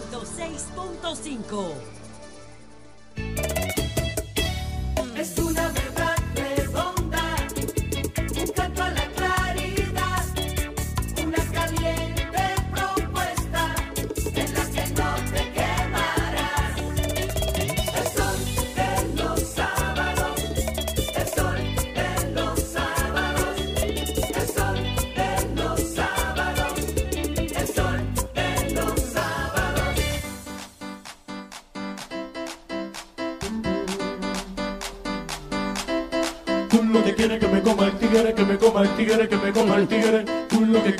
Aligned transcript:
106.5. 0.00 1.97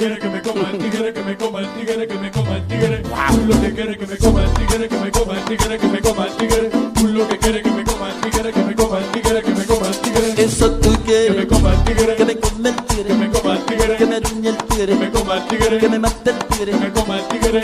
Lo 0.09 0.19
que 0.19 0.29
me 0.31 0.41
coma 0.41 0.71
el 0.73 0.79
tigre, 0.79 1.13
que 1.13 1.23
me 1.23 1.37
coma 1.37 1.61
el 1.61 1.69
tigre, 1.75 2.09
que 2.09 2.15
me 2.15 2.31
coma 2.31 2.57
el 2.57 2.67
tigre. 2.67 3.03
Tú 3.03 3.47
lo 3.47 3.61
que 3.61 3.73
quieres 3.75 3.99
que 3.99 4.07
me 4.07 4.17
coma 4.17 4.45
el 4.45 4.51
tigre, 4.55 4.89
que 4.89 4.97
me 4.99 5.11
coma 5.11 5.35
el 5.39 5.45
tigre, 5.45 5.79
que 5.79 5.87
me 5.89 6.01
coma 6.01 6.27
el 6.27 6.37
tigre. 6.37 6.71
Tú 6.95 7.07
lo 7.09 7.29
que 7.29 7.39
quieres 7.39 7.63
que 7.63 7.71
me 7.71 7.85
coma 7.85 8.09
el 8.09 8.21
tigre, 8.23 8.53
que 8.53 8.63
me 8.65 8.75
coma 8.75 8.99
el 8.99 9.05
tigre, 9.13 9.43
que 9.43 9.51
me 9.51 9.65
coma 9.67 9.87
el 9.89 9.97
tigre. 9.99 10.35
Eso 10.45 10.71
tú 10.81 10.91
quieres. 11.05 11.33
Que 11.33 11.41
me 11.41 11.47
coma 11.47 11.75
el 11.75 11.85
tigre, 11.85 12.17
Que 12.17 12.25
me 12.25 12.37
come 12.39 12.69
el 12.71 12.77
tigre. 12.87 13.05
que 13.05 13.15
me 13.15 13.29
coma 13.31 13.53
el 13.53 13.65
tigre, 13.67 13.97
Que 13.97 14.07
me 14.07 14.17
el 14.17 14.23
tigre. 14.23 14.87
que 14.87 14.95
me 14.97 15.11
coma 15.11 15.35
el 15.37 15.47
tigre, 15.49 15.79
Que 15.79 15.89
me 15.91 15.99
mate 15.99 16.31
el 16.31 16.39
tigre. 16.39 16.73
que 16.73 16.79
me 16.79 16.93
coma 16.93 17.19
el 17.19 17.29
tigre, 17.29 17.61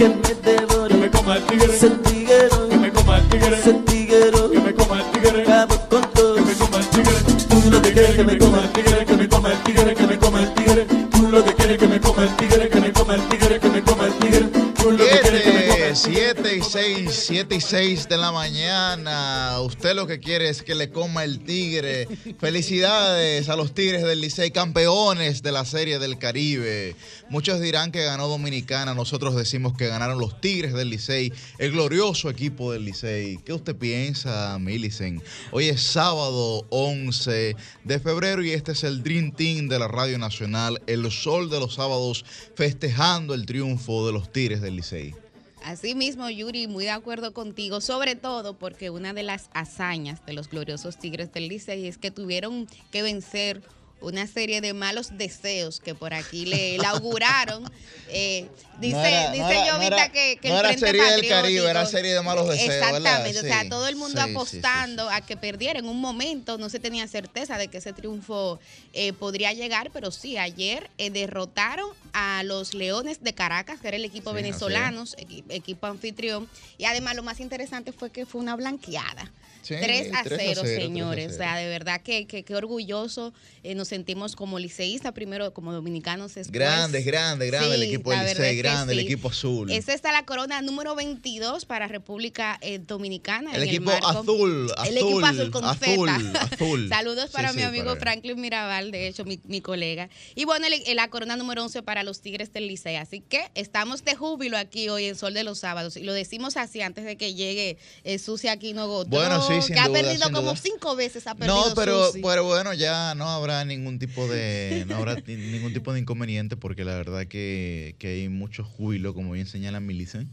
6 17.84 18.08
de 18.08 18.16
la 18.16 18.32
mañana. 18.32 19.60
Usted 19.60 19.94
lo 19.94 20.06
que 20.06 20.18
quiere 20.18 20.48
es 20.48 20.62
que 20.62 20.74
le 20.74 20.88
coma 20.88 21.22
el 21.22 21.40
tigre. 21.40 22.08
Felicidades 22.40 23.50
a 23.50 23.56
los 23.56 23.74
Tigres 23.74 24.02
del 24.04 24.22
Licey, 24.22 24.52
campeones 24.52 25.42
de 25.42 25.52
la 25.52 25.66
Serie 25.66 25.98
del 25.98 26.16
Caribe. 26.16 26.96
Muchos 27.28 27.60
dirán 27.60 27.92
que 27.92 28.02
ganó 28.02 28.26
Dominicana, 28.26 28.94
nosotros 28.94 29.36
decimos 29.36 29.76
que 29.76 29.88
ganaron 29.88 30.18
los 30.18 30.40
Tigres 30.40 30.72
del 30.72 30.88
Licey, 30.88 31.30
el 31.58 31.72
glorioso 31.72 32.30
equipo 32.30 32.72
del 32.72 32.86
Licey. 32.86 33.36
¿Qué 33.44 33.52
usted 33.52 33.76
piensa, 33.76 34.58
Millicent? 34.58 35.22
Hoy 35.52 35.68
es 35.68 35.82
sábado 35.82 36.64
11 36.70 37.54
de 37.84 37.98
febrero 37.98 38.42
y 38.42 38.52
este 38.52 38.72
es 38.72 38.82
el 38.84 39.02
Dream 39.02 39.32
Team 39.32 39.68
de 39.68 39.78
la 39.78 39.88
Radio 39.88 40.16
Nacional, 40.16 40.80
el 40.86 41.10
sol 41.12 41.50
de 41.50 41.60
los 41.60 41.74
sábados, 41.74 42.24
festejando 42.54 43.34
el 43.34 43.44
triunfo 43.44 44.06
de 44.06 44.14
los 44.14 44.32
Tigres 44.32 44.62
del 44.62 44.76
Licey. 44.76 45.23
Así 45.64 45.94
mismo, 45.94 46.28
Yuri, 46.28 46.66
muy 46.66 46.84
de 46.84 46.90
acuerdo 46.90 47.32
contigo, 47.32 47.80
sobre 47.80 48.16
todo 48.16 48.52
porque 48.52 48.90
una 48.90 49.14
de 49.14 49.22
las 49.22 49.48
hazañas 49.54 50.24
de 50.26 50.34
los 50.34 50.50
gloriosos 50.50 50.98
Tigres 50.98 51.32
del 51.32 51.48
Licey 51.48 51.86
es 51.86 51.96
que 51.96 52.10
tuvieron 52.10 52.68
que 52.90 53.02
vencer 53.02 53.62
una 54.04 54.26
serie 54.26 54.60
de 54.60 54.72
malos 54.74 55.16
deseos 55.16 55.80
que 55.80 55.94
por 55.94 56.14
aquí 56.14 56.46
le, 56.46 56.78
le 56.78 56.86
auguraron. 56.86 57.64
Eh, 58.08 58.46
dice 58.80 58.92
No 58.96 59.04
era- 59.04 59.30
dice 59.32 59.54
no 59.66 59.72
Jovita 59.72 60.12
que, 60.12 60.32
el 60.32 60.38
era 60.52 60.60
Frente 60.68 60.86
serie 60.86 61.02
del 61.02 61.28
Caribe, 61.28 61.68
era 61.70 61.86
serie 61.86 62.14
de 62.14 62.20
malos 62.22 62.48
deseos. 62.48 62.74
Exactamente, 62.74 63.38
o 63.38 63.42
sea, 63.42 63.68
todo 63.68 63.88
el 63.88 63.96
mundo 63.96 64.20
Sí, 64.20 64.26
sí, 64.26 64.30
sí, 64.30 64.36
apostando 64.36 65.08
a 65.10 65.20
que 65.22 65.36
perdiera 65.36 65.78
en 65.78 65.88
un 65.88 66.00
momento, 66.00 66.58
no 66.58 66.68
se 66.68 66.78
tenía 66.78 67.08
certeza 67.08 67.56
de 67.58 67.68
que 67.68 67.78
ese 67.78 67.92
triunfo 67.92 68.60
eh, 68.92 69.12
podría 69.14 69.52
llegar, 69.52 69.90
pero 69.92 70.10
sí, 70.10 70.36
ayer 70.36 70.90
eh, 70.98 71.10
derrotaron 71.10 71.88
a 72.12 72.42
los 72.44 72.74
Leones 72.74 73.22
de 73.24 73.32
Caracas, 73.32 73.80
que 73.80 73.88
era 73.88 73.96
el 73.96 74.04
equipo 74.04 74.32
venezolano, 74.32 75.02
equi- 75.04 75.44
equipo 75.48 75.86
anfitrión, 75.86 76.48
y 76.78 76.84
además 76.84 77.16
lo 77.16 77.22
más 77.22 77.40
interesante 77.40 77.92
fue 77.92 78.10
que 78.10 78.26
fue 78.26 78.40
una 78.40 78.54
blanqueada. 78.54 79.32
Sí, 79.64 79.74
3 79.80 80.12
a 80.14 80.22
3 80.22 80.40
a 80.40 80.44
0, 80.44 80.60
0, 80.64 80.80
señores. 80.82 81.26
3 81.26 81.32
a 81.32 81.34
O 81.34 81.38
sea, 81.38 81.56
de 81.56 81.68
verdad 81.68 82.00
que, 82.02 82.26
que, 82.26 82.44
que 82.44 82.54
orgulloso 82.54 83.32
eh, 83.62 83.74
nos 83.74 83.88
sentimos 83.88 84.36
como 84.36 84.58
liceístas, 84.58 85.12
primero 85.12 85.52
como 85.54 85.72
dominicanos. 85.72 86.34
Después. 86.34 86.52
Grande, 86.52 87.02
grande, 87.02 87.46
grande 87.46 87.74
el 87.74 87.82
equipo 87.84 88.10
del 88.10 88.26
Licey, 88.26 88.56
grande 88.58 88.92
el 88.92 88.98
equipo 89.00 89.28
azul. 89.28 89.70
Esta 89.70 89.94
está 89.94 90.12
la 90.12 90.24
corona 90.24 90.60
número 90.62 90.94
22 90.94 91.64
para 91.64 91.88
República 91.88 92.58
eh, 92.60 92.78
Dominicana. 92.78 93.52
El 93.54 93.62
en 93.62 93.68
equipo 93.68 93.90
marco- 93.90 94.06
azul, 94.08 94.70
El 94.86 94.98
equipo 94.98 95.24
azul, 95.24 95.40
azul 95.40 95.50
con 95.50 95.64
azul, 95.64 96.08
azul. 96.36 96.88
Saludos 96.90 97.30
para 97.30 97.52
mi 97.52 97.62
amigo 97.62 97.86
para- 97.86 98.00
Franklin 98.00 98.40
Mirabal, 98.40 98.90
de 98.90 99.08
hecho, 99.08 99.24
mi, 99.24 99.40
mi 99.44 99.60
colega. 99.60 100.08
Y 100.34 100.44
bueno, 100.44 100.66
el- 100.66 100.96
la 100.96 101.08
corona 101.08 101.36
número 101.36 101.62
11 101.62 101.82
para 101.82 102.02
los 102.02 102.20
Tigres 102.20 102.52
del 102.52 102.66
Licey. 102.68 102.96
Así 102.96 103.20
que 103.20 103.50
estamos 103.54 104.04
de 104.04 104.14
júbilo 104.14 104.56
aquí 104.58 104.88
hoy 104.88 105.06
en 105.06 105.16
Sol 105.16 105.34
de 105.34 105.44
los 105.44 105.58
Sábados. 105.60 105.96
Y 105.96 106.02
lo 106.04 106.12
decimos 106.12 106.56
así 106.56 106.82
antes 106.82 107.04
de 107.04 107.16
que 107.16 107.34
llegue 107.34 107.78
eh, 108.04 108.18
Susi 108.18 108.48
Aquino 108.48 108.86
Goto. 108.88 109.10
Bueno, 109.10 109.40
sí, 109.46 109.53
sin 109.62 109.74
Que 109.74 109.80
ha 109.80 109.88
perdido 109.90 110.30
como 110.30 110.40
duda. 110.50 110.56
cinco 110.56 110.96
veces. 110.96 111.26
Ha 111.26 111.34
perdido 111.34 111.68
No, 111.68 111.74
pero, 111.74 112.06
Susi. 112.06 112.20
pero 112.22 112.44
bueno, 112.44 112.72
ya 112.74 113.14
no 113.14 113.28
habrá 113.28 113.64
ningún 113.64 113.98
tipo 113.98 114.26
de 114.28 114.84
no 114.88 114.96
habrá 114.96 115.16
ni- 115.26 115.36
ningún 115.36 115.72
tipo 115.72 115.92
de 115.92 116.00
inconveniente 116.00 116.56
porque 116.56 116.84
la 116.84 116.94
verdad 116.94 117.26
que, 117.26 117.94
que 117.98 118.08
hay 118.08 118.28
mucho 118.28 118.64
júbilo, 118.64 119.14
como 119.14 119.32
bien 119.32 119.46
señala 119.46 119.80
Millicent. 119.80 120.28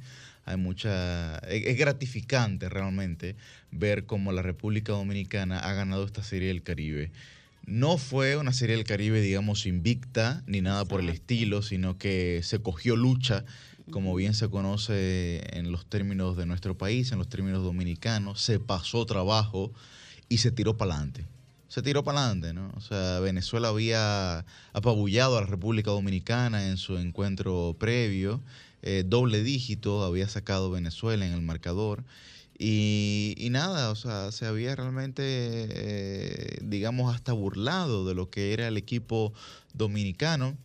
Hay 0.46 0.58
mucha 0.58 1.38
es, 1.50 1.66
es 1.68 1.78
gratificante 1.78 2.68
realmente 2.68 3.36
ver 3.72 4.06
cómo 4.06 4.32
la 4.32 4.42
República 4.42 4.92
Dominicana 4.94 5.60
ha 5.60 5.74
ganado 5.74 6.04
esta 6.06 6.24
serie 6.24 6.48
del 6.48 6.64
Caribe. 6.64 7.12
No 7.68 8.00
fue 8.00 8.38
una 8.38 8.52
serie 8.54 8.76
del 8.76 8.86
Caribe, 8.86 9.22
digamos, 9.22 9.68
invicta 9.68 10.42
ni 10.48 10.62
nada 10.62 10.84
por 10.86 11.00
el 11.00 11.10
estilo, 11.10 11.62
sino 11.62 11.96
que 12.00 12.42
se 12.44 12.58
cogió 12.60 12.96
lucha, 12.96 13.46
como 13.92 14.16
bien 14.16 14.34
se 14.34 14.50
conoce 14.50 15.42
en 15.58 15.72
los 15.72 15.86
términos 15.86 16.36
de 16.38 16.46
nuestro 16.46 16.78
país, 16.78 17.12
en 17.12 17.20
los 17.20 17.30
términos 17.30 17.64
dominicanos, 17.64 18.42
se 18.42 18.60
pasó 18.60 19.06
trabajo 19.06 19.72
y 20.30 20.40
se 20.40 20.52
tiró 20.52 20.78
para 20.78 20.96
adelante. 20.96 21.28
Se 21.68 21.82
tiró 21.82 22.04
para 22.04 22.26
adelante, 22.26 22.54
¿no? 22.54 22.72
O 22.76 22.82
sea, 22.82 23.20
Venezuela 23.20 23.70
había 23.70 24.46
apabullado 24.74 25.38
a 25.38 25.42
la 25.42 25.48
República 25.48 25.92
Dominicana 25.92 26.68
en 26.68 26.78
su 26.78 26.98
encuentro 26.98 27.76
previo, 27.80 28.42
eh, 28.82 29.04
doble 29.06 29.44
dígito 29.44 30.04
había 30.04 30.28
sacado 30.28 30.72
Venezuela 30.72 31.26
en 31.26 31.34
el 31.34 31.42
marcador. 31.42 32.04
Y, 32.64 33.48
nada, 33.52 33.90
o 33.90 33.96
sea, 33.96 34.32
se 34.32 34.46
había 34.46 34.76
realmente, 34.76 35.24
eh, 35.26 36.60
digamos, 36.62 37.14
hasta 37.14 37.34
burlado 37.34 38.06
de 38.06 38.14
lo 38.14 38.30
que 38.30 38.54
era 38.54 38.68
el 38.68 38.78
equipo 38.78 39.34
dominicano 39.74 40.58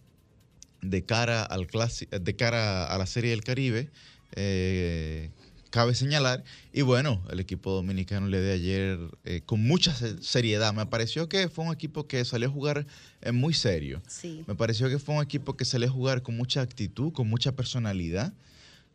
de 0.82 1.04
cara 1.04 1.42
al 1.42 1.66
clasi- 1.66 2.08
de 2.08 2.36
cara 2.36 2.86
a 2.86 2.98
la 2.98 3.06
Serie 3.06 3.30
del 3.30 3.42
Caribe. 3.44 3.90
eh, 4.38 5.30
cabe 5.70 5.94
señalar. 5.94 6.42
Y 6.72 6.82
bueno, 6.82 7.22
el 7.30 7.38
equipo 7.40 7.70
dominicano 7.72 8.28
le 8.28 8.40
de 8.40 8.52
ayer 8.52 8.98
eh, 9.24 9.42
con 9.44 9.60
mucha 9.62 9.94
se- 9.94 10.22
seriedad. 10.22 10.72
Me 10.74 10.86
pareció 10.86 11.28
que 11.28 11.48
fue 11.48 11.64
un 11.64 11.72
equipo 11.72 12.06
que 12.06 12.24
salió 12.24 12.48
a 12.48 12.50
jugar 12.50 12.86
eh, 13.22 13.32
muy 13.32 13.52
serio. 13.54 14.00
Sí. 14.08 14.42
Me 14.46 14.54
pareció 14.54 14.88
que 14.88 14.98
fue 14.98 15.14
un 15.16 15.22
equipo 15.22 15.56
que 15.56 15.64
salió 15.64 15.88
a 15.88 15.90
jugar 15.90 16.22
con 16.22 16.36
mucha 16.36 16.60
actitud, 16.62 17.12
con 17.12 17.28
mucha 17.28 17.52
personalidad. 17.52 18.32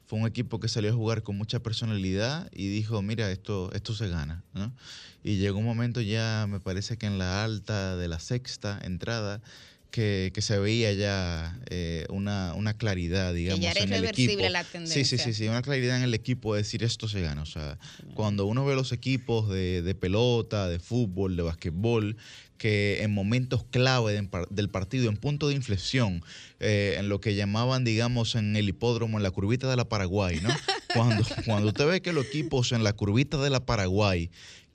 Fue 0.08 0.20
un 0.20 0.28
equipo 0.28 0.60
que 0.60 0.68
salió 0.68 0.90
a 0.92 0.94
jugar 0.94 1.24
con 1.24 1.38
mucha 1.38 1.60
personalidad 1.62 2.50
y 2.52 2.68
dijo, 2.68 3.02
mira, 3.02 3.32
esto, 3.32 3.72
esto 3.74 3.94
se 3.94 4.10
gana. 4.10 4.44
¿no? 4.54 4.74
Y 5.24 5.38
llegó 5.38 5.60
un 5.60 5.66
momento 5.66 6.02
ya, 6.02 6.46
me 6.50 6.60
parece 6.60 6.98
que 6.98 7.06
en 7.06 7.18
la 7.20 7.44
alta 7.44 7.96
de 7.96 8.08
la 8.08 8.20
sexta 8.20 8.80
entrada, 8.84 9.42
que, 9.92 10.32
que 10.34 10.42
se 10.42 10.58
veía 10.58 10.94
ya 10.94 11.60
eh, 11.70 12.06
una, 12.10 12.54
una 12.56 12.74
claridad, 12.78 13.34
digamos, 13.34 13.62
ya 13.62 13.72
era 13.72 13.82
en 13.84 13.94
el 13.94 14.06
equipo. 14.06 14.50
la 14.50 14.64
Sí, 14.64 14.70
sí, 14.70 14.72
tendencia. 14.72 15.18
sí, 15.26 15.34
sí, 15.34 15.48
una 15.48 15.62
claridad 15.62 15.98
en 15.98 16.04
el 16.04 16.14
equipo 16.14 16.56
de 16.56 16.62
decir 16.64 16.84
esto 16.84 17.08
se 17.08 17.22
gana. 17.22 17.42
O 17.42 17.46
sea, 17.46 17.78
cuando 18.16 18.46
uno 18.46 18.66
ve 18.66 18.74
los 18.76 18.92
equipos 18.94 19.50
de, 19.50 19.82
de 19.82 19.94
pelota, 19.96 20.68
de 20.70 20.80
fútbol, 20.80 21.36
de 21.36 21.44
basquetbol, 21.44 22.16
que 22.58 23.02
en 23.04 23.12
momentos 23.14 23.64
clave 23.70 24.14
de- 24.14 24.30
del 24.50 24.70
partido, 24.70 25.10
en 25.10 25.18
punto 25.18 25.48
de 25.50 25.56
inflexión, 25.56 26.24
eh, 26.60 26.96
en 26.98 27.10
lo 27.10 27.20
que 27.20 27.36
llamaban, 27.36 27.84
digamos, 27.84 28.36
en 28.36 28.56
el 28.56 28.70
hipódromo, 28.70 29.18
en 29.18 29.24
la 29.24 29.32
curvita 29.32 29.70
de 29.70 29.76
la 29.76 29.86
Paraguay, 29.90 30.40
¿no? 30.42 30.50
Cuando, 30.94 31.24
cuando 31.46 31.70
usted 31.70 31.88
ve 31.88 32.02
que 32.02 32.12
los 32.12 32.26
equipos 32.28 32.74
en 32.74 32.84
la 32.84 32.92
curvita 32.92 33.38
de 33.42 33.50
la 33.50 33.66
Paraguay, 33.66 34.30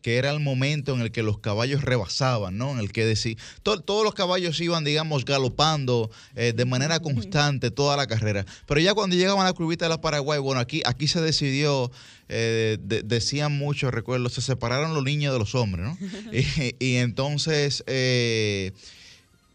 que 0.07 0.19
era 0.19 0.31
el 0.31 0.39
momento 0.39 0.95
en 0.95 1.01
el 1.01 1.11
que 1.11 1.25
los 1.25 1.41
caballos 1.41 1.83
rebasaban, 1.83 2.57
¿no? 2.57 2.71
En 2.71 2.79
el 2.79 2.93
que 2.93 3.05
decir, 3.05 3.37
to- 3.65 3.81
todos 3.81 4.05
los 4.05 4.15
caballos 4.15 4.61
iban, 4.61 4.85
digamos, 4.85 5.25
galopando 5.25 6.13
eh, 6.37 6.53
de 6.55 6.65
manera 6.65 7.01
constante 7.01 7.73
toda 7.73 7.97
la 7.97 8.07
carrera. 8.07 8.47
Pero 8.69 8.81
ya 8.81 8.95
cuando 8.95 9.17
llegaban 9.17 9.43
a 9.45 9.49
la 9.49 9.53
curvita 9.53 9.87
de 9.87 9.89
la 9.89 10.01
Paraguay, 10.01 10.39
bueno, 10.39 10.61
aquí, 10.61 10.81
aquí 10.87 11.09
se 11.09 11.21
decidió, 11.21 11.91
eh, 12.29 12.79
de- 12.83 13.03
decían 13.03 13.59
mucho, 13.59 13.91
recuerdo, 13.91 14.29
se 14.29 14.43
separaron 14.43 14.95
los 14.95 15.03
niños 15.03 15.33
de 15.33 15.41
los 15.41 15.57
hombres, 15.57 15.85
¿no? 15.87 15.99
y, 16.33 16.77
y 16.79 16.95
entonces... 16.99 17.83
eh, 17.89 18.71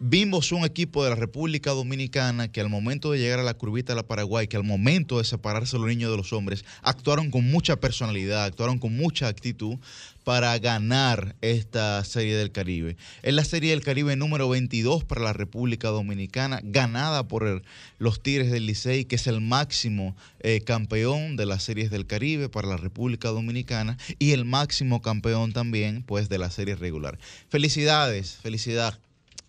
Vimos 0.04 0.52
un 0.52 0.66
equipo 0.66 1.04
de 1.04 1.12
la 1.12 1.16
República 1.16 1.70
Dominicana 1.70 2.52
que 2.52 2.60
al 2.60 2.70
momento 2.70 3.12
de 3.12 3.20
llegar 3.20 3.38
a 3.40 3.44
la 3.44 3.54
curvita 3.54 3.94
de 3.94 3.98
la 3.98 4.08
Paraguay, 4.08 4.48
que 4.48 4.58
al 4.58 4.64
momento 4.64 5.20
de 5.20 5.26
separarse 5.26 5.78
los 5.78 5.86
niños 5.86 6.10
de 6.10 6.18
los 6.18 6.34
hombres, 6.34 6.66
actuaron 6.82 7.30
con 7.30 7.46
mucha 7.52 7.76
personalidad, 7.76 8.46
actuaron 8.46 8.80
con 8.80 8.98
mucha 8.98 9.28
actitud 9.28 9.78
para 10.24 10.58
ganar 10.58 11.36
esta 11.42 12.04
Serie 12.04 12.36
del 12.36 12.52
Caribe. 12.52 12.98
Es 13.22 13.36
la 13.36 13.46
Serie 13.46 13.70
del 13.70 13.84
Caribe 13.84 14.16
número 14.16 14.50
22 14.50 15.04
para 15.04 15.22
la 15.22 15.34
República 15.34 15.90
Dominicana, 15.90 16.62
ganada 16.64 17.28
por 17.28 17.62
los 18.00 18.24
Tigres 18.24 18.50
del 18.50 18.66
Licey, 18.66 19.06
que 19.06 19.18
es 19.18 19.28
el 19.28 19.40
máximo 19.40 20.16
eh, 20.40 20.62
campeón 20.62 21.36
de 21.36 21.46
las 21.46 21.62
Series 21.62 21.92
del 21.92 22.08
Caribe 22.08 22.50
para 22.50 22.68
la 22.68 22.78
República 22.78 23.30
Dominicana 23.30 24.00
y 24.18 24.32
el 24.32 24.46
máximo 24.46 25.04
campeón 25.04 25.54
también 25.54 26.02
pues 26.02 26.28
de 26.28 26.40
la 26.40 26.50
serie 26.50 26.76
regular. 26.76 27.20
Felicidades, 27.50 28.40
felicidad, 28.42 28.98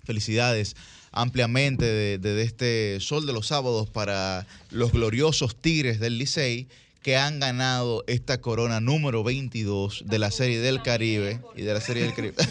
felicidades 0.05 0.77
ampliamente 1.13 1.85
de, 1.85 2.19
de 2.19 2.43
este 2.43 2.99
Sol 3.01 3.27
de 3.27 3.33
los 3.33 3.49
Sábados 3.49 3.91
para 3.91 4.47
los 4.71 4.93
gloriosos 4.93 5.57
Tigres 5.57 6.01
del 6.01 6.19
Licey 6.19 6.69
que 7.03 7.17
han 7.17 7.41
ganado 7.41 8.05
esta 8.07 8.41
corona 8.41 8.81
número 8.81 9.25
22 9.25 10.05
de 10.07 10.19
la 10.19 10.31
Serie 10.31 10.61
del 10.61 10.83
Caribe 10.83 11.41
y 11.57 11.63
de 11.63 11.75
la 11.75 11.81
Serie 11.81 12.05
del 12.05 12.15
Caribe. 12.15 12.35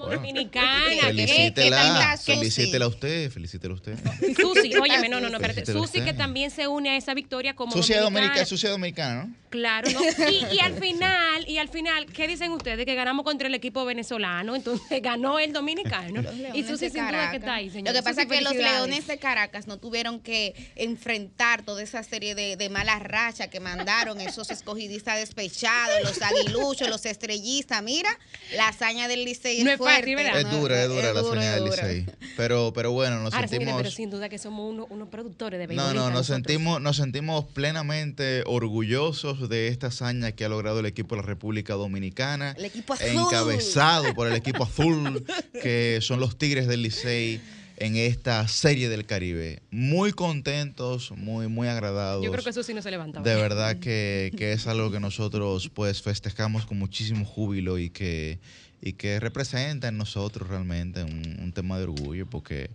Bueno, 0.00 0.22
dominicana, 0.22 0.88
¿qué? 0.88 0.96
¿Qué 0.96 1.26
felicítela, 1.26 2.16
Susi? 2.16 2.32
felicítela 2.38 2.84
a 2.86 2.88
usted, 2.88 3.30
felicítela 3.30 3.74
a 3.74 3.76
usted. 3.76 3.98
Susi, 4.34 4.74
óyeme, 4.74 5.10
no, 5.10 5.20
no, 5.20 5.28
no, 5.28 5.36
espérate. 5.40 5.66
Susi 5.70 6.00
que 6.00 6.14
también 6.14 6.50
se 6.50 6.66
une 6.68 6.88
a 6.88 6.96
esa 6.96 7.12
victoria 7.12 7.54
como 7.54 7.70
Sucia 7.70 8.00
dominicana. 8.00 8.28
dominicana, 8.28 8.46
sucia 8.46 8.70
dominicana, 8.70 9.24
¿no? 9.24 9.34
Claro, 9.50 9.90
¿no? 9.90 10.00
Y, 10.30 10.56
y 10.56 10.60
al 10.60 10.72
final, 10.80 11.46
y 11.46 11.58
al 11.58 11.68
final, 11.68 12.06
¿qué 12.06 12.26
dicen 12.26 12.50
ustedes? 12.52 12.86
Que 12.86 12.94
ganamos 12.94 13.24
contra 13.24 13.46
el 13.46 13.54
equipo 13.54 13.84
venezolano, 13.84 14.56
entonces 14.56 15.02
ganó 15.02 15.38
el 15.38 15.52
dominicano. 15.52 16.22
Y 16.54 16.62
Susi 16.62 16.88
sin 16.88 17.06
duda 17.06 17.30
que 17.30 17.36
está 17.36 17.54
ahí, 17.56 17.68
señor. 17.68 17.92
Lo 17.92 18.00
que 18.00 18.02
pasa 18.02 18.22
es 18.22 18.28
Susi, 18.28 18.38
que 18.38 18.44
los. 18.44 18.54
Leones 18.54 19.06
de 19.06 19.18
Caracas 19.18 19.66
no 19.66 19.76
tuvieron 19.76 20.20
que 20.20 20.54
enfrentar 20.76 21.62
toda 21.62 21.82
esa 21.82 22.02
serie 22.02 22.34
de, 22.34 22.56
de 22.56 22.68
malas 22.70 23.02
rachas 23.02 23.48
que 23.48 23.60
mandaron 23.60 23.89
esos 24.20 24.50
escogidistas 24.50 25.18
despechados, 25.18 25.96
los 26.04 26.20
aguiluchos, 26.22 26.88
los 26.88 27.04
estrellistas. 27.06 27.82
Mira, 27.82 28.10
la 28.56 28.68
hazaña 28.68 29.08
del 29.08 29.24
Licey 29.24 29.64
No 29.64 29.70
es 29.72 29.78
fuerte. 29.78 30.14
fácil. 30.16 30.18
Es 30.46 30.50
dura, 30.50 30.82
es 30.82 30.88
dura 30.88 31.12
la 31.12 31.20
duro, 31.20 31.40
señal 31.40 31.64
del. 31.64 31.70
Licey. 31.70 32.06
Pero, 32.36 32.72
pero 32.74 32.92
bueno, 32.92 33.20
nos 33.20 33.34
Ahora, 33.34 33.48
sentimos... 33.48 33.76
pero 33.76 33.90
sin 33.90 34.10
duda 34.10 34.28
que 34.28 34.38
somos 34.38 34.70
uno- 34.72 34.86
unos 34.90 35.08
productores 35.08 35.58
de 35.58 35.74
No, 35.74 35.82
no, 35.88 35.94
nos 35.94 35.96
nosotros. 36.12 36.26
sentimos, 36.26 36.80
nos 36.80 36.96
sentimos 36.96 37.44
plenamente 37.46 38.42
orgullosos 38.46 39.48
de 39.48 39.68
esta 39.68 39.88
hazaña 39.88 40.32
que 40.32 40.44
ha 40.44 40.48
logrado 40.48 40.80
el 40.80 40.86
equipo 40.86 41.14
de 41.16 41.22
la 41.22 41.26
República 41.26 41.74
Dominicana. 41.74 42.54
El 42.56 42.64
equipo 42.66 42.94
azul. 42.94 43.06
Encabezado 43.08 44.14
por 44.14 44.26
el 44.28 44.34
equipo 44.34 44.64
azul, 44.64 45.24
que 45.62 45.98
son 46.02 46.20
los 46.20 46.38
Tigres 46.38 46.66
del 46.68 46.82
Licey 46.82 47.40
en 47.80 47.96
esta 47.96 48.46
serie 48.46 48.88
del 48.88 49.06
Caribe. 49.06 49.62
Muy 49.70 50.12
contentos, 50.12 51.10
muy, 51.16 51.48
muy 51.48 51.66
agradados. 51.66 52.24
Yo 52.24 52.30
creo 52.30 52.44
que 52.44 52.52
Susi 52.52 52.74
no 52.74 52.82
se 52.82 52.90
levanta. 52.90 53.20
De 53.20 53.34
verdad 53.34 53.78
que, 53.78 54.32
que 54.36 54.52
es 54.52 54.66
algo 54.66 54.92
que 54.92 55.00
nosotros 55.00 55.70
pues 55.74 56.02
festejamos 56.02 56.66
con 56.66 56.78
muchísimo 56.78 57.24
júbilo 57.24 57.78
y 57.78 57.88
que, 57.88 58.38
y 58.82 58.92
que 58.92 59.18
representa 59.18 59.88
en 59.88 59.96
nosotros 59.96 60.48
realmente 60.48 61.02
un, 61.02 61.38
un 61.42 61.52
tema 61.52 61.78
de 61.78 61.84
orgullo 61.84 62.26
porque 62.26 62.70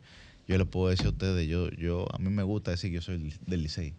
yo 0.47 0.57
le 0.57 0.65
puedo 0.65 0.89
decir 0.89 1.05
a 1.05 1.09
ustedes, 1.09 1.47
yo, 1.47 1.69
yo, 1.71 2.07
a 2.11 2.17
mí 2.17 2.29
me 2.29 2.43
gusta 2.43 2.71
decir 2.71 2.89
que 2.89 2.95
yo 2.95 3.01
soy 3.01 3.31
del 3.45 3.61
Licey. 3.61 3.93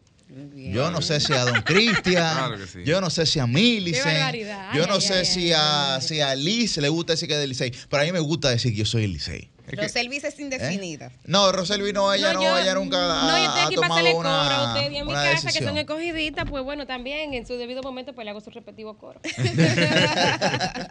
Yo 0.56 0.90
no 0.90 1.02
sé 1.02 1.20
si 1.20 1.32
a 1.34 1.44
Don 1.44 1.62
Cristian, 1.62 2.04
Claro 2.48 2.66
sí. 2.66 2.80
yo 2.84 3.00
no 3.00 3.10
sé 3.10 3.26
si 3.26 3.38
a 3.38 3.46
barbaridad. 3.46 4.72
yo 4.74 4.88
no 4.88 4.94
ay, 4.94 5.00
sé 5.00 5.14
ay, 5.14 5.24
si, 5.24 5.52
ay, 5.52 5.54
a, 5.56 6.00
si 6.00 6.20
a 6.20 6.34
Liz 6.34 6.78
le 6.78 6.88
gusta 6.88 7.12
decir 7.12 7.28
que 7.28 7.34
es 7.34 7.40
del 7.40 7.50
Licey, 7.50 7.72
pero 7.88 8.02
a 8.02 8.06
mí 8.06 8.10
me 8.10 8.18
gusta 8.18 8.50
decir 8.50 8.72
que 8.72 8.78
yo 8.78 8.84
soy 8.84 9.04
el 9.04 9.12
Licey. 9.12 9.50
Es 9.66 9.70
que- 9.70 9.76
Los 9.76 9.92
servicios 9.92 10.34
¿Eh? 10.38 11.10
No, 11.24 11.50
Roselvi 11.52 11.92
no, 11.92 12.12
ella 12.12 12.32
no, 12.32 12.42
yo- 12.42 12.58
ella 12.58 12.74
nunca 12.74 12.96
ha, 12.98 13.26
No, 13.26 13.38
yo 13.38 13.44
estoy 13.46 13.62
aquí 13.62 13.74
para 13.76 13.94
hacerle 13.94 14.12
coro 14.12 14.28
a 14.28 14.74
ustedes 14.74 14.92
y 14.92 14.96
en 14.96 15.06
mi 15.06 15.12
casa, 15.12 15.52
que 15.52 15.64
son 15.64 15.76
escogiditas, 15.78 16.44
pues 16.48 16.62
bueno, 16.64 16.86
también 16.86 17.34
en 17.34 17.46
su 17.46 17.54
debido 17.56 17.82
momento, 17.82 18.12
pues 18.14 18.24
le 18.24 18.30
hago 18.30 18.40
su 18.40 18.50
respectivo 18.50 18.96
coro. 18.96 19.20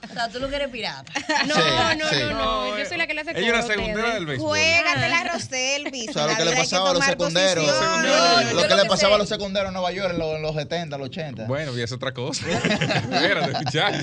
O 0.09 0.13
sea, 0.13 0.29
tú 0.29 0.39
lo 0.39 0.49
que 0.49 0.55
eres 0.55 0.69
pirata. 0.69 1.11
No, 1.47 1.55
Sí, 1.55 1.61
no, 1.97 2.09
sí. 2.09 2.15
no, 2.29 2.33
no, 2.69 2.77
yo 2.77 2.85
soy 2.85 2.97
la 2.97 3.07
que 3.07 3.13
le 3.13 3.21
hace 3.21 3.33
coro. 3.33 3.45
Ella 3.45 3.47
es 3.47 3.53
una 3.53 3.59
a 3.59 3.61
ustedes. 3.61 3.79
segundera 3.85 4.13
del 4.15 4.25
béisbol. 4.25 4.47
Juégatela, 4.49 5.23
Roselvis. 5.33 6.09
O 6.09 6.13
sea, 6.13 6.27
lo 6.27 6.35
que 6.37 6.45
le 6.45 6.55
pasaba 6.55 6.89
a 6.89 6.93
los 6.93 7.05
secunderos. 7.05 7.65
lo 8.53 8.67
que 8.67 8.75
le 8.75 8.85
pasaba 8.85 9.15
a 9.15 9.17
los 9.17 9.29
secundarios 9.29 9.69
en 9.69 9.73
Nueva 9.73 9.91
York 9.91 10.11
en 10.13 10.19
los, 10.19 10.35
en 10.35 10.41
los 10.41 10.55
70, 10.55 10.97
los 10.97 11.07
80. 11.07 11.45
Bueno, 11.45 11.77
y 11.77 11.81
es 11.81 11.91
otra 11.91 12.13
cosa. 12.13 12.45
Espérate, 12.49 13.53
muchacho. 13.63 13.97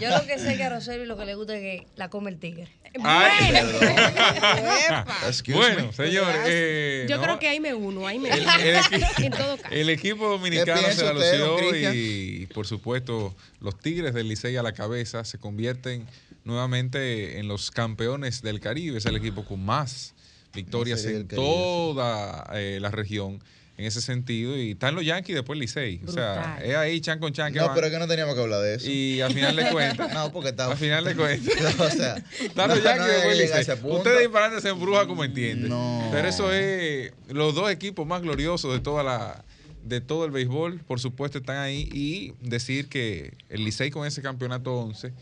Yo 0.00 0.10
lo 0.10 0.26
que 0.26 0.38
sé 0.38 0.56
que 0.56 0.64
a 0.64 0.70
Rosario 0.70 1.04
lo 1.06 1.16
que 1.16 1.24
le 1.24 1.34
gusta 1.34 1.54
es 1.54 1.60
que 1.60 1.86
la 1.96 2.08
come 2.08 2.30
el 2.30 2.38
tigre. 2.38 2.68
Ay, 3.02 3.41
bueno, 5.54 5.86
me. 5.86 5.92
señores. 5.92 6.40
eh, 6.46 7.06
Yo 7.08 7.16
no, 7.16 7.22
creo 7.22 7.38
que 7.38 7.48
ahí 7.48 7.60
me 7.60 7.74
uno, 7.74 8.06
ahí 8.06 8.18
me 8.18 8.30
el, 8.30 8.42
uno. 8.42 8.52
el 8.58 8.76
equi- 8.76 9.06
En 9.24 9.32
todo 9.32 9.56
caso. 9.56 9.74
el 9.74 9.90
equipo 9.90 10.28
dominicano 10.28 10.80
¿Qué 10.86 10.92
se 10.94 11.04
la 11.04 11.12
lució 11.12 11.74
y, 11.94 12.46
por 12.54 12.66
supuesto, 12.66 13.34
los 13.60 13.78
Tigres 13.78 14.14
del 14.14 14.28
Licey 14.28 14.56
a 14.56 14.62
la 14.62 14.72
cabeza 14.72 15.24
se 15.24 15.38
convierten 15.38 16.06
nuevamente 16.44 17.38
en 17.38 17.48
los 17.48 17.70
campeones 17.70 18.42
del 18.42 18.60
Caribe. 18.60 18.98
Es 18.98 19.06
el 19.06 19.16
equipo 19.16 19.44
con 19.44 19.64
más 19.64 20.14
victorias 20.54 21.04
en 21.04 21.28
toda 21.28 22.48
eh, 22.54 22.78
la 22.80 22.90
región 22.90 23.42
en 23.76 23.84
ese 23.86 24.00
sentido. 24.00 24.56
Y 24.56 24.72
están 24.72 24.94
los 24.94 25.04
Yankees 25.04 25.30
y 25.30 25.34
después 25.34 25.56
el 25.56 25.60
Licey. 25.60 26.00
O 26.06 26.12
sea, 26.12 26.58
es 26.62 26.74
ahí 26.76 27.00
chan 27.00 27.18
con 27.18 27.32
chan 27.32 27.52
que 27.52 27.58
No, 27.58 27.66
van. 27.66 27.74
pero 27.74 27.86
es 27.86 27.92
que 27.92 27.98
no 27.98 28.06
teníamos 28.08 28.34
que 28.34 28.40
hablar 28.42 28.60
de 28.62 28.74
eso. 28.76 28.90
Y 28.90 29.20
al 29.20 29.32
final 29.32 29.56
de 29.56 29.70
cuentas, 29.72 30.12
No, 30.12 30.30
porque 30.32 30.50
está. 30.50 30.70
al 30.70 30.76
final 30.76 31.04
de 31.04 31.14
cuentas. 31.16 31.54
o 31.80 31.90
sea, 31.90 32.16
Están 32.40 32.68
no, 32.68 32.74
los 32.76 32.84
Yankees 32.84 33.06
no 33.06 33.12
y 33.34 33.38
después 33.38 33.66
Licey. 33.68 33.90
Ustedes 33.92 34.20
disparando 34.20 34.60
se 34.60 34.68
embruja 34.68 35.06
como 35.06 35.24
entienden. 35.24 35.68
No. 35.70 36.08
Pero 36.12 36.28
eso 36.28 36.52
es 36.52 37.12
los 37.28 37.54
dos 37.54 37.70
equipos 37.70 38.06
más 38.06 38.22
gloriosos 38.22 38.72
de 38.72 38.80
toda 38.80 39.02
la 39.02 39.44
de 39.84 40.00
todo 40.00 40.24
el 40.26 40.30
béisbol, 40.30 40.78
por 40.86 41.00
supuesto, 41.00 41.38
están 41.38 41.56
ahí. 41.56 41.88
Y 41.92 42.34
decir 42.40 42.88
que 42.88 43.34
el 43.48 43.64
Licey 43.64 43.90
con 43.90 44.06
ese 44.06 44.22
campeonato 44.22 44.72
11 44.74 45.12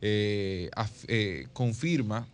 eh, 0.00 0.70
af- 0.74 1.04
eh, 1.08 1.46
confirma, 1.52 2.26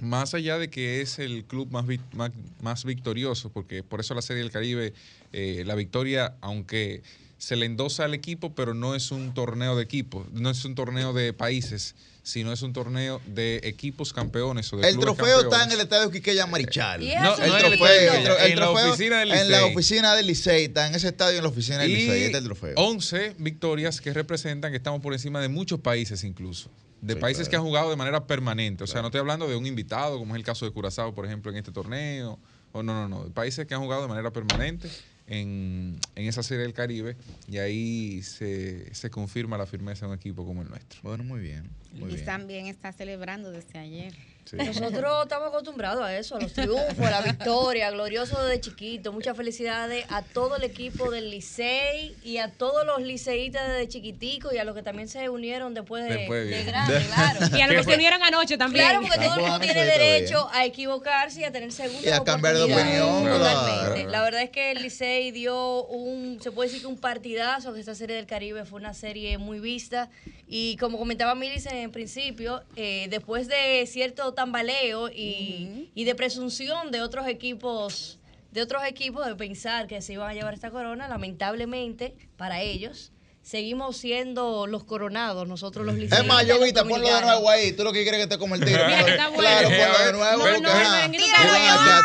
más 0.00 0.34
allá 0.34 0.58
de 0.58 0.68
que 0.68 1.00
es 1.00 1.18
el 1.18 1.44
club 1.44 1.70
más, 1.70 1.86
vic- 1.86 2.00
más, 2.12 2.30
más 2.60 2.84
victorioso, 2.84 3.50
porque 3.50 3.82
por 3.82 4.00
eso 4.00 4.14
la 4.14 4.22
Serie 4.22 4.42
del 4.42 4.52
Caribe, 4.52 4.92
eh, 5.32 5.62
la 5.66 5.74
victoria, 5.74 6.34
aunque 6.40 7.02
se 7.38 7.56
le 7.56 7.66
endosa 7.66 8.04
al 8.04 8.14
equipo, 8.14 8.54
pero 8.54 8.72
no 8.74 8.94
es 8.94 9.10
un 9.10 9.34
torneo 9.34 9.76
de 9.76 9.82
equipos, 9.82 10.26
no 10.32 10.48
es 10.50 10.64
un 10.64 10.74
torneo 10.74 11.12
de 11.12 11.32
países, 11.34 11.94
sino 12.22 12.52
es 12.52 12.62
un 12.62 12.72
torneo 12.72 13.20
de 13.26 13.60
equipos 13.62 14.12
campeones 14.12 14.72
o 14.72 14.78
de 14.78 14.88
El 14.88 14.98
trofeo 14.98 15.42
está 15.42 15.62
en 15.64 15.70
el 15.72 15.80
estadio 15.80 16.10
Quiqueya 16.10 16.46
Marichal. 16.46 17.02
El 17.02 17.22
no, 17.22 17.36
el 17.36 17.50
trofeo, 17.58 18.14
el 18.14 18.52
en 18.52 18.58
la 18.58 18.70
oficina 18.70 19.18
del 19.20 19.30
En 19.32 19.50
la 19.50 19.58
Licey. 19.60 19.72
oficina 19.74 20.14
del 20.16 20.26
Licey, 20.26 20.64
está 20.64 20.86
en 20.88 20.94
ese 20.94 21.08
estadio, 21.08 21.36
en 21.38 21.44
la 21.44 21.50
oficina 21.50 21.78
del 21.78 21.92
Licey. 21.92 22.22
Este 22.24 22.30
es 22.32 22.38
el 22.38 22.44
trofeo. 22.44 22.72
11 22.76 23.34
victorias 23.38 24.00
que 24.00 24.12
representan 24.12 24.72
que 24.72 24.78
estamos 24.78 25.00
por 25.02 25.12
encima 25.12 25.40
de 25.40 25.48
muchos 25.48 25.78
países 25.80 26.24
incluso. 26.24 26.68
De 27.00 27.14
Sí, 27.14 27.20
países 27.20 27.48
claro. 27.48 27.50
que 27.50 27.56
han 27.56 27.62
jugado 27.70 27.90
de 27.90 27.96
manera 27.96 28.26
permanente. 28.26 28.84
O 28.84 28.86
sea, 28.86 29.00
no 29.02 29.08
estoy 29.08 29.20
hablando 29.20 29.46
de 29.48 29.56
un 29.56 29.66
invitado, 29.66 30.18
como 30.18 30.34
es 30.34 30.38
el 30.38 30.44
caso 30.44 30.64
de 30.64 30.72
Curazao, 30.72 31.14
por 31.14 31.26
ejemplo, 31.26 31.50
en 31.50 31.58
este 31.58 31.72
torneo. 31.72 32.38
O 32.72 32.82
no, 32.82 32.92
no, 32.94 33.08
no. 33.08 33.24
De 33.24 33.30
países 33.30 33.66
que 33.66 33.74
han 33.74 33.80
jugado 33.82 34.02
de 34.02 34.08
manera 34.08 34.30
permanente 34.32 34.88
en, 35.26 35.96
en 36.14 36.26
esa 36.26 36.42
serie 36.42 36.62
del 36.64 36.72
Caribe. 36.72 37.16
Y 37.48 37.58
ahí 37.58 38.22
se, 38.22 38.94
se 38.94 39.10
confirma 39.10 39.56
la 39.58 39.66
firmeza 39.66 40.06
de 40.06 40.12
un 40.12 40.18
equipo 40.18 40.44
como 40.44 40.62
el 40.62 40.68
nuestro. 40.68 41.00
Bueno, 41.02 41.22
muy 41.24 41.40
bien. 41.40 41.70
Muy 41.92 42.10
Y 42.10 42.14
bien. 42.14 42.26
también 42.26 42.66
está 42.66 42.92
celebrando 42.92 43.50
desde 43.50 43.78
ayer. 43.78 44.14
Sí. 44.46 44.56
Nosotros 44.56 45.22
estamos 45.24 45.48
acostumbrados 45.48 46.02
a 46.02 46.16
eso, 46.16 46.36
a 46.36 46.40
los 46.40 46.52
triunfos, 46.52 46.98
a 46.98 47.10
la 47.10 47.20
victoria, 47.20 47.90
glorioso 47.90 48.42
desde 48.42 48.60
chiquito. 48.60 49.12
Muchas 49.12 49.36
felicidades 49.36 50.06
a 50.08 50.22
todo 50.22 50.56
el 50.56 50.62
equipo 50.62 51.10
del 51.10 51.30
Licey 51.30 52.16
y 52.22 52.38
a 52.38 52.50
todos 52.52 52.86
los 52.86 53.02
liceístas 53.02 53.68
desde 53.68 53.88
chiquitico 53.88 54.52
y 54.54 54.58
a 54.58 54.64
los 54.64 54.74
que 54.74 54.82
también 54.82 55.08
se 55.08 55.28
unieron 55.28 55.74
después 55.74 56.04
de, 56.04 56.14
Después 56.16 56.44
de 56.44 56.50
de 56.50 56.54
bien. 56.62 56.66
grande, 56.66 57.06
claro. 57.14 57.56
Y 57.56 57.60
a 57.60 57.66
los 57.66 57.76
que 57.76 57.90
se 57.90 57.94
unieron 57.96 58.22
anoche 58.22 58.56
también. 58.56 58.86
Claro, 58.86 59.02
porque 59.02 59.18
todo 59.18 59.34
el 59.34 59.40
mundo 59.40 59.60
tiene 59.60 59.84
derecho 59.84 60.48
a 60.52 60.64
equivocarse 60.64 61.40
y 61.40 61.44
a 61.44 61.52
tener 61.52 61.72
segundas 61.72 62.04
Y 62.04 62.08
a 62.08 62.22
cambiar 62.22 62.56
de 62.56 62.62
opinión, 62.62 63.24
Totalmente. 63.24 64.10
La 64.10 64.22
verdad 64.22 64.42
es 64.42 64.50
que 64.50 64.70
el 64.72 64.82
Licey 64.82 65.30
dio 65.32 65.84
un, 65.86 66.38
se 66.40 66.50
puede 66.52 66.68
decir 66.68 66.82
que 66.82 66.86
un 66.86 66.98
partidazo, 66.98 67.74
que 67.74 67.80
esta 67.80 67.94
serie 67.94 68.16
del 68.16 68.26
Caribe 68.26 68.64
fue 68.64 68.78
una 68.78 68.94
serie 68.94 69.38
muy 69.38 69.60
vista. 69.60 70.08
Y 70.48 70.76
como 70.76 70.98
comentaba 70.98 71.34
Milis 71.34 71.66
en 71.66 71.90
principio, 71.90 72.62
eh, 72.76 73.08
después 73.10 73.48
de 73.48 73.84
cierto 73.86 74.32
tambaleo 74.36 75.08
y, 75.08 75.90
y 75.92 76.04
de 76.04 76.14
presunción 76.14 76.92
de 76.92 77.02
otros 77.02 77.26
equipos, 77.26 78.20
de 78.52 78.62
otros 78.62 78.84
equipos 78.84 79.26
de 79.26 79.34
pensar 79.34 79.88
que 79.88 80.00
se 80.00 80.12
iban 80.12 80.30
a 80.30 80.34
llevar 80.34 80.54
esta 80.54 80.70
corona, 80.70 81.08
lamentablemente 81.08 82.14
para 82.36 82.62
ellos 82.62 83.12
seguimos 83.48 83.96
siendo 83.96 84.66
los 84.66 84.82
coronados, 84.82 85.46
nosotros 85.46 85.86
los 85.86 85.94
liceístas. 85.94 86.20
Es 86.20 86.26
más, 86.26 86.44
yo 86.46 86.58
viste, 86.60 86.82
ponlo 86.84 87.06
de 87.08 87.20
nuevo 87.20 87.48
ahí. 87.48 87.70
Tú 87.72 87.84
lo 87.84 87.92
que 87.92 88.02
quieres 88.02 88.20
es 88.20 88.26
que 88.26 88.34
te 88.34 88.38
coma 88.38 88.56
el. 88.56 88.64
Mira, 88.64 88.86
Claro, 88.86 89.06
está 89.06 89.28
bueno. 89.28 89.40
claro, 89.40 89.68
Eh, 89.70 89.86
ponlo 89.86 90.04
de 90.06 90.12
nuevo. 90.12 90.44
no, 90.46 90.52
no, 90.52 90.58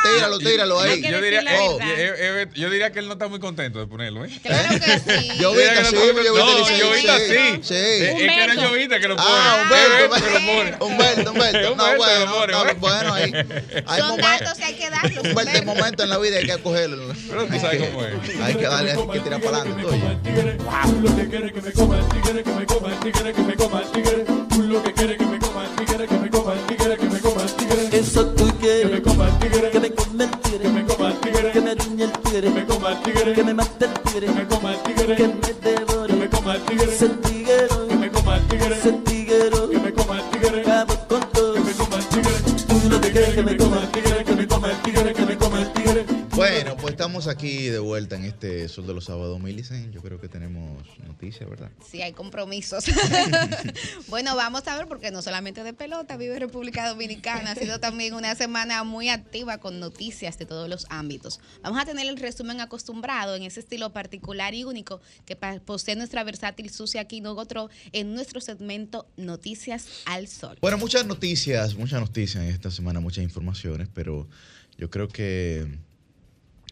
tíralo, 0.03 0.37
Tíralo, 0.37 0.79
ahí. 0.79 1.01
Yo 1.01 1.19
diría, 1.19 1.43
oh, 1.61 1.77
verdad. 1.79 1.93
eh, 1.99 2.13
eh, 2.19 2.47
yo 2.53 2.69
diría 2.69 2.91
que 2.91 2.99
él 2.99 3.07
no 3.07 3.13
está 3.13 3.27
muy 3.27 3.39
contento 3.39 3.79
de 3.79 3.87
ponerlo, 3.87 4.23
¿eh? 4.23 4.29
Claro 4.43 4.69
que 4.69 4.99
sí. 5.19 5.29
Yo 5.39 5.53
que 5.53 5.85
sí, 5.85 5.95
yo. 5.95 6.77
Llovita 6.77 7.17
sí. 7.17 7.59
Sí. 7.63 7.73
Eh, 7.73 8.11
Es 8.11 8.15
que 8.17 8.27
no 8.27 8.31
es 8.33 8.57
Humberto. 8.57 8.61
Llovita 8.61 8.99
que 8.99 9.07
lo 9.07 9.15
pone. 9.15 9.27
Ah, 9.27 9.63
Humberto, 9.63 10.05
Humberto 10.05 10.27
que 10.27 10.33
lo 10.33 10.39
pone. 10.45 10.75
Humberto, 10.93 11.31
Humberto. 11.31 11.75
No, 11.75 11.95
bueno, 11.97 12.75
bueno, 12.79 13.13
ahí. 13.15 13.33
Hay 13.87 13.99
Son 14.01 14.17
datos 14.21 14.53
que 14.59 14.63
hay 14.63 14.73
que 14.75 14.89
darlos. 14.91 15.23
Humberto, 15.25 15.51
hay 15.55 15.65
momentos 15.65 16.03
en 16.03 16.09
la 16.11 16.17
vida 16.19 16.37
hay 16.37 16.45
que 16.45 16.57
cogerlo. 16.59 17.13
Pero 17.27 17.45
tú 17.47 17.59
sabes 17.59 17.89
cómo 17.89 18.05
es. 18.05 18.13
Hay 18.41 18.55
que 18.55 18.63
darle, 18.63 18.91
hay 18.91 19.07
que 19.07 19.19
tirar 19.21 19.41
para 19.41 19.57
adelante. 19.57 19.83
Tú 20.21 21.30
que 21.31 21.37
quieres 21.37 21.53
que 21.53 21.61
me 21.61 21.71
coma 21.71 21.97
el 21.97 22.07
tigre, 22.09 22.43
que 22.43 22.51
me 22.51 22.65
coma 22.65 22.87
el 22.89 22.99
tigre, 22.99 23.33
que 23.33 23.41
me 23.41 23.55
coma 23.55 23.81
el 23.81 23.91
tigre. 23.91 24.25
Tú 24.49 24.63
lo 24.63 24.83
que 24.83 24.93
quieres 24.93 25.17
que 25.17 25.25
me 25.25 25.39
coma 25.39 25.63
el 25.63 25.85
tigre, 25.85 26.07
que 26.07 26.17
me 26.17 26.29
coma 26.29 26.53
el 26.53 26.59
tigre, 26.67 26.97
que 26.97 27.05
me 27.05 27.19
coma 27.19 27.41
el 27.41 27.51
tigre. 27.53 27.99
Eso 27.99 28.25
tú 28.27 28.45
Que 28.47 28.51
me 28.51 28.57
quieres, 28.59 29.01
coma 29.01 29.27
el 29.27 29.39
tigre, 29.39 29.71
que 29.71 29.79
me 29.79 29.91
come 29.91 30.23
el 30.25 30.31
tigre, 30.41 30.59
que 30.59 30.69
me 30.69 30.85
coma 30.85 31.07
el 31.07 31.19
tigre, 31.21 31.51
que 31.51 31.61
me 31.61 31.75
riñe 31.75 32.03
el 32.03 32.11
tigre, 32.11 32.41
que 32.41 32.49
me 32.49 32.65
coma 32.65 32.91
el 32.91 33.01
tigre, 33.03 33.33
que 33.33 33.43
me 33.43 33.53
mate 33.53 33.85
el 33.85 33.93
tigre, 33.93 34.27
que 34.27 34.33
me 34.33 34.47
coma 34.47 34.73
el 34.73 34.79
tigre, 34.83 35.15
que 35.15 35.27
me 35.27 35.39
que 35.39 35.69
devore. 35.69 36.13
me 36.13 36.29
coma 36.29 36.55
el 36.55 36.61
tigre, 36.63 37.30
aquí 47.31 47.65
de 47.67 47.79
vuelta 47.79 48.15
en 48.15 48.25
este 48.25 48.67
Sol 48.67 48.85
de 48.85 48.93
los 48.93 49.05
Sábados, 49.05 49.39
Millicent. 49.39 49.93
Yo 49.93 50.01
creo 50.01 50.19
que 50.19 50.27
tenemos 50.27 50.83
noticias, 51.07 51.49
¿verdad? 51.49 51.71
Sí, 51.89 52.01
hay 52.01 52.13
compromisos. 52.13 52.85
bueno, 54.07 54.35
vamos 54.35 54.67
a 54.67 54.77
ver, 54.77 54.87
porque 54.87 55.11
no 55.11 55.21
solamente 55.21 55.63
de 55.63 55.73
pelota 55.73 56.17
vive 56.17 56.37
República 56.39 56.87
Dominicana, 56.87 57.51
ha 57.51 57.55
sido 57.55 57.79
también 57.79 58.13
una 58.13 58.35
semana 58.35 58.83
muy 58.83 59.09
activa 59.09 59.57
con 59.57 59.79
noticias 59.79 60.37
de 60.37 60.45
todos 60.45 60.69
los 60.69 60.85
ámbitos. 60.89 61.39
Vamos 61.63 61.81
a 61.81 61.85
tener 61.85 62.07
el 62.07 62.17
resumen 62.17 62.61
acostumbrado 62.61 63.35
en 63.35 63.43
ese 63.43 63.61
estilo 63.61 63.91
particular 63.91 64.53
y 64.53 64.63
único 64.63 65.01
que 65.25 65.35
posee 65.35 65.95
nuestra 65.95 66.23
versátil 66.23 66.69
Sucia 66.69 67.01
Aquino 67.01 67.33
Gotro 67.33 67.69
en 67.91 68.13
nuestro 68.13 68.41
segmento 68.41 69.07
Noticias 69.17 69.87
al 70.05 70.27
Sol. 70.27 70.57
Bueno, 70.61 70.77
muchas 70.77 71.05
noticias, 71.05 71.75
muchas 71.75 71.99
noticias 71.99 72.43
en 72.43 72.49
esta 72.49 72.71
semana, 72.71 72.99
muchas 72.99 73.23
informaciones, 73.23 73.87
pero 73.93 74.27
yo 74.77 74.89
creo 74.89 75.07
que 75.07 75.67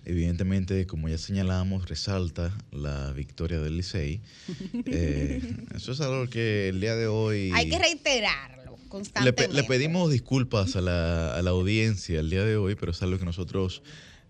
evidentemente, 0.10 0.88
como 0.88 1.08
ya 1.08 1.18
señalábamos, 1.18 1.88
resalta 1.88 2.51
la 2.72 3.12
victoria 3.13 3.60
del 3.60 3.78
Licey. 3.78 4.22
Eh, 4.86 5.42
eso 5.75 5.92
es 5.92 6.01
algo 6.01 6.28
que 6.30 6.70
el 6.70 6.82
día 6.82 6.96
de 6.96 7.08
hoy... 7.08 7.51
Hay 7.54 7.70
que 7.70 7.78
reiterarlo 7.78 8.63
Le, 8.63 8.78
pe- 8.78 8.88
constantemente. 8.89 9.54
le 9.56 9.63
pedimos 9.66 10.12
disculpas 10.12 10.75
a 10.75 10.82
la, 10.82 11.36
a 11.36 11.42
la 11.42 11.51
audiencia 11.51 12.20
el 12.20 12.30
día 12.30 12.44
de 12.44 12.58
hoy, 12.58 12.75
pero 12.75 12.92
es 12.92 13.01
algo 13.04 13.20
que 13.20 13.25
nosotros, 13.25 13.84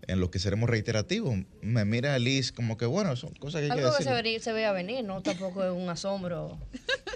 en 0.06 0.20
lo 0.20 0.30
que 0.30 0.38
seremos 0.38 0.68
reiterativos, 0.68 1.34
me 1.62 1.84
mira 1.86 2.18
Liz 2.18 2.52
como 2.52 2.76
que, 2.76 2.84
bueno, 2.86 3.16
son 3.16 3.32
cosas 3.34 3.60
que 3.60 3.64
hay 3.64 3.68
que 3.68 3.72
Algo 3.84 3.96
que 3.96 4.04
decir. 4.04 4.40
se, 4.42 4.52
vea 4.52 4.72
venir, 4.72 5.02
no 5.04 5.22
tampoco 5.22 5.64
es 5.64 5.70
un 5.72 5.88
asombro 5.88 6.58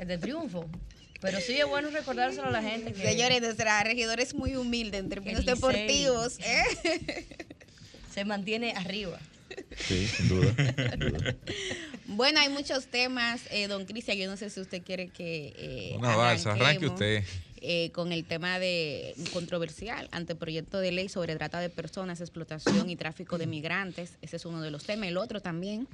el 0.00 0.08
de 0.08 0.16
triunfo. 0.18 0.66
Pero 1.20 1.38
sí 1.40 1.52
es 1.58 1.66
bueno 1.66 1.88
recordárselo 1.90 2.48
a 2.48 2.50
la 2.50 2.62
gente 2.62 2.92
que 2.92 3.02
Señores, 3.02 3.40
nuestra 3.40 3.82
regidora 3.82 4.22
es 4.22 4.34
muy 4.34 4.56
humilde 4.56 4.98
en 4.98 5.08
términos 5.08 5.44
deportivos. 5.46 6.38
¿eh? 6.40 7.26
Se 8.14 8.24
mantiene 8.24 8.72
arriba. 8.72 9.18
Sí, 9.76 10.06
sin 10.06 10.28
duda. 10.28 10.54
sin 10.56 11.00
duda. 11.00 11.34
Bueno, 12.06 12.38
hay 12.38 12.48
muchos 12.50 12.86
temas, 12.86 13.40
eh, 13.50 13.66
don 13.66 13.86
Cristian. 13.86 14.16
Yo 14.18 14.28
no 14.30 14.36
sé 14.36 14.48
si 14.50 14.60
usted 14.60 14.82
quiere 14.82 15.08
que. 15.08 15.52
eh, 15.56 15.94
Una 15.98 16.14
balsa, 16.16 16.52
arranque 16.52 16.86
usted. 16.86 17.24
eh, 17.60 17.90
con 17.92 18.12
el 18.12 18.24
tema 18.24 18.58
de 18.58 19.14
controversial 19.32 20.08
anteproyecto 20.12 20.78
de 20.78 20.92
ley 20.92 21.08
sobre 21.08 21.34
trata 21.34 21.60
de 21.60 21.70
personas, 21.70 22.20
explotación 22.20 22.88
y 22.90 22.96
tráfico 22.96 23.38
de 23.38 23.46
migrantes. 23.46 24.12
Ese 24.22 24.36
es 24.36 24.44
uno 24.44 24.60
de 24.60 24.70
los 24.70 24.84
temas. 24.84 25.08
El 25.08 25.16
otro 25.16 25.40
también 25.40 25.88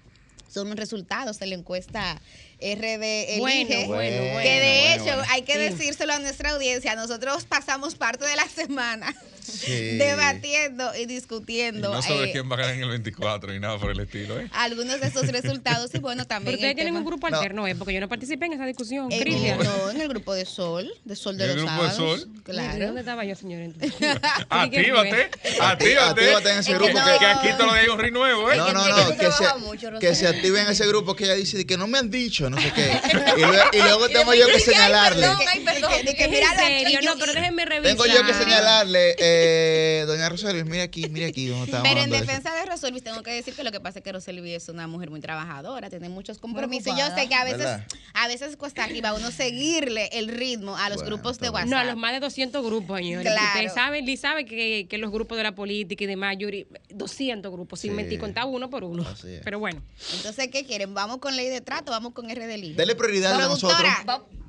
son 0.48 0.68
los 0.68 0.76
resultados 0.76 1.38
de 1.38 1.46
la 1.46 1.54
encuesta 1.54 2.20
RD 2.60 3.38
Bueno, 3.38 3.70
Elige. 3.70 3.86
bueno, 3.86 3.88
bueno. 3.88 4.40
que 4.42 4.60
de 4.60 4.80
bueno, 4.80 4.94
hecho 5.04 5.16
bueno. 5.16 5.22
hay 5.30 5.42
que 5.42 5.58
decírselo 5.58 6.12
a 6.14 6.18
nuestra 6.18 6.50
audiencia. 6.50 6.94
Nosotros 6.94 7.44
pasamos 7.44 7.94
parte 7.94 8.26
de 8.26 8.36
la 8.36 8.46
semana 8.48 9.14
Sí. 9.42 9.96
debatiendo 9.98 10.92
y 10.96 11.00
Y 11.02 11.06
discutiendo. 11.06 11.92
no 11.92 12.02
sobre 12.02 12.28
eh, 12.28 12.32
quién 12.32 12.48
va 12.48 12.54
a 12.54 12.58
ganar 12.58 12.74
en 12.76 12.82
el 12.82 12.88
24 12.90 13.52
ni 13.52 13.58
nada 13.58 13.78
por 13.78 13.90
el 13.90 13.98
estilo, 13.98 14.38
¿eh? 14.38 14.48
algunos 14.52 15.00
de 15.00 15.08
esos 15.08 15.26
resultados 15.26 15.90
y 15.94 15.98
bueno 15.98 16.24
también 16.28 16.52
Pero 16.52 16.56
ustedes 16.58 16.70
el 16.70 16.76
tienen 16.76 16.96
un 16.96 17.04
grupo 17.04 17.28
No. 17.28 17.36
alterno, 17.38 17.66
¿eh? 17.66 17.74
Porque 17.74 17.94
yo 17.94 18.00
no 18.00 18.08
participé 18.08 18.46
en 18.46 18.52
esa 18.52 18.66
discusión. 18.66 19.08
Cristian. 19.08 19.58
no, 19.58 19.90
en 19.90 20.00
el 20.02 20.08
grupo 20.08 20.34
de 20.34 20.44
Sol, 20.44 20.92
de 21.04 21.16
Sol 21.16 21.36
de 21.36 21.44
¿En 21.44 21.50
el 21.50 21.56
los 21.56 21.64
grupo 21.66 21.84
de. 21.84 21.90
Sol? 21.90 22.28
Claro. 22.44 22.86
¿Dónde 22.86 23.00
estaba 23.00 23.24
yo, 23.24 23.34
señor? 23.34 23.72
Actívate, 24.50 25.30
actívate. 25.60 25.98
Actívate 25.98 26.50
en 26.52 26.58
ese 26.58 26.74
grupo 26.74 26.92
que, 26.94 27.12
que- 27.12 27.18
que 27.18 27.26
aquí 27.26 27.48
te 27.56 27.66
lo 27.66 27.74
diga 27.74 27.92
un 27.94 27.98
ring 27.98 28.12
nuevo, 28.12 28.52
¿eh? 28.52 28.56
No, 28.56 28.72
no, 28.72 28.88
no, 28.88 29.16
que 29.16 29.32
se, 29.32 29.54
mucho, 29.58 29.90
que 29.98 30.14
se 30.14 30.28
active 30.28 30.60
en 30.60 30.68
ese 30.68 30.86
grupo 30.86 31.16
que 31.16 31.24
ella 31.24 31.34
dice 31.34 31.56
de 31.58 31.66
que 31.66 31.76
no 31.76 31.86
me 31.86 31.98
han 31.98 32.10
dicho, 32.10 32.49
no 32.50 32.60
sé 32.60 32.72
qué. 32.74 33.00
Y, 33.36 33.40
luego- 33.40 33.70
y 33.72 33.76
luego 33.78 34.08
tengo 34.08 34.34
yo 34.34 34.46
que 34.48 34.60
señalarle. 34.60 35.22
perdón, 35.26 35.38
ay, 35.48 35.60
perdón. 35.60 35.92
De 36.04 36.14
que- 36.14 36.22
de 36.24 36.28
mira, 36.28 36.46
en 36.52 36.58
serio, 36.84 37.00
no, 37.02 37.18
pero 37.18 37.32
déjenme 37.32 37.64
revisar. 37.64 37.96
Tengo 37.96 38.06
yo 38.06 38.26
que 38.26 38.34
señalarle, 38.34 39.14
eh, 39.18 40.04
doña 40.06 40.28
Rosario, 40.28 40.64
mira 40.64 40.82
aquí, 40.84 41.08
mira 41.08 41.28
aquí, 41.28 41.46
donde 41.48 41.78
Pero 41.82 42.00
en 42.02 42.10
de 42.10 42.20
defensa 42.20 42.54
de 42.54 42.66
Roselvis 42.66 43.02
tengo 43.02 43.22
que 43.22 43.30
decir 43.32 43.54
que 43.54 43.64
lo 43.64 43.72
que 43.72 43.80
pasa 43.80 43.98
es 44.00 44.04
que 44.04 44.12
Roselvis 44.12 44.54
es 44.54 44.68
una 44.68 44.86
mujer 44.86 45.10
muy 45.10 45.20
trabajadora, 45.20 45.88
tiene 45.90 46.08
muchos 46.08 46.38
compromisos. 46.38 46.96
Yo 46.98 47.06
sé 47.16 47.28
que 47.28 47.34
a 47.34 47.44
veces, 47.44 47.58
¿Verdad? 47.58 47.86
a 48.14 48.28
veces 48.28 48.56
cuesta 48.56 48.84
arriba 48.84 49.14
uno 49.14 49.30
seguirle 49.30 50.08
el 50.12 50.28
ritmo 50.28 50.76
a 50.76 50.88
los 50.88 50.98
Bueno, 50.98 51.16
grupos 51.16 51.38
de 51.38 51.50
WhatsApp. 51.50 51.68
No, 51.68 51.78
a 51.78 51.84
los 51.84 51.96
más 51.96 52.12
de 52.12 52.20
200 52.20 52.64
grupos, 52.64 52.98
señores. 52.98 53.30
Claro. 53.32 53.46
Ustedes 53.54 53.74
saben, 53.74 54.04
Liz 54.06 54.20
sabe 54.20 54.44
que, 54.44 54.86
que 54.88 54.98
los 54.98 55.10
grupos 55.10 55.36
de 55.38 55.44
la 55.44 55.54
política 55.54 56.04
y 56.04 56.06
demás, 56.06 56.36
Yuri, 56.38 56.66
200 56.90 57.50
grupos, 57.52 57.80
sin 57.80 57.90
Sí. 57.92 57.96
mentir, 57.96 58.18
contaba 58.18 58.46
uno 58.46 58.70
por 58.70 58.84
uno. 58.84 59.06
Así 59.08 59.28
es. 59.34 59.40
Pero 59.44 59.58
bueno. 59.58 59.82
Entonces, 60.16 60.48
¿qué 60.52 60.64
quieren? 60.64 60.94
¿Vamos 60.94 61.18
con 61.18 61.36
ley 61.36 61.48
de 61.48 61.60
trato? 61.60 61.90
¿Vamos 61.92 62.12
con 62.12 62.28
RD 62.40 62.56
Libre? 62.58 62.74
Dele 62.76 62.94
prioridad 62.94 63.34
a 63.40 63.48
nosotros. 63.48 63.80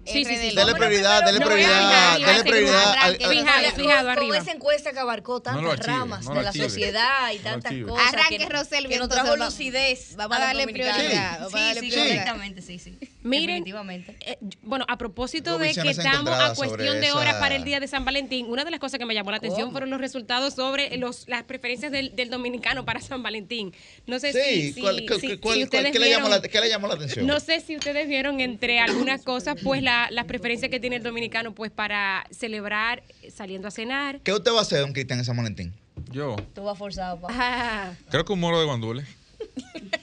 Sí, 0.04 0.26
sí, 0.26 0.36
sí. 0.36 0.56
Dele 0.56 0.74
prioridad, 0.74 1.24
dele 1.24 1.40
prioridad, 1.46 2.18
dele 2.20 2.44
prioridad. 2.44 2.96
Fijado, 3.20 3.66
Con- 3.66 3.76
fijado 3.76 4.00
con 4.02 4.10
arriba. 4.10 4.38
esa 4.40 4.52
encuesta 4.52 4.92
que 4.94 5.00
abarcó 5.00 5.42
tantas 5.42 5.86
ramas 5.86 6.26
de 6.28 6.42
la 6.42 6.52
sociedad 6.52 7.32
y 7.32 7.38
tantas 7.38 7.72
cosas. 7.88 8.08
Arranque, 8.14 8.38
que, 8.40 8.50
Roselvi, 8.50 8.90
que 8.90 8.98
nos 9.00 9.10
trajo 9.10 9.36
lucidez. 9.36 10.16
vamos 10.16 10.38
a 10.38 10.42
darle 10.42 10.66
prioridad, 10.68 11.48
Sí, 11.50 11.80
sí, 11.80 11.92
sí. 11.92 13.00
Miren, 13.24 13.64
Definitivamente. 13.64 14.16
eh, 14.22 14.38
bueno, 14.64 14.84
a 14.88 14.98
propósito 14.98 15.58
de 15.60 15.74
que 15.74 15.90
estamos 15.92 16.34
a 16.34 16.56
cuestión 16.56 17.00
de 17.02 17.12
horas 17.12 17.32
esa- 17.34 17.40
para 17.40 17.56
el 17.56 17.64
día 17.64 17.80
de 17.80 17.88
San 17.88 18.04
Valentín, 18.04 18.48
una 18.50 18.66
de 18.66 18.72
las 18.72 18.80
cosas 18.80 18.98
que 19.00 19.06
me 19.06 19.14
llamó 19.14 19.30
la 19.32 19.38
atención 19.38 19.62
¿Cómo? 19.66 19.72
fueron 19.74 19.90
los 19.92 20.02
resultados 20.02 20.56
sobre 20.56 20.98
los, 20.98 21.28
las 21.28 21.44
preferencias 21.44 21.92
del, 21.92 22.16
del 22.16 22.30
dominicano 22.32 22.84
para 22.84 23.00
San 23.00 23.22
Valentín. 23.22 23.74
No 24.08 24.18
sé 24.20 24.34
Sí, 24.34 24.40
si, 24.42 24.74
si- 24.74 24.82
¿cuál- 24.82 25.04
cuál- 25.08 25.20
si- 25.22 25.28
cuál- 25.28 25.36
si 25.36 25.38
cuál- 25.40 25.64
ustedes 25.64 25.92
¿qué 25.92 26.00
le 26.00 26.10
llamó 26.10 26.30
la- 26.30 26.38
vieron- 26.40 26.52
qué 26.52 26.62
le 26.62 26.70
llamó 26.70 26.88
la 26.88 26.94
atención? 26.96 27.28
No 27.28 27.40
sé 27.40 27.60
si 27.60 27.76
ustedes 27.78 28.08
vieron 28.08 28.40
entre 28.42 28.80
algunas 28.80 29.22
cosas, 29.24 29.56
pues 29.64 29.84
la- 29.84 30.08
las 30.12 30.26
preferencias 30.26 30.72
que 30.72 30.80
tiene 30.80 30.96
el 30.96 31.04
dominicano, 31.04 31.54
pues 31.54 31.70
para 31.72 32.26
celebrar 32.32 33.04
saliendo 33.32 33.68
a 33.68 33.72
cenar. 33.72 34.20
¿Qué 34.22 34.34
usted 34.34 34.52
va 34.52 34.60
a 34.60 34.62
hacer, 34.64 34.80
don 34.82 34.94
Cristian, 34.94 35.20
en 35.20 35.26
San 35.26 35.38
Valentín? 35.38 35.74
Yo 36.12 36.36
Tú 36.56 36.64
vas 36.64 36.78
forzado, 36.78 37.20
pa. 37.22 37.28
Ah, 37.32 37.94
creo 38.10 38.26
que 38.26 38.34
un 38.34 38.40
moro 38.40 38.60
de 38.60 38.66
guandules. 38.66 39.06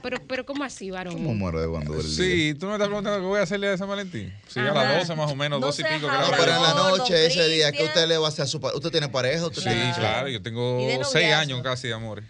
pero, 0.00 0.18
pero 0.26 0.44
¿cómo 0.46 0.64
así, 0.64 0.90
varón? 0.90 1.14
¿Cómo 1.14 1.34
muero 1.34 1.60
de 1.60 1.68
cuando? 1.68 2.02
Sí, 2.02 2.54
tú 2.58 2.66
no 2.66 2.72
me 2.72 2.76
estás 2.76 2.88
preguntando 2.88 3.20
qué 3.20 3.26
voy 3.26 3.40
a 3.40 3.42
hacerle 3.42 3.68
de 3.68 3.78
San 3.78 3.88
Valentín. 3.88 4.32
Sí, 4.48 4.60
a 4.60 4.70
Ajá. 4.70 4.74
las 4.84 4.98
12 5.00 5.14
más 5.14 5.30
o 5.30 5.36
menos, 5.36 5.60
No 5.60 5.66
12 5.66 5.82
y 5.82 5.84
seas 5.84 5.96
pico. 6.00 6.10
que 6.10 6.16
No, 6.16 6.22
la 6.30 6.36
pero 6.36 6.54
en 6.54 6.62
la 6.62 6.74
no, 6.74 6.96
noche, 6.96 7.26
ese 7.26 7.48
día, 7.48 7.72
¿qué 7.72 7.84
usted 7.84 8.06
le 8.08 8.18
va 8.18 8.26
a 8.26 8.28
hacer 8.28 8.44
a 8.44 8.46
su 8.46 8.60
pa- 8.60 8.74
¿Usted 8.74 8.90
tiene 8.90 9.08
pareja? 9.08 9.46
¿Usted 9.46 9.62
Sí, 9.62 9.68
tiene 9.68 9.92
claro, 9.96 10.28
yo 10.28 10.42
tengo 10.42 10.80
Y 10.80 10.86
de 10.86 10.92
6 11.04 11.14
noviazgo. 11.14 11.40
años 11.40 11.62
casi 11.62 11.88
de 11.88 11.94
amores. 11.94 12.24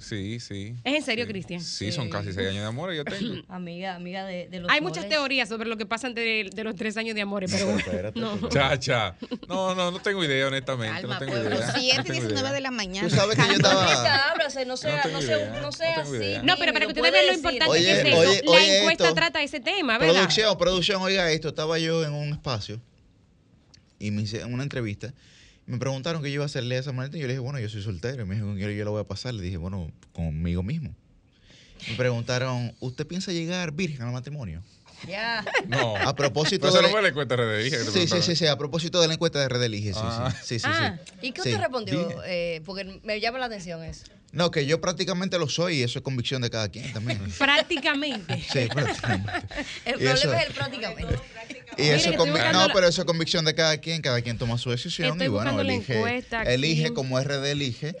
Sí, 0.00 0.40
sí. 0.40 0.74
¿Es 0.82 0.94
en 0.94 1.02
serio, 1.02 1.26
Cristian? 1.26 1.60
Sí, 1.60 1.92
son 1.92 2.08
casi 2.08 2.32
6 2.32 2.38
años 2.48 2.62
de 2.62 2.66
amores 2.66 2.96
yo 2.96 3.04
tengo. 3.04 3.42
Amiga, 3.48 3.94
amiga 3.94 4.24
de, 4.24 4.48
de 4.48 4.60
los 4.60 4.70
Hay 4.70 4.80
muchas 4.80 5.08
teorías 5.08 5.48
sobre 5.48 5.68
lo 5.68 5.76
que 5.76 5.86
pasa 5.86 6.06
antes 6.06 6.24
de, 6.24 6.50
de 6.54 6.64
los 6.64 6.74
tres 6.74 6.96
años 6.96 7.14
de 7.14 7.20
amores, 7.22 7.50
pero 7.52 7.66
bueno, 7.66 7.80
espérate, 7.80 8.18
no. 8.18 8.48
Chacha. 8.48 9.14
No, 9.48 9.74
no, 9.74 9.90
no 9.90 10.00
tengo 10.00 10.24
idea, 10.24 10.46
honestamente. 10.48 11.02
Calma, 11.02 11.14
no 11.14 11.18
tengo 11.20 11.32
pueblo. 11.32 11.56
idea. 11.56 11.66
No 11.66 11.72
7 11.72 11.84
y 11.84 12.02
tengo 12.02 12.12
19 12.12 12.40
idea. 12.40 12.52
de 12.52 12.60
la 12.60 12.70
mañana. 12.70 13.08
Tú 13.08 13.14
sabes 13.14 13.36
que 13.36 13.46
yo 13.46 13.52
estaba- 13.52 14.30
ábrase, 14.30 14.64
no 14.66 14.76
sea, 14.76 15.02
no 15.12 15.20
sea, 15.22 15.60
no 15.60 15.72
sea 15.72 15.96
no 15.96 16.02
tengo 16.02 16.08
así. 16.08 16.16
idea. 16.16 16.42
No, 16.42 16.56
pero 16.58 16.72
para 16.72 16.86
que 16.86 16.92
ustedes 16.92 17.12
vean 17.12 17.26
lo 17.26 17.32
importante 17.34 17.70
Oye, 17.70 17.84
que 17.84 17.92
es 17.92 18.06
eso, 18.06 18.18
oye, 18.18 18.42
la 18.44 18.50
oye 18.52 18.78
encuesta 18.80 19.04
esto. 19.04 19.14
trata 19.14 19.42
ese 19.42 19.60
tema, 19.60 19.98
¿verdad? 19.98 20.14
Producción, 20.14 20.58
producción, 20.58 21.02
oiga 21.02 21.30
esto. 21.30 21.48
Estaba 21.48 21.78
yo 21.78 22.04
en 22.04 22.12
un 22.14 22.32
espacio 22.32 22.80
y 23.98 24.10
me 24.10 24.22
hice 24.22 24.44
una 24.44 24.62
entrevista. 24.62 25.12
Me 25.70 25.78
preguntaron 25.78 26.22
qué 26.22 26.28
yo 26.30 26.34
iba 26.36 26.44
a 26.44 26.46
hacerle 26.46 26.76
a 26.78 26.82
San 26.82 26.96
Valentín. 26.96 27.20
Yo 27.20 27.26
le 27.26 27.34
dije, 27.34 27.40
bueno, 27.40 27.58
yo 27.60 27.68
soy 27.68 27.82
soltero. 27.82 28.22
Y 28.22 28.26
me 28.26 28.34
dijo, 28.34 28.46
¿con 28.46 28.56
quién 28.56 28.70
yo 28.76 28.84
la 28.84 28.90
voy 28.90 29.00
a 29.00 29.04
pasar? 29.04 29.34
Le 29.34 29.42
dije, 29.42 29.56
bueno, 29.56 29.90
conmigo 30.12 30.62
mismo. 30.62 30.94
Me 31.88 31.94
preguntaron, 31.96 32.74
¿usted 32.80 33.06
piensa 33.06 33.32
llegar 33.32 33.72
virgen 33.72 34.02
al 34.02 34.12
matrimonio? 34.12 34.62
Ya. 35.08 35.42
No. 35.66 35.96
A 35.96 36.14
propósito 36.14 36.66
Pero 36.66 36.68
eso 36.70 36.76
de 36.76 36.82
no 36.82 36.88
la- 36.88 36.92
fue 36.92 37.02
la 37.02 37.08
encuesta 37.08 37.34
de 37.36 37.42
Redelige 37.42 37.78
Sí, 37.84 38.06
sí, 38.06 38.20
sí, 38.22 38.36
sí, 38.36 38.46
a 38.46 38.58
propósito 38.58 39.00
de 39.00 39.08
la 39.08 39.14
encuesta 39.14 39.38
de 39.40 39.48
Red 39.48 39.62
Elige, 39.62 39.94
sí, 39.94 40.00
Ah. 40.02 40.30
sí, 40.42 40.44
sí, 40.44 40.58
sí, 40.58 40.66
Ah, 40.68 40.98
sí. 41.06 41.26
¿Y 41.28 41.32
qué 41.32 41.40
Sí. 41.42 41.48
usted 41.48 41.60
respondió? 41.62 42.22
Eh, 42.26 42.60
porque 42.66 43.00
me 43.02 43.18
llama 43.18 43.38
la 43.38 43.46
atención 43.46 43.82
eso. 43.82 44.04
No, 44.32 44.50
que 44.50 44.64
yo 44.64 44.80
prácticamente 44.80 45.38
lo 45.38 45.48
soy 45.48 45.78
y 45.78 45.82
eso 45.82 45.98
es 45.98 46.04
convicción 46.04 46.40
de 46.42 46.50
cada 46.50 46.68
quien 46.68 46.92
también. 46.92 47.20
Prácticamente. 47.38 48.44
Sí, 48.52 48.68
prácticamente. 48.72 49.32
El 49.84 49.94
problema 49.94 50.14
eso- 50.14 50.32
es 50.34 50.46
el 50.46 50.52
prácticamente. 50.54 51.14
Y 51.78 51.82
Mire, 51.82 51.94
eso 51.96 52.10
no, 52.52 52.66
la- 52.66 52.72
pero 52.74 52.88
eso 52.88 53.00
es 53.02 53.06
convicción 53.06 53.44
de 53.44 53.54
cada 53.54 53.78
quien, 53.78 54.02
cada 54.02 54.20
quien 54.20 54.36
toma 54.36 54.58
su 54.58 54.70
decisión 54.70 55.12
Estoy 55.12 55.26
y 55.26 55.28
bueno, 55.30 55.58
elige, 55.60 56.02
elige 56.46 56.92
como 56.92 57.18
RD 57.18 57.50
elige 57.52 57.94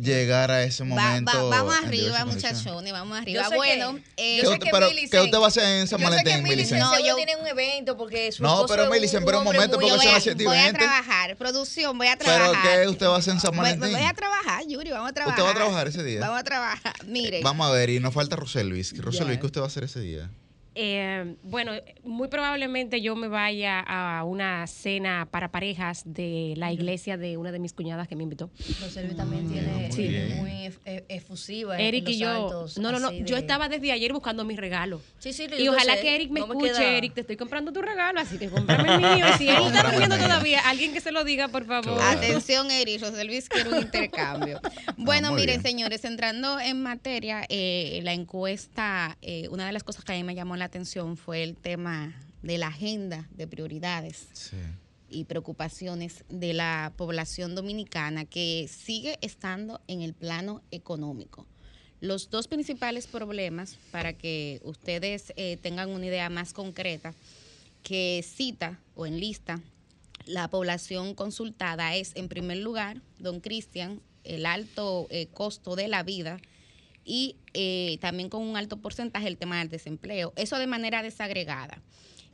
llegar 0.00 0.50
a 0.52 0.62
ese 0.62 0.84
momento. 0.84 1.32
va- 1.50 1.58
vamos 1.58 1.74
arriba, 1.84 2.24
muchachones, 2.24 2.92
vamos 2.92 3.16
Yo 3.18 3.22
arriba. 3.22 3.48
sé 3.48 3.56
Bueno, 3.56 3.96
que- 3.96 4.02
eh, 4.16 4.36
yo 4.36 4.42
¿Qué 4.42 4.46
sé 4.46 4.52
usted- 4.54 4.64
que 4.66 4.70
pero, 4.70 4.90
Millicent- 4.90 5.10
¿qué 5.10 5.20
usted 5.20 5.38
va 5.38 5.44
a 5.44 5.48
hacer 5.48 5.64
en 5.80 5.88
San 5.88 6.00
Valentín? 6.00 6.78
No, 6.78 6.98
yo- 7.00 7.16
tiene 7.16 7.36
un 7.36 7.46
evento 7.46 7.96
porque 7.96 8.30
su 8.32 8.42
No, 8.44 8.64
pero 8.66 8.82
es 8.84 8.88
un- 8.88 8.94
Millicent, 8.94 9.20
un 9.22 9.26
pero 9.26 9.38
un 9.38 9.44
momento, 9.44 9.72
porque 9.76 9.90
voy 9.90 9.98
son 10.00 10.08
a, 10.08 10.12
las 10.12 10.22
siete 10.22 10.42
y 10.42 10.46
voy 10.46 10.58
a 10.58 10.72
trabajar, 10.72 11.36
producción, 11.36 11.98
voy 11.98 12.06
a 12.06 12.16
Pero 12.16 12.32
trabajar. 12.32 12.80
¿qué 12.82 12.88
usted 12.88 13.06
va 13.06 13.16
a 13.16 13.18
hacer 13.18 13.34
en 13.34 13.40
San 13.40 13.50
Voy, 13.50 13.58
Valentín? 13.64 13.92
voy 13.92 14.02
a 14.02 14.12
trabajar, 14.14 14.62
Yuri, 14.66 14.90
vamos 14.90 15.10
a 15.10 15.12
trabajar. 15.12 15.38
¿Usted 15.38 15.44
va 15.46 15.50
a 15.50 15.54
trabajar 15.54 15.75
ese 15.84 16.02
día? 16.02 16.20
Vamos 16.20 16.40
a 16.40 16.44
trabajar. 16.44 16.94
Mire, 17.06 17.42
Vamos 17.42 17.66
a 17.66 17.70
ver, 17.72 17.90
y 17.90 18.00
nos 18.00 18.14
falta 18.14 18.36
Roselvis. 18.36 18.96
Roselvis. 18.98 19.38
¿qué 19.38 19.46
usted 19.46 19.60
va 19.60 19.64
a 19.64 19.68
hacer 19.68 19.84
ese 19.84 20.00
día? 20.00 20.30
Eh, 20.78 21.36
bueno, 21.42 21.72
muy 22.04 22.28
probablemente 22.28 23.00
yo 23.00 23.16
me 23.16 23.28
vaya 23.28 23.80
a 23.80 24.24
una 24.24 24.66
cena 24.66 25.26
para 25.30 25.50
parejas 25.50 26.02
de 26.04 26.52
la 26.58 26.70
iglesia 26.70 27.16
de 27.16 27.38
una 27.38 27.50
de 27.50 27.58
mis 27.58 27.72
cuñadas 27.72 28.06
que 28.08 28.14
me 28.14 28.24
invitó. 28.24 28.50
Roselvi 28.82 29.14
también 29.14 29.50
tiene 29.50 29.90
Sí. 29.90 30.14
es 30.14 30.36
muy 30.36 30.50
ef- 30.50 30.80
ef- 30.84 31.04
efusiva 31.08 31.78
Eric 31.78 32.06
en 32.08 32.14
y 32.14 32.18
yo. 32.18 32.66
No, 32.78 32.92
no, 32.92 33.00
no. 33.00 33.10
Yo 33.10 33.38
estaba 33.38 33.70
desde 33.70 33.90
ayer 33.90 34.12
buscando 34.12 34.44
mis 34.44 34.58
regalos. 34.58 35.00
Sí, 35.18 35.32
sí, 35.32 35.46
Y 35.58 35.64
yo 35.64 35.72
ojalá 35.72 35.94
sé, 35.94 36.02
que 36.02 36.14
Eric 36.14 36.30
me 36.30 36.40
no 36.40 36.46
me 36.48 36.66
escuche. 36.66 36.98
Eric, 36.98 37.14
te 37.14 37.22
estoy 37.22 37.36
comprando 37.38 37.72
tu 37.72 37.80
regalo, 37.80 38.20
así 38.20 38.36
que 38.38 38.48
cómprame 38.50 38.94
el 38.96 39.00
mío. 39.16 39.26
Si 39.38 39.48
él 39.48 39.54
lo 39.56 39.66
está 39.68 39.90
mío. 39.92 40.08
todavía, 40.08 40.60
alguien 40.68 40.92
que 40.92 41.00
se 41.00 41.10
lo 41.10 41.24
diga, 41.24 41.48
por 41.48 41.64
favor. 41.64 41.98
Atención, 42.02 42.70
Eri, 42.70 42.98
José 42.98 43.24
Luis 43.24 43.48
quiere 43.48 43.70
un 43.70 43.78
intercambio. 43.80 44.60
Bueno, 44.98 45.28
Ah, 45.28 45.30
muy 45.32 45.40
miren, 45.40 45.62
bien. 45.62 45.72
señores, 45.72 46.04
entrando 46.04 46.60
en 46.60 46.82
materia, 46.82 47.44
eh, 47.48 48.00
la 48.02 48.12
encuesta, 48.12 49.16
eh, 49.22 49.48
una 49.50 49.66
de 49.66 49.72
las 49.72 49.82
cosas 49.82 50.04
que 50.04 50.12
a 50.12 50.16
mí 50.16 50.22
me 50.22 50.34
llamó 50.34 50.56
la 50.56 50.65
atención 50.66 51.16
fue 51.16 51.42
el 51.42 51.56
tema 51.56 52.14
de 52.42 52.58
la 52.58 52.68
agenda 52.68 53.28
de 53.34 53.46
prioridades 53.46 54.28
Sí. 54.32 54.56
y 55.08 55.24
preocupaciones 55.24 56.24
de 56.28 56.52
la 56.52 56.92
población 56.96 57.54
dominicana 57.54 58.24
que 58.24 58.68
sigue 58.68 59.18
estando 59.22 59.80
en 59.88 60.02
el 60.02 60.14
plano 60.14 60.62
económico. 60.70 61.46
Los 62.00 62.28
dos 62.28 62.46
principales 62.46 63.06
problemas, 63.06 63.78
para 63.90 64.12
que 64.12 64.60
ustedes 64.64 65.32
eh, 65.36 65.56
tengan 65.62 65.88
una 65.90 66.06
idea 66.06 66.28
más 66.28 66.52
concreta, 66.52 67.14
que 67.82 68.24
cita 68.26 68.78
o 68.94 69.06
enlista 69.06 69.60
la 70.26 70.48
población 70.48 71.14
consultada 71.14 71.94
es, 71.94 72.10
en 72.16 72.28
primer 72.28 72.58
lugar, 72.58 73.00
don 73.20 73.40
Cristian, 73.40 74.00
el 74.24 74.44
alto 74.44 75.06
eh, 75.10 75.28
costo 75.32 75.76
de 75.76 75.86
la 75.86 76.02
vida 76.02 76.38
y 77.06 77.36
eh, 77.54 77.96
también 78.00 78.28
con 78.28 78.42
un 78.42 78.56
alto 78.56 78.78
porcentaje 78.78 79.28
el 79.28 79.38
tema 79.38 79.60
del 79.60 79.68
desempleo. 79.68 80.32
Eso 80.36 80.58
de 80.58 80.66
manera 80.66 81.02
desagregada. 81.02 81.80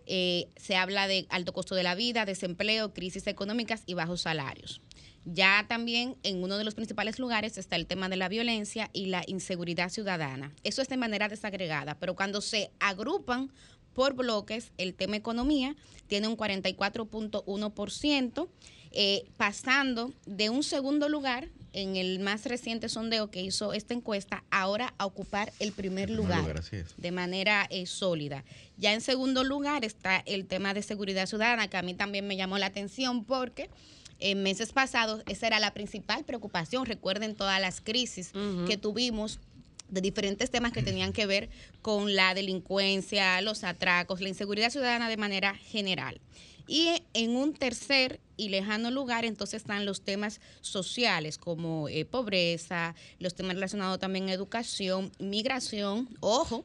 Eh, 0.06 0.48
se 0.56 0.74
habla 0.74 1.06
de 1.06 1.26
alto 1.28 1.52
costo 1.52 1.76
de 1.76 1.84
la 1.84 1.94
vida, 1.94 2.24
desempleo, 2.24 2.92
crisis 2.92 3.26
económicas 3.28 3.84
y 3.86 3.94
bajos 3.94 4.22
salarios. 4.22 4.80
Ya 5.24 5.66
también 5.68 6.16
en 6.24 6.42
uno 6.42 6.58
de 6.58 6.64
los 6.64 6.74
principales 6.74 7.20
lugares 7.20 7.56
está 7.56 7.76
el 7.76 7.86
tema 7.86 8.08
de 8.08 8.16
la 8.16 8.28
violencia 8.28 8.90
y 8.92 9.06
la 9.06 9.22
inseguridad 9.26 9.90
ciudadana. 9.90 10.52
Eso 10.64 10.82
es 10.82 10.88
de 10.88 10.96
manera 10.96 11.28
desagregada, 11.28 11.96
pero 12.00 12.16
cuando 12.16 12.40
se 12.40 12.72
agrupan 12.80 13.52
por 13.92 14.14
bloques, 14.14 14.72
el 14.78 14.94
tema 14.94 15.16
economía 15.16 15.76
tiene 16.08 16.26
un 16.26 16.36
44.1%, 16.36 18.48
eh, 18.94 19.24
pasando 19.36 20.12
de 20.26 20.50
un 20.50 20.64
segundo 20.64 21.08
lugar 21.08 21.48
en 21.72 21.96
el 21.96 22.20
más 22.20 22.44
reciente 22.46 22.88
sondeo 22.88 23.30
que 23.30 23.40
hizo 23.40 23.72
esta 23.72 23.94
encuesta, 23.94 24.44
ahora 24.50 24.94
a 24.98 25.06
ocupar 25.06 25.52
el 25.58 25.72
primer 25.72 26.10
lugar, 26.10 26.62
de 26.96 27.10
manera 27.10 27.66
eh, 27.70 27.86
sólida. 27.86 28.44
Ya 28.76 28.92
en 28.92 29.00
segundo 29.00 29.44
lugar 29.44 29.84
está 29.84 30.22
el 30.26 30.46
tema 30.46 30.74
de 30.74 30.82
seguridad 30.82 31.26
ciudadana, 31.26 31.68
que 31.68 31.76
a 31.76 31.82
mí 31.82 31.94
también 31.94 32.26
me 32.26 32.36
llamó 32.36 32.58
la 32.58 32.66
atención 32.66 33.24
porque 33.24 33.70
en 34.18 34.42
meses 34.42 34.72
pasados 34.72 35.22
esa 35.26 35.46
era 35.46 35.60
la 35.60 35.74
principal 35.74 36.24
preocupación. 36.24 36.86
Recuerden 36.86 37.34
todas 37.34 37.60
las 37.60 37.80
crisis 37.80 38.32
que 38.66 38.76
tuvimos 38.76 39.40
de 39.88 40.00
diferentes 40.00 40.50
temas 40.50 40.72
que 40.72 40.82
tenían 40.82 41.12
que 41.12 41.26
ver 41.26 41.50
con 41.82 42.14
la 42.14 42.32
delincuencia, 42.34 43.40
los 43.42 43.62
atracos, 43.62 44.20
la 44.20 44.28
inseguridad 44.28 44.70
ciudadana 44.70 45.08
de 45.08 45.18
manera 45.18 45.54
general. 45.54 46.18
Y 46.66 47.02
en 47.14 47.36
un 47.36 47.54
tercer 47.54 48.20
y 48.36 48.48
lejano 48.48 48.90
lugar, 48.90 49.24
entonces 49.24 49.62
están 49.62 49.84
los 49.84 50.02
temas 50.02 50.40
sociales 50.60 51.38
como 51.38 51.88
eh, 51.88 52.04
pobreza, 52.04 52.94
los 53.18 53.34
temas 53.34 53.54
relacionados 53.54 53.98
también 53.98 54.28
a 54.28 54.32
educación, 54.32 55.12
migración. 55.18 56.08
Ojo, 56.20 56.64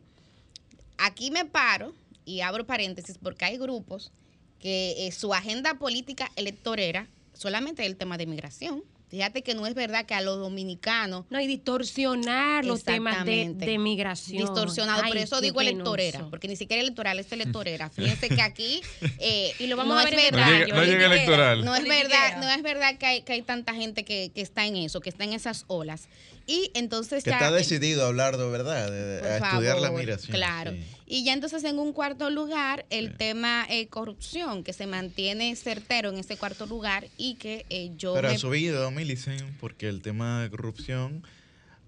aquí 0.98 1.32
me 1.32 1.46
paro 1.46 1.94
y 2.26 2.42
abro 2.42 2.66
paréntesis 2.66 3.18
porque 3.18 3.46
hay 3.46 3.58
grupos 3.58 4.12
que 4.60 5.08
eh, 5.08 5.12
su 5.12 5.34
agenda 5.34 5.76
política 5.76 6.32
electorera 6.36 7.08
solamente 7.34 7.84
es 7.84 7.88
el 7.88 7.98
tema 7.98 8.18
de 8.18 8.26
migración. 8.26 8.84
Fíjate 9.10 9.42
que 9.42 9.56
no 9.56 9.66
es 9.66 9.74
verdad 9.74 10.06
que 10.06 10.14
a 10.14 10.22
los 10.22 10.38
dominicanos 10.38 11.26
No, 11.30 11.40
y 11.40 11.48
distorsionar 11.48 12.66
los 12.66 12.84
temas 12.84 13.24
de, 13.26 13.54
de 13.54 13.78
migración. 13.78 14.42
distorsionado, 14.42 15.02
por 15.08 15.18
eso 15.18 15.40
digo 15.40 15.62
electorera, 15.62 16.28
porque 16.30 16.48
ni 16.48 16.56
siquiera 16.58 16.82
electoral 16.82 17.18
es 17.20 17.32
electorera. 17.32 17.90
Fíjense 17.98 18.28
que 18.28 18.42
aquí 18.42 18.82
eh, 19.20 19.54
Y 19.60 19.68
lo 19.68 19.78
vamos 19.78 19.96
no 19.96 20.00
a 20.00 20.04
es 20.04 20.12
ver 20.12 20.32
verdad. 20.32 20.46
No 20.46 20.58
llega, 20.58 20.76
no 20.76 20.84
llega 20.84 21.06
electoral. 21.06 21.66
No 21.66 21.76
es 21.76 21.84
verdad, 21.88 22.38
no 22.42 22.50
es 22.50 22.62
verdad 22.62 22.98
que 22.98 23.06
hay, 23.06 23.22
que 23.22 23.34
hay 23.34 23.42
tanta 23.42 23.74
gente 23.74 24.04
que, 24.04 24.32
que 24.34 24.42
está 24.42 24.66
en 24.66 24.76
eso, 24.76 25.00
que 25.00 25.10
está 25.10 25.24
en 25.24 25.34
esas 25.34 25.64
olas. 25.68 26.08
Y 26.48 26.72
entonces 26.76 27.24
Que 27.26 27.30
ya 27.32 27.36
está 27.38 27.52
decidido 27.52 28.06
a 28.06 28.08
hablar 28.08 28.38
de 28.38 28.50
verdad, 28.50 28.90
de, 28.90 29.28
a 29.28 29.38
estudiar 29.38 29.80
la 29.82 29.92
migración. 29.92 30.36
Claro. 30.36 30.72
sí. 30.72 30.84
Y 31.06 31.24
ya 31.26 31.34
entonces 31.34 31.64
en 31.66 31.78
un 31.78 31.92
cuarto 31.94 32.30
lugar, 32.30 32.86
el 32.90 33.16
tema 33.18 33.66
eh, 33.70 33.88
corrupción, 33.88 34.64
que 34.64 34.72
se 34.74 34.88
mantiene 34.88 35.56
certero 35.58 36.10
en 36.10 36.18
ese 36.18 36.38
cuarto 36.38 36.66
lugar 36.66 37.08
y 37.18 37.36
que 37.36 37.66
eh, 37.70 37.92
yo 37.98 38.14
Pero 38.16 38.30
me- 38.30 38.36
ha 38.36 38.40
subido, 38.40 38.90
Millicent, 38.92 39.44
porque 39.60 39.88
el 39.90 40.02
tema 40.02 40.42
de 40.42 40.50
corrupción 40.50 41.24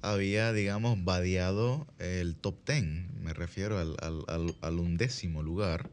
había, 0.02 0.54
digamos, 0.54 1.04
vadeado 1.04 1.88
el 2.00 2.36
top 2.36 2.56
ten. 2.63 3.08
Me 3.24 3.34
refiero 3.34 3.78
al, 3.80 3.95
al, 4.02 4.24
al- 4.28 4.56
al 4.62 4.80
undécimo 4.80 5.43
lugar, 5.43 5.89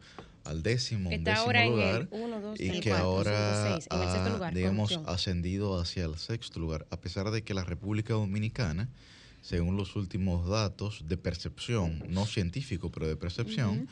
al 0.48 0.62
décimo, 0.62 1.10
Que 1.10 1.16
está 1.16 1.36
ahora 1.36 1.64
en 1.64 1.72
lugar. 1.72 2.00
el 2.02 2.08
1, 2.10 2.40
2, 2.40 2.60
y 2.60 2.68
3, 2.68 2.80
que 2.80 2.90
4, 2.90 3.04
ahora 3.06 3.62
5, 3.68 3.80
6, 3.80 3.88
en 3.90 4.00
el 4.00 4.08
sexto 4.08 4.20
ha, 4.20 4.32
lugar. 4.32 4.54
digamos, 4.54 4.90
corrupción. 4.90 5.14
ascendido 5.14 5.80
hacia 5.80 6.04
el 6.04 6.16
sexto 6.18 6.60
lugar, 6.60 6.86
a 6.90 7.00
pesar 7.00 7.30
de 7.30 7.42
que 7.42 7.54
la 7.54 7.64
República 7.64 8.14
Dominicana, 8.14 8.88
según 9.42 9.76
los 9.76 9.96
últimos 9.96 10.48
datos 10.48 11.04
de 11.06 11.16
percepción, 11.16 12.02
no 12.08 12.26
científico, 12.26 12.90
pero 12.90 13.06
de 13.06 13.16
percepción, 13.16 13.88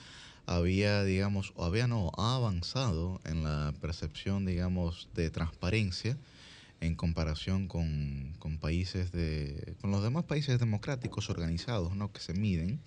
había, 0.46 1.04
digamos, 1.04 1.52
o 1.56 1.64
había 1.64 1.86
no, 1.86 2.12
ha 2.16 2.36
avanzado 2.36 3.20
en 3.24 3.44
la 3.44 3.72
percepción, 3.80 4.44
digamos, 4.44 5.08
de 5.14 5.30
transparencia 5.30 6.16
en 6.80 6.96
comparación 6.96 7.66
con, 7.66 8.34
con 8.38 8.58
países 8.58 9.10
de, 9.12 9.74
con 9.80 9.90
los 9.90 10.02
demás 10.02 10.24
países 10.24 10.58
democráticos 10.58 11.30
organizados, 11.30 11.96
¿no? 11.96 12.12
Que 12.12 12.20
se 12.20 12.34
miden 12.34 12.80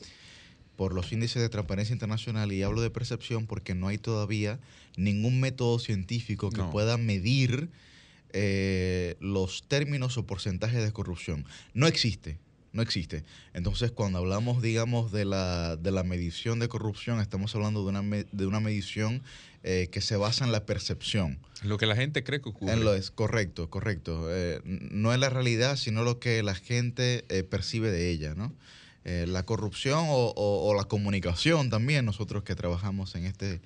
por 0.77 0.93
los 0.93 1.11
índices 1.11 1.41
de 1.41 1.49
transparencia 1.49 1.91
internacional 1.91 2.53
y 2.53 2.63
hablo 2.63 2.81
de 2.81 2.89
percepción 2.89 3.47
porque 3.47 3.75
no 3.75 3.89
hay 3.89 3.97
todavía 3.97 4.59
ningún 4.95 5.41
método 5.41 5.79
científico 5.79 6.49
que 6.51 6.59
No. 6.61 6.69
pueda 6.71 6.97
medir 6.97 7.69
eh, 8.31 9.15
los 9.19 9.63
términos 9.67 10.17
o 10.17 10.25
porcentajes 10.25 10.83
de 10.83 10.91
corrupción. 10.91 11.45
No 11.73 11.87
existe, 11.87 12.37
no 12.73 12.81
existe. 12.81 13.23
Entonces, 13.53 13.91
cuando 13.91 14.19
hablamos, 14.19 14.61
digamos, 14.61 15.11
de 15.11 15.25
la, 15.25 15.75
de 15.77 15.91
la 15.91 16.03
medición 16.03 16.59
de 16.59 16.67
corrupción, 16.67 17.19
estamos 17.19 17.55
hablando 17.55 17.83
de 17.83 17.89
una, 17.89 18.25
de 18.31 18.45
una 18.45 18.59
medición 18.59 19.23
eh, 19.63 19.89
que 19.91 20.01
se 20.01 20.15
basa 20.17 20.45
en 20.45 20.51
la 20.51 20.65
percepción. 20.65 21.39
Lo 21.63 21.77
que 21.77 21.87
la 21.87 21.95
gente 21.95 22.23
cree 22.23 22.39
que 22.41 22.49
ocurre. 22.49 22.73
En 22.73 22.83
lo 22.83 22.93
es 22.93 23.09
correcto, 23.09 23.69
correcto. 23.69 24.27
Eh, 24.29 24.61
no 24.63 25.11
es 25.13 25.19
la 25.19 25.29
realidad, 25.29 25.75
sino 25.77 26.03
lo 26.03 26.19
que 26.19 26.43
la 26.43 26.53
gente 26.53 27.25
eh, 27.29 27.43
percibe 27.43 27.89
de 27.91 28.11
ella, 28.11 28.35
¿no? 28.35 28.53
Eh, 29.09 29.25
la 29.25 29.43
corrupción 29.43 30.03
o, 30.09 30.73
la 30.75 30.83
comunicación 30.83 31.69
también, 31.69 32.03
nosotros 32.03 32.43
que 32.43 32.55
trabajamos 32.55 33.15
en 33.15 33.25
este, 33.25 33.61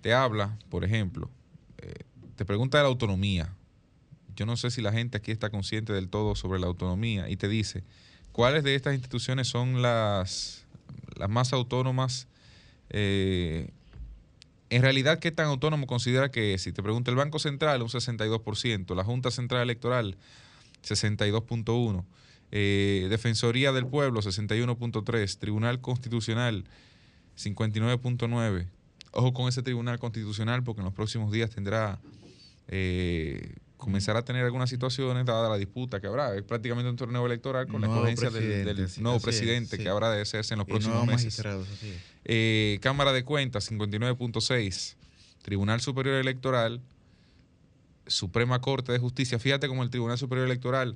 te 0.00 0.12
habla, 0.12 0.58
por 0.68 0.84
ejemplo, 0.84 1.30
eh, 1.78 2.04
te 2.36 2.44
pregunta 2.44 2.78
de 2.78 2.84
la 2.84 2.88
autonomía. 2.88 3.54
Yo 4.34 4.46
no 4.46 4.56
sé 4.56 4.70
si 4.70 4.80
la 4.80 4.92
gente 4.92 5.18
aquí 5.18 5.30
está 5.30 5.50
consciente 5.50 5.92
del 5.92 6.08
todo 6.08 6.34
sobre 6.34 6.58
la 6.58 6.66
autonomía 6.66 7.28
y 7.28 7.36
te 7.36 7.48
dice 7.48 7.84
cuáles 8.32 8.64
de 8.64 8.74
estas 8.74 8.94
instituciones 8.94 9.48
son 9.48 9.82
las, 9.82 10.66
las 11.16 11.30
más 11.30 11.52
autónomas. 11.52 12.28
eh, 12.90 13.70
en 14.72 14.80
realidad, 14.80 15.18
¿qué 15.18 15.30
tan 15.30 15.48
autónomo 15.48 15.86
considera 15.86 16.30
que 16.30 16.54
es? 16.54 16.62
Si 16.62 16.72
te 16.72 16.82
pregunta 16.82 17.10
el 17.10 17.16
Banco 17.18 17.38
Central, 17.38 17.82
un 17.82 17.90
62%, 17.90 18.96
la 18.96 19.04
Junta 19.04 19.30
Central 19.30 19.60
Electoral, 19.60 20.16
62.1%, 20.82 22.06
eh, 22.52 23.06
Defensoría 23.10 23.72
del 23.72 23.86
Pueblo, 23.86 24.22
61.3%, 24.22 25.38
Tribunal 25.38 25.82
Constitucional, 25.82 26.64
59.9%. 27.36 28.66
Ojo 29.12 29.34
con 29.34 29.46
ese 29.46 29.62
Tribunal 29.62 29.98
Constitucional 29.98 30.62
porque 30.62 30.80
en 30.80 30.86
los 30.86 30.94
próximos 30.94 31.30
días 31.32 31.50
tendrá, 31.50 32.00
eh, 32.68 33.56
comenzará 33.82 34.20
a 34.20 34.24
tener 34.24 34.44
algunas 34.44 34.70
situaciones 34.70 35.26
dada 35.26 35.48
la 35.48 35.58
disputa 35.58 36.00
que 36.00 36.06
habrá. 36.06 36.36
Es 36.36 36.42
prácticamente 36.44 36.88
un 36.88 36.94
torneo 36.94 37.26
electoral 37.26 37.66
con 37.66 37.80
la 37.80 37.88
Nuevo 37.88 38.06
escogencia 38.06 38.30
del, 38.30 38.44
presidente, 38.44 38.74
del 38.74 38.88
sí, 38.88 39.00
nuevo 39.00 39.16
es, 39.16 39.22
presidente 39.24 39.76
sí. 39.76 39.82
que 39.82 39.88
habrá 39.88 40.08
de 40.12 40.22
hacerse 40.22 40.54
en 40.54 40.58
los 40.58 40.68
Y 40.68 40.70
próximos 40.70 41.04
meses. 41.04 41.42
Eh, 42.24 42.78
Cámara 42.80 43.12
de 43.12 43.24
Cuentas, 43.24 43.68
59.6. 43.72 44.94
Tribunal 45.42 45.80
Superior 45.80 46.14
Electoral. 46.14 46.80
Suprema 48.06 48.60
Corte 48.60 48.92
de 48.92 49.00
Justicia. 49.00 49.40
Fíjate 49.40 49.66
cómo 49.66 49.82
el 49.82 49.90
Tribunal 49.90 50.16
Superior 50.16 50.46
Electoral, 50.46 50.94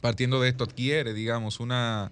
partiendo 0.00 0.40
de 0.40 0.48
esto, 0.48 0.64
adquiere, 0.64 1.14
digamos, 1.14 1.60
una, 1.60 2.10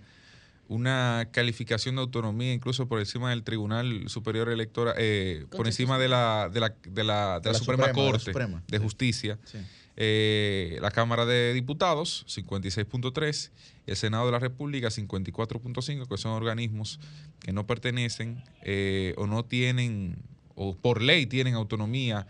una 0.70 1.28
calificación 1.32 1.96
de 1.96 2.02
autonomía 2.02 2.52
incluso 2.52 2.86
por 2.86 3.00
encima 3.00 3.30
del 3.30 3.42
Tribunal 3.42 4.08
Superior 4.08 4.48
Electoral, 4.48 4.94
eh, 4.98 5.44
por 5.50 5.66
encima 5.66 5.98
de 5.98 6.08
la, 6.08 6.48
de 6.48 6.60
la, 6.60 6.68
de 6.68 7.02
la, 7.02 7.40
de 7.40 7.46
la 7.46 7.52
la 7.52 7.54
Suprema, 7.54 7.86
Suprema, 7.86 7.86
de 7.86 7.88
la 7.88 7.92
Corte 8.12 8.24
Suprema, 8.26 8.62
de. 8.68 8.78
Justicia. 8.78 9.36
Sí. 9.44 9.58
Eh, 9.96 10.78
la 10.80 10.92
Cámara 10.92 11.26
de 11.26 11.52
Diputados, 11.54 12.24
56.3, 12.28 13.50
el 13.88 13.96
Senado 13.96 14.26
de 14.26 14.32
la 14.32 14.38
República, 14.38 14.88
54.5, 14.90 16.08
que 16.08 16.16
son 16.16 16.30
organismos 16.30 17.00
que 17.40 17.52
no 17.52 17.66
pertenecen 17.66 18.44
eh, 18.62 19.12
o 19.16 19.26
no 19.26 19.44
tienen, 19.44 20.18
o 20.54 20.76
por 20.76 21.02
ley 21.02 21.26
tienen 21.26 21.54
autonomía 21.54 22.28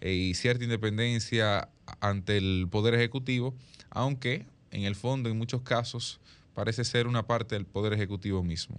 eh, 0.00 0.14
y 0.14 0.32
cierta 0.32 0.64
independencia 0.64 1.68
ante 2.00 2.38
el 2.38 2.66
Poder 2.70 2.94
Ejecutivo, 2.94 3.54
aunque 3.90 4.46
en 4.70 4.84
el 4.84 4.94
fondo 4.94 5.28
en 5.28 5.36
muchos 5.36 5.60
casos 5.60 6.18
parece 6.54 6.84
ser 6.84 7.06
una 7.06 7.26
parte 7.26 7.54
del 7.54 7.66
Poder 7.66 7.92
Ejecutivo 7.92 8.42
mismo. 8.42 8.78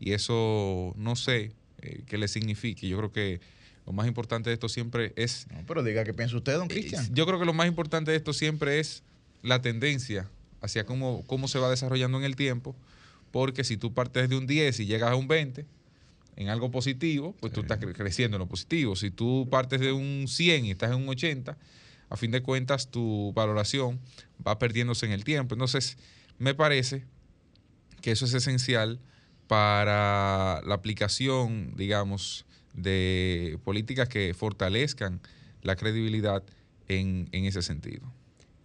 Y 0.00 0.12
eso 0.12 0.94
no 0.96 1.16
sé 1.16 1.52
eh, 1.82 2.02
qué 2.06 2.18
le 2.18 2.28
signifique. 2.28 2.88
Yo 2.88 2.96
creo 2.98 3.12
que 3.12 3.40
lo 3.86 3.92
más 3.92 4.06
importante 4.06 4.50
de 4.50 4.54
esto 4.54 4.68
siempre 4.68 5.12
es 5.16 5.46
No, 5.50 5.64
pero 5.66 5.82
diga 5.82 6.04
qué 6.04 6.14
piensa 6.14 6.36
usted, 6.36 6.54
don 6.56 6.68
Cristian. 6.68 7.04
eh, 7.04 7.08
yo 7.12 7.26
creo 7.26 7.38
que 7.38 7.44
lo 7.46 7.54
más 7.54 7.66
importante 7.66 8.10
de 8.12 8.16
esto 8.16 8.32
siempre 8.32 8.78
es 8.80 9.02
la 9.42 9.60
tendencia 9.62 10.28
hacia 10.60 10.84
cómo, 10.84 11.24
cómo 11.26 11.48
se 11.48 11.58
va 11.58 11.70
desarrollando 11.70 12.18
en 12.18 12.24
el 12.24 12.36
tiempo, 12.36 12.74
porque 13.30 13.64
si 13.64 13.76
tú 13.76 13.92
partes 13.94 14.28
de 14.28 14.36
un 14.36 14.46
10 14.46 14.80
y 14.80 14.86
llegas 14.86 15.10
a 15.10 15.14
un 15.16 15.28
20 15.28 15.64
en 16.36 16.48
algo 16.48 16.70
positivo, 16.70 17.34
pues 17.40 17.52
tú 17.52 17.60
estás 17.62 17.80
cre- 17.80 17.94
creciendo 17.94 18.36
en 18.36 18.40
lo 18.40 18.46
positivo. 18.46 18.94
Si 18.96 19.10
tú 19.10 19.48
partes 19.50 19.80
de 19.80 19.90
un 19.92 20.26
100 20.28 20.66
y 20.66 20.70
estás 20.70 20.90
en 20.90 20.96
un 20.98 21.08
80, 21.08 21.56
a 22.10 22.16
fin 22.16 22.30
de 22.30 22.42
cuentas 22.42 22.90
tu 22.90 23.32
valoración 23.34 23.98
va 24.46 24.58
perdiéndose 24.58 25.04
en 25.06 25.12
el 25.12 25.24
tiempo. 25.24 25.54
Entonces, 25.54 25.98
me 26.38 26.54
parece 26.54 27.04
que 28.00 28.12
eso 28.12 28.24
es 28.24 28.34
esencial 28.34 29.00
para 29.46 30.60
la 30.64 30.74
aplicación, 30.74 31.74
digamos, 31.76 32.44
de 32.74 33.58
políticas 33.64 34.08
que 34.08 34.34
fortalezcan 34.34 35.20
la 35.62 35.76
credibilidad 35.76 36.42
en, 36.86 37.28
en 37.32 37.44
ese 37.44 37.62
sentido. 37.62 38.12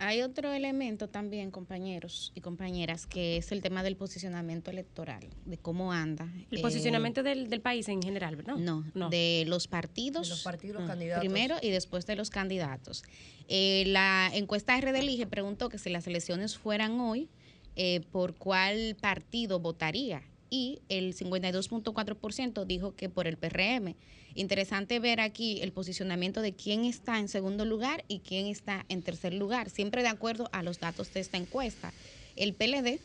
Hay 0.06 0.22
otro 0.22 0.52
elemento 0.52 1.08
también, 1.08 1.50
compañeros 1.50 2.34
y 2.36 2.42
compañeras, 2.42 3.08
que 3.08 3.38
es 3.38 3.54
el 3.54 3.62
tema 3.62 3.84
del 3.84 3.96
posicionamiento 3.96 4.70
electoral, 4.70 5.26
de 5.46 5.58
cómo 5.58 5.94
anda. 5.94 6.28
El 6.52 6.60
eh, 6.60 6.62
posicionamiento 6.62 7.24
del, 7.24 7.50
del 7.50 7.62
país 7.62 7.88
en 7.88 8.02
general, 8.02 8.36
¿verdad? 8.36 8.58
No, 8.58 8.84
no. 8.94 9.10
de 9.10 9.46
los 9.48 9.70
partidos. 9.70 10.28
De 10.28 10.32
los 10.32 10.44
partidos, 10.44 10.76
los 10.76 10.84
mm, 10.84 10.88
candidatos. 10.88 11.22
Primero 11.22 11.56
y 11.62 11.70
después 11.70 12.06
de 12.06 12.18
los 12.18 12.30
candidatos. 12.30 13.04
Eh, 13.48 13.86
la 13.88 14.30
encuesta 14.34 14.78
RD 14.80 14.94
Elige 14.98 15.26
preguntó 15.26 15.70
que 15.70 15.78
si 15.78 15.90
las 15.90 16.06
elecciones 16.06 16.58
fueran 16.58 17.00
hoy, 17.00 17.30
eh, 17.76 18.02
¿por 18.12 18.36
cuál 18.36 18.96
partido 19.00 19.60
votaría? 19.60 20.24
Y 20.50 20.82
el 20.90 21.16
52.4% 21.16 22.66
dijo 22.66 22.96
que 22.96 23.10
por 23.10 23.28
el 23.28 23.38
PRM. 23.38 23.96
Interesante 24.36 25.00
ver 25.00 25.20
aquí 25.20 25.62
el 25.62 25.72
posicionamiento 25.72 26.42
de 26.42 26.54
quién 26.54 26.86
está 26.86 27.20
en 27.20 27.28
segundo 27.28 27.66
lugar 27.66 28.04
y 28.08 28.20
quién 28.20 28.48
está 28.48 28.86
en 28.90 29.02
tercer 29.02 29.34
lugar, 29.34 29.70
siempre 29.70 30.02
de 30.02 30.10
acuerdo 30.10 30.50
a 30.52 30.64
los 30.64 30.80
datos 30.80 31.14
de 31.14 31.20
esta 31.20 31.38
encuesta. 31.38 31.94
El 32.36 32.54
PLD, 32.54 33.00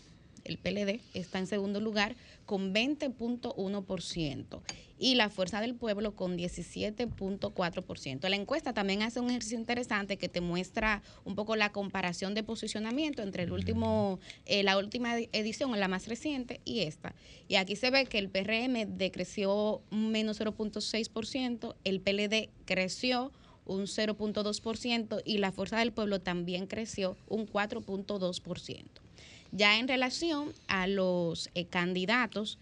el 0.45 0.57
PLD 0.57 1.01
está 1.13 1.39
en 1.39 1.47
segundo 1.47 1.81
lugar 1.81 2.17
con 2.49 2.73
20.1% 2.73 4.63
y 4.99 5.17
la 5.17 5.29
Fuerza 5.29 5.61
del 5.61 5.75
Pueblo 5.75 6.17
con 6.17 6.39
17.4%. 6.39 8.27
La 8.27 8.37
encuesta 8.37 8.73
también 8.73 9.03
hace 9.03 9.21
un 9.21 9.29
ejercicio 9.29 9.59
interesante 9.59 10.17
que 10.17 10.31
te 10.31 10.41
muestra 10.41 11.03
un 11.27 11.35
poco 11.35 11.57
la 11.57 11.73
comparación 11.73 12.33
de 12.33 12.43
posicionamiento 12.43 13.21
entre 13.21 13.43
el 13.43 13.53
último, 13.53 14.19
eh, 14.47 14.63
la 14.63 14.79
última 14.79 15.19
edición, 15.19 15.79
la 15.79 15.89
más 15.89 16.09
reciente, 16.09 16.63
y 16.65 16.81
esta. 16.81 17.15
Y 17.49 17.57
aquí 17.57 17.77
se 17.77 17.91
ve 17.91 18.07
que 18.07 18.17
el 18.17 18.31
PRM 18.31 18.97
decreció 18.97 19.83
menos 19.91 20.41
0.6%, 20.41 21.77
el 21.85 22.01
PLD 22.01 22.49
creció 22.65 23.31
un 23.67 23.83
0.2% 23.83 25.21
y 25.23 25.37
la 25.37 25.53
Fuerza 25.53 25.81
del 25.81 25.93
Pueblo 25.93 26.23
también 26.23 26.67
creció 26.67 27.19
un 27.29 27.47
4.2%. 27.47 29.08
Ya 29.53 29.79
en 29.79 29.89
relación 29.89 30.53
a 30.67 30.87
los 30.87 31.49
eh, 31.55 31.65
candidatos, 31.65 32.59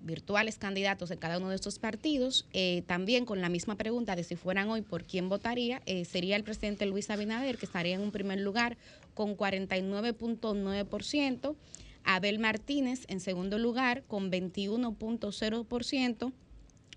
virtuales 0.00 0.56
candidatos 0.58 1.08
de 1.08 1.18
cada 1.18 1.38
uno 1.38 1.50
de 1.50 1.56
estos 1.56 1.78
partidos, 1.78 2.46
eh, 2.52 2.82
también 2.86 3.24
con 3.24 3.40
la 3.40 3.48
misma 3.48 3.76
pregunta 3.76 4.16
de 4.16 4.24
si 4.24 4.34
fueran 4.36 4.68
hoy 4.70 4.82
por 4.82 5.04
quién 5.04 5.28
votaría, 5.28 5.82
eh, 5.86 6.04
sería 6.04 6.36
el 6.36 6.44
presidente 6.44 6.86
Luis 6.86 7.10
Abinader, 7.10 7.58
que 7.58 7.66
estaría 7.66 7.94
en 7.94 8.00
un 8.00 8.10
primer 8.10 8.40
lugar 8.40 8.76
con 9.14 9.36
49.9%, 9.36 11.56
Abel 12.04 12.38
Martínez 12.38 13.04
en 13.08 13.20
segundo 13.20 13.58
lugar 13.58 14.02
con 14.06 14.30
21.0%, 14.30 16.32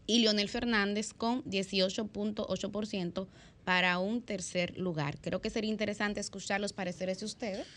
y 0.09 0.19
Leonel 0.19 0.47
Fernández 0.47 1.13
con 1.13 1.43
18.8% 1.43 3.27
para 3.65 3.99
un 3.99 4.21
tercer 4.21 4.77
lugar. 4.77 5.17
Creo 5.19 5.41
que 5.41 5.49
sería 5.49 5.69
interesante 5.69 6.21
escuchar 6.21 6.61
los 6.61 6.71
pareceres 6.71 7.19
de 7.19 7.25
ustedes 7.25 7.67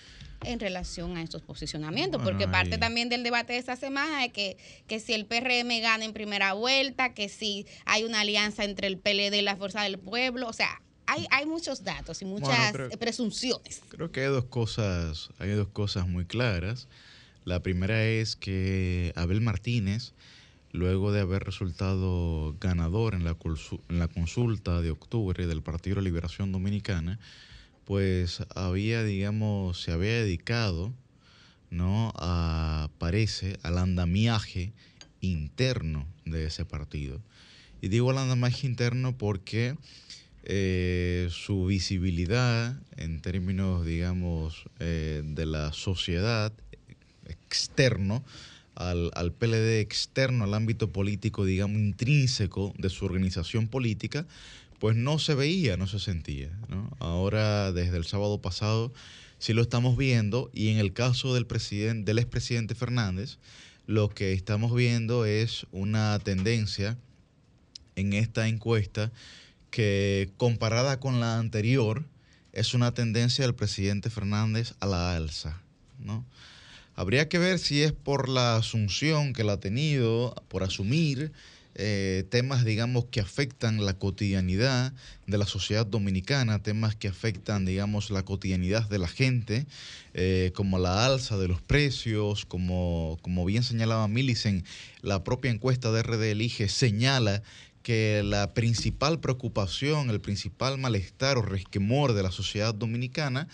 en 0.44 0.58
relación 0.60 1.16
a 1.16 1.22
estos 1.22 1.42
posicionamientos, 1.42 2.22
Bueno, 2.22 2.38
porque 2.38 2.50
parte 2.50 2.78
también 2.78 3.08
del 3.08 3.22
debate 3.22 3.52
de 3.52 3.58
esta 3.58 3.76
semana 3.76 4.24
es 4.24 4.32
que, 4.32 4.56
que 4.86 4.98
si 5.00 5.12
el 5.12 5.26
PRM 5.26 5.80
gana 5.82 6.04
en 6.04 6.12
primera 6.12 6.54
vuelta, 6.54 7.12
que 7.14 7.28
si 7.28 7.66
hay 7.84 8.04
una 8.04 8.20
alianza 8.20 8.64
entre 8.64 8.86
el 8.86 8.98
PLD 8.98 9.34
y 9.34 9.42
la 9.42 9.56
Fuerza 9.56 9.82
del 9.82 9.98
Pueblo, 9.98 10.48
o 10.48 10.52
sea, 10.52 10.80
hay, 11.06 11.26
hay 11.30 11.44
muchos 11.46 11.84
datos 11.84 12.22
y 12.22 12.24
muchas 12.24 12.72
creo- 12.72 12.90
presunciones. 12.90 13.82
Creo 13.88 14.10
que 14.12 14.20
hay 14.20 14.28
dos 14.28 14.44
cosas, 14.46 15.30
hay 15.38 15.50
dos 15.50 15.68
cosas 15.68 16.06
muy 16.08 16.24
claras. 16.24 16.88
La 17.44 17.60
primera 17.60 18.04
es 18.04 18.36
que 18.36 19.12
Abel 19.16 19.40
Martínez, 19.40 20.12
luego 20.72 21.10
de 21.12 21.20
haber 21.20 21.42
resultado 21.44 22.54
ganador 22.60 23.14
en 23.14 23.24
la, 23.24 23.36
en 23.88 23.98
la 23.98 24.08
consulta 24.08 24.80
de 24.80 24.90
octubre 24.90 25.46
del 25.46 25.62
Partido 25.62 25.96
de 25.96 26.02
Liberación 26.02 26.52
Dominicana, 26.52 27.18
pues 27.90 28.44
había, 28.54 29.02
digamos, 29.02 29.82
se 29.82 29.90
había 29.90 30.12
dedicado, 30.22 30.94
¿no? 31.70 32.12
A, 32.14 32.88
parece, 32.98 33.58
al 33.64 33.78
andamiaje 33.78 34.72
interno 35.20 36.06
de 36.24 36.46
ese 36.46 36.64
partido. 36.64 37.20
Y 37.80 37.88
digo 37.88 38.12
al 38.12 38.18
andamiaje 38.18 38.68
interno 38.68 39.18
porque 39.18 39.74
eh, 40.44 41.26
su 41.32 41.66
visibilidad 41.66 42.80
en 42.96 43.20
términos, 43.22 43.84
digamos, 43.84 44.66
eh, 44.78 45.22
de 45.24 45.46
la 45.46 45.72
sociedad 45.72 46.52
externo, 47.26 48.22
al, 48.76 49.10
al 49.16 49.32
PLD 49.32 49.80
externo, 49.80 50.44
al 50.44 50.54
ámbito 50.54 50.92
político, 50.92 51.44
digamos, 51.44 51.78
intrínseco 51.78 52.72
de 52.78 52.88
su 52.88 53.04
organización 53.04 53.66
política, 53.66 54.28
pues 54.80 54.96
no 54.96 55.18
se 55.18 55.34
veía, 55.34 55.76
no 55.76 55.86
se 55.86 56.00
sentía. 56.00 56.50
Ahora, 56.98 57.70
desde 57.70 57.98
el 57.98 58.06
sábado 58.06 58.40
pasado, 58.40 58.92
sí 59.38 59.52
lo 59.52 59.62
estamos 59.62 59.96
viendo 59.96 60.50
y 60.54 60.70
en 60.70 60.78
el 60.78 60.94
caso 60.94 61.34
del, 61.34 61.46
presidente, 61.46 62.10
del 62.10 62.18
expresidente 62.18 62.74
Fernández, 62.74 63.38
lo 63.86 64.08
que 64.08 64.32
estamos 64.32 64.74
viendo 64.74 65.26
es 65.26 65.66
una 65.70 66.18
tendencia 66.18 66.96
en 67.94 68.14
esta 68.14 68.48
encuesta 68.48 69.12
que 69.70 70.30
comparada 70.38 70.98
con 70.98 71.20
la 71.20 71.38
anterior 71.38 72.06
es 72.52 72.72
una 72.72 72.92
tendencia 72.94 73.44
del 73.44 73.54
presidente 73.54 74.08
Fernández 74.08 74.74
a 74.80 74.86
la 74.86 75.14
alza, 75.14 75.60
¿no? 75.98 76.24
Habría 76.96 77.28
que 77.28 77.38
ver 77.38 77.58
si 77.58 77.82
es 77.82 77.92
por 77.92 78.28
la 78.28 78.56
asunción 78.56 79.32
que 79.32 79.44
la 79.44 79.52
ha 79.52 79.60
tenido, 79.60 80.34
por 80.48 80.62
asumir 80.62 81.32
eh, 81.74 82.24
temas, 82.30 82.64
digamos, 82.64 83.06
que 83.06 83.20
afectan 83.20 83.84
la 83.84 83.94
cotidianidad 83.94 84.92
de 85.26 85.38
la 85.38 85.46
sociedad 85.46 85.86
dominicana, 85.86 86.62
temas 86.62 86.96
que 86.96 87.08
afectan, 87.08 87.64
digamos, 87.64 88.10
la 88.10 88.24
cotidianidad 88.24 88.88
de 88.88 88.98
la 88.98 89.08
gente, 89.08 89.66
eh, 90.14 90.52
como 90.54 90.78
la 90.78 91.06
alza 91.06 91.38
de 91.38 91.48
los 91.48 91.62
precios, 91.62 92.44
como, 92.44 93.18
como 93.22 93.44
bien 93.44 93.62
señalaba 93.62 94.08
Millicent, 94.08 94.66
la 95.02 95.22
propia 95.22 95.50
encuesta 95.50 95.92
de 95.92 96.02
RD 96.02 96.32
Elige 96.32 96.68
señala 96.68 97.42
que 97.82 98.22
la 98.24 98.52
principal 98.52 99.20
preocupación, 99.20 100.10
el 100.10 100.20
principal 100.20 100.76
malestar 100.76 101.38
o 101.38 101.42
resquemor 101.42 102.12
de 102.12 102.22
la 102.22 102.30
sociedad 102.30 102.74
dominicana 102.74 103.48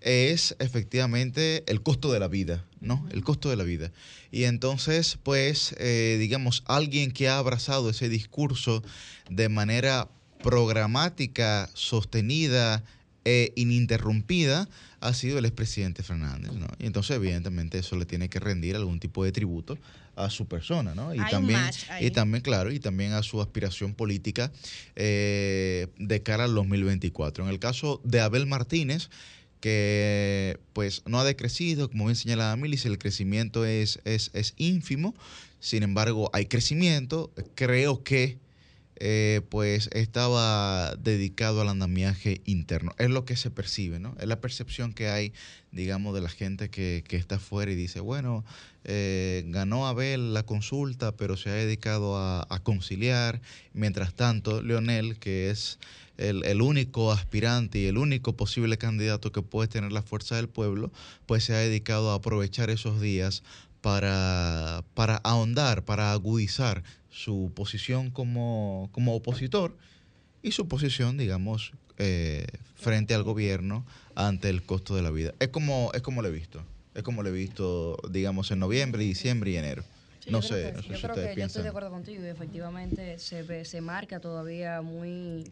es 0.00 0.56
efectivamente 0.58 1.64
el 1.66 1.82
costo 1.82 2.12
de 2.12 2.20
la 2.20 2.28
vida, 2.28 2.64
¿no? 2.80 3.06
El 3.12 3.22
costo 3.22 3.50
de 3.50 3.56
la 3.56 3.64
vida. 3.64 3.92
Y 4.30 4.44
entonces, 4.44 5.18
pues, 5.22 5.74
eh, 5.78 6.16
digamos, 6.18 6.62
alguien 6.66 7.10
que 7.10 7.28
ha 7.28 7.38
abrazado 7.38 7.90
ese 7.90 8.08
discurso 8.08 8.82
de 9.28 9.48
manera 9.48 10.08
programática, 10.42 11.68
sostenida 11.74 12.82
e 13.24 13.52
ininterrumpida, 13.56 14.68
ha 15.00 15.14
sido 15.14 15.38
el 15.38 15.44
expresidente 15.44 16.02
Fernández, 16.02 16.52
¿no? 16.52 16.66
Y 16.78 16.86
entonces, 16.86 17.16
evidentemente, 17.16 17.78
eso 17.78 17.96
le 17.96 18.06
tiene 18.06 18.28
que 18.28 18.38
rendir 18.40 18.76
algún 18.76 19.00
tipo 19.00 19.24
de 19.24 19.32
tributo 19.32 19.78
a 20.16 20.30
su 20.30 20.46
persona, 20.46 20.94
¿no? 20.94 21.14
Y 21.14 21.18
Hay 21.18 21.30
también, 21.30 21.60
y 22.00 22.10
también, 22.10 22.42
claro, 22.42 22.70
y 22.70 22.80
también 22.80 23.12
a 23.12 23.22
su 23.22 23.40
aspiración 23.40 23.94
política 23.94 24.52
eh, 24.96 25.88
de 25.98 26.22
cara 26.22 26.44
al 26.44 26.54
2024. 26.54 27.44
En 27.44 27.50
el 27.50 27.58
caso 27.58 28.00
de 28.04 28.20
Abel 28.20 28.46
Martínez, 28.46 29.08
que 29.60 30.58
pues 30.72 31.02
no 31.06 31.20
ha 31.20 31.24
decrecido, 31.24 31.88
como 31.88 32.06
bien 32.06 32.16
señalaba 32.16 32.56
Milis, 32.56 32.86
el 32.86 32.98
crecimiento 32.98 33.64
es, 33.64 34.00
es, 34.04 34.30
es 34.34 34.54
ínfimo, 34.56 35.14
sin 35.60 35.82
embargo 35.82 36.30
hay 36.32 36.46
crecimiento, 36.46 37.30
creo 37.54 38.02
que 38.02 38.38
eh, 39.02 39.40
pues 39.48 39.88
estaba 39.94 40.94
dedicado 40.96 41.62
al 41.62 41.70
andamiaje 41.70 42.42
interno, 42.44 42.92
es 42.98 43.08
lo 43.08 43.24
que 43.24 43.34
se 43.34 43.50
percibe, 43.50 43.98
¿no? 43.98 44.14
Es 44.20 44.26
la 44.26 44.42
percepción 44.42 44.92
que 44.92 45.08
hay, 45.08 45.32
digamos, 45.72 46.14
de 46.14 46.20
la 46.20 46.28
gente 46.28 46.68
que, 46.68 47.02
que 47.08 47.16
está 47.16 47.36
afuera 47.36 47.72
y 47.72 47.76
dice, 47.76 48.00
bueno, 48.00 48.44
eh, 48.84 49.42
ganó 49.46 49.86
Abel 49.86 50.34
la 50.34 50.42
consulta, 50.42 51.12
pero 51.12 51.38
se 51.38 51.48
ha 51.48 51.54
dedicado 51.54 52.18
a, 52.18 52.46
conciliar, 52.62 53.40
mientras 53.72 54.12
tanto, 54.12 54.60
Leonel, 54.60 55.18
que 55.18 55.48
es 55.48 55.78
el, 56.18 56.44
el 56.44 56.60
único 56.60 57.10
aspirante 57.10 57.78
y 57.78 57.86
el 57.86 57.96
único 57.96 58.36
posible 58.36 58.76
candidato 58.76 59.32
que 59.32 59.40
puede 59.40 59.68
tener 59.68 59.92
la 59.92 60.02
fuerza 60.02 60.36
del 60.36 60.50
pueblo, 60.50 60.92
pues 61.24 61.44
se 61.44 61.54
ha 61.54 61.58
dedicado 61.58 62.10
a 62.10 62.16
aprovechar 62.16 62.68
esos 62.68 63.00
días 63.00 63.42
para, 63.80 64.84
para 64.94 65.16
ahondar, 65.16 65.84
para 65.84 66.12
agudizar 66.12 66.82
su 67.10 67.52
posición 67.54 68.10
como, 68.10 68.88
como 68.92 69.14
opositor 69.14 69.76
y 70.42 70.52
su 70.52 70.68
posición, 70.68 71.16
digamos, 71.18 71.72
eh, 71.98 72.46
frente 72.76 73.14
al 73.14 73.22
gobierno 73.24 73.84
ante 74.14 74.48
el 74.48 74.62
costo 74.62 74.94
de 74.96 75.02
la 75.02 75.10
vida. 75.10 75.34
Es 75.40 75.48
como, 75.48 75.90
es 75.94 76.02
como 76.02 76.22
lo 76.22 76.28
he 76.28 76.32
visto. 76.32 76.64
Es 76.94 77.02
como 77.02 77.22
lo 77.22 77.28
he 77.28 77.32
visto, 77.32 77.96
digamos, 78.10 78.50
en 78.50 78.58
noviembre, 78.58 79.02
diciembre 79.04 79.50
y 79.50 79.56
enero. 79.56 79.84
Sí, 80.24 80.30
no 80.30 80.42
sé, 80.42 80.48
que- 80.48 80.72
no 80.76 80.82
sé 80.82 80.88
yo 80.88 80.94
si 80.96 81.02
creo 81.02 81.14
que 81.14 81.34
yo 81.36 81.44
estoy 81.46 81.62
de 81.62 81.68
acuerdo 81.68 81.90
contigo 81.90 82.24
y 82.24 82.28
efectivamente 82.28 83.18
se, 83.18 83.42
ve- 83.42 83.64
se 83.64 83.80
marca 83.80 84.20
todavía 84.20 84.82
muy 84.82 85.44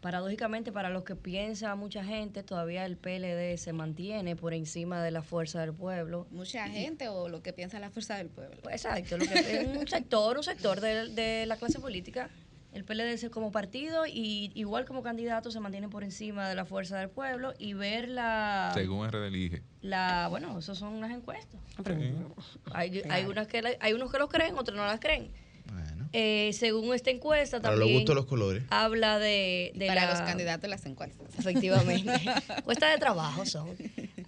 paradójicamente 0.00 0.72
para 0.72 0.90
los 0.90 1.02
que 1.04 1.16
piensa 1.16 1.74
mucha 1.74 2.04
gente 2.04 2.42
todavía 2.42 2.84
el 2.86 2.96
PLD 2.96 3.56
se 3.58 3.72
mantiene 3.72 4.36
por 4.36 4.54
encima 4.54 5.02
de 5.02 5.10
la 5.10 5.22
fuerza 5.22 5.60
del 5.60 5.72
pueblo 5.74 6.26
Mucha 6.30 6.68
gente 6.68 7.08
o 7.08 7.28
lo 7.28 7.42
que 7.42 7.52
piensa 7.52 7.78
la 7.80 7.90
fuerza 7.90 8.16
del 8.16 8.28
pueblo. 8.28 8.56
Pues, 8.62 8.84
exacto 8.84 9.18
lo 9.18 9.24
que 9.26 9.34
es 9.38 9.66
un 9.76 9.86
sector 9.88 10.36
un 10.36 10.44
sector 10.44 10.80
de, 10.80 11.08
de 11.08 11.46
la 11.46 11.56
clase 11.56 11.80
política 11.80 12.30
el 12.70 12.84
PLD 12.84 13.16
se- 13.16 13.30
como 13.30 13.50
partido 13.50 14.04
y 14.06 14.52
igual 14.54 14.84
como 14.84 15.02
candidato 15.02 15.50
se 15.50 15.58
mantiene 15.58 15.88
por 15.88 16.04
encima 16.04 16.48
de 16.48 16.54
la 16.54 16.64
fuerza 16.66 16.98
del 16.98 17.08
pueblo 17.08 17.54
y 17.58 17.72
ver 17.72 18.08
la 18.08 18.70
Según 18.74 19.08
RD 19.10 19.26
elige. 19.26 19.62
la 19.80 20.28
bueno 20.28 20.58
eso 20.58 20.74
son 20.74 20.92
unas 20.94 21.10
encuestas 21.10 21.60
Sí. 21.84 22.14
hay, 22.72 23.02
hay 23.10 23.24
unas 23.24 23.46
que 23.48 23.62
la- 23.62 23.70
hay 23.80 23.94
unos 23.94 24.12
que 24.12 24.18
los 24.18 24.28
creen 24.28 24.56
otros 24.58 24.76
no 24.76 24.84
las 24.84 25.00
creen 25.00 25.32
Bueno, 25.72 25.97
Eh, 26.12 26.50
según 26.54 26.94
esta 26.94 27.10
encuesta 27.10 27.60
para 27.60 27.74
también 27.74 27.92
los 27.94 28.00
gustos 28.00 28.14
los 28.16 28.26
colores. 28.26 28.62
habla 28.70 29.18
de, 29.18 29.72
de 29.74 29.86
para 29.86 30.04
la- 30.06 30.10
los 30.12 30.20
candidatos 30.22 30.68
las 30.70 30.84
encuestas. 30.86 31.26
Efectivamente. 31.38 32.12
Cuesta 32.64 32.88
de 32.90 32.98
trabajo 32.98 33.44
son. 33.46 33.76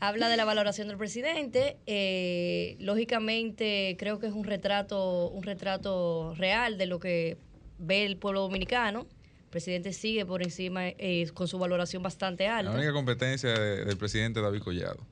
Habla 0.01 0.29
de 0.29 0.37
la 0.37 0.45
valoración 0.45 0.89
del 0.89 0.97
presidente. 0.99 1.77
eh, 1.87 2.77
lógicamente, 2.81 3.97
creo 3.99 4.19
que 4.19 4.27
es 4.27 4.33
un 4.33 4.45
retrato, 4.45 5.29
un 5.29 5.43
retrato 5.43 6.35
real 6.37 6.79
de 6.79 6.87
lo 6.87 7.01
que 7.01 7.37
ve 7.79 8.05
el 8.05 8.17
pueblo 8.17 8.41
dominicano. 8.43 9.07
El 9.45 9.51
presidente 9.51 9.93
sigue 9.93 10.25
por 10.25 10.43
encima 10.43 10.87
eh, 10.89 11.29
con 11.35 11.49
su 11.49 11.59
valoración 11.59 12.03
bastante 12.03 12.45
La 12.47 12.59
alta. 12.59 12.71
única 12.73 12.93
competencia 12.93 13.51
de- 13.51 13.85
del 13.85 13.97
presidente 13.97 14.41
David 14.41 14.61
Collado. 14.63 15.05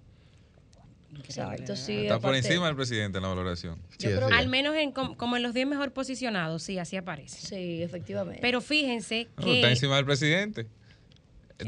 Exacto, 1.25 1.75
sí. 1.77 2.03
Está 2.03 2.21
por 2.21 2.35
encima 2.35 2.66
del 2.66 2.77
presidente 2.77 3.18
en 3.18 3.23
la 3.23 3.29
valoración. 3.29 3.77
Sí, 3.99 4.09
Yo 4.09 4.16
creo 4.16 4.29
que-. 4.29 4.35
Al 4.35 4.49
menos 4.49 4.77
en, 4.77 4.92
com- 4.92 5.14
como 5.14 5.37
en 5.37 5.42
los 5.42 5.55
10 5.55 5.66
mejor 5.66 5.92
posicionados, 5.92 6.62
sí, 6.62 6.79
así 6.79 6.97
aparece. 6.97 7.40
Sí, 7.47 7.83
efectivamente. 7.83 8.40
Pero 8.42 8.61
fíjense 8.61 9.29
No, 9.37 9.44
que... 9.44 9.55
está 9.57 9.71
encima 9.71 9.97
del 9.97 10.05
presidente. 10.05 10.66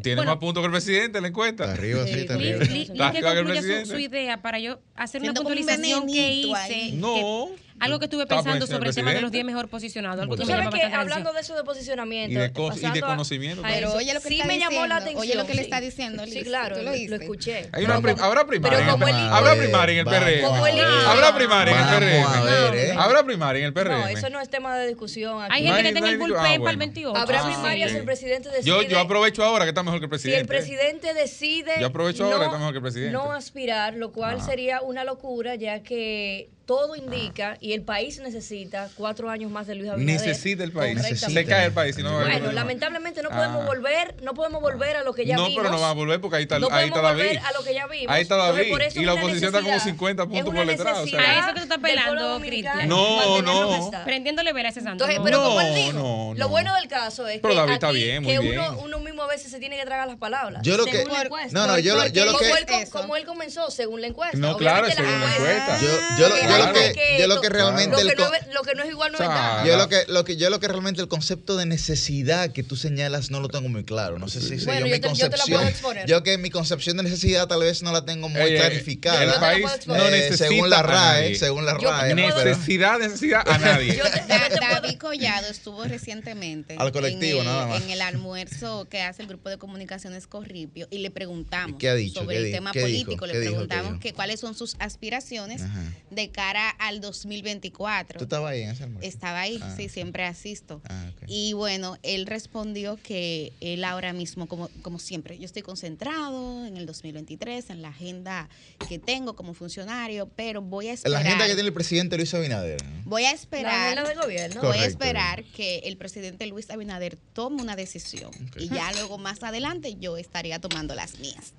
Tiene 0.02 0.16
Bueno. 0.20 0.30
más 0.32 0.38
puntos 0.40 0.60
que 0.62 0.66
el 0.66 0.70
presidente 0.72 1.18
en 1.18 1.22
la 1.22 1.28
encuesta. 1.28 1.64
Está 1.64 1.74
arriba, 1.74 2.06
sí, 2.06 2.12
está 2.12 2.34
arriba. 2.34 2.62
Está 2.62 2.72
Li, 2.72 2.86
que 2.86 2.92
que 2.92 3.34
concluya 3.34 3.84
su, 3.84 3.90
su 3.90 3.98
idea 3.98 4.40
para 4.40 4.60
yo 4.60 4.80
hacer 4.94 5.20
una 5.20 5.32
Siento 5.32 5.42
como 5.42 5.52
un 5.52 5.56
puntualización 5.66 6.06
que 6.06 6.12
venenito 6.20 6.48
hice. 6.48 6.56
ahí. 6.74 6.90
que- 6.92 6.96
No. 6.96 7.48
Algo 7.80 7.98
que 7.98 8.04
estuve 8.06 8.22
Está 8.22 8.36
por 8.36 8.44
pensando 8.44 8.66
sobre 8.66 8.88
el 8.90 8.94
tema 8.94 9.10
de 9.10 9.20
los 9.20 9.30
presidente. 9.30 9.36
10 9.38 9.44
mejor 9.46 9.68
posicionados. 9.68 10.20
Algo 10.22 10.36
Tú 10.36 10.42
que 10.42 10.46
me 10.46 10.52
sabes 10.52 10.64
llama 10.66 10.78
que 10.90 10.94
hablando 10.96 11.32
de 11.32 11.40
eso 11.40 11.56
de 11.56 11.64
posicionamiento. 11.64 12.32
Y 12.32 12.42
de 12.42 12.46
y 12.46 13.00
conocimiento. 13.00 13.62
Pero 13.62 13.92
oye 13.94 14.14
lo 14.14 14.20
que 14.20 14.28
sí 14.28 14.34
está 14.34 14.46
me 14.46 14.58
llamó 14.58 14.86
la 14.86 14.96
atención. 14.96 15.20
oye 15.20 15.34
lo 15.34 15.46
que 15.46 15.54
le 15.54 15.62
está 15.62 15.80
diciendo, 15.80 16.24
Sí, 16.24 16.30
Liz, 16.32 16.44
claro, 16.44 16.76
lo 16.82 16.92
escuché. 16.92 17.68
Hay 17.72 17.84
una 17.84 17.94
Pero 17.94 18.02
prim- 18.02 18.14
como- 18.16 18.26
habrá 18.26 18.46
primaria 18.46 18.78
en 18.78 18.84
pero 18.84 18.94
el 18.96 19.00
como 19.00 19.08
el- 19.08 19.32
Habrá 19.32 19.54
primaria 19.56 19.92
en 19.92 19.98
el 19.98 20.04
PRM. 20.04 20.42
Como 20.46 20.66
el- 20.66 20.80
Habrá 20.80 21.34
primaria 21.34 21.72
en 21.74 21.78
el 21.80 21.86
PRM. 21.88 22.24
a 22.24 22.42
ver, 22.42 22.74
¿eh? 22.74 22.94
Habrá 22.96 23.24
primaria 23.24 23.60
en 23.60 23.66
el 23.66 23.72
PRM. 23.72 24.00
No, 24.00 24.08
eso 24.08 24.30
no 24.30 24.40
es 24.40 24.48
tema 24.48 24.76
de 24.78 24.86
discusión 24.88 25.42
aquí. 25.42 25.54
Hay 25.54 25.62
gente 25.64 25.82
que 25.82 25.88
no 25.92 25.94
tenga 25.94 26.10
el 26.10 26.18
bullpen 26.18 26.36
ah, 26.38 26.42
para 26.42 26.52
el 26.54 26.60
bueno. 26.60 26.78
28. 26.78 27.16
Habrá 27.16 27.40
Ah, 27.40 27.44
primarias 27.46 27.88
sí. 27.88 27.94
si 27.94 27.98
el 28.00 28.04
presidente 28.04 28.48
decide. 28.50 28.88
Yo, 28.88 28.98
aprovecho 28.98 29.44
ahora 29.44 29.64
que 29.64 29.70
está 29.70 29.82
mejor 29.82 29.98
que 30.00 30.04
el 30.06 30.08
Si 30.08 30.10
presidente. 30.10 30.40
el 30.40 30.46
presidente 30.46 31.14
decide 31.14 31.72
Yo 31.80 31.86
aprovecho 31.86 32.24
ahora 32.24 32.38
que 32.40 32.44
está 32.46 32.58
mejor 32.58 32.72
que 32.72 32.78
el 32.78 32.82
presidente. 32.82 33.12
no 33.12 33.32
aspirar, 33.32 33.94
lo 33.94 34.12
cual 34.12 34.36
Ajá. 34.36 34.44
sería 34.46 34.80
una 34.82 35.04
locura, 35.04 35.54
ya 35.54 35.82
que 35.82 36.50
todo 36.70 36.94
indica 36.94 37.56
y 37.60 37.72
el 37.72 37.82
país 37.82 38.20
necesita 38.20 38.88
cuatro 38.94 39.28
años 39.28 39.50
más 39.50 39.66
de 39.66 39.74
Luis 39.74 39.90
Abinader. 39.90 40.24
Necesita 40.24 40.62
el 40.62 40.70
país. 40.70 41.02
Se 41.18 41.44
cae 41.44 41.66
el 41.66 41.72
país. 41.72 41.96
Si 41.96 42.02
no 42.04 42.10
va 42.12 42.18
a 42.20 42.20
Bueno, 42.20 42.36
problema. 42.38 42.52
lamentablemente 42.60 43.22
no 43.24 43.28
Ah. 43.32 43.36
podemos 43.38 43.66
volver, 43.66 44.14
no 44.22 44.34
podemos 44.34 44.62
volver 44.62 44.94
a 44.96 45.02
lo 45.02 45.12
que 45.12 45.26
ya 45.26 45.34
no, 45.34 45.46
vimos. 45.48 45.64
pero 45.64 45.74
no 45.74 45.80
va 45.80 45.90
a 45.90 45.94
volver 45.94 46.20
porque 46.20 46.36
ahí 46.36 46.42
está, 46.44 46.60
No 46.60 46.68
ahí 46.70 46.86
está 46.86 47.00
David. 47.00 47.22
volver 47.24 47.38
a 47.38 47.52
lo 47.54 47.64
que 47.64 47.74
ya 47.74 47.88
vimos. 47.88 48.06
Ahí 48.14 48.22
está 48.22 48.36
Entonces, 48.36 48.70
David. 48.70 48.86
eso 48.86 49.00
y 49.00 49.04
la 49.04 49.14
oposición 49.14 49.44
está 49.46 49.58
como 49.62 49.72
necesidad. 49.72 49.92
50 49.94 50.22
Es 50.22 50.28
puntos 50.28 50.54
por 50.54 50.66
detrás. 50.66 50.98
o 50.98 51.06
sea. 51.08 51.20
A 51.20 51.38
eso 51.40 51.48
que 51.48 51.54
tú 51.54 51.62
estás 51.74 51.80
dominicano 51.80 52.40
Cristian. 52.40 52.88
No, 52.88 53.42
no. 53.42 53.90
Prendiéndole 54.04 54.52
ver 54.52 54.66
a 54.66 54.68
ese 54.68 54.80
santo. 54.80 55.04
Entonces, 55.04 55.18
no. 55.18 55.24
pero 55.24 55.42
como 55.42 55.60
No, 55.60 55.66
él 55.66 55.74
dijo, 55.74 55.92
no, 55.92 56.32
lo 56.34 56.44
no. 56.44 56.48
bueno 56.50 56.74
del 56.76 56.86
caso 56.86 57.26
es 57.26 57.40
Pero 57.40 57.54
que, 57.54 57.60
David 57.60 57.72
está 57.72 57.88
aquí- 57.88 57.96
bien, 57.96 58.22
muy 58.22 58.32
que 58.32 58.38
bien. 58.38 58.60
Uno, 58.60 58.78
uno 58.84 59.00
mismo 59.00 59.22
a 59.24 59.26
veces 59.26 59.50
se 59.50 59.58
tiene 59.58 59.76
que 59.76 59.84
tragar 59.84 60.06
las 60.06 60.18
palabras. 60.18 60.62
Yo 60.62 60.76
lo 60.76 60.84
que- 60.84 60.92
según 60.92 61.08
la 61.12 61.18
Por- 61.18 61.26
encuesta. 61.26 61.50
No, 61.58 61.66
no, 61.66 61.78
yo 61.80 61.96
lo- 61.96 62.06
yo 62.06 62.24
lo 62.26 62.32
como, 62.32 62.44
que- 62.44 62.86
como 62.90 63.16
él 63.16 63.24
comenzó, 63.24 63.70
según 63.72 64.00
la 64.00 64.06
encuesta. 64.06 64.38
No, 64.38 64.56
claro, 64.56 64.86
según 64.90 65.10
la 65.20 65.34
encuesta. 65.34 65.78
Yo, 65.80 66.28
lo- 66.28 66.36
Claro. 66.36 66.59
Lo 66.66 66.72
que, 66.72 67.16
yo 67.18 67.26
lo 67.26 67.40
que 67.40 67.48
Lo 67.48 67.54
realmente 67.54 67.96
que, 67.96 68.02
el 68.02 68.16
no, 68.18 68.30
lo 68.54 68.62
que 68.62 68.74
no 68.74 68.82
es 68.82 68.90
igual 68.90 69.12
no 69.12 69.18
es 69.18 69.24
O 69.24 69.24
sea, 69.24 69.34
nada. 69.34 69.66
yo 69.66 69.76
lo 69.76 69.88
que, 69.88 70.04
lo 70.08 70.24
que 70.24 70.36
yo 70.36 70.50
lo 70.50 70.60
que 70.60 70.68
realmente 70.68 71.00
el 71.00 71.08
concepto 71.08 71.56
de 71.56 71.66
necesidad 71.66 72.50
que 72.52 72.62
tú 72.62 72.76
señalas 72.76 73.30
no 73.30 73.40
lo 73.40 73.48
tengo 73.48 73.68
muy 73.68 73.84
claro. 73.84 74.18
No 74.18 74.28
sé 74.28 74.40
si 74.40 74.56
soy 74.58 74.66
Bueno, 74.66 74.80
yo, 74.80 74.86
yo 74.86 74.92
mi 74.94 75.00
te- 75.00 75.14
yo 75.14 75.30
te 75.30 75.36
la 75.36 75.44
puedo 75.44 75.58
concepción. 75.58 75.68
exponer. 75.68 76.06
Yo 76.06 76.22
que 76.22 76.38
mi 76.38 76.50
concepción 76.50 76.96
de 76.96 77.02
necesidad 77.04 77.46
tal 77.48 77.60
vez 77.60 77.82
no 77.82 77.92
la 77.92 78.04
tengo 78.04 78.28
muy 78.28 78.40
clarificada. 78.56 79.22
El 79.22 79.30
la 79.30 79.40
país 79.40 79.66
no. 79.86 79.94
Eh, 79.96 80.10
necesita 80.10 80.36
según 80.48 80.70
la 80.70 80.78
a 80.78 80.82
RAE, 80.82 81.22
nadie. 81.22 81.34
según 81.36 81.64
la 81.66 81.74
RAE. 81.74 82.14
Necesidad, 82.14 82.98
necesidad 82.98 83.42
a 83.48 83.58
nadie. 83.58 83.96
Yo 83.96 84.04
te- 84.04 84.10
yo 84.10 84.26
te 84.26 84.56
puedo- 84.56 84.60
David 84.60 84.98
Collado 84.98 85.46
estuvo 85.48 85.84
recientemente 85.84 86.76
Al 86.78 86.92
colectivo, 86.92 87.40
en, 87.40 87.46
el, 87.46 87.52
nada 87.52 87.66
más. 87.66 87.82
en 87.82 87.90
el 87.90 88.00
almuerzo 88.02 88.86
que 88.88 89.02
hace 89.02 89.22
el 89.22 89.28
grupo 89.28 89.48
de 89.48 89.58
comunicaciones 89.58 90.26
Corripio 90.26 90.86
y 90.90 90.98
le 90.98 91.10
preguntamos 91.10 91.76
¿Qué 91.78 91.88
ha 91.88 91.94
dicho? 91.94 92.20
sobre 92.20 92.36
¿Qué 92.36 92.40
el 92.40 92.46
di- 92.46 92.52
tema 92.52 92.72
político, 92.72 93.26
¿Qué 93.26 93.32
le 93.32 93.38
preguntamos 93.40 94.00
que 94.00 94.12
cuáles 94.12 94.40
son 94.40 94.54
sus 94.54 94.76
aspiraciones 94.78 95.62
Ajá. 95.62 95.82
De 96.10 96.30
cara 96.30 96.70
al 96.70 97.00
2024. 97.00 98.18
¿Tú 98.18 98.24
estabas 98.24 98.52
ahí 98.52 98.62
en 98.62 98.70
ese 98.70 98.84
almuerzo? 98.84 99.08
Estaba 99.08 99.40
ahí, 99.40 99.58
Ah, 99.62 99.74
sí, 99.76 99.88
siempre 99.88 100.24
asisto. 100.24 100.80
Ah, 100.88 101.06
ok. 101.14 101.22
Y 101.28 101.52
bueno, 101.52 101.96
él 102.02 102.26
respondió 102.26 102.98
que 103.02 103.52
él 103.60 103.84
ahora 103.84 104.12
mismo, 104.12 104.46
como, 104.48 104.68
como 104.82 104.98
siempre, 104.98 105.38
yo 105.38 105.44
estoy 105.44 105.62
concentrado 105.62 106.66
en 106.66 106.76
el 106.76 106.86
2023, 106.86 107.70
en 107.70 107.82
la 107.82 107.88
agenda 107.88 108.48
que 108.88 108.98
tengo 108.98 109.36
como 109.36 109.54
funcionario, 109.54 110.28
pero 110.34 110.62
voy 110.62 110.86
a 110.86 110.90
En 110.90 110.94
esperar. 110.94 111.22
la 111.22 111.28
agenda 111.28 111.46
que 111.46 111.54
tiene 111.54 111.68
el 111.68 111.74
presidente 111.74 112.16
Luis 112.16 112.34
Abinader. 112.34 112.82
Voy 113.04 113.24
a 113.24 113.28
La 113.30 113.34
esperar. 113.34 113.74
agenda 113.98 114.08
del 114.08 114.18
gobierno. 114.20 114.60
Voy 114.62 114.78
a 114.78 114.86
esperar 114.86 115.44
que 115.44 115.78
el 115.80 115.96
presidente 115.96 116.46
Luis 116.46 116.70
Abinader 116.70 117.16
tome 117.32 117.62
una 117.62 117.76
decisión 117.76 118.30
Ok. 118.30 118.56
y 118.60 118.68
ya 118.68 118.90
luego 118.92 119.18
más 119.18 119.42
adelante 119.42 119.96
yo 120.00 120.16
estaría 120.16 120.58
tomando 120.60 120.94
las 120.94 121.18
mías. 121.18 121.52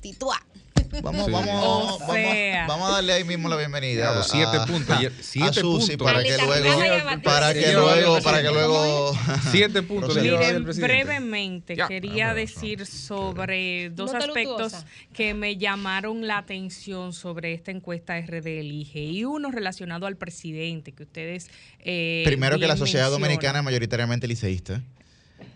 Titúa. 0.00 0.40
Vamos, 1.02 1.26
Sí. 1.26 1.32
vamos, 1.32 1.54
O 1.54 1.98
vamos, 2.00 2.12
sea. 2.14 2.66
vamos 2.66 2.88
a 2.88 2.92
darle 2.92 3.12
ahí 3.12 3.24
mismo 3.24 3.48
la 3.48 3.56
bienvenida. 3.56 4.22
Siete 4.22 4.56
a- 4.56 4.64
puntos, 4.66 4.96
a- 4.96 5.10
siete 5.20 5.48
a 5.48 5.52
Susi 5.52 5.96
puntos. 5.96 6.06
para 6.12 6.22
que 6.22 6.36
luego, 6.38 7.22
para 7.22 7.54
que 7.54 7.72
luego, 7.72 8.20
para 8.22 8.42
que 8.42 8.48
luego. 8.50 9.12
Siete 9.50 9.82
puntos 9.82 10.16
Miren, 10.16 10.64
presidente. 10.64 10.94
brevemente 10.94 11.76
Ya. 11.76 11.88
quería 11.88 12.34
decir 12.34 12.86
sobre 12.86 13.90
dos 13.90 14.14
aspectos 14.14 14.84
que 15.12 15.34
me 15.34 15.56
llamaron 15.56 16.26
la 16.26 16.38
atención 16.38 17.12
sobre 17.12 17.52
esta 17.54 17.70
encuesta 17.70 18.18
RD 18.20 18.60
Elige 18.60 19.00
y 19.00 19.24
uno 19.24 19.50
relacionado 19.50 20.06
al 20.06 20.16
presidente 20.16 20.92
que 20.92 21.02
ustedes 21.02 21.48
eh, 21.80 22.22
Primero 22.24 22.58
que 22.58 22.66
la 22.66 22.76
sociedad 22.76 23.10
dominicana 23.10 23.58
es 23.60 23.64
mayoritariamente 23.64 24.26
liceísta. 24.26 24.82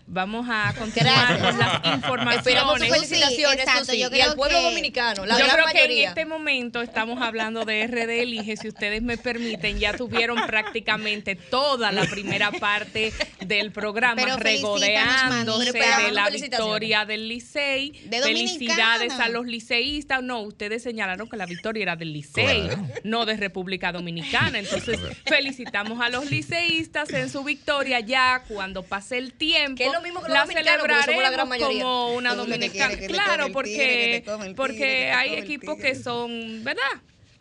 Vamos 0.05 0.45
a 0.49 0.73
continuar 0.77 1.39
con 1.39 1.57
las 1.57 1.85
informaciones. 1.95 2.89
felicitaciones, 2.89 3.65
Sí, 3.65 3.79
Susi, 3.85 3.99
yo 3.99 4.09
y 4.11 4.19
al 4.21 4.35
pueblo 4.35 4.57
que- 4.59 4.63
dominicano, 4.65 5.25
la 5.25 5.39
Yo 5.39 5.45
gran 5.45 5.55
creo 5.55 5.65
que 5.87 6.01
en 6.03 6.07
este 6.09 6.25
momento 6.25 6.81
estamos 6.81 7.21
hablando 7.21 7.63
de 7.65 7.87
RD 7.87 8.21
Elige. 8.21 8.57
Si 8.57 8.67
ustedes 8.67 9.01
me 9.01 9.17
permiten, 9.17 9.79
ya 9.79 9.93
tuvieron 9.95 10.45
prácticamente 10.45 11.35
toda 11.35 11.91
la 11.93 12.03
primera 12.05 12.51
parte 12.51 13.13
del 13.45 13.71
programa 13.71 14.21
Pero 14.21 14.35
regodeándose 14.37 15.71
de 15.71 16.11
la 16.11 16.29
victoria 16.29 17.05
del 17.05 17.29
Licey. 17.29 17.91
De 18.05 18.21
Felicidades 18.21 19.13
a 19.13 19.29
los 19.29 19.45
liceístas. 19.45 20.21
No, 20.21 20.41
ustedes 20.41 20.83
señalaron 20.83 21.29
que 21.29 21.37
la 21.37 21.45
victoria 21.45 21.83
era 21.83 21.95
del 21.95 22.11
Licey, 22.13 22.63
Claro. 22.67 22.87
no 23.05 23.25
de 23.25 23.37
República 23.37 23.91
Dominicana. 23.93 24.59
Entonces, 24.59 24.99
felicitamos 25.25 26.01
a 26.01 26.09
los 26.09 26.29
liceístas 26.29 27.09
en 27.13 27.29
su 27.29 27.43
victoria 27.43 28.01
ya 28.01 28.43
cuando 28.49 28.83
pase 28.83 29.17
el 29.17 29.33
tiempo. 29.33 29.92
Que 29.93 29.97
es 29.97 30.01
lo 30.01 30.01
mismo 30.01 30.21
que 30.21 30.29
los 30.29 30.37
la 30.37 30.45
gran 30.45 31.03
celebraremos 31.03 31.47
mayoría. 31.49 31.83
como 31.83 32.13
una 32.13 32.35
dominicana. 32.35 32.97
Claro, 33.07 33.51
porque, 33.51 34.23
porque 34.55 35.11
hay 35.11 35.35
equipos 35.35 35.77
que 35.77 35.95
son, 35.95 36.63
¿verdad? 36.63 36.81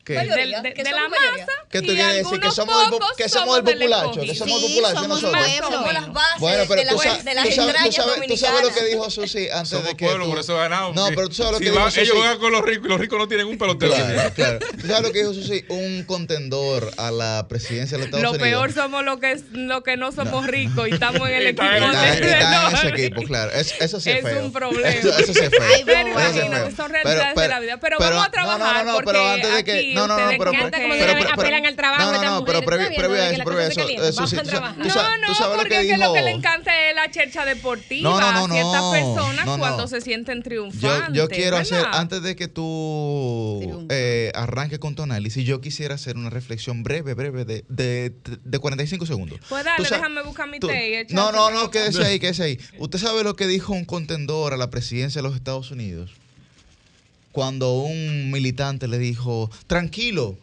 ¿Qué? 0.04 0.14
Mayoría. 0.14 0.60
De, 0.62 0.74
que 0.74 0.82
de 0.82 0.90
somos 0.90 1.02
la 1.04 1.08
mayoría. 1.10 1.46
masa. 1.46 1.58
¿Qué 1.70 1.78
tú 1.80 1.92
y 1.92 1.94
quieres 1.94 2.14
decir? 2.16 2.40
Que 2.40 2.48
algunos 2.48 2.54
somos 2.56 2.74
el, 2.86 3.16
que 3.16 3.28
somos 3.28 3.58
el 3.58 3.64
del 3.64 3.74
populacho, 3.78 4.20
que 4.20 4.34
somos 4.34 4.56
el 4.62 4.68
Sí, 4.68 4.68
populacho 4.74 4.94
somos 5.00 5.22
nosotros. 5.22 5.44
pueblo. 5.46 5.70
Somos 5.70 5.92
las 5.94 6.12
bases 6.12 6.40
Bueno, 6.40 6.64
pero 6.68 6.80
de, 6.80 6.84
la- 6.84 6.92
tú, 6.92 6.98
sabes, 6.98 7.24
de 7.24 7.34
las 7.34 7.44
tú, 7.44 7.50
sabes, 7.52 7.56
tú, 7.56 7.62
entrañas 7.70 7.94
sabes, 7.94 8.26
tú 8.28 8.36
sabes 8.36 8.62
lo 8.62 8.68
que 8.68 8.74
dominicanas. 8.74 8.90
dijo 8.90 9.10
Susi 9.10 9.48
antes 9.48 9.68
Somos 9.68 9.84
de 9.86 9.96
que. 9.96 10.04
pueblo, 10.04 10.24
tú- 10.24 10.30
por 10.32 10.40
eso 10.40 10.56
ganamos. 10.56 10.94
No, 10.96 11.06
pero 11.14 11.28
tú 11.28 11.34
sabes 11.34 11.52
lo 11.52 11.58
Si 11.58 11.64
que 11.64 11.70
va- 11.70 11.76
dijo 11.78 11.90
Susi. 11.90 12.00
Ellos 12.00 12.16
juegan 12.16 12.38
con 12.40 12.52
los 12.52 12.62
ricos 12.64 12.86
y 12.86 12.88
los 12.88 13.00
ricos 13.00 13.18
no 13.20 13.28
tienen 13.28 13.46
un 13.46 13.58
pelotero. 13.58 13.92
Claro, 13.94 14.32
claro. 14.34 14.58
¿Tú 14.58 14.86
sabes 14.88 15.02
lo 15.02 15.12
que 15.12 15.18
dijo 15.20 15.34
Susi? 15.34 15.64
Un 15.68 16.02
contendor 16.04 16.90
a 16.96 17.10
la 17.12 17.46
presidencia 17.48 17.96
de 17.96 17.98
los 17.98 18.06
Estados 18.06 18.22
Lo 18.24 18.30
Unidos. 18.30 18.48
peor 18.48 18.72
somos 18.72 19.04
los 19.04 19.20
que, 19.20 19.40
lo 19.52 19.82
que 19.84 19.96
no 19.96 20.10
somos 20.10 20.46
ricos 20.48 20.88
y 20.88 20.94
estamos 20.94 21.28
en 21.28 21.34
el 21.34 21.46
equipo 21.46 21.62
Está 21.62 21.76
en- 21.76 21.82
Está, 21.84 22.02
de 22.02 22.30
está 22.32 22.56
en 22.66 22.72
los 22.72 22.74
ese 22.74 22.88
equipo, 22.88 23.14
ricos. 23.20 23.24
claro. 23.28 23.52
Es- 23.52 23.74
eso 23.80 24.00
sí 24.00 24.10
es, 24.10 24.16
Es 24.16 24.24
feo. 24.24 24.44
un 24.44 24.52
problema. 24.52 24.88
Eso, 24.88 25.12
sí 25.32 25.38
es 25.40 25.48
feo. 25.48 25.62
Pero 25.86 26.00
es 26.00 26.06
imagínate, 26.36 26.74
son 26.76 26.90
realidades 26.90 27.36
de 27.36 27.48
la 27.48 27.60
vida. 27.60 27.76
Pero 27.80 27.98
vamos 28.00 28.26
a 28.26 28.30
trabajar 28.32 28.58
No, 28.58 28.72
no, 28.84 28.84
no, 28.84 28.94
porque 28.96 29.10
pero 29.12 29.28
antes 29.28 29.54
de 29.54 29.64
que. 29.64 29.91
No, 29.94 30.07
no, 30.07 30.18
no, 30.18 30.31
pero. 30.38 30.44
como 30.52 30.52
pero- 30.52 30.70
que 30.70 30.88
pero- 30.98 31.12
pero- 31.18 31.33
apelan 31.35 31.66
al 31.66 31.76
trabajo 31.76 32.12
No, 32.12 32.22
no, 32.22 32.44
pero 32.44 32.62
previo, 32.62 32.87
a 32.87 32.90
eso, 32.90 33.44
previo 33.44 33.61
a 33.61 33.66
eso. 33.66 33.87
tú 33.87 34.22
No, 34.52 35.16
no, 35.18 35.26
tú 35.26 35.35
sabes 35.35 35.57
lo 35.57 35.62
porque 35.62 35.68
que 35.68 35.81
es 35.81 35.87
que 35.87 35.96
lo 35.98 36.05
dijo. 36.05 36.14
que 36.14 36.22
le 36.22 36.31
encanta 36.31 36.88
es 36.88 36.94
la 36.94 37.11
chercha 37.11 37.44
deportiva 37.44 38.11
No, 38.11 38.20
no, 38.20 38.33
no, 38.48 38.55
a 38.55 38.57
ciertas 38.57 38.83
personas 38.92 39.59
cuando 39.59 39.87
se 39.88 40.00
sienten 40.00 40.42
triunfantes. 40.42 41.14
yo 41.14 41.28
quiero 41.28 41.57
hacer, 41.57 41.85
antes 41.92 42.22
de 42.22 42.37
que 42.37 42.48
tú 42.48 43.87
eh, 43.90 44.33
arranques 44.35 44.78
con 44.78 44.94
tu 44.94 45.02
análisis, 45.02 45.44
yo 45.44 45.61
quisiera 45.61 45.94
hacer 45.94 46.16
una 46.16 46.31
reflexión 46.31 46.83
breve, 46.83 47.14
breve, 47.14 47.44
de, 47.44 47.64
de, 47.68 48.12
de 48.44 48.59
45 48.59 49.07
segundos. 49.07 49.38
Pues 49.48 49.64
dale, 49.64 49.88
déjame 49.88 50.22
buscar 50.22 50.48
mi 50.48 50.59
té 50.61 51.07
No, 51.11 51.33
no, 51.33 51.50
no, 51.50 51.70
quédese 51.70 52.05
ahí, 52.05 52.18
quédese 52.18 52.42
ahí. 52.42 52.59
¿Usted 52.78 52.98
sabe 52.98 53.24
lo 53.24 53.37
que 53.37 53.46
dijo 53.46 53.72
un 53.72 53.85
contendor 53.85 54.55
a 54.55 54.57
la 54.57 54.70
presidencia 54.70 55.20
de 55.20 55.28
los 55.28 55.37
Estados 55.37 55.70
Unidos? 55.70 56.12
Cuando 57.33 57.73
un 57.81 58.31
militante 58.31 58.88
le 58.88 58.99
dijo, 58.99 59.51
tranquilo, 59.66 60.38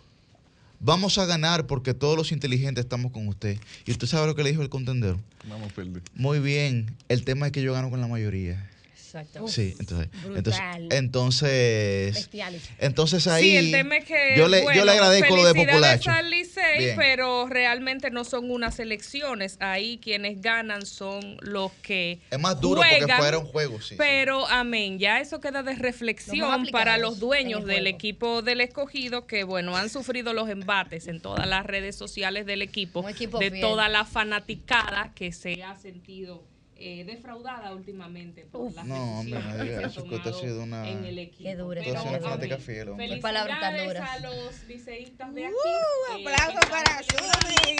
vamos 0.80 1.18
a 1.18 1.26
ganar 1.26 1.68
porque 1.68 1.94
todos 1.94 2.18
los 2.18 2.32
inteligentes 2.32 2.84
estamos 2.84 3.12
con 3.12 3.28
usted. 3.28 3.58
¿Y 3.86 3.92
usted 3.92 4.08
sabe 4.08 4.28
lo 4.28 4.36
que 4.36 4.44
le 4.44 4.50
dijo 4.50 4.64
el 4.64 4.70
contendor? 4.70 5.18
Vamos 5.48 5.72
a 5.72 5.76
perder. 5.76 6.02
Muy 6.16 6.40
bien, 6.40 6.96
el 7.08 7.24
tema 7.24 7.46
es 7.46 7.52
que 7.52 7.62
yo 7.62 7.74
gano 7.74 7.90
con 7.90 8.02
la 8.02 8.08
mayoría. 8.08 8.70
Exactamente. 9.10 9.52
Sí, 9.54 9.76
entonces, 9.80 10.10
entonces, 10.24 10.60
brutal. 10.62 10.88
entonces, 10.92 12.14
Bestiales. 12.14 12.70
entonces 12.78 13.28
ahí 13.28 13.44
Sí, 13.44 13.58
el 13.58 13.72
tema 13.72 13.98
es 13.98 14.06
que 14.06 14.36
yo 14.38 14.48
le, 14.48 14.62
bueno, 14.62 14.80
yo 14.80 14.86
le 14.86 14.92
agradezco 14.92 15.36
lo 15.36 15.46
de 15.46 15.56
populacho. 15.56 16.12
al 16.12 16.30
Licey, 16.30 16.96
pero 16.96 17.48
realmente 17.48 18.12
no 18.12 18.24
son 18.24 18.52
unas 18.52 18.80
elecciones. 18.80 19.58
Ahí 19.60 19.98
quienes 19.98 20.42
ganan 20.42 20.86
son 20.86 21.38
los 21.42 21.72
que 21.82 22.20
Es 22.30 22.40
más 22.40 22.60
duro 22.62 22.82
porque 22.82 22.98
juegan, 23.00 23.18
fuera 23.20 23.38
un 23.40 23.46
juego, 23.46 23.82
sí, 23.82 23.90
sí. 23.90 23.96
Pero 23.98 24.48
amén, 24.48 25.00
ya 25.00 25.20
eso 25.20 25.40
queda 25.40 25.64
de 25.64 25.76
reflexión 25.76 26.68
para 26.72 26.98
los 26.98 27.20
dueños 27.20 27.62
el 27.62 27.68
del 27.68 27.88
equipo 27.88 28.42
del 28.42 28.62
escogido 28.62 29.26
que 29.26 29.44
bueno, 29.44 29.76
han 29.76 29.90
sufrido 29.90 30.34
los 30.34 30.50
embates 30.50 31.08
en 31.08 31.20
todas 31.20 31.48
las 31.48 31.66
redes 31.66 31.96
sociales 31.96 32.46
del 32.46 32.62
equipo, 32.62 33.00
Un 33.02 33.10
equipo 33.10 33.40
de 33.40 33.50
fiel. 33.50 33.62
toda 33.62 33.90
la 33.90 34.06
fanaticada 34.06 35.12
que 35.16 35.32
se 35.32 35.64
ha 35.64 35.76
sentido 35.78 36.44
eh, 36.80 37.04
defraudada 37.06 37.74
últimamente 37.74 38.46
por 38.52 38.74
las 38.74 38.86
No, 38.86 39.20
hombre, 39.20 39.40
que 39.40 39.68
se 39.70 39.86
ha 39.86 39.90
tomado 39.90 40.34
sido 40.40 40.64
una- 40.64 40.90
en 40.90 41.04
el 41.06 41.20
equipo. 41.20 41.44
Qué 41.50 41.56
dura, 41.56 41.82
Pero, 41.84 42.02
una 42.04 42.20
fanática 42.20 42.58
fiel, 42.58 42.88
palabras 43.22 43.60
tan 43.60 43.74
Felicidades 43.76 43.88
duras. 43.88 44.10
a 44.10 44.20
los 44.20 44.64
liceístas 44.68 45.34
de 45.34 45.46
aquí. 45.46 45.54
Uh, 45.56 46.18
eh, 46.18 46.26
aplauso 46.34 46.60
que 46.60 46.68
para 46.68 47.00
están 47.02 47.20
Susi. 47.20 47.76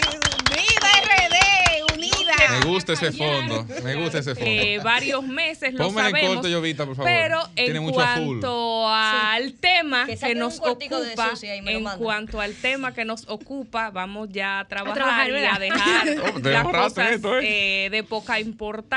¡Viva 0.50 0.90
RD! 1.02 1.94
¡Unida! 1.94 2.34
Me 2.60 2.66
gusta 2.66 2.92
ese 2.92 3.12
fondo. 3.12 3.66
Me 3.82 3.94
gusta 3.96 4.18
ese 4.18 4.34
fondo. 4.34 4.50
eh, 4.50 4.78
varios 4.82 5.22
meses, 5.24 5.72
lo 5.74 5.86
en 5.88 5.94
sabemos. 5.94 6.34
corto, 6.36 6.48
Jovita, 6.52 6.84
por 6.86 6.96
favor. 6.96 7.10
Pero 7.10 7.48
Tiene 7.54 7.76
en 7.78 7.82
mucho 7.82 8.00
azul. 8.00 8.26
cuanto 8.40 8.88
al 8.88 9.52
tema 9.54 10.06
Que 10.06 10.16
que, 10.16 10.34
nos 10.34 10.58
ocupa, 10.60 11.32
en 11.42 11.84
cuanto 11.98 12.40
al 12.40 12.54
tema 12.54 12.92
que 12.94 13.04
nos 13.04 13.28
ocupa, 13.28 13.90
vamos 13.90 14.28
ya 14.30 14.60
a 14.60 14.68
trabajar, 14.68 14.94
trabajar, 14.94 15.30
y 15.30 15.44
a 15.44 15.58
dejar 15.58 16.08
Oh, 16.34 16.38
las 16.40 16.64
cosas 16.64 17.20
eh, 17.42 17.88
de 17.90 18.02
poca 18.04 18.38
importancia. 18.40 18.89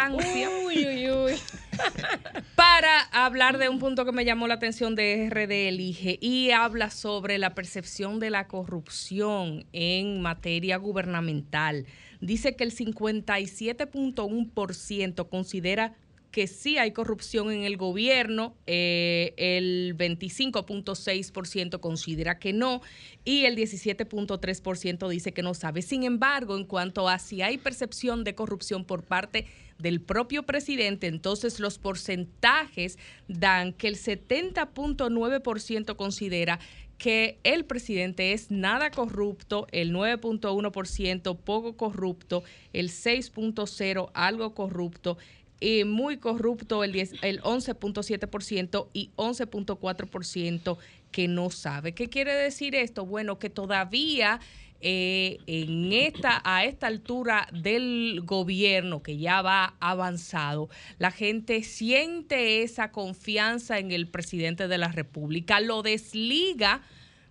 Uy, 0.66 0.88
uy, 0.88 1.12
uy. 1.12 1.34
para 2.56 3.02
hablar 3.12 3.58
de 3.58 3.68
un 3.70 3.80
punto 3.80 4.06
que 4.06 4.12
me 4.12 4.26
llamó 4.26 4.48
la 4.48 4.56
atención 4.56 4.96
de 4.96 5.30
RD 5.30 5.70
Elige 5.70 6.18
y 6.20 6.52
habla 6.52 6.90
sobre 6.90 7.38
la 7.38 7.54
percepción 7.54 8.20
de 8.20 8.30
la 8.30 8.48
corrupción 8.48 9.66
en 9.72 10.22
materia 10.22 10.76
gubernamental. 10.78 11.86
Dice 12.22 12.56
que 12.56 12.64
el 12.64 12.76
57.1% 12.76 15.30
considera 15.30 15.96
que 16.34 16.48
sí 16.48 16.80
hay 16.80 16.92
corrupción 16.92 17.52
en 17.52 17.64
el 17.64 17.78
gobierno, 17.78 18.56
eh, 18.66 19.36
el 19.38 19.96
25.6% 19.96 21.80
considera 21.80 22.40
que 22.40 22.54
no 22.54 22.82
y 23.24 23.46
el 23.46 23.56
17.3% 23.56 25.10
dice 25.10 25.32
que 25.32 25.44
no 25.44 25.54
sabe. 25.54 25.84
Sin 25.84 26.04
embargo, 26.04 26.58
en 26.58 26.66
cuanto 26.66 27.08
a 27.08 27.20
si 27.20 27.44
hay 27.44 27.60
percepción 27.60 28.24
de 28.24 28.34
corrupción 28.34 28.84
por 28.84 29.04
parte 29.04 29.46
del 29.80 30.02
propio 30.02 30.44
presidente, 30.44 31.08
entonces 31.08 31.60
los 31.60 31.78
porcentajes 31.78 32.98
dan 33.28 33.74
que 33.74 33.88
el 33.88 33.96
70.9% 33.96 35.96
considera 35.96 36.60
que 36.98 37.40
el 37.44 37.66
presidente 37.66 38.34
es 38.34 38.52
nada 38.52 38.92
corrupto, 38.92 39.68
el 39.72 39.94
9.1% 39.94 41.38
poco 41.38 41.76
corrupto, 41.76 42.44
el 42.72 42.90
6.0% 42.90 44.12
algo 44.14 44.54
corrupto, 44.54 45.18
y 45.60 45.86
muy 45.86 46.18
corrupto 46.18 46.84
el, 46.84 46.92
10 46.92 47.14
el 47.22 47.42
11.7% 47.42 48.90
y 48.92 49.12
11.4% 49.16 50.78
que 51.12 51.28
no 51.28 51.50
sabe. 51.52 51.94
¿Qué 51.94 52.10
quiere 52.10 52.34
decir 52.34 52.76
esto? 52.76 53.06
Bueno, 53.06 53.40
que 53.40 53.50
todavía 53.50 54.42
eh, 54.84 55.40
en 55.48 55.94
esta, 55.94 56.42
a 56.44 56.66
esta 56.66 56.88
altura 56.88 57.48
del 57.54 58.22
gobierno 58.24 59.02
que 59.02 59.18
ya 59.18 59.42
va 59.42 59.76
avanzado, 59.80 60.70
la 61.00 61.12
gente 61.12 61.64
siente 61.64 62.64
esa 62.64 62.92
confianza 62.92 63.80
en 63.80 63.92
el 63.92 64.08
presidente 64.08 64.68
de 64.68 64.78
la 64.78 64.90
República, 64.90 65.60
lo 65.60 65.82
desliga 65.84 66.82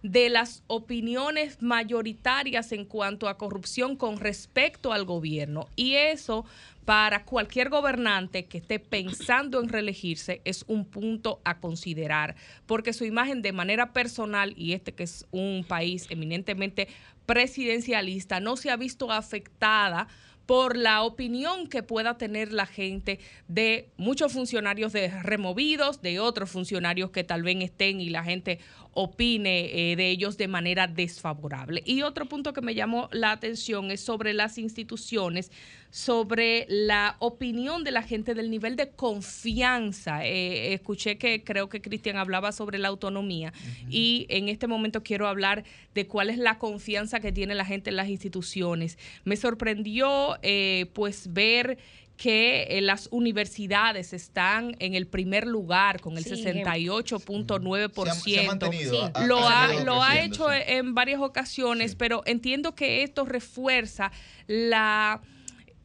de 0.03 0.30
las 0.30 0.64
opiniones 0.66 1.62
mayoritarias 1.62 2.72
en 2.72 2.84
cuanto 2.84 3.28
a 3.28 3.38
corrupción 3.38 3.96
con 3.96 4.18
respecto 4.18 4.92
al 4.92 5.05
gobierno. 5.05 5.68
Y 5.76 5.94
eso 5.94 6.44
para 6.84 7.24
cualquier 7.24 7.68
gobernante 7.68 8.46
que 8.46 8.59
esté 8.59 8.80
pensando 8.80 9.61
en 9.61 9.68
reelegirse 9.68 10.40
es 10.44 10.64
un 10.66 10.84
punto 10.84 11.40
a 11.44 11.61
considerar, 11.61 12.34
porque 12.66 12.92
su 12.92 13.05
imagen 13.05 13.42
de 13.42 13.53
manera 13.53 13.92
personal, 13.92 14.53
y 14.57 14.72
este 14.72 14.92
que 14.92 15.05
es 15.05 15.24
un 15.30 15.64
país 15.66 16.07
eminentemente 16.11 16.88
presidencialista, 17.33 18.41
no 18.41 18.59
se 18.59 18.70
ha 18.70 18.76
visto 18.76 19.11
afectada 19.11 20.07
por 20.45 20.76
la 20.76 21.03
opinión 21.03 21.66
que 21.66 21.83
pueda 21.83 22.18
tener 22.18 22.53
la 22.53 22.66
gente 22.66 23.20
de 23.49 23.89
muchos 23.97 24.35
funcionarios 24.35 24.93
de 24.93 25.09
removidos, 25.22 26.03
de 26.03 26.20
otros 26.20 26.51
funcionarios 26.51 27.11
que 27.11 27.24
tal 27.24 27.43
vez 27.43 27.57
estén 27.62 28.03
y 28.03 28.11
la 28.11 28.22
gente 28.22 28.59
opine 28.91 29.93
eh, 29.93 29.97
de 29.97 30.11
ellos 30.11 30.37
de 30.37 30.49
manera 30.49 30.89
desfavorable. 30.89 31.83
Y 31.87 32.03
otro 32.03 32.26
punto 32.26 32.53
que 32.53 32.61
me 32.61 32.74
llamó 32.74 33.09
la 33.12 33.33
atención 33.33 33.91
es 33.91 34.03
sobre 34.03 34.35
las 34.35 34.59
instituciones, 34.59 35.51
sobre 35.95 36.64
la 36.70 37.16
opinión 37.18 37.84
de 37.84 37.90
la 37.90 38.03
gente 38.03 38.32
del 38.34 38.51
nivel 38.51 38.76
de 38.76 38.88
confianza. 38.93 40.24
Eh, 40.26 40.72
escuché 40.72 41.18
que 41.18 41.45
creo 41.45 41.68
que 41.68 41.82
Cristian 41.82 42.16
hablaba 42.16 42.51
sobre 42.51 42.78
la 42.78 42.88
autonomía 42.88 43.53
y 43.90 44.24
en 44.30 44.49
este 44.49 44.66
momento 44.66 45.03
quiero 45.03 45.28
hablar 45.28 45.64
de 45.95 46.07
cuál 46.07 46.30
es 46.30 46.38
la 46.38 46.59
confianza 46.59 47.20
que 47.20 47.30
tiene 47.30 47.55
la 47.55 47.66
gente 47.66 47.90
en 47.90 47.97
las 47.97 48.09
instituciones. 48.09 48.97
Me 49.24 49.36
sorprendió 49.36 50.38
eh, 50.43 50.86
pues 50.95 51.30
ver 51.34 51.76
que 52.16 52.62
eh, 52.70 52.80
las 52.80 53.09
universidades 53.11 54.14
están 54.14 54.76
en 54.78 54.95
el 54.95 55.07
primer 55.07 55.47
lugar 55.47 56.01
con 56.01 56.16
el 56.16 56.24
Sí, 56.24 56.30
68.9%. 56.43 58.14
Se 58.14 58.40
ha 58.40 58.43
mantenido, 58.45 59.11
ha- 59.14 59.26
Lo 59.26 59.47
ha 59.47 59.72
lo 59.84 60.03
ha 60.03 60.20
hecho 60.20 60.49
sí. 60.49 60.57
en 60.68 60.95
varias 60.95 61.20
ocasiones, 61.20 61.97
pero 61.97 62.22
entiendo 62.24 62.74
que 62.74 63.03
esto 63.03 63.24
refuerza 63.24 64.11
la 64.47 65.20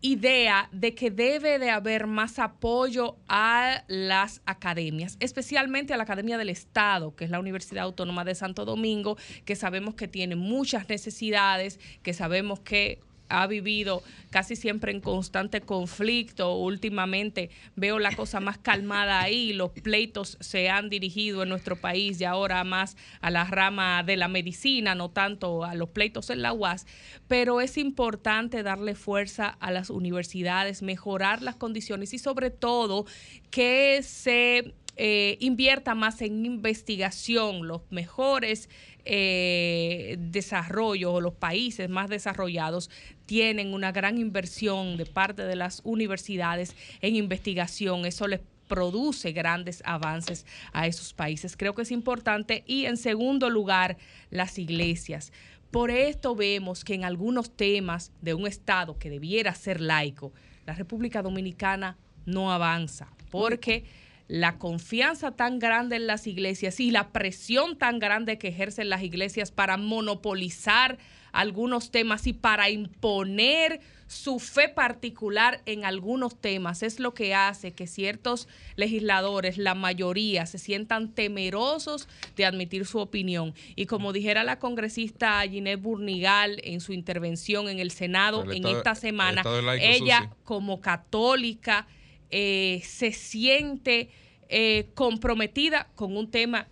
idea 0.02 0.70
de 0.72 0.94
que 0.94 1.10
debe 1.12 1.60
de 1.60 1.70
haber 1.70 2.08
más 2.08 2.40
apoyo 2.40 3.18
a 3.28 3.84
las 3.88 4.42
academias, 4.46 5.18
especialmente 5.20 5.94
a 5.94 5.98
la 5.98 6.04
Academia 6.04 6.38
del 6.38 6.50
Estado, 6.50 7.16
que 7.16 7.26
es 7.26 7.32
la 7.32 7.40
Universidad 7.40 7.86
Autónoma 7.86 8.24
de 8.24 8.36
Santo 8.36 8.66
Domingo, 8.66 9.18
que 9.46 9.56
sabemos 9.56 9.96
que 9.96 10.08
tiene 10.08 10.36
muchas 10.36 10.88
necesidades, 10.90 11.80
que 12.04 12.14
sabemos 12.14 12.60
que 12.60 13.00
ha 13.30 13.48
vivido 13.48 14.04
casi 14.30 14.56
siempre 14.56 14.92
en 14.92 15.02
constante 15.02 15.62
conflicto. 15.62 16.56
Últimamente 16.56 17.50
veo 17.76 18.00
la 18.00 18.16
cosa 18.16 18.40
más 18.40 18.58
calmada 18.58 19.22
ahí. 19.22 19.54
Los 19.54 19.72
pleitos 19.72 20.38
se 20.40 20.70
han 20.70 20.90
dirigido 20.90 21.44
en 21.44 21.50
nuestro 21.50 21.76
país 21.76 22.20
y 22.22 22.26
ahora 22.26 22.64
más 22.64 22.98
a 23.22 23.32
la 23.32 23.46
rama 23.46 24.04
de 24.04 24.18
la 24.18 24.28
medicina, 24.28 24.96
no 24.96 25.10
tanto 25.10 25.64
a 25.64 25.76
los 25.76 25.90
pleitos 25.90 26.30
en 26.30 26.42
la 26.42 26.54
UAS. 26.54 26.86
Pero 27.28 27.62
es 27.62 27.78
importante 27.78 28.64
darle 28.64 28.96
fuerza 28.96 29.48
a 29.48 29.72
las 29.72 29.90
universidades, 29.90 30.82
mejorar 30.82 31.42
las 31.42 31.56
condiciones 31.56 32.14
y 32.14 32.20
sobre 32.20 32.50
todo 32.50 33.06
que 33.50 34.02
se 34.04 34.74
eh, 35.00 35.38
invierta 35.42 35.94
más 35.94 36.24
en 36.24 36.44
investigación, 36.44 37.68
los 37.68 37.82
mejores 37.92 38.68
eh, 39.08 40.18
desarrollos 40.20 41.14
o 41.14 41.22
los 41.22 41.34
países 41.34 41.90
más 41.90 42.10
desarrollados 42.10 42.90
tienen 43.26 43.74
una 43.74 43.92
gran 43.92 44.18
inversión 44.18 44.98
de 44.98 45.06
parte 45.06 45.44
de 45.44 45.56
las 45.56 45.82
universidades 45.84 46.76
en 47.02 47.16
investigación. 47.16 48.06
Eso 48.06 48.28
les 48.28 48.42
produce 48.68 49.32
grandes 49.32 49.82
avances 49.86 50.46
a 50.74 50.88
esos 50.88 51.14
países. 51.14 51.56
Creo 51.56 51.74
que 51.74 51.84
es 51.84 51.92
importante. 51.92 52.64
Y 52.68 52.86
en 52.86 52.98
segundo 52.98 53.50
lugar, 53.50 53.98
las 54.30 54.60
iglesias. 54.60 55.32
Por 55.72 55.92
esto 55.92 56.36
vemos 56.36 56.84
que 56.84 56.94
en 56.94 57.04
algunos 57.04 57.52
temas 57.52 58.12
de 58.22 58.34
un 58.34 58.48
Estado 58.48 58.98
que 58.98 59.10
debiera 59.10 59.54
ser 59.56 59.82
laico, 59.82 60.34
la 60.66 60.74
República 60.74 61.22
Dominicana 61.22 61.98
no 62.26 62.52
avanza, 62.52 63.08
porque 63.32 63.86
la 64.28 64.58
confianza 64.58 65.32
tan 65.32 65.60
grande 65.60 65.96
en 65.96 66.08
las 66.08 66.28
iglesias 66.28 66.80
y 66.80 66.92
la 66.92 67.10
presión 67.10 67.78
tan 67.78 68.00
grande 68.00 68.38
que 68.38 68.50
ejercen 68.50 68.90
las 68.90 69.04
iglesias 69.04 69.52
para 69.52 69.78
monopolizar 69.78 70.98
algunos 71.32 71.92
temas 71.92 72.28
y 72.28 72.34
para 72.34 72.70
imponer 72.70 73.80
su 74.08 74.40
fe 74.40 74.70
particular 74.70 75.62
en 75.66 75.86
algunos 75.86 76.40
temas 76.40 76.82
es 76.82 77.00
lo 77.00 77.14
que 77.14 77.36
hace 77.36 77.74
que 77.74 77.88
ciertos 77.88 78.48
legisladores, 78.76 79.58
la 79.58 79.76
mayoría, 79.76 80.46
se 80.46 80.58
sientan 80.58 81.14
temerosos 81.14 82.08
de 82.36 82.46
admitir 82.46 82.86
su 82.86 83.00
opinión. 83.00 83.54
Y 83.76 83.86
como 83.86 84.14
dijera 84.14 84.44
la 84.44 84.60
congresista 84.60 85.42
Ginette 85.42 85.82
Burnigal 85.82 86.62
en 86.64 86.80
su 86.80 86.94
intervención 86.94 87.68
en 87.68 87.80
el 87.80 87.92
Senado 87.92 88.44
El 88.44 88.58
en 88.58 88.68
esta 88.68 88.96
semana, 88.96 89.44
laico, 89.44 89.86
ella 89.86 90.20
Susi. 90.20 90.34
como 90.46 90.80
católica 90.80 91.88
eh, 92.32 92.82
se 92.84 93.12
siente 93.12 94.10
eh, 94.50 94.90
comprometida 94.94 95.88
con 95.96 96.16
un 96.16 96.30
tema 96.30 96.68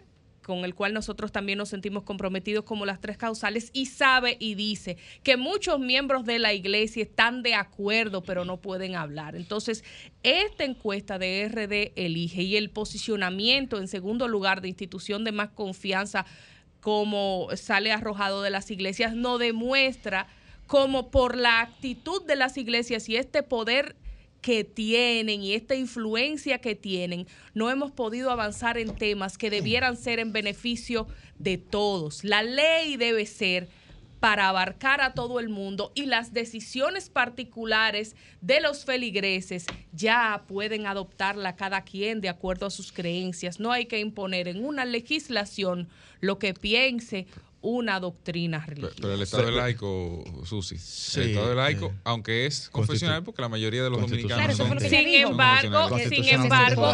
con 0.46 0.64
el 0.64 0.76
cual 0.76 0.94
nosotros 0.94 1.32
también 1.32 1.58
nos 1.58 1.70
sentimos 1.70 2.04
comprometidos 2.04 2.66
como 2.66 2.86
las 2.86 3.02
tres 3.02 3.18
causales 3.18 3.72
y 3.74 3.88
sabe 3.88 4.38
y 4.40 4.54
dice 4.54 4.96
que 5.24 5.38
muchos 5.38 5.80
miembros 5.80 6.24
de 6.24 6.38
la 6.38 6.54
iglesia 6.54 7.02
están 7.02 7.42
de 7.42 7.56
acuerdo 7.56 8.22
pero 8.22 8.46
no 8.46 8.58
pueden 8.58 8.96
hablar. 8.96 9.36
Entonces, 9.36 9.84
esta 10.22 10.64
encuesta 10.64 11.18
de 11.18 11.50
RD 11.50 12.00
Elige 12.00 12.44
y 12.44 12.58
el 12.58 12.70
posicionamiento 12.70 13.80
en 13.80 13.88
segundo 13.88 14.28
lugar 14.28 14.62
de 14.62 14.68
institución 14.68 15.24
de 15.24 15.32
más 15.32 15.50
confianza 15.50 16.28
como 16.80 17.48
sale 17.56 17.92
arrojado 17.92 18.44
de 18.44 18.52
las 18.52 18.70
iglesias, 18.70 19.16
no 19.16 19.40
demuestra 19.40 20.28
como 20.68 21.10
por 21.10 21.36
la 21.36 21.62
actitud 21.62 22.24
de 22.24 22.36
las 22.36 22.58
iglesias 22.58 23.10
y 23.10 23.16
este 23.16 23.42
poder 23.42 23.96
que 24.46 24.64
tienen 24.64 25.42
y 25.42 25.56
esta 25.56 25.74
influencia 25.74 26.60
que 26.60 26.76
tienen, 26.76 27.26
no 27.56 27.72
hemos 27.72 27.92
podido 27.92 28.30
avanzar 28.30 28.78
en 28.78 28.94
temas 28.94 29.40
que 29.40 29.50
debieran 29.50 29.98
ser 29.98 30.20
en 30.20 30.34
beneficio 30.34 31.08
de 31.40 31.58
todos. 31.58 32.24
La 32.24 32.44
ley 32.44 32.96
debe 32.96 33.26
ser 33.26 33.68
para 34.20 34.48
abarcar 34.48 35.02
a 35.02 35.16
todo 35.16 35.40
el 35.40 35.50
mundo 35.50 35.92
y 35.96 36.06
las 36.06 36.32
decisiones 36.32 37.10
particulares 37.10 38.16
de 38.40 38.62
los 38.62 38.86
feligreses 38.86 39.66
ya 39.94 40.44
pueden 40.48 40.86
adoptarla 40.86 41.56
cada 41.56 41.82
quien 41.82 42.22
de 42.22 42.30
acuerdo 42.30 42.68
a 42.68 42.70
sus 42.70 42.92
creencias. 42.92 43.60
No 43.60 43.72
hay 43.72 43.88
que 43.88 43.98
imponer 43.98 44.48
en 44.48 44.64
una 44.64 44.86
legislación 44.86 45.90
lo 46.20 46.38
que 46.38 46.54
piense 46.54 47.26
una 47.62 48.00
doctrina 48.00 48.64
religiosa. 48.66 48.96
Pero 49.02 49.14
el 49.16 49.22
Estado 49.24 49.50
es 49.50 49.56
laico, 49.56 50.24
Susi. 50.46 50.78
Sí, 50.78 51.20
el 51.22 51.30
Estado 51.30 51.50
es 51.52 51.56
laico, 51.56 51.94
aunque 52.04 52.46
es 52.46 52.70
confesional, 52.70 53.24
porque 53.24 53.42
la 53.42 53.50
mayoría 53.50 53.84
de 53.84 53.90
los 53.90 54.00
dominicanos 54.02 54.56
Claro, 54.56 54.56
son, 54.56 54.80
Sin 54.80 55.06
dijo. 55.06 55.30
embargo, 55.32 55.62
sin 55.62 55.74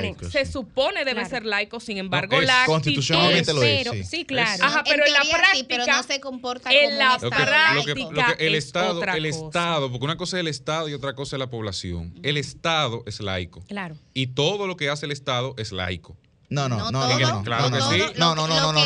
embargo, 0.06 0.30
se 0.30 0.46
supone 0.46 1.00
debe 1.00 1.14
Claro. 1.22 1.30
ser 1.30 1.46
laico, 1.46 1.80
sin 1.82 1.98
embargo, 1.98 2.36
No, 2.38 2.42
es 2.42 2.48
la 2.48 2.64
constitucionalmente 2.68 3.54
lo 3.54 3.64
es, 3.64 3.78
Pero, 3.80 3.92
sí. 3.94 4.04
sí, 4.04 4.26
claro. 4.26 4.64
Ajá, 4.64 4.84
pero 4.88 5.06
en 5.06 5.12
la 5.14 5.20
teoría 5.22 5.46
sí, 5.54 5.66
pero 5.68 5.84
práctica, 5.84 5.98
no 5.98 6.04
se 6.04 6.20
comporta 6.22 6.72
en 6.72 6.86
como 6.86 6.98
la 6.98 7.16
un 7.18 7.22
Lo 7.24 7.30
que, 7.30 7.36
Estado 7.36 7.76
lo 7.76 7.84
que- 7.84 7.94
laico. 7.96 8.12
lo 8.12 8.38
que 8.38 8.48
el 8.48 8.56
es 8.56 8.66
Estado, 8.66 8.98
otra 8.98 9.18
el 9.18 9.30
cosa. 9.30 9.46
Estado, 9.46 9.92
porque 9.92 10.06
una 10.06 10.18
cosa 10.18 10.38
es 10.38 10.42
el 10.42 10.48
Estado 10.48 10.88
y 10.90 10.94
otra 10.94 11.14
cosa 11.16 11.36
es 11.36 11.40
la 11.40 11.50
población. 11.50 12.14
El 12.24 12.38
Estado 12.38 13.04
es 13.06 13.20
laico. 13.20 13.62
Claro. 13.68 13.98
Y 14.14 14.28
todo 14.28 14.68
lo 14.68 14.78
que 14.78 14.90
hace 14.90 15.06
el 15.06 15.12
Estado 15.12 15.54
es 15.58 15.72
laico. 15.74 16.16
No, 16.52 16.68
no, 16.68 16.78
No 16.78 16.92
no, 16.92 17.08
no, 17.08 17.18
no, 17.18 17.28
no, 17.38 17.44
claro 17.44 17.70
no, 17.70 17.72
que 17.72 17.80
no, 17.80 17.92
sí. 17.92 17.98
no, 18.18 18.36
no, 18.36 18.46
no, 18.46 18.60
no, 18.60 18.74
no, 18.74 18.86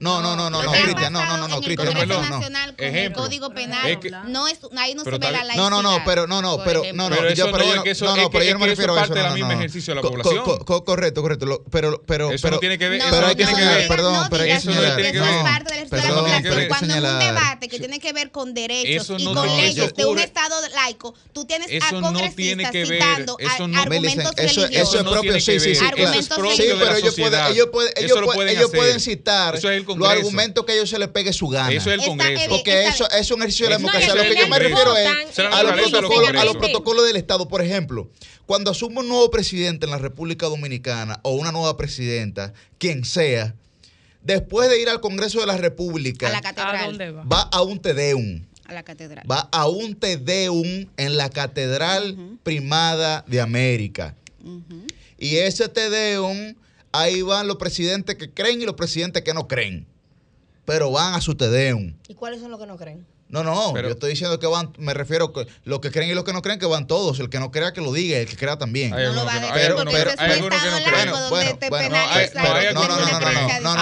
no, 0.00 0.20
no, 0.20 0.36
no, 0.36 0.36
no, 0.36 0.50
no, 0.50 0.62
no, 0.64 0.72
Cristian, 0.72 1.12
no, 1.12 1.24
no, 1.24 1.36
no, 1.36 1.46
no, 1.46 1.60
Cristian, 1.60 2.08
no. 2.08 2.40
Con 2.42 2.84
Ejemplo. 2.84 3.22
Código 3.22 3.54
Penal. 3.54 4.00
No 4.26 4.48
es, 4.48 4.58
ahí 4.76 4.94
no 4.96 5.04
se 5.04 5.10
ve 5.12 5.18
la. 5.18 5.54
No, 5.54 5.70
no, 5.70 5.80
no, 5.80 6.02
pero 6.04 6.26
no, 6.26 6.42
no, 6.42 6.58
pero 6.64 6.82
no, 6.94 7.08
no, 7.08 7.16
yo, 7.34 7.52
pero 7.52 7.58
no, 7.64 7.84
yo 7.84 7.94
no, 8.04 8.16
no, 8.16 8.22
no, 8.22 8.30
pero 8.30 8.44
yo 8.44 8.52
no 8.54 8.58
me 8.58 8.66
refiero 8.66 8.96
a 8.96 8.98
es 8.98 9.04
eso. 9.04 9.14
parte 9.14 9.22
no, 9.22 9.22
del 9.22 9.28
no, 9.28 9.34
mismo 9.36 9.52
no. 9.52 9.58
ejercicio 9.58 9.94
de 9.94 10.02
la 10.02 10.08
población. 10.08 10.44
co- 10.44 10.64
co- 10.64 10.84
correcto, 10.84 11.22
correcto, 11.22 11.62
pero, 11.70 12.02
pero, 12.04 12.32
Eso 12.32 12.42
pero, 12.42 12.56
no 12.56 12.60
tiene 12.60 12.78
que 12.78 12.88
ver- 12.88 13.00
pero 13.08 13.14
hay 13.16 13.22
no 13.22 13.28
que 13.28 13.36
tiene 13.36 13.52
que 13.52 13.56
señalar, 13.58 13.78
ver. 13.78 13.88
perdón, 13.88 14.12
No 14.14 14.26
pero 14.28 14.42
hay 14.42 14.48
que 14.48 14.54
digas 14.58 14.62
señalar, 14.64 14.96
que 14.96 15.08
eso 15.08 15.24
es 15.24 15.42
parte 15.44 15.74
del 15.74 15.82
estudio 15.84 16.02
de 16.02 16.08
la 16.08 16.14
población. 16.16 16.68
Cuando 16.68 16.94
en 16.96 17.04
un 17.04 17.18
debate 17.20 17.68
que 17.68 17.78
tiene 17.78 18.00
que 18.00 18.12
ver 18.12 18.30
con 18.32 18.54
derechos 18.54 19.10
y 19.18 19.24
no 19.24 19.34
con 19.34 19.46
leyes 19.56 19.94
de 19.94 20.04
un 20.04 20.18
estado 20.18 20.56
laico, 20.74 21.14
tú 21.32 21.44
tienes 21.44 21.68
a 21.70 21.74
Eso 21.74 22.00
no 22.00 22.12
tiene 22.12 22.28
congresistas 22.34 22.72
que 22.72 22.84
ver, 22.84 23.02
citando 23.02 23.36
no- 23.38 23.78
argumentos 23.78 23.88
Millicent, 23.88 24.38
eso, 24.38 24.62
religiosos. 24.62 25.04
La 26.88 26.94
pero 26.94 27.06
ellos 27.06 27.14
pueden, 27.16 27.46
ellos 27.52 27.68
pueden, 27.72 27.92
Eso 27.96 28.04
ellos 28.04 28.20
lo 28.20 28.26
pueden, 28.26 28.36
pueden 28.38 28.48
ellos 28.56 28.64
hacer. 28.68 28.78
pueden 28.78 29.00
citar 29.00 29.54
Eso 29.56 29.70
es 29.70 29.78
el 29.80 29.98
los 29.98 30.08
argumentos 30.08 30.64
que 30.64 30.72
a 30.72 30.74
ellos 30.74 30.90
se 30.90 30.98
les 30.98 31.08
pegue 31.08 31.32
su 31.32 31.48
gana. 31.48 31.72
Eso 31.72 31.90
es 31.92 32.00
el 32.00 32.06
Congreso. 32.06 32.44
Porque 32.48 32.84
está 32.84 32.90
eso 32.90 33.10
es 33.10 33.30
un 33.30 33.40
ejercicio 33.40 33.66
de 33.66 33.72
No, 33.72 33.78
democracia. 33.78 34.14
Lo 34.14 34.22
que 34.22 34.36
yo 34.36 34.48
me 34.48 34.58
refiero 34.58 34.96
es 34.96 35.38
la 35.38 35.48
a 35.58 35.62
los 35.62 35.72
protocolos, 35.72 36.28
a 36.28 36.32
los 36.32 36.32
congresos. 36.32 36.56
protocolos 36.58 37.06
del 37.06 37.16
Estado. 37.16 37.48
Por 37.48 37.62
ejemplo, 37.62 38.10
cuando 38.46 38.70
asume 38.70 39.00
un 39.00 39.08
nuevo 39.08 39.30
presidente 39.30 39.86
en 39.86 39.90
la 39.92 39.98
República 39.98 40.46
Dominicana 40.46 41.20
o 41.22 41.32
una 41.32 41.52
nueva 41.52 41.76
presidenta, 41.76 42.52
quien 42.78 43.04
sea, 43.04 43.54
después 44.22 44.68
de 44.68 44.80
ir 44.80 44.88
al 44.88 45.00
Congreso 45.00 45.40
de 45.40 45.46
la 45.46 45.56
República, 45.56 46.28
a 46.28 46.32
la 46.32 46.38
¿A 46.38 46.42
catedral. 46.42 47.16
va? 47.18 47.22
va 47.24 47.40
a 47.42 47.62
un 47.62 47.78
tedeum. 47.80 48.44
A 48.66 48.74
la 48.74 48.82
catedral. 48.82 49.24
Va 49.30 49.48
a 49.50 49.66
un 49.66 49.94
tedeum 49.94 50.86
en 50.98 51.16
la 51.16 51.30
Catedral 51.30 52.16
Primada 52.42 53.24
de 53.26 53.40
América. 53.40 54.14
Y 55.18 55.36
ese 55.36 55.68
tedeum, 55.68 56.54
ahí 56.92 57.22
van 57.22 57.46
los 57.46 57.56
presidentes 57.56 58.16
que 58.16 58.32
creen 58.32 58.60
y 58.60 58.64
los 58.64 58.74
presidentes 58.74 59.22
que 59.22 59.34
no 59.34 59.48
creen. 59.48 59.86
Pero 60.64 60.90
van 60.90 61.14
a 61.14 61.20
su 61.20 61.34
tedeum. 61.34 61.94
¿Y 62.08 62.14
cuáles 62.14 62.40
son 62.40 62.50
los 62.50 62.60
que 62.60 62.66
no 62.66 62.76
creen? 62.76 63.06
No, 63.30 63.44
no, 63.44 63.72
Pero- 63.74 63.88
yo 63.88 63.94
estoy 63.94 64.10
diciendo 64.10 64.38
que 64.38 64.46
van, 64.46 64.72
me 64.78 64.94
refiero 64.94 65.32
que 65.34 65.46
los 65.64 65.80
que 65.80 65.90
creen 65.90 66.10
y 66.10 66.14
los 66.14 66.24
que 66.24 66.32
no 66.32 66.40
creen 66.40 66.58
que 66.58 66.64
van 66.66 66.86
todos. 66.86 67.20
El 67.20 67.28
que 67.28 67.38
no 67.38 67.50
crea 67.50 67.72
que 67.74 67.82
lo 67.82 67.92
diga, 67.92 68.18
el 68.18 68.26
que 68.26 68.36
crea 68.36 68.56
también. 68.56 68.94
Hay 68.94 69.04
No 69.06 69.12
lo 69.12 69.24
va 69.26 69.32
a 69.32 69.34
que 69.34 69.40
no- 69.40 69.54
decir 69.54 69.74
porque 69.74 69.96
ese 69.96 70.08
es 70.08 70.18
hay 70.18 70.26
un 70.28 70.32
algunos 70.32 70.62
que 70.62 70.70
no 70.70 70.76
estado 70.78 70.96
laico 70.96 71.18
donde 71.20 71.54
te 71.54 71.70
penalizan 71.70 72.74
no, 72.74 72.88
no 72.88 72.88
No, 72.88 73.74
no, 73.74 73.74
no 73.76 73.80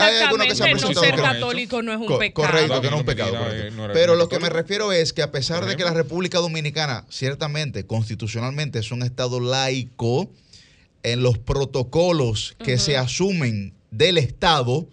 hay- 0.00 0.16
algunos 0.22 0.46
que 0.46 0.54
se 0.54 0.64
han 0.64 0.70
presentado 0.72 1.06
ser 1.06 1.16
católico 1.16 1.82
no 1.82 1.92
es 1.92 1.98
un 1.98 2.18
pecado. 2.18 2.46
Correcto, 2.48 2.80
que 2.80 2.90
no 2.90 2.96
es 2.96 3.00
un 3.00 3.06
pecado. 3.06 3.32
Pero 3.92 4.14
lo 4.16 4.28
que 4.28 4.38
me 4.38 4.48
refiero 4.48 4.92
es 4.92 5.12
que 5.12 5.22
a 5.22 5.30
pesar 5.30 5.66
de 5.66 5.76
que 5.76 5.84
la. 5.84 5.98
República 5.98 6.38
Dominicana, 6.38 7.04
ciertamente, 7.10 7.84
constitucionalmente, 7.84 8.78
es 8.78 8.92
un 8.92 9.02
Estado 9.02 9.40
laico, 9.40 10.30
en 11.02 11.22
los 11.22 11.38
protocolos 11.38 12.54
que 12.64 12.78
se 12.78 12.96
asumen 12.96 13.74
del 13.90 14.16
Estado, 14.18 14.86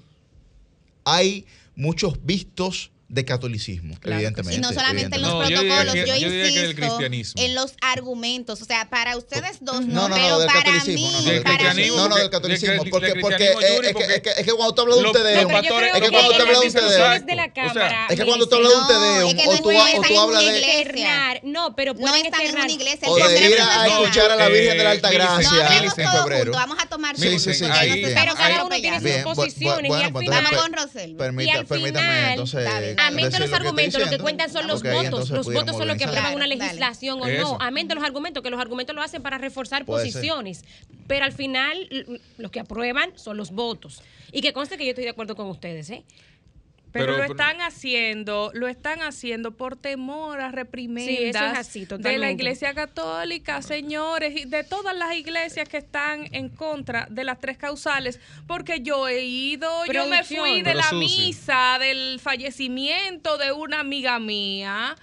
hay 1.06 1.45
muchos 1.76 2.26
vistos 2.26 2.91
de 3.16 3.26
catolicismo, 3.26 3.97
Claro 3.99 4.18
evidentemente. 4.18 4.57
Y 4.57 4.61
no 4.61 4.74
solamente 4.74 5.16
en 5.16 5.22
los 5.22 5.32
No, 5.32 5.49
yo 5.49 5.61
diría 5.61 5.76
protocolos, 5.76 5.93
que- 5.93 6.05
yo, 6.05 6.28
insisto 6.28 7.41
en 7.41 7.55
los 7.55 7.74
argumentos. 7.82 8.61
O 8.61 8.66
sea, 8.66 8.89
para 8.89 9.16
ustedes 9.16 9.57
dos 9.61 9.86
No, 9.86 10.09
no, 10.09 10.09
no, 10.09 10.16
pero 10.16 10.30
no, 10.30 10.39
del 10.39 10.47
para 10.47 10.84
mí, 10.84 11.03
No, 11.05 11.11
no, 11.11 11.18
Del 11.22 11.34
del 11.36 11.43
para 11.43 11.74
mí, 11.74 11.88
No, 11.88 12.09
no, 12.09 12.16
del 12.16 12.30
catolicismo. 12.30 12.84
Porque, 12.91 13.13
porque 13.22 13.45
es, 13.45 13.55
que, 13.55 13.91
porque 13.93 14.16
es, 14.16 14.22
que, 14.22 14.30
es 14.32 14.45
que 14.45 14.51
cuando 14.51 14.76
tú 14.76 14.82
hablas 14.82 14.97
de 14.97 15.05
un 15.05 15.11
creo 15.13 15.32
es 15.32 16.01
que 16.01 16.09
cuando 16.11 16.32
tú 16.32 16.41
hablas 16.41 16.61
de 16.61 16.68
un 16.68 16.74
tedeum, 16.74 16.74
discusiones 16.74 17.26
de 17.26 17.36
la 17.36 17.45
O 17.45 17.53
sea, 17.53 17.68
Cámara, 17.74 18.07
es 18.09 18.20
que 18.20 18.26
cuando 18.26 18.49
tú 18.49 18.55
hablas 18.55 18.72
de 18.72 19.24
un 19.24 19.36
que 19.38 19.47
o 19.47 19.53
no 19.53 19.61
tú, 19.61 20.20
hablas 20.20 20.43
de... 20.43 21.39
no, 21.43 21.76
pero 21.76 21.95
pueden 21.95 22.26
externar. 22.26 22.66
una 22.66 22.72
iglesia. 22.72 23.07
O 23.09 23.18
el 23.18 23.28
de 23.28 23.39
ir 23.39 23.57
Congreso 23.57 23.80
a, 23.80 23.88
escuchar 23.88 24.32
a 24.32 24.36
la 24.36 24.49
Virgen 24.49 24.78
de 24.78 24.84
la 24.84 24.91
Alta 24.91 25.09
Eh, 25.09 25.18
No 25.18 25.24
Gracia 25.24 25.68
hablemos 25.68 25.97
en 25.97 26.11
febrero. 26.11 26.43
juntos, 26.43 26.61
vamos 26.61 26.78
a 26.82 26.86
tomar 26.88 27.18
Sí, 27.18 27.39
sí, 27.39 27.53
sí, 27.53 27.66
Pero 27.66 28.36
cada 28.36 28.66
uno 28.66 28.76
tiene 28.76 28.99
sus 28.99 29.34
posiciones 29.34 29.86
y 29.86 29.88
bueno, 29.88 30.18
al 30.18 30.24
final... 30.24 30.43
Vamos 30.43 30.61
con 30.61 30.74
Rosel. 30.74 31.16
Permítame 31.16 32.30
entonces. 32.32 32.95
Amén 33.08 33.30
de 33.30 33.39
los 33.39 33.53
argumentos, 33.53 34.01
lo 34.01 34.10
que 34.10 34.20
cuentan 34.20 34.51
son 34.51 34.68
los 34.68 34.84
votos. 34.84 35.30
Los 35.30 35.51
votos 35.51 35.78
son 35.78 35.88
los 35.88 35.97
que 35.97 36.06
aprueban 36.06 36.36
una 36.36 36.47
legislación 36.47 37.22
o 37.22 37.28
no. 37.28 37.58
Amén 37.60 37.88
de 37.88 37.95
los 37.95 38.03
argumentos, 38.03 38.43
que 38.43 38.49
los 38.49 38.60
argumentos 38.60 38.95
lo 38.95 39.01
hacen 39.01 39.22
para 39.22 39.38
reforzar 39.38 39.86
Puede 39.86 40.03
ser. 40.03 40.14
posiciones. 40.14 40.64
Pero 41.08 41.26
al 41.26 41.34
final, 41.34 42.20
los 42.38 42.51
que 42.51 42.60
aprueban 42.60 43.12
son 43.16 43.38
los 43.38 43.51
votos. 43.51 44.01
Y 44.32 44.41
que 44.41 44.53
conste 44.53 44.78
que 44.78 44.86
yo 44.86 44.89
estoy 44.89 45.03
de 45.03 45.12
acuerdo 45.12 45.36
con 45.36 45.47
ustedes, 45.47 45.89
¿eh? 45.89 46.03
Pero, 46.96 47.08
Pero- 47.08 47.18
lo 47.18 47.24
están 47.26 47.60
haciendo, 47.60 48.52
lo 48.54 48.70
están 48.70 49.02
haciendo 49.02 49.52
por 49.52 49.76
temor 49.76 50.39
a 50.39 50.50
reprimendas 50.50 51.14
Sí, 51.18 51.24
eso 51.26 51.46
es 51.46 51.58
así, 51.58 51.86
de 51.86 52.18
la 52.18 52.32
Iglesia 52.32 52.74
Católica, 52.74 53.62
señores, 53.62 54.34
y 54.39 54.46
de 54.46 54.64
todas 54.64 54.96
las 54.96 55.14
iglesias 55.14 55.68
que 55.68 55.76
están 55.76 56.34
en 56.34 56.48
contra 56.48 57.06
de 57.10 57.26
las 57.26 57.41
tres 57.41 57.58
causales, 57.58 58.22
porque 58.48 58.80
yo 58.80 59.10
he 59.10 59.26
ido, 59.26 59.86
yo 59.88 60.06
me 60.06 60.24
fui 60.24 60.60
de 60.60 60.64
Pero, 60.64 60.78
la 60.78 60.84
Susi. 60.89 60.96
misa 60.96 61.78
del 61.82 62.18
fallecimiento 62.22 63.38
de 63.38 63.52
una 63.52 63.82
amiga 63.82 64.18
mía 64.20 64.96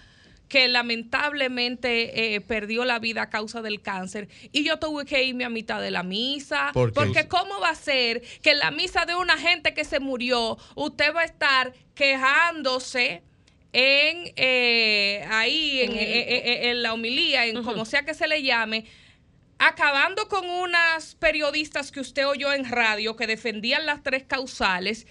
que 0.49 0.69
lamentablemente 0.69 2.35
eh, 2.35 2.41
perdió 2.43 2.85
la 2.85 2.99
vida 2.99 3.23
a 3.23 3.31
causa 3.31 3.63
del 3.63 3.81
cáncer 3.81 4.29
y 4.53 4.65
yo 4.65 4.79
tuve 4.79 5.07
que 5.07 5.23
irme 5.25 5.45
a 5.45 5.49
mitad 5.49 5.81
de 5.81 5.91
la 5.91 6.03
misa 6.03 6.71
¿Por 6.75 6.91
qué? 6.91 6.95
porque 6.95 7.29
cómo 7.29 7.59
va 7.61 7.71
a 7.71 7.75
ser 7.75 8.23
que 8.43 8.51
en 8.51 8.59
la 8.59 8.71
misa 8.71 9.07
de 9.07 9.15
una 9.15 9.39
gente 9.39 9.73
que 9.73 9.85
se 9.85 9.99
murió 9.99 10.59
usted 10.75 11.15
va 11.15 11.23
a 11.23 11.25
estar 11.25 11.73
quejándose 11.95 13.23
en 13.73 14.33
eh, 14.37 15.25
ahí 15.31 15.81
en, 15.81 15.93
En 15.93 15.99
el- 15.99 16.05
eh, 16.05 16.21
eh, 16.21 16.43
eh, 16.45 16.71
en 16.71 16.83
la 16.83 16.93
homilía 16.93 17.47
en 17.47 17.63
como 17.63 17.85
sea 17.85 18.05
que 18.05 18.15
se 18.15 18.29
le 18.29 18.43
llame 18.43 18.85
acabando 19.59 20.29
con 20.29 20.49
unas 20.51 21.15
periodistas 21.15 21.93
que 21.93 22.01
usted 22.01 22.27
oyó 22.27 22.53
en 22.53 22.69
radio 22.69 23.15
que 23.17 23.27
defendían 23.27 23.87
las 23.87 24.03
tres 24.03 24.25
causales 24.25 25.07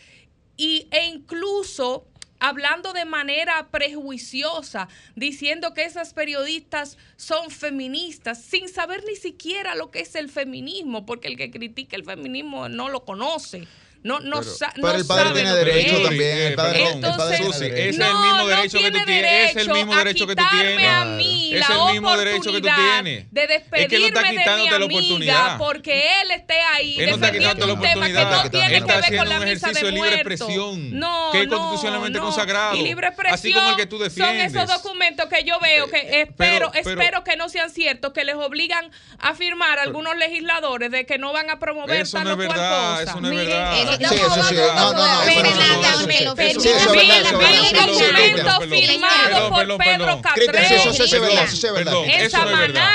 y, 0.57 0.87
e 0.91 1.05
incluso 1.05 2.05
hablando 2.39 2.91
de 2.91 3.05
manera 3.05 3.69
prejuiciosa, 3.69 4.89
diciendo 5.15 5.73
que 5.75 5.85
esas 5.85 6.13
periodistas 6.13 6.97
son 7.15 7.51
feministas, 7.51 8.41
sin 8.43 8.67
saber 8.67 9.03
ni 9.07 9.15
siquiera 9.15 9.75
lo 9.75 9.91
que 9.91 9.99
es 10.01 10.15
el 10.15 10.27
feminismo, 10.27 11.05
porque 11.05 11.27
el 11.27 11.37
que 11.37 11.51
critica 11.51 11.95
el 11.95 12.03
feminismo 12.03 12.67
no 12.67 12.89
lo 12.89 13.05
conoce. 13.05 13.67
No, 14.03 14.19
no, 14.19 14.39
Pero- 14.39 14.51
sa- 14.51 14.71
Pero 14.73 14.87
no 14.87 14.93
el 14.95 15.05
padre 15.05 15.23
sabe 15.25 15.35
tiene 15.41 15.55
derecho 15.55 15.97
es. 15.97 16.03
también. 16.03 16.37
El 16.39 16.53
padre, 16.55 16.79
perdón, 16.79 16.95
el 16.95 17.01
padre 17.01 17.11
Entonces, 17.11 17.37
tiene 17.37 17.53
Susi, 17.53 17.63
derecho. 17.69 17.89
es 17.91 17.97
no, 17.99 18.05
el 18.07 18.13
mismo 18.25 18.37
no 18.37 18.47
derecho 18.47 18.77
que 18.79 18.83
tú 18.85 18.91
tiene 18.91 19.05
tienes, 19.05 19.31
es 19.31 19.49
el 19.49 19.53
derecho 19.55 19.73
mismo 19.75 19.93
a 19.93 19.97
derecho 19.97 20.27
que 20.27 20.35
tú 20.35 20.43
quitarme 20.43 20.75
tienes. 20.77 20.89
a 20.91 21.05
mí 21.05 21.53
Es 21.53 21.59
la 21.69 21.75
el 21.75 21.91
mismo 21.93 22.17
derecho 22.17 22.39
que 22.41 22.61
tú 22.61 22.67
oportunidad 22.67 23.03
tienes. 23.03 23.31
de 23.31 23.41
Es 23.43 23.47
que 23.47 23.53
no 23.53 23.53
despedirme 23.53 24.07
está 24.07 24.21
de 24.23 24.31
mi 24.31 24.37
quitándote 24.39 24.69
la 24.71 24.75
amiga 24.77 24.95
oportunidad. 24.97 25.57
porque 25.59 26.21
él 26.21 26.31
esté 26.31 26.53
ahí 26.73 26.95
Él 26.99 27.09
no 27.09 27.15
está 27.15 27.25
defendiendo 27.27 27.55
quitando 27.55 27.67
la 27.67 27.73
un 27.73 27.79
tema 27.81 27.93
que 27.93 28.11
oportunidad. 28.17 28.43
no 28.43 28.49
tiene 28.51 28.65
Él 28.65 28.71
que 28.71 28.77
está 28.79 28.93
ver 28.95 29.03
con 29.03 29.11
la 29.11 29.21
haciendo 29.21 29.35
un 29.35 29.49
misa 29.53 29.67
ejercicio 29.67 29.73
de 29.73 29.85
de 29.85 29.91
libre 29.91 30.09
muertos. 30.09 30.31
expresión, 30.31 30.99
No, 30.99 31.29
que 31.31 31.41
es 31.41 31.47
no, 31.47 31.57
constitucionalmente 31.57 32.17
no. 32.19 32.25
consagrado. 32.25 32.75
Y 32.75 32.81
libre 32.81 33.07
expresión 33.07 33.33
Así 33.35 33.53
como 33.53 33.69
el 33.69 33.75
que 33.75 33.85
tú 33.85 33.95
son 33.97 34.03
defiendes. 34.05 34.55
esos 34.55 34.67
documentos 34.67 35.29
que 35.29 35.43
yo 35.43 35.59
veo 35.59 35.87
que 35.91 35.97
Eh, 35.97 36.21
espero, 36.21 36.35
pero- 36.37 36.71
pero- 36.71 36.89
espero 37.01 37.23
que 37.23 37.35
no 37.35 37.49
sean 37.49 37.69
ciertos, 37.69 38.13
que 38.13 38.23
les 38.25 38.33
obligan 38.35 38.89
a 39.19 39.35
firmar 39.35 39.77
algunos 39.77 40.17
legisladores 40.17 40.89
de 40.89 41.05
que 41.05 41.19
no 41.19 41.33
van 41.33 41.51
a 41.51 41.59
promover 41.59 42.01
Eso 42.01 42.17
tal 42.17 42.23
no 42.25 42.29
o 42.31 42.41
es 42.41 42.47
cual 42.47 42.57
verdad, 42.57 42.89
cosa. 42.99 43.03
eso 43.03 43.21
no 43.21 43.29
es 43.29 43.35
verdad. 43.35 43.90
Eso 43.99 44.09
Sí, 44.09 44.15
eso 44.15 44.43
sí. 44.43 44.55
No, 44.55 44.93
no, 44.93 44.93
no. 44.93 45.21
Eso 45.21 46.59
sí, 46.61 46.69
eso 46.69 46.93
es 46.93 47.07
verdad, 47.07 47.31
documento 47.31 48.61
firmado 48.61 49.49
por 49.49 49.77
Pedro 49.77 50.21
eso 50.61 50.93
sí, 50.93 51.03
es 51.03 51.11
verdad, 51.11 51.43
eso 51.43 51.55
sí 51.55 51.67
es 51.67 51.73
verdad. 51.73 51.93
En. 52.07 52.31
Samaná 52.31 52.93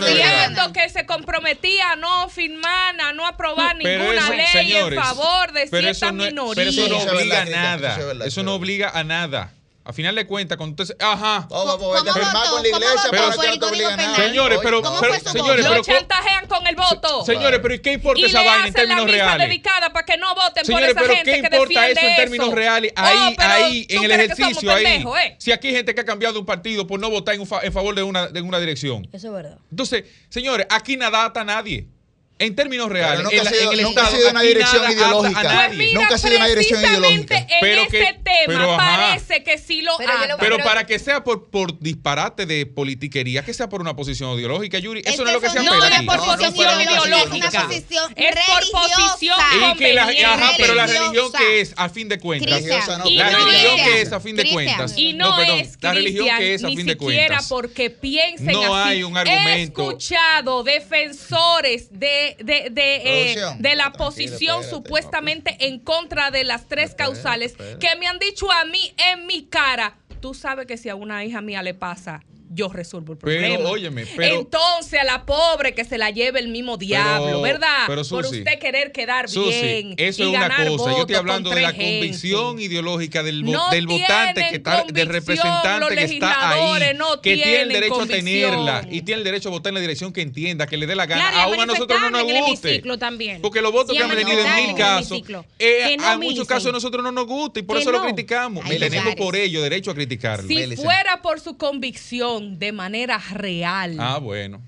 diciendo 0.00 0.72
que 0.72 0.88
se 0.88 1.06
comprometía 1.06 1.92
a 1.92 1.96
no 1.96 2.28
firmar, 2.28 3.00
a 3.00 3.12
no 3.12 3.26
aprobar 3.26 3.76
ninguna 3.76 4.30
ley 4.30 4.72
en 4.74 4.94
favor 4.94 5.52
de 5.52 5.68
cierta 5.68 6.12
minoría. 6.12 6.54
Pero 6.54 6.70
eso 6.70 6.88
no 6.88 6.98
obliga 6.98 7.42
a 7.42 7.44
nada. 7.44 7.98
eso 8.24 8.42
no 8.42 8.54
obliga 8.54 8.90
a 8.90 9.04
nada. 9.04 9.52
A 9.86 9.92
final 9.92 10.14
de 10.14 10.26
cuentas, 10.26 10.56
cuando 10.56 10.82
usted... 10.82 10.96
se- 10.96 11.04
Ajá. 11.04 11.46
Vamos, 11.50 11.66
vamos, 11.66 11.76
¿Cómo 11.78 11.92
vete 11.92 12.08
a 12.08 12.14
firmar 12.14 12.32
votó? 12.32 12.50
con 12.54 12.62
la 12.62 12.70
¿Cómo 12.70 12.84
iglesia 12.86 13.10
el 13.12 13.50
no 13.50 13.58
te 13.58 13.66
obliguen 13.66 13.90
Código 13.90 13.96
nada. 13.96 14.16
Señores, 14.16 14.58
pero, 14.62 14.82
¿Cómo 14.82 15.00
pero 15.00 15.14
señores, 15.14 15.64
voto? 15.66 15.74
Lo 15.76 15.82
pero 15.82 15.98
chantajean 15.98 16.46
con 16.46 16.66
el 16.66 16.74
voto. 16.76 17.24
señores, 17.26 17.60
pero 17.62 17.74
¿y 17.74 17.78
qué 17.80 17.92
importa 17.92 18.20
y 18.20 18.24
esa 18.24 18.38
vaina 18.38 18.54
en 18.54 18.60
hacen 18.62 18.72
la 18.72 18.80
términos 18.80 19.04
misa 19.04 19.16
reales? 19.26 19.48
dedicada 19.48 19.92
para 19.92 20.06
que 20.06 20.16
no 20.16 20.34
voten 20.34 20.64
Señores, 20.64 20.94
por 20.94 20.96
esa 20.96 21.00
pero 21.02 21.14
gente 21.16 21.30
¿qué 21.32 21.40
que 21.42 21.46
importa 21.56 21.80
defiende 21.82 22.00
eso 22.00 22.08
en 22.10 22.16
términos 22.16 22.46
eso? 22.46 22.56
reales? 22.56 22.92
Oh, 22.96 23.00
Ahí, 23.02 23.34
pero 23.36 23.52
ahí, 23.52 23.86
¿tú 23.86 23.94
en 23.94 24.04
el 24.04 24.10
ejercicio, 24.12 24.70
ahí. 24.72 24.84
pendejos, 24.84 25.18
eh? 25.18 25.36
Si 25.38 25.52
aquí 25.52 25.68
hay 25.68 25.74
gente 25.74 25.94
que 25.94 26.00
ha 26.00 26.04
cambiado 26.06 26.32
de 26.32 26.38
un 26.40 26.46
partido 26.46 26.86
por 26.86 26.98
no 26.98 27.10
votar 27.10 27.34
en, 27.34 27.42
un 27.42 27.46
fa- 27.46 27.60
en 27.62 27.72
favor 27.72 27.94
de 27.94 28.02
una, 28.02 28.28
de 28.28 28.40
una 28.40 28.58
dirección. 28.58 29.06
Eso 29.12 29.26
es 29.28 29.32
verdad. 29.34 29.58
Entonces, 29.70 30.04
señores, 30.30 30.66
aquí 30.70 30.96
nada 30.96 31.26
ata 31.26 31.42
a 31.42 31.44
nadie. 31.44 31.88
En 32.36 32.56
términos 32.56 32.88
reales, 32.90 33.22
nunca 33.22 33.36
en, 33.36 33.46
ha 33.46 33.50
sido- 33.50 33.72
en 33.72 33.78
el 33.78 33.84
nunca 33.84 34.00
ha 34.00 34.04
Estado, 34.06 34.16
sido 34.18 34.30
una 34.32 34.42
dirección 34.42 34.90
ideológica. 34.92 35.38
a 35.38 35.42
Pues 35.42 35.54
nadie. 35.54 35.78
mira, 35.78 36.00
Nunca 36.00 36.14
ha 36.16 36.18
sido 36.18 36.36
una 36.36 36.46
dirección 36.48 36.80
ideológica. 36.80 37.38
En 37.38 37.46
Pero 37.60 37.82
ese 37.82 37.90
que- 37.90 38.20
Pero, 38.46 38.74
ajá. 38.74 38.96
parece 38.96 39.44
que 39.44 39.56
sí 39.58 39.82
lo 39.82 39.96
Pero 39.96 40.12
voy- 40.18 40.26
Pero 40.40 40.56
Pero- 40.56 40.64
para 40.64 40.84
que 40.84 40.98
sea 40.98 41.22
por, 41.22 41.48
por 41.48 41.78
disparate 41.78 42.44
de 42.44 42.66
politiquería, 42.66 43.44
que 43.44 43.54
sea 43.54 43.68
por 43.68 43.80
una 43.80 43.94
posición 43.94 44.36
ideológica, 44.36 44.78
Yuri, 44.80 45.00
eso 45.00 45.10
Es 45.10 45.18
no 45.20 45.26
es 45.28 45.32
lo 45.34 45.40
que 45.40 45.48
se 45.50 45.58
eso 45.58 45.64
no 45.64 45.70
apela 45.74 45.86
es 45.86 45.94
aquí. 45.94 46.06
No, 46.06 46.12
posición 46.12 46.50
no, 46.50 46.56
pero 46.58 46.70
ideológica, 46.72 46.98
es 46.98 47.06
una 47.06 47.36
ideológica. 47.36 47.62
posición 47.66 48.12
Es 48.16 48.34
por 48.34 48.80
posición. 48.82 49.38
Y 49.54 49.78
que 49.78 49.92
la, 49.94 50.02
ajá, 50.02 50.52
pero 50.58 50.74
la 50.74 50.86
religión 50.86 51.32
que 51.38 51.60
es, 51.60 51.72
a 51.76 51.88
fin 51.88 52.08
de 52.08 52.18
cuentas. 52.18 52.48
Cristian, 52.52 52.98
no, 52.98 53.10
la 53.10 53.30
no 53.30 53.46
religión 53.46 53.74
es- 53.78 53.82
que 53.86 54.00
es, 54.02 54.12
a 54.12 54.20
fin 54.20 54.36
de 54.36 54.50
cuentas. 54.50 54.94
Y 54.96 55.12
no, 55.12 55.36
perdón, 55.36 55.58
es, 55.60 55.78
la 55.80 55.94
religión 55.94 56.26
que 56.36 56.54
es, 56.54 56.64
a 56.64 56.66
ni 56.66 56.76
fin 56.76 56.86
de 56.86 56.92
siquiera 56.94 57.26
cuentas. 57.28 57.48
porque 57.48 57.90
piensen 57.90 58.46
No 58.52 58.74
así. 58.74 58.88
hay 58.90 59.02
un 59.04 59.16
He 59.16 59.20
argumento. 59.20 59.82
escuchado 59.82 60.64
defensores 60.64 61.88
de, 61.90 62.23
de, 62.38 62.70
de, 62.70 62.96
eh, 63.32 63.36
de 63.58 63.74
la 63.74 63.84
Tranquilo, 63.84 64.04
posición 64.04 64.60
espérate, 64.60 64.70
supuestamente 64.70 65.56
en 65.66 65.78
contra 65.78 66.30
de 66.30 66.44
las 66.44 66.66
tres 66.66 66.90
Espérate, 66.90 67.14
causales 67.14 67.52
espérate. 67.52 67.78
que 67.86 67.96
me 67.96 68.06
han 68.06 68.18
dicho 68.18 68.50
a 68.50 68.64
mí 68.64 68.94
en 69.12 69.26
mi 69.26 69.44
cara, 69.44 69.96
tú 70.20 70.34
sabes 70.34 70.66
que 70.66 70.76
si 70.76 70.88
a 70.88 70.94
una 70.94 71.24
hija 71.24 71.40
mía 71.40 71.62
le 71.62 71.74
pasa, 71.74 72.22
yo 72.54 72.68
resuelvo 72.68 73.12
el 73.14 73.18
Pero, 73.18 73.40
problema. 73.54 73.70
óyeme, 73.70 74.06
pero- 74.16 74.40
Entonces 74.40 75.00
a 75.00 75.04
la 75.04 75.26
pobre 75.26 75.74
que 75.74 75.84
se 75.84 75.98
la 75.98 76.10
lleve 76.10 76.38
el 76.40 76.48
mismo 76.48 76.76
diablo, 76.76 77.42
¿verdad? 77.42 77.84
pero, 77.86 78.02
Por 78.04 78.24
usted 78.26 78.58
querer 78.60 78.92
quedar 78.92 79.28
Susi, 79.28 79.50
bien 79.50 79.94
eso 79.98 80.22
y 80.22 80.26
es 80.26 80.28
una 80.30 80.48
ganar 80.48 80.68
cosa. 80.68 80.90
Yo 80.92 81.00
estoy 81.00 81.16
hablando 81.16 81.50
de 81.50 81.60
la 81.62 81.72
gente. 81.72 81.98
convicción 82.00 82.60
ideológica 82.60 83.22
del, 83.22 83.44
vo- 83.44 83.52
No 83.52 83.70
del 83.70 83.86
votante 83.86 84.46
que 84.50 84.56
está, 84.56 84.84
del 84.84 85.08
representante 85.08 85.94
que 85.96 86.04
está 86.04 86.50
ahí, 86.50 86.94
no 86.96 87.20
que 87.20 87.34
tiene 87.34 87.60
el 87.62 87.68
derecho 87.68 88.00
a 88.00 88.06
tenerla 88.06 88.86
y 88.90 89.02
tiene 89.02 89.18
el 89.18 89.24
derecho 89.24 89.48
a 89.48 89.52
votar 89.52 89.70
en 89.70 89.74
la 89.74 89.80
dirección 89.80 90.12
que 90.12 90.22
entienda, 90.22 90.66
que 90.66 90.76
le 90.76 90.86
dé 90.86 90.94
la 90.94 91.06
gana. 91.06 91.30
Claro, 91.30 91.50
Aún 91.50 91.60
a 91.60 91.66
nosotros 91.66 92.00
no 92.00 92.10
nos 92.10 92.22
guste. 92.24 92.82
también. 92.98 93.42
Porque 93.42 93.60
los 93.60 93.72
votos 93.72 93.90
Sí, 93.92 93.98
que 93.98 94.04
han 94.04 94.10
venido 94.14 94.38
en 94.44 94.66
mil 94.66 94.74
casos, 94.76 95.20
eh, 95.58 95.96
no, 95.98 96.06
a 96.06 96.16
muchos 96.18 96.46
casos 96.46 96.68
a 96.68 96.72
nosotros 96.72 97.02
no 97.02 97.10
nos 97.12 97.26
gusta 97.26 97.60
y 97.60 97.62
por 97.62 97.78
eso 97.78 97.90
lo 97.90 98.02
criticamos. 98.02 98.64
Y 98.70 98.78
tenemos 98.78 99.14
por 99.16 99.34
ello 99.36 99.62
derecho 99.62 99.90
a 99.90 99.94
criticarlo. 99.94 100.46
Si 100.48 100.76
fuera 100.76 101.20
por 101.22 101.40
su 101.40 101.56
convicción 101.56 102.43
de 102.52 102.72
manera 102.72 103.18
real, 103.32 103.96
Ah, 103.98 104.18
bueno. 104.18 104.60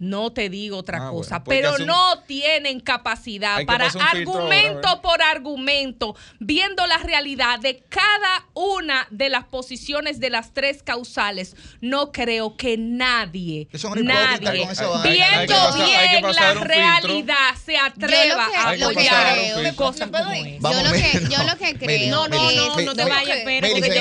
No 0.00 0.32
te 0.32 0.48
digo 0.48 0.78
otra 0.78 1.06
Ah, 1.06 1.10
cosa, 1.10 1.38
bueno, 1.38 1.44
pues 1.44 1.58
pero 1.60 1.74
un- 1.76 1.86
no 1.86 2.22
tienen 2.26 2.80
capacidad 2.80 3.64
para 3.66 3.86
argumento 3.86 4.88
ahora, 4.88 5.02
por 5.02 5.22
argumento, 5.22 6.16
viendo 6.38 6.86
la 6.86 6.98
realidad 6.98 7.60
de 7.60 7.82
cada 7.88 8.46
una 8.54 9.06
de 9.10 9.28
las 9.28 9.44
posiciones 9.44 10.18
de 10.18 10.30
las 10.30 10.52
tres 10.52 10.82
causales. 10.82 11.54
No 11.82 12.12
creo 12.12 12.56
que 12.56 12.76
nadie, 12.78 13.68
nadie, 14.02 14.66
viendo 15.02 15.72
bien 15.74 16.22
la 16.34 16.54
realidad, 16.54 17.54
se 17.64 17.76
atreva 17.76 18.48
a 18.56 18.70
apoyar 18.70 19.38
cosas 19.76 20.10
¿Me 20.10 20.18
puedo 20.18 20.24
como. 20.32 20.58
Vamos, 20.60 20.82
yo, 20.82 20.88
lo 20.88 20.92
que, 20.92 21.20
yo 21.30 21.42
lo 21.44 21.56
creo 21.74 22.10
No, 22.10 22.26
no, 22.28 22.50
no, 22.52 22.76
no. 22.80 22.94
te 22.94 23.04
vayas, 23.04 23.38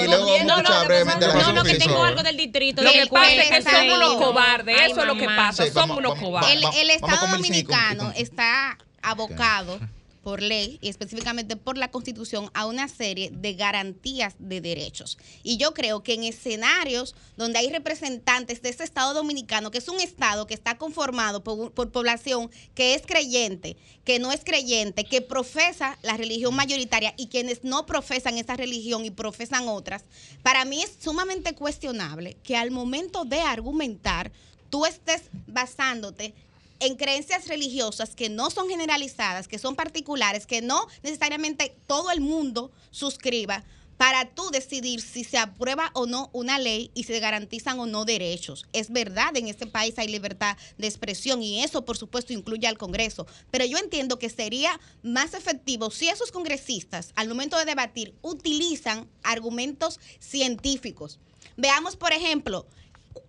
luego 0.08 0.38
no, 0.45 0.62
no, 0.62 1.54
no, 1.54 1.64
que 1.64 1.76
tengo 1.76 2.04
algo 2.04 2.24
del 2.24 2.38
distrito. 2.38 2.82
Lo 2.82 2.91
de 2.91 3.00
que 3.04 3.08
pasa 3.08 3.34
es 3.34 3.50
que 3.50 3.62
somos 3.62 3.97
unos 3.97 4.12
Ay, 4.12 4.18
cobardes, 4.18 4.82
eso 4.91 5.02
es 5.02 5.08
lo 5.08 5.16
que 5.18 5.26
pasa, 5.26 5.64
somos 5.90 5.98
unos 5.98 6.20
cobardes. 6.20 6.52
El, 6.52 6.64
el 6.64 6.90
Estado 6.92 7.28
dominicano 7.28 8.14
está 8.16 8.78
abocado 9.02 9.80
por 10.24 10.42
ley 10.42 10.78
y 10.82 10.90
específicamente 10.90 11.56
por 11.56 11.78
la 11.78 11.92
Constitución 11.92 12.50
a 12.54 12.66
una 12.66 12.88
serie 12.88 13.32
de 13.32 13.54
garantías 13.54 14.36
de 14.38 14.62
derechos. 14.62 15.18
Y 15.44 15.58
yo 15.58 15.74
creo 15.74 16.04
que 16.04 16.14
en 16.14 16.24
escenarios 16.24 17.16
donde 17.38 17.60
hay 17.60 17.70
representantes 17.70 18.62
de 18.62 18.70
ese 18.70 18.84
Estado 18.84 19.14
dominicano, 19.14 19.72
que 19.72 19.78
es 19.78 19.88
un 19.88 20.00
Estado 20.00 20.46
que 20.46 20.54
está 20.54 20.78
conformado 20.78 21.44
por, 21.44 21.72
por 21.72 21.92
población 21.92 22.52
que 22.76 22.94
es 22.94 23.04
creyente, 23.06 23.78
que 24.04 24.20
no 24.20 24.32
es 24.32 24.44
creyente, 24.44 25.06
que 25.06 25.22
profesa 25.22 25.98
la 26.02 26.18
religión 26.18 26.56
mayoritaria 26.56 27.14
y 27.18 27.28
quienes 27.28 27.64
no 27.64 27.86
profesan 27.86 28.38
esa 28.38 28.56
religión 28.56 29.06
y 29.06 29.12
profesan 29.12 29.68
otras, 29.68 30.04
para 30.44 30.66
mí 30.66 30.84
es 30.84 30.98
sumamente 31.02 31.56
cuestionable 31.56 32.38
que 32.44 32.58
al 32.58 32.72
momento 32.72 33.26
de 33.26 33.42
argumentar 33.42 34.32
tú 34.70 34.86
estés 34.86 35.24
basándote 35.48 36.34
en 36.80 36.96
creencias 36.96 37.48
religiosas 37.48 38.16
que 38.16 38.30
no 38.30 38.50
son 38.50 38.70
generalizadas, 38.70 39.48
que 39.48 39.60
son 39.60 39.76
particulares, 39.76 40.46
que 40.46 40.62
no 40.62 40.88
necesariamente 41.04 41.76
todo 41.88 42.12
el 42.12 42.22
mundo 42.22 42.72
suscriba 42.92 43.64
para 44.00 44.30
tú 44.30 44.50
decidir 44.50 45.02
si 45.02 45.26
se 45.26 45.38
aprueba 45.38 45.92
o 45.94 46.06
no 46.06 46.30
una 46.32 46.58
ley 46.58 46.90
y 46.94 47.04
se 47.04 47.20
garantizan 47.20 47.82
o 47.82 47.86
no 47.86 48.06
derechos. 48.06 48.66
Es 48.72 48.92
verdad, 48.92 49.36
en 49.36 49.50
este 49.50 49.68
país 49.68 50.00
hay 50.00 50.08
libertad 50.08 50.56
de 50.78 50.88
expresión 50.88 51.44
y 51.44 51.66
eso 51.66 51.84
por 51.84 51.98
supuesto 51.98 52.32
incluye 52.32 52.66
al 52.66 52.78
Congreso, 52.78 53.28
pero 53.52 53.66
yo 53.66 53.78
entiendo 53.78 54.18
que 54.18 54.30
sería 54.30 54.80
más 55.04 55.34
efectivo 55.34 55.92
si 55.92 56.08
esos 56.08 56.32
congresistas 56.32 57.12
al 57.16 57.28
momento 57.28 57.58
de 57.58 57.66
debatir 57.66 58.16
utilizan 58.22 59.06
argumentos 59.22 60.00
científicos. 60.20 61.20
Veamos, 61.58 61.98
por 61.98 62.14
ejemplo, 62.14 62.66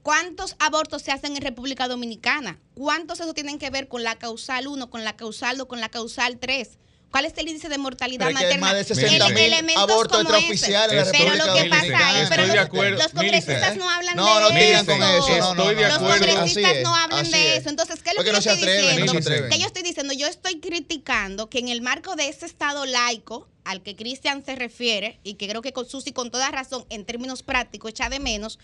¿Cuántos 0.03 0.57
abortos 0.59 1.03
se 1.03 1.13
hacen 1.13 1.37
en 1.37 1.43
República 1.43 1.87
Dominicana? 1.89 2.59
¿Cuántos 2.75 3.21
eso 3.21 3.35
tienen 3.35 3.59
que 3.59 3.69
ver 3.71 3.87
con 3.89 4.03
la 4.03 4.17
causal 4.19 4.67
1, 4.67 4.89
con 4.91 5.05
la 5.05 5.15
causal 5.17 5.59
2, 5.59 5.67
con 5.67 5.81
la 5.81 5.89
causal 5.91 6.39
3? 6.39 6.79
¿Cuál 7.11 7.25
es 7.25 7.33
el 7.39 7.49
índice 7.49 7.69
de 7.69 7.77
mortalidad 7.77 8.27
Pero 8.29 8.39
es 8.39 8.45
que 8.47 8.53
hay 8.55 8.59
materna? 8.61 8.67
más 8.79 8.89
de 8.89 8.95
Ele- 8.95 9.09
60 9.19 9.29
mil 9.31 9.39
elementos 9.39 9.83
abortos 9.83 10.21
extraoficiales 10.21 10.91
en 10.93 10.97
la 10.97 11.03
Estoy- 11.03 11.19
Pero 11.19 11.35
lo 11.35 11.55
que 11.55 11.65
pasa 11.69 11.83
Dominicana. 11.83 12.09
ahí, 12.09 12.27
pero 12.31 12.47
los, 12.47 12.57
acuerdo. 12.57 12.99
los 13.03 13.09
congresistas 13.13 13.55
Millicent. 13.57 13.77
no 13.79 13.91
hablan 13.91 14.17
No, 14.17 14.27
de 14.27 14.41
no 14.41 14.47
eso. 14.47 14.55
digan 14.67 14.87
con 14.87 14.95
eso. 15.03 15.29
No, 15.39 15.55
no, 15.55 15.63
estoy 15.63 15.75
de 15.75 15.83
no. 15.83 15.89
Los 15.89 15.97
acuerdo. 15.97 16.27
congresistas 16.27 16.71
Así 16.73 16.83
no 16.85 16.97
es, 16.97 17.03
hablan 17.05 17.31
de 17.33 17.53
es. 17.55 17.59
eso. 17.61 17.69
Entonces, 17.69 18.03
¿qué 18.05 18.11
es 18.11 18.17
lo 18.17 18.23
que 18.25 18.33
no 18.33 18.39
yo 18.41 18.51
estoy 18.53 18.59
atreven, 18.63 18.97
diciendo? 19.03 19.49
Que 19.51 19.59
yo 19.59 19.67
estoy 19.67 19.83
diciendo, 19.83 20.13
yo 20.15 20.27
estoy 20.29 20.61
criticando 20.61 21.51
que 21.51 21.59
en 21.59 21.69
el 21.69 21.83
marco 21.83 22.15
de 22.15 22.29
ese 22.29 22.47
Estado 22.47 22.87
laico 22.87 23.49
al 23.65 23.83
que 23.83 23.97
Cristian 23.97 24.45
se 24.45 24.55
refiere, 24.55 25.19
y 25.25 25.35
que 25.35 25.49
creo 25.49 25.63
que 25.63 25.73
con 25.73 25.87
Susi 25.89 26.13
con 26.13 26.31
toda 26.31 26.49
razón, 26.53 26.87
en 26.91 27.05
términos 27.05 27.43
prácticos, 27.43 27.91
echa 27.91 28.09
de 28.09 28.21
menos, 28.21 28.61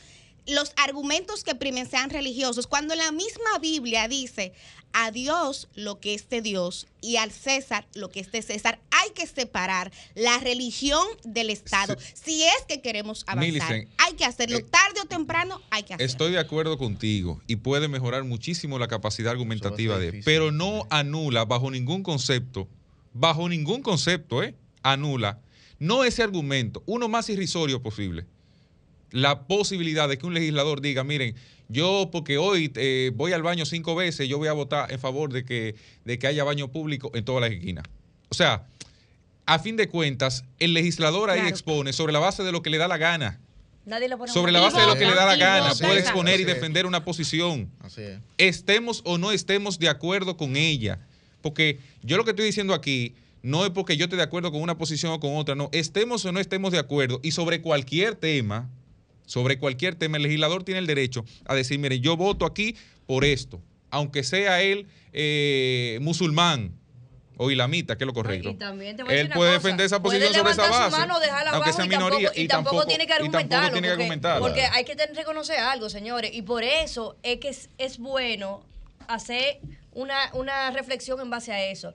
los 0.47 0.72
argumentos 0.76 1.44
que 1.44 1.55
primen 1.55 1.88
sean 1.88 2.11
religiosos, 2.11 2.66
cuando 2.66 2.94
la 2.94 3.12
misma 3.12 3.59
Biblia 3.61 4.09
dice 4.09 4.53
a 4.92 5.11
Dios 5.11 5.68
lo 5.74 6.01
que 6.01 6.14
es 6.14 6.28
de 6.30 6.40
Dios 6.40 6.86
y 7.03 7.16
al 7.16 7.30
César 7.30 7.86
lo 7.94 8.11
que 8.11 8.20
es 8.20 8.32
de 8.32 8.40
César, 8.40 8.78
hay 8.90 9.11
que 9.11 9.26
separar 9.26 9.92
la 10.14 10.38
religión 10.38 11.07
del 11.24 11.51
Estado. 11.51 11.97
Si 12.14 12.44
es 12.44 12.64
que 12.66 12.80
queremos 12.80 13.24
avanzar, 13.26 13.53
Millicent, 13.53 13.90
hay 13.99 14.14
que 14.14 14.24
hacerlo 14.24 14.59
eh, 14.59 14.62
tarde 14.62 15.01
o 15.03 15.07
temprano, 15.07 15.61
hay 15.70 15.82
que 15.82 15.94
hacerlo. 15.94 16.11
Estoy 16.11 16.32
de 16.32 16.38
acuerdo 16.38 16.78
contigo 16.78 17.42
y 17.47 17.57
puede 17.57 17.88
mejorar 17.88 18.24
muchísimo 18.24 18.78
la 18.78 18.88
capacidad 18.88 19.32
argumentativa 19.32 19.99
de, 19.99 20.07
difícil. 20.07 20.24
pero 20.24 20.53
no 20.53 20.86
anula 20.90 21.44
bajo 21.44 21.70
ningún 21.70 22.03
concepto, 22.03 22.68
bajo 23.12 23.49
ningún 23.49 23.82
concepto, 23.82 24.42
¿eh? 24.42 24.55
Anula, 24.82 25.40
no 25.78 26.05
ese 26.05 26.22
argumento, 26.22 26.82
uno 26.86 27.09
más 27.09 27.28
irrisorio 27.28 27.82
posible, 27.82 28.24
la 29.16 29.46
posibilidad 29.46 30.08
de 30.08 30.18
que 30.18 30.26
un 30.26 30.34
legislador 30.34 30.80
diga, 30.80 31.04
miren, 31.04 31.34
yo 31.68 32.10
porque 32.12 32.38
hoy 32.38 32.70
eh, 32.76 33.10
voy 33.14 33.32
al 33.32 33.42
baño 33.42 33.64
cinco 33.66 33.94
veces, 33.94 34.28
yo 34.28 34.38
voy 34.38 34.48
a 34.48 34.52
votar 34.52 34.92
en 34.92 35.00
favor 35.00 35.32
de 35.32 35.44
que, 35.44 35.74
de 36.04 36.18
que 36.18 36.26
haya 36.26 36.44
baño 36.44 36.68
público 36.68 37.10
en 37.14 37.24
todas 37.24 37.40
las 37.40 37.50
esquinas. 37.50 37.84
O 38.28 38.34
sea, 38.34 38.66
a 39.46 39.58
fin 39.58 39.76
de 39.76 39.88
cuentas, 39.88 40.44
el 40.58 40.74
legislador 40.74 41.30
ahí 41.30 41.36
Claro. 41.38 41.48
expone 41.50 41.92
sobre 41.92 42.12
la 42.12 42.18
base 42.18 42.42
de 42.42 42.52
lo 42.52 42.62
que 42.62 42.70
le 42.70 42.78
da 42.78 42.88
la 42.88 42.98
gana. 42.98 43.40
Nadie 43.84 44.08
le 44.08 44.16
pone 44.16 44.32
Sobre 44.32 44.50
la 44.52 44.60
base 44.60 44.80
de 44.80 44.86
lo 44.86 44.94
que 44.96 45.06
le 45.06 45.14
da 45.14 45.24
la 45.26 45.36
gana, 45.36 45.68
vota, 45.72 45.86
puede 45.86 46.00
exponer 46.00 46.40
y 46.40 46.44
defender 46.44 46.86
una 46.86 47.04
posición. 47.04 47.70
Así 47.80 48.02
es. 48.02 48.18
Estemos 48.36 49.00
o 49.04 49.16
no 49.16 49.30
estemos 49.30 49.78
de 49.78 49.88
acuerdo 49.88 50.36
con 50.36 50.56
ella. 50.56 50.98
Porque 51.40 51.78
yo 52.02 52.16
lo 52.16 52.24
que 52.24 52.30
estoy 52.30 52.46
diciendo 52.46 52.74
aquí 52.74 53.14
no 53.42 53.64
es 53.64 53.70
porque 53.70 53.96
yo 53.96 54.04
esté 54.06 54.16
de 54.16 54.24
acuerdo 54.24 54.50
con 54.50 54.60
una 54.60 54.76
posición 54.76 55.12
o 55.12 55.20
con 55.20 55.36
otra, 55.36 55.54
no. 55.54 55.68
Estemos 55.70 56.24
o 56.24 56.32
no 56.32 56.40
estemos 56.40 56.72
de 56.72 56.80
acuerdo 56.80 57.20
y 57.22 57.30
sobre 57.30 57.62
cualquier 57.62 58.16
tema, 58.16 58.68
sobre 59.27 59.59
cualquier 59.59 59.95
tema, 59.97 60.16
el 60.16 60.22
legislador 60.22 60.64
tiene 60.64 60.79
el 60.81 60.87
derecho 60.87 61.24
a 61.45 61.55
decir, 61.55 61.79
mire, 61.79 62.01
yo 62.01 62.16
voto 62.16 62.47
aquí 62.47 62.74
por 63.07 63.24
esto, 63.24 63.61
aunque 63.91 64.22
sea 64.24 64.62
él 64.62 64.87
eh, 65.12 65.99
musulmán 66.01 66.72
o 67.37 67.51
islamita, 67.51 67.99
que 67.99 68.05
es 68.05 68.07
lo 68.07 68.14
correcto. 68.14 68.49
Y 68.49 68.55
también 68.55 68.97
te 68.97 69.03
voy 69.03 69.12
a 69.12 69.16
decir 69.16 69.27
Él 69.31 69.33
puede 69.37 69.51
cosa, 69.51 69.62
defender 69.62 69.87
esa 69.87 70.01
puede 70.03 70.20
posición 70.20 70.41
sobre 70.41 70.53
esa 70.53 70.70
base, 70.70 70.97
mano, 70.97 71.14
aunque 71.53 71.72
sea 71.74 71.85
y 71.85 71.89
tampoco- 71.89 72.11
minoría, 72.18 72.33
y, 72.35 72.49
tampoco, 72.49 72.87
tiene 72.87 73.07
que 73.07 73.12
y 73.12 73.16
tampoco 73.16 73.37
argumentarlo. 73.37 73.72
tiene 73.72 73.89
que 73.89 73.91
porque, 73.93 74.03
argumentarlo. 74.03 74.41
porque 74.47 74.62
hay 74.62 74.85
que 74.85 74.97
tener- 74.97 75.14
reconocer 75.16 75.59
algo, 75.59 75.91
señores. 75.91 76.31
Y 76.35 76.43
por 76.43 76.62
eso 76.64 77.16
es 77.22 77.39
que 77.39 77.49
es, 77.51 77.68
es 77.77 77.99
bueno 77.99 78.64
hacer 79.07 79.59
una, 79.93 80.16
una 80.33 80.70
reflexión 80.70 81.20
en 81.20 81.29
base 81.29 81.53
a 81.53 81.62
eso. 81.66 81.93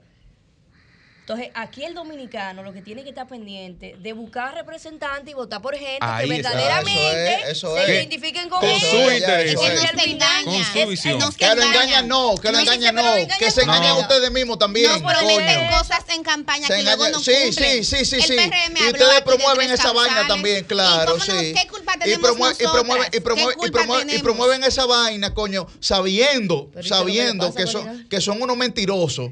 Entonces, 1.22 1.50
aquí 1.54 1.84
el 1.84 1.94
dominicano 1.94 2.64
lo 2.64 2.72
que 2.72 2.82
tiene 2.82 3.04
que 3.04 3.10
estar 3.10 3.28
pendiente 3.28 3.94
de 3.96 4.12
buscar 4.12 4.56
representantes 4.56 5.30
y 5.30 5.34
votar 5.34 5.62
por 5.62 5.76
gente 5.76 5.98
Ahí 6.00 6.28
que 6.28 6.36
está. 6.38 6.50
verdaderamente 6.50 7.34
Eso 7.34 7.46
es, 7.46 7.50
eso 7.52 7.76
se 7.76 7.82
es. 7.84 7.88
identifiquen 7.90 8.48
con, 8.48 8.58
Con 8.58 8.68
él. 8.68 8.80
su 8.80 8.96
interés. 8.96 9.44
Que 9.44 9.52
eso 9.52 9.62
no 9.62 9.82
es. 9.82 10.02
se 10.02 10.10
engaña. 10.10 10.44
Con 10.44 10.64
su 10.82 10.88
visión. 10.88 11.18
no 11.20 11.30
se 11.30 11.38
Que 11.38 11.46
lo 11.46 11.52
engaña. 11.52 11.70
engañan 11.74 12.08
no, 12.08 12.34
que 12.34 12.50
lo 12.50 12.58
No, 12.58 12.64
pero 12.64 12.92
no, 12.92 13.38
que 13.38 13.50
se 13.52 13.64
no. 13.64 13.72
engañan 13.72 13.96
ustedes 13.98 14.30
mismos 14.32 14.58
también, 14.58 14.90
No, 14.90 15.06
pero 15.06 15.20
coño. 15.20 15.36
meten 15.36 15.68
cosas 15.70 16.04
en 16.08 16.22
campaña 16.24 16.66
Se 16.66 16.74
que 16.76 16.82
luego 16.82 17.06
engañan- 17.06 17.12
no 17.12 17.20
sí, 17.20 17.32
cumplen. 17.44 17.84
sí, 17.84 17.84
sí, 17.84 18.04
sí, 18.04 18.16
El 18.16 18.22
sí. 18.22 18.34
PRM 18.34 18.78
Y 18.80 18.86
ustedes 18.88 19.20
promueven 19.22 19.70
esa 19.70 19.92
vaina 19.92 20.26
también, 20.26 20.58
¿Y 20.58 20.62
claro, 20.64 21.16
no? 21.18 21.24
sí. 21.24 21.54
¿Qué 21.54 21.68
culpa 21.68 21.92
y, 21.94 21.98
tenemos 22.00 22.18
y, 22.18 22.22
promueven, 22.22 22.56
y, 22.56 22.66
promueven, 22.66 23.10
¿Qué 23.12 23.16
y, 23.18 23.20
promueven, 23.70 24.08
y 24.08 24.10
tenemos? 24.10 24.22
promueven 24.24 24.64
esa 24.64 24.86
vaina, 24.86 25.32
coño, 25.32 25.68
sabiendo, 25.78 26.68
Pero 26.74 26.80
¿y 26.80 26.82
qué 26.82 26.88
es 26.88 26.90
lo 26.90 26.96
que 27.06 27.12
sabiendo 27.12 27.54
que 27.54 27.66
son, 27.68 28.08
que 28.08 28.20
son 28.20 28.42
unos 28.42 28.56
mentirosos. 28.56 29.30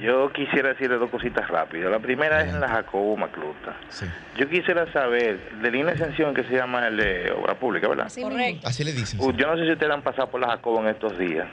Yo 0.00 0.32
quisiera 0.32 0.70
decirle 0.70 0.96
dos 0.96 1.10
cositas 1.10 1.46
rápidas. 1.48 1.90
La 1.90 1.98
primera 1.98 2.40
es 2.42 2.48
en 2.54 2.60
la 2.60 2.68
Jacobo 2.68 3.16
Macluta. 3.16 3.74
Sí. 3.90 4.06
Yo 4.36 4.48
quisiera 4.48 4.90
saber, 4.92 5.38
de 5.60 5.70
línea 5.70 5.88
de 5.88 5.92
extensión 5.98 6.32
que 6.34 6.42
se 6.44 6.54
llama 6.54 6.88
el 6.88 6.96
de 6.96 7.32
Obra 7.32 7.54
Pública, 7.54 7.86
¿verdad? 7.88 8.10
Correcto. 8.20 8.66
Así 8.66 8.82
le 8.82 8.92
dicen. 8.92 9.20
Uh, 9.20 9.32
Yo 9.32 9.46
no 9.46 9.56
sé 9.58 9.64
si 9.66 9.72
ustedes 9.72 9.92
han 9.92 10.02
pasado 10.02 10.30
por 10.30 10.40
la 10.40 10.48
Jacobo 10.48 10.80
en 10.80 10.88
estos 10.88 11.18
días. 11.18 11.46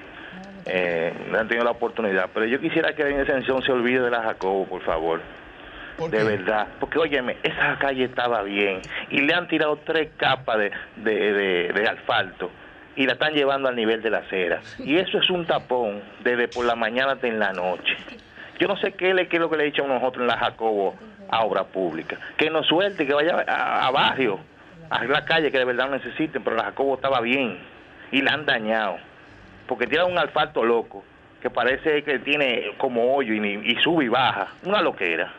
Eh, 0.66 1.14
no 1.30 1.40
han 1.40 1.48
tenido 1.48 1.66
la 1.66 1.72
oportunidad, 1.72 2.30
pero 2.34 2.46
yo 2.46 2.60
quisiera 2.60 2.94
que 2.94 3.04
la 3.04 3.10
línea 3.10 3.24
de 3.24 3.30
extensión 3.30 3.62
se 3.64 3.72
olvide 3.72 4.02
de 4.02 4.10
la 4.12 4.22
Jacobo, 4.24 4.66
por 4.66 4.82
favor. 4.84 5.22
¿Por 5.98 6.12
De 6.12 6.18
qué? 6.20 6.24
verdad. 6.24 6.68
Porque, 6.80 7.00
óyeme, 7.00 7.38
esa 7.44 7.78
calle 7.80 8.04
estaba 8.06 8.44
bien. 8.44 8.82
Y 9.10 9.22
le 9.22 9.34
han 9.34 9.48
tirado 9.48 9.78
tres 9.86 10.10
capas 10.18 10.58
de, 10.58 10.72
de, 10.98 11.34
de- 11.34 11.74
de 11.74 11.88
asfalto. 11.90 12.50
Y 12.96 13.06
la 13.06 13.14
están 13.14 13.34
llevando 13.34 13.68
al 13.70 13.76
nivel 13.76 14.02
de 14.02 14.10
la 14.10 14.20
acera. 14.20 14.62
Y 14.80 14.98
eso 14.98 15.20
es 15.20 15.30
un 15.30 15.46
tapón 15.46 16.02
desde 16.24 16.48
por 16.48 16.66
la 16.66 16.76
mañana 16.76 17.14
hasta 17.14 17.28
en 17.28 17.40
la 17.40 17.52
noche. 17.54 17.96
Yo 18.60 18.68
no 18.68 18.78
sé 18.78 18.94
qué, 18.94 19.14
le, 19.14 19.28
qué 19.28 19.38
es 19.38 19.42
lo 19.42 19.50
que 19.50 19.58
le 19.58 19.64
he 19.64 19.66
dicho 19.68 19.84
a 19.84 19.88
nosotros 19.88 20.22
en 20.22 20.28
la 20.28 20.38
Jacobo 20.38 20.96
a 21.30 21.44
obra 21.46 21.66
pública. 21.66 22.18
Que 22.38 22.50
nos 22.50 22.66
suelte, 22.68 23.06
que 23.06 23.14
vaya 23.14 23.44
a, 23.48 23.88
a 23.88 23.92
barrio, 23.92 24.40
a 24.90 25.04
la 25.04 25.26
calle 25.26 25.52
que 25.52 25.58
de 25.58 25.66
verdad 25.66 25.90
necesiten. 25.90 26.44
Pero 26.44 26.56
la 26.56 26.64
Jacobo 26.66 26.96
estaba 26.96 27.22
bien. 27.22 27.60
Y 28.12 28.22
la 28.22 28.34
han 28.34 28.46
dañado. 28.46 28.98
Porque 29.68 29.88
tiene 29.88 30.06
un 30.06 30.18
asfalto 30.18 30.64
loco. 30.64 31.04
Que 31.42 31.50
parece 31.50 32.04
que 32.04 32.20
tiene 32.20 32.72
como 32.78 33.14
hoyo 33.14 33.34
y, 33.34 33.76
sube 33.84 34.06
y 34.06 34.08
baja. 34.08 34.48
Una 34.64 34.82
loquera 34.82 35.32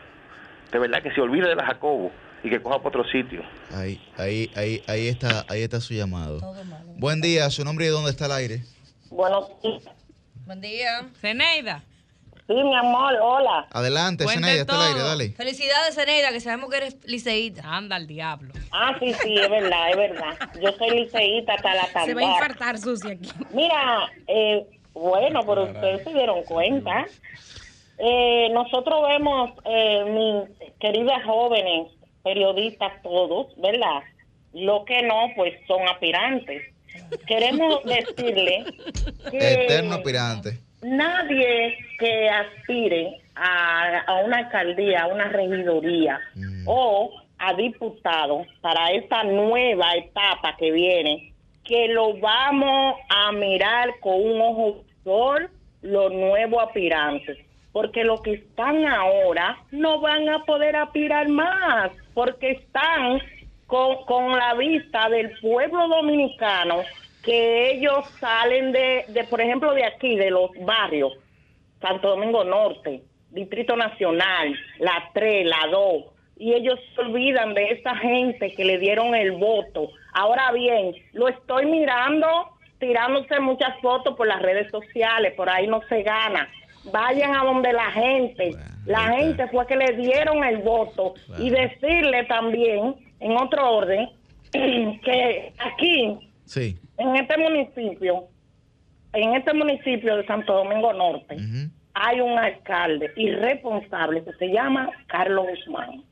de 0.71 0.79
verdad 0.79 1.01
que 1.01 1.11
se 1.11 1.21
olvide 1.21 1.47
de 1.49 1.55
la 1.55 1.65
Jacobo 1.65 2.11
y 2.43 2.49
que 2.49 2.61
coja 2.61 2.77
para 2.77 2.89
otro 2.89 3.11
sitio. 3.11 3.43
Ahí, 3.73 4.01
ahí, 4.17 4.51
ahí, 4.55 4.83
ahí 4.87 5.07
está, 5.07 5.45
ahí 5.49 5.63
está 5.63 5.81
su 5.81 5.93
llamado. 5.93 6.39
Buen 6.97 7.21
día, 7.21 7.49
su 7.49 7.63
nombre 7.63 7.85
y 7.85 7.87
de 7.87 7.93
dónde 7.93 8.11
está 8.11 8.27
el 8.27 8.31
aire. 8.33 8.63
Bueno, 9.09 9.47
sí, 9.61 9.79
Buen 10.45 10.61
día. 10.61 11.09
Zeneida. 11.19 11.83
Sí, 12.49 12.63
mi 12.63 12.75
amor, 12.75 13.13
hola. 13.21 13.67
Adelante, 13.71 14.27
Zenaida, 14.27 14.61
está 14.61 14.75
el 14.75 14.81
aire, 14.81 14.99
todo. 14.99 15.07
dale. 15.09 15.29
Felicidades, 15.29 15.93
Zeneida, 15.95 16.31
que 16.31 16.39
sabemos 16.39 16.69
que 16.71 16.77
eres 16.77 16.97
liceíta. 17.05 17.61
Anda 17.63 17.95
al 17.95 18.07
diablo. 18.07 18.51
Ah, 18.71 18.95
sí, 18.99 19.13
sí, 19.13 19.35
es 19.35 19.49
verdad, 19.49 19.91
es 19.91 19.97
verdad. 19.97 20.37
Yo 20.61 20.71
soy 20.71 20.89
liceíta 21.01 21.53
hasta 21.53 21.75
la 21.75 22.05
Se 22.05 22.13
va 22.15 22.21
a 22.21 22.23
infartar 22.23 22.79
sucia 22.79 23.11
aquí. 23.11 23.29
Mira, 23.53 24.11
eh, 24.27 24.65
bueno, 24.93 25.41
pero 25.45 25.63
ustedes 25.65 26.03
se 26.03 26.13
dieron 26.13 26.43
cuenta. 26.43 27.05
Eh, 27.99 28.49
nosotros 28.51 29.01
vemos, 29.07 29.51
eh, 29.65 30.47
mis 30.57 30.71
queridas 30.79 31.23
jóvenes, 31.25 31.87
periodistas 32.23 33.01
todos, 33.03 33.47
¿verdad? 33.57 34.01
Lo 34.53 34.85
que 34.85 35.03
no, 35.03 35.27
pues 35.35 35.53
son 35.67 35.87
aspirantes. 35.87 36.63
Queremos 37.27 37.83
decirle 37.83 38.65
que 39.31 39.65
Eterno 39.65 39.95
aspirante. 39.95 40.57
Nadie 40.81 41.77
que 41.97 42.29
aspire 42.29 43.21
a, 43.35 43.99
a 44.07 44.15
una 44.25 44.37
alcaldía, 44.37 45.03
a 45.03 45.07
una 45.07 45.25
regidoría 45.29 46.19
Mm. 46.35 46.63
o 46.67 47.11
a 47.37 47.53
diputado 47.53 48.45
para 48.61 48.91
esta 48.91 49.23
nueva 49.23 49.93
etapa 49.95 50.55
que 50.57 50.71
viene, 50.71 51.33
que 51.63 51.87
lo 51.87 52.17
vamos 52.19 52.95
a 53.09 53.31
mirar 53.31 53.89
con 54.01 54.15
un 54.21 54.41
ojo 54.41 54.83
por 55.03 55.49
los 55.81 56.11
nuevos 56.11 56.63
aspirantes. 56.63 57.37
Porque 57.71 58.03
los 58.03 58.21
que 58.21 58.33
están 58.33 58.85
ahora 58.85 59.57
no 59.71 60.01
van 60.01 60.27
a 60.27 60.43
poder 60.43 60.75
aspirar 60.75 61.29
más, 61.29 61.91
porque 62.13 62.51
están 62.51 63.21
con, 63.67 64.03
con 64.05 64.37
la 64.37 64.55
vista 64.55 65.07
del 65.09 65.31
pueblo 65.39 65.87
dominicano 65.87 66.81
que 67.23 67.71
ellos 67.71 68.05
salen 68.19 68.71
de, 68.71 69.05
de, 69.09 69.23
por 69.25 69.41
ejemplo, 69.41 69.73
de 69.73 69.85
aquí, 69.85 70.15
de 70.15 70.31
los 70.31 70.51
barrios, 70.65 71.13
Santo 71.81 72.09
Domingo 72.09 72.43
Norte, 72.43 73.03
Distrito 73.31 73.75
Nacional, 73.75 74.55
la 74.79 75.09
3, 75.13 75.45
la 75.45 75.67
2, 75.71 76.03
y 76.37 76.53
ellos 76.53 76.79
se 76.95 77.01
olvidan 77.01 77.53
de 77.53 77.71
esa 77.71 77.95
gente 77.95 78.53
que 78.53 78.63
le 78.63 78.77
dieron 78.77 79.13
el 79.13 79.33
voto. 79.33 79.89
Ahora 80.13 80.51
bien, 80.51 80.95
lo 81.13 81.27
estoy 81.27 81.65
mirando 81.65 82.27
tirándose 82.79 83.39
muchas 83.41 83.79
fotos 83.81 84.15
por 84.15 84.25
las 84.25 84.41
redes 84.41 84.71
sociales, 84.71 85.33
por 85.35 85.49
ahí 85.49 85.67
no 85.67 85.81
se 85.89 86.01
gana. 86.01 86.49
Vayan 86.91 87.35
a 87.35 87.43
donde 87.43 87.73
la 87.73 87.91
gente, 87.91 88.51
Bueno, 88.51 88.65
la 88.85 89.17
gente 89.17 89.47
fue 89.49 89.67
que 89.67 89.75
le 89.75 89.97
dieron 89.97 90.43
el 90.45 90.59
voto 90.59 91.13
y 91.37 91.49
decirle 91.49 92.23
también, 92.23 92.95
en 93.19 93.37
otro 93.37 93.69
orden, 93.69 94.09
que 94.51 95.53
aquí 95.59 96.17
Sí. 96.49 96.79
en 96.97 97.15
este 97.15 97.37
municipio, 97.37 98.27
en 99.13 99.35
este 99.35 99.53
municipio 99.53 100.17
de 100.17 100.25
Santo 100.25 100.51
Domingo 100.53 100.91
Norte, 100.93 101.35
Ujú. 101.35 101.69
hay 101.93 102.19
un 102.21 102.37
alcalde 102.39 103.11
irresponsable 103.15 104.23
que 104.23 104.31
se 104.39 104.47
llama 104.47 104.89
Carlos 105.07 105.45
Guzmán. 105.47 106.03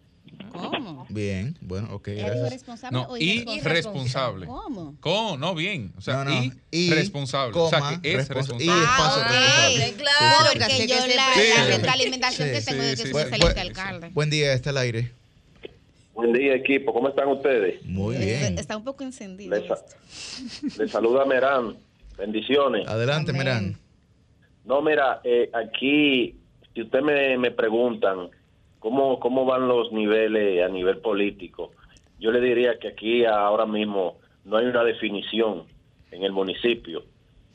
¿Cómo? 0.51 1.05
Bien, 1.09 1.57
bueno, 1.61 1.89
ok, 1.93 2.07
¿Eres 2.09 2.63
gracias. 2.63 2.91
No, 2.91 3.17
y 3.17 3.23
irresponsable? 3.41 3.73
responsable. 3.73 4.45
¿Cómo? 4.47 4.95
¿Cómo? 4.99 5.37
No, 5.37 5.53
bien. 5.55 5.91
O 5.97 6.01
sea, 6.01 6.23
No, 6.23 6.25
no, 6.25 6.43
y, 6.43 6.51
y, 6.71 6.91
responsable. 6.93 7.53
o 7.59 7.69
sea, 7.69 7.79
coma, 7.79 8.01
que 8.01 8.13
es 8.13 8.17
responsa- 8.29 8.33
responsable. 8.57 8.65
y 8.65 8.69
espacio 8.69 9.23
Ah, 9.23 9.27
responsable. 9.27 9.89
ok. 9.89 9.97
Claro, 9.97 10.17
Sí, 10.19 10.53
sí, 10.53 10.59
Porque 10.59 10.73
sí. 10.73 10.87
Yo 10.87 10.95
la, 10.95 11.15
la 11.15 11.33
Sí. 11.33 11.71
retroalimentación 11.71 12.47
Sí, 12.47 12.53
que 12.53 12.61
tengo 12.61 12.83
sí, 12.83 12.89
de 12.89 12.95
que 12.95 13.01
excelente 13.09 13.45
bu- 13.59 13.61
alcalde. 13.61 14.09
Buen 14.13 14.29
día, 14.29 14.53
está 14.53 14.69
el 14.69 14.77
aire. 14.77 15.11
Buen 16.17 16.33
día, 16.33 16.55
equipo. 16.55 16.91
¿Cómo 16.93 17.09
están 17.09 17.27
ustedes? 17.27 17.85
Muy 17.85 18.17
bien. 18.17 18.57
Está 18.57 18.75
un 18.75 18.83
poco 18.83 19.03
encendido. 19.03 19.55
Les, 19.55 20.75
les 20.79 20.89
saluda 20.89 21.25
Merán. 21.25 21.75
Bendiciones. 22.17 22.87
Adelante, 22.87 23.29
Amén. 23.29 23.43
Merán. 23.45 23.75
No, 24.65 24.81
mira, 24.81 25.21
eh, 25.23 25.51
aquí, 25.53 26.35
si 26.73 26.81
ustedes 26.81 27.05
me, 27.05 27.37
me 27.37 27.51
preguntan 27.51 28.31
cómo, 28.79 29.19
cómo 29.19 29.45
van 29.45 29.67
los 29.67 29.91
niveles 29.91 30.65
a 30.65 30.69
nivel 30.69 30.97
político, 30.97 31.69
yo 32.19 32.31
le 32.31 32.41
diría 32.41 32.79
que 32.79 32.87
aquí 32.87 33.23
ahora 33.23 33.67
mismo 33.67 34.17
no 34.43 34.57
hay 34.57 34.65
una 34.65 34.83
definición 34.83 35.65
en 36.09 36.23
el 36.23 36.31
municipio, 36.31 37.03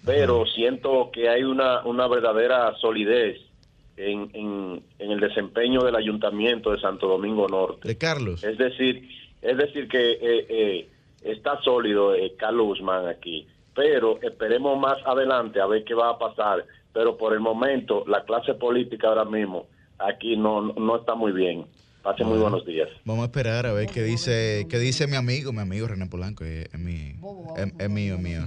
pero 0.04 0.46
siento 0.46 1.10
que 1.12 1.28
hay 1.28 1.42
una, 1.42 1.84
una 1.84 2.06
verdadera 2.06 2.72
solidez 2.80 3.40
en, 4.10 4.30
en, 4.32 4.82
en 4.98 5.10
el 5.10 5.20
desempeño 5.20 5.82
del 5.82 5.96
ayuntamiento 5.96 6.72
de 6.72 6.80
Santo 6.80 7.06
Domingo 7.06 7.48
Norte. 7.48 7.86
De 7.88 7.96
Carlos. 7.96 8.42
Es 8.44 8.58
decir, 8.58 9.08
es 9.40 9.56
decir 9.56 9.88
que 9.88 10.12
eh, 10.12 10.46
eh, 10.48 10.88
está 11.22 11.60
sólido 11.62 12.14
eh, 12.14 12.34
Carlos 12.36 12.66
Guzmán 12.66 13.06
aquí, 13.06 13.46
pero 13.74 14.20
esperemos 14.22 14.78
más 14.78 14.98
adelante 15.06 15.60
a 15.60 15.66
ver 15.66 15.84
qué 15.84 15.94
va 15.94 16.10
a 16.10 16.18
pasar. 16.18 16.64
Pero 16.92 17.16
por 17.16 17.32
el 17.32 17.40
momento 17.40 18.04
la 18.06 18.22
clase 18.24 18.54
política 18.54 19.08
ahora 19.08 19.24
mismo 19.24 19.66
aquí 19.98 20.36
no 20.36 20.60
no 20.60 20.96
está 20.96 21.14
muy 21.14 21.32
bien. 21.32 21.66
Pasen 22.02 22.26
muy 22.26 22.38
buenos 22.38 22.66
días. 22.66 22.88
Vamos 23.04 23.22
a 23.22 23.26
esperar 23.26 23.64
a 23.66 23.72
ver 23.72 23.86
qué 23.86 24.02
dice, 24.02 24.66
qué 24.68 24.78
dice 24.78 25.06
mi 25.06 25.16
amigo, 25.16 25.52
mi 25.52 25.60
amigo 25.60 25.86
René 25.86 26.06
Polanco, 26.06 26.44
es, 26.44 26.66
es 26.72 26.78
mi, 26.80 27.14
es, 27.56 27.72
es 27.78 27.90
mío, 27.90 28.14
es 28.16 28.20
mío. 28.20 28.40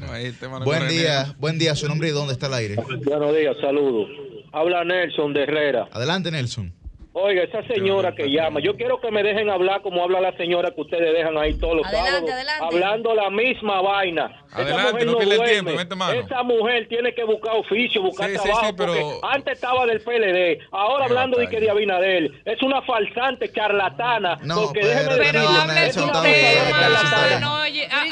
Buen 0.66 0.82
René. 0.82 0.94
día, 0.94 1.36
buen 1.40 1.58
día, 1.58 1.74
su 1.76 1.88
nombre 1.88 2.10
y 2.10 2.12
dónde 2.12 2.34
está 2.34 2.48
el 2.48 2.54
aire. 2.56 2.76
Buenos 3.06 3.36
días, 3.36 3.56
saludos. 3.62 4.10
Habla 4.52 4.84
Nelson 4.84 5.34
de 5.34 5.44
Herrera. 5.44 5.88
Adelante, 5.92 6.32
Nelson. 6.32 6.74
Oiga, 7.18 7.44
esa 7.44 7.66
señora 7.74 8.14
que 8.14 8.30
llama, 8.30 8.60
yo 8.60 8.76
quiero 8.76 9.00
que 9.00 9.10
me 9.10 9.24
dejen 9.24 9.50
hablar 9.50 9.82
como 9.82 10.04
habla 10.04 10.20
la 10.20 10.36
señora 10.36 10.72
que 10.76 10.82
ustedes 10.82 11.14
dejan 11.16 11.38
ahí 11.38 11.54
todos 11.54 11.78
los 11.78 11.86
Adelante, 11.86 12.10
sábados, 12.12 12.30
adelante. 12.32 12.66
hablando 12.76 13.16
la 13.16 13.30
misma 13.30 13.82
vaina. 13.82 14.45
Adelante, 14.56 15.06
no 15.06 15.18
pierda 15.18 15.36
el 15.36 15.50
tiempo, 15.52 15.72
mete 15.76 15.96
mano. 15.96 16.20
Esa 16.20 16.44
mujer 16.44 16.88
tiene 16.88 17.14
que 17.14 17.24
buscar 17.24 17.56
oficio, 17.56 18.02
buscar 18.02 18.30
Sí, 18.30 18.36
sí, 18.38 18.44
trabajo, 18.44 18.68
sí, 18.68 18.74
pero- 18.78 18.94
porque 18.94 19.28
antes 19.32 19.54
estaba 19.54 19.86
del 19.86 20.02
PLD, 20.02 20.60
ahora 20.72 21.06
hablando 21.06 21.38
de 21.38 21.48
que 21.50 21.60
de 21.60 21.70
Abinader, 21.70 22.32
es 22.46 22.62
una 22.62 22.82
falsante 22.84 23.52
charlatana, 23.52 24.40
porque 24.56 24.80
déjeme 24.86 25.16
Pero 25.18 25.48
hable 25.50 25.94
su 25.94 26.00
tema. 26.08 27.40
No, 27.40 27.56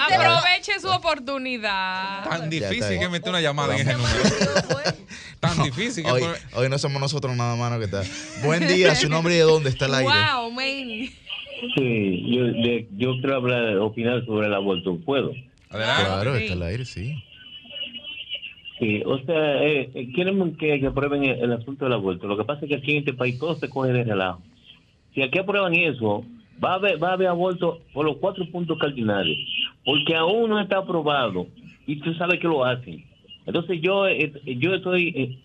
aproveche 0.04 0.80
su 0.80 0.90
oportunidad. 0.90 2.24
Tan 2.30 2.50
difícil 2.50 3.00
que 3.00 3.10
meter 3.10 3.30
una 3.30 3.42
llamada 3.42 3.76
en 3.76 3.82
ese 3.88 3.94
número. 3.94 4.24
Tan 5.40 5.62
difícil 5.64 6.06
que 6.06 6.12
hoy 6.56 6.70
no 6.70 6.78
somos 6.78 7.02
nosotros 7.02 7.36
nada 7.36 7.56
más 7.56 7.78
que 7.78 7.86
está. 7.86 8.04
Buen 8.46 8.68
día, 8.68 8.96
su 8.96 9.10
nombre 9.10 9.34
y 9.34 9.38
de 9.38 9.44
dónde 9.44 9.70
está 9.70 9.86
el 9.86 9.96
aire. 9.96 10.10
Wow, 10.12 10.52
man. 10.52 11.10
Sí, 11.76 12.24
yo, 12.36 12.44
de- 12.46 12.88
yo 12.98 13.12
quiero 13.22 13.36
hablar, 13.38 13.78
opinar 13.78 14.26
sobre 14.26 14.48
el 14.48 14.54
aborto. 14.54 14.98
¿Puedo? 15.06 15.32
Claro, 15.74 16.36
está 16.36 16.54
al 16.54 16.64
aire, 16.64 16.86
sí. 16.86 17.24
Sí, 18.80 19.02
o 19.06 19.18
sea, 19.20 19.64
eh, 19.64 19.90
eh, 19.94 20.12
quieren 20.14 20.56
que, 20.56 20.80
que 20.80 20.88
aprueben 20.88 21.24
el, 21.24 21.40
el 21.40 21.54
asunto 21.54 21.86
del 21.86 21.94
aborto. 21.94 22.28
Lo 22.28 22.38
que 22.38 22.44
pasa 22.44 22.66
es 22.66 22.70
que 22.70 22.76
aquí 22.76 22.92
en 22.92 23.00
este 23.00 23.14
país 23.14 23.40
todo 23.40 23.56
se 23.56 23.70
coge 23.70 23.92
de 23.92 24.04
relajo. 24.04 24.42
Si 25.14 25.22
aquí 25.22 25.40
aprueban 25.40 25.74
eso, 25.74 26.26
va 26.64 26.72
a 26.72 26.76
haber, 26.76 27.02
va 27.02 27.10
a 27.10 27.14
haber 27.14 27.28
aborto 27.28 27.82
por 27.94 28.06
los 28.06 28.18
cuatro 28.18 28.46
puntos 28.52 28.78
cardinales. 28.80 29.38
Porque 29.86 30.16
aún 30.16 30.50
no 30.50 30.60
está 30.60 30.78
aprobado 30.78 31.48
y 31.86 31.98
tú 31.98 32.14
sabes 32.16 32.40
que 32.40 32.48
lo 32.48 32.66
hacen. 32.66 33.04
Entonces 33.46 33.82
yo, 33.82 34.08
eh, 34.08 34.32
yo 34.46 34.74
estoy 34.74 35.10
eh, 35.10 35.40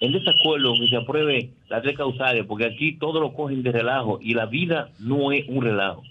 en 0.00 0.12
desacuerdo 0.12 0.74
que 0.74 0.88
se 0.88 0.96
apruebe 0.96 1.50
las 1.68 1.82
tres 1.82 1.96
causales, 1.96 2.44
porque 2.46 2.66
aquí 2.66 2.98
todo 2.98 3.20
lo 3.20 3.32
cogen 3.32 3.62
de 3.62 3.72
relajo 3.72 4.18
y 4.20 4.34
la 4.34 4.46
vida 4.46 4.90
no 4.98 5.32
es 5.32 5.48
un 5.48 5.62
relajo. 5.62 6.02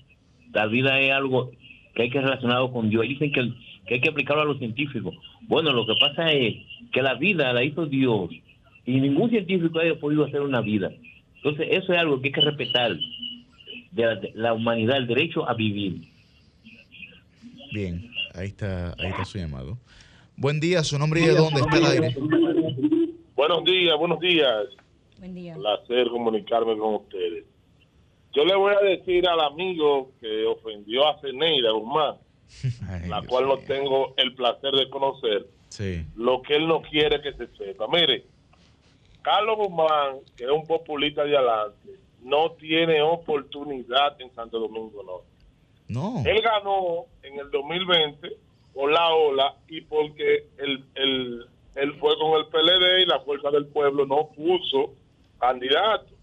La 0.53 0.67
vida 0.67 0.99
es 0.99 1.11
algo 1.11 1.51
que 1.95 2.03
hay 2.03 2.09
que 2.09 2.21
relacionarlo 2.21 2.71
con 2.71 2.89
Dios. 2.89 3.07
Dicen 3.07 3.31
que, 3.31 3.53
que 3.87 3.95
hay 3.95 4.01
que 4.01 4.09
aplicarlo 4.09 4.43
a 4.43 4.45
los 4.45 4.59
científicos. 4.59 5.15
Bueno, 5.41 5.71
lo 5.71 5.85
que 5.85 5.95
pasa 5.99 6.31
es 6.31 6.55
que 6.91 7.01
la 7.01 7.15
vida 7.15 7.51
la 7.53 7.63
hizo 7.63 7.85
Dios 7.85 8.29
y 8.85 8.99
ningún 8.99 9.29
científico 9.29 9.79
haya 9.79 9.99
podido 9.99 10.25
hacer 10.25 10.41
una 10.41 10.61
vida. 10.61 10.91
Entonces, 11.37 11.67
eso 11.71 11.93
es 11.93 11.99
algo 11.99 12.21
que 12.21 12.27
hay 12.27 12.33
que 12.33 12.41
respetar 12.41 12.95
de 13.91 14.05
la, 14.05 14.15
de 14.15 14.31
la 14.35 14.53
humanidad, 14.53 14.97
el 14.97 15.07
derecho 15.07 15.47
a 15.47 15.53
vivir. 15.53 16.01
Bien, 17.71 18.09
ahí 18.33 18.47
está, 18.47 18.93
ahí 18.99 19.09
está 19.09 19.25
su 19.25 19.37
llamado. 19.37 19.77
Buen 20.37 20.59
día, 20.59 20.83
su 20.83 20.99
nombre 20.99 21.21
y 21.21 21.25
de 21.25 21.33
dónde 21.33 21.61
está 21.61 21.77
el 21.77 21.85
aire. 21.85 22.15
Buenos 23.35 23.63
días, 23.63 23.97
buenos 23.97 24.19
días. 24.19 24.65
Buen 25.19 25.33
día. 25.33 25.55
Placer 25.55 26.09
comunicarme 26.09 26.77
con 26.77 26.95
ustedes. 26.95 27.45
Yo 28.35 28.43
le 28.45 28.55
voy 28.55 28.73
a 28.75 28.79
decir 28.81 29.27
al 29.27 29.39
amigo 29.39 30.11
que 30.19 30.45
ofendió 30.45 31.07
a 31.07 31.19
Ceneida 31.21 31.71
Guzmán, 31.71 32.15
la 33.07 33.21
cual 33.23 33.47
no 33.47 33.57
tengo 33.59 34.13
el 34.17 34.35
placer 34.35 34.71
de 34.73 34.89
conocer, 34.89 35.47
Sí. 35.69 36.05
lo 36.15 36.41
que 36.41 36.55
él 36.55 36.67
no 36.67 36.81
quiere 36.81 37.21
que 37.21 37.33
se 37.33 37.47
sepa. 37.57 37.87
Mire, 37.87 38.23
Carlos 39.21 39.57
Guzmán, 39.57 40.17
que 40.37 40.43
es 40.45 40.49
un 40.51 40.65
populista 40.65 41.23
de 41.23 41.35
adelante, 41.35 41.91
no 42.21 42.51
tiene 42.51 43.01
oportunidad 43.01 44.19
en 44.21 44.33
Santo 44.33 44.59
Domingo 44.59 45.03
Norte. 45.03 45.27
No. 45.87 46.23
Él 46.25 46.41
ganó 46.41 47.05
en 47.23 47.39
el 47.39 47.49
2020 47.51 48.29
por 48.73 48.91
la 48.91 49.13
ola 49.13 49.55
y 49.69 49.81
porque 49.81 50.47
él, 50.57 50.83
él, 50.95 51.45
él 51.75 51.93
fue 51.99 52.17
con 52.17 52.39
el 52.39 52.47
PLD 52.47 53.03
y 53.03 53.05
la 53.05 53.19
Fuerza 53.21 53.49
del 53.51 53.67
Pueblo 53.67 54.05
no 54.05 54.27
puso 54.35 54.93
candidato. 55.39 56.14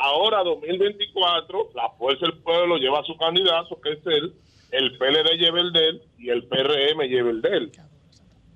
Ahora, 0.00 0.44
2024, 0.44 1.70
la 1.74 1.90
Fuerza 1.98 2.26
del 2.26 2.38
Pueblo 2.38 2.76
lleva 2.76 3.00
a 3.00 3.04
su 3.04 3.16
candidato, 3.16 3.80
que 3.80 3.92
es 3.92 3.98
él, 4.06 4.32
el 4.70 4.96
PLD 4.98 5.36
lleva 5.38 5.60
el 5.60 5.72
de 5.72 5.88
él 5.88 6.02
y 6.18 6.30
el 6.30 6.44
PRM 6.46 7.02
lleva 7.08 7.30
el 7.30 7.42
de 7.42 7.48
él. 7.48 7.72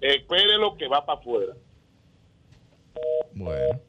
Espere 0.00 0.56
lo 0.58 0.76
que 0.76 0.86
va 0.88 1.04
para 1.04 1.18
afuera. 1.18 1.54
Bueno, 3.34 3.80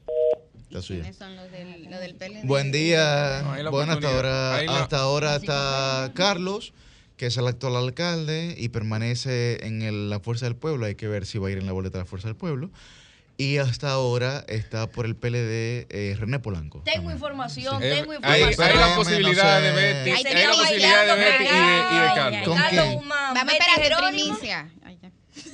está 0.62 0.82
suya. 0.82 1.00
¿Quiénes 1.02 1.16
son 1.16 1.36
los 1.36 1.50
del, 1.52 1.84
los 1.90 2.00
del 2.00 2.14
PLD? 2.16 2.44
Buen 2.46 2.72
día. 2.72 3.42
No, 3.62 3.70
bueno, 3.70 3.92
hasta 3.92 4.08
ahora, 4.16 4.62
la- 4.64 4.80
hasta 4.82 4.98
ahora 5.00 5.36
está 5.36 6.12
Carlos, 6.14 6.72
que 7.16 7.26
es 7.26 7.36
el 7.36 7.46
actual 7.46 7.76
alcalde 7.76 8.54
y 8.58 8.70
permanece 8.70 9.64
en 9.66 9.82
el- 9.82 10.10
la 10.10 10.18
Fuerza 10.18 10.46
del 10.46 10.56
Pueblo. 10.56 10.86
Hay 10.86 10.94
que 10.96 11.06
ver 11.06 11.26
si 11.26 11.38
va 11.38 11.48
a 11.48 11.50
ir 11.52 11.58
en 11.58 11.66
la 11.66 11.72
boleta 11.72 11.98
de 11.98 12.04
la 12.04 12.08
Fuerza 12.08 12.26
del 12.28 12.36
Pueblo. 12.36 12.70
Y 13.36 13.58
hasta 13.58 13.90
ahora 13.90 14.44
está 14.46 14.86
por 14.88 15.06
el 15.06 15.16
PLD 15.16 15.86
eh, 15.90 16.16
René 16.18 16.38
Polanco. 16.38 16.82
Tengo 16.84 17.10
información, 17.10 17.82
Eh, 17.82 17.90
tengo 17.96 18.12
hay, 18.12 18.16
información. 18.16 18.32
hay 18.32 18.40
la 18.44 18.50
Espérame, 18.50 18.94
posibilidad 18.96 19.58
no 19.58 19.64
de 19.64 19.70
sé. 19.70 19.74
Betty, 19.74 20.10
Ahí 20.10 20.16
hay 20.16 20.22
tenía 20.24 20.48
la 20.48 20.54
posibilidad 20.54 21.06
de 21.06 21.14
Betty 21.24 21.44
y 21.44 21.46
de, 21.46 21.96
y 21.96 21.98
de 22.00 22.14
Carlos. 22.14 22.42
¿Con 22.48 22.56
Carlos 22.58 22.84
quién? 22.86 23.08
Vamos 23.08 23.36
a 23.36 23.44
Betty 23.44 23.52
esperar 23.56 23.78
en 23.78 23.82
Jerónimo 23.84 24.34
primicia. 24.38 24.68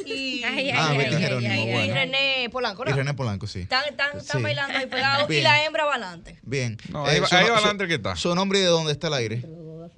Y, 0.05 0.43
Ay, 0.45 0.45
ay, 0.45 0.71
Ah, 0.75 0.89
ay, 0.91 0.99
Betty 0.99 1.15
ay, 1.15 1.23
Jerónimo, 1.23 1.53
ay, 1.55 1.61
y 1.69 1.73
bueno. 1.73 1.95
René 1.95 2.49
Polanco, 2.53 2.85
¿no? 2.85 2.91
Y 2.91 2.95
René 2.95 3.15
Polanco, 3.15 3.47
sí. 3.47 3.61
Están, 3.61 3.85
están, 3.89 4.19
están 4.19 4.37
Sí. 4.39 4.43
bailando 4.43 4.79
ahí 4.79 4.87
pegados 4.87 5.31
y 5.31 5.41
la 5.41 5.65
hembra 5.65 5.85
va 5.87 5.93
adelante. 5.93 6.39
Bien. 6.43 6.77
No, 6.91 7.07
ahí 7.07 7.19
va- 7.21 7.27
su, 7.29 7.35
ahí 7.37 7.47
su- 7.47 7.53
va 7.53 7.59
adelante 7.59 7.87
que 7.89 7.95
está. 7.95 8.15
Su 8.17 8.35
nombre 8.35 8.59
y 8.59 8.63
de 8.63 8.69
dónde 8.69 8.93
está 8.93 9.07
el 9.09 9.15
aire. 9.15 9.43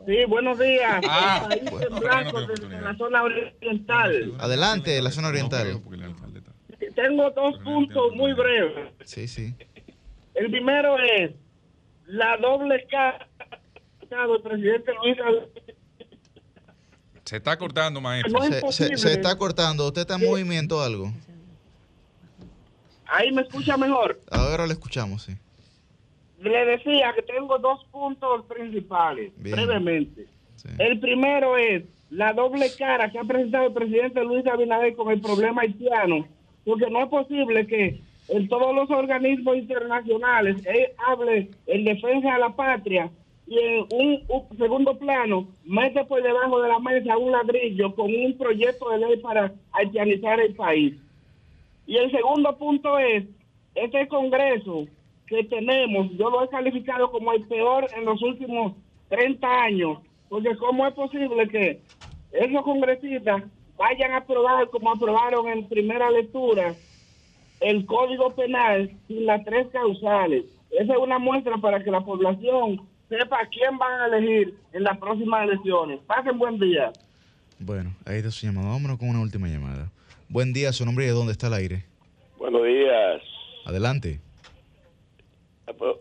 Sí, 0.06 0.16
buenos 0.28 0.58
días. 0.58 1.00
Ah, 1.08 1.46
País 1.48 1.62
en 1.64 1.98
blanco 2.00 2.40
desde 2.46 2.80
la 2.80 2.96
zona 2.96 3.22
oriental. 3.22 4.32
Adelante, 4.38 5.02
la 5.02 5.10
zona 5.10 5.28
oriental. 5.28 5.80
Tengo 6.94 7.30
dos 7.30 7.58
puntos 7.58 8.12
muy 8.14 8.32
breves. 8.32 8.92
Sí, 9.04 9.28
sí. 9.28 9.54
El 10.34 10.50
primero 10.50 10.96
es 10.98 11.32
la 12.06 12.36
doble 12.38 12.86
cara 12.90 13.28
del 14.10 14.42
presidente 14.42 14.92
Luis 15.02 15.18
Abinader. 15.20 15.48
Se 17.24 17.36
está 17.36 17.56
cortando, 17.56 18.00
maestro. 18.00 18.32
No 18.32 18.42
es 18.44 18.48
Se, 18.50 18.54
se- 18.56 18.60
posible. 18.60 18.96
se 18.98 19.12
está 19.12 19.36
cortando. 19.38 19.86
¿Usted 19.86 20.02
está 20.02 20.16
en 20.16 20.24
movimiento 20.28 20.78
o 20.78 20.80
algo? 20.80 21.12
Ahí 23.06 23.30
me 23.32 23.42
escucha 23.42 23.76
mejor. 23.76 24.20
Ahora 24.30 24.66
lo 24.66 24.72
escuchamos, 24.72 25.22
sí. 25.22 25.36
Le 26.40 26.64
decía 26.66 27.12
que 27.14 27.22
tengo 27.22 27.58
dos 27.58 27.84
puntos 27.90 28.44
principales, 28.46 29.32
Bien. 29.36 29.54
brevemente. 29.56 30.26
El 30.78 30.98
primero 30.98 31.56
es 31.56 31.84
la 32.10 32.32
doble 32.32 32.66
cara 32.76 33.10
que 33.10 33.18
ha 33.18 33.24
presentado 33.24 33.66
el 33.68 33.72
presidente 33.72 34.22
Luis 34.24 34.46
Abinader 34.46 34.94
con 34.96 35.10
el 35.10 35.20
problema 35.20 35.62
haitiano, 35.62 36.26
porque 36.64 36.90
no 36.90 37.02
es 37.02 37.08
posible 37.08 37.66
que 37.66 38.00
en 38.28 38.48
todos 38.48 38.74
los 38.74 38.90
organismos 38.90 39.56
internacionales 39.56 40.64
él 40.66 40.88
hable 41.06 41.50
en 41.66 41.84
defensa 41.84 42.34
de 42.34 42.38
la 42.38 42.50
patria 42.50 43.10
y 43.46 43.58
en 43.58 43.86
un, 43.92 44.22
un 44.28 44.58
segundo 44.58 44.96
plano 44.98 45.48
mete 45.64 46.04
por 46.04 46.22
debajo 46.22 46.60
de 46.62 46.68
la 46.68 46.78
mesa 46.78 47.18
un 47.18 47.32
ladrillo 47.32 47.94
con 47.94 48.06
un 48.14 48.36
proyecto 48.38 48.90
de 48.90 48.98
ley 48.98 49.16
para 49.18 49.52
haitianizar 49.72 50.40
el 50.40 50.54
país. 50.54 50.94
Y 51.86 51.96
el 51.96 52.10
segundo 52.10 52.56
punto 52.56 52.98
es, 52.98 53.24
este 53.74 54.06
Congreso 54.08 54.86
que 55.26 55.44
tenemos, 55.44 56.10
yo 56.16 56.30
lo 56.30 56.44
he 56.44 56.48
calificado 56.48 57.10
como 57.10 57.32
el 57.32 57.42
peor 57.46 57.86
en 57.96 58.04
los 58.04 58.22
últimos 58.22 58.74
30 59.08 59.62
años, 59.62 59.98
porque 60.28 60.54
¿cómo 60.56 60.86
es 60.86 60.94
posible 60.94 61.48
que 61.48 61.80
esos 62.32 62.62
congresistas 62.62 63.42
vayan 63.82 64.12
a 64.12 64.18
aprobar 64.18 64.68
como 64.70 64.92
aprobaron 64.92 65.48
en 65.48 65.68
primera 65.68 66.08
lectura 66.10 66.74
el 67.60 67.84
Código 67.84 68.32
Penal 68.34 68.90
sin 69.08 69.26
las 69.26 69.44
tres 69.44 69.66
causales? 69.72 70.44
Esa 70.70 70.92
es 70.92 70.98
una 70.98 71.18
muestra 71.18 71.56
para 71.58 71.82
que 71.82 71.90
la 71.90 72.00
población 72.00 72.80
sepa 73.08 73.40
a 73.40 73.46
quién 73.46 73.76
van 73.78 74.00
a 74.00 74.16
elegir 74.16 74.54
en 74.72 74.84
las 74.84 74.96
próximas 74.98 75.48
elecciones. 75.48 75.98
Pasen 76.06 76.38
buen 76.38 76.58
día. 76.60 76.92
Bueno, 77.58 77.92
ahí 78.06 78.18
está 78.18 78.30
su 78.30 78.46
llamada. 78.46 78.68
Vámonos 78.68 78.98
con 78.98 79.08
una 79.08 79.20
última 79.20 79.48
llamada. 79.48 79.90
Buen 80.28 80.52
día, 80.52 80.72
su 80.72 80.86
nombre 80.86 81.04
y 81.04 81.08
de 81.08 81.14
dónde 81.14 81.32
está 81.32 81.48
el 81.48 81.54
aire. 81.54 81.84
Buenos 82.38 82.64
días. 82.64 83.20
Adelante. 83.66 84.20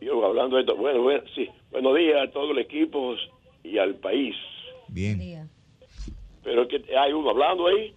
Yo 0.02 0.26
hablando 0.26 0.56
de 0.56 0.62
esto, 0.62 0.76
bueno, 0.76 1.02
bueno, 1.02 1.24
sí. 1.34 1.50
Buenos 1.72 1.96
días 1.98 2.28
a 2.28 2.32
todo 2.32 2.52
el 2.52 2.60
equipo 2.60 3.16
y 3.64 3.78
al 3.80 3.96
país. 3.96 4.36
Bien. 4.88 5.50
Pero 6.44 6.68
que 6.68 6.84
hay 6.98 7.14
uno 7.14 7.30
hablando 7.30 7.68
ahí. 7.68 7.94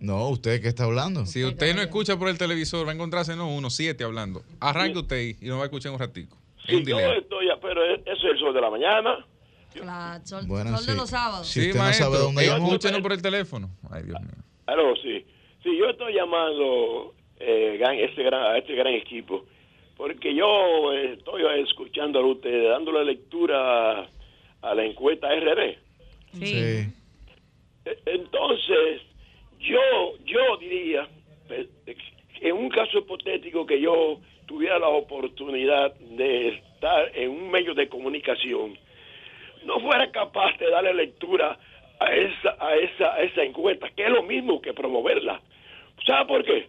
No, 0.00 0.28
¿usted 0.28 0.62
qué 0.62 0.68
está 0.68 0.84
hablando? 0.84 1.26
Si 1.26 1.44
usted 1.44 1.74
no 1.74 1.82
escucha 1.82 2.16
por 2.18 2.28
el 2.28 2.38
televisor, 2.38 2.86
va 2.86 2.92
a 2.92 2.94
encontrarse 2.94 3.34
no 3.34 3.48
uno, 3.52 3.68
siete 3.68 4.04
hablando. 4.04 4.42
Arranque 4.60 4.98
usted 4.98 5.16
ahí 5.16 5.36
y 5.40 5.46
nos 5.46 5.58
va 5.58 5.62
a 5.62 5.64
escuchar 5.66 5.92
un 5.92 5.98
ratico. 5.98 6.36
Es 6.66 6.74
un 6.74 6.84
Sí, 6.84 6.90
yo 6.90 6.98
estoy, 6.98 7.48
pero 7.60 7.84
eso 7.84 8.02
es 8.06 8.24
el 8.24 8.38
sol 8.38 8.54
de 8.54 8.60
la 8.60 8.70
mañana. 8.70 9.26
Claro, 9.72 10.24
sol, 10.24 10.44
Bueno, 10.46 10.76
sol 10.76 10.86
de 10.86 10.92
sí. 10.92 10.98
los 10.98 11.10
sábados. 11.10 11.46
Si 11.48 11.60
usted 11.60 11.80
no 11.80 11.92
sabe 11.92 12.18
dónde 12.18 12.46
llamó. 12.46 12.66
Escúchenos 12.66 13.00
por 13.00 13.12
el 13.12 13.22
teléfono. 13.22 13.70
Ay, 13.90 14.04
Dios 14.04 14.20
mío. 14.20 14.30
Aló, 14.66 14.94
sí. 14.96 15.24
Sí, 15.62 15.76
yo 15.76 15.90
estoy 15.90 16.14
llamando 16.14 17.14
eh, 17.40 17.80
este 18.04 18.22
gran, 18.22 18.42
a 18.42 18.58
este 18.58 18.74
gran 18.74 18.94
equipo 18.94 19.44
porque 19.98 20.32
yo 20.32 20.92
estoy 20.92 21.42
escuchando 21.60 22.20
a 22.20 22.26
usted 22.26 22.70
dándole 22.70 23.04
lectura 23.04 24.08
a, 24.62 24.74
la 24.74 24.84
encuesta 24.84 25.28
RD. 25.28 25.76
Sí. 26.34 26.56
E- 26.56 26.92
Entonces, 28.06 29.02
yo, 29.60 29.80
yo 30.24 30.56
diría, 30.58 31.08
eh, 31.50 31.66
en 32.40 32.52
un 32.56 32.68
caso 32.68 32.98
hipotético 32.98 33.66
que 33.66 33.80
yo 33.80 34.20
tuviera 34.46 34.78
la 34.78 34.88
oportunidad 34.88 35.94
de 35.94 36.48
estar 36.48 37.10
en 37.14 37.30
un 37.30 37.50
medio 37.50 37.74
de 37.74 37.88
comunicación, 37.88 38.78
no 39.64 39.80
fuera 39.80 40.10
capaz 40.10 40.56
de 40.58 40.70
darle 40.70 40.94
lectura 40.94 41.58
a 42.00 42.14
esa, 42.14 42.56
a 42.60 42.76
esa, 42.76 43.14
a 43.14 43.22
esa 43.22 43.42
encuesta, 43.42 43.88
que 43.90 44.04
es 44.04 44.10
lo 44.10 44.22
mismo 44.22 44.60
que 44.60 44.72
promoverla. 44.72 45.40
¿Sabe 46.06 46.26
por 46.26 46.44
qué? 46.44 46.66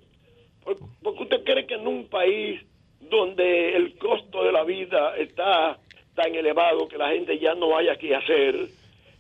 Por- 0.64 0.78
Porque 1.04 1.24
usted 1.24 1.44
cree 1.44 1.68
que 1.68 1.76
en 1.76 1.88
un 1.88 2.08
país 2.10 2.62
donde 3.00 3.76
el 3.76 3.98
costo 3.98 4.44
de 4.44 4.52
la 4.52 4.64
vida 4.64 5.16
está 5.18 5.78
tan 6.16 6.36
elevado 6.36 6.88
que 6.88 6.98
la 6.98 7.10
gente 7.10 7.38
ya 7.40 7.54
no 7.56 7.78
haya 7.78 7.96
que 7.96 8.14
hacer, 8.16 8.56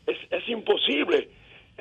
es, 0.08 0.18
es 0.32 0.50
imposible, 0.50 1.30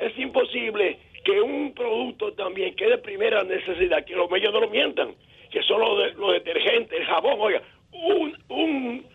es 0.01 0.17
imposible 0.17 0.97
que 1.23 1.41
un 1.41 1.73
producto 1.73 2.33
también 2.33 2.75
que 2.75 2.85
es 2.85 2.89
de 2.91 2.97
primera 2.99 3.43
necesidad, 3.43 4.05
que 4.05 4.15
los 4.15 4.29
medios 4.31 4.53
no 4.53 4.61
lo 4.61 4.69
mientan, 4.69 5.15
que 5.51 5.61
son 5.63 5.81
los, 5.81 5.97
de- 6.03 6.13
los 6.13 6.33
detergentes, 6.33 6.99
el 6.99 7.05
jabón, 7.05 7.35
oiga, 7.39 7.61
un, 7.91 8.37
un, 8.49 9.05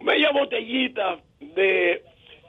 media 0.00 0.30
botellita 0.30 1.18
de, 1.40 2.02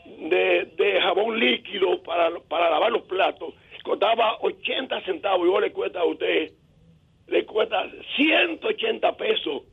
de, 0.06 0.66
de 0.78 1.02
jabón 1.02 1.40
líquido 1.40 2.02
para, 2.04 2.30
para 2.48 2.70
lavar 2.70 2.92
los 2.92 3.04
platos 3.04 3.54
costaba 3.84 4.38
80 4.42 5.02
centavos 5.02 5.48
y 5.48 5.50
hoy 5.50 5.62
le 5.62 5.72
cuesta 5.72 6.02
a 6.02 6.06
usted, 6.06 6.52
le 7.28 7.46
cuesta 7.46 7.90
180 8.18 9.18
pesos 9.18 9.64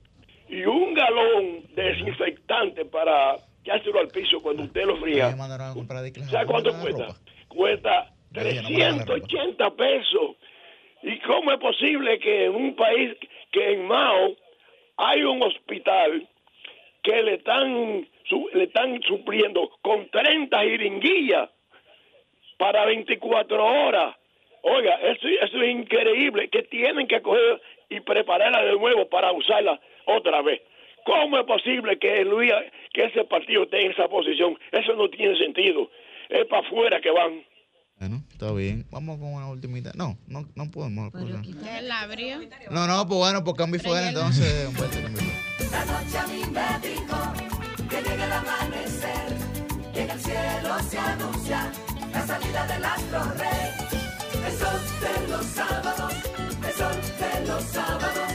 y 0.49 0.65
un 0.65 0.95
galón 0.95 1.65
de 1.75 1.83
desinfectante 1.83 2.85
para 2.87 3.37
echárselo 3.67 4.01
al 4.01 4.09
piso 4.09 4.41
cuando 4.41 4.63
usted 4.65 4.85
lo 4.85 4.97
fría. 4.99 5.29
¿Sabe 6.31 6.47
cuánto 6.47 6.71
cuesta? 6.83 7.21
Cuesta 7.49 8.11
380 8.33 9.71
pesos. 9.77 10.37
¿Y 11.03 11.19
cómo 11.21 11.53
es 11.53 11.59
posible 11.59 12.19
que 12.19 12.47
en 12.47 12.55
un 12.55 12.75
país 12.77 13.15
que 13.53 13.73
en 13.73 13.87
Mao 13.87 14.37
hay 14.97 15.23
un 15.23 15.43
hospital 15.43 16.27
que 17.03 17.23
le 17.23 17.35
están 17.35 18.09
su- 18.29 18.51
le 18.55 18.65
están 18.65 19.01
supliendo 19.03 19.71
con 19.83 20.09
30 20.11 20.59
jeringuillas 20.61 21.51
para 22.59 22.85
24 22.87 23.65
horas? 23.65 24.17
Oiga, 24.63 24.95
eso, 24.97 25.29
eso 25.29 25.63
es 25.63 25.71
increíble, 25.71 26.49
que 26.49 26.63
tienen 26.65 27.07
que 27.07 27.23
coger 27.23 27.61
y 27.89 28.01
prepararla 28.01 28.65
de 28.65 28.73
nuevo 28.73 29.09
para 29.09 29.31
usarla 29.33 29.79
otra 30.07 30.43
vez. 30.43 30.61
¿Cómo 31.05 31.39
es 31.39 31.45
posible 31.45 31.99
que 32.01 32.25
Luis, 32.25 32.51
que 32.97 33.05
ese 33.05 33.25
partido 33.25 33.65
esté 33.65 33.85
en 33.85 33.93
esa 33.93 34.09
posición? 34.09 34.59
Eso 34.73 34.95
no 34.95 35.11
tiene 35.11 35.37
sentido. 35.37 35.91
Es 36.31 36.47
para 36.47 36.67
afuera 36.67 36.99
que 37.03 37.11
van. 37.11 37.45
Bueno, 38.01 38.23
está 38.33 38.53
bien. 38.53 38.87
Vamos 38.91 39.19
con 39.19 39.35
una 39.35 39.49
ultimita. 39.51 39.93
No, 39.95 40.17
no, 40.27 40.49
no 40.55 40.71
podemos. 40.71 41.13
pues, 41.13 41.25
no. 41.25 41.43
No, 42.71 42.87
no, 42.87 43.07
pues 43.07 43.19
bueno, 43.19 43.45
pues 43.45 43.57
cambio 43.57 43.81
fuera 43.81 44.09
entonces. 44.09 44.71
La 45.71 45.85
noche 45.85 46.19
a 46.19 46.27
mí 46.27 46.41
me 46.57 46.89
dijo 46.89 47.19
que 47.91 48.03
llega 48.03 48.25
el 48.25 48.33
amanecer, 48.33 49.29
que 49.93 50.01
en 50.03 50.11
el 50.11 50.21
cielo 50.21 50.79
se 50.89 50.99
anuncia 50.99 51.73
la 52.13 52.27
salida 52.27 52.67
del 52.67 52.85
astro 52.85 53.25
rey. 53.37 53.71
El 54.47 54.53
sol 54.53 54.81
de 55.03 55.29
los 55.33 55.45
sábados, 55.47 56.15
el 56.67 56.73
sol 56.73 56.97
de 57.21 57.47
los 57.47 57.63
sábados, 57.65 58.33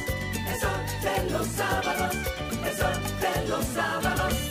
el 0.52 0.60
sol 0.60 0.82
de 1.04 1.32
los 1.32 1.48
sábados, 1.48 2.16
el 2.64 2.76
sol 2.76 2.94
de 3.22 3.50
los 3.50 3.66
sábados. 3.66 4.51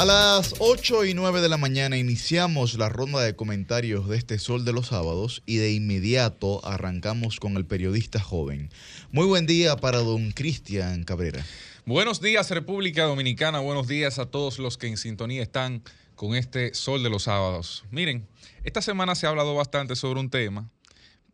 A 0.00 0.06
las 0.06 0.54
8 0.60 1.04
y 1.04 1.12
9 1.12 1.42
de 1.42 1.50
la 1.50 1.58
mañana 1.58 1.98
iniciamos 1.98 2.78
la 2.78 2.88
ronda 2.88 3.20
de 3.20 3.36
comentarios 3.36 4.08
de 4.08 4.16
este 4.16 4.38
Sol 4.38 4.64
de 4.64 4.72
los 4.72 4.86
Sábados 4.86 5.42
y 5.44 5.58
de 5.58 5.72
inmediato 5.72 6.64
arrancamos 6.64 7.38
con 7.38 7.58
el 7.58 7.66
periodista 7.66 8.18
joven. 8.18 8.70
Muy 9.12 9.26
buen 9.26 9.44
día 9.44 9.76
para 9.76 9.98
don 9.98 10.30
Cristian 10.30 11.04
Cabrera. 11.04 11.44
Buenos 11.84 12.22
días 12.22 12.50
República 12.50 13.02
Dominicana, 13.02 13.58
buenos 13.58 13.88
días 13.88 14.18
a 14.18 14.24
todos 14.24 14.58
los 14.58 14.78
que 14.78 14.86
en 14.86 14.96
sintonía 14.96 15.42
están 15.42 15.82
con 16.14 16.34
este 16.34 16.72
Sol 16.72 17.02
de 17.02 17.10
los 17.10 17.24
Sábados. 17.24 17.84
Miren, 17.90 18.26
esta 18.64 18.80
semana 18.80 19.14
se 19.14 19.26
ha 19.26 19.28
hablado 19.28 19.54
bastante 19.54 19.96
sobre 19.96 20.20
un 20.20 20.30
tema, 20.30 20.70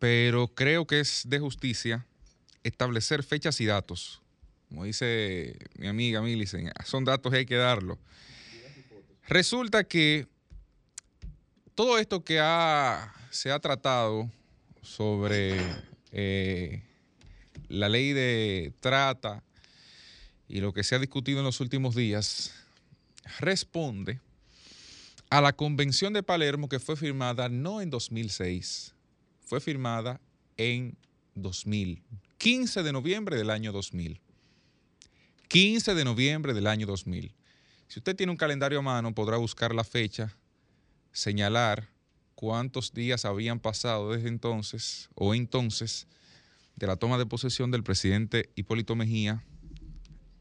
pero 0.00 0.48
creo 0.48 0.88
que 0.88 0.98
es 0.98 1.22
de 1.28 1.38
justicia 1.38 2.04
establecer 2.64 3.22
fechas 3.22 3.60
y 3.60 3.66
datos. 3.66 4.22
Como 4.68 4.82
dice 4.82 5.56
mi 5.78 5.86
amiga 5.86 6.20
Millicent, 6.20 6.72
son 6.84 7.04
datos 7.04 7.32
y 7.32 7.36
hay 7.36 7.46
que 7.46 7.54
darlo. 7.54 8.00
Resulta 9.28 9.84
que 9.84 10.28
todo 11.74 11.98
esto 11.98 12.24
que 12.24 12.36
se 13.30 13.50
ha 13.50 13.58
tratado 13.58 14.30
sobre 14.82 15.60
eh, 16.12 16.82
la 17.68 17.88
ley 17.88 18.12
de 18.12 18.72
trata 18.80 19.42
y 20.48 20.60
lo 20.60 20.72
que 20.72 20.84
se 20.84 20.94
ha 20.94 21.00
discutido 21.00 21.40
en 21.40 21.44
los 21.44 21.60
últimos 21.60 21.96
días 21.96 22.54
responde 23.40 24.20
a 25.28 25.40
la 25.40 25.52
Convención 25.52 26.12
de 26.12 26.22
Palermo 26.22 26.68
que 26.68 26.78
fue 26.78 26.96
firmada 26.96 27.48
no 27.48 27.80
en 27.80 27.90
2006, 27.90 28.94
fue 29.44 29.60
firmada 29.60 30.20
en 30.56 30.96
2000, 31.34 32.00
15 32.38 32.82
de 32.84 32.92
noviembre 32.92 33.36
del 33.36 33.50
año 33.50 33.72
2000. 33.72 34.20
15 35.48 35.94
de 35.94 36.04
noviembre 36.04 36.54
del 36.54 36.66
año 36.66 36.86
2000. 36.86 37.32
Si 37.88 38.00
usted 38.00 38.16
tiene 38.16 38.32
un 38.32 38.36
calendario 38.36 38.80
a 38.80 38.82
mano, 38.82 39.14
podrá 39.14 39.36
buscar 39.36 39.74
la 39.74 39.84
fecha, 39.84 40.36
señalar 41.12 41.88
cuántos 42.34 42.92
días 42.92 43.24
habían 43.24 43.60
pasado 43.60 44.12
desde 44.12 44.28
entonces 44.28 45.08
o 45.14 45.34
entonces 45.34 46.06
de 46.76 46.86
la 46.86 46.96
toma 46.96 47.16
de 47.16 47.26
posesión 47.26 47.70
del 47.70 47.82
presidente 47.82 48.50
Hipólito 48.54 48.94
Mejía 48.94 49.42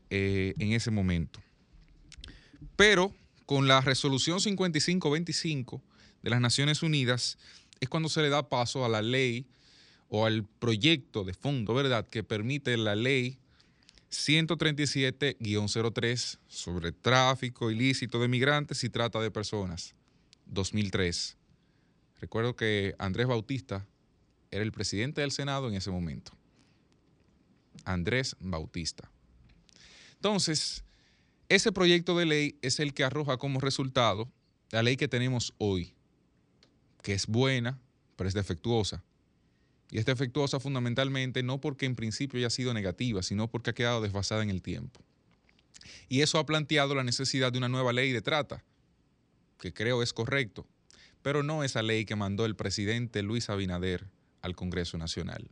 eh, 0.10 0.54
en 0.60 0.74
ese 0.74 0.91
momento. 0.91 1.39
Pero 2.76 3.14
con 3.46 3.68
la 3.68 3.82
resolución 3.82 4.41
5525 4.41 5.82
de 6.24 6.30
las 6.30 6.41
Naciones 6.41 6.84
Unidas 6.84 7.38
es 7.80 7.89
cuando 7.89 8.10
se 8.10 8.22
le 8.22 8.30
da 8.30 8.50
paso 8.50 8.84
a 8.84 8.89
la 8.89 9.02
ley 9.02 9.46
o 10.10 10.26
al 10.26 10.43
proyecto 10.43 11.24
de 11.24 11.34
fondo, 11.34 11.74
¿verdad?, 11.74 12.08
que 12.08 12.24
permite 12.24 12.76
la 12.78 12.96
ley 12.96 13.38
137-03 14.16 16.39
sobre 16.47 16.91
tráfico 16.91 17.72
ilícito 17.72 18.20
de 18.20 18.28
migrantes 18.28 18.84
y 18.84 18.89
trata 18.89 19.20
de 19.20 19.32
personas, 19.32 19.95
2003. 20.47 21.38
Recuerdo 22.20 22.55
que 22.55 22.95
Andrés 22.97 23.28
Bautista 23.28 23.86
era 24.51 24.63
el 24.63 24.72
presidente 24.72 25.22
del 25.22 25.32
Senado 25.32 25.68
en 25.68 25.76
ese 25.76 25.91
momento. 25.91 26.32
Andrés 27.84 28.36
Bautista. 28.39 29.09
Entonces, 30.16 30.84
ese 31.49 31.72
proyecto 31.72 32.18
de 32.18 32.26
ley 32.26 32.57
es 32.61 32.80
el 32.80 32.93
que 32.93 33.03
arroja 33.03 33.38
como 33.38 33.59
resultado 33.59 34.32
la 34.72 34.82
ley 34.82 34.97
que 34.97 35.07
tenemos 35.07 35.53
hoy, 35.57 35.93
que 37.03 37.13
es 37.13 37.28
buena, 37.28 37.80
pero 38.16 38.28
es 38.28 38.34
defectuosa. 38.34 39.03
Y 39.91 39.99
es 39.99 40.05
defectuosa 40.05 40.59
fundamentalmente 40.59 41.43
no 41.43 41.61
porque 41.61 41.86
en 41.86 41.95
principio 41.95 42.39
haya 42.39 42.49
sido 42.49 42.73
negativa, 42.73 43.21
sino 43.23 43.47
porque 43.47 43.69
ha 43.69 43.73
quedado 43.73 44.01
desfasada 44.01 44.43
en 44.43 44.49
el 44.49 44.61
tiempo. 44.61 45.01
Y 46.09 46.21
eso 46.21 46.39
ha 46.39 46.45
planteado 46.45 46.95
la 46.95 47.03
necesidad 47.03 47.51
de 47.51 47.59
una 47.59 47.69
nueva 47.69 47.93
ley 47.93 48.11
de 48.11 48.21
trata, 48.21 48.63
que 49.59 49.73
creo 49.73 50.01
es 50.01 50.13
correcto, 50.13 50.65
pero 51.21 51.43
no 51.43 51.63
esa 51.63 51.81
ley 51.81 52.05
que 52.05 52.15
mandó 52.15 52.45
el 52.45 52.55
presidente 52.55 53.23
Luis 53.23 53.49
Abinader 53.49 54.07
al 54.41 54.55
Congreso 54.55 54.97
Nacional, 54.97 55.49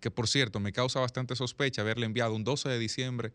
que 0.00 0.10
por 0.10 0.28
cierto 0.28 0.60
me 0.60 0.72
causa 0.72 1.00
bastante 1.00 1.36
sospecha 1.36 1.82
haberle 1.82 2.06
enviado 2.06 2.34
un 2.34 2.44
12 2.44 2.68
de 2.68 2.78
diciembre, 2.78 3.32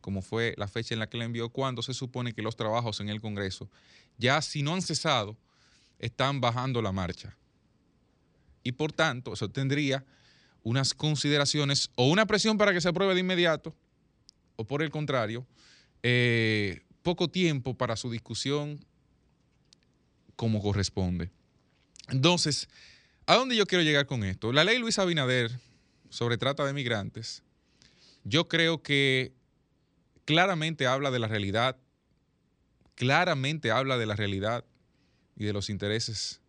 como 0.00 0.22
fue 0.22 0.54
la 0.56 0.68
fecha 0.68 0.94
en 0.94 1.00
la 1.00 1.08
que 1.08 1.18
le 1.18 1.24
envió, 1.24 1.48
cuando 1.50 1.82
se 1.82 1.94
supone 1.94 2.32
que 2.32 2.42
los 2.42 2.56
trabajos 2.56 3.00
en 3.00 3.08
el 3.08 3.20
Congreso, 3.20 3.68
ya 4.18 4.40
si 4.42 4.62
no 4.62 4.74
han 4.74 4.82
cesado, 4.82 5.36
están 5.98 6.40
bajando 6.40 6.82
la 6.82 6.92
marcha 6.92 7.36
y 8.66 8.72
por 8.72 8.92
tanto 8.92 9.32
eso 9.32 9.48
tendría 9.48 10.04
unas 10.64 10.92
consideraciones 10.92 11.88
o 11.94 12.08
una 12.08 12.26
presión 12.26 12.58
para 12.58 12.72
que 12.72 12.80
se 12.80 12.88
apruebe 12.88 13.14
de 13.14 13.20
inmediato 13.20 13.72
o 14.56 14.64
por 14.64 14.82
el 14.82 14.90
contrario, 14.90 15.46
eh, 16.02 16.82
poco 17.02 17.28
tiempo 17.28 17.74
para 17.74 17.94
su 17.94 18.10
discusión 18.10 18.84
como 20.34 20.60
corresponde. 20.60 21.30
Entonces, 22.08 22.68
¿a 23.26 23.36
dónde 23.36 23.54
yo 23.54 23.66
quiero 23.66 23.84
llegar 23.84 24.06
con 24.06 24.24
esto? 24.24 24.52
La 24.52 24.64
ley 24.64 24.78
Luis 24.78 24.98
Abinader 24.98 25.52
sobre 26.10 26.36
trata 26.36 26.64
de 26.64 26.72
migrantes, 26.72 27.44
yo 28.24 28.48
creo 28.48 28.82
que 28.82 29.32
claramente 30.24 30.88
habla 30.88 31.12
de 31.12 31.20
la 31.20 31.28
realidad, 31.28 31.76
claramente 32.96 33.70
habla 33.70 33.96
de 33.96 34.06
la 34.06 34.16
realidad 34.16 34.64
y 35.36 35.44
de 35.44 35.52
los 35.52 35.70
intereses 35.70 36.40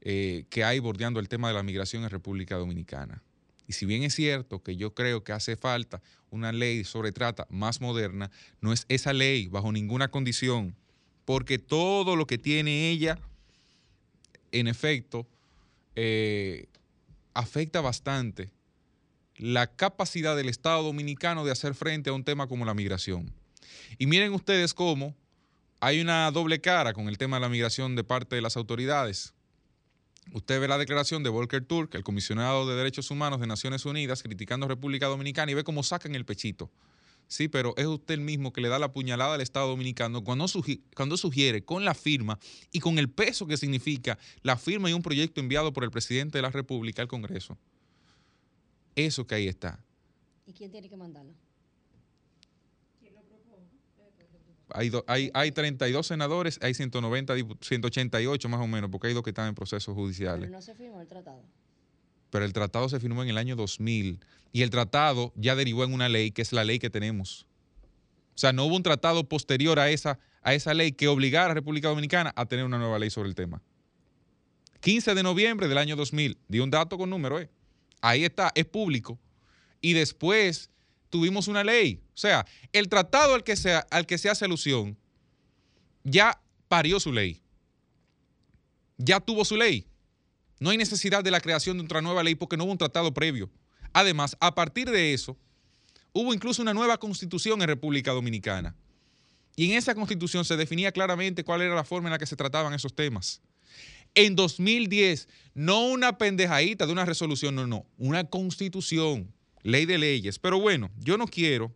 eh, 0.00 0.44
que 0.50 0.64
hay 0.64 0.78
bordeando 0.78 1.20
el 1.20 1.28
tema 1.28 1.48
de 1.48 1.54
la 1.54 1.62
migración 1.62 2.04
en 2.04 2.10
República 2.10 2.56
Dominicana. 2.56 3.22
Y 3.66 3.72
si 3.72 3.86
bien 3.86 4.04
es 4.04 4.14
cierto 4.14 4.62
que 4.62 4.76
yo 4.76 4.94
creo 4.94 5.24
que 5.24 5.32
hace 5.32 5.56
falta 5.56 6.00
una 6.30 6.52
ley 6.52 6.84
sobre 6.84 7.12
trata 7.12 7.46
más 7.50 7.80
moderna, 7.80 8.30
no 8.60 8.72
es 8.72 8.86
esa 8.88 9.12
ley 9.12 9.48
bajo 9.48 9.72
ninguna 9.72 10.08
condición, 10.08 10.76
porque 11.24 11.58
todo 11.58 12.14
lo 12.14 12.26
que 12.26 12.38
tiene 12.38 12.90
ella, 12.90 13.18
en 14.52 14.68
efecto, 14.68 15.26
eh, 15.96 16.66
afecta 17.34 17.80
bastante 17.80 18.50
la 19.36 19.66
capacidad 19.66 20.36
del 20.36 20.48
Estado 20.48 20.82
dominicano 20.82 21.44
de 21.44 21.50
hacer 21.50 21.74
frente 21.74 22.10
a 22.10 22.12
un 22.12 22.24
tema 22.24 22.46
como 22.46 22.64
la 22.64 22.74
migración. 22.74 23.32
Y 23.98 24.06
miren 24.06 24.32
ustedes 24.32 24.72
cómo 24.72 25.14
hay 25.80 26.00
una 26.00 26.30
doble 26.30 26.60
cara 26.60 26.92
con 26.92 27.08
el 27.08 27.18
tema 27.18 27.36
de 27.36 27.42
la 27.42 27.48
migración 27.48 27.96
de 27.96 28.04
parte 28.04 28.36
de 28.36 28.42
las 28.42 28.56
autoridades. 28.56 29.34
Usted 30.32 30.60
ve 30.60 30.68
la 30.68 30.76
declaración 30.78 31.22
de 31.22 31.30
Volker 31.30 31.64
Turk, 31.64 31.94
el 31.94 32.02
comisionado 32.04 32.68
de 32.68 32.74
Derechos 32.76 33.10
Humanos 33.10 33.40
de 33.40 33.46
Naciones 33.46 33.84
Unidas, 33.86 34.22
criticando 34.22 34.66
a 34.66 34.68
República 34.68 35.06
Dominicana 35.06 35.50
y 35.52 35.54
ve 35.54 35.64
cómo 35.64 35.82
sacan 35.82 36.14
el 36.14 36.24
pechito. 36.24 36.70
Sí, 37.28 37.48
pero 37.48 37.74
es 37.76 37.86
usted 37.86 38.14
el 38.14 38.20
mismo 38.20 38.52
que 38.52 38.60
le 38.60 38.68
da 38.68 38.78
la 38.78 38.92
puñalada 38.92 39.34
al 39.34 39.40
Estado 39.40 39.68
Dominicano 39.68 40.22
cuando, 40.22 40.44
sugi- 40.44 40.80
cuando 40.94 41.16
sugiere 41.16 41.64
con 41.64 41.84
la 41.84 41.94
firma 41.94 42.38
y 42.70 42.78
con 42.80 42.98
el 42.98 43.08
peso 43.08 43.46
que 43.46 43.56
significa 43.56 44.18
la 44.42 44.56
firma 44.56 44.90
y 44.90 44.92
un 44.92 45.02
proyecto 45.02 45.40
enviado 45.40 45.72
por 45.72 45.82
el 45.84 45.90
presidente 45.90 46.38
de 46.38 46.42
la 46.42 46.50
República 46.50 47.02
al 47.02 47.08
Congreso. 47.08 47.58
Eso 48.94 49.26
que 49.26 49.34
ahí 49.34 49.48
está. 49.48 49.82
¿Y 50.46 50.52
quién 50.52 50.70
tiene 50.70 50.88
que 50.88 50.96
mandarlo? 50.96 51.32
Hay, 54.70 54.88
do- 54.90 55.04
hay, 55.06 55.30
hay 55.34 55.52
32 55.52 56.06
senadores, 56.06 56.58
hay 56.62 56.74
190, 56.74 57.36
dipu- 57.36 57.56
188 57.60 58.48
más 58.48 58.60
o 58.60 58.66
menos, 58.66 58.90
porque 58.90 59.08
hay 59.08 59.14
dos 59.14 59.22
que 59.22 59.30
están 59.30 59.48
en 59.48 59.54
procesos 59.54 59.94
judiciales. 59.94 60.46
Pero 60.48 60.52
no 60.52 60.62
se 60.62 60.74
firmó 60.74 61.00
el 61.00 61.06
tratado. 61.06 61.42
pero 62.30 62.44
el 62.44 62.52
tratado 62.52 62.88
se 62.88 62.98
firmó 63.00 63.22
en 63.22 63.28
el 63.28 63.38
año 63.38 63.54
2000 63.56 64.20
y 64.52 64.62
el 64.62 64.70
tratado 64.70 65.32
ya 65.36 65.54
derivó 65.54 65.84
en 65.84 65.92
una 65.92 66.08
ley 66.08 66.32
que 66.32 66.42
es 66.42 66.52
la 66.52 66.64
ley 66.64 66.78
que 66.78 66.90
tenemos. 66.90 67.46
O 68.34 68.38
sea, 68.38 68.52
no 68.52 68.64
hubo 68.64 68.76
un 68.76 68.82
tratado 68.82 69.28
posterior 69.28 69.78
a 69.78 69.88
esa, 69.90 70.18
a 70.42 70.52
esa 70.54 70.74
ley 70.74 70.92
que 70.92 71.08
obligara 71.08 71.46
a 71.46 71.48
la 71.48 71.54
República 71.54 71.88
Dominicana 71.88 72.32
a 72.36 72.44
tener 72.46 72.64
una 72.64 72.76
nueva 72.78 72.98
ley 72.98 73.08
sobre 73.10 73.28
el 73.28 73.34
tema. 73.34 73.62
15 74.80 75.14
de 75.14 75.22
noviembre 75.22 75.68
del 75.68 75.78
año 75.78 75.96
2000, 75.96 76.38
di 76.48 76.58
un 76.60 76.70
dato 76.70 76.98
con 76.98 77.08
número, 77.10 77.40
¿eh? 77.40 77.48
Ahí 78.02 78.24
está, 78.24 78.52
es 78.54 78.66
público. 78.66 79.18
Y 79.80 79.94
después 79.94 80.70
tuvimos 81.10 81.48
una 81.48 81.64
ley. 81.64 82.00
O 82.14 82.18
sea, 82.18 82.46
el 82.72 82.88
tratado 82.88 83.34
al 83.34 83.44
que 83.44 83.56
se, 83.56 83.72
al 83.90 84.06
que 84.06 84.18
se 84.18 84.28
hace 84.28 84.44
alusión 84.44 84.96
ya 86.04 86.40
parió 86.68 87.00
su 87.00 87.12
ley. 87.12 87.42
Ya 88.98 89.20
tuvo 89.20 89.44
su 89.44 89.56
ley. 89.56 89.86
No 90.58 90.70
hay 90.70 90.78
necesidad 90.78 91.22
de 91.22 91.30
la 91.30 91.40
creación 91.40 91.76
de 91.78 91.84
otra 91.84 92.00
nueva 92.00 92.22
ley 92.22 92.34
porque 92.34 92.56
no 92.56 92.64
hubo 92.64 92.72
un 92.72 92.78
tratado 92.78 93.12
previo. 93.12 93.50
Además, 93.92 94.36
a 94.40 94.54
partir 94.54 94.90
de 94.90 95.12
eso, 95.12 95.36
hubo 96.12 96.32
incluso 96.32 96.62
una 96.62 96.74
nueva 96.74 96.98
constitución 96.98 97.60
en 97.60 97.68
República 97.68 98.12
Dominicana. 98.12 98.74
Y 99.54 99.70
en 99.70 99.78
esa 99.78 99.94
constitución 99.94 100.44
se 100.44 100.56
definía 100.56 100.92
claramente 100.92 101.44
cuál 101.44 101.62
era 101.62 101.74
la 101.74 101.84
forma 101.84 102.08
en 102.08 102.12
la 102.12 102.18
que 102.18 102.26
se 102.26 102.36
trataban 102.36 102.74
esos 102.74 102.94
temas. 102.94 103.40
En 104.14 104.36
2010, 104.36 105.28
no 105.54 105.86
una 105.86 106.16
pendejadita 106.16 106.86
de 106.86 106.92
una 106.92 107.04
resolución, 107.04 107.54
no, 107.54 107.66
no, 107.66 107.86
una 107.98 108.24
constitución, 108.24 109.32
ley 109.66 109.84
de 109.84 109.98
leyes. 109.98 110.38
Pero 110.38 110.60
bueno, 110.60 110.90
yo 110.98 111.18
no 111.18 111.26
quiero 111.26 111.74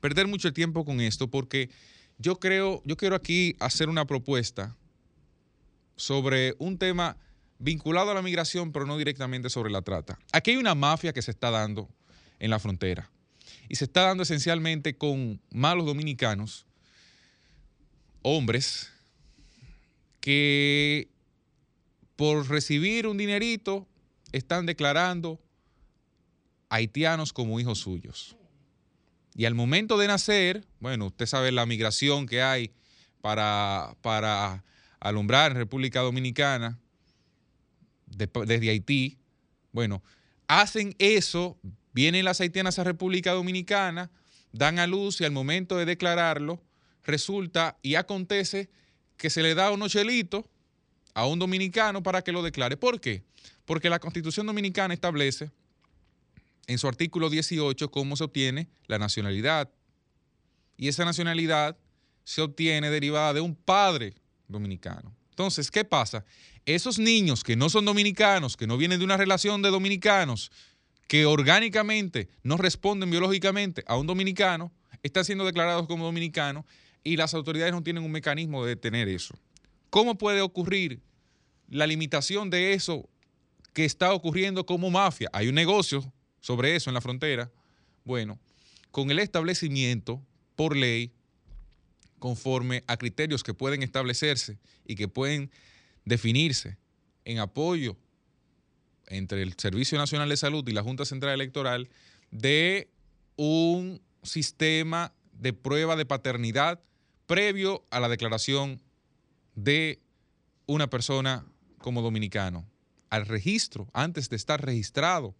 perder 0.00 0.26
mucho 0.26 0.48
el 0.48 0.54
tiempo 0.54 0.84
con 0.84 1.00
esto 1.00 1.30
porque 1.30 1.70
yo 2.18 2.40
creo, 2.40 2.82
yo 2.84 2.96
quiero 2.96 3.14
aquí 3.14 3.54
hacer 3.60 3.88
una 3.88 4.06
propuesta 4.06 4.76
sobre 5.96 6.54
un 6.58 6.78
tema 6.78 7.16
vinculado 7.58 8.10
a 8.10 8.14
la 8.14 8.22
migración, 8.22 8.72
pero 8.72 8.86
no 8.86 8.96
directamente 8.96 9.50
sobre 9.50 9.70
la 9.70 9.82
trata. 9.82 10.18
Aquí 10.32 10.52
hay 10.52 10.56
una 10.56 10.74
mafia 10.74 11.12
que 11.12 11.22
se 11.22 11.30
está 11.30 11.50
dando 11.50 11.88
en 12.38 12.50
la 12.50 12.58
frontera 12.58 13.10
y 13.68 13.76
se 13.76 13.84
está 13.84 14.02
dando 14.02 14.22
esencialmente 14.22 14.96
con 14.96 15.40
malos 15.50 15.84
dominicanos, 15.84 16.66
hombres, 18.22 18.90
que 20.20 21.10
por 22.16 22.48
recibir 22.48 23.06
un 23.06 23.18
dinerito 23.18 23.86
están 24.32 24.64
declarando 24.64 25.40
haitianos 26.70 27.32
como 27.32 27.60
hijos 27.60 27.78
suyos. 27.80 28.36
Y 29.34 29.44
al 29.44 29.54
momento 29.54 29.98
de 29.98 30.06
nacer, 30.08 30.64
bueno, 30.80 31.06
usted 31.06 31.26
sabe 31.26 31.52
la 31.52 31.66
migración 31.66 32.26
que 32.26 32.42
hay 32.42 32.72
para, 33.20 33.94
para 34.00 34.64
alumbrar 34.98 35.50
en 35.52 35.58
República 35.58 36.00
Dominicana 36.00 36.78
de- 38.06 38.28
desde 38.46 38.70
Haití. 38.70 39.18
Bueno, 39.72 40.02
hacen 40.48 40.94
eso, 40.98 41.58
vienen 41.92 42.24
las 42.24 42.40
haitianas 42.40 42.78
a 42.78 42.84
República 42.84 43.32
Dominicana, 43.32 44.10
dan 44.52 44.78
a 44.78 44.86
luz 44.86 45.20
y 45.20 45.24
al 45.24 45.30
momento 45.32 45.76
de 45.76 45.84
declararlo, 45.84 46.60
resulta 47.04 47.78
y 47.82 47.94
acontece 47.94 48.68
que 49.16 49.30
se 49.30 49.42
le 49.42 49.54
da 49.54 49.70
unos 49.70 49.92
chelitos 49.92 50.44
a 51.14 51.26
un 51.26 51.38
dominicano 51.38 52.02
para 52.02 52.22
que 52.22 52.32
lo 52.32 52.42
declare. 52.42 52.76
¿Por 52.76 53.00
qué? 53.00 53.22
Porque 53.64 53.90
la 53.90 53.98
Constitución 54.00 54.46
Dominicana 54.46 54.92
establece 54.94 55.50
en 56.70 56.78
su 56.78 56.86
artículo 56.86 57.28
18 57.30 57.90
cómo 57.90 58.14
se 58.16 58.22
obtiene 58.22 58.68
la 58.86 58.96
nacionalidad. 59.00 59.68
Y 60.76 60.86
esa 60.86 61.04
nacionalidad 61.04 61.76
se 62.22 62.42
obtiene 62.42 62.90
derivada 62.90 63.34
de 63.34 63.40
un 63.40 63.56
padre 63.56 64.14
dominicano. 64.46 65.12
Entonces, 65.30 65.68
¿qué 65.68 65.84
pasa? 65.84 66.24
Esos 66.64 67.00
niños 67.00 67.42
que 67.42 67.56
no 67.56 67.68
son 67.70 67.86
dominicanos, 67.86 68.56
que 68.56 68.68
no 68.68 68.76
vienen 68.76 69.00
de 69.00 69.04
una 69.04 69.16
relación 69.16 69.62
de 69.62 69.70
dominicanos, 69.70 70.52
que 71.08 71.26
orgánicamente 71.26 72.28
no 72.44 72.56
responden 72.56 73.10
biológicamente 73.10 73.82
a 73.88 73.96
un 73.96 74.06
dominicano, 74.06 74.72
están 75.02 75.24
siendo 75.24 75.44
declarados 75.44 75.88
como 75.88 76.04
dominicanos 76.04 76.66
y 77.02 77.16
las 77.16 77.34
autoridades 77.34 77.72
no 77.72 77.82
tienen 77.82 78.04
un 78.04 78.12
mecanismo 78.12 78.64
de 78.64 78.76
detener 78.76 79.08
eso. 79.08 79.34
¿Cómo 79.90 80.16
puede 80.16 80.40
ocurrir 80.40 81.00
la 81.68 81.88
limitación 81.88 82.48
de 82.48 82.74
eso 82.74 83.08
que 83.72 83.84
está 83.84 84.12
ocurriendo 84.12 84.64
como 84.66 84.88
mafia? 84.88 85.28
Hay 85.32 85.48
un 85.48 85.56
negocio 85.56 86.12
sobre 86.40 86.76
eso 86.76 86.90
en 86.90 86.94
la 86.94 87.00
frontera. 87.00 87.50
Bueno, 88.04 88.38
con 88.90 89.10
el 89.10 89.18
establecimiento 89.18 90.22
por 90.56 90.76
ley, 90.76 91.12
conforme 92.18 92.84
a 92.86 92.96
criterios 92.96 93.42
que 93.42 93.54
pueden 93.54 93.82
establecerse 93.82 94.58
y 94.86 94.94
que 94.94 95.08
pueden 95.08 95.50
definirse 96.04 96.76
en 97.24 97.38
apoyo 97.38 97.96
entre 99.06 99.42
el 99.42 99.54
Servicio 99.56 99.98
Nacional 99.98 100.28
de 100.28 100.36
Salud 100.36 100.66
y 100.68 100.72
la 100.72 100.82
Junta 100.82 101.04
Central 101.04 101.34
Electoral 101.34 101.88
de 102.30 102.88
un 103.36 104.00
sistema 104.22 105.12
de 105.32 105.52
prueba 105.52 105.96
de 105.96 106.06
paternidad 106.06 106.80
previo 107.26 107.84
a 107.90 108.00
la 108.00 108.08
declaración 108.08 108.80
de 109.54 110.00
una 110.66 110.90
persona 110.90 111.46
como 111.78 112.02
dominicano, 112.02 112.68
al 113.08 113.26
registro, 113.26 113.88
antes 113.92 114.28
de 114.28 114.36
estar 114.36 114.64
registrado 114.64 115.34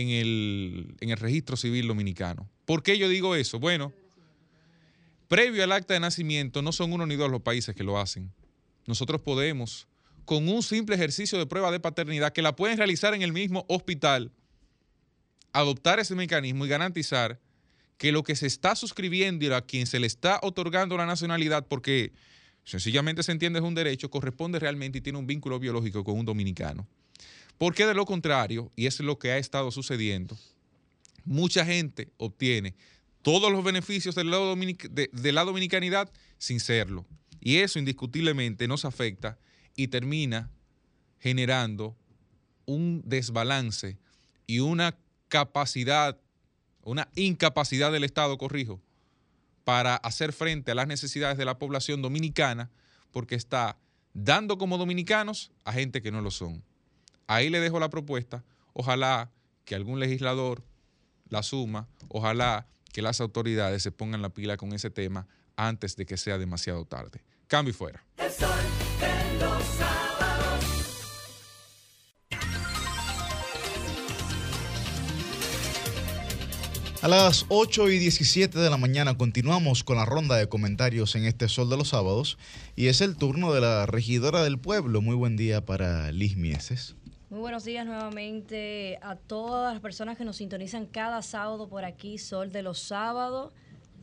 en 0.00 0.08
el, 0.10 0.94
en 1.00 1.10
el 1.10 1.16
registro 1.16 1.56
civil 1.56 1.88
dominicano. 1.88 2.48
¿Por 2.64 2.82
qué 2.82 2.98
yo 2.98 3.08
digo 3.08 3.34
eso? 3.34 3.58
Bueno, 3.58 3.92
previo 5.28 5.64
al 5.64 5.72
acta 5.72 5.94
de 5.94 6.00
nacimiento 6.00 6.62
no 6.62 6.72
son 6.72 6.92
uno 6.92 7.06
ni 7.06 7.16
dos 7.16 7.30
los 7.30 7.42
países 7.42 7.74
que 7.74 7.84
lo 7.84 7.98
hacen. 7.98 8.32
Nosotros 8.86 9.20
podemos, 9.20 9.88
con 10.24 10.48
un 10.48 10.62
simple 10.62 10.96
ejercicio 10.96 11.38
de 11.38 11.46
prueba 11.46 11.70
de 11.70 11.80
paternidad 11.80 12.32
que 12.32 12.42
la 12.42 12.54
pueden 12.56 12.76
realizar 12.76 13.14
en 13.14 13.22
el 13.22 13.32
mismo 13.32 13.64
hospital, 13.68 14.32
adoptar 15.52 15.98
ese 15.98 16.14
mecanismo 16.14 16.66
y 16.66 16.68
garantizar 16.68 17.40
que 17.96 18.12
lo 18.12 18.22
que 18.22 18.36
se 18.36 18.46
está 18.46 18.76
suscribiendo 18.76 19.44
y 19.44 19.52
a 19.52 19.62
quien 19.62 19.86
se 19.86 19.98
le 19.98 20.06
está 20.06 20.38
otorgando 20.42 20.96
la 20.96 21.06
nacionalidad, 21.06 21.66
porque 21.66 22.12
sencillamente 22.64 23.22
se 23.22 23.32
entiende 23.32 23.58
es 23.58 23.64
un 23.64 23.74
derecho, 23.74 24.10
corresponde 24.10 24.58
realmente 24.58 24.98
y 24.98 25.00
tiene 25.00 25.18
un 25.18 25.26
vínculo 25.26 25.58
biológico 25.58 26.04
con 26.04 26.18
un 26.18 26.26
dominicano. 26.26 26.86
Porque 27.58 27.86
de 27.86 27.94
lo 27.94 28.04
contrario, 28.04 28.70
y 28.76 28.86
es 28.86 29.00
lo 29.00 29.18
que 29.18 29.32
ha 29.32 29.38
estado 29.38 29.70
sucediendo, 29.70 30.36
mucha 31.24 31.64
gente 31.64 32.10
obtiene 32.18 32.74
todos 33.22 33.50
los 33.50 33.64
beneficios 33.64 34.14
del 34.14 34.30
lado 34.30 34.54
de, 34.54 35.10
de 35.12 35.32
la 35.32 35.44
dominicanidad 35.44 36.12
sin 36.38 36.60
serlo. 36.60 37.06
Y 37.40 37.56
eso 37.56 37.78
indiscutiblemente 37.78 38.68
nos 38.68 38.84
afecta 38.84 39.38
y 39.74 39.88
termina 39.88 40.50
generando 41.18 41.96
un 42.66 43.02
desbalance 43.04 43.98
y 44.46 44.60
una 44.60 44.96
capacidad, 45.28 46.18
una 46.82 47.08
incapacidad 47.14 47.90
del 47.92 48.04
Estado, 48.04 48.38
corrijo, 48.38 48.80
para 49.64 49.96
hacer 49.96 50.32
frente 50.32 50.70
a 50.70 50.74
las 50.74 50.86
necesidades 50.86 51.38
de 51.38 51.44
la 51.44 51.58
población 51.58 52.02
dominicana, 52.02 52.70
porque 53.10 53.34
está 53.34 53.78
dando 54.14 54.58
como 54.58 54.78
dominicanos 54.78 55.50
a 55.64 55.72
gente 55.72 56.02
que 56.02 56.12
no 56.12 56.20
lo 56.20 56.30
son. 56.30 56.62
Ahí 57.26 57.50
le 57.50 57.60
dejo 57.60 57.80
la 57.80 57.90
propuesta. 57.90 58.44
Ojalá 58.72 59.30
que 59.64 59.74
algún 59.74 59.98
legislador 59.98 60.62
la 61.28 61.42
suma, 61.42 61.88
ojalá 62.08 62.66
que 62.92 63.02
las 63.02 63.20
autoridades 63.20 63.82
se 63.82 63.90
pongan 63.90 64.22
la 64.22 64.30
pila 64.30 64.56
con 64.56 64.72
ese 64.72 64.90
tema 64.90 65.26
antes 65.56 65.96
de 65.96 66.06
que 66.06 66.16
sea 66.16 66.38
demasiado 66.38 66.84
tarde. 66.84 67.20
Cambio 67.48 67.70
y 67.70 67.74
fuera. 67.74 68.04
El 68.16 68.30
sol 68.30 68.48
de 69.00 69.44
los 69.44 69.64
sábados. 69.64 70.64
A 77.02 77.08
las 77.08 77.46
8 77.48 77.90
y 77.90 77.98
17 77.98 78.58
de 78.58 78.70
la 78.70 78.76
mañana 78.76 79.16
continuamos 79.16 79.84
con 79.84 79.96
la 79.96 80.04
ronda 80.04 80.36
de 80.36 80.48
comentarios 80.48 81.14
en 81.16 81.24
este 81.24 81.48
Sol 81.48 81.70
de 81.70 81.76
los 81.76 81.88
Sábados 81.88 82.38
y 82.74 82.86
es 82.86 83.00
el 83.00 83.16
turno 83.16 83.52
de 83.52 83.60
la 83.60 83.86
regidora 83.86 84.42
del 84.42 84.58
pueblo. 84.58 85.02
Muy 85.02 85.14
buen 85.14 85.36
día 85.36 85.64
para 85.64 86.10
Liz 86.12 86.36
Mieses. 86.36 86.96
Muy 87.28 87.40
buenos 87.40 87.64
días 87.64 87.84
nuevamente 87.84 89.00
a 89.02 89.16
todas 89.16 89.74
las 89.74 89.82
personas 89.82 90.16
que 90.16 90.24
nos 90.24 90.36
sintonizan 90.36 90.86
cada 90.86 91.22
sábado 91.22 91.68
por 91.68 91.84
aquí, 91.84 92.18
Sol 92.18 92.52
de 92.52 92.62
los 92.62 92.78
Sábados. 92.78 93.52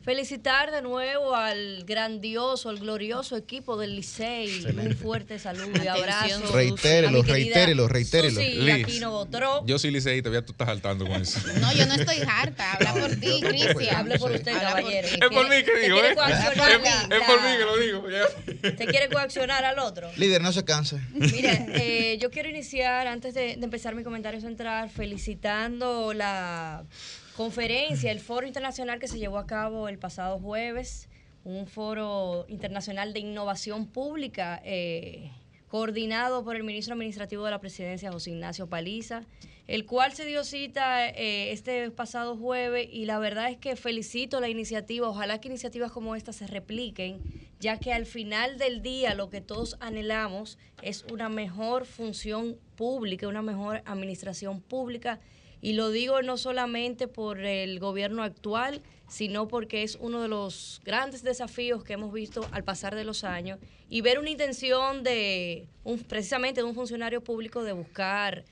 Felicitar 0.04 0.70
de 0.70 0.82
nuevo 0.82 1.34
al 1.34 1.82
grandioso, 1.86 2.68
al 2.68 2.78
glorioso 2.78 3.38
equipo 3.38 3.78
del 3.78 3.96
Licey. 3.96 4.66
Un 4.66 4.94
fuerte 4.96 5.38
saludo 5.38 5.82
y 5.82 5.86
abrazo. 5.86 6.52
Reitérelo, 6.52 7.22
reitérelo, 7.22 7.88
reitérelo. 7.88 8.40
Aquino 8.74 9.10
Botró. 9.12 9.64
Yo 9.66 9.78
soy 9.78 9.92
liceísta, 9.92 10.30
ya 10.30 10.42
tú 10.42 10.52
estás 10.52 10.68
saltando 10.68 11.06
con 11.06 11.22
eso. 11.22 11.40
No, 11.58 11.72
yo 11.72 11.86
no 11.86 11.94
estoy 11.94 12.18
harta. 12.28 12.74
Habla 12.74 12.92
por 12.92 13.16
ti, 13.16 13.40
Cristian. 13.40 13.96
Hable 13.96 14.18
por 14.18 14.30
usted, 14.32 14.52
Habla 14.54 14.68
caballero. 14.68 15.08
Es 15.08 15.28
por 15.30 15.48
mí 15.48 15.56
que 15.64 15.72
¿Te 15.72 15.80
digo, 15.80 15.94
quiere 15.96 16.10
¿eh? 16.10 16.14
coaccionar 16.14 16.70
Es, 17.10 17.26
por 17.26 17.42
mí 17.42 17.48
que 17.56 17.64
lo 17.64 17.76
digo. 17.78 18.10
ya. 18.10 18.76
¿Te 18.76 18.86
quiere 18.86 19.08
coaccionar 19.08 19.64
al 19.64 19.78
otro? 19.78 20.10
Líder, 20.18 20.42
no 20.42 20.52
se 20.52 20.64
canse. 20.64 21.00
Mire, 21.14 21.66
eh, 21.70 22.18
yo 22.20 22.30
quiero 22.30 22.50
iniciar, 22.50 23.06
antes 23.06 23.32
de, 23.32 23.56
de 23.56 23.64
empezar 23.64 23.94
mi 23.94 24.04
comentario 24.04 24.42
central, 24.42 24.90
felicitando 24.90 26.12
la 26.12 26.84
conferencia, 27.36 28.12
el 28.12 28.20
foro 28.20 28.46
internacional 28.46 28.98
que 28.98 29.08
se 29.08 29.18
llevó 29.18 29.38
a 29.38 29.46
cabo 29.46 29.88
el 29.88 29.98
pasado 29.98 30.38
jueves, 30.38 31.08
un 31.44 31.66
foro 31.66 32.46
internacional 32.48 33.12
de 33.12 33.20
innovación 33.20 33.86
pública 33.86 34.60
eh, 34.64 35.30
coordinado 35.68 36.44
por 36.44 36.56
el 36.56 36.62
ministro 36.62 36.94
administrativo 36.94 37.44
de 37.44 37.50
la 37.50 37.60
presidencia, 37.60 38.12
José 38.12 38.30
Ignacio 38.30 38.68
Paliza, 38.68 39.24
el 39.66 39.84
cual 39.84 40.12
se 40.12 40.24
dio 40.24 40.44
cita 40.44 41.08
eh, 41.08 41.50
este 41.52 41.90
pasado 41.90 42.36
jueves 42.36 42.88
y 42.90 43.06
la 43.06 43.18
verdad 43.18 43.50
es 43.50 43.56
que 43.56 43.74
felicito 43.74 44.40
la 44.40 44.48
iniciativa, 44.48 45.08
ojalá 45.08 45.40
que 45.40 45.48
iniciativas 45.48 45.90
como 45.90 46.14
esta 46.14 46.32
se 46.32 46.46
repliquen, 46.46 47.20
ya 47.58 47.78
que 47.78 47.92
al 47.92 48.06
final 48.06 48.58
del 48.58 48.82
día 48.82 49.14
lo 49.14 49.30
que 49.30 49.40
todos 49.40 49.76
anhelamos 49.80 50.58
es 50.82 51.04
una 51.10 51.28
mejor 51.28 51.86
función 51.86 52.56
pública, 52.76 53.26
una 53.26 53.42
mejor 53.42 53.82
administración 53.86 54.60
pública 54.60 55.18
y 55.64 55.72
lo 55.72 55.90
digo 55.90 56.20
no 56.20 56.36
solamente 56.36 57.08
por 57.08 57.42
el 57.42 57.80
gobierno 57.80 58.22
actual, 58.22 58.82
sino 59.08 59.48
porque 59.48 59.82
es 59.82 59.96
uno 59.98 60.20
de 60.20 60.28
los 60.28 60.82
grandes 60.84 61.22
desafíos 61.22 61.82
que 61.84 61.94
hemos 61.94 62.12
visto 62.12 62.46
al 62.52 62.64
pasar 62.64 62.94
de 62.94 63.02
los 63.02 63.24
años 63.24 63.58
y 63.88 64.02
ver 64.02 64.18
una 64.18 64.28
intención 64.28 65.02
de 65.02 65.66
precisamente 66.06 66.60
de 66.60 66.66
un 66.66 66.74
funcionario 66.74 67.24
público 67.24 67.62
de 67.62 67.72
buscar 67.72 68.44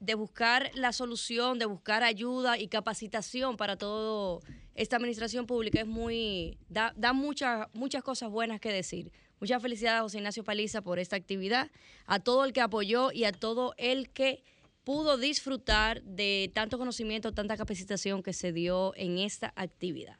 de 0.00 0.14
buscar 0.16 0.72
la 0.74 0.92
solución, 0.92 1.60
de 1.60 1.66
buscar 1.66 2.02
ayuda 2.02 2.58
y 2.58 2.66
capacitación 2.66 3.56
para 3.56 3.76
toda 3.76 4.40
esta 4.74 4.96
administración 4.96 5.46
pública 5.46 5.80
es 5.80 5.86
muy 5.86 6.58
da, 6.68 6.92
da 6.96 7.12
muchas 7.12 7.68
muchas 7.72 8.02
cosas 8.02 8.30
buenas 8.30 8.58
que 8.58 8.72
decir. 8.72 9.12
Muchas 9.38 9.62
felicidades 9.62 10.00
a 10.00 10.02
José 10.02 10.18
Ignacio 10.18 10.42
Paliza 10.42 10.82
por 10.82 10.98
esta 10.98 11.14
actividad, 11.14 11.70
a 12.06 12.18
todo 12.18 12.44
el 12.44 12.52
que 12.52 12.62
apoyó 12.62 13.12
y 13.12 13.24
a 13.24 13.32
todo 13.32 13.74
el 13.76 14.08
que 14.08 14.42
pudo 14.86 15.18
disfrutar 15.18 16.00
de 16.04 16.48
tanto 16.54 16.78
conocimiento, 16.78 17.34
tanta 17.34 17.56
capacitación 17.56 18.22
que 18.22 18.32
se 18.32 18.52
dio 18.52 18.92
en 18.94 19.18
esta 19.18 19.52
actividad. 19.56 20.16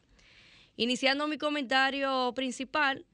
Iniciando 0.75 1.29
mi 1.29 1.39
comentario 1.39 2.33
principal, 2.35 3.07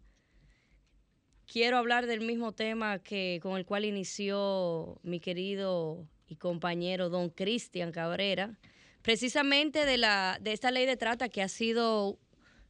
quiero 1.45 1.77
hablar 1.77 2.07
del 2.07 2.23
mismo 2.23 2.53
tema 2.53 3.01
que 3.01 3.39
con 3.43 3.59
el 3.59 3.67
cual 3.67 3.85
inició 3.85 4.99
mi 5.03 5.21
querido 5.21 6.09
y 6.27 6.37
compañero 6.37 7.11
don 7.11 7.29
Cristian 7.29 7.93
Cabrera, 7.93 8.59
precisamente 9.03 9.85
de 9.85 9.99
la 9.99 10.39
de 10.41 10.55
esta 10.55 10.71
ley 10.71 10.87
de 10.87 10.97
trata 10.97 11.29
que 11.29 11.43
ha 11.43 11.49
sido 11.49 12.19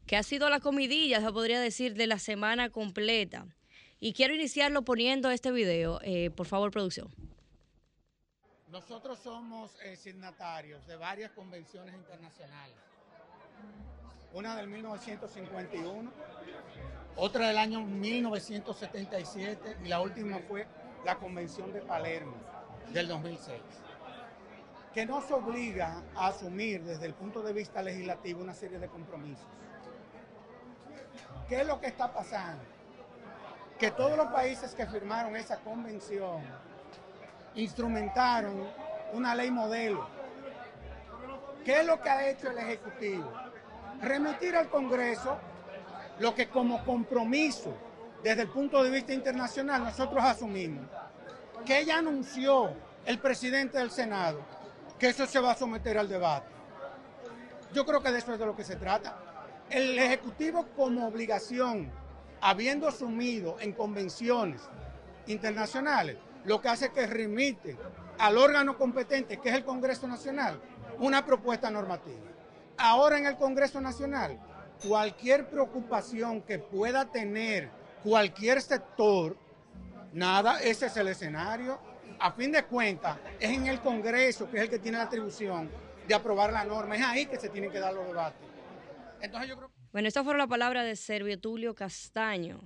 que 0.06 0.16
ha 0.16 0.24
sido 0.24 0.50
la 0.50 0.58
comidilla, 0.58 1.20
se 1.20 1.30
podría 1.30 1.60
decir, 1.60 1.94
de 1.94 2.08
la 2.08 2.18
semana 2.18 2.68
completa. 2.70 3.46
Y 4.00 4.12
quiero 4.12 4.34
iniciarlo 4.34 4.82
poniendo 4.82 5.30
este 5.30 5.52
video. 5.52 6.00
Eh, 6.02 6.30
por 6.30 6.48
favor, 6.48 6.72
producción. 6.72 7.31
Nosotros 8.72 9.18
somos 9.18 9.70
eh, 9.82 9.96
signatarios 9.96 10.86
de 10.86 10.96
varias 10.96 11.30
convenciones 11.32 11.94
internacionales. 11.94 12.74
Una 14.32 14.56
del 14.56 14.66
1951, 14.68 16.10
otra 17.16 17.48
del 17.48 17.58
año 17.58 17.82
1977 17.82 19.76
y 19.84 19.88
la 19.88 20.00
última 20.00 20.38
fue 20.48 20.66
la 21.04 21.18
Convención 21.18 21.70
de 21.70 21.82
Palermo 21.82 22.32
del 22.94 23.08
2006, 23.08 23.60
que 24.94 25.04
nos 25.04 25.30
obliga 25.30 26.02
a 26.16 26.28
asumir 26.28 26.82
desde 26.82 27.04
el 27.04 27.12
punto 27.12 27.42
de 27.42 27.52
vista 27.52 27.82
legislativo 27.82 28.40
una 28.40 28.54
serie 28.54 28.78
de 28.78 28.88
compromisos. 28.88 29.44
¿Qué 31.46 31.60
es 31.60 31.66
lo 31.66 31.78
que 31.78 31.88
está 31.88 32.10
pasando? 32.10 32.64
Que 33.78 33.90
todos 33.90 34.16
los 34.16 34.28
países 34.28 34.74
que 34.74 34.86
firmaron 34.86 35.36
esa 35.36 35.58
convención 35.58 36.40
instrumentaron 37.54 38.68
una 39.12 39.34
ley 39.34 39.50
modelo. 39.50 40.06
¿Qué 41.64 41.80
es 41.80 41.86
lo 41.86 42.00
que 42.00 42.08
ha 42.08 42.28
hecho 42.28 42.50
el 42.50 42.58
Ejecutivo? 42.58 43.32
Remitir 44.00 44.56
al 44.56 44.68
Congreso 44.68 45.38
lo 46.18 46.34
que 46.34 46.48
como 46.48 46.84
compromiso 46.84 47.74
desde 48.22 48.42
el 48.42 48.48
punto 48.48 48.82
de 48.82 48.90
vista 48.90 49.12
internacional 49.12 49.84
nosotros 49.84 50.22
asumimos. 50.22 50.86
Que 51.64 51.80
ella 51.80 51.98
anunció 51.98 52.72
el 53.06 53.18
presidente 53.18 53.78
del 53.78 53.90
Senado 53.90 54.40
que 55.02 55.08
eso 55.08 55.26
se 55.26 55.40
va 55.40 55.50
a 55.50 55.56
someter 55.56 55.98
al 55.98 56.08
debate. 56.08 56.46
Yo 57.74 57.84
creo 57.84 58.00
que 58.00 58.12
de 58.12 58.18
eso 58.18 58.34
es 58.34 58.38
de 58.38 58.46
lo 58.46 58.54
que 58.54 58.62
se 58.62 58.76
trata. 58.76 59.18
El 59.68 59.98
Ejecutivo 59.98 60.68
como 60.76 61.08
obligación, 61.08 61.90
habiendo 62.40 62.86
asumido 62.86 63.56
en 63.58 63.72
convenciones 63.72 64.62
internacionales, 65.26 66.18
lo 66.44 66.60
que 66.60 66.68
hace 66.68 66.86
es 66.86 66.90
que 66.92 67.06
remite 67.06 67.76
al 68.18 68.38
órgano 68.38 68.76
competente, 68.76 69.38
que 69.38 69.48
es 69.48 69.54
el 69.54 69.64
Congreso 69.64 70.06
Nacional, 70.06 70.60
una 70.98 71.24
propuesta 71.24 71.70
normativa. 71.70 72.20
Ahora 72.76 73.18
en 73.18 73.26
el 73.26 73.36
Congreso 73.36 73.80
Nacional, 73.80 74.38
cualquier 74.86 75.48
preocupación 75.48 76.42
que 76.42 76.58
pueda 76.58 77.04
tener 77.10 77.70
cualquier 78.02 78.60
sector, 78.60 79.36
nada, 80.12 80.60
ese 80.60 80.86
es 80.86 80.96
el 80.96 81.08
escenario. 81.08 81.78
A 82.18 82.32
fin 82.32 82.52
de 82.52 82.64
cuentas, 82.64 83.18
es 83.40 83.50
en 83.50 83.66
el 83.66 83.80
Congreso 83.80 84.48
que 84.50 84.58
es 84.58 84.62
el 84.64 84.70
que 84.70 84.78
tiene 84.78 84.98
la 84.98 85.04
atribución 85.04 85.68
de 86.06 86.14
aprobar 86.14 86.52
la 86.52 86.64
norma. 86.64 86.96
Es 86.96 87.02
ahí 87.02 87.26
que 87.26 87.38
se 87.38 87.48
tienen 87.48 87.70
que 87.70 87.80
dar 87.80 87.92
los 87.94 88.06
debates. 88.06 88.40
Entonces 89.20 89.48
yo 89.48 89.56
creo 89.56 89.70
Bueno, 89.92 90.08
estas 90.08 90.24
fueron 90.24 90.38
las 90.38 90.48
palabras 90.48 90.84
de 90.84 90.96
Servio 90.96 91.38
Tulio 91.38 91.74
Castaño. 91.74 92.60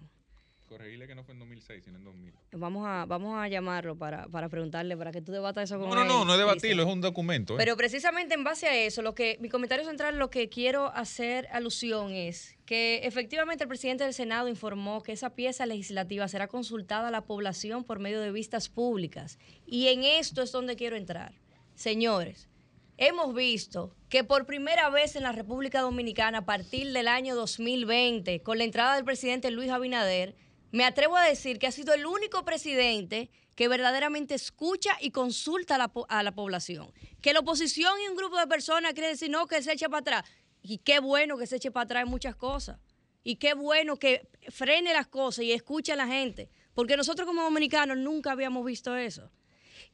Corregirle 0.68 1.06
que 1.06 1.14
no 1.14 1.22
fue 1.22 1.34
en 1.34 1.38
2006, 1.38 1.84
sino 1.84 1.98
en 1.98 2.04
2000. 2.04 2.34
Vamos 2.52 2.86
a, 2.86 3.04
vamos 3.06 3.38
a 3.38 3.46
llamarlo 3.48 3.96
para, 3.96 4.26
para 4.26 4.48
preguntarle, 4.48 4.96
para 4.96 5.12
que 5.12 5.22
tú 5.22 5.30
debatas 5.30 5.70
eso 5.70 5.78
con 5.78 5.88
No, 5.88 5.94
no, 5.94 6.02
él, 6.02 6.08
no, 6.08 6.24
no 6.24 6.32
es 6.32 6.38
debatirlo, 6.38 6.82
es 6.82 6.88
un 6.88 7.00
documento. 7.00 7.54
¿eh? 7.54 7.56
Pero 7.56 7.76
precisamente 7.76 8.34
en 8.34 8.42
base 8.42 8.66
a 8.66 8.76
eso, 8.76 9.00
lo 9.00 9.14
que 9.14 9.38
mi 9.40 9.48
comentario 9.48 9.84
central, 9.84 10.18
lo 10.18 10.28
que 10.28 10.48
quiero 10.48 10.92
hacer 10.92 11.46
alusión 11.52 12.12
es 12.12 12.56
que 12.66 13.00
efectivamente 13.04 13.62
el 13.62 13.68
presidente 13.68 14.02
del 14.02 14.12
Senado 14.12 14.48
informó 14.48 15.02
que 15.02 15.12
esa 15.12 15.30
pieza 15.30 15.66
legislativa 15.66 16.26
será 16.26 16.48
consultada 16.48 17.08
a 17.08 17.10
la 17.12 17.22
población 17.22 17.84
por 17.84 18.00
medio 18.00 18.20
de 18.20 18.32
vistas 18.32 18.68
públicas. 18.68 19.38
Y 19.66 19.86
en 19.86 20.02
esto 20.02 20.42
es 20.42 20.50
donde 20.50 20.74
quiero 20.74 20.96
entrar. 20.96 21.32
Señores, 21.76 22.48
hemos 22.96 23.34
visto 23.34 23.94
que 24.08 24.24
por 24.24 24.46
primera 24.46 24.90
vez 24.90 25.14
en 25.14 25.22
la 25.22 25.32
República 25.32 25.80
Dominicana, 25.80 26.38
a 26.38 26.44
partir 26.44 26.92
del 26.92 27.06
año 27.06 27.36
2020, 27.36 28.42
con 28.42 28.58
la 28.58 28.64
entrada 28.64 28.96
del 28.96 29.04
presidente 29.04 29.50
Luis 29.50 29.70
Abinader, 29.70 30.34
me 30.76 30.84
atrevo 30.84 31.16
a 31.16 31.24
decir 31.24 31.58
que 31.58 31.66
ha 31.66 31.72
sido 31.72 31.94
el 31.94 32.04
único 32.04 32.44
presidente 32.44 33.30
que 33.54 33.66
verdaderamente 33.66 34.34
escucha 34.34 34.90
y 35.00 35.10
consulta 35.10 35.76
a 35.76 36.22
la, 36.22 36.32
población. 36.32 36.92
Que 37.22 37.32
la 37.32 37.40
oposición 37.40 37.94
y 38.04 38.08
un 38.10 38.16
grupo 38.16 38.36
de 38.36 38.46
personas 38.46 38.92
quiere 38.92 39.08
decir, 39.08 39.30
no, 39.30 39.46
que 39.46 39.62
se 39.62 39.72
eche 39.72 39.88
para 39.88 40.00
atrás. 40.00 40.24
Y 40.60 40.76
qué 40.76 41.00
bueno 41.00 41.38
que 41.38 41.46
se 41.46 41.56
eche 41.56 41.70
para 41.70 41.84
atrás 41.84 42.02
en 42.02 42.10
muchas 42.10 42.36
cosas. 42.36 42.78
Y 43.24 43.36
qué 43.36 43.54
bueno 43.54 43.96
que 43.96 44.28
frene 44.50 44.92
las 44.92 45.06
cosas 45.06 45.46
y 45.46 45.52
escuche 45.52 45.92
a 45.92 45.96
la 45.96 46.08
gente. 46.08 46.50
Porque 46.74 46.98
nosotros 46.98 47.26
como 47.26 47.42
dominicanos 47.42 47.96
nunca 47.96 48.32
habíamos 48.32 48.62
visto 48.62 48.94
eso. 48.96 49.30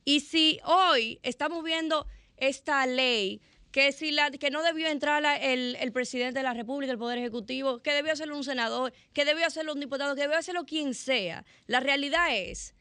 Y 0.04 0.18
si 0.18 0.59
hoy 0.64 1.20
estamos 1.22 1.62
viendo 1.62 2.09
esta 2.36 2.84
ley 2.86 3.40
que 3.73 3.90
si 3.90 4.12
la 4.12 4.31
que 4.31 4.51
no 4.51 4.62
debió 4.62 4.86
entrar 4.89 5.24
el, 5.40 5.77
el 5.81 5.93
presidente 5.93 6.39
de 6.39 6.43
la 6.43 6.55
República, 6.55 6.93
el 6.93 6.99
Poder 6.99 7.19
Ejecutivo, 7.19 7.82
que 7.82 7.93
debió 7.93 8.12
hacerlo 8.12 8.36
un 8.36 8.44
senador, 8.44 8.93
que 9.15 9.24
debió 9.24 9.47
hacerlo 9.47 9.73
un 9.73 9.81
diputado, 9.81 10.15
que 10.15 10.20
debió 10.20 10.36
hacerlo 10.36 10.65
quien 10.65 10.94
sea. 10.94 11.44
La 11.66 11.81
realidad 11.81 12.36
es 12.36 12.74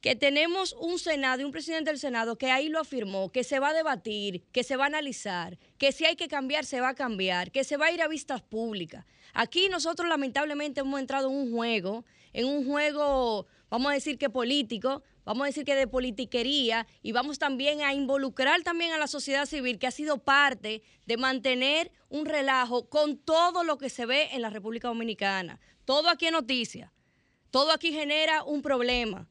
que 0.00 0.14
tenemos 0.14 0.74
un 0.78 0.98
Senado 0.98 1.42
y 1.42 1.44
un 1.44 1.50
presidente 1.50 1.90
del 1.90 1.98
Senado 1.98 2.38
que 2.38 2.50
ahí 2.50 2.68
lo 2.68 2.78
afirmó, 2.78 3.30
que 3.32 3.42
se 3.42 3.58
va 3.58 3.70
a 3.70 3.74
debatir, 3.74 4.44
que 4.52 4.62
se 4.62 4.76
va 4.76 4.84
a 4.84 4.86
analizar, 4.86 5.58
que 5.76 5.90
si 5.90 6.04
hay 6.04 6.14
que 6.14 6.28
cambiar, 6.28 6.64
se 6.64 6.80
va 6.80 6.90
a 6.90 6.94
cambiar, 6.94 7.50
que 7.50 7.64
se 7.64 7.76
va 7.76 7.86
a 7.86 7.92
ir 7.92 8.00
a 8.00 8.08
vistas 8.08 8.40
públicas. 8.40 9.04
Aquí 9.34 9.68
nosotros 9.68 10.08
lamentablemente 10.08 10.80
hemos 10.80 11.00
entrado 11.00 11.28
en 11.28 11.36
un 11.36 11.52
juego, 11.52 12.04
en 12.32 12.46
un 12.46 12.64
juego, 12.64 13.46
vamos 13.68 13.90
a 13.90 13.94
decir 13.94 14.18
que 14.18 14.30
político, 14.30 15.02
vamos 15.28 15.44
a 15.44 15.48
decir 15.48 15.66
que 15.66 15.74
de 15.74 15.86
politiquería, 15.86 16.86
y 17.02 17.12
vamos 17.12 17.38
también 17.38 17.82
a 17.82 17.92
involucrar 17.92 18.62
también 18.62 18.92
a 18.92 18.98
la 18.98 19.06
sociedad 19.06 19.44
civil 19.44 19.78
que 19.78 19.86
ha 19.86 19.90
sido 19.90 20.24
parte 20.24 20.82
de 21.04 21.16
mantener 21.18 21.92
un 22.08 22.24
relajo 22.24 22.88
con 22.88 23.18
todo 23.18 23.62
lo 23.62 23.76
que 23.76 23.90
se 23.90 24.06
ve 24.06 24.30
en 24.32 24.40
la 24.40 24.48
República 24.48 24.88
Dominicana. 24.88 25.60
Todo 25.84 26.08
aquí 26.08 26.24
es 26.26 26.32
noticia, 26.32 26.94
todo 27.50 27.72
aquí 27.72 27.92
genera 27.92 28.42
un 28.42 28.62
problema. 28.62 29.28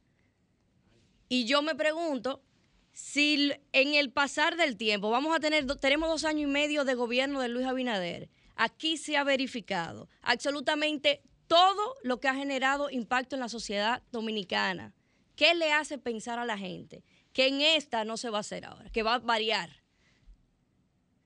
Y 1.30 1.46
yo 1.46 1.64
me 1.64 1.74
pregunto 1.74 2.44
si 2.92 3.52
en 3.72 3.96
el 3.96 4.12
pasar 4.12 4.56
del 4.56 4.78
tiempo, 4.78 5.10
vamos 5.10 5.36
a 5.36 5.40
tener, 5.40 5.66
tenemos 5.78 6.10
dos 6.10 6.26
años 6.26 6.44
y 6.44 6.54
medio 6.54 6.86
de 6.86 6.94
gobierno 6.94 7.42
de 7.42 7.50
Luis 7.50 7.66
Abinader, 7.66 8.30
aquí 8.56 8.98
se 8.98 9.18
ha 9.18 9.24
verificado 9.24 10.10
absolutamente 10.22 11.24
todo 11.48 11.96
lo 12.04 12.20
que 12.20 12.28
ha 12.28 12.36
generado 12.36 12.92
impacto 12.92 13.36
en 13.36 13.40
la 13.40 13.50
sociedad 13.50 14.04
dominicana. 14.12 14.94
¿Qué 15.38 15.54
le 15.54 15.72
hace 15.72 16.00
pensar 16.00 16.40
a 16.40 16.46
la 16.46 16.58
gente? 16.58 17.04
Que 17.32 17.48
en 17.48 17.62
esta 17.62 18.04
no 18.04 18.18
se 18.18 18.32
va 18.32 18.40
a 18.40 18.42
hacer 18.42 18.66
ahora, 18.66 18.90
que 18.90 19.04
va 19.04 19.14
a 19.14 19.20
variar. 19.20 19.70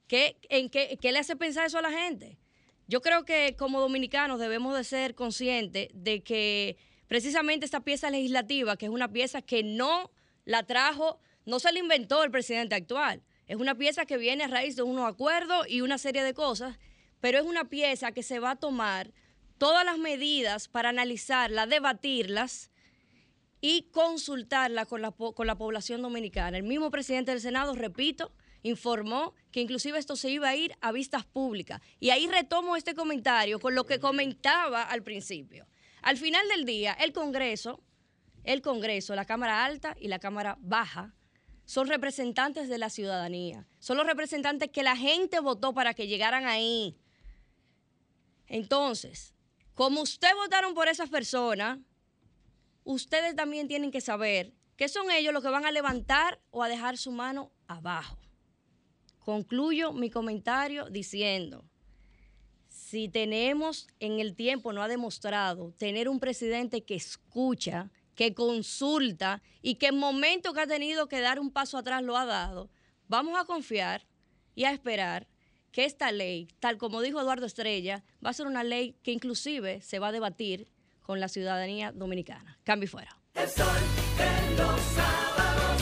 ¿Qué, 0.08 0.36
en 0.50 0.70
qué, 0.70 1.00
qué 1.02 1.14
le 1.14 1.20
hace 1.20 1.38
pensar 1.38 1.66
eso 1.66 1.78
a 1.78 1.82
la 1.82 1.92
gente? 1.92 2.38
Yo 2.88 3.02
creo 3.02 3.24
que 3.24 3.56
como 3.58 3.80
dominicanos 3.80 4.38
debemos 4.38 4.76
de 4.76 4.84
ser 4.84 5.16
conscientes 5.16 5.88
de 5.94 6.24
que 6.24 6.76
precisamente 7.08 7.64
esta 7.64 7.86
pieza 7.86 8.10
legislativa, 8.10 8.76
que 8.76 8.88
es 8.88 8.92
una 8.92 9.08
pieza 9.08 9.42
que 9.42 9.64
no 9.64 10.12
la 10.44 10.64
trajo, 10.64 11.22
no 11.46 11.60
se 11.60 11.72
la 11.72 11.80
inventó 11.80 12.22
el 12.26 12.32
presidente 12.32 12.76
actual, 12.76 13.24
es 13.48 13.56
una 13.56 13.76
pieza 13.76 14.06
que 14.06 14.18
viene 14.18 14.44
a 14.44 14.50
raíz 14.50 14.76
de 14.76 14.84
unos 14.84 15.10
acuerdos 15.10 15.70
y 15.70 15.80
una 15.80 15.98
serie 15.98 16.26
de 16.26 16.34
cosas, 16.34 16.78
pero 17.22 17.40
es 17.40 17.46
una 17.46 17.70
pieza 17.70 18.12
que 18.12 18.24
se 18.24 18.40
va 18.40 18.52
a 18.52 18.56
tomar 18.58 19.14
todas 19.58 19.86
las 19.86 19.98
medidas 19.98 20.68
para 20.68 20.90
analizarla, 20.90 21.66
debatirlas 21.66 22.71
y 23.62 23.84
consultarla 23.92 24.86
con 24.86 25.02
la, 25.02 25.12
con 25.12 25.48
la 25.48 25.56
población 25.56 26.02
dominicana. 26.02 26.58
El 26.58 26.64
mismo 26.64 26.90
presidente 26.90 27.32
del 27.32 27.40
Senado, 27.40 27.76
repito, 27.76 28.34
informó 28.64 29.36
que 29.52 29.62
inclusive 29.62 30.00
esto 30.00 30.16
se 30.16 30.32
iba 30.32 30.50
a 30.50 30.56
ir 30.56 30.76
a 30.82 30.92
vistas 30.92 31.26
públicas. 31.26 31.80
Y 32.00 32.10
ahí 32.10 32.28
retomo 32.28 32.76
este 32.76 32.96
comentario 32.96 33.60
con 33.60 33.76
lo 33.76 33.86
que 33.86 34.00
comentaba 34.00 34.84
al 34.84 35.04
principio. 35.04 35.68
Al 36.02 36.18
final 36.18 36.48
del 36.50 36.66
día, 36.66 36.94
el 36.94 37.14
Congreso, 37.14 37.82
el 38.44 38.62
Congreso, 38.64 39.16
la 39.16 39.26
Cámara 39.26 39.64
Alta 39.64 39.96
y 40.00 40.08
la 40.08 40.20
Cámara 40.20 40.58
Baja, 40.60 41.14
son 41.66 41.88
representantes 41.88 42.68
de 42.68 42.80
la 42.80 42.90
ciudadanía. 42.90 43.68
Son 43.80 43.96
los 43.96 44.08
representantes 44.08 44.72
que 44.72 44.84
la 44.84 44.98
gente 44.98 45.40
votó 45.40 45.74
para 45.74 45.94
que 45.94 46.08
llegaran 46.08 46.46
ahí. 46.46 46.98
Entonces, 48.48 49.34
como 49.76 50.02
ustedes 50.02 50.34
votaron 50.36 50.74
por 50.74 50.88
esas 50.88 51.10
personas, 51.10 51.78
ustedes 52.84 53.36
también 53.36 53.68
tienen 53.68 53.92
que 53.92 54.02
saber 54.02 54.54
que 54.76 54.90
son 54.90 55.12
ellos 55.12 55.34
los 55.34 55.44
que 55.44 55.50
van 55.50 55.66
a 55.66 55.72
levantar 55.72 56.42
o 56.50 56.64
a 56.64 56.70
dejar 56.70 56.98
su 56.98 57.12
mano 57.12 57.52
abajo. 57.68 58.18
Concluyo 59.20 59.94
mi 59.94 60.10
comentario 60.10 60.90
diciendo, 60.90 61.64
si 62.68 63.08
tenemos 63.08 63.88
en 64.00 64.20
el 64.20 64.36
tiempo, 64.36 64.74
no 64.74 64.82
ha 64.82 64.88
demostrado, 64.88 65.72
tener 65.78 66.10
un 66.10 66.20
presidente 66.20 66.84
que 66.84 66.96
escucha, 66.96 67.92
que 68.16 68.34
consulta 68.34 69.42
y 69.62 69.76
que 69.76 69.88
en 69.88 69.98
momentos 69.98 70.54
que 70.54 70.62
ha 70.62 70.68
tenido 70.68 71.08
que 71.08 71.22
dar 71.22 71.40
un 71.40 71.52
paso 71.52 71.78
atrás 71.78 72.02
lo 72.04 72.18
ha 72.18 72.26
dado, 72.26 72.70
vamos 73.08 73.40
a 73.40 73.46
confiar 73.46 74.08
y 74.56 74.64
a 74.64 74.72
esperar 74.72 75.28
que 75.72 75.86
esta 75.86 76.12
ley, 76.12 76.48
tal 76.60 76.78
como 76.78 77.02
dijo 77.02 77.22
Eduardo 77.22 77.46
Estrella, 77.46 78.04
va 78.26 78.32
a 78.32 78.34
ser 78.34 78.48
una 78.48 78.64
ley 78.64 78.96
que 79.04 79.12
inclusive 79.12 79.82
se 79.82 80.00
va 80.00 80.10
a 80.10 80.12
debatir 80.12 80.68
con 81.12 81.20
la 81.20 81.28
ciudadanía 81.28 81.92
dominicana. 81.92 82.58
Cambio 82.64 82.86
y 82.86 82.88
fuera. 82.88 83.18
El 83.36 83.50
sol 83.50 83.68
de 84.18 84.56
los 84.56 84.80
sábados. 84.80 85.82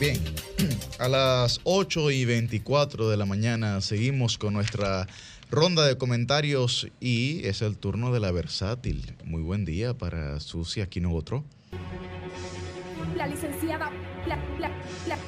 Bien, 0.00 0.16
a 0.98 1.08
las 1.08 1.60
8 1.64 2.12
y 2.12 2.24
24 2.24 3.10
de 3.10 3.18
la 3.18 3.26
mañana 3.26 3.82
seguimos 3.82 4.38
con 4.38 4.54
nuestra 4.54 5.06
ronda 5.50 5.84
de 5.84 5.98
comentarios 5.98 6.88
y 6.98 7.46
es 7.46 7.60
el 7.60 7.76
turno 7.76 8.10
de 8.10 8.20
la 8.20 8.32
versátil. 8.32 9.14
Muy 9.22 9.42
buen 9.42 9.66
día 9.66 9.92
para 9.92 10.40
Susi 10.40 10.80
Aquino 10.80 11.12
Otro. 11.12 11.44
La 13.14 13.26
licenciada, 13.26 13.90
la, 14.26 14.36
la, 14.58 14.70
la. 15.06 15.18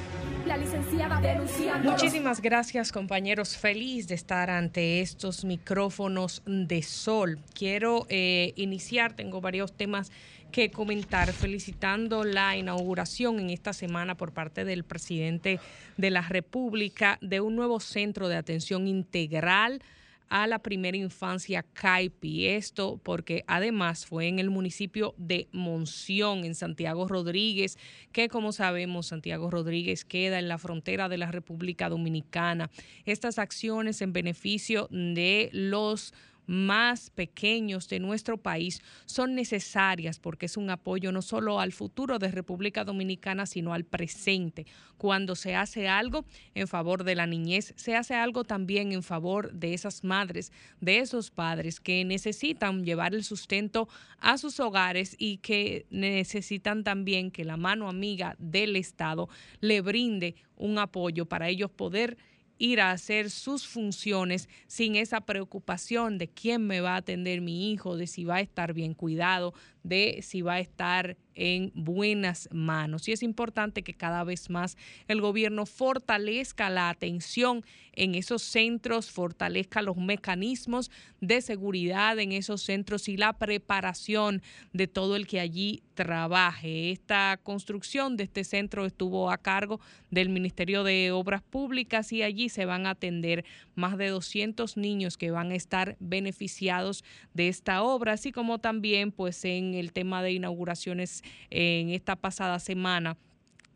Muchísimas 1.83 2.41
gracias 2.41 2.91
compañeros, 2.91 3.57
feliz 3.57 4.07
de 4.07 4.15
estar 4.15 4.49
ante 4.49 5.01
estos 5.01 5.45
micrófonos 5.45 6.41
de 6.45 6.81
sol. 6.83 7.39
Quiero 7.53 8.05
eh, 8.09 8.53
iniciar, 8.55 9.13
tengo 9.13 9.41
varios 9.41 9.71
temas 9.73 10.11
que 10.51 10.71
comentar, 10.71 11.31
felicitando 11.31 12.23
la 12.23 12.57
inauguración 12.57 13.39
en 13.39 13.49
esta 13.49 13.73
semana 13.73 14.15
por 14.15 14.33
parte 14.33 14.65
del 14.65 14.83
presidente 14.83 15.59
de 15.97 16.09
la 16.09 16.21
República 16.21 17.17
de 17.21 17.39
un 17.39 17.55
nuevo 17.55 17.79
centro 17.79 18.27
de 18.27 18.35
atención 18.35 18.87
integral 18.87 19.81
a 20.29 20.47
la 20.47 20.59
primera 20.59 20.97
infancia 20.97 21.63
CAIPI. 21.73 22.47
Esto 22.47 22.99
porque 23.03 23.43
además 23.47 24.05
fue 24.05 24.27
en 24.27 24.39
el 24.39 24.49
municipio 24.49 25.13
de 25.17 25.49
Monción, 25.51 26.45
en 26.45 26.55
Santiago 26.55 27.07
Rodríguez, 27.07 27.77
que 28.11 28.29
como 28.29 28.51
sabemos 28.51 29.07
Santiago 29.07 29.49
Rodríguez 29.49 30.05
queda 30.05 30.39
en 30.39 30.47
la 30.47 30.57
frontera 30.57 31.09
de 31.09 31.17
la 31.17 31.31
República 31.31 31.89
Dominicana. 31.89 32.69
Estas 33.05 33.39
acciones 33.39 34.01
en 34.01 34.13
beneficio 34.13 34.87
de 34.91 35.49
los 35.51 36.13
más 36.49 37.11
pequeños 37.11 37.87
de 37.89 37.99
nuestro 37.99 38.37
país 38.37 38.81
son 39.05 39.35
necesarias 39.35 40.17
porque 40.17 40.47
es 40.47 40.57
un 40.57 40.71
apoyo 40.71 41.11
no 41.11 41.21
solo 41.21 41.59
al 41.59 41.71
futuro 41.71 42.17
de 42.17 42.31
República 42.31 42.83
Dominicana, 42.83 43.45
sino 43.45 43.71
al 43.71 43.85
presente. 43.85 44.65
Cuando 44.97 45.35
se 45.35 45.55
hace 45.55 45.87
algo 45.87 46.25
en 46.55 46.67
favor 46.67 47.03
de 47.03 47.13
la 47.13 47.27
niñez, 47.27 47.73
se 47.77 47.95
hace 47.95 48.15
algo 48.15 48.43
también 48.43 48.91
en 48.93 49.03
favor 49.03 49.53
de 49.53 49.75
esas 49.75 50.03
madres, 50.03 50.51
de 50.81 50.97
esos 50.97 51.29
padres 51.29 51.79
que 51.79 52.03
necesitan 52.03 52.83
llevar 52.83 53.13
el 53.13 53.23
sustento 53.23 53.87
a 54.17 54.39
sus 54.39 54.59
hogares 54.59 55.15
y 55.19 55.37
que 55.37 55.85
necesitan 55.91 56.83
también 56.83 57.29
que 57.29 57.45
la 57.45 57.57
mano 57.57 57.87
amiga 57.87 58.35
del 58.39 58.75
Estado 58.75 59.29
le 59.61 59.81
brinde 59.81 60.35
un 60.55 60.79
apoyo 60.79 61.27
para 61.27 61.47
ellos 61.47 61.69
poder 61.69 62.17
ir 62.59 62.81
a 62.81 62.91
hacer 62.91 63.31
sus 63.31 63.65
funciones 63.65 64.47
sin 64.67 64.95
esa 64.95 65.21
preocupación 65.21 66.17
de 66.19 66.27
quién 66.27 66.67
me 66.67 66.81
va 66.81 66.93
a 66.93 66.97
atender 66.97 67.41
mi 67.41 67.71
hijo, 67.71 67.97
de 67.97 68.05
si 68.05 68.25
va 68.25 68.35
a 68.35 68.41
estar 68.41 68.73
bien 68.73 68.93
cuidado, 68.93 69.53
de 69.83 70.19
si 70.21 70.41
va 70.41 70.55
a 70.55 70.59
estar 70.59 71.17
en 71.39 71.71
buenas 71.73 72.49
manos. 72.51 73.07
Y 73.07 73.13
es 73.13 73.23
importante 73.23 73.81
que 73.81 73.93
cada 73.93 74.25
vez 74.25 74.49
más 74.49 74.77
el 75.07 75.21
gobierno 75.21 75.65
fortalezca 75.65 76.69
la 76.69 76.89
atención 76.89 77.63
en 77.93 78.15
esos 78.15 78.41
centros, 78.41 79.09
fortalezca 79.09 79.81
los 79.81 79.97
mecanismos 79.97 80.91
de 81.21 81.41
seguridad 81.41 82.19
en 82.19 82.33
esos 82.33 82.61
centros 82.61 83.07
y 83.07 83.17
la 83.17 83.33
preparación 83.33 84.41
de 84.73 84.87
todo 84.87 85.15
el 85.15 85.27
que 85.27 85.39
allí 85.39 85.81
trabaje. 85.95 86.91
Esta 86.91 87.39
construcción 87.43 88.15
de 88.15 88.25
este 88.25 88.43
centro 88.43 88.85
estuvo 88.85 89.31
a 89.31 89.37
cargo 89.37 89.79
del 90.11 90.29
Ministerio 90.29 90.83
de 90.83 91.11
Obras 91.11 91.41
Públicas 91.41 92.11
y 92.13 92.23
allí 92.23 92.49
se 92.49 92.65
van 92.65 92.85
a 92.85 92.91
atender 92.91 93.43
más 93.75 93.97
de 93.97 94.07
200 94.07 94.77
niños 94.77 95.17
que 95.17 95.31
van 95.31 95.51
a 95.51 95.55
estar 95.55 95.97
beneficiados 95.99 97.03
de 97.33 97.49
esta 97.49 97.83
obra, 97.83 98.13
así 98.13 98.31
como 98.31 98.59
también 98.59 99.11
pues 99.11 99.43
en 99.45 99.73
el 99.73 99.91
tema 99.91 100.23
de 100.23 100.33
inauguraciones 100.33 101.23
en 101.49 101.89
esta 101.89 102.15
pasada 102.15 102.59
semana 102.59 103.17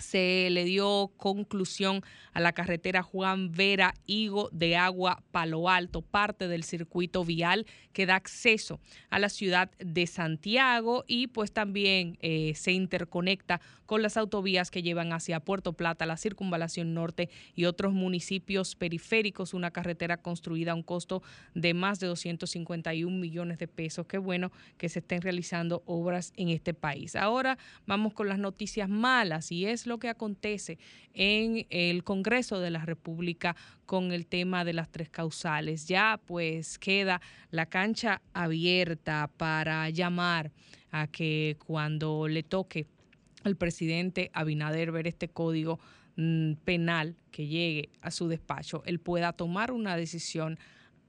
se 0.03 0.49
le 0.49 0.65
dio 0.65 1.11
conclusión 1.17 2.01
a 2.33 2.39
la 2.39 2.53
carretera 2.53 3.03
Juan 3.03 3.51
Vera 3.51 3.93
Higo 4.05 4.49
de 4.51 4.75
Agua 4.75 5.23
Palo 5.31 5.69
Alto, 5.69 6.01
parte 6.01 6.47
del 6.47 6.63
circuito 6.63 7.23
vial 7.23 7.65
que 7.93 8.05
da 8.05 8.15
acceso 8.15 8.79
a 9.09 9.19
la 9.19 9.29
ciudad 9.29 9.71
de 9.79 10.07
Santiago 10.07 11.03
y 11.07 11.27
pues 11.27 11.51
también 11.51 12.17
eh, 12.21 12.53
se 12.55 12.71
interconecta 12.71 13.61
con 13.85 14.01
las 14.01 14.17
autovías 14.17 14.71
que 14.71 14.81
llevan 14.81 15.13
hacia 15.13 15.39
Puerto 15.39 15.73
Plata, 15.73 16.05
la 16.05 16.17
circunvalación 16.17 16.93
norte 16.93 17.29
y 17.55 17.65
otros 17.65 17.93
municipios 17.93 18.75
periféricos, 18.75 19.53
una 19.53 19.71
carretera 19.71 20.17
construida 20.17 20.71
a 20.71 20.75
un 20.75 20.83
costo 20.83 21.21
de 21.53 21.73
más 21.73 21.99
de 21.99 22.07
251 22.07 23.17
millones 23.17 23.57
de 23.57 23.67
pesos. 23.67 24.07
Qué 24.07 24.17
bueno 24.17 24.51
que 24.77 24.89
se 24.89 24.99
estén 24.99 25.21
realizando 25.21 25.83
obras 25.85 26.33
en 26.35 26.49
este 26.49 26.73
país. 26.73 27.15
Ahora 27.15 27.57
vamos 27.85 28.13
con 28.13 28.27
las 28.29 28.39
noticias 28.39 28.89
malas 28.89 29.51
y 29.51 29.65
es 29.65 29.85
lo 29.85 29.97
que 29.99 30.09
acontece 30.09 30.77
en 31.13 31.65
el 31.69 32.03
Congreso 32.03 32.59
de 32.59 32.71
la 32.71 32.85
República 32.85 33.55
con 33.85 34.11
el 34.11 34.25
tema 34.25 34.65
de 34.65 34.73
las 34.73 34.89
tres 34.89 35.09
causales. 35.09 35.87
Ya 35.87 36.19
pues 36.25 36.79
queda 36.79 37.21
la 37.51 37.65
cancha 37.65 38.21
abierta 38.33 39.29
para 39.37 39.89
llamar 39.89 40.51
a 40.91 41.07
que 41.07 41.57
cuando 41.65 42.27
le 42.27 42.43
toque 42.43 42.85
al 43.43 43.55
presidente 43.55 44.31
Abinader 44.33 44.91
ver 44.91 45.07
este 45.07 45.27
código 45.27 45.79
mm, 46.15 46.53
penal 46.65 47.15
que 47.31 47.47
llegue 47.47 47.89
a 48.01 48.11
su 48.11 48.27
despacho, 48.27 48.83
él 48.85 48.99
pueda 48.99 49.33
tomar 49.33 49.71
una 49.71 49.95
decisión 49.97 50.57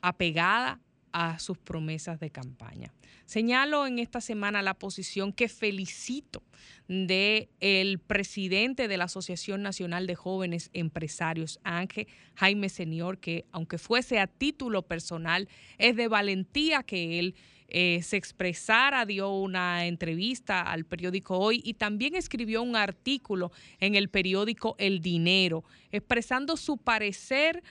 apegada 0.01 0.81
a 1.13 1.39
sus 1.39 1.57
promesas 1.59 2.19
de 2.19 2.31
campaña. 2.31 2.93
Señalo 3.25 3.87
en 3.87 3.99
esta 4.01 4.21
semana 4.21 4.63
la 4.63 4.75
posición 4.75 5.33
que 5.33 5.49
felicito 5.49 6.43
de 6.89 7.49
el 7.61 7.99
presidente 8.01 8.89
de 8.89 8.97
la 8.97 9.05
Asociación 9.05 9.63
Nacional 9.63 10.07
de 10.07 10.15
Jóvenes 10.15 10.71
Empresarios, 10.75 11.61
Ángel 11.63 12.09
Jaime 12.35 12.69
Senior, 12.69 13.19
que 13.19 13.47
aunque 13.53 13.79
fuese 13.79 14.19
a 14.19 14.27
título 14.27 14.83
personal, 14.83 15.49
es 15.79 15.97
de 15.97 16.09
valentía 16.09 16.83
que 16.83 17.19
él 17.19 17.35
eh, 17.77 18.03
se 18.05 18.17
expresara, 18.17 19.05
dio 19.05 19.33
una 19.33 19.87
entrevista 19.87 20.63
al 20.63 20.85
periódico 20.85 21.37
Hoy 21.37 21.61
y 21.65 21.75
también 21.75 22.15
escribió 22.15 22.63
un 22.63 22.77
artículo 22.77 23.51
en 23.81 23.97
el 23.97 24.11
periódico 24.11 24.77
El 24.79 25.01
Dinero, 25.01 25.65
expresando 25.91 26.57
su 26.57 26.77
parecer 26.77 27.65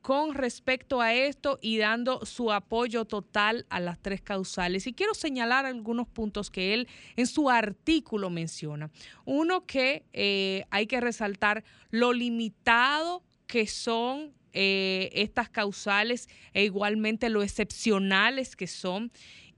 con 0.00 0.34
respecto 0.34 1.00
a 1.00 1.12
esto 1.12 1.58
y 1.60 1.78
dando 1.78 2.24
su 2.24 2.52
apoyo 2.52 3.04
total 3.04 3.66
a 3.68 3.80
las 3.80 3.98
tres 4.00 4.20
causales. 4.20 4.86
Y 4.86 4.92
quiero 4.92 5.12
señalar 5.12 5.66
algunos 5.66 6.06
puntos 6.06 6.52
que 6.52 6.72
él 6.72 6.86
en 7.16 7.26
su 7.26 7.50
artículo 7.50 8.30
menciona. 8.30 8.92
Uno 9.24 9.66
que 9.66 10.04
eh, 10.12 10.66
hay 10.70 10.86
que 10.86 11.00
resaltar 11.00 11.64
lo 11.90 12.12
limitado 12.12 13.24
que 13.48 13.66
son 13.66 14.38
eh, 14.52 15.10
estas 15.12 15.50
causales 15.50 16.28
e 16.54 16.64
igualmente 16.64 17.28
lo 17.28 17.42
excepcionales 17.42 18.56
que 18.56 18.66
son 18.66 19.12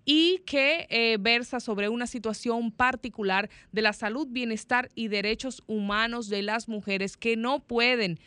y 0.05 0.39
que 0.47 0.86
eh, 0.90 1.16
versa 1.20 1.60
sobre 1.60 1.89
una 1.89 2.06
situación 2.06 2.72
particular 2.72 3.51
de 3.72 3.82
la 3.82 3.93
salud, 3.93 4.27
bienestar 4.28 4.90
y 4.94 5.09
derechos 5.09 5.62
humanos 5.66 6.28
de 6.28 6.43
las 6.43 6.68
mujeres 6.68 7.16
que 7.16 7.36
no 7.36 7.60
pueden 7.60 8.18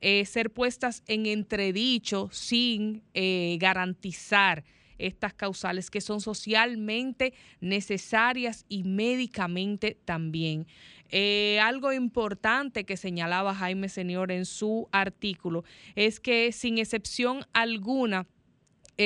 eh, 0.00 0.24
ser 0.26 0.50
puestas 0.50 1.02
en 1.06 1.26
entredicho 1.26 2.28
sin 2.32 3.02
eh, 3.14 3.56
garantizar 3.60 4.64
estas 4.98 5.34
causales 5.34 5.90
que 5.90 6.00
son 6.00 6.20
socialmente 6.20 7.34
necesarias 7.60 8.64
y 8.68 8.84
médicamente 8.84 9.96
también. 10.04 10.66
algo 11.60 11.92
importante 11.92 12.84
que 12.84 12.96
señalaba 12.96 13.54
Jaime 13.54 13.88
Señor 13.88 14.30
en 14.30 14.44
su 14.44 14.88
artículo 14.92 15.64
es 15.96 16.20
que 16.20 16.52
sin 16.52 16.78
excepción 16.78 17.44
alguna, 17.52 18.26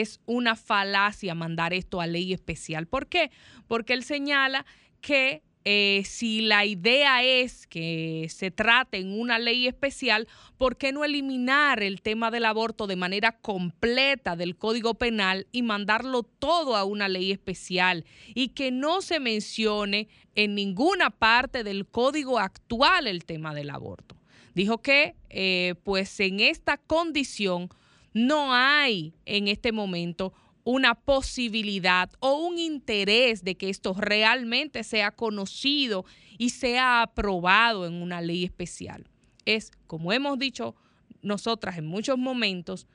es 0.00 0.20
una 0.26 0.56
falacia 0.56 1.34
mandar 1.34 1.74
esto 1.74 2.00
a 2.00 2.06
ley 2.06 2.32
especial. 2.32 2.86
¿Por 2.86 3.08
qué? 3.08 3.30
Porque 3.66 3.92
él 3.92 4.04
señala 4.04 4.66
que 5.00 5.42
eh, 5.68 6.04
si 6.04 6.42
la 6.42 6.64
idea 6.64 7.24
es 7.24 7.66
que 7.66 8.28
se 8.30 8.52
trate 8.52 8.98
en 8.98 9.18
una 9.18 9.40
ley 9.40 9.66
especial, 9.66 10.28
¿por 10.58 10.76
qué 10.76 10.92
no 10.92 11.04
eliminar 11.04 11.82
el 11.82 12.02
tema 12.02 12.30
del 12.30 12.44
aborto 12.44 12.86
de 12.86 12.94
manera 12.94 13.32
completa 13.32 14.36
del 14.36 14.56
Código 14.56 14.94
Penal 14.94 15.48
y 15.50 15.62
mandarlo 15.62 16.22
todo 16.22 16.76
a 16.76 16.84
una 16.84 17.08
ley 17.08 17.32
especial 17.32 18.04
y 18.32 18.50
que 18.50 18.70
no 18.70 19.02
se 19.02 19.18
mencione 19.18 20.06
en 20.36 20.54
ninguna 20.54 21.10
parte 21.10 21.64
del 21.64 21.84
Código 21.84 22.38
actual 22.38 23.08
el 23.08 23.24
tema 23.24 23.52
del 23.52 23.70
aborto? 23.70 24.14
Dijo 24.54 24.78
que, 24.78 25.16
eh, 25.30 25.74
pues 25.82 26.20
en 26.20 26.38
esta 26.38 26.76
condición, 26.76 27.70
no 28.16 28.54
hay 28.54 29.12
en 29.26 29.46
este 29.46 29.72
momento 29.72 30.32
una 30.64 30.94
posibilidad 30.94 32.10
o 32.18 32.46
un 32.46 32.58
interés 32.58 33.44
de 33.44 33.56
que 33.56 33.68
esto 33.68 33.92
realmente 33.92 34.84
sea 34.84 35.10
conocido 35.10 36.06
y 36.38 36.48
sea 36.48 37.02
aprobado 37.02 37.86
en 37.86 38.00
una 38.00 38.22
ley 38.22 38.42
especial. 38.42 39.06
Es, 39.44 39.70
como 39.86 40.14
hemos 40.14 40.38
dicho 40.38 40.74
nosotras 41.20 41.76
en 41.76 41.84
muchos 41.84 42.16
momentos, 42.16 42.86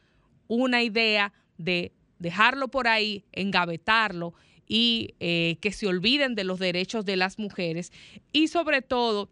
una 0.47 0.81
idea 0.81 1.33
de 1.59 1.93
dejarlo 2.17 2.69
por 2.69 2.87
ahí, 2.87 3.23
engavetarlo 3.31 4.33
y 4.67 5.13
eh, 5.19 5.57
que 5.61 5.71
se 5.71 5.85
olviden 5.85 6.33
de 6.33 6.45
los 6.45 6.57
derechos 6.57 7.05
de 7.05 7.15
las 7.15 7.37
mujeres 7.37 7.93
y 8.33 8.47
sobre 8.47 8.81
todo 8.81 9.29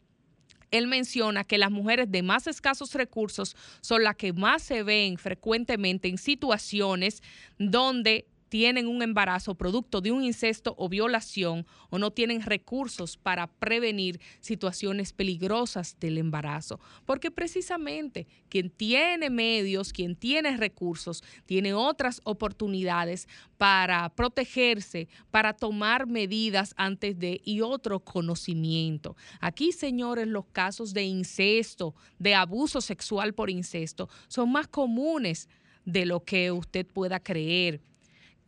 él 0.71 0.87
menciona 0.87 1.43
que 1.43 1.57
las 1.57 1.71
mujeres 1.71 2.11
de 2.11 2.23
más 2.23 2.47
escasos 2.47 2.93
recursos 2.93 3.55
son 3.81 4.03
las 4.03 4.15
que 4.15 4.33
más 4.33 4.63
se 4.63 4.83
ven 4.83 5.17
frecuentemente 5.17 6.07
en 6.07 6.17
situaciones 6.17 7.21
donde 7.57 8.27
tienen 8.49 8.87
un 8.87 9.01
embarazo 9.01 9.55
producto 9.55 10.01
de 10.01 10.11
un 10.11 10.23
incesto 10.23 10.75
o 10.77 10.89
violación 10.89 11.65
o 11.89 11.99
no 11.99 12.11
tienen 12.11 12.41
recursos 12.41 13.15
para 13.15 13.47
prevenir 13.47 14.19
situaciones 14.41 15.13
peligrosas 15.13 15.95
del 15.99 16.17
embarazo. 16.17 16.79
Porque 17.05 17.31
precisamente 17.31 18.27
quien 18.49 18.69
tiene 18.69 19.29
medios, 19.29 19.93
quien 19.93 20.15
tiene 20.15 20.57
recursos, 20.57 21.23
tiene 21.45 21.73
otras 21.73 22.21
oportunidades 22.23 23.27
para 23.57 24.09
protegerse, 24.09 25.07
para 25.31 25.53
tomar 25.53 26.07
medidas 26.07 26.73
antes 26.75 27.17
de 27.19 27.41
y 27.45 27.61
otro 27.61 27.99
conocimiento. 27.99 29.15
Aquí, 29.39 29.71
señores, 29.71 30.27
los 30.27 30.45
casos 30.47 30.93
de 30.93 31.03
incesto, 31.03 31.93
de 32.17 32.33
abuso 32.35 32.81
sexual 32.81 33.33
por 33.33 33.49
incesto, 33.49 34.09
son 34.27 34.51
más 34.51 34.67
comunes 34.67 35.47
de 35.85 36.05
lo 36.05 36.23
que 36.23 36.51
usted 36.51 36.85
pueda 36.85 37.19
creer 37.19 37.81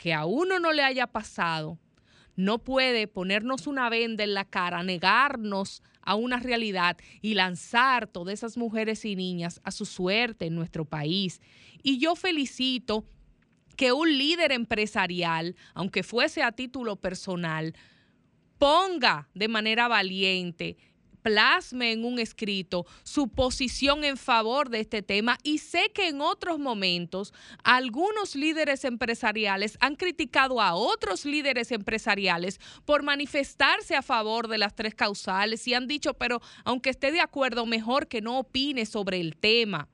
que 0.02 0.16
a 0.16 0.26
uno 0.26 0.60
no 0.60 0.74
le 0.74 0.82
haya 0.82 1.06
pasado, 1.06 1.78
no 2.36 2.58
puede 2.58 3.06
ponernos 3.06 3.68
una 3.68 3.88
venda 3.88 4.24
en 4.24 4.34
la 4.34 4.46
cara, 4.46 4.82
negarnos 4.82 5.84
a 6.02 6.16
una 6.16 6.40
realidad 6.40 6.98
y 7.22 7.36
lanzar 7.36 8.08
todas 8.08 8.34
esas 8.34 8.58
mujeres 8.58 9.06
y 9.06 9.16
niñas 9.16 9.62
a 9.64 9.70
su 9.70 9.86
suerte 9.86 10.48
en 10.48 10.56
nuestro 10.56 10.86
país. 10.86 11.40
Y 11.84 12.00
yo 12.00 12.16
felicito 12.16 13.06
que 13.78 13.92
un 13.92 14.18
líder 14.18 14.54
empresarial, 14.54 15.56
aunque 15.76 16.02
fuese 16.02 16.42
a 16.42 16.52
título 16.52 16.96
personal, 16.96 17.76
ponga 18.58 19.30
de 19.36 19.50
manera 19.50 19.88
valiente 19.88 20.78
plasme 21.22 21.92
en 21.92 22.06
un 22.06 22.20
escrito 22.20 22.86
su 23.04 23.28
posición 23.28 24.04
en 24.04 24.18
favor 24.18 24.70
de 24.70 24.80
este 24.80 25.02
tema 25.02 25.38
y 25.44 25.60
sé 25.60 25.92
que 25.94 26.08
en 26.08 26.22
otros 26.22 26.60
momentos 26.60 27.34
algunos 27.64 28.36
líderes 28.36 28.86
empresariales 28.86 29.78
han 29.80 29.96
criticado 29.96 30.62
a 30.62 30.74
otros 30.74 31.26
líderes 31.26 31.72
empresariales 31.72 32.60
por 32.86 33.04
manifestarse 33.04 33.96
a 33.96 34.02
favor 34.02 34.48
de 34.48 34.58
las 34.58 34.76
tres 34.76 34.96
causales 34.96 35.68
y 35.68 35.74
han 35.74 35.88
dicho, 35.88 36.14
pero 36.14 36.42
aunque 36.64 36.90
esté 36.90 37.12
de 37.12 37.22
acuerdo, 37.22 37.66
mejor 37.66 38.08
que 38.08 38.22
no 38.22 38.40
opine 38.40 38.86
sobre 38.86 39.20
el 39.20 39.38
tema. 39.38 39.88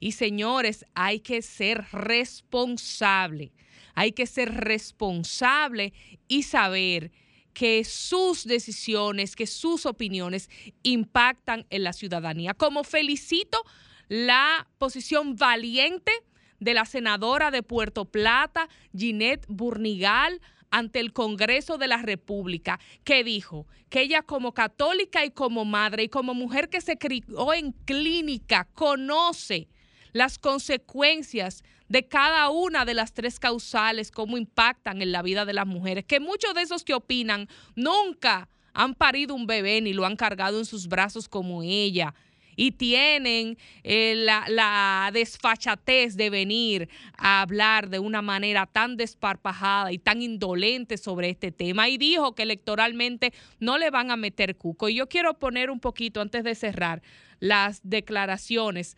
Y 0.00 0.12
señores, 0.12 0.84
hay 0.94 1.20
que 1.20 1.40
ser 1.42 1.84
responsable, 1.92 3.52
hay 3.94 4.12
que 4.12 4.26
ser 4.26 4.52
responsable 4.52 5.92
y 6.28 6.42
saber 6.42 7.12
que 7.54 7.84
sus 7.84 8.44
decisiones, 8.44 9.36
que 9.36 9.46
sus 9.46 9.86
opiniones 9.86 10.50
impactan 10.82 11.66
en 11.70 11.84
la 11.84 11.92
ciudadanía. 11.92 12.52
Como 12.52 12.84
felicito 12.84 13.64
la 14.08 14.68
posición 14.78 15.36
valiente 15.36 16.12
de 16.60 16.74
la 16.74 16.84
senadora 16.84 17.50
de 17.50 17.62
Puerto 17.62 18.04
Plata, 18.04 18.68
Ginette 18.94 19.46
Burnigal, 19.48 20.40
ante 20.70 20.98
el 20.98 21.12
Congreso 21.12 21.78
de 21.78 21.86
la 21.86 21.98
República, 21.98 22.80
que 23.04 23.22
dijo 23.22 23.68
que 23.90 24.00
ella 24.00 24.22
como 24.22 24.52
católica 24.52 25.24
y 25.24 25.30
como 25.30 25.64
madre 25.64 26.02
y 26.02 26.08
como 26.08 26.34
mujer 26.34 26.68
que 26.68 26.80
se 26.80 26.98
crió 26.98 27.54
en 27.54 27.70
clínica 27.84 28.68
conoce 28.74 29.68
las 30.12 30.38
consecuencias 30.38 31.62
de 31.88 32.06
cada 32.06 32.50
una 32.50 32.84
de 32.84 32.94
las 32.94 33.12
tres 33.12 33.38
causales, 33.38 34.10
cómo 34.10 34.36
impactan 34.36 35.02
en 35.02 35.12
la 35.12 35.22
vida 35.22 35.44
de 35.44 35.52
las 35.52 35.66
mujeres, 35.66 36.04
que 36.04 36.20
muchos 36.20 36.54
de 36.54 36.62
esos 36.62 36.84
que 36.84 36.94
opinan 36.94 37.48
nunca 37.74 38.48
han 38.72 38.94
parido 38.94 39.34
un 39.34 39.46
bebé 39.46 39.80
ni 39.80 39.92
lo 39.92 40.04
han 40.04 40.16
cargado 40.16 40.58
en 40.58 40.64
sus 40.64 40.88
brazos 40.88 41.28
como 41.28 41.62
ella. 41.62 42.14
Y 42.56 42.70
tienen 42.72 43.58
eh, 43.82 44.14
la, 44.16 44.44
la 44.48 45.10
desfachatez 45.12 46.16
de 46.16 46.30
venir 46.30 46.88
a 47.16 47.42
hablar 47.42 47.90
de 47.90 47.98
una 47.98 48.22
manera 48.22 48.66
tan 48.66 48.96
desparpajada 48.96 49.90
y 49.90 49.98
tan 49.98 50.22
indolente 50.22 50.96
sobre 50.96 51.30
este 51.30 51.50
tema. 51.50 51.88
Y 51.88 51.98
dijo 51.98 52.36
que 52.36 52.44
electoralmente 52.44 53.32
no 53.58 53.76
le 53.76 53.90
van 53.90 54.12
a 54.12 54.16
meter 54.16 54.56
cuco. 54.56 54.88
Y 54.88 54.94
yo 54.94 55.08
quiero 55.08 55.34
poner 55.34 55.68
un 55.68 55.80
poquito, 55.80 56.20
antes 56.20 56.44
de 56.44 56.54
cerrar, 56.54 57.02
las 57.40 57.80
declaraciones 57.82 58.96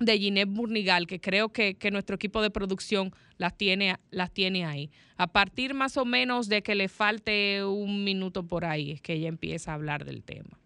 de 0.00 0.18
Ginette 0.18 0.50
Burnigal, 0.50 1.06
que 1.06 1.20
creo 1.20 1.50
que, 1.50 1.76
que 1.76 1.90
nuestro 1.90 2.16
equipo 2.16 2.42
de 2.42 2.50
producción 2.50 3.12
las 3.36 3.56
tiene, 3.56 3.96
las 4.10 4.32
tiene 4.32 4.64
ahí. 4.64 4.90
A 5.16 5.28
partir 5.28 5.74
más 5.74 5.96
o 5.96 6.04
menos 6.04 6.48
de 6.48 6.62
que 6.62 6.74
le 6.74 6.88
falte 6.88 7.64
un 7.64 8.02
minuto 8.02 8.42
por 8.42 8.64
ahí, 8.64 8.92
es 8.92 9.02
que 9.02 9.12
ella 9.12 9.28
empieza 9.28 9.70
a 9.70 9.74
hablar 9.74 10.04
del 10.04 10.24
tema. 10.24 10.58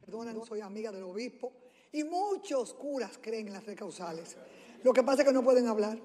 Perdona, 0.00 0.32
no 0.32 0.44
soy 0.44 0.60
amiga 0.60 0.90
del 0.90 1.04
obispo. 1.04 1.52
Y 1.92 2.02
muchos 2.02 2.74
curas 2.74 3.18
creen 3.20 3.46
en 3.48 3.52
las 3.52 3.64
recausales. 3.64 4.36
Lo 4.82 4.92
que 4.92 5.02
pasa 5.02 5.22
es 5.22 5.28
que 5.28 5.34
no 5.34 5.44
pueden 5.44 5.68
hablar. 5.68 5.98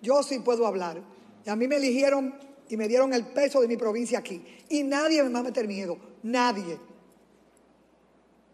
Yo 0.00 0.22
sí 0.22 0.38
puedo 0.38 0.66
hablar. 0.66 1.02
Y 1.44 1.50
a 1.50 1.56
mí 1.56 1.68
me 1.68 1.76
eligieron 1.76 2.34
y 2.68 2.76
me 2.76 2.88
dieron 2.88 3.12
el 3.12 3.26
peso 3.26 3.60
de 3.60 3.68
mi 3.68 3.76
provincia 3.76 4.18
aquí. 4.20 4.42
Y 4.68 4.84
nadie 4.84 5.22
me 5.22 5.30
va 5.30 5.40
a 5.40 5.42
meter 5.42 5.66
miedo. 5.68 5.98
Nadie. 6.22 6.78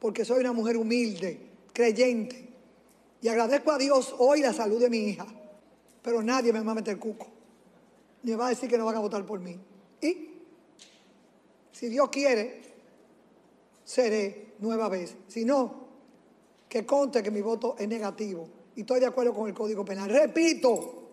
Porque 0.00 0.24
soy 0.24 0.40
una 0.40 0.52
mujer 0.52 0.76
humilde, 0.76 1.45
creyente. 1.76 2.48
Y 3.20 3.28
agradezco 3.28 3.70
a 3.70 3.76
Dios 3.76 4.14
hoy 4.18 4.40
la 4.40 4.54
salud 4.54 4.80
de 4.80 4.88
mi 4.88 4.98
hija. 4.98 5.26
Pero 6.00 6.22
nadie 6.22 6.50
me 6.50 6.60
va 6.60 6.72
a 6.72 6.74
meter 6.74 6.98
cuco. 6.98 7.26
Ni 8.22 8.30
me 8.30 8.38
va 8.38 8.46
a 8.46 8.50
decir 8.50 8.68
que 8.68 8.78
no 8.78 8.86
van 8.86 8.96
a 8.96 9.00
votar 9.00 9.26
por 9.26 9.40
mí. 9.40 9.60
Y 10.00 10.30
si 11.72 11.88
Dios 11.88 12.08
quiere, 12.08 12.62
seré 13.84 14.54
nueva 14.60 14.88
vez. 14.88 15.16
Si 15.28 15.44
no, 15.44 15.86
que 16.66 16.86
conte 16.86 17.22
que 17.22 17.30
mi 17.30 17.42
voto 17.42 17.76
es 17.78 17.86
negativo 17.86 18.48
y 18.74 18.80
estoy 18.80 19.00
de 19.00 19.06
acuerdo 19.06 19.34
con 19.34 19.46
el 19.46 19.54
Código 19.54 19.84
Penal. 19.84 20.08
Repito, 20.08 21.10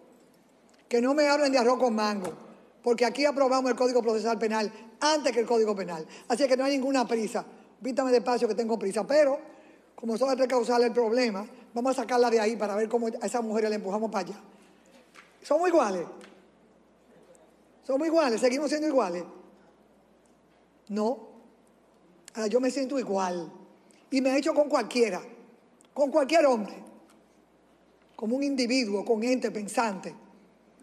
que 0.87 1.01
no 1.01 1.13
me 1.13 1.27
hablen 1.27 1.51
de 1.51 1.57
arroz 1.57 1.77
con 1.77 1.93
mango, 1.93 2.31
porque 2.81 3.03
aquí 3.03 3.25
aprobamos 3.25 3.69
el 3.69 3.77
Código 3.77 4.01
Procesal 4.01 4.39
Penal 4.39 4.71
antes 5.01 5.33
que 5.33 5.41
el 5.41 5.45
Código 5.45 5.75
Penal. 5.75 6.07
Así 6.29 6.47
que 6.47 6.55
no 6.55 6.63
hay 6.63 6.77
ninguna 6.77 7.05
prisa. 7.05 7.45
Vítame 7.81 8.11
despacio 8.11 8.47
que 8.47 8.55
tengo 8.55 8.79
prisa, 8.79 9.05
pero 9.05 9.52
como 9.95 10.17
son 10.17 10.37
las 10.37 10.47
causales 10.47 10.87
el 10.87 10.93
problema, 10.93 11.45
vamos 11.73 11.97
a 11.97 12.01
sacarla 12.01 12.29
de 12.29 12.39
ahí 12.39 12.55
para 12.55 12.75
ver 12.75 12.89
cómo 12.89 13.07
a 13.07 13.25
esas 13.25 13.43
mujeres 13.43 13.69
le 13.69 13.77
empujamos 13.77 14.11
para 14.11 14.27
allá. 14.27 14.41
Somos 15.41 15.67
iguales. 15.67 16.05
Somos 17.85 18.07
iguales, 18.07 18.39
seguimos 18.39 18.69
siendo 18.69 18.87
iguales. 18.87 19.23
No, 20.89 21.33
Ahora 22.35 22.47
yo 22.47 22.59
me 22.59 22.71
siento 22.71 22.97
igual. 22.99 23.51
Y 24.09 24.21
me 24.21 24.31
he 24.31 24.37
hecho 24.37 24.53
con 24.53 24.69
cualquiera, 24.69 25.21
con 25.93 26.11
cualquier 26.11 26.45
hombre, 26.45 26.75
como 28.15 28.35
un 28.35 28.43
individuo, 28.43 29.03
con 29.03 29.23
ente 29.23 29.49
pensante, 29.51 30.13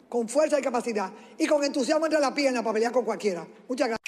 con 0.09 0.29
fuerza 0.29 0.59
y 0.59 0.63
capacidad, 0.63 1.13
y 1.39 1.47
con 1.47 1.63
entusiasmo 1.63 2.07
entre 2.07 2.21
la 2.21 2.35
pierna 2.35 2.63
para 2.63 2.75
pelear 2.75 2.93
con 2.93 3.05
cualquiera. 3.05 3.47
Muchas 3.69 3.89
gracias. 3.89 4.01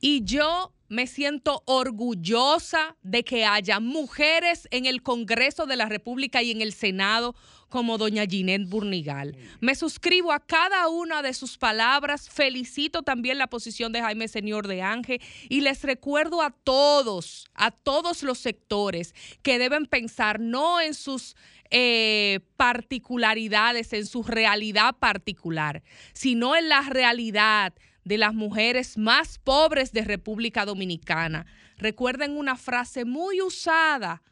Y 0.00 0.24
yo 0.24 0.72
me 0.88 1.06
siento 1.06 1.62
orgullosa 1.66 2.96
de 3.02 3.24
que 3.24 3.44
haya 3.44 3.80
mujeres 3.80 4.68
en 4.70 4.86
el 4.86 5.02
Congreso 5.02 5.66
de 5.66 5.76
la 5.76 5.86
República 5.86 6.42
y 6.42 6.50
en 6.50 6.60
el 6.60 6.72
Senado 6.72 7.34
como 7.68 7.98
doña 7.98 8.24
Ginette 8.24 8.68
Burnigal. 8.68 9.36
Me 9.60 9.74
suscribo 9.74 10.30
a 10.30 10.38
cada 10.38 10.88
una 10.88 11.22
de 11.22 11.34
sus 11.34 11.58
palabras, 11.58 12.30
felicito 12.30 13.02
también 13.02 13.36
la 13.36 13.48
posición 13.48 13.90
de 13.92 14.00
Jaime 14.00 14.28
Señor 14.28 14.68
de 14.68 14.82
Ángel 14.82 15.20
y 15.48 15.60
les 15.60 15.82
recuerdo 15.82 16.40
a 16.40 16.50
todos, 16.50 17.48
a 17.54 17.72
todos 17.72 18.22
los 18.22 18.38
sectores 18.38 19.14
que 19.42 19.58
deben 19.58 19.86
pensar 19.86 20.38
no 20.38 20.80
en 20.80 20.94
sus 20.94 21.34
eh, 21.70 22.38
particularidades, 22.56 23.92
en 23.92 24.06
su 24.06 24.22
realidad 24.22 24.94
particular, 24.96 25.82
sino 26.12 26.54
en 26.54 26.68
la 26.68 26.82
realidad 26.82 27.74
de 28.04 28.18
las 28.18 28.34
mujeres 28.34 28.98
más 28.98 29.38
pobres 29.38 29.92
de 29.92 30.02
República 30.02 30.64
Dominicana. 30.64 31.46
Recuerden 31.76 32.36
una 32.36 32.56
frase 32.56 33.04
muy 33.04 33.40
usada, 33.40 34.22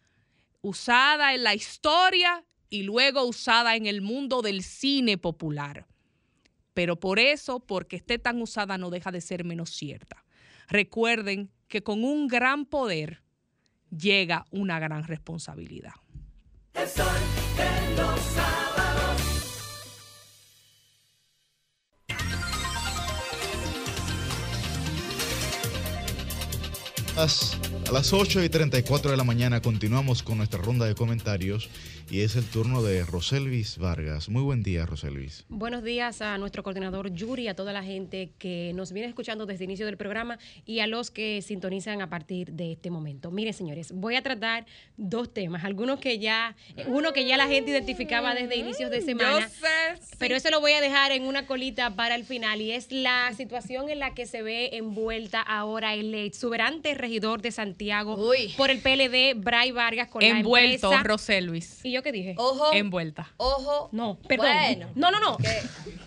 usada 0.60 1.34
en 1.34 1.42
la 1.42 1.54
historia 1.54 2.44
y 2.68 2.82
luego 2.82 3.24
usada 3.24 3.76
en 3.76 3.86
el 3.86 4.02
mundo 4.02 4.42
del 4.42 4.62
cine 4.62 5.18
popular. 5.18 5.86
Pero 6.74 6.98
por 6.98 7.18
eso, 7.18 7.60
porque 7.60 7.96
esté 7.96 8.18
tan 8.18 8.40
usada, 8.40 8.78
no 8.78 8.90
deja 8.90 9.10
de 9.10 9.20
ser 9.20 9.44
menos 9.44 9.70
cierta. 9.70 10.24
Recuerden 10.68 11.50
que 11.68 11.82
con 11.82 12.04
un 12.04 12.28
gran 12.28 12.64
poder 12.64 13.22
llega 13.90 14.46
una 14.50 14.78
gran 14.78 15.04
responsabilidad. 15.04 15.92
Las- 27.22 27.56
a 27.88 27.92
las 27.92 28.12
8 28.12 28.42
y 28.42 28.48
34 28.48 29.12
de 29.12 29.16
la 29.16 29.22
mañana 29.22 29.62
continuamos 29.62 30.24
con 30.24 30.38
nuestra 30.38 30.60
ronda 30.60 30.86
de 30.86 30.96
comentarios 30.96 31.68
y 32.10 32.22
es 32.22 32.34
el 32.36 32.44
turno 32.44 32.82
de 32.82 33.04
Roselvis 33.04 33.78
Vargas. 33.78 34.28
Muy 34.28 34.42
buen 34.42 34.62
día, 34.64 34.86
Roselvis. 34.86 35.44
Buenos 35.48 35.84
días 35.84 36.20
a 36.20 36.36
nuestro 36.38 36.62
coordinador 36.64 37.12
Yuri, 37.12 37.46
a 37.48 37.54
toda 37.54 37.72
la 37.72 37.84
gente 37.84 38.30
que 38.38 38.72
nos 38.74 38.92
viene 38.92 39.08
escuchando 39.08 39.46
desde 39.46 39.64
el 39.64 39.70
inicio 39.70 39.86
del 39.86 39.96
programa 39.96 40.38
y 40.66 40.80
a 40.80 40.86
los 40.88 41.10
que 41.12 41.42
sintonizan 41.42 42.02
a 42.02 42.10
partir 42.10 42.52
de 42.52 42.72
este 42.72 42.90
momento. 42.90 43.30
Miren, 43.30 43.54
señores, 43.54 43.92
voy 43.92 44.16
a 44.16 44.22
tratar 44.22 44.66
dos 44.96 45.32
temas, 45.32 45.64
algunos 45.64 46.00
que 46.00 46.18
ya, 46.18 46.56
uno 46.88 47.12
que 47.12 47.24
ya 47.24 47.36
la 47.36 47.46
gente 47.46 47.70
identificaba 47.70 48.34
desde 48.34 48.56
inicios 48.56 48.90
de 48.90 49.00
semana, 49.00 49.48
pero 50.18 50.34
eso 50.34 50.50
lo 50.50 50.60
voy 50.60 50.72
a 50.72 50.80
dejar 50.80 51.12
en 51.12 51.22
una 51.24 51.46
colita 51.46 51.94
para 51.94 52.16
el 52.16 52.24
final 52.24 52.60
y 52.60 52.72
es 52.72 52.90
la 52.90 53.32
situación 53.36 53.88
en 53.90 54.00
la 54.00 54.12
que 54.12 54.26
se 54.26 54.42
ve 54.42 54.70
envuelta 54.76 55.40
ahora 55.40 55.94
el 55.94 56.14
exuberante 56.14 56.94
regidor 57.12 57.42
de 57.42 57.52
Santiago 57.52 58.16
por 58.56 58.70
el 58.70 58.78
PLD, 58.80 59.34
Bray 59.36 59.70
Vargas, 59.70 60.08
con 60.08 60.22
Envuelto, 60.22 60.88
la 60.90 60.96
empresa. 60.96 61.02
Roselvis. 61.02 61.80
¿Y 61.84 61.92
yo 61.92 62.02
qué 62.02 62.10
dije? 62.10 62.34
Ojo. 62.38 62.72
Envuelta. 62.72 63.30
Ojo. 63.36 63.90
No, 63.92 64.18
perdón. 64.26 64.48
Bueno. 64.52 64.90
No, 64.94 65.10
no, 65.10 65.20
no. 65.20 65.36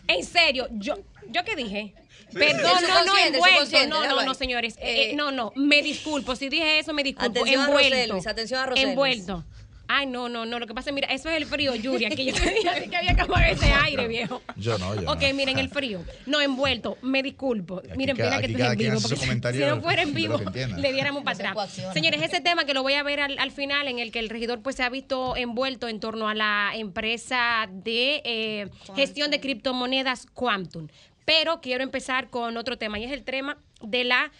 En 0.07 0.23
serio, 0.23 0.67
yo, 0.71 0.95
¿yo 1.29 1.43
qué 1.43 1.55
dije? 1.55 1.93
Perdón, 2.33 2.81
no, 2.81 3.05
no, 3.05 3.17
envuelto. 3.17 3.87
No, 3.87 4.07
no, 4.07 4.23
no, 4.23 4.33
señores. 4.33 4.77
Eh, 4.79 5.11
Eh, 5.11 5.15
no, 5.15 5.31
no, 5.31 5.51
me 5.55 5.81
disculpo. 5.83 6.35
Si 6.35 6.49
dije 6.49 6.79
eso, 6.79 6.93
me 6.93 7.03
disculpo. 7.03 7.29
Atención 7.29 7.61
a 7.61 7.65
envuelto. 7.65 7.95
Roselvis, 7.95 8.27
atención 8.27 8.59
a 8.59 8.65
Roselvis. 8.65 8.89
Envuelto. 8.89 9.45
Ay, 9.87 10.05
no, 10.07 10.29
no, 10.29 10.45
no. 10.45 10.59
Lo 10.59 10.67
que 10.67 10.73
pasa 10.73 10.89
es, 10.89 10.93
mira, 10.93 11.07
eso 11.09 11.29
es 11.29 11.37
el 11.37 11.45
frío, 11.45 11.75
Yuri. 11.75 12.05
Aquí 12.05 12.25
yo 12.25 12.33
te 12.33 12.41
dije 12.51 12.89
que 12.89 12.95
había 12.95 13.13
que 13.15 13.21
apagar 13.21 13.51
ese 13.51 13.71
aire, 13.83 14.07
viejo. 14.07 14.41
Yo 14.55 14.77
no, 14.77 14.95
yo 14.99 15.11
Ok, 15.11 15.21
no. 15.29 15.33
miren, 15.35 15.59
el 15.59 15.69
frío. 15.69 16.03
No, 16.25 16.41
envuelto. 16.41 16.97
Me 17.01 17.21
disculpo. 17.21 17.81
Miren, 17.95 18.15
cada- 18.15 18.41
pena 18.41 18.41
que 18.41 18.63
aquí 18.63 18.85
esto 18.85 19.13
es 19.13 19.19
cada 19.19 19.31
en 19.33 19.37
vivo. 19.37 19.43
porque 19.43 19.53
si- 19.53 19.59
no 19.65 19.81
fuera 19.81 20.01
en 20.01 20.13
vivo, 20.13 20.39
le 20.77 20.93
diéramos 20.93 21.23
para 21.23 21.51
atrás. 21.51 21.79
Señores, 21.93 22.21
ese 22.21 22.41
tema 22.41 22.65
que 22.65 22.73
lo 22.73 22.81
voy 22.83 22.93
a 22.93 23.03
ver 23.03 23.19
al, 23.19 23.37
al 23.37 23.51
final, 23.51 23.87
en 23.87 23.99
el 23.99 24.11
que 24.11 24.19
el 24.19 24.29
regidor 24.29 24.61
pues 24.61 24.75
se 24.75 24.83
ha 24.83 24.89
visto 24.89 25.35
envuelto 25.35 25.87
en 25.87 25.99
torno 25.99 26.27
a 26.29 26.33
la 26.33 26.71
empresa 26.75 27.67
de 27.71 28.21
eh, 28.25 28.67
gestión 28.95 29.29
de 29.31 29.39
criptomonedas 29.39 30.25
Quantum. 30.33 30.87
Pero 31.25 31.61
quiero 31.61 31.83
empezar 31.83 32.29
con 32.29 32.55
otro 32.57 32.77
tema, 32.77 32.99
y 32.99 33.03
es 33.03 33.11
el 33.11 33.23
tema 33.23 33.57
de 33.81 34.03
la 34.03 34.31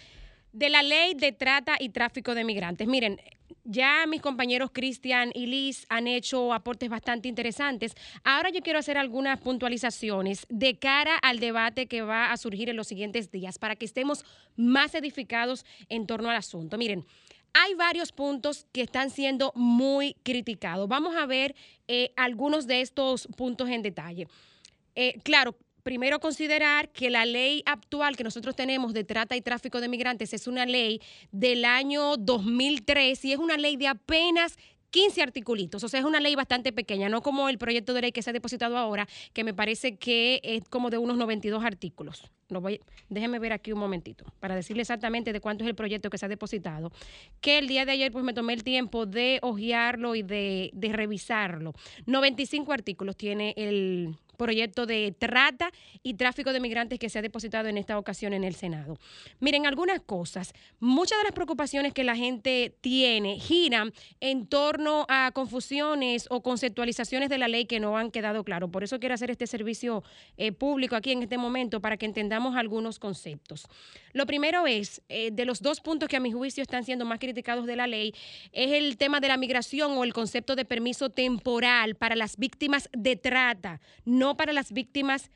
de 0.52 0.70
la 0.70 0.82
ley 0.82 1.12
de 1.14 1.32
trata 1.32 1.76
y 1.78 1.90
tráfico 1.90 2.34
de 2.34 2.42
migrantes. 2.42 2.88
Miren, 2.88 3.20
ya 3.64 4.06
mis 4.06 4.20
compañeros 4.20 4.70
Cristian 4.72 5.30
y 5.34 5.46
Liz 5.46 5.86
han 5.88 6.06
hecho 6.06 6.52
aportes 6.52 6.88
bastante 6.88 7.28
interesantes. 7.28 7.94
Ahora 8.24 8.50
yo 8.50 8.62
quiero 8.62 8.78
hacer 8.78 8.98
algunas 8.98 9.40
puntualizaciones 9.40 10.46
de 10.48 10.78
cara 10.78 11.16
al 11.16 11.40
debate 11.40 11.86
que 11.86 12.02
va 12.02 12.32
a 12.32 12.36
surgir 12.36 12.68
en 12.68 12.76
los 12.76 12.88
siguientes 12.88 13.30
días 13.30 13.58
para 13.58 13.76
que 13.76 13.84
estemos 13.84 14.24
más 14.56 14.94
edificados 14.94 15.64
en 15.88 16.06
torno 16.06 16.30
al 16.30 16.36
asunto. 16.36 16.78
Miren, 16.78 17.04
hay 17.52 17.74
varios 17.74 18.12
puntos 18.12 18.66
que 18.72 18.82
están 18.82 19.10
siendo 19.10 19.52
muy 19.54 20.14
criticados. 20.22 20.88
Vamos 20.88 21.16
a 21.16 21.26
ver 21.26 21.54
eh, 21.88 22.12
algunos 22.16 22.66
de 22.66 22.82
estos 22.82 23.26
puntos 23.36 23.68
en 23.70 23.82
detalle. 23.82 24.28
Eh, 24.94 25.20
claro, 25.22 25.56
primero 25.86 26.18
considerar 26.18 26.88
que 26.88 27.10
la 27.10 27.24
ley 27.24 27.62
actual 27.64 28.16
que 28.16 28.24
nosotros 28.24 28.56
tenemos 28.56 28.92
de 28.92 29.04
trata 29.04 29.36
y 29.36 29.40
tráfico 29.40 29.80
de 29.80 29.86
migrantes 29.86 30.32
es 30.32 30.48
una 30.48 30.66
ley 30.66 31.00
del 31.30 31.64
año 31.64 32.16
2003 32.16 33.24
y 33.24 33.32
es 33.32 33.38
una 33.38 33.56
ley 33.56 33.76
de 33.76 33.86
apenas 33.86 34.58
15 34.90 35.22
articulitos, 35.22 35.84
o 35.84 35.88
sea, 35.88 36.00
es 36.00 36.06
una 36.06 36.18
ley 36.18 36.34
bastante 36.34 36.72
pequeña, 36.72 37.08
no 37.08 37.22
como 37.22 37.48
el 37.48 37.58
proyecto 37.58 37.94
de 37.94 38.00
ley 38.00 38.10
que 38.10 38.22
se 38.22 38.30
ha 38.30 38.32
depositado 38.32 38.76
ahora, 38.76 39.06
que 39.32 39.44
me 39.44 39.54
parece 39.54 39.96
que 39.96 40.40
es 40.42 40.64
como 40.68 40.90
de 40.90 40.98
unos 40.98 41.18
92 41.18 41.64
artículos. 41.64 42.24
lo 42.48 42.60
déjeme 43.08 43.38
ver 43.38 43.52
aquí 43.52 43.70
un 43.70 43.78
momentito 43.78 44.24
para 44.40 44.56
decirle 44.56 44.82
exactamente 44.82 45.32
de 45.32 45.40
cuánto 45.40 45.62
es 45.62 45.70
el 45.70 45.76
proyecto 45.76 46.10
que 46.10 46.18
se 46.18 46.26
ha 46.26 46.28
depositado. 46.28 46.90
Que 47.40 47.58
el 47.58 47.68
día 47.68 47.84
de 47.84 47.92
ayer 47.92 48.10
pues 48.10 48.24
me 48.24 48.32
tomé 48.32 48.54
el 48.54 48.64
tiempo 48.64 49.06
de 49.06 49.38
hojearlo 49.42 50.16
y 50.16 50.22
de 50.22 50.90
revisarlo. 50.92 51.74
95 52.06 52.72
artículos 52.72 53.16
tiene 53.16 53.54
el 53.56 54.16
proyecto 54.36 54.86
de 54.86 55.14
trata 55.18 55.70
y 56.02 56.14
tráfico 56.14 56.52
de 56.52 56.60
migrantes 56.60 56.98
que 56.98 57.08
se 57.08 57.18
ha 57.18 57.22
depositado 57.22 57.68
en 57.68 57.78
esta 57.78 57.98
ocasión 57.98 58.32
en 58.32 58.44
el 58.44 58.54
Senado. 58.54 58.98
Miren, 59.40 59.66
algunas 59.66 60.00
cosas. 60.00 60.52
Muchas 60.80 61.18
de 61.18 61.24
las 61.24 61.32
preocupaciones 61.32 61.92
que 61.92 62.04
la 62.04 62.16
gente 62.16 62.74
tiene 62.80 63.38
giran 63.38 63.92
en 64.20 64.46
torno 64.46 65.06
a 65.08 65.30
confusiones 65.32 66.26
o 66.30 66.42
conceptualizaciones 66.42 67.28
de 67.28 67.38
la 67.38 67.48
ley 67.48 67.66
que 67.66 67.80
no 67.80 67.96
han 67.96 68.10
quedado 68.10 68.44
claro. 68.44 68.70
Por 68.70 68.84
eso 68.84 69.00
quiero 69.00 69.14
hacer 69.14 69.30
este 69.30 69.46
servicio 69.46 70.02
eh, 70.36 70.52
público 70.52 70.96
aquí 70.96 71.12
en 71.12 71.22
este 71.22 71.38
momento 71.38 71.80
para 71.80 71.96
que 71.96 72.06
entendamos 72.06 72.56
algunos 72.56 72.98
conceptos. 72.98 73.66
Lo 74.12 74.26
primero 74.26 74.66
es, 74.66 75.02
eh, 75.08 75.30
de 75.30 75.44
los 75.44 75.60
dos 75.60 75.80
puntos 75.80 76.08
que 76.08 76.16
a 76.16 76.20
mi 76.20 76.32
juicio 76.32 76.62
están 76.62 76.84
siendo 76.84 77.04
más 77.04 77.18
criticados 77.18 77.66
de 77.66 77.76
la 77.76 77.86
ley, 77.86 78.14
es 78.52 78.72
el 78.72 78.96
tema 78.96 79.20
de 79.20 79.28
la 79.28 79.36
migración 79.36 79.92
o 79.92 80.04
el 80.04 80.12
concepto 80.12 80.56
de 80.56 80.64
permiso 80.64 81.10
temporal 81.10 81.94
para 81.94 82.16
las 82.16 82.36
víctimas 82.36 82.88
de 82.92 83.16
trata, 83.16 83.80
no 84.04 84.25
para 84.34 84.52
las 84.52 84.72
víctimas 84.72 85.30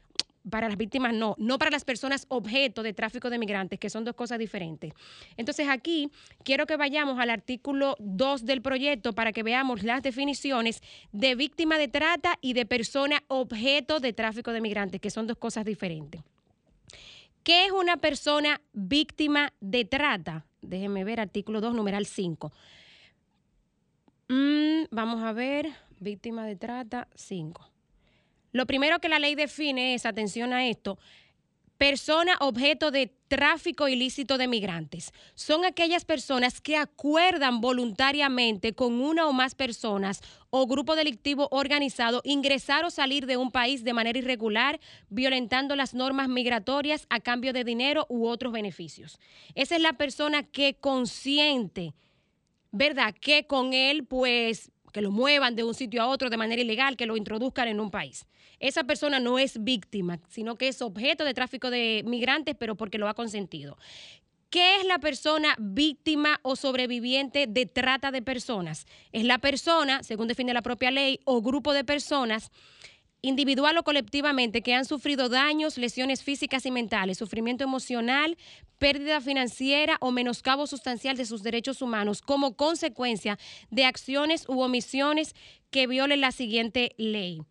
para 0.48 0.68
las 0.68 0.78
víctimas 0.78 1.12
no, 1.12 1.34
no 1.38 1.58
para 1.58 1.70
las 1.70 1.84
personas 1.84 2.26
objeto 2.28 2.82
de 2.82 2.92
tráfico 2.92 3.30
de 3.30 3.38
migrantes, 3.38 3.78
que 3.78 3.90
son 3.90 4.04
dos 4.04 4.14
cosas 4.14 4.38
diferentes. 4.38 4.94
Entonces 5.36 5.68
aquí 5.68 6.10
quiero 6.44 6.66
que 6.66 6.76
vayamos 6.76 7.18
al 7.18 7.30
artículo 7.30 7.96
2 7.98 8.46
del 8.46 8.62
proyecto 8.62 9.12
para 9.12 9.32
que 9.32 9.42
veamos 9.42 9.82
las 9.82 10.02
definiciones 10.02 10.82
de 11.12 11.34
víctima 11.34 11.78
de 11.78 11.88
trata 11.88 12.38
y 12.40 12.54
de 12.54 12.66
persona 12.66 13.22
objeto 13.28 14.00
de 14.00 14.12
tráfico 14.12 14.52
de 14.52 14.60
migrantes, 14.60 15.00
que 15.00 15.10
son 15.10 15.26
dos 15.26 15.36
cosas 15.36 15.64
diferentes. 15.64 16.22
¿Qué 17.42 17.66
es 17.66 17.72
una 17.72 17.96
persona 17.96 18.60
víctima 18.72 19.52
de 19.60 19.84
trata? 19.84 20.44
Déjenme 20.62 21.04
ver, 21.04 21.20
artículo 21.20 21.60
2, 21.60 21.74
numeral 21.74 22.06
5. 22.06 22.52
Mm, 24.28 24.84
vamos 24.90 25.22
a 25.22 25.32
ver, 25.32 25.66
víctima 25.98 26.46
de 26.46 26.56
trata 26.56 27.08
5. 27.14 27.70
Lo 28.52 28.66
primero 28.66 29.00
que 29.00 29.08
la 29.08 29.18
ley 29.18 29.34
define 29.34 29.94
es, 29.94 30.06
atención 30.06 30.52
a 30.52 30.66
esto, 30.68 30.98
persona 31.80 32.36
objeto 32.40 32.90
de 32.90 33.10
tráfico 33.28 33.88
ilícito 33.88 34.36
de 34.36 34.48
migrantes. 34.48 35.12
Son 35.34 35.64
aquellas 35.64 36.04
personas 36.04 36.60
que 36.60 36.76
acuerdan 36.76 37.62
voluntariamente 37.62 38.74
con 38.74 39.00
una 39.00 39.26
o 39.26 39.32
más 39.32 39.54
personas 39.54 40.20
o 40.50 40.66
grupo 40.66 40.94
delictivo 40.94 41.48
organizado 41.50 42.20
ingresar 42.24 42.84
o 42.84 42.90
salir 42.90 43.24
de 43.24 43.38
un 43.38 43.50
país 43.50 43.82
de 43.82 43.94
manera 43.94 44.18
irregular, 44.18 44.78
violentando 45.08 45.74
las 45.74 45.94
normas 45.94 46.28
migratorias 46.28 47.06
a 47.08 47.18
cambio 47.20 47.54
de 47.54 47.64
dinero 47.64 48.04
u 48.10 48.26
otros 48.26 48.52
beneficios. 48.52 49.18
Esa 49.54 49.76
es 49.76 49.80
la 49.80 49.94
persona 49.94 50.42
que 50.42 50.74
consiente, 50.74 51.94
¿verdad? 52.72 53.14
Que 53.18 53.46
con 53.46 53.72
él, 53.72 54.04
pues, 54.04 54.70
que 54.92 55.00
lo 55.00 55.12
muevan 55.12 55.56
de 55.56 55.64
un 55.64 55.72
sitio 55.72 56.02
a 56.02 56.08
otro 56.08 56.28
de 56.28 56.36
manera 56.36 56.60
ilegal, 56.60 56.98
que 56.98 57.06
lo 57.06 57.16
introduzcan 57.16 57.68
en 57.68 57.80
un 57.80 57.90
país. 57.90 58.26
Esa 58.60 58.84
persona 58.84 59.18
no 59.18 59.38
es 59.38 59.64
víctima, 59.64 60.20
sino 60.28 60.56
que 60.56 60.68
es 60.68 60.80
objeto 60.82 61.24
de 61.24 61.34
tráfico 61.34 61.70
de 61.70 62.02
migrantes, 62.06 62.54
pero 62.58 62.76
porque 62.76 62.98
lo 62.98 63.08
ha 63.08 63.14
consentido. 63.14 63.76
¿Qué 64.50 64.76
es 64.76 64.84
la 64.84 64.98
persona 64.98 65.54
víctima 65.58 66.40
o 66.42 66.56
sobreviviente 66.56 67.46
de 67.46 67.66
trata 67.66 68.10
de 68.10 68.20
personas? 68.20 68.86
Es 69.12 69.24
la 69.24 69.38
persona, 69.38 70.02
según 70.02 70.28
define 70.28 70.52
la 70.52 70.62
propia 70.62 70.90
ley, 70.90 71.20
o 71.24 71.40
grupo 71.40 71.72
de 71.72 71.84
personas 71.84 72.50
individual 73.22 73.76
o 73.76 73.82
colectivamente 73.82 74.62
que 74.62 74.74
han 74.74 74.84
sufrido 74.84 75.28
daños, 75.28 75.78
lesiones 75.78 76.22
físicas 76.22 76.66
y 76.66 76.70
mentales, 76.70 77.18
sufrimiento 77.18 77.64
emocional, 77.64 78.36
pérdida 78.78 79.20
financiera 79.20 79.98
o 80.00 80.10
menoscabo 80.10 80.66
sustancial 80.66 81.16
de 81.16 81.26
sus 81.26 81.42
derechos 81.42 81.82
humanos 81.82 82.22
como 82.22 82.56
consecuencia 82.56 83.38
de 83.70 83.84
acciones 83.84 84.48
u 84.48 84.60
omisiones 84.62 85.34
que 85.70 85.86
violen 85.86 86.22
la 86.22 86.32
siguiente 86.32 86.94
ley. 86.96 87.42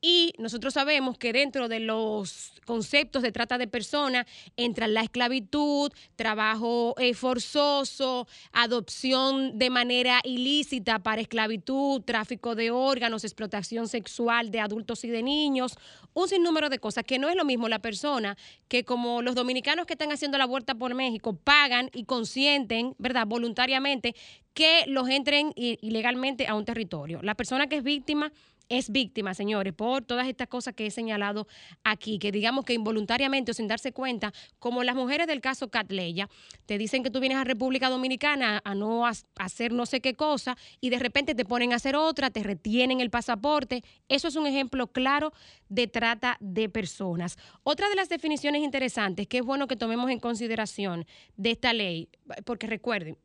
Y 0.00 0.32
nosotros 0.38 0.74
sabemos 0.74 1.18
que 1.18 1.32
dentro 1.32 1.68
de 1.68 1.80
los 1.80 2.52
conceptos 2.64 3.22
de 3.22 3.32
trata 3.32 3.58
de 3.58 3.66
personas 3.66 4.26
entran 4.56 4.94
la 4.94 5.00
esclavitud, 5.02 5.90
trabajo 6.14 6.94
eh, 6.98 7.14
forzoso, 7.14 8.28
adopción 8.52 9.58
de 9.58 9.70
manera 9.70 10.20
ilícita 10.22 11.00
para 11.00 11.20
esclavitud, 11.20 12.02
tráfico 12.02 12.54
de 12.54 12.70
órganos, 12.70 13.24
explotación 13.24 13.88
sexual 13.88 14.50
de 14.50 14.60
adultos 14.60 15.02
y 15.04 15.08
de 15.08 15.22
niños, 15.22 15.76
un 16.14 16.28
sinnúmero 16.28 16.68
de 16.68 16.78
cosas, 16.78 17.04
que 17.04 17.18
no 17.18 17.28
es 17.28 17.34
lo 17.34 17.44
mismo 17.44 17.68
la 17.68 17.80
persona 17.80 18.36
que 18.68 18.84
como 18.84 19.22
los 19.22 19.34
dominicanos 19.34 19.86
que 19.86 19.94
están 19.94 20.12
haciendo 20.12 20.38
la 20.38 20.46
vuelta 20.46 20.76
por 20.76 20.94
México 20.94 21.34
pagan 21.34 21.90
y 21.92 22.04
consienten, 22.04 22.94
¿verdad?, 22.98 23.26
voluntariamente 23.26 24.14
que 24.54 24.84
los 24.86 25.08
entren 25.08 25.52
ilegalmente 25.56 26.46
a 26.46 26.54
un 26.54 26.64
territorio. 26.64 27.20
La 27.22 27.34
persona 27.34 27.68
que 27.68 27.76
es 27.76 27.82
víctima 27.82 28.32
es 28.68 28.90
víctima, 28.90 29.34
señores, 29.34 29.72
por 29.72 30.04
todas 30.04 30.28
estas 30.28 30.48
cosas 30.48 30.74
que 30.74 30.86
he 30.86 30.90
señalado 30.90 31.46
aquí, 31.84 32.18
que 32.18 32.32
digamos 32.32 32.64
que 32.64 32.74
involuntariamente 32.74 33.50
o 33.50 33.54
sin 33.54 33.68
darse 33.68 33.92
cuenta, 33.92 34.32
como 34.58 34.84
las 34.84 34.94
mujeres 34.94 35.26
del 35.26 35.40
caso 35.40 35.68
Catleya, 35.70 36.28
te 36.66 36.78
dicen 36.78 37.02
que 37.02 37.10
tú 37.10 37.20
vienes 37.20 37.38
a 37.38 37.44
República 37.44 37.88
Dominicana 37.88 38.60
a 38.64 38.74
no 38.74 39.06
ha- 39.06 39.12
hacer 39.36 39.72
no 39.72 39.86
sé 39.86 40.00
qué 40.00 40.14
cosa 40.14 40.56
y 40.80 40.90
de 40.90 40.98
repente 40.98 41.34
te 41.34 41.44
ponen 41.44 41.72
a 41.72 41.76
hacer 41.76 41.96
otra, 41.96 42.30
te 42.30 42.42
retienen 42.42 43.00
el 43.00 43.10
pasaporte. 43.10 43.82
Eso 44.08 44.28
es 44.28 44.36
un 44.36 44.46
ejemplo 44.46 44.88
claro 44.88 45.32
de 45.68 45.86
trata 45.86 46.36
de 46.40 46.68
personas. 46.68 47.36
Otra 47.62 47.88
de 47.88 47.94
las 47.96 48.08
definiciones 48.08 48.62
interesantes 48.62 49.26
que 49.26 49.38
es 49.38 49.44
bueno 49.44 49.66
que 49.66 49.76
tomemos 49.76 50.10
en 50.10 50.20
consideración 50.20 51.06
de 51.36 51.50
esta 51.52 51.72
ley, 51.72 52.08
porque 52.44 52.66
recuerden, 52.66 53.16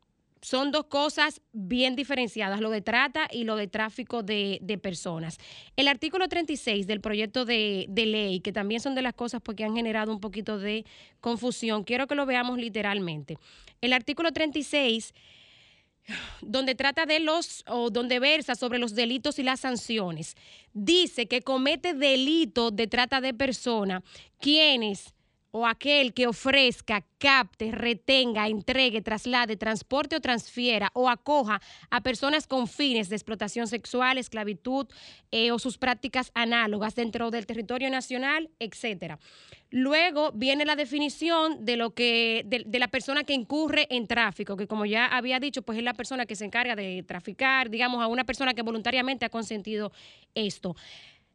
son 0.44 0.72
dos 0.72 0.84
cosas 0.84 1.40
bien 1.52 1.96
diferenciadas, 1.96 2.60
lo 2.60 2.68
de 2.68 2.82
trata 2.82 3.28
y 3.32 3.44
lo 3.44 3.56
de 3.56 3.66
tráfico 3.66 4.22
de, 4.22 4.58
de 4.60 4.76
personas. 4.76 5.38
El 5.74 5.88
artículo 5.88 6.28
36 6.28 6.86
del 6.86 7.00
proyecto 7.00 7.46
de, 7.46 7.86
ley, 7.88 8.40
que 8.40 8.52
también 8.52 8.82
son 8.82 8.94
de 8.94 9.00
las 9.00 9.14
cosas 9.14 9.40
porque 9.40 9.64
han 9.64 9.74
generado 9.74 10.12
un 10.12 10.20
poquito 10.20 10.58
de 10.58 10.84
confusión, 11.22 11.82
quiero 11.82 12.06
que 12.06 12.14
lo 12.14 12.26
veamos 12.26 12.58
literalmente. 12.58 13.38
El 13.80 13.94
artículo 13.94 14.32
36 14.32 15.14
donde 16.42 16.74
trata 16.74 17.06
de 17.06 17.20
los 17.20 17.64
o 17.66 17.88
donde 17.88 18.18
versa 18.20 18.54
sobre 18.54 18.78
los 18.78 18.94
delitos 18.94 19.38
y 19.38 19.44
las 19.44 19.60
sanciones. 19.60 20.36
Dice 20.74 21.26
que 21.26 21.40
comete 21.40 21.94
delito 21.94 22.70
de 22.70 22.86
trata 22.86 23.22
de 23.22 23.32
persona 23.32 24.02
quienes 24.38 25.13
o 25.56 25.68
aquel 25.68 26.12
que 26.12 26.26
ofrezca, 26.26 27.04
capte, 27.16 27.70
retenga, 27.70 28.48
entregue, 28.48 29.00
traslade, 29.02 29.56
transporte 29.56 30.16
o 30.16 30.20
transfiera 30.20 30.90
o 30.94 31.08
acoja 31.08 31.62
a 31.90 32.00
personas 32.00 32.48
con 32.48 32.66
fines 32.66 33.08
de 33.08 33.14
explotación 33.14 33.68
sexual, 33.68 34.18
esclavitud 34.18 34.88
eh, 35.30 35.52
o 35.52 35.60
sus 35.60 35.78
prácticas 35.78 36.32
análogas 36.34 36.96
dentro 36.96 37.30
del 37.30 37.46
territorio 37.46 37.88
nacional, 37.88 38.50
etcétera. 38.58 39.20
Luego 39.70 40.32
viene 40.32 40.64
la 40.64 40.74
definición 40.74 41.64
de 41.64 41.76
lo 41.76 41.94
que 41.94 42.42
de, 42.46 42.64
de 42.66 42.78
la 42.80 42.88
persona 42.88 43.22
que 43.22 43.34
incurre 43.34 43.86
en 43.90 44.08
tráfico, 44.08 44.56
que 44.56 44.66
como 44.66 44.86
ya 44.86 45.06
había 45.06 45.38
dicho, 45.38 45.62
pues 45.62 45.78
es 45.78 45.84
la 45.84 45.94
persona 45.94 46.26
que 46.26 46.34
se 46.34 46.46
encarga 46.46 46.74
de 46.74 47.04
traficar, 47.06 47.70
digamos, 47.70 48.02
a 48.02 48.08
una 48.08 48.24
persona 48.24 48.54
que 48.54 48.62
voluntariamente 48.62 49.24
ha 49.24 49.30
consentido 49.30 49.92
esto. 50.34 50.74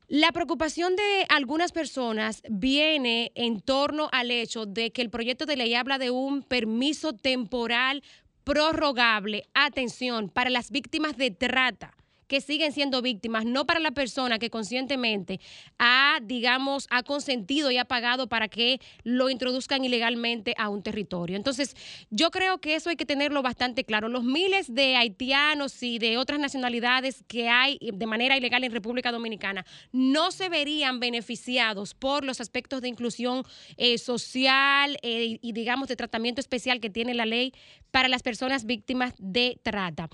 La 0.10 0.31
preocupación 0.31 0.95
de 0.95 1.27
algunas 1.30 1.72
personas 1.72 2.41
viene 2.49 3.31
en 3.36 3.61
torno 3.61 4.10
al 4.11 4.31
hecho 4.31 4.65
de 4.65 4.90
que 4.90 5.03
el 5.03 5.11
proyecto 5.11 5.45
de 5.45 5.56
ley 5.56 5.76
habla 5.76 5.99
de 5.99 6.10
un 6.10 6.41
permiso 6.41 7.14
temporal 7.14 8.02
prorrogable, 8.44 9.48
atención, 9.53 10.30
para 10.30 10.49
las 10.49 10.72
víctimas 10.72 11.15
de 11.15 11.30
trata 11.30 11.95
que 12.30 12.39
siguen 12.41 12.72
siendo 12.72 13.01
víctimas, 13.01 13.43
no 13.43 13.65
para 13.65 13.80
la 13.80 13.91
persona 13.91 14.38
que 14.38 14.51
conscientemente 14.51 15.41
ha, 15.80 16.19
digamos, 16.22 16.88
ha 16.91 17.01
consentido 17.03 17.72
y 17.72 17.77
ha 17.77 17.85
pagado 17.85 18.30
para 18.30 18.47
que 18.47 18.80
lo 19.03 19.30
introduzcan 19.30 19.84
ilegalmente 19.84 20.53
a 20.57 20.69
un 20.69 20.84
territorio. 20.84 21.35
Entonces, 21.35 21.76
yo 22.11 22.30
creo 22.30 22.60
que 22.60 22.76
eso 22.76 22.91
hay 22.91 22.95
que 22.95 23.06
tenerlo 23.06 23.41
bastante 23.41 23.84
claro. 23.84 24.10
Los 24.10 24.23
miles 24.23 24.73
de 24.73 24.95
haitianos 24.95 25.81
y 25.81 25.97
de 25.97 26.18
otras 26.18 26.39
nacionalidades 26.39 27.23
que 27.27 27.49
hay 27.49 27.80
de 27.81 28.06
manera 28.06 28.38
ilegal 28.38 28.64
en 28.64 28.72
República 28.72 29.11
Dominicana 29.11 29.65
no 29.91 30.30
se 30.31 30.49
verían 30.49 30.99
beneficiados 30.99 31.95
por 31.95 32.23
los 32.23 32.39
aspectos 32.41 32.81
de 32.81 32.89
inclusión 32.89 33.43
eh, 33.77 33.97
social 33.97 34.99
eh, 35.01 35.39
y, 35.41 35.51
digamos, 35.53 35.88
de 35.88 35.95
tratamiento 35.95 36.41
especial 36.41 36.80
que 36.80 36.91
tiene 36.91 37.15
la 37.15 37.26
ley 37.26 37.53
para 37.89 38.07
las 38.07 38.22
personas 38.22 38.65
víctimas 38.65 39.15
de 39.18 39.60
trata. 39.64 40.10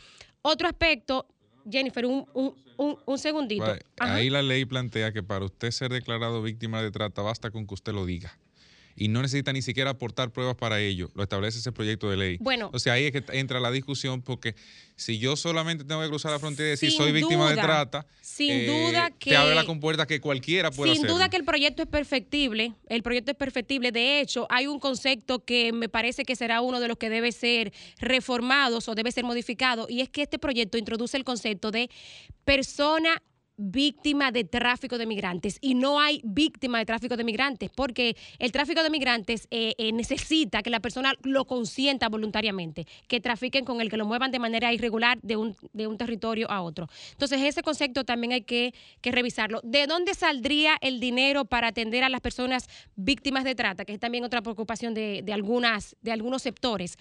Otro 0.48 0.68
aspecto, 0.68 1.26
Jennifer, 1.70 2.06
un, 2.06 2.26
un, 2.34 2.56
un, 2.78 2.98
un 3.06 3.18
segundito. 3.18 3.66
Vale. 3.66 3.82
Ahí 3.98 4.30
la 4.30 4.42
ley 4.42 4.66
plantea 4.66 5.12
que 5.12 5.24
para 5.24 5.46
usted 5.46 5.72
ser 5.72 5.92
declarado 5.92 6.42
víctima 6.42 6.82
de 6.82 6.92
trata 6.92 7.22
basta 7.22 7.52
con 7.52 7.66
que 7.68 7.74
usted 7.74 7.94
lo 7.94 8.06
diga. 8.06 8.38
Y 8.96 9.10
no 9.10 9.22
necesita 9.22 9.52
ni 9.52 9.62
siquiera 9.62 9.90
aportar 9.92 10.32
pruebas 10.32 10.56
para 10.56 10.80
ello, 10.80 11.12
lo 11.16 11.24
establece 11.24 11.60
ese 11.60 11.72
proyecto 11.72 12.10
de 12.10 12.18
ley. 12.18 12.38
Bueno. 12.40 12.70
O 12.74 12.80
sea, 12.80 12.94
ahí 12.94 13.06
es 13.06 13.12
que 13.12 13.24
entra 13.38 13.60
la 13.60 13.70
discusión 13.72 14.22
porque 14.22 14.56
si 14.96 15.20
yo 15.20 15.36
solamente 15.36 15.84
tengo 15.84 16.02
que 16.02 16.08
cruzar 16.08 16.32
la 16.32 16.40
frontera 16.40 16.68
y 16.68 16.72
decir 16.72 16.92
soy 16.92 17.12
víctima 17.12 17.50
de 17.50 17.56
trata, 17.62 18.06
sin 18.22 18.52
eh, 18.52 18.66
duda 18.68 19.12
que- 19.12 19.32
te 19.32 19.36
abre 19.36 19.54
la 19.54 19.66
compuerta 19.66 20.06
que 20.06 20.22
cualquiera 20.22 20.72
puede 20.72 20.92
Sin 20.94 21.00
hacerlo. 21.02 21.16
duda 21.18 21.30
que 21.30 21.36
el 21.38 21.44
proyecto 21.44 21.82
es 21.84 21.90
perfectible, 21.90 22.74
el 22.88 23.04
proyecto 23.04 23.32
es 23.32 23.38
perfectible. 23.38 23.92
De 23.92 24.22
hecho, 24.22 24.48
hay 24.50 24.68
un 24.68 24.80
concepto 24.80 25.44
que 25.44 25.74
me 25.74 25.90
parece 25.90 26.24
que 26.24 26.36
será 26.38 26.62
uno 26.62 26.80
de 26.80 26.88
los 26.88 26.98
que 26.98 27.10
debe 27.10 27.34
ser 27.34 27.74
reformados 28.00 28.88
o 28.88 28.96
debe 28.96 29.12
ser 29.12 29.26
modificado, 29.26 29.88
y 29.90 30.00
es 30.02 30.10
que 30.10 30.22
este 30.22 30.40
proyecto 30.40 30.78
introduce 30.78 31.18
el 31.18 31.26
concepto 31.26 31.72
de 31.72 31.90
persona 32.46 33.22
víctima 33.57 34.32
de 34.32 34.44
tráfico 34.44 34.98
de 34.98 35.06
migrantes 35.06 35.57
y 35.61 35.76
no 35.76 35.99
hay 35.99 36.22
víctima 36.23 36.80
de 36.80 36.86
tráfico 36.86 37.15
de 37.15 37.23
migrantes 37.23 37.69
porque 37.73 38.15
el 38.40 38.52
tráfico 38.52 38.84
de 38.84 38.90
migrantes 38.90 39.48
eh, 39.52 39.73
eh, 39.77 39.91
necesita 39.91 40.61
que 40.61 40.69
la 40.69 40.80
persona 40.80 41.14
lo 41.23 41.45
consienta 41.45 42.10
voluntariamente, 42.10 42.86
que 43.07 43.22
trafiquen 43.22 43.65
con 43.65 43.82
el 43.82 43.90
que 43.90 43.98
lo 43.98 44.06
muevan 44.06 44.32
de 44.32 44.40
manera 44.40 44.73
irregular 44.73 45.19
de 45.22 45.38
un, 45.38 45.56
de 45.73 45.88
un 45.88 45.98
territorio 45.98 46.49
a 46.52 46.61
otro. 46.61 46.88
Entonces 47.11 47.41
ese 47.41 47.61
concepto 47.61 48.03
también 48.03 48.34
hay 48.34 48.41
que, 48.41 48.73
que 49.02 49.11
revisarlo. 49.11 49.61
¿De 49.64 49.88
dónde 49.88 50.14
saldría 50.14 50.77
el 50.82 50.99
dinero 50.99 51.45
para 51.45 51.68
atender 51.68 52.03
a 52.03 52.10
las 52.10 52.22
personas 52.22 52.68
víctimas 52.95 53.44
de 53.44 53.56
trata? 53.56 53.86
Que 53.86 53.94
es 53.94 53.99
también 53.99 54.23
otra 54.23 54.41
preocupación 54.41 54.94
de, 54.94 55.22
de 55.23 55.34
algunas, 55.34 55.95
de 56.02 56.11
algunos 56.11 56.41
sectores 56.41 56.98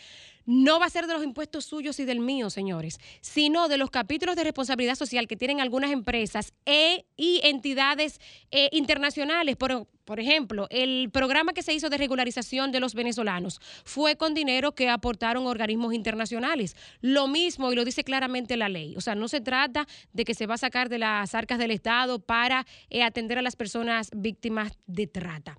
no 0.46 0.80
va 0.80 0.86
a 0.86 0.90
ser 0.90 1.06
de 1.06 1.14
los 1.14 1.24
impuestos 1.24 1.64
suyos 1.64 1.98
y 2.00 2.04
del 2.04 2.20
mío, 2.20 2.50
señores, 2.50 2.98
sino 3.20 3.68
de 3.68 3.78
los 3.78 3.90
capítulos 3.90 4.36
de 4.36 4.44
responsabilidad 4.44 4.94
social 4.94 5.26
que 5.26 5.36
tienen 5.36 5.60
algunas 5.60 5.90
empresas 5.90 6.52
e, 6.66 7.04
y 7.16 7.40
entidades 7.44 8.20
eh, 8.50 8.68
internacionales. 8.72 9.56
Por, 9.56 9.86
por 10.04 10.20
ejemplo, 10.20 10.66
el 10.70 11.10
programa 11.10 11.52
que 11.52 11.62
se 11.62 11.72
hizo 11.72 11.88
de 11.88 11.98
regularización 11.98 12.72
de 12.72 12.80
los 12.80 12.94
venezolanos 12.94 13.60
fue 13.84 14.16
con 14.16 14.34
dinero 14.34 14.74
que 14.74 14.88
aportaron 14.88 15.46
organismos 15.46 15.94
internacionales. 15.94 16.76
Lo 17.00 17.26
mismo, 17.26 17.72
y 17.72 17.76
lo 17.76 17.84
dice 17.84 18.04
claramente 18.04 18.56
la 18.56 18.68
ley. 18.68 18.94
O 18.96 19.00
sea, 19.00 19.14
no 19.14 19.28
se 19.28 19.40
trata 19.40 19.86
de 20.12 20.24
que 20.24 20.34
se 20.34 20.46
va 20.46 20.54
a 20.54 20.58
sacar 20.58 20.88
de 20.88 20.98
las 20.98 21.34
arcas 21.34 21.58
del 21.58 21.70
Estado 21.70 22.18
para 22.18 22.66
eh, 22.90 23.02
atender 23.02 23.38
a 23.38 23.42
las 23.42 23.56
personas 23.56 24.10
víctimas 24.14 24.72
de 24.86 25.06
trata. 25.06 25.56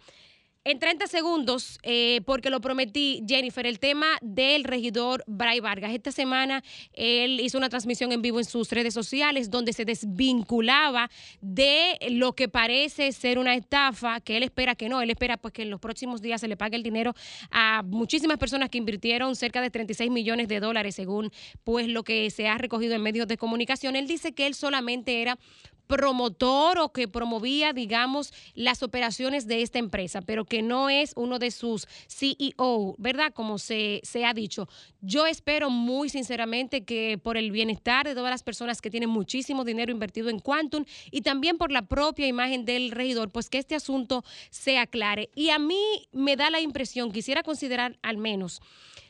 En 0.67 0.79
30 0.79 1.05
segundos, 1.05 1.77
eh, 1.83 2.21
porque 2.25 2.49
lo 2.49 2.59
prometí, 2.59 3.23
Jennifer, 3.27 3.67
el 3.67 3.77
tema 3.77 4.07
del 4.23 4.63
regidor 4.63 5.23
Bray 5.27 5.59
Vargas. 5.59 5.93
Esta 5.93 6.11
semana 6.11 6.63
él 6.93 7.39
hizo 7.39 7.59
una 7.59 7.69
transmisión 7.69 8.11
en 8.11 8.23
vivo 8.23 8.39
en 8.39 8.45
sus 8.45 8.71
redes 8.71 8.91
sociales 8.91 9.51
donde 9.51 9.73
se 9.73 9.85
desvinculaba 9.85 11.11
de 11.39 11.99
lo 12.09 12.33
que 12.33 12.49
parece 12.49 13.11
ser 13.11 13.37
una 13.37 13.53
estafa, 13.53 14.19
que 14.21 14.37
él 14.37 14.41
espera 14.41 14.73
que 14.73 14.89
no, 14.89 15.03
él 15.03 15.11
espera 15.11 15.37
pues 15.37 15.53
que 15.53 15.61
en 15.61 15.69
los 15.69 15.79
próximos 15.79 16.23
días 16.23 16.41
se 16.41 16.47
le 16.47 16.57
pague 16.57 16.77
el 16.77 16.81
dinero 16.81 17.13
a 17.51 17.83
muchísimas 17.83 18.39
personas 18.39 18.71
que 18.71 18.79
invirtieron 18.79 19.35
cerca 19.35 19.61
de 19.61 19.69
36 19.69 20.09
millones 20.09 20.47
de 20.47 20.59
dólares 20.59 20.95
según 20.95 21.29
pues 21.63 21.87
lo 21.87 22.03
que 22.03 22.31
se 22.31 22.47
ha 22.47 22.57
recogido 22.57 22.95
en 22.95 23.03
medios 23.03 23.27
de 23.27 23.37
comunicación. 23.37 23.95
Él 23.95 24.07
dice 24.07 24.33
que 24.33 24.47
él 24.47 24.55
solamente 24.55 25.21
era 25.21 25.37
promotor 25.87 26.79
o 26.79 26.91
que 26.91 27.07
promovía, 27.07 27.73
digamos, 27.73 28.33
las 28.53 28.83
operaciones 28.83 29.47
de 29.47 29.61
esta 29.61 29.79
empresa, 29.79 30.21
pero 30.21 30.45
que 30.45 30.61
no 30.61 30.89
es 30.89 31.13
uno 31.15 31.39
de 31.39 31.51
sus 31.51 31.87
CEO, 32.07 32.95
¿verdad? 32.97 33.33
Como 33.33 33.57
se, 33.57 34.01
se 34.03 34.25
ha 34.25 34.33
dicho. 34.33 34.67
Yo 35.01 35.27
espero 35.27 35.69
muy 35.69 36.09
sinceramente 36.09 36.83
que 36.83 37.19
por 37.21 37.37
el 37.37 37.51
bienestar 37.51 38.07
de 38.07 38.15
todas 38.15 38.31
las 38.31 38.43
personas 38.43 38.81
que 38.81 38.89
tienen 38.89 39.09
muchísimo 39.09 39.63
dinero 39.63 39.91
invertido 39.91 40.29
en 40.29 40.39
Quantum 40.39 40.85
y 41.11 41.21
también 41.21 41.57
por 41.57 41.71
la 41.71 41.83
propia 41.83 42.27
imagen 42.27 42.65
del 42.65 42.91
regidor, 42.91 43.31
pues 43.31 43.49
que 43.49 43.57
este 43.57 43.75
asunto 43.75 44.23
se 44.49 44.77
aclare. 44.77 45.29
Y 45.35 45.49
a 45.49 45.59
mí 45.59 46.07
me 46.11 46.35
da 46.35 46.49
la 46.49 46.59
impresión, 46.59 47.11
quisiera 47.11 47.43
considerar 47.43 47.97
al 48.01 48.17
menos 48.17 48.61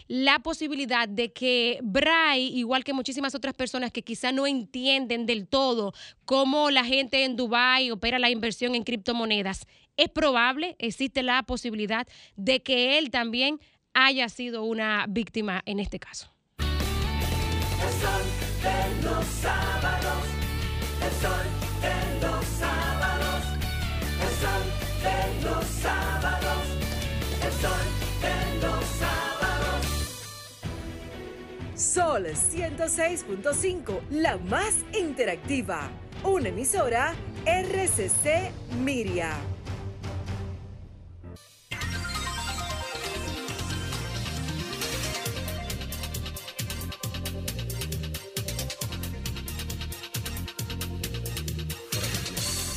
la 0.07 0.39
posibilidad 0.39 1.07
de 1.07 1.33
que 1.33 1.79
Bray, 1.83 2.57
igual 2.57 2.83
que 2.83 2.93
muchísimas 2.93 3.35
otras 3.35 3.53
personas 3.53 3.91
que 3.91 4.03
quizá 4.03 4.31
no 4.31 4.47
entienden 4.47 5.25
del 5.25 5.47
todo 5.47 5.93
cómo 6.25 6.69
la 6.69 6.85
gente 6.85 7.23
en 7.23 7.35
Dubái 7.35 7.91
opera 7.91 8.19
la 8.19 8.29
inversión 8.29 8.75
en 8.75 8.83
criptomonedas, 8.83 9.65
es 9.97 10.09
probable, 10.09 10.75
existe 10.79 11.23
la 11.23 11.43
posibilidad 11.43 12.07
de 12.35 12.61
que 12.61 12.97
él 12.97 13.09
también 13.09 13.59
haya 13.93 14.29
sido 14.29 14.63
una 14.63 15.05
víctima 15.07 15.61
en 15.65 15.79
este 15.79 15.99
caso. 15.99 16.29
El 16.59 16.65
sol 18.01 18.23
de 18.61 19.03
los 19.03 19.25
sábados, 19.25 20.23
el 21.01 21.11
sol 21.21 21.54
Sol 31.75 32.25
106.5, 32.25 33.99
la 34.09 34.37
más 34.37 34.75
interactiva. 34.97 35.89
Una 36.23 36.47
emisora 36.47 37.13
RCC 37.45 38.49
Miria. 38.81 39.35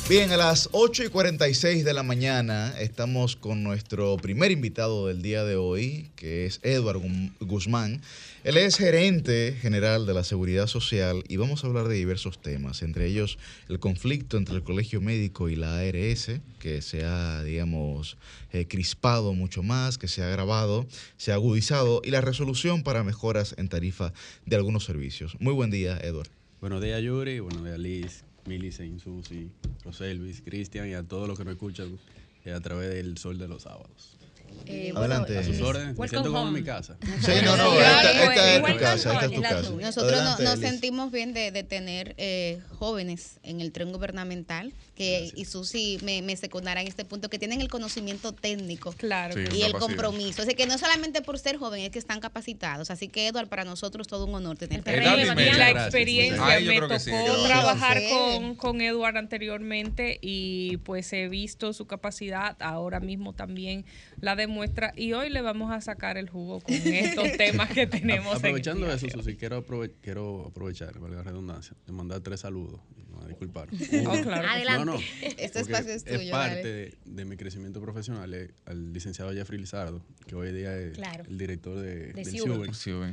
Bien, 0.09 0.31
a 0.31 0.37
las 0.37 0.69
8 0.71 1.03
y 1.03 1.09
46 1.09 1.85
de 1.85 1.93
la 1.93 2.01
mañana 2.01 2.73
estamos 2.79 3.35
con 3.35 3.63
nuestro 3.63 4.17
primer 4.17 4.49
invitado 4.49 5.05
del 5.05 5.21
día 5.21 5.43
de 5.43 5.55
hoy, 5.55 6.09
que 6.15 6.47
es 6.47 6.59
Edward 6.63 6.99
Guzmán. 7.39 8.01
Él 8.45 8.55
es 8.55 8.77
gerente 8.77 9.53
general 9.59 10.05
de 10.05 10.13
la 10.13 10.23
Seguridad 10.23 10.67
Social 10.67 11.25
y 11.27 11.35
vamos 11.35 11.63
a 11.63 11.67
hablar 11.67 11.89
de 11.89 11.95
diversos 11.95 12.41
temas, 12.41 12.83
entre 12.83 13.05
ellos 13.05 13.37
el 13.67 13.79
conflicto 13.79 14.37
entre 14.37 14.55
el 14.55 14.63
Colegio 14.63 15.01
Médico 15.01 15.49
y 15.49 15.57
la 15.57 15.79
ARS, 15.79 16.39
que 16.57 16.81
se 16.81 17.03
ha, 17.03 17.43
digamos, 17.43 18.17
eh, 18.53 18.65
crispado 18.65 19.33
mucho 19.33 19.61
más, 19.61 19.97
que 19.97 20.07
se 20.07 20.23
ha 20.23 20.29
agravado, 20.29 20.87
se 21.17 21.33
ha 21.33 21.35
agudizado, 21.35 22.01
y 22.01 22.11
la 22.11 22.21
resolución 22.21 22.81
para 22.83 23.03
mejoras 23.03 23.55
en 23.57 23.67
tarifa 23.67 24.13
de 24.45 24.55
algunos 24.55 24.85
servicios. 24.85 25.35
Muy 25.41 25.53
buen 25.53 25.69
día, 25.69 25.99
Edward. 26.01 26.29
Buenos 26.61 26.81
días, 26.81 27.01
Yuri. 27.01 27.41
Buenos 27.41 27.65
días, 27.65 27.77
Liz, 27.77 28.23
Millicent, 28.45 29.01
Susi, 29.01 29.51
Roselvis, 29.83 30.41
Cristian 30.41 30.87
y 30.87 30.93
a 30.93 31.03
todos 31.03 31.27
los 31.27 31.37
que 31.37 31.43
nos 31.43 31.55
escuchan 31.55 31.99
eh, 32.45 32.53
a 32.53 32.61
través 32.61 32.89
del 32.89 33.17
sol 33.17 33.37
de 33.37 33.49
los 33.49 33.63
sábados. 33.63 34.18
Eh, 34.65 34.93
Adelante. 34.95 35.37
A 35.37 35.43
sus 35.43 35.59
órdenes. 35.61 35.93
Me 35.95 35.99
Welcome 35.99 36.07
siento 36.09 36.31
como 36.31 36.47
en 36.47 36.53
mi 36.53 36.63
casa. 36.63 36.97
Sí, 37.25 37.31
no, 37.43 37.57
no, 37.57 37.73
esta, 37.73 38.11
esta 38.11 38.55
es 38.55 38.61
tu 38.73 38.77
casa, 38.79 39.13
esta 39.13 39.25
es 39.25 39.31
tu 39.31 39.41
casa. 39.41 39.69
Nosotros 39.71 40.23
no- 40.23 40.37
nos 40.39 40.59
Liz. 40.59 40.69
sentimos 40.69 41.11
bien 41.11 41.33
de, 41.33 41.51
de 41.51 41.63
tener 41.63 42.13
eh, 42.17 42.61
jóvenes 42.77 43.39
en 43.43 43.61
el 43.61 43.71
tren 43.71 43.91
gubernamental, 43.91 44.73
que 44.99 45.31
y 45.33 45.45
Susi 45.45 45.97
me, 46.03 46.21
me 46.21 46.35
secundará 46.35 46.81
en 46.81 46.87
este 46.87 47.05
punto, 47.05 47.29
que 47.29 47.39
tienen 47.39 47.61
el 47.61 47.69
conocimiento 47.69 48.33
técnico 48.33 48.91
Claro. 48.91 49.33
Sí, 49.33 49.57
y 49.57 49.61
el 49.61 49.71
compromiso. 49.71 50.41
Así 50.41 50.55
que 50.55 50.65
no 50.65 50.77
solamente 50.77 51.21
por 51.21 51.39
ser 51.39 51.55
joven, 51.57 51.81
es 51.83 51.89
que 51.91 51.99
están 51.99 52.19
capacitados. 52.19 52.91
Así 52.91 53.07
que, 53.07 53.27
Eduardo, 53.27 53.49
para 53.49 53.63
nosotros 53.63 54.07
todo 54.07 54.25
un 54.25 54.35
honor 54.35 54.57
tenerte. 54.57 54.91
Aquí. 54.91 55.05
la 55.25 55.33
Gracias. 55.33 55.85
experiencia 55.85 56.45
Ay, 56.45 56.65
me 56.67 56.79
tocó 56.81 56.99
sí, 56.99 57.11
trabajar 57.45 58.01
con, 58.09 58.55
con 58.55 58.81
Edward 58.81 59.15
anteriormente 59.17 60.19
y 60.21 60.77
pues 60.77 61.11
he 61.13 61.29
visto 61.29 61.71
su 61.71 61.87
capacidad, 61.87 62.57
ahora 62.61 62.99
mismo 62.99 63.31
también 63.33 63.85
la 64.19 64.35
demuestra 64.35 64.91
y 64.97 65.13
hoy 65.13 65.29
le 65.29 65.41
vamos 65.41 65.71
a 65.71 65.79
sacar 65.79 66.17
el 66.17 66.29
jugo 66.29 66.59
con 66.59 66.73
estos 66.75 67.31
temas 67.37 67.69
que 67.69 67.87
tenemos. 67.87 68.31
en 68.33 68.37
Aprovechando 68.37 68.85
el 68.85 68.91
eso. 68.97 69.07
Susi, 69.09 69.35
quiero, 69.37 69.65
aprove- 69.65 69.93
quiero 70.01 70.47
aprovechar, 70.47 70.99
valga 70.99 71.17
la 71.17 71.23
redundancia, 71.23 71.73
de 71.85 71.93
mandar 71.93 72.19
tres 72.19 72.41
saludos. 72.41 72.81
A 73.23 73.27
disculpar. 73.27 73.67
Oh, 74.07 74.21
claro. 74.23 74.47
Adelante. 74.47 74.85
No, 74.85 74.93
no. 74.93 74.99
Este 75.37 75.59
espacio 75.59 75.91
es 75.93 76.03
tuyo. 76.03 76.31
parte 76.31 76.67
de, 76.67 76.97
de 77.05 77.25
mi 77.25 77.37
crecimiento 77.37 77.81
profesional 77.81 78.33
eh, 78.33 78.51
al 78.65 78.93
licenciado 78.93 79.31
Jeffrey 79.33 79.59
Lizardo, 79.59 80.01
que 80.27 80.35
hoy 80.35 80.51
día 80.51 80.77
es 80.77 80.93
Claro. 80.97 81.23
el 81.27 81.37
director 81.37 81.77
de, 81.79 82.13
De 82.13 82.23
del. 82.23 83.11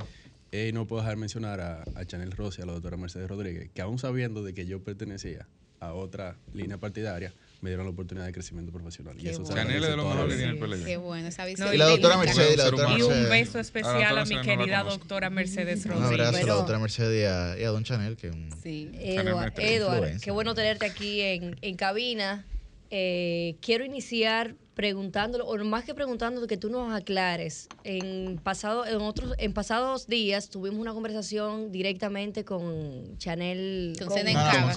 Eh, 0.52 0.70
no 0.72 0.86
puedo 0.86 1.02
dejar 1.02 1.16
mencionar 1.16 1.60
a, 1.60 1.82
a 1.94 2.04
Chanel 2.04 2.30
Rossi, 2.32 2.62
a 2.62 2.66
la 2.66 2.72
doctora 2.72 2.96
Mercedes 2.96 3.28
Rodríguez, 3.28 3.70
que 3.74 3.82
aún 3.82 3.98
sabiendo 3.98 4.42
de 4.42 4.54
que 4.54 4.64
yo 4.66 4.82
pertenecía 4.82 5.46
a 5.80 5.92
otra 5.92 6.38
línea 6.54 6.78
partidaria, 6.78 7.34
me 7.62 7.70
dieron 7.70 7.86
la 7.86 7.92
oportunidad 7.92 8.26
de 8.26 8.32
crecimiento 8.32 8.70
profesional. 8.72 9.16
Qué 9.16 9.32
se 9.32 9.38
bueno. 9.40 9.54
Chanel 9.56 9.82
es 9.84 9.90
de 9.90 9.96
lo 9.96 10.08
mejor 10.08 10.28
que 10.28 10.36
tiene 10.36 10.52
el 10.52 10.58
PLD. 10.58 10.84
Qué 10.84 10.96
bueno, 10.98 11.28
esa 11.28 11.44
visión. 11.46 11.68
No, 11.68 11.74
Y 11.74 11.78
la 11.78 11.86
doctora 11.86 12.14
técnica. 12.20 12.34
Mercedes, 12.38 12.56
la 12.58 12.64
doctora 12.64 12.88
Y 12.90 12.92
humano. 13.02 13.06
un 13.06 13.12
Mercedes. 13.22 13.30
beso 13.46 13.58
A 13.58 13.60
especial 13.62 13.94
a 13.94 13.98
doctora 14.00 14.24
mi 14.26 14.34
Mercedes 14.34 14.46
no 14.56 14.62
querida 14.62 14.78
conozco. 14.80 14.98
doctora 14.98 15.30
Mercedes 15.30 15.84
Un 15.86 15.92
Rodríguez. 15.92 16.26
abrazo 16.26 16.44
a 16.44 16.46
la 16.48 16.54
doctora 16.54 16.78
Mercedes 16.78 17.22
y 17.22 17.24
a, 17.24 17.60
y 17.60 17.64
a 17.64 17.68
don 17.70 17.84
Chanel, 17.84 18.16
que 18.16 18.26
es 18.28 18.34
un... 18.34 18.50
Sí. 18.62 18.90
Edward, 18.94 19.52
influencer. 19.58 20.20
qué 20.20 20.30
bueno 20.30 20.54
tenerte 20.54 20.86
aquí 20.86 21.20
en, 21.22 21.56
en 21.62 21.76
cabina. 21.76 22.44
Eh, 22.90 23.56
quiero 23.62 23.84
iniciar 23.84 24.54
preguntándolo, 24.76 25.46
o 25.46 25.56
más 25.64 25.84
que 25.84 25.94
preguntando, 25.94 26.46
que 26.46 26.58
tú 26.58 26.68
nos 26.68 26.92
aclares. 26.92 27.66
En 27.82 28.38
pasado, 28.44 28.84
en 28.84 28.96
otros, 28.96 29.32
en 29.38 29.54
pasados 29.54 30.06
días 30.06 30.50
tuvimos 30.50 30.78
una 30.78 30.92
conversación 30.92 31.72
directamente 31.72 32.44
con 32.44 33.16
Chanel. 33.16 33.96
Con 33.98 34.10
Zenén 34.12 34.34
Cava. 34.34 34.74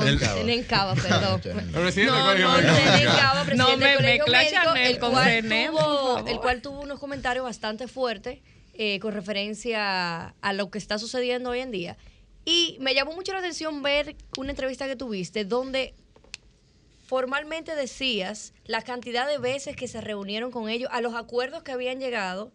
Cava. 0.66 0.96
Cava, 0.96 0.96
perdón. 0.96 1.42
No, 1.74 1.82
del 1.84 2.44
Colegio 2.46 2.48
no. 2.48 2.78
Zenén 2.78 3.08
Cava, 3.08 3.44
presidente 3.44 3.58
No 3.58 3.68
del 3.68 3.80
me 3.80 3.96
Colegio 3.96 4.26
mezcla 4.32 4.74
Médico, 4.74 4.74
Chanel 4.74 4.92
el 4.92 5.00
con 5.00 5.12
cual 5.12 5.44
tuvo-. 5.44 6.28
El 6.30 6.40
cual 6.40 6.62
tuvo 6.62 6.82
unos 6.82 7.00
comentarios 7.00 7.44
bastante 7.44 7.90
fuertes 7.90 8.40
eh, 8.76 9.02
con 9.02 9.12
referencia 9.12 10.30
a 10.30 10.54
lo 10.54 10.72
que 10.72 10.78
está 10.78 10.98
sucediendo 10.98 11.50
hoy 11.50 11.60
en 11.60 11.72
día. 11.72 11.98
Y 12.46 12.78
me 12.80 12.96
llamó 12.96 13.12
mucho 13.12 13.34
la 13.34 13.40
atención 13.40 13.84
ver 13.84 14.16
una 14.38 14.52
entrevista 14.52 14.88
que 14.88 14.96
tuviste 14.96 15.44
donde 15.44 15.94
formalmente 17.10 17.74
decías 17.74 18.54
la 18.66 18.84
cantidad 18.84 19.28
de 19.28 19.40
veces 19.40 19.76
que 19.76 19.88
se 19.88 20.00
reunieron 20.00 20.52
con 20.52 20.70
ellos, 20.70 20.92
a 20.94 21.02
los 21.02 21.16
acuerdos 21.16 21.64
que 21.64 21.72
habían 21.72 22.00
llegado 22.00 22.52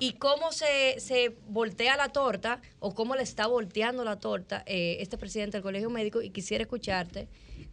y 0.00 0.14
cómo 0.14 0.50
se, 0.50 0.98
se 0.98 1.36
voltea 1.46 1.94
la 1.98 2.08
torta 2.08 2.62
o 2.80 2.94
cómo 2.94 3.16
le 3.16 3.22
está 3.22 3.46
volteando 3.46 4.04
la 4.04 4.18
torta 4.18 4.62
eh, 4.64 4.96
este 5.00 5.18
presidente 5.18 5.58
del 5.58 5.62
Colegio 5.62 5.90
Médico 5.90 6.22
y 6.22 6.30
quisiera 6.30 6.62
escucharte 6.62 7.28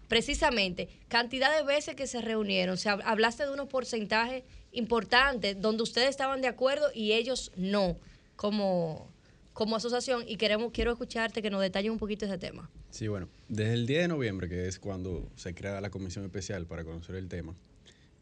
precisamente 0.10 0.90
cantidad 1.07 1.56
de 1.56 1.64
veces 1.64 1.95
que 1.95 2.06
se 2.06 2.20
reunieron. 2.20 2.74
O 2.74 2.78
sea, 2.78 2.99
hablaste 3.06 3.45
de 3.45 3.53
unos 3.53 3.70
porcentajes 3.70 4.44
importantes 4.74 5.62
donde 5.62 5.84
ustedes 5.84 6.10
estaban 6.10 6.41
de 6.41 6.49
acuerdo 6.49 6.88
y 6.94 7.14
ellos 7.14 7.53
no 7.56 7.95
como, 8.36 9.10
como 9.56 9.77
asociación 9.77 10.23
y 10.27 10.36
queremos 10.36 10.72
quiero 10.73 10.91
escucharte 10.91 11.41
que 11.41 11.49
nos 11.49 11.61
detalle 11.61 11.90
un 11.90 11.98
poquito 11.98 12.26
ese 12.26 12.38
tema. 12.38 12.69
Sí, 12.91 13.07
bueno, 13.07 13.27
desde 13.48 13.73
el 13.73 13.88
10 13.88 14.02
de 14.03 14.07
noviembre, 14.10 14.48
que 14.49 14.68
es 14.68 14.77
cuando 14.80 15.27
se 15.38 15.56
crea 15.56 15.80
la 15.82 15.90
comisión 15.90 16.26
especial 16.26 16.65
para 16.68 16.84
conocer 16.84 17.15
el 17.15 17.30
tema, 17.30 17.56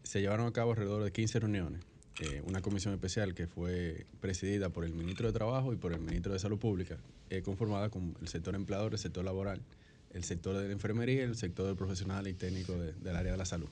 se 0.03 0.21
llevaron 0.21 0.45
a 0.47 0.53
cabo 0.53 0.71
alrededor 0.71 1.03
de 1.03 1.11
15 1.11 1.39
reuniones. 1.39 1.81
Eh, 2.21 2.43
una 2.45 2.61
comisión 2.61 2.93
especial 2.93 3.33
que 3.33 3.47
fue 3.47 4.05
presidida 4.21 4.69
por 4.69 4.85
el 4.85 4.93
ministro 4.93 5.25
de 5.25 5.33
Trabajo 5.33 5.73
y 5.73 5.75
por 5.75 5.91
el 5.93 5.99
ministro 6.01 6.31
de 6.33 6.37
Salud 6.39 6.59
Pública, 6.59 6.97
eh, 7.31 7.41
conformada 7.41 7.89
con 7.89 8.15
el 8.21 8.27
sector 8.27 8.53
empleador, 8.53 8.93
el 8.93 8.99
sector 8.99 9.25
laboral, 9.25 9.59
el 10.13 10.23
sector 10.23 10.55
de 10.55 10.67
la 10.67 10.73
enfermería 10.73 11.23
el 11.23 11.35
sector 11.35 11.75
profesional 11.75 12.27
y 12.27 12.33
técnico 12.35 12.73
de- 12.73 12.93
del 12.93 13.15
área 13.15 13.31
de 13.31 13.37
la 13.39 13.45
salud. 13.45 13.69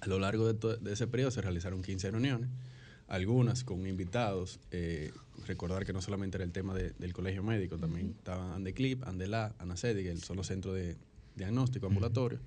A 0.00 0.06
lo 0.06 0.18
largo 0.18 0.50
de, 0.50 0.78
de 0.78 0.92
ese 0.94 1.06
periodo 1.06 1.30
se 1.30 1.42
realizaron 1.42 1.82
15 1.82 2.10
reuniones, 2.10 2.48
algunas 3.10 3.64
con 3.64 3.86
invitados. 3.86 4.58
eh, 4.70 5.12
recordar 5.46 5.84
que 5.84 5.92
no 5.92 6.00
solamente 6.02 6.36
era 6.36 6.44
el 6.44 6.52
tema 6.52 6.74
de- 6.74 6.90
del 6.92 7.12
colegio 7.12 7.42
médico, 7.42 7.76
también 7.78 8.14
estaban 8.18 8.52
Andeclip, 8.52 9.02
Andela, 9.04 9.54
Anacedi, 9.58 10.02
que 10.04 10.16
son 10.18 10.36
los 10.36 10.46
centros 10.46 10.74
de 10.74 10.96
diagnóstico 11.34 11.86
ambulatorio, 11.86 12.38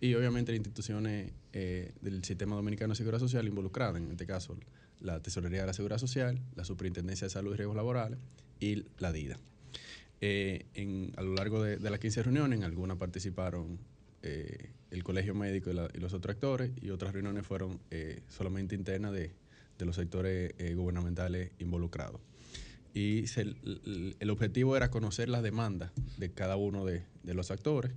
y 0.00 0.14
obviamente 0.14 0.52
las 0.52 0.56
instituciones 0.58 1.32
eh, 1.52 1.92
del 2.00 2.22
Sistema 2.24 2.54
Dominicano 2.56 2.92
de 2.92 2.96
Seguridad 2.96 3.18
Social 3.18 3.46
involucradas, 3.46 3.96
en 4.00 4.10
este 4.10 4.26
caso 4.26 4.56
la 5.00 5.20
Tesorería 5.20 5.60
de 5.62 5.66
la 5.66 5.72
Seguridad 5.72 5.98
Social, 5.98 6.38
la 6.54 6.64
Superintendencia 6.64 7.26
de 7.26 7.30
Salud 7.30 7.52
y 7.52 7.56
Riesgos 7.56 7.76
Laborales 7.76 8.18
y 8.60 8.84
la 8.98 9.12
DIDA. 9.12 9.38
Eh, 10.20 10.64
en- 10.74 11.12
a 11.16 11.22
lo 11.22 11.34
largo 11.34 11.62
de, 11.62 11.76
de 11.76 11.90
las 11.90 11.98
15 12.00 12.22
reuniones, 12.22 12.58
en 12.58 12.64
algunas 12.64 12.96
participaron 12.96 13.78
eh, 14.22 14.70
el 14.90 15.02
colegio 15.04 15.34
médico 15.34 15.70
y, 15.70 15.74
la- 15.74 15.90
y 15.94 15.98
los 15.98 16.12
otros 16.14 16.34
actores, 16.34 16.70
y 16.80 16.90
otras 16.90 17.12
reuniones 17.12 17.46
fueron 17.46 17.78
eh, 17.90 18.22
solamente 18.28 18.74
internas 18.74 19.12
de, 19.12 19.32
de 19.78 19.84
los 19.84 19.96
sectores 19.96 20.52
eh, 20.58 20.74
gubernamentales 20.74 21.50
involucrados. 21.58 22.20
Y 22.94 23.24
el, 23.38 24.30
objetivo 24.30 24.76
era 24.76 24.90
conocer 24.90 25.28
las 25.28 25.42
demandas 25.42 25.92
de 26.16 26.30
cada 26.30 26.56
uno 26.56 26.84
de, 26.86 27.02
de 27.24 27.34
los 27.34 27.50
actores, 27.50 27.92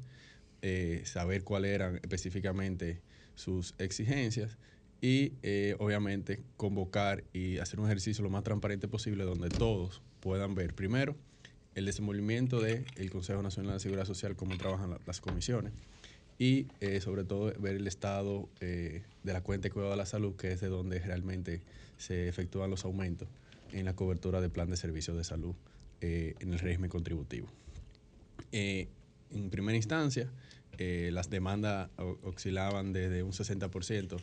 eh, 0.61 1.03
saber 1.05 1.43
cuáles 1.45 1.71
eran 1.71 1.95
específicamente 1.97 3.01
sus 3.35 3.75
exigencias 3.77 4.57
y 5.01 5.31
eh, 5.41 5.77
obviamente 5.79 6.43
convocar 6.57 7.23
y 7.31 7.59
hacer 7.59 7.79
un 7.79 7.85
ejercicio 7.85 8.21
lo 8.25 8.29
más 8.29 8.43
transparente 8.43 8.89
posible 8.89 9.23
donde 9.23 9.47
todos 9.47 10.01
puedan 10.19 10.53
ver 10.55 10.75
primero 10.75 11.15
el 11.75 11.85
desenvolvimiento 11.85 12.59
del 12.59 13.09
Consejo 13.09 13.41
Nacional 13.41 13.73
de 13.75 13.79
Seguridad 13.79 14.03
Social, 14.03 14.35
cómo 14.35 14.57
trabajan 14.57 14.89
la- 14.89 14.99
las 15.05 15.21
comisiones 15.21 15.71
y 16.39 16.65
eh, 16.79 17.01
sobre 17.01 17.23
todo 17.25 17.53
ver 17.59 17.75
el 17.75 17.85
estado 17.85 18.49
eh, 18.61 19.03
de 19.23 19.33
la 19.33 19.41
cuenta 19.41 19.67
de 19.67 19.71
cuidado 19.71 19.91
de 19.91 19.97
la 19.97 20.05
salud, 20.07 20.35
que 20.35 20.51
es 20.53 20.61
de 20.61 20.67
donde 20.69 20.97
realmente 20.99 21.61
se 21.97 22.27
efectúan 22.29 22.69
los 22.71 22.85
aumentos 22.85 23.27
en 23.73 23.85
la 23.85 23.93
cobertura 23.95 24.39
del 24.41 24.49
plan 24.49 24.69
de 24.69 24.77
servicios 24.77 25.15
de 25.17 25.23
salud 25.25 25.53
eh, 26.01 26.33
en 26.39 26.53
el 26.53 26.59
régimen 26.59 26.89
contributivo. 26.89 27.47
En 29.31 29.49
primera 29.51 29.75
instancia, 29.75 30.29
las 31.11 31.29
demandas 31.29 31.89
oscilaban 32.23 32.93
desde 32.93 33.21
un 33.21 33.31
60%, 33.33 34.17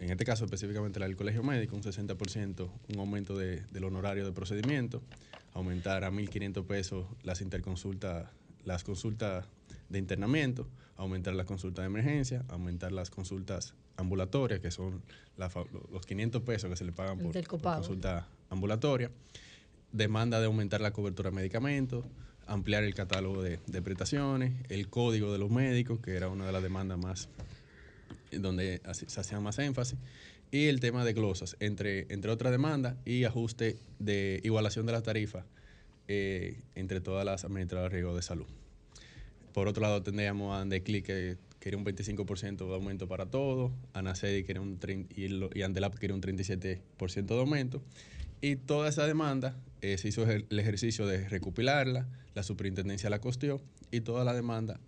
en 0.00 0.10
este 0.10 0.24
caso 0.24 0.44
específicamente 0.44 0.98
la 0.98 1.06
del 1.06 1.14
colegio 1.16 1.44
médico, 1.44 1.76
un 1.76 1.82
60%, 1.84 2.68
un 2.92 2.98
aumento 2.98 3.38
de- 3.38 3.62
del 3.70 3.84
honorario 3.84 4.24
de 4.26 4.32
procedimiento, 4.32 5.00
aumentar 5.54 6.02
a 6.02 6.10
1.500 6.10 6.66
pesos 6.66 7.06
las 7.22 7.40
interconsultas, 7.40 8.28
las 8.64 8.82
consultas 8.82 9.46
de 9.90 9.98
internamiento, 10.00 10.66
aumentar 11.02 11.34
las 11.34 11.46
consultas 11.46 11.82
de 11.82 11.86
emergencia, 11.86 12.44
aumentar 12.48 12.92
las 12.92 13.10
consultas 13.10 13.74
ambulatorias, 13.96 14.60
que 14.60 14.70
son 14.70 15.02
la 15.36 15.50
los 15.90 16.06
500 16.06 16.42
pesos 16.42 16.70
que 16.70 16.76
se 16.76 16.84
le 16.84 16.92
pagan 16.92 17.18
por, 17.18 17.32
por 17.32 17.60
consulta 17.60 18.28
ambulatoria, 18.50 19.10
demanda 19.90 20.40
de 20.40 20.46
aumentar 20.46 20.80
la 20.80 20.92
cobertura 20.92 21.30
de 21.30 21.36
medicamentos, 21.36 22.04
ampliar 22.46 22.84
el 22.84 22.94
catálogo 22.94 23.42
de, 23.42 23.58
de 23.66 23.82
prestaciones, 23.82 24.52
el 24.68 24.88
código 24.88 25.32
de 25.32 25.38
los 25.38 25.50
médicos, 25.50 26.00
que 26.00 26.14
era 26.14 26.28
una 26.28 26.46
de 26.46 26.52
las 26.52 26.62
demandas 26.62 26.98
más 26.98 27.28
donde 28.30 28.80
se 28.92 29.20
hacían 29.20 29.42
más 29.42 29.58
énfasis, 29.58 29.98
y 30.50 30.66
el 30.66 30.80
tema 30.80 31.04
de 31.04 31.12
glosas, 31.12 31.56
entre, 31.60 32.06
entre 32.12 32.30
otras 32.30 32.52
demandas, 32.52 32.96
y 33.04 33.24
ajuste 33.24 33.76
de 33.98 34.40
igualación 34.44 34.86
de 34.86 34.92
las 34.92 35.02
tarifas 35.02 35.44
eh, 36.08 36.60
entre 36.74 37.00
todas 37.00 37.24
las 37.24 37.44
administradoras 37.44 37.90
de 37.90 37.96
riesgo 37.96 38.14
de 38.14 38.22
salud. 38.22 38.46
Por 39.52 39.68
otro 39.68 39.82
lado, 39.82 40.02
tendríamos 40.02 40.54
a 40.54 40.60
Andeclic, 40.62 41.04
que 41.04 41.36
quería 41.60 41.78
un 41.78 41.84
25% 41.84 42.66
de 42.66 42.74
aumento 42.74 43.06
para 43.06 43.26
todos, 43.26 43.70
Anacedi 43.92 44.42
quería 44.44 44.60
un 44.62 44.78
30 44.78 45.14
y, 45.18 45.28
lo- 45.28 45.50
y 45.54 45.62
Andelap 45.62 45.94
quería 45.96 46.14
un 46.14 46.22
37% 46.22 47.26
de 47.26 47.38
aumento. 47.40 47.82
Y 48.40 48.56
toda 48.56 48.88
esa 48.88 49.06
demanda 49.06 49.56
eh, 49.82 49.98
se 49.98 50.08
hizo 50.08 50.24
el 50.28 50.46
ejercicio 50.58 51.06
de 51.06 51.28
recopilarla, 51.28 52.08
la 52.34 52.42
superintendencia 52.42 53.08
la 53.10 53.20
costeó 53.20 53.60
y 53.92 54.00
toda 54.00 54.24
la 54.24 54.32
demanda 54.34 54.80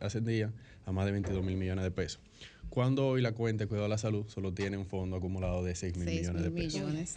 ascendía 0.00 0.52
a 0.86 0.92
más 0.92 1.06
de 1.06 1.12
22 1.12 1.42
mil 1.44 1.56
millones 1.56 1.82
de 1.82 1.90
pesos. 1.90 2.20
Cuando 2.68 3.08
hoy 3.08 3.22
la 3.22 3.32
cuenta 3.32 3.64
de 3.64 3.68
cuidado 3.68 3.84
de 3.86 3.90
la 3.90 3.98
salud 3.98 4.26
solo 4.28 4.52
tiene 4.52 4.76
un 4.76 4.86
fondo 4.86 5.16
acumulado 5.16 5.64
de 5.64 5.74
6 5.74 5.96
mil 5.96 6.06
millones 6.06 6.42
de 6.42 6.50
pesos. 6.50 6.74
millones. 6.82 7.16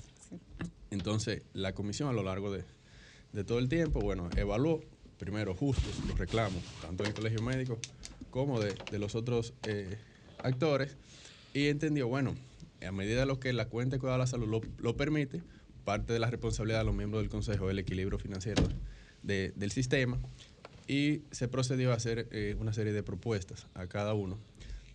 Entonces, 0.89 1.43
la 1.53 1.73
comisión 1.73 2.09
a 2.09 2.13
lo 2.13 2.23
largo 2.23 2.51
de, 2.51 2.63
de 3.33 3.43
todo 3.43 3.59
el 3.59 3.69
tiempo, 3.69 3.99
bueno, 3.99 4.29
evaluó 4.35 4.81
primero 5.21 5.53
justos 5.53 6.03
los 6.03 6.17
reclamos, 6.17 6.63
tanto 6.79 7.03
del 7.03 7.13
colegio 7.13 7.43
médico 7.43 7.79
como 8.31 8.59
de, 8.59 8.75
los 8.97 9.13
otros 9.13 9.53
eh, 9.61 9.99
actores, 10.41 10.97
y 11.53 11.67
entendió, 11.67 12.07
bueno, 12.07 12.35
a 12.83 12.91
medida 12.91 13.19
de 13.19 13.25
lo 13.27 13.39
que 13.39 13.53
la 13.53 13.65
cuenta 13.65 13.97
de 13.97 13.99
cuidado 13.99 14.17
de 14.17 14.23
la 14.23 14.27
salud 14.27 14.63
lo, 14.79 14.97
permite, 14.97 15.43
parte 15.83 16.11
de 16.11 16.17
la 16.17 16.31
responsabilidad 16.31 16.79
de 16.79 16.85
los 16.85 16.95
miembros 16.95 17.21
del 17.21 17.29
consejo 17.29 17.67
es 17.67 17.71
el 17.71 17.79
equilibrio 17.79 18.17
financiero 18.17 18.67
de- 19.21 19.53
del 19.55 19.69
sistema, 19.69 20.17
y 20.87 21.21
se 21.29 21.47
procedió 21.47 21.91
a 21.91 21.97
hacer 21.97 22.27
eh, 22.31 22.55
una 22.59 22.73
serie 22.73 22.91
de 22.91 23.03
propuestas 23.03 23.67
a 23.75 23.85
cada 23.85 24.15
uno, 24.15 24.39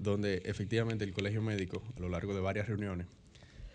donde 0.00 0.42
efectivamente 0.44 1.04
el 1.04 1.12
colegio 1.12 1.40
médico, 1.40 1.84
a 1.96 2.00
lo 2.00 2.08
largo 2.08 2.34
de 2.34 2.40
varias 2.40 2.66
reuniones, 2.66 3.06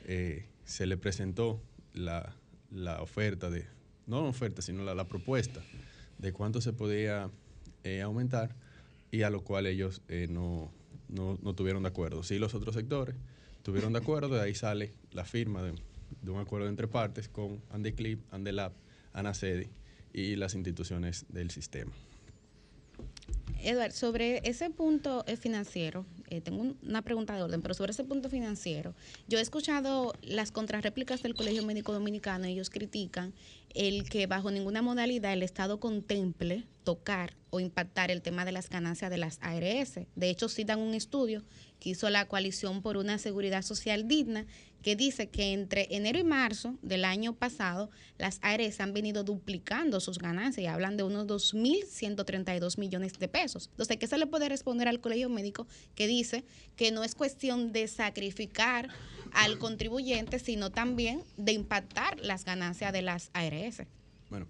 eh, 0.05 0.47
se 0.65 0.85
le 0.85 0.97
presentó 0.97 1.61
la, 1.93 2.35
la 2.69 3.01
oferta 3.01 3.49
de, 3.49 3.67
no 4.05 4.25
oferta, 4.25 4.61
sino 4.61 4.83
la 4.83 5.07
propuesta 5.07 5.63
de 6.22 6.31
cuánto 6.31 6.61
se 6.61 6.72
podía 6.72 7.30
eh, 7.84 8.02
aumentar 8.02 8.56
y 9.11 9.23
a 9.23 9.30
lo 9.30 9.43
cual 9.43 9.65
ellos 9.65 10.02
eh, 10.07 10.27
no, 10.30 10.72
no, 11.10 11.38
no 11.41 11.53
tuvieron 11.53 11.84
de 11.84 11.89
acuerdo. 11.89 12.23
Sí, 12.23 12.39
los 12.39 12.53
otros 12.53 12.76
sectores 12.76 13.15
tuvieron 13.64 13.93
de 13.93 13.99
acuerdo, 13.99 14.35
de 14.35 14.41
ahí 14.41 14.56
sale 14.56 14.93
la 15.11 15.26
firma 15.26 15.61
de, 15.64 15.73
un 16.30 16.39
acuerdo 16.39 16.68
entre 16.68 16.88
partes 16.88 17.27
con 17.27 17.61
Andeclip, 17.72 18.22
Andelab, 18.31 18.72
Anacedi 19.14 19.69
y 20.14 20.35
las 20.35 20.56
instituciones 20.56 21.26
del 21.30 21.52
sistema. 21.52 21.91
Eduard, 23.64 23.91
sobre 23.91 24.48
ese 24.48 24.69
punto 24.69 25.23
eh, 25.27 25.38
financiero, 25.38 26.06
eh, 26.31 26.39
tengo 26.41 26.61
un- 26.61 26.77
una 26.81 27.01
pregunta 27.01 27.35
de 27.35 27.43
orden, 27.43 27.61
pero 27.61 27.73
sobre 27.73 27.91
ese 27.91 28.05
punto 28.05 28.29
financiero, 28.29 28.95
yo 29.27 29.37
he 29.37 29.41
escuchado 29.41 30.13
las 30.23 30.51
contrarréplicas 30.51 31.21
del 31.21 31.35
Colegio 31.35 31.65
Médico 31.65 31.91
Dominicano, 31.91 32.45
ellos 32.45 32.69
critican 32.69 33.33
el 33.75 34.09
que 34.09 34.27
bajo 34.27 34.49
ninguna 34.49 34.81
modalidad 34.81 35.33
el 35.33 35.43
Estado 35.43 35.79
contemple 35.81 36.63
tocar 36.85 37.35
o 37.49 37.59
impactar 37.59 38.11
el 38.11 38.21
tema 38.21 38.45
de 38.45 38.53
las 38.53 38.69
ganancias 38.69 39.11
de 39.11 39.17
las 39.17 39.39
ARS. 39.41 39.99
De 40.15 40.29
hecho, 40.29 40.47
citan 40.49 40.79
un 40.79 40.93
estudio 40.93 41.43
que 41.79 41.89
hizo 41.89 42.09
la 42.09 42.27
coalición 42.27 42.81
por 42.81 42.95
una 42.97 43.17
seguridad 43.17 43.61
social 43.61 44.07
digna 44.07 44.45
que 44.81 44.95
dice 44.95 45.29
que 45.29 45.53
entre 45.53 45.87
enero 45.91 46.19
y 46.19 46.23
marzo 46.23 46.75
del 46.81 47.05
año 47.05 47.33
pasado 47.33 47.89
las 48.17 48.39
ARS 48.41 48.79
han 48.79 48.93
venido 48.93 49.23
duplicando 49.23 49.99
sus 49.99 50.17
ganancias 50.17 50.63
y 50.63 50.67
hablan 50.67 50.97
de 50.97 51.03
unos 51.03 51.27
2.132 51.27 52.77
millones 52.77 53.13
de 53.19 53.27
pesos. 53.27 53.69
Entonces, 53.71 53.97
¿qué 53.97 54.07
se 54.07 54.17
le 54.17 54.27
puede 54.27 54.49
responder 54.49 54.87
al 54.87 54.99
colegio 54.99 55.29
médico 55.29 55.67
que 55.95 56.07
dice 56.07 56.43
que 56.75 56.91
no 56.91 57.03
es 57.03 57.15
cuestión 57.15 57.71
de 57.71 57.87
sacrificar 57.87 58.89
al 59.33 59.57
contribuyente, 59.59 60.39
sino 60.39 60.71
también 60.71 61.23
de 61.37 61.53
impactar 61.53 62.19
las 62.19 62.45
ganancias 62.45 62.91
de 62.93 63.01
las 63.01 63.29
ARS? 63.33 63.83
Bueno, 64.29 64.47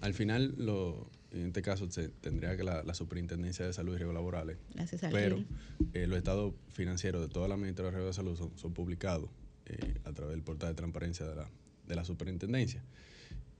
al 0.00 0.14
final, 0.14 0.54
lo, 0.56 1.10
en 1.32 1.48
este 1.48 1.62
caso, 1.62 1.90
se 1.90 2.08
tendría 2.08 2.56
que 2.56 2.64
la, 2.64 2.82
la 2.84 2.94
Superintendencia 2.94 3.66
de 3.66 3.72
Salud 3.72 3.94
y 3.94 3.96
Riesgos 3.96 4.14
Laborales, 4.14 4.58
Gracias 4.74 5.00
pero 5.12 5.44
eh, 5.92 6.06
los 6.06 6.18
estados 6.18 6.54
financieros 6.72 7.20
de 7.20 7.28
toda 7.28 7.48
la 7.48 7.54
Administración 7.54 7.92
de 7.92 7.98
Riesgos 7.98 8.16
de 8.16 8.22
Salud 8.22 8.36
son, 8.36 8.58
son 8.58 8.72
publicados 8.72 9.28
eh, 9.68 9.94
a 10.04 10.12
través 10.12 10.34
del 10.34 10.42
portal 10.42 10.70
de 10.70 10.74
transparencia 10.74 11.26
de 11.26 11.36
la, 11.36 11.50
de 11.86 11.94
la 11.94 12.04
Superintendencia. 12.04 12.82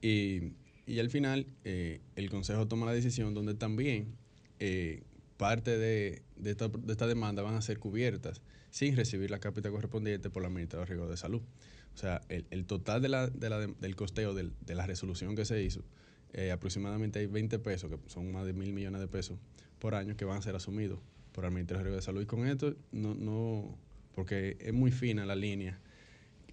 Y, 0.01 0.52
y 0.86 0.98
al 1.01 1.10
final, 1.10 1.47
eh, 1.64 2.01
el 2.16 2.30
Consejo 2.30 2.66
toma 2.68 2.86
la 2.86 2.93
decisión 2.93 3.35
donde 3.35 3.55
también 3.55 4.14
eh, 4.60 5.02
parte 5.36 5.76
de, 5.76 6.22
de, 6.36 6.51
esta, 6.51 6.68
de 6.68 6.93
esta 6.93 7.06
demanda 7.06 7.43
van 7.43 7.55
a 7.55 7.62
ser 7.62 7.78
cubiertas 7.78 8.40
sin 8.70 8.97
recibir 8.97 9.30
la 9.30 9.39
cápita 9.39 9.70
correspondiente 9.70 10.30
por 10.30 10.43
la 10.43 10.48
Administración 10.48 10.82
de 10.82 10.86
Riesgos 10.86 11.10
de 11.10 11.16
Salud. 11.16 11.43
O 11.94 11.97
sea, 11.97 12.20
el, 12.28 12.47
el 12.51 12.64
total 12.64 13.02
de 13.02 13.09
la, 13.09 13.26
de 13.28 13.51
la- 13.51 13.66
del 13.66 13.97
costeo 13.97 14.35
de 14.35 14.74
la 14.74 14.86
resolución 14.86 15.35
que 15.35 15.44
se 15.44 15.62
hizo, 15.62 15.82
eh, 16.32 16.51
aproximadamente 16.52 17.18
hay 17.18 17.26
20 17.26 17.59
pesos, 17.59 17.90
que 17.90 17.98
son 18.10 18.30
más 18.30 18.44
de 18.47 18.52
mil 18.52 18.72
millones 18.72 19.01
de 19.01 19.09
pesos 19.09 19.39
por 19.78 19.94
año, 19.94 20.16
que 20.16 20.24
van 20.24 20.39
a 20.39 20.43
ser 20.43 20.55
asumidos 20.55 21.01
por 21.32 21.44
el 21.44 21.51
Ministerio 21.51 21.78
de 21.78 21.85
Riesgos 21.85 22.05
de 22.05 22.06
Salud. 22.06 22.22
Y 22.22 22.26
con 22.26 22.47
esto, 22.47 22.74
no, 22.93 23.14
no, 23.14 23.76
porque 24.14 24.56
es 24.60 24.72
muy 24.72 24.90
fina 24.93 25.24
la 25.26 25.35
línea 25.36 25.80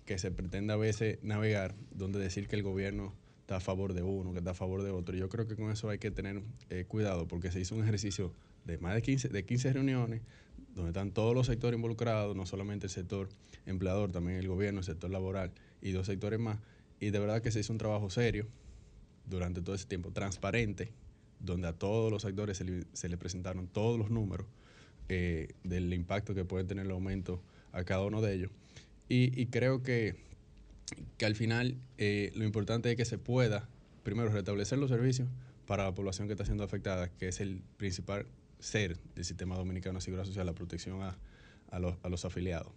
que 0.05 0.17
se 0.17 0.31
pretende 0.31 0.73
a 0.73 0.77
veces 0.77 1.19
navegar, 1.23 1.75
donde 1.91 2.19
decir 2.19 2.47
que 2.47 2.55
el 2.55 2.63
gobierno 2.63 3.13
está 3.41 3.57
a 3.57 3.59
favor 3.59 3.93
de 3.93 4.03
uno, 4.03 4.31
que 4.31 4.39
está 4.39 4.51
a 4.51 4.55
favor 4.55 4.83
de 4.83 4.91
otro. 4.91 5.15
Yo 5.15 5.29
creo 5.29 5.47
que 5.47 5.55
con 5.55 5.71
eso 5.71 5.89
hay 5.89 5.99
que 5.99 6.11
tener 6.11 6.41
eh, 6.69 6.85
cuidado, 6.87 7.27
porque 7.27 7.51
se 7.51 7.59
hizo 7.59 7.75
un 7.75 7.83
ejercicio 7.83 8.33
de 8.65 8.77
más 8.77 8.95
de 8.95 9.01
15, 9.01 9.29
de 9.29 9.45
15 9.45 9.73
reuniones, 9.73 10.21
donde 10.73 10.89
están 10.89 11.11
todos 11.11 11.33
los 11.33 11.47
sectores 11.47 11.77
involucrados, 11.77 12.35
no 12.35 12.45
solamente 12.45 12.87
el 12.87 12.91
sector 12.91 13.29
empleador, 13.65 14.11
también 14.11 14.37
el 14.37 14.47
gobierno, 14.47 14.79
el 14.79 14.85
sector 14.85 15.09
laboral 15.09 15.51
y 15.81 15.91
dos 15.91 16.07
sectores 16.07 16.39
más. 16.39 16.59
Y 16.99 17.09
de 17.09 17.19
verdad 17.19 17.41
que 17.41 17.51
se 17.51 17.59
hizo 17.59 17.73
un 17.73 17.79
trabajo 17.79 18.09
serio 18.09 18.47
durante 19.25 19.61
todo 19.61 19.75
ese 19.75 19.85
tiempo, 19.85 20.11
transparente, 20.11 20.91
donde 21.39 21.67
a 21.67 21.73
todos 21.73 22.11
los 22.11 22.25
actores 22.25 22.57
se 22.57 22.63
le, 22.63 22.83
se 22.93 23.09
le 23.09 23.17
presentaron 23.17 23.67
todos 23.67 23.97
los 23.97 24.09
números 24.09 24.47
eh, 25.07 25.49
del 25.63 25.93
impacto 25.93 26.33
que 26.33 26.45
puede 26.45 26.63
tener 26.63 26.85
el 26.85 26.91
aumento 26.91 27.41
a 27.71 27.83
cada 27.83 28.03
uno 28.03 28.21
de 28.21 28.33
ellos. 28.33 28.51
Y, 29.07 29.39
y 29.39 29.47
creo 29.47 29.83
que, 29.83 30.15
que 31.17 31.25
al 31.25 31.35
final 31.35 31.77
eh, 31.97 32.31
lo 32.35 32.43
importante 32.43 32.91
es 32.91 32.97
que 32.97 33.05
se 33.05 33.17
pueda, 33.17 33.67
primero, 34.03 34.29
restablecer 34.29 34.77
los 34.77 34.89
servicios 34.89 35.29
para 35.67 35.83
la 35.83 35.93
población 35.93 36.27
que 36.27 36.33
está 36.33 36.45
siendo 36.45 36.63
afectada, 36.63 37.09
que 37.09 37.27
es 37.27 37.39
el 37.39 37.61
principal 37.77 38.25
ser 38.59 38.97
del 39.15 39.25
sistema 39.25 39.55
dominicano 39.55 39.99
de 39.99 40.01
seguridad 40.01 40.25
social, 40.25 40.45
la 40.45 40.53
protección 40.53 41.01
a, 41.01 41.17
a 41.69 41.79
los, 41.79 41.95
a 42.03 42.09
los 42.09 42.25
afiliados. 42.25 42.71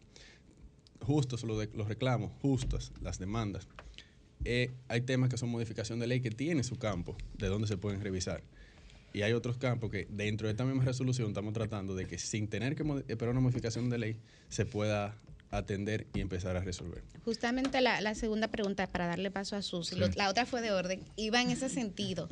Justos 1.01 1.45
los, 1.45 1.69
los 1.75 1.89
reclamos, 1.89 2.33
justas 2.43 2.93
las 3.01 3.19
demandas. 3.19 3.69
Eh, 4.45 4.71
hay 4.89 5.01
temas 5.01 5.31
que 5.31 5.37
son 5.37 5.49
modificación 5.49 5.99
de 5.99 6.07
ley 6.07 6.21
que 6.21 6.31
tiene 6.31 6.63
su 6.63 6.77
campo, 6.77 7.17
de 7.39 7.49
donde 7.49 7.67
se 7.67 7.77
pueden 7.77 8.01
revisar. 8.01 8.43
Y 9.13 9.23
hay 9.23 9.33
otros 9.33 9.57
campos 9.57 9.91
que 9.91 10.07
dentro 10.11 10.47
de 10.47 10.53
esta 10.53 10.65
misma 10.65 10.85
resolución 10.85 11.29
estamos 11.29 11.55
tratando 11.55 11.95
de 11.95 12.07
que 12.07 12.19
sin 12.19 12.49
tener 12.49 12.77
que 12.77 12.85
esperar 13.09 13.33
una 13.33 13.41
modificación 13.41 13.89
de 13.89 13.99
ley 13.99 14.17
se 14.49 14.67
pueda 14.67 15.17
atender 15.51 16.07
y 16.15 16.21
empezar 16.21 16.57
a 16.57 16.61
resolver. 16.61 17.03
Justamente 17.25 17.81
la, 17.81 18.01
la 18.01 18.15
segunda 18.15 18.49
pregunta, 18.49 18.87
para 18.87 19.07
darle 19.07 19.31
paso 19.31 19.57
a 19.57 19.63
Susi, 19.63 19.95
Sí. 19.95 20.01
lo- 20.01 20.09
la 20.09 20.29
otra 20.29 20.47
fue 20.47 20.61
de 20.61 20.73
orden, 20.73 21.03
iba 21.17 21.41
en 21.43 21.51
ese 21.51 21.69
sentido. 21.69 22.29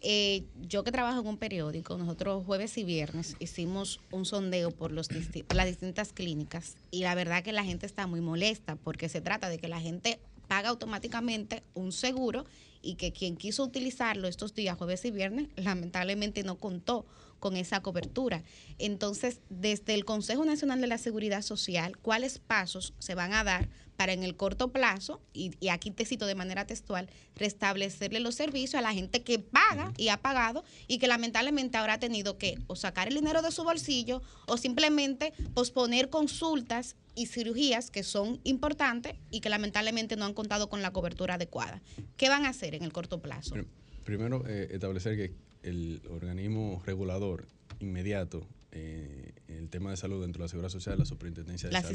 Eh, 0.00 0.44
yo 0.60 0.84
que 0.84 0.92
trabajo 0.92 1.20
en 1.20 1.26
un 1.26 1.38
periódico, 1.38 1.98
nosotros 1.98 2.44
jueves 2.46 2.78
y 2.78 2.84
viernes 2.84 3.34
hicimos 3.40 4.00
un 4.12 4.24
sondeo 4.26 4.70
por 4.70 4.92
los 4.92 5.10
disti- 5.10 5.44
las 5.52 5.66
distintas 5.66 6.12
clínicas 6.12 6.76
y 6.92 7.00
la 7.02 7.16
verdad 7.16 7.42
que 7.42 7.50
la 7.52 7.64
gente 7.64 7.84
está 7.84 8.06
muy 8.06 8.20
molesta 8.20 8.76
porque 8.76 9.08
se 9.08 9.20
trata 9.20 9.48
de 9.48 9.58
que 9.58 9.66
la 9.66 9.80
gente 9.80 10.20
paga 10.48 10.70
automáticamente 10.70 11.62
un 11.74 11.92
seguro 11.92 12.44
y 12.82 12.94
que 12.94 13.12
quien 13.12 13.36
quiso 13.36 13.64
utilizarlo 13.64 14.28
estos 14.28 14.54
días, 14.54 14.76
jueves 14.76 15.04
y 15.04 15.10
viernes, 15.10 15.48
lamentablemente 15.56 16.42
no 16.42 16.56
contó 16.58 17.06
con 17.38 17.56
esa 17.56 17.82
cobertura. 17.82 18.42
Entonces, 18.78 19.40
desde 19.48 19.94
el 19.94 20.04
Consejo 20.04 20.44
Nacional 20.44 20.80
de 20.80 20.86
la 20.86 20.98
Seguridad 20.98 21.42
Social, 21.42 21.96
¿cuáles 21.98 22.38
pasos 22.38 22.94
se 22.98 23.14
van 23.14 23.32
a 23.32 23.44
dar 23.44 23.68
para 23.98 24.12
en 24.12 24.22
el 24.22 24.36
corto 24.36 24.68
plazo, 24.68 25.20
y, 25.32 25.50
y 25.58 25.70
aquí 25.70 25.90
te 25.90 26.04
cito 26.04 26.26
de 26.26 26.36
manera 26.36 26.68
textual, 26.68 27.10
restablecerle 27.34 28.20
los 28.20 28.36
servicios 28.36 28.76
a 28.76 28.80
la 28.80 28.94
gente 28.94 29.24
que 29.24 29.40
paga 29.40 29.92
y 29.96 30.06
ha 30.08 30.18
pagado 30.18 30.62
y 30.86 30.98
que 30.98 31.08
lamentablemente 31.08 31.76
ahora 31.76 31.94
ha 31.94 31.98
tenido 31.98 32.38
que 32.38 32.58
o 32.68 32.76
sacar 32.76 33.08
el 33.08 33.16
dinero 33.16 33.42
de 33.42 33.50
su 33.50 33.64
bolsillo 33.64 34.22
o 34.46 34.56
simplemente 34.56 35.32
posponer 35.52 36.10
consultas 36.10 36.94
y 37.16 37.26
cirugías 37.26 37.90
que 37.90 38.04
son 38.04 38.40
importantes 38.44 39.16
y 39.32 39.40
que 39.40 39.48
lamentablemente 39.48 40.14
no 40.14 40.26
han 40.26 40.34
contado 40.34 40.68
con 40.68 40.80
la 40.80 40.92
cobertura 40.92 41.34
adecuada. 41.34 41.82
¿Qué 42.16 42.28
van 42.28 42.44
a 42.44 42.50
hacer 42.50 42.76
en 42.76 42.84
el 42.84 42.92
corto 42.92 43.20
plazo? 43.20 43.56
Primero, 44.04 44.44
eh, 44.46 44.68
establecer 44.70 45.16
que 45.16 45.34
el 45.68 46.02
organismo 46.08 46.80
regulador 46.86 47.48
inmediato 47.80 48.46
eh, 48.72 49.32
el 49.48 49.68
tema 49.68 49.90
de 49.90 49.96
salud 49.96 50.20
dentro 50.22 50.40
de 50.40 50.44
la 50.44 50.48
Seguridad 50.48 50.70
Social, 50.70 50.98
la 50.98 51.04
Superintendencia 51.04 51.68
de 51.68 51.72
La 51.72 51.80
Salud 51.82 51.94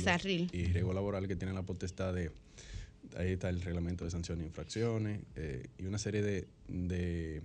y 0.53 0.65
Riesgo 0.65 0.93
Laboral, 0.93 1.27
que 1.27 1.35
tiene 1.35 1.53
la 1.53 1.63
potestad 1.63 2.13
de, 2.13 2.31
ahí 3.17 3.33
está 3.33 3.49
el 3.49 3.61
reglamento 3.61 4.05
de 4.05 4.11
sanciones 4.11 4.43
e 4.43 4.47
infracciones 4.47 5.21
eh, 5.35 5.67
y 5.77 5.85
una 5.85 5.97
serie 5.97 6.21
de, 6.21 6.47
de, 6.67 7.41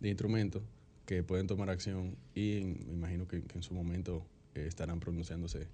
de 0.00 0.08
instrumentos 0.08 0.62
que 1.06 1.22
pueden 1.22 1.46
tomar 1.46 1.68
acción 1.70 2.16
y 2.34 2.58
en- 2.58 2.86
me 2.86 2.92
imagino 2.94 3.28
que, 3.28 3.42
que 3.42 3.56
en 3.58 3.62
su 3.62 3.74
momento 3.74 4.24
eh, 4.54 4.64
estarán 4.66 5.00
pronunciándose 5.00 5.66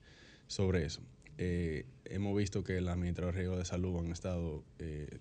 sobre 0.48 0.84
eso. 0.84 1.00
Eh, 1.38 1.86
hemos 2.06 2.36
visto 2.36 2.64
que 2.64 2.80
la 2.80 2.92
administradora 2.92 3.32
de 3.36 3.38
riesgo 3.42 3.56
de 3.56 3.64
salud 3.64 3.96
han 3.98 4.10
estado 4.10 4.64
eh, 4.80 5.18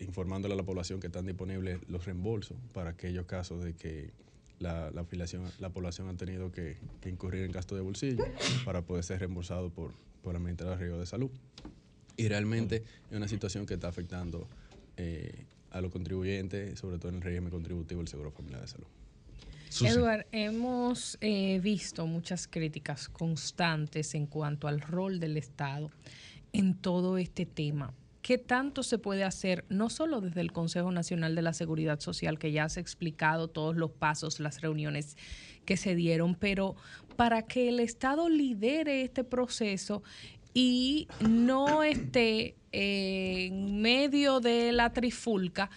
informándole 0.00 0.54
a 0.54 0.56
la 0.56 0.64
población 0.64 0.98
que 0.98 1.06
están 1.08 1.26
disponibles 1.26 1.78
los 1.88 2.04
reembolsos 2.06 2.56
para 2.72 2.90
aquellos 2.90 3.26
casos 3.26 3.62
de 3.62 3.74
que 3.74 4.10
la, 4.58 4.90
la 4.90 5.02
afiliación, 5.02 5.44
la 5.58 5.70
población 5.70 6.08
ha 6.08 6.16
tenido 6.16 6.50
que, 6.52 6.76
que 7.00 7.08
incurrir 7.08 7.44
en 7.44 7.52
gasto 7.52 7.74
de 7.74 7.82
bolsillo 7.82 8.24
para 8.64 8.82
poder 8.82 9.04
ser 9.04 9.20
reembolsado 9.20 9.70
por, 9.70 9.92
por 10.22 10.32
la 10.32 10.38
administradora 10.38 10.76
de 10.76 10.82
riesgo 10.82 11.00
de 11.00 11.06
salud. 11.06 11.30
Y 12.16 12.28
realmente 12.28 12.82
es 13.10 13.16
una 13.16 13.28
situación 13.28 13.66
que 13.66 13.74
está 13.74 13.88
afectando 13.88 14.48
eh, 14.96 15.44
a 15.70 15.80
los 15.80 15.92
contribuyentes, 15.92 16.78
sobre 16.78 16.98
todo 16.98 17.10
en 17.10 17.16
el 17.16 17.22
régimen 17.22 17.50
contributivo 17.50 18.00
del 18.00 18.08
Seguro 18.08 18.30
Familiar 18.30 18.62
de 18.62 18.68
Salud. 18.68 18.86
Eduard, 19.82 20.26
hemos 20.32 21.18
eh, 21.20 21.60
visto 21.60 22.06
muchas 22.06 22.48
críticas 22.48 23.08
constantes 23.08 24.14
en 24.14 24.26
cuanto 24.26 24.68
al 24.68 24.80
rol 24.80 25.20
del 25.20 25.36
Estado 25.36 25.90
en 26.52 26.74
todo 26.74 27.18
este 27.18 27.44
tema. 27.44 27.92
¿Qué 28.26 28.38
tanto 28.38 28.82
se 28.82 28.98
puede 28.98 29.22
hacer, 29.22 29.64
no 29.68 29.88
solo 29.88 30.20
desde 30.20 30.40
el 30.40 30.50
Consejo 30.50 30.90
Nacional 30.90 31.36
de 31.36 31.42
la 31.42 31.52
Seguridad 31.52 32.00
Social, 32.00 32.40
que 32.40 32.50
ya 32.50 32.64
has 32.64 32.76
explicado 32.76 33.46
todos 33.46 33.76
los 33.76 33.92
pasos, 33.92 34.40
las 34.40 34.62
reuniones 34.62 35.16
que 35.64 35.76
se 35.76 35.94
dieron, 35.94 36.34
pero 36.34 36.74
para 37.14 37.42
que 37.42 37.68
el 37.68 37.78
Estado 37.78 38.28
lidere 38.28 39.02
este 39.02 39.22
proceso 39.22 40.02
y 40.54 41.06
no 41.20 41.84
esté 41.84 42.56
eh, 42.72 43.46
en 43.46 43.80
medio 43.80 44.40
de 44.40 44.72
la 44.72 44.92
trifulca? 44.92 45.70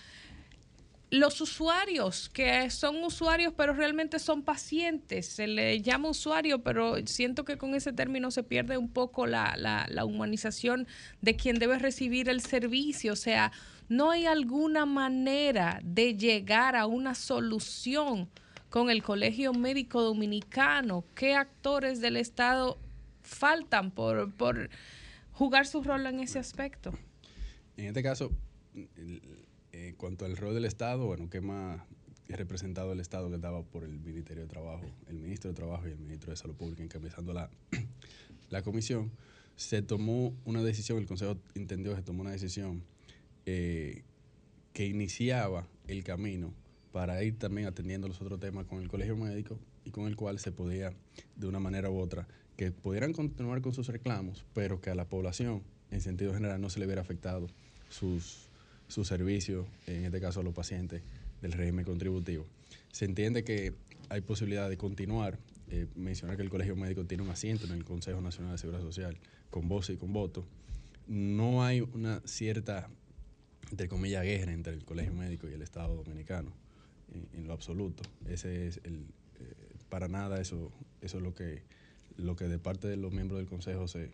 Los 1.12 1.42
usuarios, 1.42 2.30
que 2.30 2.70
son 2.70 3.04
usuarios 3.04 3.54
pero 3.56 3.74
realmente 3.74 4.20
son 4.20 4.44
pacientes, 4.44 5.26
se 5.28 5.48
le 5.48 5.82
llama 5.82 6.10
usuario, 6.10 6.62
pero 6.62 6.96
siento 7.08 7.46
que 7.46 7.58
con 7.58 7.74
ese 7.74 7.94
término 7.94 8.32
se 8.32 8.44
pierde 8.44 8.78
un 8.78 8.90
poco 8.90 9.26
la, 9.26 9.56
la, 9.58 9.88
la 9.90 10.06
humanización 10.06 10.88
de 11.22 11.36
quien 11.36 11.58
debe 11.58 11.80
recibir 11.80 12.30
el 12.30 12.42
servicio, 12.42 13.14
o 13.14 13.16
sea, 13.16 13.52
no 13.88 14.12
hay 14.12 14.28
alguna 14.28 14.86
manera 14.86 15.80
de 15.84 16.16
llegar 16.16 16.76
a 16.76 16.86
una 16.86 17.16
solución 17.16 18.30
con 18.70 18.92
el 18.92 19.02
Colegio 19.02 19.52
Médico 19.52 20.04
Dominicano, 20.04 21.04
qué 21.16 21.34
actores 21.34 22.02
del 22.02 22.18
Estado 22.18 22.78
faltan 23.24 23.90
por, 23.90 24.32
por 24.34 24.70
jugar 25.32 25.66
su 25.66 25.82
rol 25.82 26.06
en 26.06 26.20
ese 26.20 26.38
aspecto. 26.38 26.94
En 27.78 27.88
este 27.88 28.04
caso, 28.04 28.32
en 29.72 29.96
cuanto 29.96 30.26
al 30.26 30.38
rol 30.38 30.54
del 30.54 30.66
Estado, 30.66 31.06
bueno, 31.06 31.30
¿qué 31.30 31.42
más 31.42 31.82
es 32.28 32.38
representado 32.38 32.94
el 32.94 33.00
Estado 33.00 33.30
que 33.30 33.36
estaba 33.36 33.64
por 33.64 33.84
el 33.84 34.00
Ministerio 34.00 34.44
de 34.44 34.50
Trabajo, 34.50 34.86
el 35.08 35.20
Ministro 35.20 35.50
de 35.50 35.56
Trabajo 35.56 35.88
y 35.88 35.92
el 35.92 36.00
Ministro 36.00 36.30
de 36.30 36.38
Salud 36.38 36.56
Pública 36.56 36.84
encabezando 36.84 37.34
la, 37.34 37.50
la 38.50 38.62
comisión? 38.62 39.12
Se 39.56 39.82
tomó 39.82 40.34
una 40.46 40.64
decisión, 40.64 41.00
el 41.00 41.06
Consejo 41.06 41.38
entendió 41.56 41.92
que 41.92 41.98
se 41.98 42.04
tomó 42.04 42.22
una 42.22 42.32
decisión 42.32 42.84
eh, 43.46 44.04
que 44.74 44.86
iniciaba 44.86 45.68
el 45.88 46.04
camino 46.04 46.54
para 46.92 47.24
ir 47.24 47.38
también 47.38 47.68
atendiendo 47.68 48.08
los 48.08 48.22
otros 48.22 48.40
temas 48.40 48.66
con 48.66 48.82
el 48.82 48.88
colegio 48.88 49.18
médico 49.18 49.60
y 49.86 49.92
con 49.92 50.08
el 50.08 50.16
cual 50.16 50.40
se 50.40 50.52
podía, 50.52 50.94
de 51.36 51.48
una 51.48 51.60
manera 51.60 51.90
u 51.90 51.98
otra, 51.98 52.28
que 52.56 52.72
pudieran 52.72 53.14
continuar 53.14 53.62
con 53.62 53.74
sus 53.74 53.88
reclamos, 53.88 54.46
pero 54.54 54.82
que 54.82 54.90
a 54.90 54.96
la 54.96 55.06
población, 55.06 55.64
en 55.92 56.02
sentido 56.02 56.34
general, 56.34 56.62
no 56.62 56.70
se 56.70 56.80
le 56.80 56.86
hubiera 56.86 57.02
afectado 57.02 57.48
sus, 57.90 58.49
sus 58.90 59.08
servicios, 59.08 59.66
en 59.88 60.04
este 60.06 60.20
caso 60.20 60.42
a 60.42 60.44
los 60.44 60.54
pacientes 60.54 61.02
del 61.42 61.54
régimen 61.54 61.86
contributivo. 61.86 62.46
Se 62.92 63.06
entiende 63.06 63.46
que 63.46 63.74
hay 64.10 64.22
posibilidad 64.22 64.70
de 64.70 64.78
continuar, 64.78 65.40
eh, 65.70 65.88
mencionar 65.96 66.36
que 66.36 66.44
el 66.44 66.50
Colegio 66.50 66.76
Médico 66.76 67.06
tiene 67.06 67.24
un 67.24 67.30
asiento 67.30 67.66
en 67.68 67.72
el 67.72 67.86
Consejo 67.86 68.20
Nacional 68.20 68.54
de 68.54 68.58
Seguridad 68.58 68.82
Social, 68.82 69.18
con 69.50 69.70
voz 69.70 69.90
y 69.90 69.96
con 69.96 70.12
voto. 70.12 70.46
No 71.08 71.64
hay 71.64 71.82
una 71.82 72.22
cierta, 72.26 72.90
entre 73.72 73.88
comillas, 73.88 74.24
guerra 74.24 74.52
entre 74.52 74.74
el 74.74 74.84
Colegio 74.84 75.14
Médico 75.14 75.48
y 75.48 75.54
el 75.54 75.62
Estado 75.62 75.96
Dominicano, 75.96 76.52
en, 77.14 77.40
en 77.40 77.48
lo 77.48 77.54
absoluto. 77.54 78.04
Ese 78.28 78.68
es 78.68 78.82
el, 78.84 79.06
eh, 79.40 79.54
para 79.90 80.08
nada 80.08 80.42
eso, 80.42 80.72
eso 81.02 81.18
es 81.18 81.24
lo 81.24 81.34
que, 81.36 81.62
lo 82.18 82.36
que 82.36 82.46
de 82.46 82.60
parte 82.60 82.88
de 82.88 82.98
los 82.98 83.14
miembros 83.14 83.40
del 83.40 83.48
Consejo 83.48 83.88
se, 83.88 84.10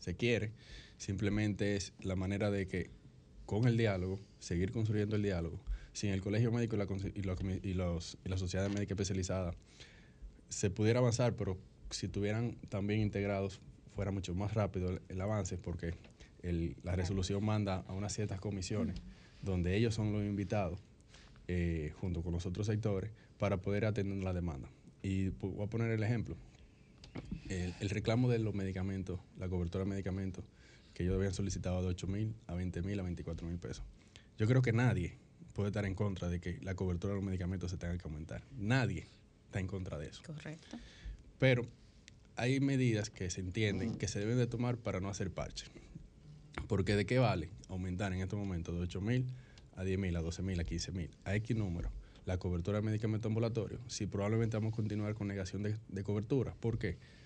se 0.00 0.16
quiere. 0.16 0.50
Simplemente 0.96 1.76
es 1.76 1.92
la 2.02 2.16
manera 2.16 2.50
de 2.50 2.66
que 2.66 2.90
con 3.48 3.66
el 3.66 3.78
diálogo, 3.78 4.20
seguir 4.38 4.72
construyendo 4.72 5.16
el 5.16 5.22
diálogo, 5.22 5.58
sin 5.94 6.10
el 6.10 6.20
colegio 6.20 6.52
médico 6.52 6.76
y 6.76 6.78
la, 6.80 6.84
y 7.14 7.22
la 7.22 7.34
comi- 7.34 7.60
y 7.64 7.72
los- 7.72 8.18
y 8.22 8.28
la 8.28 8.36
sociedad 8.36 8.68
médica 8.68 8.92
especializada, 8.92 9.54
se 10.50 10.68
pudiera 10.68 10.98
avanzar, 11.00 11.34
pero 11.34 11.56
si 11.88 12.04
estuvieran 12.06 12.56
también 12.68 13.00
integrados, 13.00 13.62
fuera 13.96 14.10
mucho 14.10 14.34
más 14.34 14.52
rápido 14.52 14.90
el, 14.90 15.00
el 15.08 15.18
avance, 15.22 15.56
porque 15.56 15.94
el- 16.42 16.76
la 16.82 16.94
resolución 16.94 17.42
manda 17.42 17.84
a 17.88 17.94
unas 17.94 18.12
ciertas 18.12 18.38
comisiones 18.38 18.96
donde 19.40 19.74
ellos 19.78 19.94
son 19.94 20.12
los 20.12 20.22
invitados, 20.22 20.78
eh, 21.46 21.94
junto 22.02 22.22
con 22.22 22.32
los 22.34 22.44
otros 22.44 22.66
sectores, 22.66 23.10
para 23.38 23.56
poder 23.62 23.86
atender 23.86 24.22
la 24.22 24.34
demanda. 24.34 24.68
Y 25.02 25.30
voy 25.30 25.64
a 25.64 25.70
poner 25.70 25.90
el 25.90 26.02
ejemplo. 26.02 26.36
El, 27.48 27.72
el 27.80 27.88
reclamo 27.88 28.28
de 28.28 28.40
los 28.40 28.54
medicamentos, 28.54 29.20
la 29.38 29.48
cobertura 29.48 29.84
de 29.84 29.90
medicamentos, 29.90 30.44
que 30.98 31.04
ellos 31.04 31.14
habían 31.14 31.32
solicitado 31.32 31.80
de 31.80 31.86
8 31.86 32.08
mil 32.08 32.34
a 32.48 32.56
20 32.56 32.82
mil 32.82 32.98
a 32.98 33.04
24 33.04 33.46
mil 33.46 33.56
pesos. 33.60 33.84
Yo 34.36 34.48
creo 34.48 34.62
que 34.62 34.72
nadie 34.72 35.16
puede 35.54 35.68
estar 35.68 35.84
en 35.84 35.94
contra 35.94 36.28
de 36.28 36.40
que 36.40 36.58
la 36.60 36.74
cobertura 36.74 37.12
de 37.12 37.20
los 37.20 37.24
medicamentos 37.24 37.70
se 37.70 37.76
tenga 37.76 37.96
que 37.96 38.02
aumentar. 38.02 38.42
Nadie 38.58 39.06
está 39.46 39.60
en 39.60 39.68
contra 39.68 39.96
de 39.96 40.08
eso. 40.08 40.24
Correcto. 40.26 40.76
Pero 41.38 41.62
hay 42.34 42.58
medidas 42.58 43.10
que 43.10 43.30
se 43.30 43.40
entienden 43.40 43.94
que 43.94 44.08
se 44.08 44.18
deben 44.18 44.38
de 44.38 44.48
tomar 44.48 44.76
para 44.76 44.98
no 44.98 45.08
hacer 45.08 45.30
parche. 45.30 45.66
Porque 46.66 46.96
de 46.96 47.06
qué 47.06 47.20
vale 47.20 47.48
aumentar 47.68 48.12
en 48.12 48.20
estos 48.20 48.36
momentos 48.36 48.74
de 48.74 48.80
8 48.80 49.00
mil 49.00 49.24
a 49.76 49.84
10 49.84 50.00
mil, 50.00 50.16
a 50.16 50.20
12 50.20 50.42
mil, 50.42 50.58
a 50.58 50.64
15 50.64 50.90
mil, 50.90 51.10
a 51.22 51.36
X 51.36 51.56
número, 51.56 51.92
la 52.26 52.38
cobertura 52.38 52.78
de 52.78 52.82
medicamento 52.82 53.28
ambulatorio, 53.28 53.78
si 53.86 54.06
probablemente 54.06 54.56
vamos 54.56 54.72
a 54.72 54.76
continuar 54.76 55.14
con 55.14 55.28
negación 55.28 55.62
de, 55.62 55.76
de 55.88 56.02
cobertura. 56.02 56.56
¿Por 56.58 56.76
qué? 56.76 56.94
Porque 56.94 57.18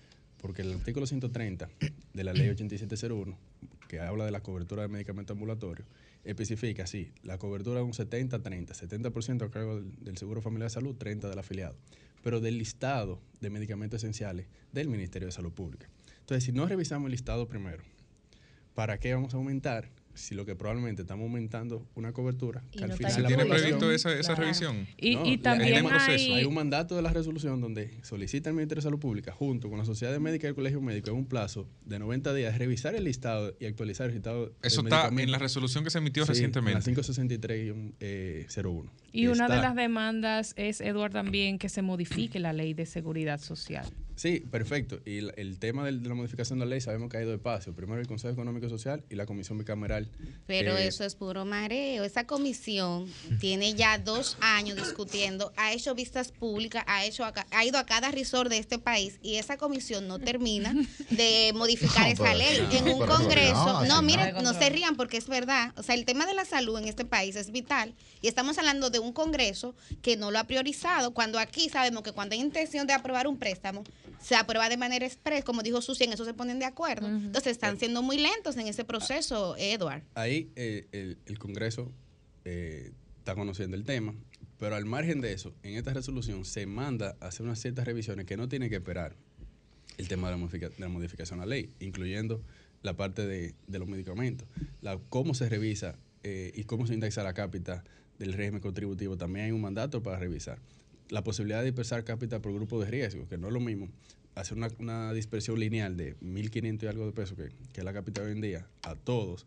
el 0.61 0.73
artículo 0.73 1.05
130 1.05 1.69
de 2.13 2.23
la 2.23 2.33
ley 2.33 2.49
8701, 2.49 3.37
que 3.87 3.99
habla 3.99 4.25
de 4.25 4.31
la 4.31 4.41
cobertura 4.41 4.83
de 4.83 4.87
medicamento 4.89 5.33
ambulatorio, 5.33 5.85
especifica, 6.23 6.85
sí, 6.85 7.11
la 7.23 7.37
cobertura 7.37 7.79
es 7.79 7.85
un 7.85 7.93
70-30, 7.93 8.67
70% 8.67 9.45
a 9.45 9.49
cargo 9.51 9.81
del 9.81 10.17
Seguro 10.17 10.41
Familiar 10.41 10.69
de 10.69 10.73
Salud, 10.73 10.95
30% 10.95 11.29
del 11.29 11.39
afiliado, 11.39 11.75
pero 12.23 12.39
del 12.39 12.57
listado 12.57 13.19
de 13.41 13.49
medicamentos 13.49 14.03
esenciales 14.03 14.47
del 14.71 14.87
Ministerio 14.87 15.27
de 15.27 15.31
Salud 15.31 15.51
Pública. 15.51 15.89
Entonces, 16.19 16.43
si 16.43 16.51
no 16.51 16.65
revisamos 16.65 17.07
el 17.07 17.11
listado 17.11 17.47
primero, 17.47 17.83
¿para 18.75 18.99
qué 18.99 19.13
vamos 19.13 19.33
a 19.33 19.37
aumentar 19.37 19.89
si 20.15 20.35
lo 20.35 20.45
que 20.45 20.55
probablemente 20.55 21.01
estamos 21.01 21.23
aumentando 21.23 21.87
una 21.95 22.13
cobertura 22.13 22.63
Y 22.71 22.77
que 22.77 22.83
al 22.83 22.93
final 22.93 23.09
está 23.11 23.21
la 23.23 23.29
¿Se 23.29 23.35
tiene 23.35 23.49
previsto 23.49 23.91
esa- 23.91 24.11
esa 24.13 24.21
Claro. 24.35 24.41
revisión? 24.43 24.87
Y- 24.97 25.37
también 25.39 25.75
hay, 25.75 25.81
un 25.81 25.89
proceso. 25.89 26.11
hay- 26.11 26.31
Hay 26.33 26.45
un 26.45 26.53
mandato 26.53 26.95
de 26.95 27.01
la 27.01 27.11
resolución 27.11 27.59
donde 27.61 27.91
solicita 28.03 28.49
el 28.49 28.55
Ministerio 28.55 28.79
de 28.81 28.83
Salud 28.83 28.99
Pública 28.99 29.31
junto 29.31 29.69
con 29.69 29.77
la 29.79 29.85
Sociedad 29.85 30.17
Médica 30.19 30.47
y 30.47 30.49
el 30.49 30.55
Colegio 30.55 30.81
Médico 30.81 31.09
en 31.09 31.15
un 31.17 31.25
plazo 31.25 31.67
de 31.85 31.99
90 31.99 32.33
días 32.33 32.57
revisar 32.57 32.95
el 32.95 33.03
listado 33.05 33.55
y 33.59 33.65
actualizar 33.65 34.07
el 34.09 34.13
listado 34.15 34.53
Eso 34.61 34.81
está 34.81 35.07
en 35.07 35.31
la 35.31 35.39
resolución 35.39 35.83
que 35.83 35.89
se 35.89 35.97
emitió 35.97 36.23
Sí, 36.25 36.29
recientemente. 36.29 36.71
En 36.91 36.95
la 36.95 37.01
563-01. 37.01 37.93
Eh, 37.99 38.45
01. 38.49 38.91
Y 39.11 39.27
una 39.27 39.47
de 39.47 39.57
las 39.57 39.75
demandas 39.75 40.53
es, 40.57 40.81
Eduard, 40.81 41.11
también 41.11 41.57
que 41.59 41.69
se 41.69 41.81
modifique 41.81 42.39
la 42.39 42.53
ley 42.53 42.73
de 42.73 42.85
seguridad 42.85 43.39
social. 43.39 43.85
Sí, 44.15 44.41
perfecto. 44.41 44.99
Y 45.05 45.17
el, 45.17 45.33
el 45.37 45.57
tema 45.59 45.83
del- 45.85 46.03
de 46.03 46.09
la 46.09 46.15
modificación 46.15 46.59
de 46.59 46.65
la 46.65 46.69
ley 46.69 46.81
sabemos 46.81 47.09
que 47.09 47.17
ha 47.17 47.21
ido 47.21 47.31
de 47.31 47.39
paso. 47.39 47.73
Primero 47.73 47.99
el 47.99 48.07
Consejo 48.07 48.31
Económico 48.33 48.67
y 48.67 48.69
Social 48.69 49.03
y 49.09 49.15
la 49.15 49.25
Comisión 49.25 49.57
Bicameral. 49.57 50.07
Pero 50.45 50.77
eh, 50.77 50.87
eso 50.87 51.03
es 51.03 51.15
puro 51.15 51.45
mareo. 51.45 52.03
Esa 52.03 52.25
comisión 52.27 53.07
tiene 53.39 53.73
ya 53.73 53.97
dos 53.97 54.37
años 54.39 54.77
discutiendo, 54.77 55.51
ha 55.57 55.73
hecho 55.73 55.95
vistas 55.95 56.31
públicas, 56.31 56.83
ha 56.87 57.05
hecho 57.05 57.25
a 57.25 57.33
ha 57.51 57.65
ido 57.65 57.79
a 57.79 57.85
cada 57.85 58.11
resort 58.11 58.49
de 58.51 58.59
este 58.59 58.77
país 58.77 59.17
y 59.23 59.35
esa 59.37 59.57
comisión 59.57 60.07
no 60.07 60.19
termina 60.19 60.75
de 61.09 61.51
modificar 61.55 62.05
No, 62.05 62.13
esa 62.13 62.35
ley. 62.35 62.59
en 62.71 62.87
un 62.89 62.99
congreso, 63.07 63.65
no, 63.65 63.85
no. 63.85 64.01
miren, 64.03 64.35
no 64.43 64.53
se 64.53 64.69
rían 64.69 64.95
porque 64.95 65.17
es 65.17 65.27
verdad. 65.27 65.73
O 65.75 65.81
sea, 65.81 65.95
el 65.95 66.05
tema 66.05 66.27
de 66.27 66.35
la 66.35 66.45
salud 66.45 66.77
en 66.77 66.87
este 66.87 67.03
país 67.05 67.35
es 67.35 67.51
vital 67.51 67.95
y 68.21 68.27
estamos 68.27 68.57
hablando 68.59 68.91
de 68.91 68.99
un 68.99 69.11
congreso 69.11 69.75
que 70.03 70.17
no 70.17 70.29
lo 70.29 70.37
ha 70.37 70.43
priorizado. 70.43 71.15
Cuando 71.15 71.39
aquí 71.39 71.67
sabemos 71.69 72.03
que 72.03 72.11
cuando 72.11 72.35
hay 72.35 72.41
intención 72.41 72.85
de 72.85 72.93
aprobar 72.93 73.27
un 73.27 73.37
préstamo, 73.39 73.83
se 74.23 74.35
aprueba 74.35 74.69
de 74.69 74.77
manera 74.77 75.05
express, 75.05 75.43
como 75.43 75.61
dijo 75.63 75.81
Susi, 75.81 76.05
en 76.05 76.13
eso 76.13 76.25
se 76.25 76.33
ponen 76.33 76.57
de 76.59 76.65
acuerdo. 76.65 77.07
Entonces 77.07 77.51
están 77.51 77.77
siendo 77.77 78.01
muy 78.01 78.17
lentos 78.17 78.55
en 78.57 78.67
ese 78.67 78.85
proceso, 78.85 79.55
Edward. 79.57 80.03
Ahí 80.15 80.49
eh, 80.55 80.87
el, 80.91 81.17
el 81.25 81.37
Congreso 81.39 81.91
eh, 82.45 82.91
está 83.19 83.35
conociendo 83.35 83.75
el 83.77 83.83
tema, 83.83 84.13
pero 84.57 84.75
al 84.75 84.85
margen 84.85 85.19
de 85.21 85.33
eso, 85.33 85.53
en 85.63 85.75
esta 85.75 85.93
resolución 85.93 86.45
se 86.45 86.65
manda 86.65 87.15
a 87.19 87.27
hacer 87.27 87.45
unas 87.45 87.59
ciertas 87.59 87.85
revisiones 87.85 88.25
que 88.25 88.37
no 88.37 88.47
tienen 88.47 88.69
que 88.69 88.75
esperar 88.77 89.15
el 89.97 90.07
tema 90.07 90.29
de 90.29 90.37
la, 90.37 90.37
modifica- 90.43 90.69
de 90.69 90.79
la 90.79 90.87
modificación 90.89 91.39
a 91.41 91.45
la 91.45 91.49
ley, 91.49 91.69
incluyendo 91.79 92.41
la 92.81 92.95
parte 92.95 93.27
de, 93.27 93.53
de 93.67 93.79
los 93.79 93.87
medicamentos, 93.87 94.47
la, 94.81 94.99
cómo 95.09 95.33
se 95.33 95.47
revisa 95.49 95.95
eh, 96.23 96.51
y 96.55 96.63
cómo 96.63 96.87
se 96.87 96.93
indexa 96.93 97.23
la 97.23 97.33
cápita 97.33 97.83
del 98.19 98.33
régimen 98.33 98.61
contributivo, 98.61 99.17
también 99.17 99.45
hay 99.47 99.51
un 99.51 99.61
mandato 99.61 100.01
para 100.01 100.17
revisar. 100.17 100.59
La 101.13 101.23
posibilidad 101.23 101.59
de 101.59 101.65
dispersar 101.65 102.03
cápita 102.03 102.41
por 102.41 102.53
grupo 102.53 102.81
de 102.81 102.89
riesgo, 102.89 103.27
que 103.27 103.37
no 103.37 103.47
es 103.47 103.53
lo 103.53 103.59
mismo 103.59 103.89
hacer 104.35 104.57
una, 104.57 104.67
una 104.79 105.13
dispersión 105.13 105.59
lineal 105.59 105.95
de 105.95 106.17
1.500 106.21 106.83
y 106.83 106.87
algo 106.87 107.05
de 107.05 107.11
pesos, 107.11 107.37
que, 107.37 107.49
que 107.71 107.81
es 107.81 107.83
la 107.83 107.93
cápita 107.93 108.23
hoy 108.23 108.31
en 108.31 108.41
día, 108.41 108.67
a 108.81 108.95
todos, 108.95 109.45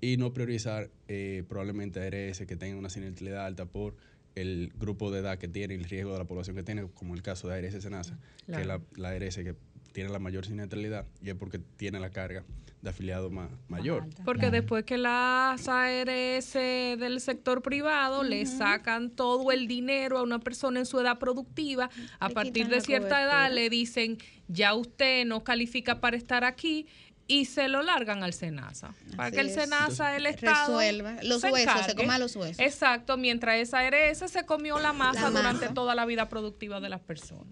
y 0.00 0.18
no 0.18 0.32
priorizar 0.34 0.90
eh, 1.08 1.42
probablemente 1.48 2.00
ARS 2.00 2.40
que 2.40 2.56
tengan 2.56 2.78
una 2.78 2.90
siniestralidad 2.90 3.46
alta 3.46 3.64
por 3.64 3.96
el 4.34 4.72
grupo 4.78 5.10
de 5.10 5.20
edad 5.20 5.38
que 5.38 5.48
tiene, 5.48 5.74
el 5.74 5.84
riesgo 5.84 6.12
de 6.12 6.18
la 6.18 6.26
población 6.26 6.54
que 6.54 6.62
tiene, 6.62 6.86
como 6.92 7.14
el 7.14 7.22
caso 7.22 7.48
de 7.48 7.54
ARS 7.54 7.82
Senasa, 7.82 8.18
que 8.44 8.60
es 8.60 8.66
la, 8.66 8.82
la 8.96 9.08
ARS 9.08 9.36
que 9.36 9.54
tiene 9.96 10.10
la 10.10 10.18
mayor 10.18 10.44
siniestralidad 10.44 11.06
y 11.22 11.30
es 11.30 11.36
porque 11.36 11.58
tiene 11.58 11.98
la 11.98 12.10
carga 12.10 12.44
de 12.82 12.90
afiliado 12.90 13.30
más, 13.30 13.48
mayor. 13.66 14.04
Porque 14.26 14.50
después 14.50 14.84
que 14.84 14.98
las 14.98 15.66
ARS 15.68 16.52
del 16.52 17.18
sector 17.22 17.62
privado 17.62 18.22
le 18.22 18.44
sacan 18.44 19.08
todo 19.08 19.50
el 19.52 19.66
dinero 19.66 20.18
a 20.18 20.22
una 20.22 20.38
persona 20.38 20.80
en 20.80 20.84
su 20.84 21.00
edad 21.00 21.18
productiva, 21.18 21.88
a 22.18 22.28
Le 22.28 22.34
partir 22.34 22.68
de 22.68 22.82
cierta 22.82 23.22
edad 23.22 23.50
le 23.50 23.70
dicen, 23.70 24.18
ya 24.48 24.74
usted 24.74 25.24
no 25.24 25.42
califica 25.42 25.98
para 25.98 26.18
estar 26.18 26.44
aquí 26.44 26.86
y 27.26 27.46
se 27.46 27.66
lo 27.68 27.82
largan 27.82 28.22
al 28.22 28.34
SENASA. 28.34 28.94
Para 29.16 29.28
Así 29.28 29.36
que 29.36 29.40
el 29.40 29.48
es. 29.48 29.54
SENASA, 29.54 30.14
el 30.14 30.26
Estado... 30.26 30.78
Resuelva. 30.78 31.16
Los 31.22 31.42
huesos, 31.42 31.86
se 31.86 31.94
coma 31.94 32.18
los 32.18 32.36
huesos. 32.36 32.60
Exacto, 32.60 33.16
mientras 33.16 33.56
esa 33.60 33.78
ARS 33.78 34.18
se 34.30 34.44
comió 34.44 34.78
la 34.78 34.92
masa 34.92 35.22
La 35.22 35.30
durante 35.30 35.62
masa. 35.62 35.74
toda 35.74 35.94
la 35.94 36.04
vida 36.04 36.28
productiva 36.28 36.80
de 36.80 36.90
las 36.90 37.00
personas. 37.00 37.46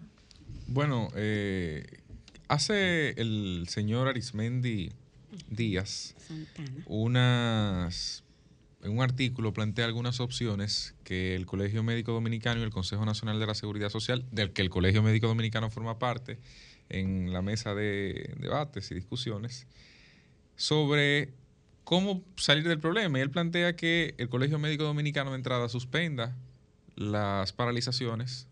Bueno, 0.67 1.09
eh, 1.15 2.04
hace 2.55 3.21
el 3.21 3.67
señor 3.69 4.09
Arismendi 4.09 4.93
Díaz 5.51 6.15
unas 6.87 8.23
en 8.85 8.93
un 8.93 9.03
artículo 9.03 9.53
plantea 9.53 9.87
algunas 9.87 10.21
opciones 10.21 10.95
que 11.05 11.35
el 11.35 11.47
Colegio 11.47 11.83
Médico 11.83 12.13
Dominicano 12.13 12.61
y 12.61 12.65
el 12.65 12.71
Consejo 12.71 13.05
Nacional 13.07 13.41
de 13.41 13.47
la 13.47 13.55
Seguridad 13.55 13.89
Social, 13.89 14.27
del 14.31 14.53
que 14.53 14.61
el 14.61 14.69
Colegio 14.69 15.03
Médico 15.03 15.27
Dominicano 15.27 15.71
forma 15.71 15.99
parte, 15.99 16.39
en 16.91 17.33
la 17.33 17.41
mesa 17.41 17.75
de 17.75 18.35
debates 18.39 18.91
y 18.91 18.95
discusiones, 18.95 19.67
sobre 20.57 21.33
cómo 21.85 22.23
salir 22.37 22.69
del 22.69 22.79
problema. 22.79 23.19
Y 23.19 23.23
él 23.23 23.31
plantea 23.31 23.75
que 23.75 24.15
el 24.19 24.29
Colegio 24.29 24.59
Médico 24.59 24.85
Dominicano 24.85 25.31
de 25.31 25.37
entrada 25.37 25.71
suspenda 25.71 26.37
las 26.95 27.55
paralizaciones, 27.55 28.49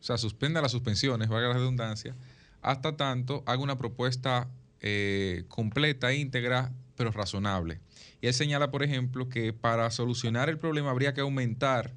o 0.00 0.04
sea, 0.04 0.16
suspenda 0.16 0.62
las 0.62 0.70
suspensiones, 0.70 1.28
valga 1.28 1.48
la 1.48 1.54
redundancia, 1.54 2.14
hasta 2.62 2.96
tanto 2.96 3.42
haga 3.46 3.62
una 3.62 3.78
propuesta 3.78 4.48
eh, 4.80 5.44
completa, 5.48 6.12
íntegra, 6.12 6.72
pero 6.96 7.10
razonable. 7.10 7.80
Y 8.20 8.26
él 8.26 8.34
señala, 8.34 8.70
por 8.70 8.82
ejemplo, 8.82 9.28
que 9.28 9.52
para 9.52 9.90
solucionar 9.90 10.48
el 10.48 10.58
problema 10.58 10.90
habría 10.90 11.14
que 11.14 11.20
aumentar 11.20 11.94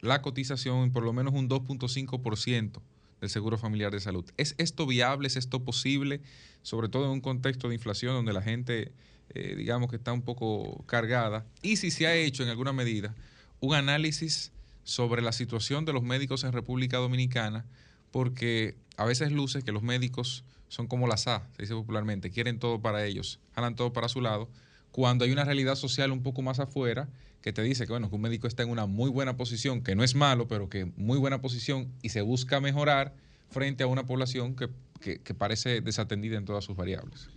la 0.00 0.22
cotización 0.22 0.84
en 0.84 0.92
por 0.92 1.02
lo 1.02 1.12
menos 1.12 1.34
un 1.34 1.48
2.5% 1.48 2.80
del 3.20 3.30
Seguro 3.30 3.58
Familiar 3.58 3.92
de 3.92 4.00
Salud. 4.00 4.24
¿Es 4.36 4.54
esto 4.58 4.86
viable? 4.86 5.28
¿Es 5.28 5.36
esto 5.36 5.62
posible? 5.62 6.20
Sobre 6.62 6.88
todo 6.88 7.04
en 7.04 7.10
un 7.10 7.20
contexto 7.20 7.68
de 7.68 7.74
inflación 7.74 8.14
donde 8.14 8.32
la 8.32 8.42
gente, 8.42 8.92
eh, 9.30 9.54
digamos 9.56 9.90
que 9.90 9.96
está 9.96 10.12
un 10.12 10.22
poco 10.22 10.84
cargada. 10.86 11.46
Y 11.62 11.76
si 11.76 11.90
se 11.90 12.06
ha 12.06 12.14
hecho 12.14 12.42
en 12.42 12.48
alguna 12.48 12.72
medida 12.72 13.14
un 13.60 13.74
análisis 13.74 14.52
sobre 14.84 15.22
la 15.22 15.32
situación 15.32 15.84
de 15.84 15.92
los 15.92 16.02
médicos 16.02 16.44
en 16.44 16.52
República 16.52 16.96
Dominicana, 16.96 17.66
porque 18.10 18.76
a 18.96 19.04
veces 19.04 19.32
luce 19.32 19.62
que 19.62 19.72
los 19.72 19.82
médicos 19.82 20.44
son 20.68 20.86
como 20.86 21.06
las 21.06 21.26
A, 21.26 21.48
se 21.56 21.62
dice 21.62 21.74
popularmente, 21.74 22.30
quieren 22.30 22.58
todo 22.58 22.80
para 22.80 23.04
ellos, 23.04 23.40
jalan 23.54 23.74
todo 23.76 23.92
para 23.92 24.08
su 24.08 24.20
lado, 24.20 24.48
cuando 24.92 25.24
hay 25.24 25.32
una 25.32 25.44
realidad 25.44 25.74
social 25.76 26.10
un 26.12 26.22
poco 26.22 26.42
más 26.42 26.60
afuera 26.60 27.08
que 27.42 27.52
te 27.52 27.62
dice 27.62 27.86
que, 27.86 27.92
bueno, 27.92 28.08
que 28.10 28.14
un 28.16 28.20
médico 28.20 28.46
está 28.46 28.62
en 28.62 28.68
una 28.70 28.86
muy 28.86 29.08
buena 29.10 29.36
posición, 29.36 29.82
que 29.82 29.94
no 29.94 30.04
es 30.04 30.14
malo, 30.14 30.46
pero 30.46 30.68
que 30.68 30.84
muy 30.96 31.18
buena 31.18 31.40
posición 31.40 31.90
y 32.02 32.10
se 32.10 32.20
busca 32.20 32.60
mejorar 32.60 33.14
frente 33.50 33.82
a 33.82 33.86
una 33.86 34.04
población 34.04 34.54
que, 34.54 34.68
que- 35.00 35.34
parece 35.34 35.80
desatendida 35.80 36.36
en 36.36 36.44
todas 36.44 36.64
sus 36.64 36.76
variables. 36.76 37.30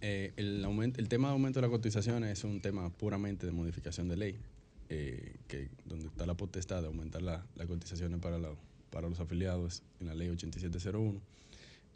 Eh, 0.00 0.32
el, 0.36 0.64
aumento, 0.64 1.00
el 1.00 1.08
tema 1.08 1.28
de 1.28 1.32
aumento 1.32 1.58
de 1.60 1.62
las 1.62 1.70
cotizaciones 1.70 2.30
es 2.38 2.44
un 2.44 2.60
tema 2.60 2.90
puramente 2.90 3.44
de 3.46 3.52
modificación 3.52 4.08
de 4.08 4.16
ley, 4.16 4.38
eh, 4.88 5.34
que 5.48 5.68
donde 5.84 6.06
está 6.06 6.26
la 6.26 6.34
potestad 6.34 6.82
de 6.82 6.86
aumentar 6.86 7.22
la- 7.22 7.44
las 7.56 7.66
cotizaciones 7.66 8.20
para, 8.20 8.38
la- 8.38 8.54
para 8.94 9.08
los 9.08 9.18
afiliados 9.18 9.82
en 9.98 10.06
la 10.06 10.14
ley 10.14 10.28
8701. 10.28 11.20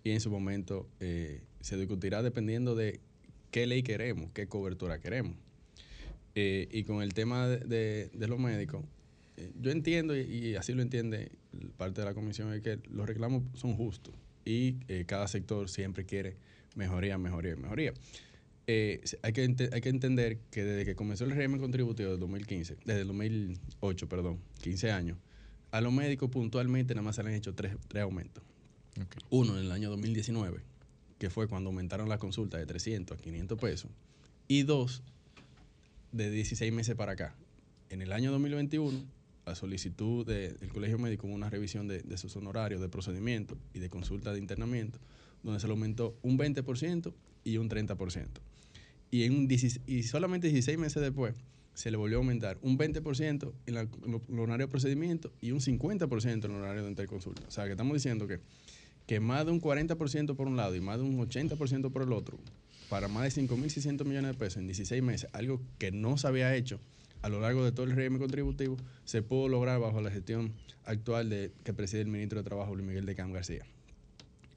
Y 0.02 0.10
en 0.10 0.20
su 0.20 0.30
momento 0.30 0.88
eh, 0.98 1.42
se 1.60 1.76
discutirá 1.76 2.24
dependiendo 2.24 2.74
de 2.74 2.98
qué 3.52 3.68
ley 3.68 3.84
queremos, 3.84 4.32
qué 4.32 4.48
cobertura 4.48 4.98
queremos. 4.98 5.36
Eh, 6.34 6.68
y 6.72 6.82
con 6.82 7.00
el 7.00 7.14
tema 7.14 7.46
de, 7.46 8.10
los 8.14 8.40
médicos, 8.40 8.84
eh, 9.36 9.52
yo 9.60 9.70
entiendo, 9.70 10.16
y, 10.16 10.56
así 10.56 10.72
lo 10.72 10.82
entiende 10.82 11.30
parte 11.76 12.00
de 12.00 12.04
la 12.04 12.14
comisión, 12.14 12.52
es 12.52 12.62
que 12.62 12.80
los 12.90 13.06
reclamos 13.06 13.44
son 13.54 13.76
justos 13.76 14.14
y 14.44 14.72
cada 15.04 15.28
sector 15.28 15.68
siempre 15.68 16.04
quiere 16.04 16.36
mejoría, 16.74 17.16
mejoría, 17.16 17.54
mejoría. 17.54 17.92
Hay, 18.66 19.32
que 19.32 19.68
hay 19.72 19.80
que 19.80 19.88
entender 19.88 20.38
que 20.50 20.64
desde 20.64 20.84
que 20.84 20.96
comenzó 20.96 21.24
el 21.24 21.30
régimen 21.30 21.60
contributivo 21.60 22.10
del 22.10 22.18
2015, 22.20 22.76
desde 22.84 23.02
el 23.02 23.06
2008, 23.08 24.08
perdón, 24.08 24.40
15 24.62 24.90
años, 24.90 25.18
a 25.70 25.80
los 25.80 25.92
médicos 25.92 26.30
puntualmente 26.30 26.94
nada 26.94 27.02
más 27.04 27.16
se 27.16 27.22
le 27.22 27.30
han 27.30 27.34
hecho 27.36 27.54
tres, 27.54 27.76
tres 27.88 28.02
aumentos. 28.02 28.42
Uno 29.30 29.58
en 29.58 29.64
el 29.66 29.72
año 29.72 29.90
2019, 29.90 30.60
que 31.18 31.30
fue 31.30 31.46
cuando 31.46 31.68
aumentaron 31.70 32.08
las 32.08 32.18
consultas 32.18 32.60
de 32.60 32.66
300 32.66 33.18
a 33.18 33.20
500 33.20 33.58
pesos, 33.58 33.90
y 34.48 34.62
dos 34.62 35.02
de 36.12 36.30
16 36.30 36.72
meses 36.72 36.94
para 36.96 37.12
acá. 37.12 37.34
En 37.90 38.02
el 38.02 38.12
año 38.12 38.30
2021, 38.32 39.04
a 39.44 39.54
solicitud 39.54 40.26
de- 40.26 40.52
del 40.54 40.68
Colegio 40.70 40.98
Médico 40.98 41.26
hubo 41.26 41.34
una 41.34 41.48
revisión 41.50 41.86
de, 41.88 42.00
de 42.02 42.16
sus 42.18 42.34
honorarios 42.36 42.80
de 42.80 42.88
procedimiento 42.88 43.56
y 43.72 43.78
de 43.78 43.88
consulta 43.88 44.32
de 44.32 44.38
internamiento, 44.38 44.98
donde 45.42 45.60
se 45.60 45.66
le 45.66 45.72
aumentó 45.72 46.18
un 46.22 46.36
20% 46.38 47.12
y 47.44 47.56
un 47.58 47.68
30%. 47.70 48.26
Y, 49.10 49.22
en 49.24 49.34
un 49.34 49.48
16 49.48 49.80
y 49.86 50.02
solamente 50.02 50.48
16 50.48 50.76
meses 50.78 51.00
después 51.02 51.34
se 51.78 51.92
le 51.92 51.96
volvió 51.96 52.16
a 52.16 52.20
aumentar 52.22 52.58
un 52.60 52.76
20% 52.76 53.52
en 53.66 53.74
la- 53.74 53.82
el 53.82 54.38
horario 54.40 54.66
de 54.66 54.70
procedimiento 54.70 55.32
y 55.40 55.52
un 55.52 55.60
50% 55.60 56.46
en 56.48 56.50
el 56.56 56.60
horario 56.60 56.82
de 56.82 56.88
interconsulta. 56.90 57.42
O 57.46 57.50
sea, 57.52 57.66
que 57.66 57.70
estamos 57.70 57.94
diciendo 57.94 58.26
que, 58.26 58.40
que 59.06 59.20
más 59.20 59.46
de 59.46 59.52
un 59.52 59.60
40% 59.60 60.34
por 60.34 60.48
un 60.48 60.56
lado 60.56 60.74
y 60.74 60.80
más 60.80 60.98
de 60.98 61.04
un 61.04 61.16
80% 61.20 61.92
por 61.92 62.02
el 62.02 62.10
otro, 62.12 62.36
para 62.88 63.06
más 63.06 63.22
de 63.22 63.30
5.600 63.30 64.04
millones 64.06 64.32
de 64.32 64.36
pesos 64.36 64.56
en 64.56 64.66
16 64.66 65.00
meses, 65.04 65.30
algo 65.32 65.60
que 65.78 65.92
no 65.92 66.16
se 66.18 66.26
había 66.26 66.52
hecho 66.56 66.80
a 67.22 67.28
lo 67.28 67.40
largo 67.40 67.64
de 67.64 67.70
todo 67.70 67.86
el 67.86 67.92
régimen 67.92 68.18
contributivo, 68.18 68.76
se 69.04 69.22
pudo 69.22 69.48
lograr 69.48 69.78
bajo 69.78 70.00
la 70.00 70.10
gestión 70.10 70.52
actual 70.84 71.30
de, 71.30 71.52
que 71.62 71.72
preside 71.72 72.00
el 72.00 72.08
ministro 72.08 72.40
de 72.40 72.44
Trabajo, 72.44 72.74
Luis 72.74 72.88
Miguel 72.88 73.06
de 73.06 73.14
Cam 73.14 73.32
García. 73.32 73.64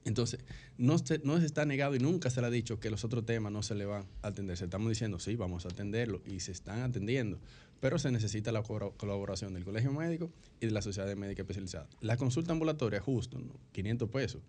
Entonces, 0.03 0.39
no 0.77 0.97
se, 0.97 1.19
no 1.19 1.39
se 1.39 1.45
está 1.45 1.65
negado 1.65 1.95
y 1.95 1.99
nunca 1.99 2.29
se 2.29 2.41
le 2.41 2.47
ha 2.47 2.49
dicho 2.49 2.79
que 2.79 2.89
los 2.89 3.03
otros 3.03 3.25
temas 3.25 3.51
no 3.51 3.61
se 3.61 3.75
le 3.75 3.85
van 3.85 4.05
a 4.21 4.29
atender. 4.29 4.57
Se 4.57 4.65
estamos 4.65 4.89
diciendo, 4.89 5.19
sí, 5.19 5.35
vamos 5.35 5.65
a 5.65 5.69
atenderlo 5.69 6.21
y 6.25 6.39
se 6.39 6.51
están 6.51 6.81
atendiendo, 6.81 7.39
pero 7.79 7.99
se 7.99 8.11
necesita 8.11 8.51
la 8.51 8.63
colaboración 8.63 9.53
del 9.53 9.63
Colegio 9.63 9.91
Médico 9.91 10.31
y 10.59 10.65
de 10.65 10.71
la 10.71 10.81
Sociedad 10.81 11.15
Médica 11.15 11.43
Especializada. 11.43 11.87
La 12.01 12.17
consulta 12.17 12.51
ambulatoria 12.51 12.97
es 12.97 13.03
justo, 13.03 13.37
¿no? 13.37 13.53
500 13.73 14.09
pesos, 14.09 14.41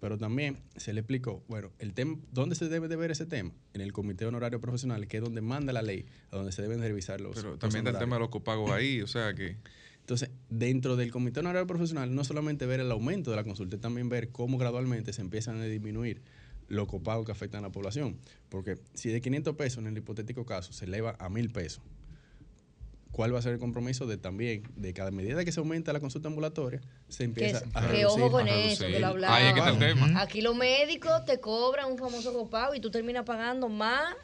pero 0.00 0.16
también 0.16 0.58
se 0.76 0.94
le 0.94 1.00
explicó, 1.00 1.42
bueno, 1.48 1.70
el 1.78 1.92
tema, 1.92 2.18
¿dónde 2.32 2.54
se 2.54 2.68
debe 2.68 2.88
de 2.88 2.96
ver 2.96 3.10
ese 3.10 3.26
tema? 3.26 3.52
En 3.74 3.82
el 3.82 3.92
Comité 3.92 4.24
Honorario 4.24 4.60
Profesional, 4.60 5.06
que 5.06 5.18
es 5.18 5.22
donde 5.22 5.42
manda 5.42 5.72
la 5.72 5.82
ley, 5.82 6.06
a 6.30 6.36
donde 6.36 6.52
se 6.52 6.62
deben 6.62 6.80
de 6.80 6.88
revisar 6.88 7.20
los 7.20 7.34
Pero 7.34 7.58
también 7.58 7.86
está 7.86 7.98
el 7.98 8.04
tema 8.04 8.16
de 8.16 8.20
los 8.20 8.30
copagos 8.30 8.70
ahí, 8.70 9.02
o 9.02 9.06
sea 9.06 9.34
que... 9.34 9.56
Entonces, 10.04 10.28
dentro 10.50 10.96
del 10.96 11.10
Comité 11.10 11.40
Honorario 11.40 11.66
Profesional, 11.66 12.14
no 12.14 12.24
solamente 12.24 12.66
ver 12.66 12.78
el 12.78 12.90
aumento 12.90 13.30
de 13.30 13.36
la 13.36 13.44
consulta, 13.44 13.76
es 13.76 13.80
también 13.80 14.10
ver 14.10 14.28
cómo 14.32 14.58
gradualmente 14.58 15.14
se 15.14 15.22
empiezan 15.22 15.58
a 15.62 15.64
disminuir 15.64 16.20
los 16.68 16.88
copagos 16.88 17.24
que 17.24 17.32
afectan 17.32 17.64
a 17.64 17.68
la 17.68 17.72
población. 17.72 18.18
Porque 18.50 18.76
si 18.92 19.08
de 19.08 19.22
500 19.22 19.56
pesos 19.56 19.78
en 19.78 19.86
el 19.86 19.96
hipotético 19.96 20.44
caso 20.44 20.74
se 20.74 20.84
eleva 20.84 21.16
a 21.18 21.30
1000 21.30 21.50
pesos, 21.52 21.82
¿cuál 23.12 23.34
va 23.34 23.38
a 23.38 23.42
ser 23.42 23.54
el 23.54 23.58
compromiso 23.58 24.06
de 24.06 24.18
también, 24.18 24.64
de 24.76 24.92
cada 24.92 25.10
medida 25.10 25.42
que 25.42 25.52
se 25.52 25.60
aumenta 25.60 25.90
la 25.94 26.00
consulta 26.00 26.28
ambulatoria, 26.28 26.82
se 27.08 27.18
Que, 27.18 27.24
empieza 27.24 27.64
a 27.72 27.80
que 27.80 27.86
reducir? 27.86 28.22
ojo 28.24 28.30
con 28.30 28.46
eso, 28.46 28.84
que 28.84 29.00
lo 29.00 29.06
hablamos. 29.06 29.38
Ahí 29.38 29.46
es 29.46 29.52
que 29.54 29.58
está 29.60 29.70
el 29.70 29.78
tema. 29.78 30.20
Aquí 30.20 30.42
los 30.42 30.54
médicos 30.54 31.24
te 31.24 31.40
cobran 31.40 31.90
un 31.90 31.96
famoso 31.96 32.34
copago 32.34 32.74
y 32.74 32.80
tú 32.80 32.90
terminas 32.90 33.24
pagando 33.24 33.70
más. 33.70 34.14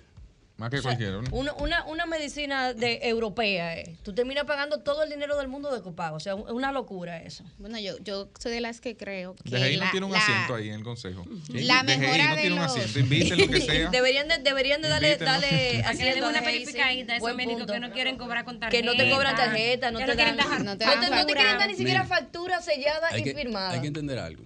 Más 0.61 0.69
que 0.69 0.77
O 0.77 0.83
sea, 0.83 0.91
cualquiera, 0.91 1.23
¿no? 1.23 1.29
Una, 1.35 1.55
una, 1.55 1.87
una 1.87 2.05
medicina 2.05 2.75
de, 2.75 2.99
europea, 3.03 3.79
eh. 3.79 3.97
tú 4.03 4.13
terminas 4.13 4.45
pagando 4.45 4.81
todo 4.81 5.03
el 5.05 5.09
dinero 5.09 5.39
del 5.39 5.49
mundo 5.49 5.75
de 5.75 5.81
copago. 5.81 6.17
O 6.17 6.21
sea, 6.21 6.35
es 6.35 6.39
una 6.53 6.71
locura 6.71 7.17
eso. 7.23 7.45
Bueno, 7.57 7.79
yo, 7.81 7.97
yo 8.05 8.29
soy 8.39 8.53
de 8.53 8.61
las 8.61 8.83
que 8.83 8.95
creo 8.95 9.35
que 9.37 9.49
DGI 9.49 9.79
no 9.79 9.85
la- 9.87 9.91
tiene 9.91 10.07
un 10.07 10.13
la- 10.13 10.19
asiento 10.19 10.55
ahí 10.55 10.69
en 10.69 10.75
el 10.75 10.85
consejo. 10.85 11.25
La 11.49 11.83
DGI 11.83 11.97
mejora 11.99 12.29
no 12.29 12.35
de 12.37 12.41
tiene 12.43 12.57
un 12.57 12.63
los- 12.63 12.73
asiento. 12.77 12.99
Inviten 13.01 13.39
lo 13.39 13.49
que 13.49 13.61
sea. 13.63 13.89
Deberían 13.89 14.29
de, 14.29 14.37
deberían 14.39 14.83
de 14.83 14.89
darle, 14.91 15.17
darle 15.17 15.81
Para 15.83 15.97
que 15.97 16.05
le 16.05 16.15
den 16.15 16.25
asiento 16.25 16.29
una 16.29 16.39
sí. 16.41 16.45
verificadita 16.45 17.13
a 17.15 17.17
esos 17.17 17.23
Buen 17.23 17.37
médicos 17.37 17.67
que 17.67 17.81
no 17.81 17.91
quieren 17.93 18.19
cobrar 18.19 18.45
con 18.45 18.61
tarjeta. 18.61 18.79
Que 18.79 18.85
no 18.87 18.95
te 19.03 19.11
cobran 19.11 19.35
tarjeta, 19.37 19.91
no 19.93 19.99
te 20.01 20.05
quieren 20.05 20.37
dan, 20.37 20.37
dar- 20.37 20.63
no 20.63 20.77
te, 20.77 20.85
no 20.85 20.93
te- 20.93 21.11
no 21.11 21.27
te 21.27 21.33
quieren 21.33 21.59
dar 21.59 21.69
ni 21.69 21.75
siquiera 21.75 22.05
Mira. 22.05 22.17
factura 22.17 22.61
sellada 22.61 23.19
y 23.19 23.23
que, 23.23 23.35
firmada. 23.35 23.71
Hay 23.71 23.81
que 23.81 23.87
entender 23.87 24.19
algo. 24.19 24.45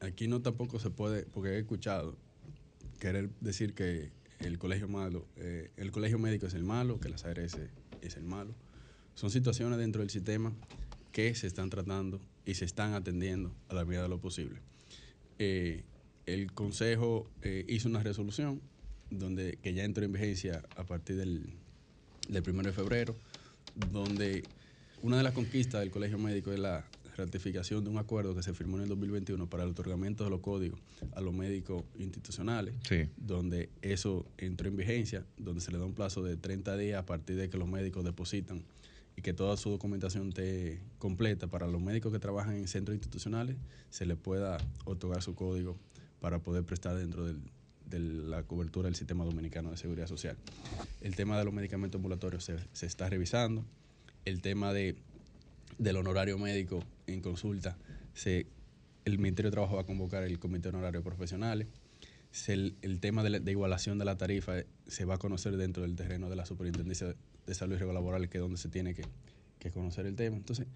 Aquí 0.00 0.26
no 0.26 0.42
tampoco 0.42 0.80
se 0.80 0.90
puede, 0.90 1.22
porque 1.26 1.50
he 1.50 1.58
escuchado 1.60 2.16
querer 2.98 3.28
decir 3.40 3.72
que 3.74 4.10
el 4.40 4.58
colegio 4.58 4.88
malo, 4.88 5.26
eh, 5.36 5.70
el 5.76 5.90
colegio 5.90 6.18
médico 6.18 6.46
es 6.46 6.54
el 6.54 6.64
malo, 6.64 7.00
que 7.00 7.08
las 7.08 7.24
ARS 7.24 7.58
es 8.02 8.16
el 8.16 8.24
malo. 8.24 8.54
Son 9.14 9.30
situaciones 9.30 9.78
dentro 9.78 10.00
del 10.00 10.10
sistema 10.10 10.52
que 11.12 11.34
se 11.34 11.46
están 11.46 11.70
tratando 11.70 12.20
y 12.44 12.54
se 12.54 12.64
están 12.64 12.94
atendiendo 12.94 13.52
a 13.68 13.74
la 13.74 13.84
medida 13.84 14.02
de 14.02 14.08
lo 14.08 14.18
posible. 14.18 14.60
Eh, 15.38 15.84
el 16.26 16.52
Consejo 16.52 17.30
eh, 17.42 17.64
hizo 17.68 17.88
una 17.88 18.02
resolución 18.02 18.60
donde 19.10 19.58
que 19.62 19.72
ya 19.72 19.84
entró 19.84 20.04
en 20.04 20.12
vigencia 20.12 20.62
a 20.76 20.84
partir 20.84 21.16
del, 21.16 21.46
del 22.28 22.42
1 22.48 22.62
de 22.64 22.72
febrero, 22.72 23.16
donde 23.92 24.42
una 25.02 25.18
de 25.18 25.22
las 25.22 25.32
conquistas 25.32 25.80
del 25.80 25.90
Colegio 25.90 26.18
Médico 26.18 26.52
es 26.52 26.58
la 26.58 26.84
ratificación 27.16 27.82
de 27.84 27.90
un 27.90 27.98
acuerdo 27.98 28.34
que 28.34 28.42
se 28.42 28.52
firmó 28.54 28.76
en 28.76 28.84
el 28.84 28.88
2021 28.90 29.48
para 29.48 29.64
el 29.64 29.70
otorgamiento 29.70 30.24
de 30.24 30.30
los 30.30 30.40
códigos 30.40 30.78
a 31.14 31.20
los 31.20 31.34
médicos 31.34 31.84
institucionales, 31.98 32.74
Sí. 32.88 33.08
donde 33.16 33.68
eso 33.82 34.26
entró 34.38 34.68
en 34.68 34.76
vigencia, 34.76 35.24
donde 35.38 35.60
se 35.60 35.72
le 35.72 35.78
da 35.78 35.84
un 35.84 35.94
plazo 35.94 36.22
de 36.22 36.36
30 36.36 36.76
días 36.76 36.98
a 37.02 37.06
partir 37.06 37.36
de 37.36 37.48
que 37.48 37.58
los 37.58 37.68
médicos 37.68 38.04
depositan 38.04 38.62
y 39.16 39.22
que 39.22 39.32
toda 39.32 39.56
su 39.56 39.70
documentación 39.70 40.28
esté 40.28 40.80
completa 40.98 41.46
para 41.46 41.66
los 41.66 41.80
médicos 41.80 42.12
que 42.12 42.18
trabajan 42.18 42.54
en 42.56 42.68
centros 42.68 42.94
institucionales, 42.94 43.56
se 43.90 44.04
les 44.04 44.16
pueda 44.18 44.58
otorgar 44.84 45.22
su 45.22 45.34
código 45.34 45.76
para 46.20 46.38
poder 46.40 46.64
prestar 46.64 46.96
dentro 46.96 47.24
del- 47.24 47.40
de 47.88 48.00
la 48.00 48.42
cobertura 48.42 48.88
del 48.88 48.96
sistema 48.96 49.24
dominicano 49.24 49.70
de 49.70 49.76
seguridad 49.76 50.08
social. 50.08 50.36
El 51.00 51.14
tema 51.14 51.38
de 51.38 51.44
los 51.44 51.54
medicamentos 51.54 51.98
ambulatorios 52.00 52.42
se, 52.44 52.56
se 52.72 52.84
está 52.84 53.08
revisando. 53.08 53.64
El 54.24 54.42
tema 54.42 54.72
de, 54.72 54.96
del 55.78 55.96
honorario 55.96 56.38
médico 56.38 56.82
en 57.06 57.20
consulta, 57.20 57.76
se, 58.14 58.46
el 59.04 59.18
Ministerio 59.18 59.50
de 59.50 59.54
Trabajo 59.54 59.76
va 59.76 59.82
a 59.82 59.86
convocar 59.86 60.22
el 60.24 60.38
Comité 60.38 60.68
Honorario 60.70 61.02
Profesionales. 61.02 61.66
Se- 62.30 62.52
el, 62.54 62.76
el 62.82 63.00
tema 63.00 63.22
de, 63.22 63.30
la- 63.30 63.40
de 63.40 63.50
igualación 63.50 63.98
de 63.98 64.04
la 64.04 64.16
tarifa 64.16 64.58
eh, 64.58 64.66
se 64.86 65.04
va 65.04 65.14
a 65.14 65.18
conocer 65.18 65.56
dentro 65.56 65.82
del 65.82 65.96
terreno 65.96 66.28
de 66.30 66.36
la 66.36 66.46
Superintendencia 66.46 67.14
de 67.46 67.54
Salud 67.54 67.74
y 67.74 67.78
Riesgo 67.78 67.92
Laboral, 67.92 68.28
que 68.28 68.38
es 68.38 68.42
donde 68.42 68.56
se 68.58 68.68
tiene 68.68 68.94
que, 68.94 69.04
que 69.58 69.70
conocer 69.70 70.06
el 70.06 70.16
tema. 70.16 70.36
Entonces, 70.36 70.66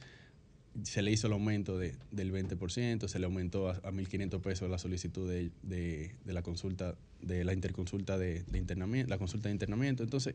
se 0.85 1.02
le 1.02 1.10
hizo 1.10 1.27
el 1.27 1.32
aumento 1.32 1.77
de, 1.78 1.97
del 2.12 2.32
20%, 2.32 3.09
se 3.09 3.18
le 3.18 3.24
aumentó 3.27 3.68
a, 3.68 3.72
a 3.77 3.90
1.500 3.90 4.40
pesos 4.40 4.70
la 4.70 4.78
solicitud 4.78 5.28
de, 5.28 5.51
de- 5.62 6.14
la 6.27 6.43
consulta, 6.43 6.94
de 7.20 7.44
la 7.44 7.52
interconsulta 7.52 8.16
de 8.18 8.44
internamiento, 8.55 9.10
la 9.10 9.18
consulta 9.18 9.48
de 9.48 9.55
internamiento. 9.55 10.02
Entonces, 10.05 10.35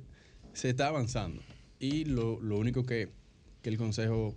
se 0.53 0.69
está 0.69 0.87
avanzando. 0.87 1.41
Y 1.79 2.05
lo, 2.05 2.39
lo 2.41 2.57
único 2.57 2.83
que, 2.83 3.09
que 3.61 3.69
el 3.69 3.77
Consejo, 3.77 4.35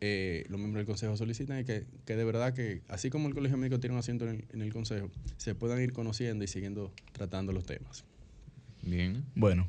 eh, 0.00 0.44
los 0.48 0.58
miembros 0.58 0.80
del 0.80 0.86
Consejo 0.86 1.16
solicitan 1.16 1.64
que, 1.64 1.86
que 2.04 2.16
de 2.16 2.24
verdad 2.24 2.54
que, 2.54 2.82
así 2.88 3.10
como 3.10 3.28
el 3.28 3.34
Colegio 3.34 3.56
Médico 3.56 3.80
tiene 3.80 3.94
un 3.94 4.00
asiento 4.00 4.28
en 4.28 4.36
el, 4.36 4.44
en 4.52 4.62
el 4.62 4.72
Consejo, 4.72 5.10
se 5.36 5.54
puedan 5.54 5.80
ir 5.82 5.92
conociendo 5.92 6.44
y 6.44 6.46
siguiendo 6.46 6.92
tratando 7.12 7.52
los 7.52 7.66
temas. 7.66 8.04
Bien. 8.82 9.24
Bueno, 9.34 9.68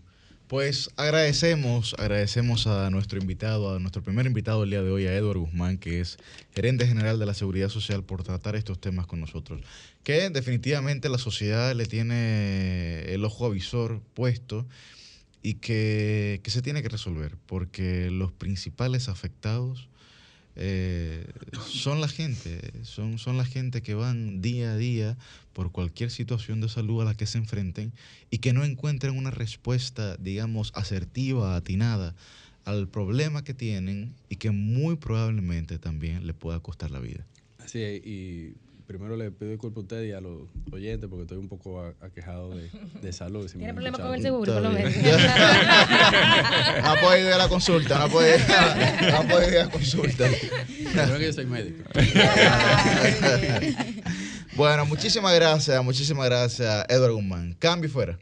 pues 0.50 0.90
agradecemos, 0.96 1.96
agradecemos 2.00 2.68
a 2.68 2.90
nuestro 2.90 3.20
invitado, 3.20 3.76
a 3.76 3.80
nuestro 3.80 4.02
primer 4.02 4.26
invitado 4.26 4.64
el 4.64 4.70
día 4.70 4.82
de 4.82 4.92
hoy, 4.92 5.06
a 5.06 5.16
Edward 5.16 5.38
Guzmán, 5.38 5.78
que 5.78 6.00
es 6.00 6.18
gerente 6.52 6.88
general 6.88 7.20
de 7.20 7.26
la 7.26 7.34
Seguridad 7.34 7.70
Social, 7.70 8.04
por 8.04 8.24
tratar 8.24 8.56
estos 8.56 8.80
temas 8.80 9.08
con 9.08 9.20
nosotros. 9.20 9.62
Que 10.04 10.30
definitivamente 10.30 11.10
la 11.10 11.18
sociedad 11.18 11.76
le 11.76 11.86
tiene 11.86 13.02
el 13.14 13.26
ojo 13.26 13.46
avisor 13.46 14.02
puesto 14.14 14.68
y 15.42 15.56
que, 15.56 16.42
que 16.44 16.52
se 16.52 16.62
tiene 16.62 16.82
que 16.82 16.90
resolver, 16.90 17.36
porque 17.46 18.10
los 18.12 18.32
principales 18.32 19.08
afectados 19.08 19.89
eh, 20.56 21.26
son 21.68 22.02
la 22.02 22.08
gente, 22.08 22.60
son, 22.84 23.18
son 23.18 23.38
la 23.38 23.46
gente 23.46 23.82
que 23.82 23.94
van 23.94 24.42
día 24.42 24.74
a 24.74 24.78
día 24.78 25.18
por 25.54 25.72
cualquier 25.72 26.12
situación 26.12 26.62
de 26.62 26.70
salud 26.70 27.02
a 27.02 27.06
la 27.06 27.14
que 27.16 27.26
se 27.26 27.38
enfrenten 27.38 27.94
y 28.32 28.40
que 28.40 28.54
no 28.54 28.64
encuentren 28.64 29.18
una 29.18 29.32
respuesta, 29.32 30.18
digamos, 30.18 30.72
asertiva, 30.76 31.56
atinada 31.56 32.16
al 32.66 32.88
problema 32.88 33.44
que 33.44 33.54
tienen 33.54 34.14
y 34.30 34.36
que 34.36 34.52
muy 34.52 34.96
probablemente 34.96 35.80
también 35.80 36.28
le 36.28 36.34
pueda 36.34 36.60
costar 36.60 36.92
la 36.92 37.00
vida. 37.00 37.26
Así 37.58 37.82
es, 37.82 38.02
primero 38.90 39.16
le 39.16 39.30
pido 39.30 39.52
disculpas 39.52 39.78
a 39.78 39.82
usted 39.82 40.04
y 40.06 40.14
a 40.14 40.20
los 40.20 40.50
oyentes 40.72 41.08
porque 41.08 41.22
estoy 41.22 41.38
un 41.38 41.48
poco 41.48 41.94
aquejado 42.02 42.50
de, 42.56 42.72
de 43.04 43.14
salud. 43.14 43.48
si 43.48 43.60
Tiene 43.60 43.72
problemas 43.72 44.02
con 44.02 44.16
el 44.16 44.22
seguro, 44.24 44.52
por 44.52 44.64
lo 44.64 44.72
menos. 44.72 44.92
No 46.82 46.90
ha 46.92 46.96
podido 47.00 47.28
ir 47.28 47.34
a 47.34 47.38
la 47.38 47.48
consulta, 47.48 48.00
no 48.00 48.06
ha 48.06 48.10
podido, 48.10 48.38
no 49.12 49.18
ha 49.18 49.22
podido 49.22 49.50
ir 49.52 49.58
a 49.60 49.66
la 49.66 49.70
consulta. 49.70 50.28
Creo 50.92 51.20
que 51.20 51.26
yo 51.26 51.34
soy 51.34 51.46
médico. 51.46 51.84
bueno, 54.56 54.88
muchísimas 54.88 55.36
gracias, 55.36 55.84
muchísimas 55.84 56.26
gracias, 56.26 56.86
Edward 56.90 57.12
Guzmán. 57.12 57.56
Cambio 57.60 57.92
fuera. 57.92 58.18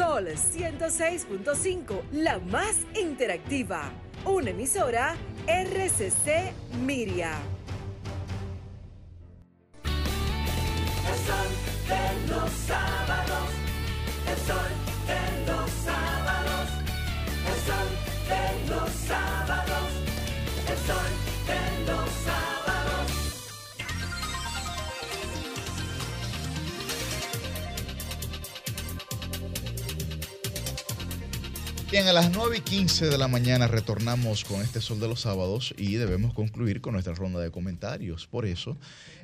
Sol 0.00 0.28
106.5, 0.28 2.00
la 2.12 2.38
más 2.38 2.74
interactiva. 2.98 3.92
Una 4.24 4.48
emisora 4.48 5.14
RCC 5.46 6.54
Miria. 6.86 7.32
El 9.84 11.18
sol 11.26 11.50
de 11.86 12.32
los 12.32 12.50
sábados, 12.50 13.50
el 14.26 14.38
sol 14.46 14.72
de 15.06 15.52
los 15.52 15.70
sábados, 15.84 16.68
el 17.50 17.58
sol 17.68 17.88
de 18.30 18.44
los 18.70 18.90
sábados, 19.06 19.88
el 20.66 20.78
sol 20.78 21.12
de 21.46 21.92
los 21.92 22.08
sábados. 22.24 22.59
Bien, 31.90 32.06
a 32.06 32.12
las 32.12 32.30
9 32.30 32.58
y 32.58 32.60
15 32.60 33.08
de 33.08 33.18
la 33.18 33.26
mañana 33.26 33.66
retornamos 33.66 34.44
con 34.44 34.60
este 34.62 34.80
Sol 34.80 35.00
de 35.00 35.08
los 35.08 35.22
Sábados 35.22 35.74
y 35.76 35.96
debemos 35.96 36.32
concluir 36.32 36.80
con 36.80 36.92
nuestra 36.92 37.14
ronda 37.14 37.40
de 37.40 37.50
comentarios. 37.50 38.28
Por 38.28 38.46
eso 38.46 38.76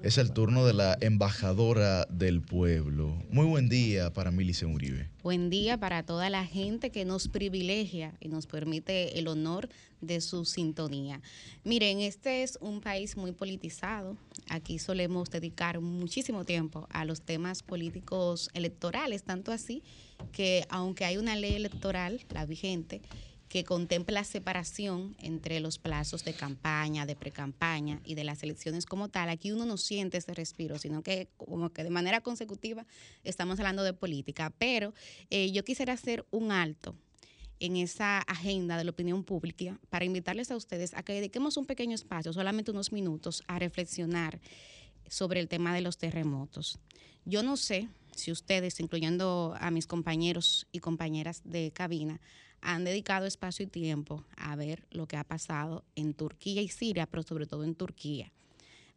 es 0.02 0.18
el 0.18 0.32
turno 0.32 0.66
de 0.66 0.74
la 0.74 0.98
embajadora 1.00 2.06
del 2.10 2.40
pueblo. 2.40 3.22
Muy 3.30 3.46
buen 3.46 3.68
día 3.68 4.12
para 4.12 4.32
Milice 4.32 4.66
Uribe. 4.66 5.08
Buen 5.26 5.50
día 5.50 5.76
para 5.76 6.04
toda 6.04 6.30
la 6.30 6.46
gente 6.46 6.92
que 6.92 7.04
nos 7.04 7.26
privilegia 7.26 8.14
y 8.20 8.28
nos 8.28 8.46
permite 8.46 9.18
el 9.18 9.26
honor 9.26 9.68
de 10.00 10.20
su 10.20 10.44
sintonía. 10.44 11.20
Miren, 11.64 11.98
este 11.98 12.44
es 12.44 12.58
un 12.60 12.80
país 12.80 13.16
muy 13.16 13.32
politizado. 13.32 14.16
Aquí 14.48 14.78
solemos 14.78 15.28
dedicar 15.28 15.80
muchísimo 15.80 16.44
tiempo 16.44 16.86
a 16.90 17.04
los 17.04 17.22
temas 17.22 17.64
políticos 17.64 18.50
electorales, 18.54 19.24
tanto 19.24 19.50
así 19.50 19.82
que 20.30 20.64
aunque 20.68 21.04
hay 21.04 21.16
una 21.16 21.34
ley 21.34 21.54
electoral, 21.54 22.20
la 22.30 22.46
vigente, 22.46 23.02
que 23.48 23.64
contempla 23.64 24.24
separación 24.24 25.16
entre 25.20 25.60
los 25.60 25.78
plazos 25.78 26.24
de 26.24 26.34
campaña, 26.34 27.06
de 27.06 27.14
precampaña 27.14 28.00
y 28.04 28.14
de 28.14 28.24
las 28.24 28.42
elecciones 28.42 28.86
como 28.86 29.08
tal, 29.08 29.28
aquí 29.28 29.52
uno 29.52 29.64
no 29.66 29.76
siente 29.76 30.18
ese 30.18 30.34
respiro, 30.34 30.78
sino 30.78 31.02
que 31.02 31.28
como 31.36 31.70
que 31.70 31.84
de 31.84 31.90
manera 31.90 32.20
consecutiva 32.20 32.86
estamos 33.24 33.58
hablando 33.58 33.84
de 33.84 33.92
política. 33.92 34.52
Pero 34.58 34.94
eh, 35.30 35.52
yo 35.52 35.64
quisiera 35.64 35.92
hacer 35.92 36.26
un 36.30 36.50
alto 36.50 36.96
en 37.60 37.76
esa 37.76 38.18
agenda 38.18 38.76
de 38.76 38.84
la 38.84 38.90
opinión 38.90 39.24
pública 39.24 39.78
para 39.88 40.04
invitarles 40.04 40.50
a 40.50 40.56
ustedes 40.56 40.92
a 40.94 41.02
que 41.02 41.14
dediquemos 41.14 41.56
un 41.56 41.66
pequeño 41.66 41.94
espacio, 41.94 42.32
solamente 42.32 42.70
unos 42.70 42.92
minutos, 42.92 43.42
a 43.46 43.58
reflexionar 43.58 44.40
sobre 45.08 45.40
el 45.40 45.48
tema 45.48 45.74
de 45.74 45.80
los 45.80 45.98
terremotos. 45.98 46.78
Yo 47.24 47.42
no 47.42 47.56
sé 47.56 47.88
si 48.16 48.32
ustedes, 48.32 48.80
incluyendo 48.80 49.54
a 49.58 49.70
mis 49.70 49.86
compañeros 49.86 50.66
y 50.72 50.80
compañeras 50.80 51.42
de 51.44 51.70
cabina, 51.72 52.20
han 52.60 52.84
dedicado 52.84 53.26
espacio 53.26 53.64
y 53.64 53.68
tiempo 53.68 54.24
a 54.36 54.56
ver 54.56 54.86
lo 54.90 55.06
que 55.06 55.16
ha 55.16 55.24
pasado 55.24 55.84
en 55.94 56.14
Turquía 56.14 56.62
y 56.62 56.68
Siria, 56.68 57.06
pero 57.06 57.22
sobre 57.22 57.46
todo 57.46 57.64
en 57.64 57.74
Turquía. 57.74 58.32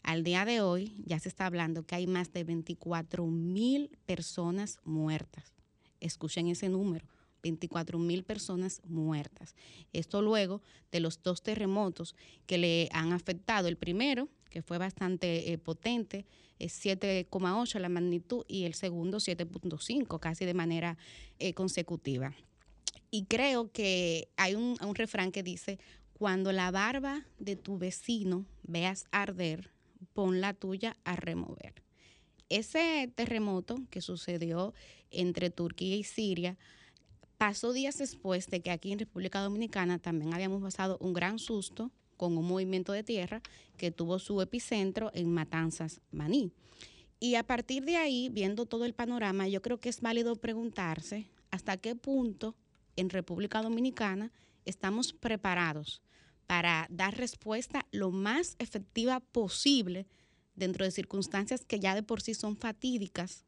Al 0.01 0.23
día 0.23 0.45
de 0.45 0.61
hoy 0.61 0.95
ya 1.05 1.19
se 1.19 1.29
está 1.29 1.45
hablando 1.45 1.83
que 1.83 1.95
hay 1.95 2.07
más 2.07 2.31
de 2.31 2.43
24 2.43 3.25
mil 3.27 3.97
personas 4.05 4.79
muertas. 4.85 5.53
Escuchen 5.99 6.47
ese 6.47 6.69
número, 6.69 7.05
24 7.41 7.99
mil 7.99 8.23
personas 8.23 8.81
muertas. 8.85 9.55
Esto 9.93 10.21
luego 10.21 10.61
de 10.91 10.99
los 10.99 11.21
dos 11.21 11.41
terremotos 11.41 12.15
que 12.45 12.57
le 12.57 12.89
han 12.91 13.13
afectado. 13.13 13.67
El 13.67 13.77
primero, 13.77 14.29
que 14.49 14.61
fue 14.61 14.77
bastante 14.77 15.51
eh, 15.51 15.57
potente, 15.57 16.25
es 16.59 16.83
7,8 16.83 17.79
la 17.79 17.89
magnitud 17.89 18.43
y 18.47 18.65
el 18.65 18.73
segundo 18.73 19.17
7,5, 19.17 20.19
casi 20.19 20.45
de 20.45 20.53
manera 20.53 20.97
eh, 21.39 21.53
consecutiva. 21.53 22.35
Y 23.11 23.25
creo 23.25 23.71
que 23.71 24.29
hay 24.37 24.55
un, 24.55 24.75
un 24.81 24.95
refrán 24.95 25.31
que 25.31 25.41
dice, 25.41 25.79
cuando 26.13 26.51
la 26.51 26.69
barba 26.69 27.25
de 27.39 27.55
tu 27.55 27.77
vecino 27.77 28.45
veas 28.63 29.05
arder, 29.11 29.71
pon 30.13 30.41
la 30.41 30.53
tuya 30.53 30.97
a 31.05 31.15
remover. 31.15 31.73
Ese 32.49 33.11
terremoto 33.15 33.77
que 33.89 34.01
sucedió 34.01 34.73
entre 35.11 35.49
Turquía 35.49 35.95
y 35.95 36.03
Siria 36.03 36.57
pasó 37.39 37.71
días 37.71 37.97
después 37.97 38.47
de 38.47 38.59
que 38.59 38.69
aquí 38.69 38.91
en 38.91 38.99
República 38.99 39.39
Dominicana 39.39 39.97
también 39.97 40.33
habíamos 40.33 40.61
pasado 40.61 40.97
un 40.99 41.13
gran 41.13 41.39
susto 41.39 41.89
con 42.17 42.37
un 42.37 42.45
movimiento 42.45 42.91
de 42.91 43.01
tierra 43.01 43.41
que 43.77 43.91
tuvo 43.91 44.19
su 44.19 44.41
epicentro 44.41 45.09
en 45.13 45.33
Matanzas, 45.33 46.01
Maní. 46.11 46.51
Y 47.17 47.35
a 47.35 47.43
partir 47.43 47.85
de 47.85 47.95
ahí, 47.95 48.27
viendo 48.27 48.65
todo 48.65 48.83
el 48.83 48.93
panorama, 48.93 49.47
yo 49.47 49.61
creo 49.61 49.79
que 49.79 49.87
es 49.87 50.01
válido 50.01 50.35
preguntarse 50.35 51.27
hasta 51.49 51.77
qué 51.77 51.95
punto 51.95 52.57
en 52.97 53.09
República 53.09 53.61
Dominicana 53.61 54.33
estamos 54.65 55.13
preparados 55.13 56.01
para 56.45 56.87
dar 56.89 57.15
respuesta 57.15 57.85
lo 57.91 58.11
más 58.11 58.57
efectiva 58.59 59.21
posible 59.21 60.07
dentro 60.55 60.83
de 60.83 60.91
circunstancias 60.91 61.63
que 61.63 61.79
ya 61.79 61.95
de 61.95 62.03
por 62.03 62.21
sí 62.21 62.33
son 62.33 62.57
fatídicas 62.57 63.45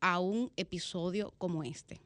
a 0.00 0.20
un 0.20 0.52
episodio 0.56 1.34
como 1.36 1.64
este. 1.64 2.00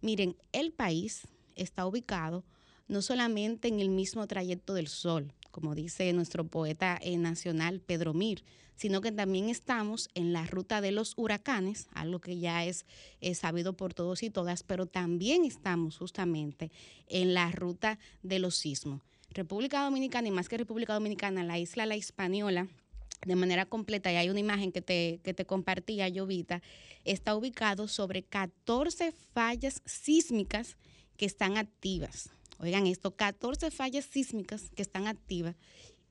Miren, 0.00 0.36
el 0.52 0.72
país 0.72 1.26
está 1.56 1.86
ubicado 1.86 2.44
no 2.86 3.02
solamente 3.02 3.68
en 3.68 3.80
el 3.80 3.90
mismo 3.90 4.26
trayecto 4.26 4.74
del 4.74 4.88
Sol, 4.88 5.32
como 5.50 5.74
dice 5.74 6.12
nuestro 6.12 6.44
poeta 6.44 6.98
eh, 7.02 7.16
nacional 7.16 7.80
Pedro 7.80 8.14
Mir, 8.14 8.44
sino 8.76 9.00
que 9.00 9.10
también 9.10 9.48
estamos 9.48 10.08
en 10.14 10.32
la 10.32 10.46
ruta 10.46 10.80
de 10.80 10.92
los 10.92 11.14
huracanes, 11.16 11.88
algo 11.92 12.20
que 12.20 12.38
ya 12.38 12.64
es, 12.64 12.86
sabido 13.34 13.72
por 13.72 13.92
todos 13.92 14.22
y 14.22 14.30
todas, 14.30 14.62
pero 14.62 14.86
también 14.86 15.44
estamos 15.44 15.98
justamente 15.98 16.70
en 17.08 17.34
la 17.34 17.50
ruta 17.50 17.98
de 18.22 18.38
los 18.38 18.54
sismos. 18.54 19.02
República 19.30 19.82
Dominicana 19.82 20.28
y 20.28 20.30
más 20.30 20.48
que 20.48 20.56
República 20.56 20.94
Dominicana, 20.94 21.42
la 21.42 21.58
isla 21.58 21.86
La 21.86 21.96
Hispaniola, 21.96 22.68
de 23.26 23.36
manera 23.36 23.66
completa, 23.66 24.12
y 24.12 24.16
hay 24.16 24.30
una 24.30 24.40
imagen 24.40 24.72
que 24.72 24.82
te, 24.82 25.20
que 25.22 25.34
te 25.34 25.44
compartía, 25.44 26.08
Jovita, 26.14 26.62
está 27.04 27.34
ubicado 27.34 27.88
sobre 27.88 28.22
14 28.22 29.12
fallas 29.32 29.82
sísmicas 29.84 30.76
que 31.16 31.26
están 31.26 31.56
activas. 31.56 32.30
Oigan 32.58 32.86
esto, 32.86 33.14
14 33.14 33.70
fallas 33.70 34.04
sísmicas 34.04 34.70
que 34.70 34.82
están 34.82 35.06
activas 35.06 35.56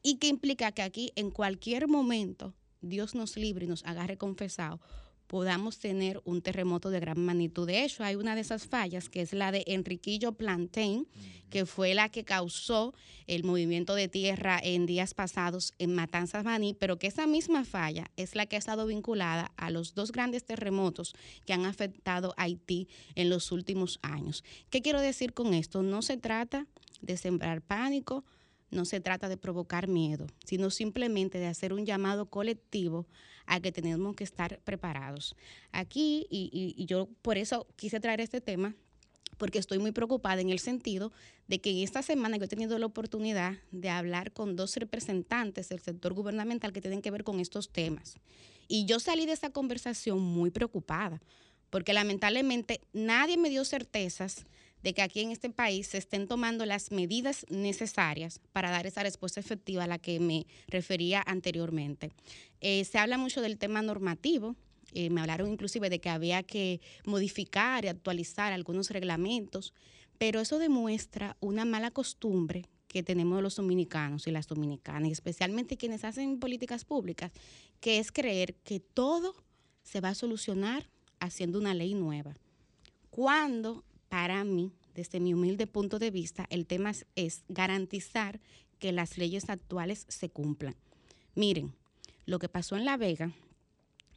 y 0.01 0.17
que 0.17 0.27
implica 0.27 0.71
que 0.71 0.81
aquí 0.81 1.11
en 1.15 1.31
cualquier 1.31 1.87
momento 1.87 2.53
Dios 2.81 3.15
nos 3.15 3.35
libre 3.35 3.65
y 3.65 3.67
nos 3.67 3.83
agarre 3.85 4.17
confesado, 4.17 4.79
podamos 5.27 5.77
tener 5.77 6.21
un 6.25 6.41
terremoto 6.41 6.89
de 6.89 6.99
gran 6.99 7.19
magnitud. 7.23 7.67
De 7.67 7.83
hecho, 7.83 8.03
hay 8.03 8.15
una 8.15 8.33
de 8.35 8.41
esas 8.41 8.65
fallas 8.65 9.09
que 9.09 9.21
es 9.21 9.33
la 9.33 9.51
de 9.51 9.63
Enriquillo 9.67 10.31
Plantain, 10.31 11.07
que 11.49 11.65
fue 11.65 11.93
la 11.93 12.09
que 12.09 12.23
causó 12.23 12.93
el 13.27 13.43
movimiento 13.43 13.95
de 13.95 14.07
tierra 14.07 14.59
en 14.61 14.85
días 14.85 15.13
pasados 15.13 15.73
en 15.79 15.93
Matanzas 15.93 16.43
Maní, 16.43 16.73
pero 16.73 16.97
que 16.97 17.07
esa 17.07 17.27
misma 17.27 17.65
falla 17.65 18.09
es 18.15 18.35
la 18.35 18.45
que 18.45 18.55
ha 18.55 18.59
estado 18.59 18.87
vinculada 18.87 19.51
a 19.57 19.69
los 19.69 19.93
dos 19.93 20.11
grandes 20.11 20.45
terremotos 20.45 21.13
que 21.45 21.53
han 21.53 21.65
afectado 21.65 22.33
a 22.37 22.43
Haití 22.43 22.87
en 23.15 23.29
los 23.29 23.51
últimos 23.51 23.99
años. 24.01 24.43
¿Qué 24.69 24.81
quiero 24.81 25.01
decir 25.01 25.33
con 25.33 25.53
esto? 25.53 25.83
No 25.83 26.01
se 26.01 26.17
trata 26.17 26.67
de 27.01 27.17
sembrar 27.17 27.61
pánico, 27.61 28.23
no 28.69 28.85
se 28.85 28.99
trata 28.99 29.29
de 29.29 29.37
provocar 29.37 29.87
miedo, 29.87 30.27
sino 30.45 30.69
simplemente 30.69 31.37
de 31.37 31.47
hacer 31.47 31.73
un 31.73 31.85
llamado 31.85 32.29
colectivo 32.29 33.07
a 33.47 33.59
que 33.59 33.71
tenemos 33.71 34.15
que 34.15 34.23
estar 34.23 34.59
preparados. 34.59 35.35
Aquí, 35.71 36.27
y, 36.29 36.75
y- 36.77 36.85
yo 36.85 37.09
por 37.21 37.37
eso 37.37 37.65
quise 37.75 37.99
traer 37.99 38.21
este 38.21 38.41
tema, 38.41 38.75
porque 39.37 39.59
estoy 39.59 39.79
muy 39.79 39.91
preocupada 39.91 40.41
en 40.41 40.49
el 40.49 40.59
sentido 40.59 41.11
de 41.47 41.59
que 41.59 41.83
esta 41.83 42.01
semana 42.01 42.37
yo 42.37 42.45
he 42.45 42.47
tenido 42.47 42.77
la 42.77 42.85
oportunidad 42.85 43.57
de 43.71 43.89
hablar 43.89 44.31
con 44.31 44.55
dos 44.55 44.75
representantes 44.75 45.69
del 45.69 45.79
sector 45.79 46.13
gubernamental 46.13 46.73
que 46.73 46.81
tienen 46.81 47.01
que 47.01 47.11
ver 47.11 47.23
con 47.23 47.39
estos 47.39 47.69
temas. 47.69 48.15
Y 48.67 48.85
yo 48.85 48.99
salí 48.99 49.25
de 49.25 49.33
esa 49.33 49.49
conversación 49.49 50.19
muy 50.21 50.49
preocupada, 50.51 51.21
porque 51.69 51.93
lamentablemente 51.93 52.81
nadie 52.93 53.37
me 53.37 53.49
dio 53.49 53.63
certezas 53.63 54.45
de 54.87 54.93
que 54.93 55.01
aquí 55.01 55.19
en 55.19 55.31
este 55.31 55.49
país 55.49 55.87
se 55.87 55.97
estén 55.97 56.29
tomando 56.29 56.65
las 56.65 56.93
medidas 56.93 57.45
necesarias 57.49 58.39
para 58.53 58.71
dar 58.71 58.87
esa 58.87 59.03
respuesta 59.03 59.41
efectiva 59.41 59.83
a 59.83 59.87
la 59.87 59.99
que 59.99 60.21
me 60.21 60.47
refería 60.69 61.21
anteriormente. 61.27 62.13
Eh, 62.61 62.85
se 62.85 62.97
habla 62.97 63.17
mucho 63.17 63.41
del 63.41 63.57
tema 63.57 63.81
normativo, 63.81 64.55
eh, 64.93 65.09
me 65.09 65.19
hablaron 65.19 65.51
inclusive 65.51 65.89
de 65.89 65.99
que 65.99 66.07
había 66.07 66.41
que 66.41 66.79
modificar 67.03 67.83
y 67.83 67.89
actualizar 67.89 68.53
algunos 68.53 68.89
reglamentos, 68.89 69.73
pero 70.17 70.39
eso 70.39 70.57
demuestra 70.57 71.35
una 71.41 71.65
mala 71.65 71.91
costumbre 71.91 72.63
que 72.87 73.03
tenemos 73.03 73.43
los 73.43 73.57
dominicanos 73.57 74.25
y 74.25 74.31
las 74.31 74.47
dominicanas, 74.47 75.11
especialmente 75.11 75.75
quienes 75.75 76.05
hacen 76.05 76.39
políticas 76.39 76.85
públicas, 76.85 77.33
que 77.81 77.99
es 77.99 78.13
creer 78.13 78.55
que 78.63 78.79
todo 78.79 79.35
se 79.83 79.99
va 79.99 80.09
a 80.11 80.15
solucionar 80.15 80.89
haciendo 81.19 81.59
una 81.59 81.73
ley 81.73 81.93
nueva. 81.93 82.37
Cuando, 83.09 83.83
para 84.07 84.45
mí, 84.45 84.71
desde 84.97 85.19
mi 85.19 85.31
humilde 85.35 85.67
punto 85.67 85.99
de 85.99 86.09
vista, 86.09 86.47
el 86.49 86.65
tema 86.65 86.91
es, 87.15 87.43
garantizar 87.49 88.39
que 88.79 88.91
las 88.91 89.19
leyes 89.19 89.47
actuales 89.47 90.07
se 90.09 90.29
cumplan. 90.29 90.75
Miren, 91.35 91.75
lo 92.25 92.39
que 92.39 92.49
pasó 92.49 92.75
en 92.75 92.83
La 92.83 92.97
Vega 92.97 93.31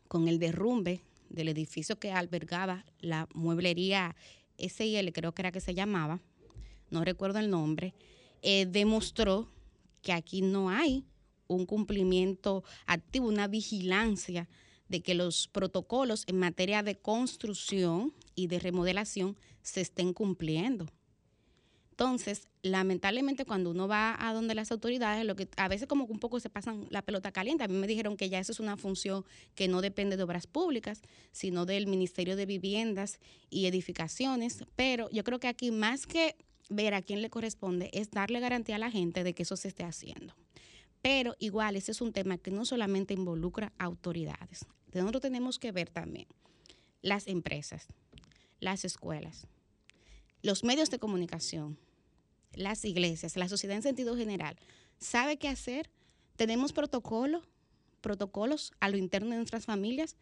con 0.09 0.27
el 0.27 0.39
derrumbe 0.39 1.03
del 1.29 1.49
edificio 1.49 2.01
que 2.01 2.13
albergaba 2.13 2.87
la 2.99 3.29
mueblería 3.35 4.17
SIL, 4.57 5.13
creo 5.13 5.33
que 5.33 5.43
era 5.43 5.53
que 5.53 5.61
se 5.61 5.75
llamaba, 5.75 6.19
no 6.89 7.05
recuerdo 7.05 7.41
el 7.41 7.51
nombre, 7.51 7.93
eh, 8.41 8.65
demostró 8.65 9.51
que 10.01 10.15
aquí 10.15 10.41
no 10.41 10.71
hay 10.71 11.05
un 11.47 11.67
cumplimiento 11.67 12.65
activo, 12.87 13.29
una 13.29 13.49
vigilancia 13.49 14.49
de 14.89 15.03
que 15.03 15.15
los 15.15 15.47
protocolos 15.47 16.25
en 16.27 16.39
materia 16.39 16.83
de 16.83 16.97
construcción 16.97 18.15
y 18.35 18.47
de 18.47 18.59
remodelación 18.59 19.37
se 19.63 19.81
estén 19.81 20.13
cumpliendo. 20.13 20.87
Entonces, 22.01 22.49
lamentablemente 22.63 23.45
cuando 23.45 23.71
uno 23.71 23.87
va 23.87 24.17
a 24.19 24.33
donde 24.33 24.55
las 24.55 24.73
autoridades, 24.73 25.23
lo 25.27 25.37
que 25.37 25.49
a 25.59 25.69
veces 25.69 25.87
como 25.87 26.07
un 26.07 26.19
poco 26.19 26.41
se 26.41 26.49
pasan 26.49 26.87
la 26.89 27.03
pelota 27.03 27.31
caliente. 27.31 27.63
A 27.63 27.69
mí 27.69 27.75
me 27.75 27.87
dijeron 27.87 28.17
que 28.17 28.31
ya 28.31 28.39
eso 28.39 28.53
es 28.53 28.61
una 28.61 28.79
función 28.79 29.23
que 29.55 29.69
no 29.69 29.83
depende 29.83 30.17
de 30.17 30.23
obras 30.23 30.47
públicas, 30.47 31.03
sino 31.31 31.67
del 31.67 31.87
Ministerio 31.87 32.37
de 32.37 32.47
Viviendas 32.47 33.19
y 33.51 33.67
Edificaciones. 33.67 34.65
Pero 34.77 35.11
yo 35.11 35.25
creo 35.25 35.41
que 35.41 35.49
aquí 35.49 35.73
más 35.73 36.07
que 36.07 36.37
ver 36.71 36.95
a 36.95 37.03
quién 37.03 37.21
le 37.21 37.29
corresponde 37.29 37.91
es 37.93 38.11
darle 38.11 38.41
garantía 38.41 38.77
a 38.77 38.79
la 38.79 38.91
gente 38.91 39.23
de 39.23 39.35
que 39.35 39.43
eso 39.43 39.57
se 39.57 39.69
esté 39.69 39.85
haciendo. 39.85 40.35
Pero 41.03 41.37
igual, 41.39 41.77
ese 41.77 41.93
es 41.93 42.01
un 42.01 42.15
tema 42.15 42.39
que 42.39 42.51
no 42.51 42.65
solamente 42.65 43.13
involucra 43.13 43.75
autoridades. 43.79 44.65
Nosotros 44.95 45.21
tenemos 45.21 45.59
que 45.59 45.71
ver 45.71 45.91
también 45.91 46.29
las 47.03 47.27
empresas, 47.27 47.89
las 48.61 48.85
escuelas, 48.85 49.47
los 50.43 50.65
medios 50.65 50.91
de 50.91 50.99
comunicación, 50.99 51.79
las 52.53 52.85
iglesias, 52.85 53.37
la 53.37 53.49
sociedad 53.49 53.77
en 53.77 53.83
sentido 53.83 54.17
general, 54.17 54.57
sabe 54.99 55.39
qué 55.39 55.49
hacer. 55.49 55.91
Tenemos 56.37 56.73
protocolos, 56.73 57.45
protocolos 58.01 58.73
a 58.81 58.89
lo 58.89 58.97
interno 58.97 59.31
de 59.31 59.37
nuestras 59.37 59.67
familias 59.67 60.17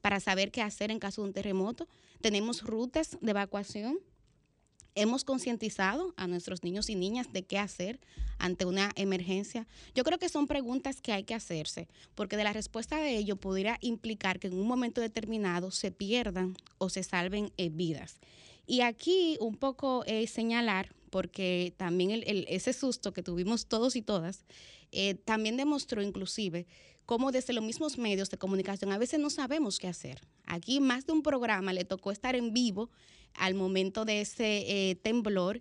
para 0.00 0.20
saber 0.20 0.50
qué 0.50 0.62
hacer 0.62 0.90
en 0.90 0.98
caso 0.98 1.22
de 1.22 1.28
un 1.28 1.34
terremoto. 1.34 1.88
Tenemos 2.20 2.62
rutas 2.62 3.16
de 3.20 3.30
evacuación. 3.30 3.98
Hemos 4.96 5.24
concientizado 5.24 6.14
a 6.16 6.28
nuestros 6.28 6.62
niños 6.62 6.88
y 6.88 6.94
niñas 6.94 7.32
de 7.32 7.42
qué 7.42 7.58
hacer 7.58 7.98
ante 8.38 8.64
una 8.64 8.92
emergencia. 8.94 9.66
Yo 9.92 10.04
creo 10.04 10.18
que 10.18 10.28
son 10.28 10.46
preguntas 10.46 11.00
que 11.00 11.12
hay 11.12 11.24
que 11.24 11.34
hacerse, 11.34 11.88
porque 12.14 12.36
de 12.36 12.44
la 12.44 12.52
respuesta 12.52 12.98
de 12.98 13.16
ello 13.16 13.34
pudiera 13.34 13.78
implicar 13.80 14.38
que 14.38 14.46
en 14.46 14.54
un 14.54 14.68
momento 14.68 15.00
determinado 15.00 15.72
se 15.72 15.90
pierdan 15.90 16.56
o 16.78 16.90
se 16.90 17.02
salven 17.02 17.52
eh, 17.56 17.70
vidas. 17.70 18.20
Y 18.66 18.82
aquí 18.82 19.36
un 19.40 19.56
poco 19.56 20.04
eh, 20.06 20.26
señalar, 20.28 20.94
porque 21.14 21.72
también 21.76 22.10
el- 22.10 22.24
el- 22.26 22.44
ese 22.48 22.72
susto 22.72 23.12
que 23.12 23.22
tuvimos 23.22 23.66
todos 23.66 23.94
y 23.94 24.02
todas, 24.02 24.44
eh, 24.90 25.14
también 25.14 25.56
demostró 25.56 26.02
inclusive 26.02 26.66
cómo 27.06 27.30
desde 27.30 27.52
los 27.52 27.62
mismos 27.62 27.98
medios 27.98 28.30
de 28.30 28.36
comunicación 28.36 28.90
a 28.90 28.98
veces 28.98 29.20
no 29.20 29.30
sabemos 29.30 29.78
qué 29.78 29.86
hacer. 29.86 30.22
Aquí 30.44 30.80
más 30.80 31.06
de 31.06 31.12
un 31.12 31.22
programa 31.22 31.72
le 31.72 31.84
tocó 31.84 32.10
estar 32.10 32.34
en 32.34 32.52
vivo 32.52 32.90
al 33.34 33.54
momento 33.54 34.04
de 34.04 34.22
ese 34.22 34.64
eh, 34.66 34.96
temblor 34.96 35.60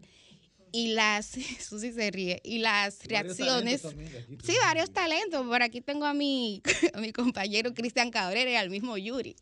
y 0.73 0.87
las, 0.87 1.27
Susi 1.61 1.93
se 1.93 2.11
ríe, 2.11 2.41
y 2.43 2.57
las 2.57 3.05
reacciones. 3.05 3.83
también 3.83 4.39
Sí, 4.43 4.53
varios 4.59 4.91
talentos. 4.91 5.45
Por 5.45 5.61
aquí 5.61 5.79
tengo 5.79 6.05
a 6.05 6.13
mi, 6.13 6.61
a 6.93 6.99
mi 6.99 7.13
compañero 7.13 7.73
Cristian 7.73 8.09
Cabrera 8.09 8.49
y 8.49 8.55
al 8.55 8.69
mismo 8.69 8.97
Yuri. 8.97 9.35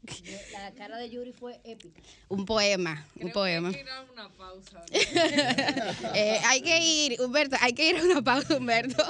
La 0.52 0.72
cara 0.74 0.98
de 0.98 1.10
Yuri 1.10 1.32
fue 1.32 1.60
épica. 1.64 2.02
Un 2.28 2.46
poema, 2.46 3.08
un 3.16 3.32
poema. 3.32 3.72
una 4.12 4.30
pausa. 4.30 4.84
Eh, 6.14 6.40
hay 6.46 6.62
que 6.62 6.80
ir, 6.80 7.22
Humberto, 7.22 7.56
hay 7.62 7.74
que 7.74 7.90
ir 7.90 7.98
a 7.98 8.04
una 8.04 8.22
pausa, 8.22 8.58
Humberto. 8.58 9.04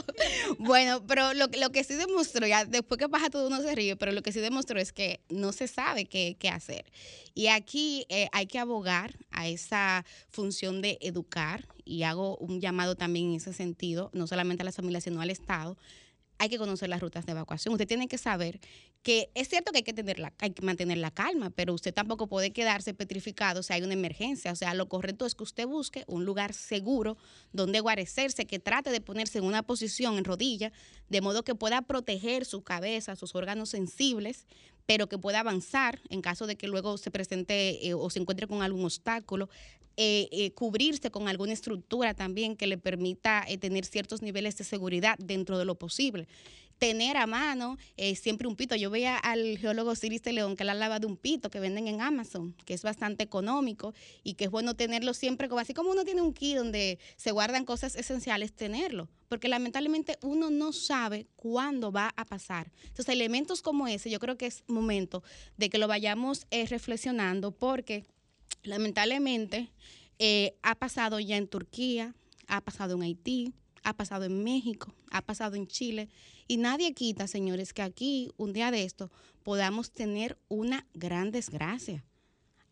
Bueno, 0.60 1.04
pero 1.08 1.34
lo, 1.34 1.48
lo 1.48 1.72
que 1.72 1.84
sí 1.84 1.96
demostró, 1.96 2.46
ya 2.46 2.66
después 2.66 3.00
que 3.00 3.10
pasa 3.10 3.30
todo 3.30 3.48
uno 3.48 3.62
se 3.62 3.74
ríe, 3.74 3.96
pero 3.96 4.12
lo 4.12 4.22
que 4.22 4.32
sí 4.32 4.40
demostró 4.40 4.80
es 4.80 4.94
que 4.94 5.22
no 5.30 5.52
se 5.52 5.68
sabe 5.68 6.06
qué, 6.06 6.38
qué 6.40 6.50
hacer. 6.50 6.86
Y 7.34 7.48
aquí 7.48 8.06
eh, 8.10 8.28
hay 8.32 8.48
que 8.48 8.60
abogar 8.60 9.18
a 9.32 9.48
esa 9.48 10.06
función 10.30 10.82
de 10.82 10.98
educar 11.02 11.68
y 11.86 12.04
hago 12.04 12.38
un 12.38 12.60
llamado 12.60 12.96
también 12.96 13.30
en 13.30 13.36
ese 13.36 13.54
sentido, 13.54 14.10
no 14.14 14.28
solamente 14.28 14.64
a 14.64 14.66
las 14.66 14.76
familias, 14.76 15.04
sino 15.04 15.22
al 15.22 15.30
Estado. 15.30 15.78
Hay 16.38 16.50
que 16.50 16.58
conocer 16.58 16.90
las 16.90 17.02
rutas 17.02 17.26
de 17.26 17.34
evacuación. 17.34 17.74
Usted 17.74 17.88
tiene 17.88 18.08
que 18.08 18.18
saber 18.18 18.60
que 19.04 19.32
es 19.34 19.50
cierto 19.50 19.72
que 19.72 19.80
hay 19.80 19.84
que, 19.84 19.94
tener 19.94 20.20
la, 20.20 20.34
hay 20.40 20.52
que 20.52 20.62
mantener 20.62 20.98
la 20.98 21.12
calma, 21.12 21.50
pero 21.50 21.74
usted 21.74 21.94
tampoco 21.94 22.28
puede 22.28 22.52
quedarse 22.52 22.94
petrificado 22.94 23.64
si 23.64 23.74
hay 23.74 23.82
una 23.82 23.94
emergencia. 23.94 24.52
O 24.52 24.56
sea, 24.56 24.74
lo 24.74 24.88
correcto 24.88 25.26
es 25.26 25.34
que 25.34 25.44
usted 25.44 25.66
busque 25.66 26.04
un 26.08 26.26
lugar 26.26 26.54
seguro 26.54 27.18
donde 27.52 27.80
guarecerse, 27.80 28.46
que 28.46 28.60
trate 28.60 28.92
de 28.92 29.02
ponerse 29.02 29.40
en 29.40 29.46
una 29.46 29.64
posición 29.64 30.18
en 30.18 30.24
rodilla, 30.24 30.72
de 31.10 31.22
modo 31.22 31.44
que 31.44 31.56
pueda 31.56 31.82
proteger 31.82 32.46
su 32.46 32.64
cabeza, 32.64 33.16
sus 33.16 33.34
órganos 33.34 33.70
sensibles, 33.70 34.46
pero 34.92 35.08
que 35.08 35.18
pueda 35.18 35.40
avanzar 35.40 36.02
en 36.10 36.22
caso 36.22 36.48
de 36.48 36.58
que 36.58 36.68
luego 36.68 36.98
se 36.98 37.12
presente 37.12 37.88
eh, 37.88 37.94
o 37.94 38.10
se 38.10 38.20
encuentre 38.20 38.46
con 38.46 38.62
algún 38.62 38.84
obstáculo. 38.84 39.48
eh, 39.96 40.28
eh, 40.34 40.52
cubrirse 40.52 41.12
con 41.12 41.30
alguna 41.30 41.54
estructura 41.54 42.14
también 42.14 42.58
que 42.58 42.68
le 42.68 42.78
permita 42.78 43.46
tener 43.62 43.86
ciertos 43.86 44.22
niveles 44.22 44.58
de 44.58 44.66
seguridad 44.66 45.18
dentro 45.18 45.58
de 45.58 45.64
lo 45.64 45.76
posible 45.76 46.28
tener 46.82 47.16
a 47.16 47.28
mano 47.28 47.78
eh, 47.96 48.16
siempre 48.16 48.48
un 48.48 48.56
pito. 48.56 48.76
Yo 48.76 48.90
veía 48.90 49.16
al 49.16 49.60
geólogo 49.60 49.96
Ciris 49.96 50.26
León 50.26 50.56
que 50.56 50.64
él 50.64 50.70
hablaba 50.70 51.00
de 51.00 51.06
un 51.06 51.16
pito 51.16 51.52
que 51.52 51.60
venden 51.60 51.88
en 51.88 52.02
Amazon, 52.02 52.56
que 52.66 52.74
es 52.74 52.82
bastante 52.82 53.24
económico 53.24 53.94
y 54.24 54.34
que 54.34 54.46
es 54.46 54.50
bueno 54.50 54.76
tenerlo 54.76 55.14
siempre, 55.14 55.48
como 55.48 55.60
así 55.60 55.76
como 55.76 55.92
uno 55.92 56.06
tiene 56.06 56.24
un 56.24 56.34
kit 56.34 56.58
donde 56.58 56.98
se 57.18 57.30
guardan 57.30 57.66
cosas 57.66 57.96
esenciales, 57.96 58.54
tenerlo, 58.54 59.10
porque 59.30 59.48
lamentablemente 59.48 60.18
uno 60.24 60.50
no 60.50 60.74
sabe 60.74 61.28
cuándo 61.36 61.92
va 61.92 62.12
a 62.16 62.26
pasar. 62.26 62.72
Entonces, 62.86 63.10
elementos 63.10 63.62
como 63.62 63.88
ese, 63.88 64.10
yo 64.10 64.18
creo 64.18 64.40
que 64.40 64.48
es 64.48 64.64
momento 64.66 65.22
de 65.58 65.70
que 65.70 65.78
lo 65.78 65.88
vayamos 65.88 66.48
eh, 66.50 66.66
reflexionando, 66.66 67.52
porque 67.52 68.06
lamentablemente 68.64 69.70
eh, 70.18 70.56
ha 70.64 70.74
pasado 70.74 71.20
ya 71.20 71.38
en 71.38 71.48
Turquía, 71.48 72.16
ha 72.48 72.62
pasado 72.62 72.96
en 72.96 73.04
Haití, 73.04 73.54
ha 73.84 73.94
pasado 73.94 74.26
en 74.26 74.44
México, 74.44 74.94
ha 75.12 75.22
pasado 75.22 75.56
en 75.56 75.68
Chile, 75.68 76.10
y 76.48 76.58
nadie 76.58 76.94
quita, 76.94 77.28
señores, 77.28 77.74
que 77.74 77.82
aquí, 77.82 78.32
un 78.38 78.54
día 78.54 78.72
de 78.72 78.84
esto, 78.84 79.12
podamos 79.44 79.92
tener 79.92 80.38
una 80.50 80.86
gran 80.94 81.32
desgracia. 81.32 82.04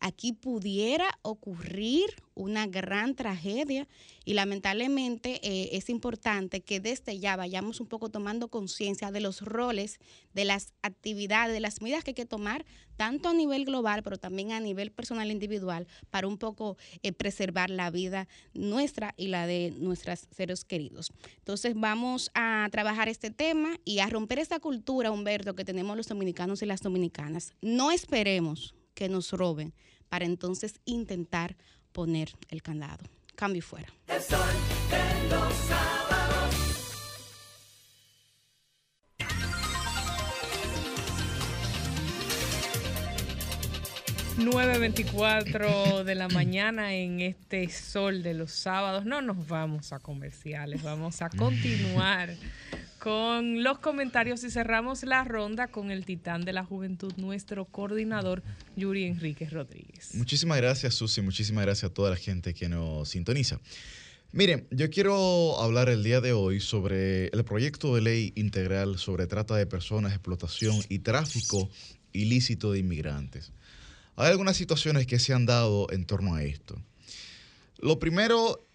Aquí 0.02 0.32
pudiera 0.32 1.18
ocurrir 1.20 2.08
una 2.34 2.66
gran 2.66 3.14
tragedia 3.14 3.86
y 4.24 4.32
lamentablemente 4.32 5.40
eh, 5.42 5.76
es 5.76 5.90
importante 5.90 6.62
que 6.62 6.80
desde 6.80 7.18
ya 7.18 7.36
vayamos 7.36 7.80
un 7.80 7.86
poco 7.86 8.08
tomando 8.08 8.48
conciencia 8.48 9.10
de 9.10 9.20
los 9.20 9.42
roles, 9.42 10.00
de 10.32 10.46
las 10.46 10.72
actividades, 10.80 11.52
de 11.52 11.60
las 11.60 11.82
medidas 11.82 12.02
que 12.02 12.10
hay 12.10 12.14
que 12.14 12.24
tomar, 12.24 12.64
tanto 12.96 13.28
a 13.28 13.34
nivel 13.34 13.66
global, 13.66 14.02
pero 14.02 14.16
también 14.16 14.52
a 14.52 14.60
nivel 14.60 14.90
personal 14.90 15.28
e 15.28 15.32
individual, 15.32 15.86
para 16.08 16.26
un 16.26 16.38
poco 16.38 16.78
eh, 17.02 17.12
preservar 17.12 17.68
la 17.68 17.90
vida 17.90 18.26
nuestra 18.54 19.12
y 19.18 19.28
la 19.28 19.46
de 19.46 19.74
nuestros 19.76 20.26
seres 20.34 20.64
queridos. 20.64 21.12
Entonces 21.36 21.74
vamos 21.76 22.30
a 22.34 22.66
trabajar 22.72 23.10
este 23.10 23.30
tema 23.30 23.78
y 23.84 23.98
a 23.98 24.06
romper 24.06 24.38
esta 24.38 24.60
cultura, 24.60 25.10
Humberto, 25.10 25.54
que 25.54 25.66
tenemos 25.66 25.94
los 25.94 26.08
dominicanos 26.08 26.62
y 26.62 26.66
las 26.66 26.80
dominicanas. 26.80 27.52
No 27.60 27.90
esperemos 27.90 28.74
que 28.94 29.10
nos 29.10 29.32
roben 29.32 29.74
para 30.10 30.26
entonces 30.26 30.74
intentar 30.84 31.56
poner 31.92 32.32
el 32.50 32.62
candado. 32.62 33.04
Cambio 33.34 33.60
y 33.60 33.62
fuera. 33.62 33.88
El 34.06 34.20
sol 34.20 34.40
de 34.90 35.28
los 35.30 35.54
sábados. 35.54 36.10
9.24 44.36 46.02
de 46.02 46.14
la 46.14 46.28
mañana 46.28 46.94
en 46.94 47.20
este 47.20 47.68
sol 47.68 48.22
de 48.22 48.34
los 48.34 48.52
sábados. 48.52 49.04
No 49.04 49.20
nos 49.20 49.46
vamos 49.46 49.92
a 49.92 49.98
comerciales, 50.00 50.82
vamos 50.82 51.20
a 51.20 51.28
continuar 51.28 52.30
con 53.00 53.64
los 53.64 53.78
comentarios 53.78 54.44
y 54.44 54.50
cerramos 54.50 55.02
la 55.02 55.24
ronda 55.24 55.68
con 55.68 55.90
el 55.90 56.04
titán 56.04 56.44
de 56.44 56.52
la 56.52 56.64
juventud, 56.64 57.12
nuestro 57.16 57.64
coordinador 57.64 58.42
Yuri 58.76 59.04
Enríquez 59.04 59.52
Rodríguez. 59.52 60.14
Muchísimas 60.14 60.58
gracias, 60.58 60.94
Susi. 60.94 61.22
Muchísimas 61.22 61.64
gracias 61.64 61.90
a 61.90 61.94
toda 61.94 62.10
la 62.10 62.16
gente 62.16 62.52
que 62.54 62.68
nos 62.68 63.08
sintoniza. 63.08 63.58
Miren, 64.32 64.68
yo 64.70 64.90
quiero 64.90 65.60
hablar 65.60 65.88
el 65.88 66.04
día 66.04 66.20
de 66.20 66.32
hoy 66.32 66.60
sobre 66.60 67.28
el 67.28 67.42
proyecto 67.44 67.94
de 67.94 68.02
ley 68.02 68.32
integral 68.36 68.98
sobre 68.98 69.26
trata 69.26 69.56
de 69.56 69.66
personas, 69.66 70.12
explotación 70.12 70.76
y 70.88 71.00
tráfico 71.00 71.68
ilícito 72.12 72.70
de 72.70 72.80
inmigrantes. 72.80 73.50
Hay 74.16 74.30
algunas 74.30 74.56
situaciones 74.56 75.06
que 75.06 75.18
se 75.18 75.32
han 75.32 75.46
dado 75.46 75.90
en 75.90 76.04
torno 76.04 76.34
a 76.34 76.44
esto. 76.44 76.80
Lo 77.78 77.98
primero 77.98 78.66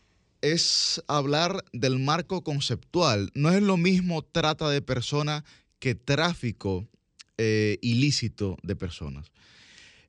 es 0.53 1.01
hablar 1.07 1.63
del 1.73 1.97
marco 1.97 2.43
conceptual. 2.43 3.31
No 3.33 3.51
es 3.51 3.63
lo 3.63 3.77
mismo 3.77 4.21
trata 4.21 4.69
de 4.69 4.81
personas 4.81 5.43
que 5.79 5.95
tráfico 5.95 6.87
eh, 7.37 7.79
ilícito 7.81 8.57
de 8.61 8.75
personas. 8.75 9.31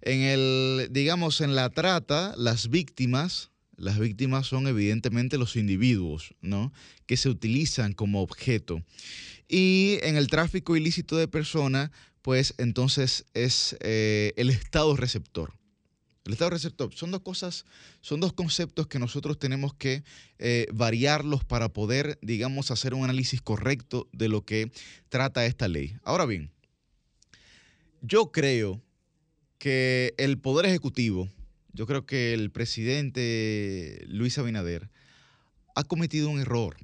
En 0.03 0.21
el, 0.21 0.89
digamos, 0.91 1.41
en 1.41 1.55
la 1.55 1.71
trata, 1.71 2.35
las 2.37 2.69
víctimas, 2.69 3.51
las 3.77 3.99
víctimas 3.99 4.47
son 4.47 4.67
evidentemente 4.69 5.39
los 5.39 5.57
individuos, 5.57 6.35
¿no? 6.43 6.71
Que 7.07 7.17
se 7.17 7.31
utilizan 7.31 7.95
como 7.95 8.21
objeto. 8.21 8.83
Y 9.49 9.99
en 10.03 10.17
el 10.17 10.29
tráfico 10.29 10.77
ilícito 10.77 11.17
de 11.17 11.29
personas, 11.29 11.91
pues 12.21 12.55
entonces 12.59 13.25
es 13.33 13.77
eh, 13.81 14.35
el 14.37 14.51
estado 14.51 14.97
receptor. 14.97 15.55
El 16.27 16.33
estado 16.33 16.51
receptor 16.51 16.93
son 16.93 17.13
dos 17.13 17.21
cosas, 17.21 17.65
son 18.01 18.19
dos 18.19 18.33
conceptos 18.33 18.89
que 18.89 18.99
nosotros 18.99 19.39
tenemos 19.39 19.75
que 19.75 20.03
eh, 20.39 20.67
variarlos 20.73 21.45
para 21.45 21.69
poder, 21.69 22.19
digamos, 22.21 22.73
hacer 22.73 22.95
un 22.95 23.05
análisis 23.05 23.41
correcto 23.41 24.09
de 24.13 24.29
lo 24.29 24.45
que 24.45 24.73
trata 25.09 25.47
esta 25.47 25.69
ley. 25.69 25.97
Ahora 26.03 26.27
bien, 26.27 26.51
yo 28.03 28.33
creo 28.33 28.83
que 29.59 30.15
el 30.19 30.39
Poder 30.39 30.67
Ejecutivo, 30.67 31.31
yo 31.73 31.87
creo 31.87 32.07
que 32.07 32.35
el 32.35 32.51
presidente 32.51 34.05
Luis 34.09 34.37
Abinader 34.37 34.91
ha 35.77 35.85
cometido 35.85 36.29
un 36.29 36.41
error. 36.41 36.77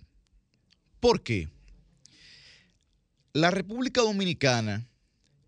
¿Por 1.01 1.23
qué? 1.23 1.49
La 3.33 3.51
República 3.51 4.03
Dominicana 4.03 4.87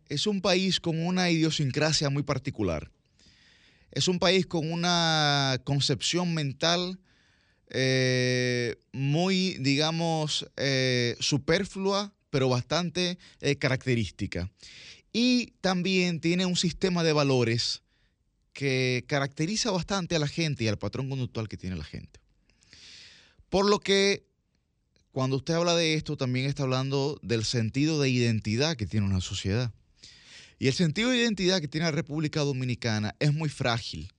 es 0.08 0.26
un 0.26 0.40
país 0.40 0.80
con 0.80 0.98
una 0.98 1.30
idiosincrasia 1.30 2.10
muy 2.10 2.24
particular. 2.24 2.90
Es 3.94 4.08
un 4.08 4.18
país 4.18 4.46
con 4.46 4.70
una 4.70 5.60
concepción 5.64 6.34
mental 6.34 6.98
eh, 7.70 8.76
muy, 8.92 9.56
digamos, 9.60 10.46
eh, 10.56 11.16
superflua, 11.20 12.12
pero 12.30 12.48
bastante 12.48 13.18
eh, 13.40 13.56
característica. 13.56 14.50
Y 15.12 15.52
también 15.60 16.20
tiene 16.20 16.44
un 16.44 16.56
sistema 16.56 17.04
de 17.04 17.12
valores 17.12 17.82
que 18.52 19.04
caracteriza 19.06 19.70
bastante 19.70 20.16
a 20.16 20.18
la 20.18 20.28
gente 20.28 20.64
y 20.64 20.68
al 20.68 20.78
patrón 20.78 21.08
conductual 21.08 21.48
que 21.48 21.56
tiene 21.56 21.76
la 21.76 21.84
gente. 21.84 22.20
Por 23.48 23.70
lo 23.70 23.78
que 23.78 24.26
cuando 25.12 25.36
usted 25.36 25.54
habla 25.54 25.76
de 25.76 25.94
esto, 25.94 26.16
también 26.16 26.46
está 26.46 26.64
hablando 26.64 27.20
del 27.22 27.44
sentido 27.44 28.00
de 28.00 28.10
identidad 28.10 28.76
que 28.76 28.86
tiene 28.86 29.06
una 29.06 29.20
sociedad. 29.20 29.72
Y 30.64 30.68
el 30.68 30.72
sentido 30.72 31.10
de 31.10 31.18
identidad 31.18 31.60
que 31.60 31.68
tiene 31.68 31.84
la 31.84 31.90
República 31.90 32.40
Dominicana 32.40 33.14
es 33.20 33.34
muy 33.34 33.50
frágil. 33.50 34.10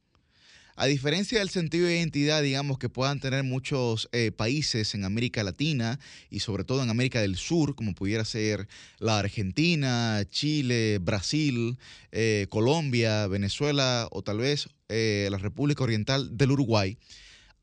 A 0.75 0.85
diferencia 0.85 1.39
del 1.39 1.49
sentido 1.49 1.87
de 1.87 1.97
identidad, 1.97 2.43
digamos, 2.43 2.77
que 2.77 2.87
puedan 2.87 3.19
tener 3.19 3.43
muchos 3.43 4.07
eh, 4.11 4.31
países 4.31 4.93
en 4.93 5.05
América 5.05 5.41
Latina 5.41 5.99
y 6.29 6.41
sobre 6.41 6.63
todo 6.63 6.83
en 6.83 6.91
América 6.91 7.19
del 7.19 7.35
Sur, 7.35 7.73
como 7.73 7.95
pudiera 7.95 8.23
ser 8.25 8.67
la 8.99 9.17
Argentina, 9.17 10.21
Chile, 10.29 10.99
Brasil, 11.01 11.79
eh, 12.11 12.45
Colombia, 12.51 13.25
Venezuela 13.25 14.07
o 14.11 14.21
tal 14.21 14.37
vez 14.37 14.69
eh, 14.87 15.27
la 15.31 15.39
República 15.39 15.83
Oriental 15.83 16.37
del 16.37 16.51
Uruguay, 16.51 16.99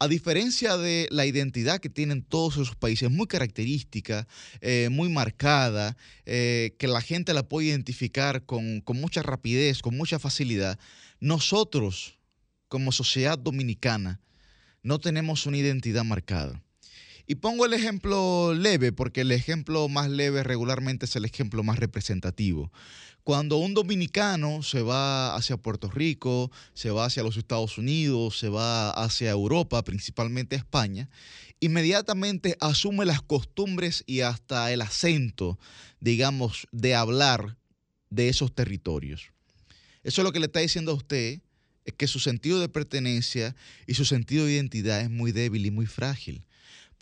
a 0.02 0.08
diferencia 0.08 0.76
de 0.76 1.06
la 1.12 1.26
identidad 1.26 1.78
que 1.78 1.88
tienen 1.88 2.24
todos 2.24 2.54
esos 2.54 2.74
países, 2.74 3.08
muy 3.08 3.28
característica, 3.28 4.26
eh, 4.60 4.88
muy 4.90 5.08
marcada, 5.08 5.96
eh, 6.26 6.74
que 6.76 6.88
la 6.88 7.00
gente 7.00 7.32
la 7.32 7.48
puede 7.48 7.68
identificar 7.68 8.44
con, 8.44 8.80
con 8.80 9.00
mucha 9.00 9.22
rapidez, 9.22 9.80
con 9.80 9.96
mucha 9.96 10.18
facilidad, 10.18 10.76
nosotros, 11.20 12.18
como 12.66 12.90
sociedad 12.90 13.38
dominicana, 13.38 14.20
no 14.82 14.98
tenemos 14.98 15.46
una 15.46 15.58
identidad 15.58 16.02
marcada. 16.02 16.60
Y 17.32 17.36
pongo 17.36 17.64
el 17.64 17.72
ejemplo 17.72 18.52
leve, 18.52 18.92
porque 18.92 19.22
el 19.22 19.32
ejemplo 19.32 19.88
más 19.88 20.10
leve 20.10 20.42
regularmente 20.42 21.06
es 21.06 21.16
el 21.16 21.24
ejemplo 21.24 21.62
más 21.62 21.78
representativo. 21.78 22.70
Cuando 23.24 23.56
un 23.56 23.72
dominicano 23.72 24.62
se 24.62 24.82
va 24.82 25.34
hacia 25.34 25.56
Puerto 25.56 25.90
Rico, 25.90 26.50
se 26.74 26.90
va 26.90 27.06
hacia 27.06 27.22
los 27.22 27.38
Estados 27.38 27.78
Unidos, 27.78 28.38
se 28.38 28.50
va 28.50 28.90
hacia 28.90 29.30
Europa, 29.30 29.82
principalmente 29.82 30.56
España, 30.56 31.08
inmediatamente 31.58 32.58
asume 32.60 33.06
las 33.06 33.22
costumbres 33.22 34.04
y 34.06 34.20
hasta 34.20 34.70
el 34.70 34.82
acento, 34.82 35.58
digamos, 36.00 36.66
de 36.70 36.94
hablar 36.94 37.56
de 38.10 38.28
esos 38.28 38.54
territorios. 38.54 39.32
Eso 40.02 40.20
es 40.20 40.24
lo 40.24 40.32
que 40.32 40.40
le 40.40 40.46
está 40.48 40.60
diciendo 40.60 40.92
a 40.92 40.96
usted, 40.96 41.40
es 41.86 41.94
que 41.94 42.08
su 42.08 42.20
sentido 42.20 42.60
de 42.60 42.68
pertenencia 42.68 43.56
y 43.86 43.94
su 43.94 44.04
sentido 44.04 44.44
de 44.44 44.52
identidad 44.52 45.00
es 45.00 45.08
muy 45.08 45.32
débil 45.32 45.64
y 45.64 45.70
muy 45.70 45.86
frágil. 45.86 46.44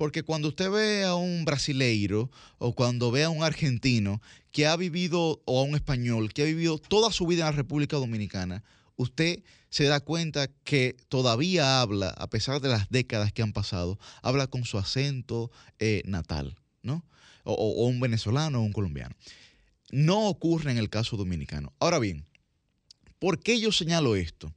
Porque 0.00 0.22
cuando 0.22 0.48
usted 0.48 0.70
ve 0.70 1.04
a 1.04 1.14
un 1.14 1.44
brasileiro 1.44 2.30
o 2.56 2.74
cuando 2.74 3.10
ve 3.10 3.24
a 3.24 3.28
un 3.28 3.42
argentino 3.42 4.22
que 4.50 4.66
ha 4.66 4.74
vivido, 4.74 5.42
o 5.44 5.60
a 5.60 5.62
un 5.62 5.74
español 5.74 6.32
que 6.32 6.40
ha 6.40 6.46
vivido 6.46 6.78
toda 6.78 7.12
su 7.12 7.26
vida 7.26 7.40
en 7.40 7.50
la 7.50 7.60
República 7.60 7.98
Dominicana, 7.98 8.64
usted 8.96 9.42
se 9.68 9.84
da 9.84 10.00
cuenta 10.00 10.48
que 10.64 10.96
todavía 11.10 11.82
habla, 11.82 12.08
a 12.16 12.30
pesar 12.30 12.62
de 12.62 12.70
las 12.70 12.88
décadas 12.88 13.34
que 13.34 13.42
han 13.42 13.52
pasado, 13.52 13.98
habla 14.22 14.46
con 14.46 14.64
su 14.64 14.78
acento 14.78 15.50
eh, 15.80 16.00
natal, 16.06 16.56
¿no? 16.82 17.04
O, 17.44 17.52
o 17.52 17.86
un 17.86 18.00
venezolano 18.00 18.60
o 18.60 18.62
un 18.62 18.72
colombiano. 18.72 19.14
No 19.90 20.28
ocurre 20.28 20.70
en 20.70 20.78
el 20.78 20.88
caso 20.88 21.18
dominicano. 21.18 21.74
Ahora 21.78 21.98
bien, 21.98 22.24
¿por 23.18 23.38
qué 23.38 23.60
yo 23.60 23.70
señalo 23.70 24.16
esto? 24.16 24.50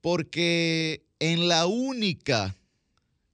Porque 0.00 1.04
en 1.18 1.48
la 1.48 1.66
única 1.66 2.56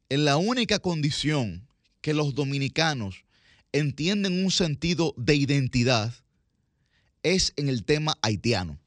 en 0.09 0.25
la 0.25 0.37
única 0.37 0.79
condición 0.79 1.67
que 2.01 2.15
los 2.15 2.35
dominicanos 2.35 3.25
entienden 3.73 4.45
un 4.45 4.51
sentido 4.51 5.15
de 5.17 5.35
identidad 5.35 6.15
es 7.23 7.53
en 7.57 7.69
el 7.69 7.85
tema 7.85 8.17
haitiano. 8.23 8.79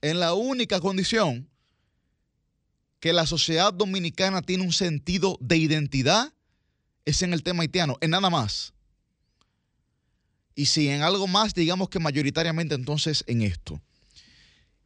En 0.00 0.18
la 0.18 0.34
única 0.34 0.80
condición 0.80 1.48
que 3.00 3.12
la 3.12 3.26
sociedad 3.26 3.72
dominicana 3.72 4.42
tiene 4.42 4.64
un 4.64 4.72
sentido 4.72 5.38
de 5.40 5.56
identidad 5.56 6.32
es 7.04 7.22
en 7.22 7.32
el 7.32 7.42
tema 7.42 7.62
haitiano, 7.62 7.96
en 8.00 8.10
nada 8.10 8.30
más. 8.30 8.72
Y 10.54 10.66
si 10.66 10.88
en 10.88 11.02
algo 11.02 11.28
más, 11.28 11.54
digamos 11.54 11.88
que 11.88 12.00
mayoritariamente 12.00 12.74
entonces 12.74 13.22
en 13.28 13.42
esto. 13.42 13.80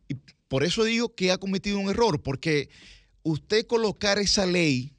Y 0.08 0.16
por 0.48 0.64
eso 0.64 0.84
digo 0.84 1.14
que 1.14 1.32
ha 1.32 1.38
cometido 1.38 1.78
un 1.78 1.88
error, 1.88 2.22
porque 2.22 2.68
usted 3.22 3.66
colocar 3.66 4.18
esa 4.18 4.46
ley 4.46 4.92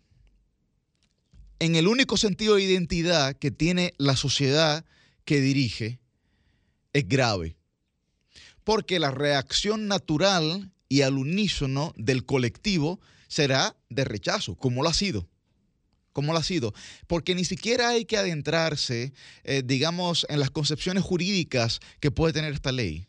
en 1.59 1.75
el 1.75 1.87
único 1.87 2.17
sentido 2.17 2.55
de 2.55 2.63
identidad 2.63 3.35
que 3.35 3.51
tiene 3.51 3.93
la 3.97 4.15
sociedad 4.15 4.85
que 5.25 5.39
dirige 5.41 5.99
es 6.91 7.07
grave. 7.07 7.55
Porque 8.63 8.99
la 8.99 9.11
reacción 9.11 9.87
natural 9.87 10.71
y 10.89 11.01
al 11.01 11.17
unísono 11.17 11.93
del 11.97 12.25
colectivo 12.25 12.99
será 13.27 13.75
de 13.89 14.05
rechazo, 14.05 14.55
como 14.55 14.83
lo 14.83 14.89
ha 14.89 14.93
sido. 14.93 15.27
Como 16.11 16.33
lo 16.33 16.39
ha 16.39 16.43
sido. 16.43 16.73
Porque 17.07 17.33
ni 17.33 17.45
siquiera 17.45 17.89
hay 17.89 18.05
que 18.05 18.17
adentrarse, 18.17 19.13
eh, 19.43 19.63
digamos, 19.65 20.25
en 20.29 20.39
las 20.39 20.51
concepciones 20.51 21.03
jurídicas 21.03 21.79
que 21.99 22.11
puede 22.11 22.33
tener 22.33 22.53
esta 22.53 22.71
ley, 22.71 23.07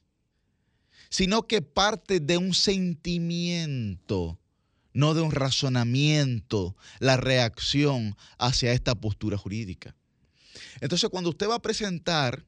sino 1.11 1.47
que 1.47 1.61
parte 1.61 2.21
de 2.21 2.39
un 2.39 2.55
sentimiento 2.55 4.41
no 4.95 5.13
de 5.13 5.21
un 5.21 5.33
razonamiento, 5.33 6.77
la 7.01 7.17
reacción 7.17 8.17
hacia 8.39 8.73
esta 8.73 8.95
postura 8.95 9.37
jurídica. 9.37 9.95
Entonces, 10.81 11.11
cuando 11.11 11.31
usted 11.31 11.49
va 11.49 11.57
a 11.57 11.63
presentar 11.63 12.47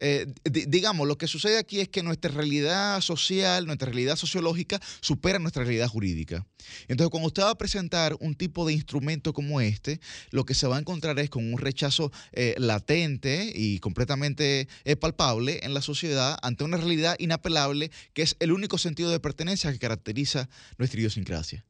eh, 0.00 0.26
di- 0.44 0.66
digamos, 0.66 1.06
lo 1.08 1.18
que 1.18 1.26
sucede 1.26 1.58
aquí 1.58 1.80
es 1.80 1.88
que 1.88 2.02
nuestra 2.02 2.30
realidad 2.30 3.00
social, 3.00 3.66
nuestra 3.66 3.86
realidad 3.86 4.16
sociológica 4.16 4.80
supera 5.00 5.38
nuestra 5.38 5.64
realidad 5.64 5.88
jurídica. 5.88 6.46
Entonces, 6.88 7.10
cuando 7.10 7.28
usted 7.28 7.42
va 7.42 7.50
a 7.50 7.58
presentar 7.58 8.16
un 8.20 8.34
tipo 8.34 8.66
de 8.66 8.72
instrumento 8.72 9.32
como 9.32 9.60
este, 9.60 10.00
lo 10.30 10.44
que 10.44 10.54
se 10.54 10.66
va 10.66 10.76
a 10.76 10.80
encontrar 10.80 11.18
es 11.18 11.30
con 11.30 11.52
un 11.52 11.58
rechazo 11.58 12.12
eh, 12.32 12.54
latente 12.58 13.52
y 13.54 13.78
completamente 13.80 14.68
eh, 14.84 14.96
palpable 14.96 15.60
en 15.62 15.74
la 15.74 15.82
sociedad 15.82 16.38
ante 16.42 16.64
una 16.64 16.76
realidad 16.76 17.16
inapelable 17.18 17.90
que 18.12 18.22
es 18.22 18.36
el 18.40 18.52
único 18.52 18.78
sentido 18.78 19.10
de 19.10 19.20
pertenencia 19.20 19.72
que 19.72 19.78
caracteriza 19.78 20.48
nuestra 20.78 21.00
idiosincrasia. 21.00 21.64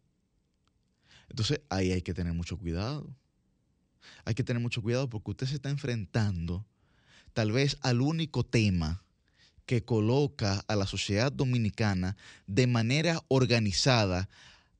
Entonces, 1.30 1.60
ahí 1.68 1.92
hay 1.92 2.02
que 2.02 2.14
tener 2.14 2.32
mucho 2.32 2.56
cuidado. 2.58 3.14
Hay 4.24 4.34
que 4.34 4.44
tener 4.44 4.60
mucho 4.62 4.82
cuidado 4.82 5.08
porque 5.08 5.30
usted 5.30 5.46
se 5.46 5.54
está 5.56 5.70
enfrentando 5.70 6.66
tal 7.38 7.52
vez 7.52 7.76
al 7.82 8.00
único 8.00 8.44
tema 8.44 9.04
que 9.64 9.84
coloca 9.84 10.64
a 10.66 10.74
la 10.74 10.88
sociedad 10.88 11.30
dominicana 11.30 12.16
de 12.48 12.66
manera 12.66 13.22
organizada 13.28 14.28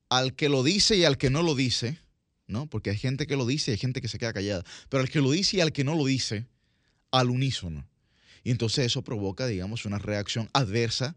al 0.08 0.34
que 0.34 0.48
lo 0.48 0.64
dice 0.64 0.96
y 0.96 1.04
al 1.04 1.18
que 1.18 1.30
no 1.30 1.44
lo 1.44 1.54
dice, 1.54 2.00
¿no? 2.48 2.66
Porque 2.66 2.90
hay 2.90 2.98
gente 2.98 3.28
que 3.28 3.36
lo 3.36 3.46
dice 3.46 3.70
y 3.70 3.74
hay 3.74 3.78
gente 3.78 4.00
que 4.00 4.08
se 4.08 4.18
queda 4.18 4.32
callada, 4.32 4.64
pero 4.88 5.04
al 5.04 5.08
que 5.08 5.20
lo 5.20 5.30
dice 5.30 5.58
y 5.58 5.60
al 5.60 5.70
que 5.70 5.84
no 5.84 5.94
lo 5.94 6.04
dice, 6.06 6.48
al 7.12 7.30
unísono. 7.30 7.86
Y 8.42 8.50
entonces 8.50 8.86
eso 8.86 9.02
provoca, 9.02 9.46
digamos, 9.46 9.84
una 9.84 10.00
reacción 10.00 10.50
adversa, 10.52 11.14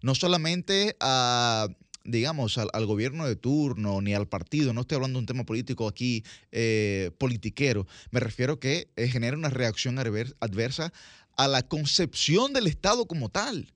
no 0.00 0.14
solamente 0.14 0.96
a, 1.00 1.70
digamos, 2.04 2.58
al, 2.58 2.86
gobierno 2.86 3.26
de 3.26 3.34
turno 3.34 4.00
ni 4.00 4.14
al 4.14 4.28
partido, 4.28 4.72
no 4.72 4.82
estoy 4.82 4.96
hablando 4.96 5.18
de 5.18 5.22
un 5.22 5.26
tema 5.26 5.44
político 5.44 5.88
aquí, 5.88 6.22
eh, 6.52 7.10
politiquero, 7.18 7.86
me 8.10 8.20
refiero 8.20 8.60
que 8.60 8.88
eh, 8.96 9.08
genera 9.08 9.36
una 9.36 9.50
reacción 9.50 9.96
adver- 9.96 10.36
adversa 10.40 10.92
a 11.36 11.48
la 11.48 11.62
concepción 11.62 12.52
del 12.52 12.66
Estado 12.66 13.06
como 13.06 13.30
tal. 13.30 13.72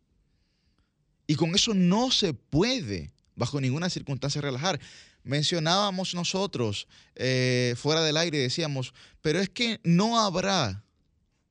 Y 1.27 1.35
con 1.35 1.55
eso 1.55 1.75
no 1.75 2.11
se 2.11 2.33
puede, 2.35 3.13
bajo 3.35 3.61
ninguna 3.61 3.91
circunstancia, 3.91 4.41
relajar. 4.41 4.81
Mencionábamos 5.25 6.15
nosotros 6.15 6.87
eh, 7.15 7.75
fuera 7.77 8.03
del 8.03 8.17
aire, 8.17 8.39
decíamos, 8.39 8.95
pero 9.21 9.41
es 9.41 9.51
que 9.51 9.81
no 9.85 10.19
habrá, 10.19 10.85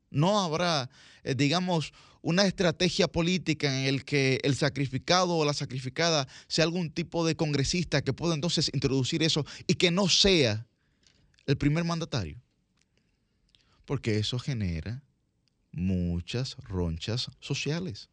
no 0.10 0.40
habrá, 0.40 0.90
eh, 1.24 1.36
digamos, 1.36 1.94
una 2.28 2.46
estrategia 2.46 3.08
política 3.08 3.74
en 3.74 3.86
el 3.86 4.04
que 4.04 4.42
el 4.44 4.54
sacrificado 4.54 5.38
o 5.38 5.46
la 5.46 5.54
sacrificada 5.54 6.28
sea 6.50 6.66
algún 6.66 6.92
tipo 6.92 7.26
de 7.26 7.38
congresista 7.38 8.02
que 8.02 8.12
pueda 8.12 8.36
entonces 8.36 8.70
introducir 8.74 9.24
eso 9.24 9.46
y 9.66 9.76
que 9.76 9.92
no 9.92 10.10
sea 10.10 10.68
el 11.46 11.56
primer 11.58 11.86
mandatario. 11.86 12.38
Porque 13.86 14.18
eso 14.18 14.40
genera 14.40 15.02
muchas 15.72 16.58
ronchas 16.66 17.32
sociales. 17.40 18.10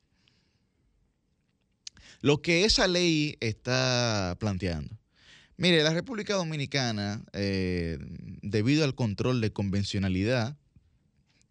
Lo 2.20 2.41
que 2.41 2.65
esa 2.65 2.86
ley 2.86 3.36
está 3.41 4.36
planteando. 4.39 4.97
Mire, 5.57 5.82
la 5.82 5.93
República 5.93 6.35
Dominicana, 6.35 7.24
eh, 7.32 7.99
debido 8.43 8.85
al 8.85 8.95
control 8.95 9.41
de 9.41 9.53
convencionalidad, 9.53 10.57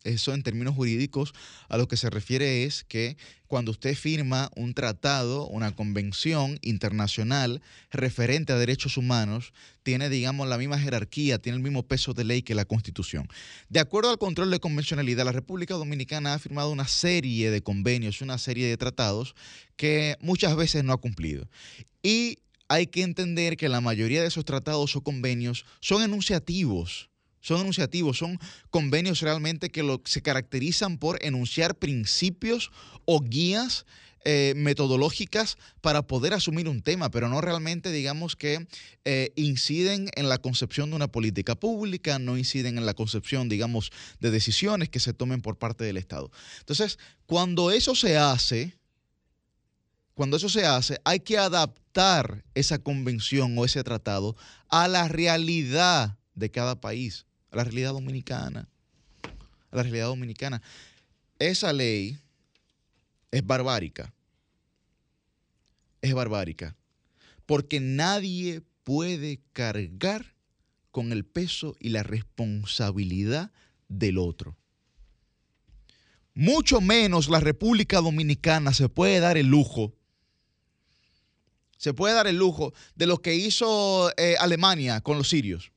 eso 0.04 0.34
en 0.34 0.44
términos 0.44 0.76
jurídicos 0.76 1.34
a 1.70 1.78
lo 1.78 1.88
que 1.88 1.98
se 1.98 2.10
refiere 2.10 2.64
es 2.64 2.84
que 2.84 3.18
cuando 3.48 3.72
usted 3.72 3.96
firma 3.96 4.50
un 4.56 4.74
tratado, 4.74 5.48
una 5.48 5.76
convención 5.76 6.58
internacional 6.62 7.62
referente 7.92 8.52
a 8.52 8.58
derechos 8.58 8.98
humanos, 8.98 9.54
tiene, 9.84 10.10
digamos, 10.10 10.48
la 10.48 10.58
misma 10.58 10.80
jerarquía, 10.80 11.38
tiene 11.40 11.58
el 11.58 11.64
mismo 11.64 11.84
peso 11.84 12.14
de 12.14 12.24
ley 12.24 12.42
que 12.42 12.56
la 12.56 12.66
Constitución. 12.66 13.28
De 13.70 13.80
acuerdo 13.80 14.10
al 14.10 14.18
control 14.18 14.50
de 14.50 14.60
convencionalidad, 14.60 15.26
la 15.26 15.32
República 15.32 15.76
Dominicana 15.76 16.34
ha 16.34 16.40
firmado 16.40 16.72
una 16.72 16.88
serie 16.88 17.52
de 17.52 17.62
convenios, 17.62 18.22
una 18.22 18.38
serie 18.38 18.68
de 18.68 18.78
tratados 18.78 19.36
que 19.76 20.18
muchas 20.20 20.56
veces 20.56 20.84
no 20.84 20.94
ha 20.94 20.98
cumplido. 20.98 21.48
Y 22.02 22.40
hay 22.70 22.88
que 22.88 23.04
entender 23.04 23.56
que 23.56 23.70
la 23.70 23.82
mayoría 23.82 24.22
de 24.22 24.30
esos 24.30 24.46
tratados 24.46 24.96
o 24.96 25.02
convenios 25.02 25.64
son 25.80 26.02
enunciativos 26.02 27.12
son 27.44 27.62
enunciativos, 27.62 28.18
son 28.18 28.40
convenios 28.72 29.22
realmente 29.22 29.70
que 29.70 30.00
se 30.06 30.22
caracterizan 30.22 30.98
por 30.98 31.24
enunciar 31.24 31.76
principios 31.76 32.72
o 33.06 33.20
guías 33.20 33.86
eh, 34.26 34.54
metodológicas 34.56 35.58
para 35.82 36.08
poder 36.08 36.34
asumir 36.34 36.70
un 36.70 36.82
tema, 36.82 37.12
pero 37.12 37.28
no 37.28 37.42
realmente, 37.42 37.92
digamos, 37.92 38.38
que 38.38 38.66
eh, 39.04 39.34
inciden 39.36 40.10
en 40.16 40.30
la 40.30 40.38
concepción 40.38 40.90
de 40.90 40.96
una 40.96 41.10
política 41.10 41.56
pública, 41.56 42.18
no 42.20 42.38
inciden 42.38 42.78
en 42.78 42.86
la 42.86 42.94
concepción, 42.94 43.50
digamos, 43.50 43.92
de 44.22 44.32
decisiones 44.32 44.88
que 44.88 45.02
se 45.02 45.12
tomen 45.12 45.42
por 45.42 45.58
parte 45.58 45.84
del 45.84 45.98
Estado. 45.98 46.32
Entonces, 46.60 46.98
cuando 47.26 47.70
eso 47.72 47.96
se 47.96 48.16
hace, 48.16 48.78
cuando 50.14 50.38
eso 50.38 50.48
se 50.48 50.66
hace, 50.66 51.02
hay 51.04 51.20
que 51.20 51.38
adaptar 51.38 52.46
esa 52.56 52.80
convención 52.80 53.58
o 53.58 53.66
ese 53.66 53.84
tratado 53.84 54.38
a 54.70 54.88
la 54.88 55.10
realidad 55.10 56.18
de 56.34 56.50
cada 56.50 56.80
país, 56.80 57.26
la 57.54 57.64
realidad 57.64 57.94
dominicana, 57.94 58.68
la 59.72 59.84
realidad 59.84 60.08
dominicana. 60.08 60.62
Esa 61.40 61.74
ley 61.74 62.18
es 63.32 63.46
barbárica. 63.46 64.14
Es 66.02 66.14
barbárica. 66.14 66.76
Porque 67.46 67.80
nadie 67.80 68.62
puede 68.84 69.42
cargar 69.54 70.34
con 70.92 71.12
el 71.12 71.26
peso 71.26 71.76
y 71.80 71.90
la 71.90 72.04
responsabilidad 72.04 73.52
del 73.88 74.18
otro. 74.18 74.58
Mucho 76.36 76.82
menos 76.82 77.30
la 77.30 77.40
República 77.40 78.02
Dominicana 78.02 78.74
se 78.74 78.90
puede 78.90 79.20
dar 79.20 79.38
el 79.38 79.48
lujo 79.48 79.94
se 81.84 81.94
puede 81.94 82.16
dar 82.16 82.28
el 82.28 82.38
lujo 82.38 82.74
de 82.96 83.08
lo 83.08 83.22
que 83.22 83.36
hizo 83.36 84.10
eh, 84.16 84.38
Alemania 84.40 85.02
con 85.02 85.18
los 85.18 85.28
sirios. 85.28 85.73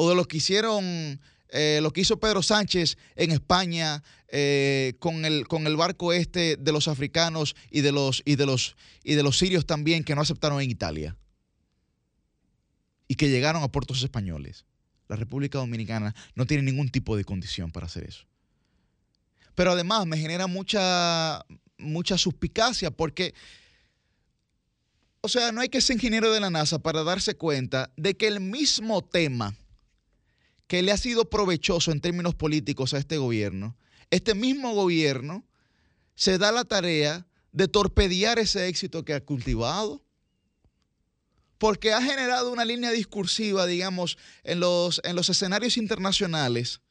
O 0.00 0.08
de 0.08 0.14
lo 0.14 0.26
que 0.26 0.36
hicieron, 0.36 1.20
eh, 1.48 1.80
lo 1.82 1.92
que 1.92 2.02
hizo 2.02 2.20
Pedro 2.20 2.40
Sánchez 2.40 2.96
en 3.16 3.32
España 3.32 4.04
eh, 4.28 4.94
con, 5.00 5.24
el, 5.24 5.48
con 5.48 5.66
el 5.66 5.76
barco 5.76 6.12
este 6.12 6.56
de 6.56 6.70
los 6.70 6.86
africanos 6.86 7.56
y 7.68 7.80
de 7.80 7.90
los, 7.90 8.22
y, 8.24 8.36
de 8.36 8.46
los, 8.46 8.76
y 9.02 9.14
de 9.14 9.24
los 9.24 9.38
sirios 9.38 9.66
también 9.66 10.04
que 10.04 10.14
no 10.14 10.20
aceptaron 10.20 10.60
en 10.60 10.70
Italia. 10.70 11.16
Y 13.08 13.16
que 13.16 13.28
llegaron 13.28 13.64
a 13.64 13.72
puertos 13.72 14.00
españoles. 14.04 14.66
La 15.08 15.16
República 15.16 15.58
Dominicana 15.58 16.14
no 16.36 16.46
tiene 16.46 16.62
ningún 16.62 16.90
tipo 16.90 17.16
de 17.16 17.24
condición 17.24 17.72
para 17.72 17.86
hacer 17.86 18.04
eso. 18.04 18.24
Pero 19.56 19.72
además 19.72 20.06
me 20.06 20.16
genera 20.16 20.46
mucha, 20.46 21.44
mucha 21.76 22.16
suspicacia 22.16 22.92
porque 22.92 23.34
o 25.22 25.28
sea, 25.28 25.50
no 25.50 25.60
hay 25.60 25.68
que 25.68 25.80
ser 25.80 25.94
ingeniero 25.94 26.32
de 26.32 26.38
la 26.38 26.50
NASA 26.50 26.78
para 26.78 27.02
darse 27.02 27.34
cuenta 27.34 27.90
de 27.96 28.16
que 28.16 28.28
el 28.28 28.38
mismo 28.38 29.02
tema 29.02 29.56
que 30.68 30.82
le 30.82 30.92
ha 30.92 30.96
sido 30.96 31.28
provechoso 31.28 31.90
en 31.90 32.00
términos 32.00 32.34
políticos 32.34 32.94
a 32.94 32.98
este 32.98 33.16
gobierno, 33.16 33.76
este 34.10 34.34
mismo 34.34 34.74
gobierno 34.74 35.44
se 36.14 36.38
da 36.38 36.52
la 36.52 36.64
tarea 36.64 37.26
de 37.52 37.68
torpedear 37.68 38.38
ese 38.38 38.68
éxito 38.68 39.04
que 39.04 39.14
ha 39.14 39.24
cultivado. 39.24 40.04
Porque 41.56 41.92
ha 41.92 42.00
generado 42.00 42.52
una 42.52 42.64
línea 42.64 42.92
discursiva, 42.92 43.66
digamos, 43.66 44.16
en 44.44 44.60
los, 44.60 45.00
en 45.02 45.16
los 45.16 45.28
escenarios 45.28 45.76
internacionales, 45.76 46.82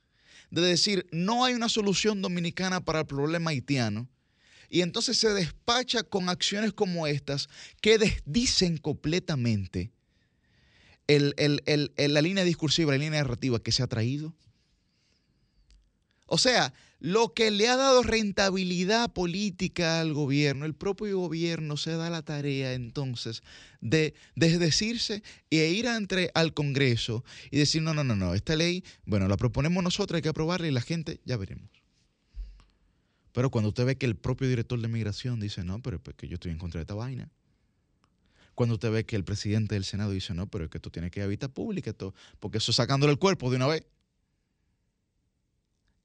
de 0.49 0.61
decir, 0.61 1.07
no 1.11 1.45
hay 1.45 1.53
una 1.53 1.69
solución 1.69 2.21
dominicana 2.21 2.83
para 2.83 2.99
el 2.99 3.05
problema 3.05 3.51
haitiano, 3.51 4.09
y 4.69 4.81
entonces 4.81 5.17
se 5.17 5.33
despacha 5.33 6.03
con 6.03 6.27
acciones 6.27 6.73
como 6.73 7.07
estas 7.07 7.47
que 7.79 7.97
desdicen 7.97 8.77
completamente 8.77 9.91
el- 11.07 11.33
el- 11.37 11.63
el- 11.65 12.13
la 12.13 12.21
línea 12.21 12.43
discursiva, 12.43 12.91
la 12.91 12.97
línea 12.97 13.21
narrativa 13.21 13.59
que 13.61 13.71
se 13.71 13.83
ha 13.83 13.87
traído. 13.87 14.33
O 16.27 16.37
sea, 16.37 16.73
lo 16.99 17.33
que 17.33 17.51
le 17.51 17.67
ha 17.67 17.77
dado 17.77 18.03
rentabilidad 18.03 19.13
política 19.13 20.01
al 20.01 20.13
gobierno, 20.13 20.65
el 20.65 20.73
propio 20.73 21.19
gobierno 21.19 21.77
se 21.77 21.91
da 21.91 22.09
la 22.09 22.23
tarea 22.23 22.73
entonces 22.73 23.43
de 23.81 24.13
desdecirse 24.35 25.23
e 25.49 25.69
ir 25.69 25.85
entre, 25.85 26.31
al 26.33 26.53
Congreso 26.53 27.23
y 27.51 27.57
decir, 27.57 27.81
no, 27.81 27.93
no, 27.93 28.03
no, 28.03 28.15
no, 28.15 28.33
esta 28.33 28.55
ley, 28.55 28.83
bueno, 29.05 29.27
la 29.27 29.37
proponemos 29.37 29.83
nosotros, 29.83 30.17
hay 30.17 30.21
que 30.21 30.29
aprobarla 30.29 30.67
y 30.67 30.71
la 30.71 30.81
gente, 30.81 31.21
ya 31.23 31.37
veremos. 31.37 31.69
Pero 33.31 33.51
cuando 33.51 33.69
usted 33.69 33.85
ve 33.85 33.95
que 33.95 34.07
el 34.07 34.15
propio 34.15 34.49
director 34.49 34.81
de 34.81 34.87
migración 34.87 35.39
dice, 35.39 35.63
no, 35.63 35.79
pero 35.81 36.01
es 36.03 36.15
que 36.15 36.27
yo 36.27 36.33
estoy 36.33 36.51
en 36.51 36.57
contra 36.57 36.79
de 36.79 36.83
esta 36.83 36.95
vaina. 36.95 37.29
Cuando 38.57 38.73
usted 38.73 38.89
ve 38.91 39.05
que 39.05 39.15
el 39.15 39.23
presidente 39.23 39.75
del 39.75 39.85
Senado 39.85 40.09
dice, 40.09 40.33
no, 40.33 40.47
pero 40.47 40.63
es 40.63 40.71
que 40.71 40.79
esto 40.79 40.89
tiene 40.89 41.11
que 41.11 41.19
ir 41.19 41.25
a 41.25 41.27
vista 41.27 41.47
pública, 41.47 41.91
esto, 41.91 42.15
porque 42.39 42.57
eso 42.57 42.73
sacándole 42.73 43.13
el 43.13 43.19
cuerpo 43.19 43.51
de 43.51 43.57
una 43.57 43.67
vez. 43.67 43.85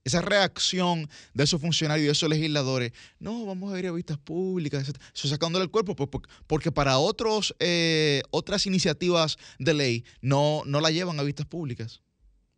Esa 0.04 0.20
reacción 0.20 1.08
de 1.32 1.44
esos 1.44 1.62
funcionarios 1.62 2.02
y 2.02 2.06
de 2.08 2.12
esos 2.12 2.28
legisladores, 2.28 2.92
no, 3.18 3.46
vamos 3.46 3.72
a 3.72 3.78
ir 3.78 3.86
a 3.86 3.92
vistas 3.92 4.18
públicas, 4.18 4.86
etc. 4.86 5.00
eso 5.14 5.28
sacándole 5.28 5.64
el 5.64 5.70
cuerpo, 5.70 5.96
pues, 5.96 6.10
por- 6.10 6.28
porque 6.46 6.70
para 6.70 6.98
otros, 6.98 7.54
eh, 7.58 8.20
otras 8.30 8.66
iniciativas 8.66 9.38
de 9.58 9.72
ley 9.72 10.04
no, 10.20 10.60
no 10.66 10.82
la 10.82 10.90
llevan 10.90 11.18
a 11.18 11.22
vistas 11.22 11.46
públicas, 11.46 12.02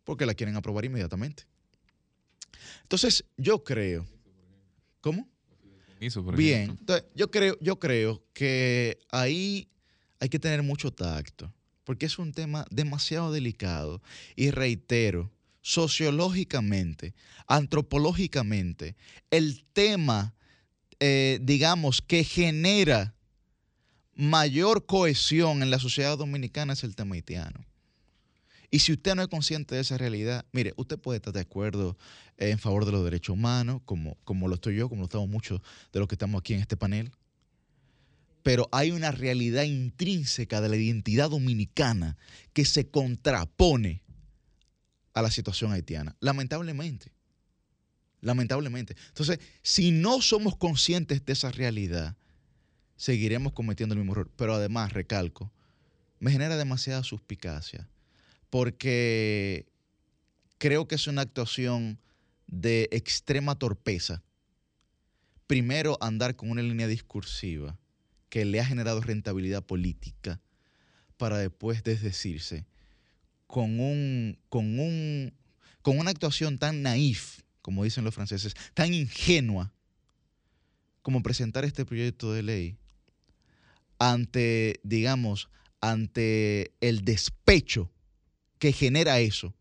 porque 0.03 0.25
la 0.25 0.33
quieren 0.33 0.57
aprobar 0.57 0.83
inmediatamente. 0.83 1.43
Entonces, 2.81 3.23
yo 3.37 3.63
creo. 3.63 4.05
¿Cómo? 4.99 5.29
Bien, 6.35 6.71
entonces, 6.81 7.05
yo 7.15 7.31
creo, 7.31 7.57
yo 7.61 7.79
creo 7.79 8.21
que 8.33 8.97
ahí 9.09 9.69
hay 10.19 10.29
que 10.29 10.39
tener 10.39 10.63
mucho 10.63 10.91
tacto, 10.91 11.51
porque 11.83 12.05
es 12.05 12.17
un 12.17 12.31
tema 12.31 12.65
demasiado 12.69 13.31
delicado. 13.31 14.01
Y 14.35 14.51
reitero, 14.51 15.31
sociológicamente, 15.61 17.15
antropológicamente, 17.47 18.95
el 19.31 19.65
tema, 19.73 20.35
eh, 20.99 21.39
digamos, 21.41 22.01
que 22.01 22.23
genera 22.23 23.15
mayor 24.15 24.85
cohesión 24.85 25.61
en 25.61 25.71
la 25.71 25.79
sociedad 25.79 26.17
dominicana 26.17 26.73
es 26.73 26.83
el 26.83 26.95
tema 26.95 27.15
haitiano. 27.15 27.65
Y 28.71 28.79
si 28.79 28.93
usted 28.93 29.15
no 29.15 29.21
es 29.21 29.27
consciente 29.27 29.75
de 29.75 29.81
esa 29.81 29.97
realidad, 29.97 30.45
mire, 30.51 30.73
usted 30.77 30.99
puede 30.99 31.17
estar 31.17 31.33
de 31.33 31.39
acuerdo 31.39 31.97
eh, 32.37 32.49
en 32.49 32.59
favor 32.59 32.85
de 32.85 32.91
los 32.91 33.03
derechos 33.03 33.33
humanos, 33.33 33.81
como, 33.85 34.17
como 34.23 34.47
lo 34.47 34.55
estoy 34.55 34.75
yo, 34.75 34.89
como 34.89 35.01
lo 35.01 35.05
estamos 35.05 35.29
muchos 35.29 35.61
de 35.93 35.99
los 35.99 36.07
que 36.07 36.15
estamos 36.15 36.39
aquí 36.39 36.53
en 36.53 36.61
este 36.61 36.77
panel, 36.77 37.11
pero 38.45 38.69
hay 38.71 38.91
una 38.91 39.09
realidad 39.09 39.63
intrínseca 39.63 40.61
de 40.61 40.69
la 40.69 40.75
identidad 40.75 41.31
dominicana 41.31 42.15
que 42.53 42.63
se 42.63 42.91
contrapone 42.91 44.03
a 45.15 45.23
la 45.23 45.31
situación 45.31 45.71
haitiana, 45.71 46.15
lamentablemente. 46.19 47.11
Lamentablemente. 48.21 48.95
Entonces, 49.07 49.39
si 49.63 49.89
no 49.89 50.21
somos 50.21 50.57
conscientes 50.57 51.25
de 51.25 51.33
esa 51.33 51.51
realidad, 51.51 52.17
seguiremos 52.97 53.53
cometiendo 53.53 53.93
el 53.93 54.01
mismo 54.01 54.11
error. 54.13 54.31
Pero 54.35 54.53
además, 54.53 54.93
recalco, 54.93 55.51
me 56.19 56.29
genera 56.29 56.55
demasiada 56.55 57.03
suspicacia 57.03 57.89
porque 58.51 59.65
creo 60.59 60.87
que 60.87 60.93
es 60.93 61.07
una 61.07 61.23
actuación 61.23 61.99
de 62.45 62.89
extrema 62.91 63.57
torpeza. 63.57 64.21
Primero, 65.47 65.97
andar 65.99 66.35
con 66.35 66.51
una 66.51 66.61
línea 66.61 66.85
discursiva 66.85 67.79
que 68.29 68.45
le 68.45 68.59
ha 68.59 68.65
generado 68.65 69.01
rentabilidad 69.01 69.63
política 69.63 70.41
para 71.17 71.37
después 71.37 71.83
desdecirse 71.83 72.65
con, 73.47 73.79
un, 73.79 74.39
con, 74.49 74.79
un, 74.79 75.33
con 75.81 75.97
una 75.99 76.11
actuación 76.11 76.57
tan 76.57 76.81
naif, 76.81 77.41
como 77.61 77.83
dicen 77.83 78.03
los 78.03 78.13
franceses, 78.13 78.55
tan 78.73 78.93
ingenua 78.93 79.73
como 81.01 81.21
presentar 81.21 81.65
este 81.65 81.85
proyecto 81.85 82.33
de 82.33 82.43
ley 82.43 82.77
ante, 83.99 84.79
digamos, 84.83 85.49
ante 85.79 86.73
el 86.81 87.05
despecho 87.05 87.91
que 88.59 88.71
genera 88.71 89.19
eso 89.19 89.53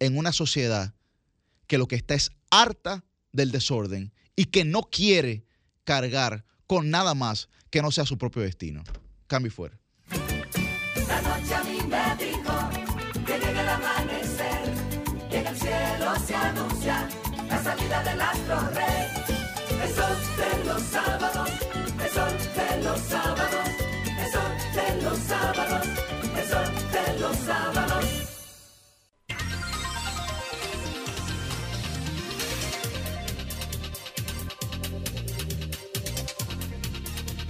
en 0.00 0.16
una 0.18 0.32
sociedad 0.32 0.94
que 1.66 1.78
lo 1.78 1.86
que 1.86 1.96
está 1.96 2.14
es 2.14 2.32
harta 2.50 3.04
del 3.32 3.52
desorden 3.52 4.12
y 4.34 4.46
que 4.46 4.64
no 4.64 4.82
quiere 4.82 5.44
cargar 5.84 6.44
con 6.66 6.90
nada 6.90 7.14
más 7.14 7.48
que 7.70 7.82
no 7.82 7.90
sea 7.90 8.04
su 8.04 8.18
propio 8.18 8.42
destino. 8.42 8.82
Cambio 9.26 9.48
y 9.48 9.50
fuera. 9.50 9.78
La 11.08 11.22
noche 11.22 11.54
a 11.54 11.64
mí 11.64 11.78
me 11.88 12.24
dijo 12.24 12.70
que 13.26 13.38
llega 13.38 13.62
el 13.62 13.68
amanecer 13.68 14.74
y 15.30 15.36
en 15.36 15.46
el 15.46 15.56
cielo 15.56 16.14
se 16.26 16.34
anuncia 16.34 17.08
la 17.48 17.62
salida 17.62 18.02
del 18.02 18.20
astro 18.20 18.60
rey. 18.74 19.06
El 19.82 19.94
sol 19.94 20.16
de 20.36 20.64
los 20.64 20.82
sábados, 20.82 21.50
el 22.02 22.10
sol 22.10 22.32
de 22.56 22.82
los 22.82 23.00
sábados, 23.00 23.66
el 24.18 24.32
sol 24.32 24.52
de 24.74 25.02
los 25.02 25.18
sábados, 25.18 25.86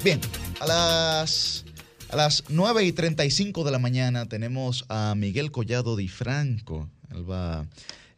Bien, 0.02 0.18
a 0.60 0.66
las, 0.66 1.66
a 2.08 2.16
las 2.16 2.44
9 2.48 2.84
y 2.84 2.92
35 2.92 3.64
de 3.64 3.70
la 3.70 3.78
mañana 3.78 4.26
tenemos 4.26 4.86
a 4.88 5.14
Miguel 5.14 5.50
Collado 5.50 5.94
Di 5.94 6.08
Franco. 6.08 6.88
Él 7.10 7.30
va, 7.30 7.66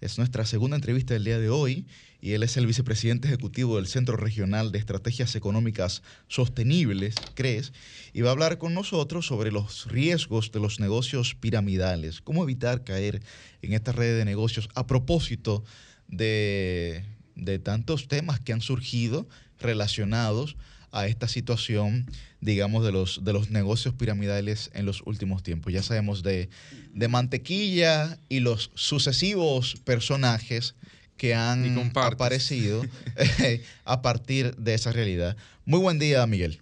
es 0.00 0.16
nuestra 0.16 0.46
segunda 0.46 0.76
entrevista 0.76 1.14
del 1.14 1.24
día 1.24 1.40
de 1.40 1.50
hoy 1.50 1.86
y 2.20 2.34
él 2.34 2.44
es 2.44 2.56
el 2.56 2.68
vicepresidente 2.68 3.26
ejecutivo 3.26 3.76
del 3.76 3.88
Centro 3.88 4.16
Regional 4.16 4.70
de 4.70 4.78
Estrategias 4.78 5.34
Económicas 5.34 6.04
Sostenibles, 6.28 7.16
CRES, 7.34 7.72
y 8.12 8.20
va 8.20 8.28
a 8.28 8.32
hablar 8.32 8.58
con 8.58 8.74
nosotros 8.74 9.26
sobre 9.26 9.50
los 9.50 9.88
riesgos 9.90 10.52
de 10.52 10.60
los 10.60 10.78
negocios 10.78 11.34
piramidales, 11.34 12.20
cómo 12.20 12.44
evitar 12.44 12.84
caer 12.84 13.22
en 13.60 13.72
esta 13.72 13.90
red 13.90 14.18
de 14.18 14.24
negocios 14.24 14.68
a 14.76 14.86
propósito 14.86 15.64
de, 16.06 17.04
de 17.34 17.58
tantos 17.58 18.06
temas 18.06 18.38
que 18.38 18.52
han 18.52 18.60
surgido 18.60 19.26
relacionados 19.58 20.56
a 20.92 21.06
esta 21.06 21.26
situación, 21.26 22.06
digamos, 22.40 22.84
de 22.84 22.92
los, 22.92 23.24
de 23.24 23.32
los 23.32 23.50
negocios 23.50 23.94
piramidales 23.94 24.70
en 24.74 24.86
los 24.86 25.02
últimos 25.06 25.42
tiempos. 25.42 25.72
Ya 25.72 25.82
sabemos 25.82 26.22
de, 26.22 26.48
de 26.92 27.08
mantequilla 27.08 28.18
y 28.28 28.40
los 28.40 28.70
sucesivos 28.74 29.76
personajes 29.84 30.76
que 31.16 31.34
han 31.34 31.90
aparecido 31.94 32.82
eh, 33.42 33.62
a 33.84 34.02
partir 34.02 34.54
de 34.56 34.74
esa 34.74 34.92
realidad. 34.92 35.36
Muy 35.64 35.80
buen 35.80 35.98
día, 35.98 36.26
Miguel. 36.26 36.58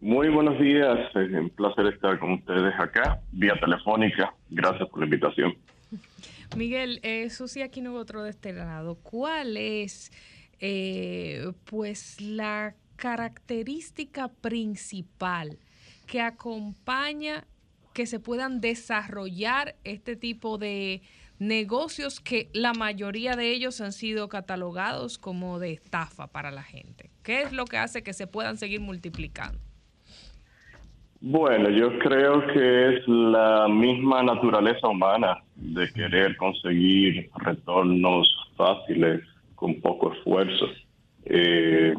Muy 0.00 0.28
buenos 0.30 0.58
días, 0.60 0.98
es 1.14 1.32
un 1.32 1.48
placer 1.50 1.86
estar 1.86 2.18
con 2.18 2.32
ustedes 2.32 2.74
acá, 2.76 3.20
vía 3.30 3.54
telefónica. 3.60 4.34
Gracias 4.50 4.88
por 4.88 4.98
la 4.98 5.04
invitación. 5.04 5.54
Miguel, 6.56 6.98
eh, 7.04 7.30
Susi 7.30 7.62
Aquino 7.62 7.94
otro 7.94 8.24
de 8.24 8.30
este 8.30 8.52
lado. 8.52 8.96
¿Cuál 8.96 9.56
es, 9.56 10.10
eh, 10.58 11.52
pues, 11.66 12.20
la 12.20 12.74
característica 13.02 14.28
principal 14.28 15.58
que 16.06 16.20
acompaña 16.20 17.42
que 17.94 18.06
se 18.06 18.20
puedan 18.20 18.60
desarrollar 18.60 19.74
este 19.82 20.14
tipo 20.14 20.56
de 20.56 21.02
negocios 21.40 22.20
que 22.20 22.48
la 22.52 22.74
mayoría 22.74 23.34
de 23.34 23.50
ellos 23.50 23.80
han 23.80 23.90
sido 23.90 24.28
catalogados 24.28 25.18
como 25.18 25.58
de 25.58 25.72
estafa 25.72 26.28
para 26.28 26.52
la 26.52 26.62
gente? 26.62 27.10
¿Qué 27.24 27.42
es 27.42 27.52
lo 27.52 27.64
que 27.64 27.76
hace 27.76 28.04
que 28.04 28.12
se 28.12 28.28
puedan 28.28 28.56
seguir 28.56 28.80
multiplicando? 28.80 29.58
Bueno, 31.20 31.70
yo 31.70 31.98
creo 31.98 32.46
que 32.52 32.98
es 32.98 33.08
la 33.08 33.66
misma 33.66 34.22
naturaleza 34.22 34.86
humana 34.86 35.38
de 35.56 35.92
querer 35.92 36.36
conseguir 36.36 37.28
retornos 37.34 38.28
fáciles 38.56 39.22
con 39.56 39.80
poco 39.80 40.12
esfuerzo. 40.12 40.66
Eh, 41.24 41.94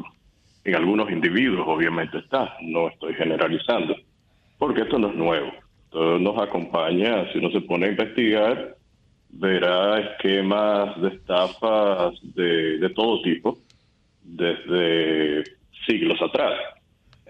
en 0.64 0.74
algunos 0.74 1.10
individuos, 1.10 1.66
obviamente 1.66 2.18
está, 2.18 2.56
no 2.62 2.88
estoy 2.88 3.14
generalizando, 3.14 3.94
porque 4.58 4.82
esto 4.82 4.98
no 4.98 5.08
es 5.08 5.14
nuevo. 5.14 5.52
Esto 5.84 6.18
nos 6.18 6.42
acompaña, 6.42 7.30
si 7.32 7.38
uno 7.38 7.50
se 7.50 7.60
pone 7.60 7.86
a 7.86 7.90
investigar, 7.90 8.74
verá 9.30 10.00
esquemas 10.00 11.00
de 11.00 11.08
estafas 11.08 12.14
de, 12.34 12.90
todo 12.94 13.22
tipo 13.22 13.58
desde 14.22 15.44
siglos 15.86 16.20
atrás. 16.22 16.54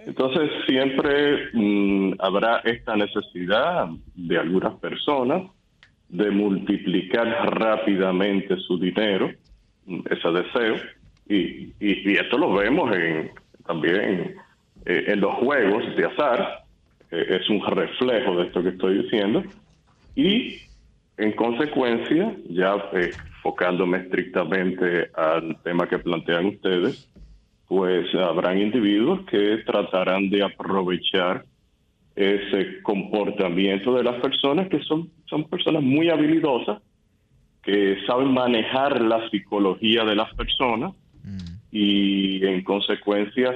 Entonces 0.07 0.51
siempre 0.67 1.49
mm, 1.55 2.15
habrá 2.19 2.59
esta 2.65 2.95
necesidad 2.95 3.89
de 4.15 4.39
algunas 4.39 4.79
personas 4.79 5.51
de 6.09 6.31
multiplicar 6.31 7.27
rápidamente 7.59 8.57
su 8.59 8.79
dinero, 8.79 9.31
mm, 9.87 10.01
ese 10.11 10.29
deseo, 10.31 10.77
y, 11.29 11.73
y, 11.81 12.11
y 12.11 12.13
esto 12.17 12.39
lo 12.39 12.53
vemos 12.53 12.95
en, 12.95 13.31
también 13.67 14.37
eh, 14.87 15.05
en 15.09 15.21
los 15.21 15.35
juegos 15.37 15.85
de 15.97 16.05
azar, 16.05 16.65
eh, 17.11 17.39
es 17.41 17.49
un 17.49 17.65
reflejo 17.65 18.37
de 18.37 18.47
esto 18.47 18.63
que 18.63 18.71
estoy 18.71 19.03
diciendo, 19.03 19.43
y 20.15 20.59
en 21.17 21.33
consecuencia, 21.33 22.37
ya 22.51 22.77
eh, 22.93 23.11
enfocándome 23.37 23.99
estrictamente 23.99 25.11
al 25.15 25.57
tema 25.63 25.89
que 25.89 25.99
plantean 25.99 26.47
ustedes, 26.47 27.09
pues 27.67 28.15
habrán 28.15 28.59
individuos 28.59 29.25
que 29.27 29.59
tratarán 29.65 30.29
de 30.29 30.43
aprovechar 30.43 31.45
ese 32.15 32.83
comportamiento 32.83 33.95
de 33.95 34.05
las 34.05 34.21
personas 34.21 34.69
que 34.69 34.81
son, 34.81 35.11
son 35.25 35.45
personas 35.45 35.83
muy 35.83 36.11
habilidosas, 36.11 36.83
que 37.63 37.97
saben 38.07 38.33
manejar 38.33 39.01
la 39.01 39.29
psicología 39.31 40.05
de 40.05 40.15
las 40.15 40.33
personas 40.35 40.93
y 41.75 42.47
en 42.47 42.63
consecuencia 42.63 43.53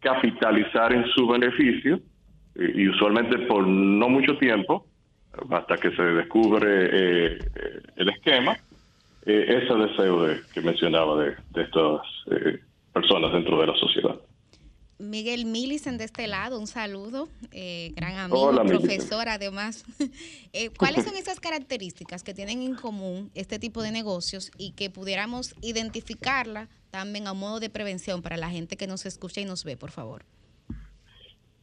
capitalizar 0.00 0.90
en 0.90 1.04
su 1.14 1.26
beneficio 1.28 2.00
eh, 2.54 2.72
y 2.74 2.88
usualmente 2.88 3.38
por 3.40 3.66
no 3.66 4.08
mucho 4.08 4.38
tiempo, 4.38 4.86
hasta 5.50 5.76
que 5.76 5.94
se 5.94 6.02
descubre 6.02 6.66
eh, 6.66 7.38
el 7.96 8.08
esquema, 8.08 8.56
eh, 9.26 9.60
ese 9.62 9.74
deseo 9.74 10.22
de, 10.24 10.40
que 10.54 10.62
mencionaba 10.62 11.22
de, 11.22 11.34
de 11.50 11.62
estas 11.62 12.00
eh, 12.30 12.58
personas 12.92 13.32
dentro 13.32 13.60
de 13.60 13.66
la 13.66 13.76
sociedad. 13.76 14.16
Miguel 14.98 15.46
Millicent 15.46 15.98
de 15.98 16.04
este 16.04 16.26
lado, 16.28 16.58
un 16.58 16.66
saludo, 16.66 17.28
eh, 17.50 17.92
gran 17.96 18.16
amigo, 18.16 18.40
Hola, 18.40 18.62
Millicent. 18.62 18.86
profesor 18.86 19.28
además. 19.28 19.84
Eh, 20.54 20.68
¿Cuáles 20.76 21.06
son 21.06 21.16
esas 21.16 21.40
características 21.40 22.22
que 22.22 22.34
tienen 22.34 22.60
en 22.60 22.74
común 22.74 23.30
este 23.34 23.58
tipo 23.58 23.80
de 23.82 23.90
negocios 23.90 24.50
y 24.58 24.72
que 24.72 24.90
pudiéramos 24.90 25.54
identificarla 25.62 26.68
también 26.92 27.26
a 27.26 27.32
modo 27.32 27.58
de 27.58 27.70
prevención 27.70 28.22
para 28.22 28.36
la 28.36 28.50
gente 28.50 28.76
que 28.76 28.86
nos 28.86 29.06
escucha 29.06 29.40
y 29.40 29.46
nos 29.46 29.64
ve, 29.64 29.76
por 29.76 29.90
favor? 29.90 30.22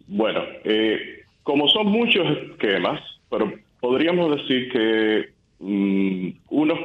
Bueno, 0.07 0.41
eh, 0.63 1.23
como 1.43 1.69
son 1.69 1.87
muchos 1.87 2.25
esquemas, 2.49 2.99
pero 3.29 3.53
podríamos 3.79 4.35
decir 4.35 4.71
que 4.71 5.29
unos, 5.59 6.79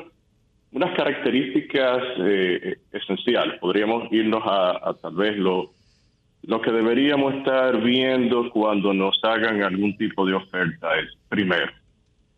unas 0.73 0.95
características 0.95 2.03
eh, 2.19 2.77
esenciales, 2.93 3.59
podríamos 3.61 4.13
irnos 4.13 4.43
a, 4.45 4.91
a 4.91 4.95
tal 4.95 5.15
vez 5.15 5.39
lo, 5.39 5.71
lo 6.43 6.61
que 6.61 6.71
deberíamos 6.71 7.35
estar 7.37 7.81
viendo 7.81 8.51
cuando 8.51 8.93
nos 8.93 9.19
hagan 9.25 9.63
algún 9.63 9.97
tipo 9.97 10.27
de 10.27 10.35
oferta 10.35 10.95
es, 10.99 11.17
primero, 11.31 11.73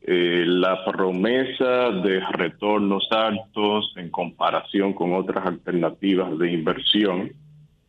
eh, 0.09 0.45
la 0.47 0.85
promesa 0.85 1.91
de 1.91 2.21
retornos 2.31 3.09
altos 3.11 3.93
en 3.97 4.09
comparación 4.09 4.93
con 4.93 5.13
otras 5.15 5.45
alternativas 5.45 6.39
de 6.39 6.53
inversión 6.53 7.33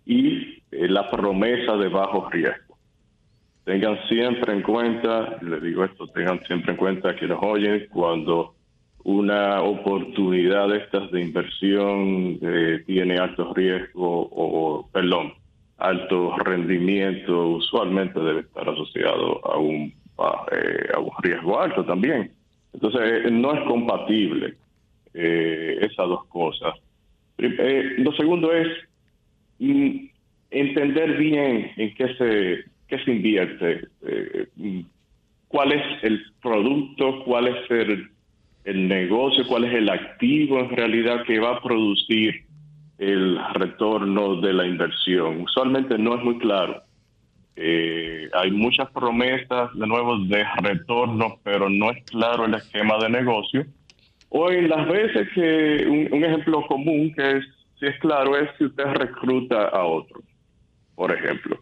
y 0.04 0.64
eh, 0.72 0.88
la 0.90 1.12
promesa 1.12 1.78
de 1.78 1.90
bajo 1.90 2.28
riesgo. 2.32 2.76
Tengan 3.66 4.00
siempre 4.08 4.52
en 4.52 4.64
cuenta, 4.64 5.38
les 5.44 5.62
digo 5.62 5.84
esto, 5.84 6.08
tengan 6.08 6.44
siempre 6.48 6.72
en 6.72 6.78
cuenta 6.78 7.16
que 7.16 7.28
nos 7.28 7.38
oyen 7.44 7.86
cuando 7.92 8.56
una 9.04 9.62
oportunidad 9.62 10.70
de 10.70 10.78
estas 10.78 11.12
de 11.12 11.22
inversión 11.22 12.40
eh, 12.42 12.84
tiene 12.88 13.18
alto 13.18 13.54
riesgo 13.54 14.28
o, 14.32 14.90
perdón, 14.92 15.34
alto 15.78 16.36
rendimiento, 16.40 17.48
usualmente 17.50 18.20
debe 18.20 18.40
estar 18.42 18.68
asociado 18.68 19.46
a 19.46 19.60
un, 19.60 19.94
eh, 20.52 20.90
a 20.94 21.00
un 21.00 21.12
riesgo 21.22 21.60
alto 21.60 21.86
también. 21.86 22.32
Entonces, 22.74 23.02
eh, 23.04 23.32
no 23.32 23.54
es 23.54 23.64
compatible 23.68 24.56
eh, 25.14 25.78
esas 25.82 26.08
dos 26.08 26.26
cosas. 26.26 26.76
Lo 27.38 28.12
segundo 28.14 28.52
es 28.52 28.68
mm, 29.60 30.08
entender 30.50 31.18
bien 31.18 31.72
en 31.78 31.94
qué 31.94 32.16
se, 32.16 32.64
qué 32.88 33.04
se 33.04 33.12
invierte, 33.12 33.88
mm, 34.56 34.80
cuál 35.48 35.72
es 35.72 36.04
el 36.04 36.20
producto, 36.42 37.24
cuál 37.24 37.48
es 37.48 37.72
el, 37.72 38.10
el 38.66 38.88
negocio, 38.88 39.46
cuál 39.48 39.66
es 39.66 39.74
el 39.74 39.90
activo 39.90 40.60
en 40.60 40.70
realidad 40.70 41.24
que 41.26 41.40
va 41.40 41.58
a 41.58 41.62
producir 41.62 42.44
el 42.98 43.40
retorno 43.54 44.42
de 44.42 44.54
la 44.54 44.66
inversión. 44.66 45.42
Usualmente 45.42 45.98
no 45.98 46.16
es 46.16 46.24
muy 46.24 46.40
claro. 46.40 46.82
Eh, 47.60 48.30
hay 48.34 48.52
muchas 48.52 48.88
promesas, 48.92 49.74
de 49.74 49.88
nuevo, 49.88 50.20
de 50.20 50.46
retorno, 50.62 51.40
pero 51.44 51.70
no 51.70 51.90
es 51.90 52.04
claro 52.06 52.46
el 52.46 52.54
esquema 52.54 53.00
de 53.00 53.10
negocio. 53.10 53.66
O 54.30 54.52
en 54.52 54.70
las 54.70 54.88
veces 54.88 55.28
que 55.34 55.88
un, 55.88 56.24
ejemplo 56.24 56.62
común 56.68 57.12
que 57.16 57.38
es, 57.38 57.46
si 57.80 57.88
es 57.88 58.00
claro, 58.00 58.38
es 58.38 58.50
si 58.58 58.66
usted 58.66 58.86
recluta 58.86 59.70
a 59.70 59.84
otro, 59.86 60.22
por 60.96 61.12
ejemplo, 61.12 61.58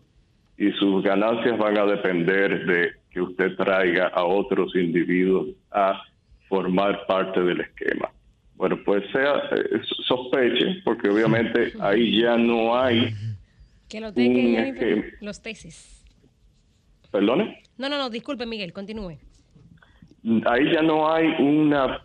y 0.57 0.71
sus 0.73 1.01
ganancias 1.01 1.57
van 1.57 1.77
a 1.77 1.85
depender 1.85 2.65
de 2.65 2.91
que 3.11 3.21
usted 3.21 3.55
traiga 3.55 4.07
a 4.07 4.25
otros 4.25 4.75
individuos 4.75 5.47
a 5.71 6.01
formar 6.49 7.05
parte 7.05 7.41
del 7.41 7.61
esquema. 7.61 8.09
Bueno, 8.55 8.77
pues 8.83 9.03
sea 9.11 9.43
eh, 9.51 9.81
sospeche, 10.05 10.81
porque 10.83 11.09
obviamente 11.09 11.73
ahí 11.79 12.21
ya 12.21 12.37
no 12.37 12.77
hay, 12.77 13.13
Que 13.95 14.01
lo 14.01 14.07
esquema. 14.59 15.03
los 15.21 15.41
tesis. 15.41 16.03
perdone, 17.11 17.61
No, 17.77 17.89
no, 17.89 17.97
no, 17.97 18.09
disculpe, 18.09 18.45
Miguel, 18.45 18.73
continúe. 18.73 19.17
ahí 20.45 20.71
ya 20.73 20.81
no 20.81 21.11
hay 21.11 21.27
una 21.39 22.01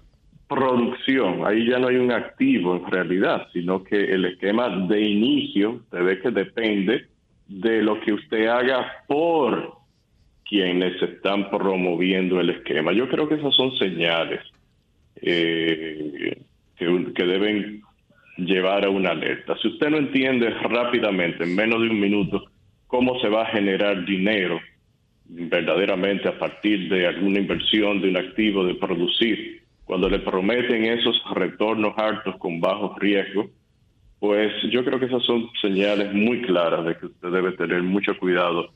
producción, 0.48 1.46
ahí 1.46 1.68
ya 1.68 1.78
no 1.78 1.88
hay 1.88 1.96
un 1.96 2.10
activo 2.10 2.76
en 2.76 2.90
realidad, 2.90 3.46
sino 3.52 3.84
que 3.84 3.96
el 3.96 4.24
esquema 4.24 4.68
de 4.88 5.00
inicio 5.00 5.82
se 5.90 6.00
ve 6.00 6.20
que 6.20 6.30
depende 6.30 7.06
de 7.46 7.82
lo 7.82 8.00
que 8.00 8.12
usted 8.12 8.46
haga 8.46 9.04
por 9.06 9.74
quienes 10.48 11.00
están 11.00 11.48
promoviendo 11.50 12.40
el 12.40 12.50
esquema. 12.50 12.92
Yo 12.92 13.08
creo 13.08 13.28
que 13.28 13.36
esas 13.36 13.54
son 13.54 13.76
señales 13.76 14.40
eh, 15.22 16.42
que, 16.76 17.12
que 17.14 17.24
deben 17.24 17.82
llevar 18.46 18.84
a 18.84 18.90
una 18.90 19.10
alerta. 19.10 19.56
Si 19.60 19.68
usted 19.68 19.90
no 19.90 19.98
entiende 19.98 20.50
rápidamente, 20.50 21.44
en 21.44 21.54
menos 21.54 21.80
de 21.82 21.88
un 21.88 22.00
minuto, 22.00 22.44
cómo 22.86 23.18
se 23.20 23.28
va 23.28 23.42
a 23.42 23.52
generar 23.52 24.04
dinero 24.04 24.60
verdaderamente 25.24 26.28
a 26.28 26.38
partir 26.38 26.88
de 26.88 27.06
alguna 27.06 27.38
inversión, 27.38 28.00
de 28.00 28.08
un 28.08 28.16
activo, 28.16 28.64
de 28.64 28.74
producir, 28.74 29.62
cuando 29.84 30.08
le 30.08 30.18
prometen 30.20 30.84
esos 30.84 31.22
retornos 31.34 31.96
altos 31.96 32.36
con 32.36 32.60
bajo 32.60 32.96
riesgo, 32.98 33.48
pues 34.18 34.52
yo 34.70 34.84
creo 34.84 34.98
que 34.98 35.06
esas 35.06 35.22
son 35.24 35.48
señales 35.60 36.12
muy 36.12 36.42
claras 36.42 36.84
de 36.84 36.96
que 36.96 37.06
usted 37.06 37.30
debe 37.30 37.52
tener 37.52 37.82
mucho 37.82 38.16
cuidado 38.18 38.70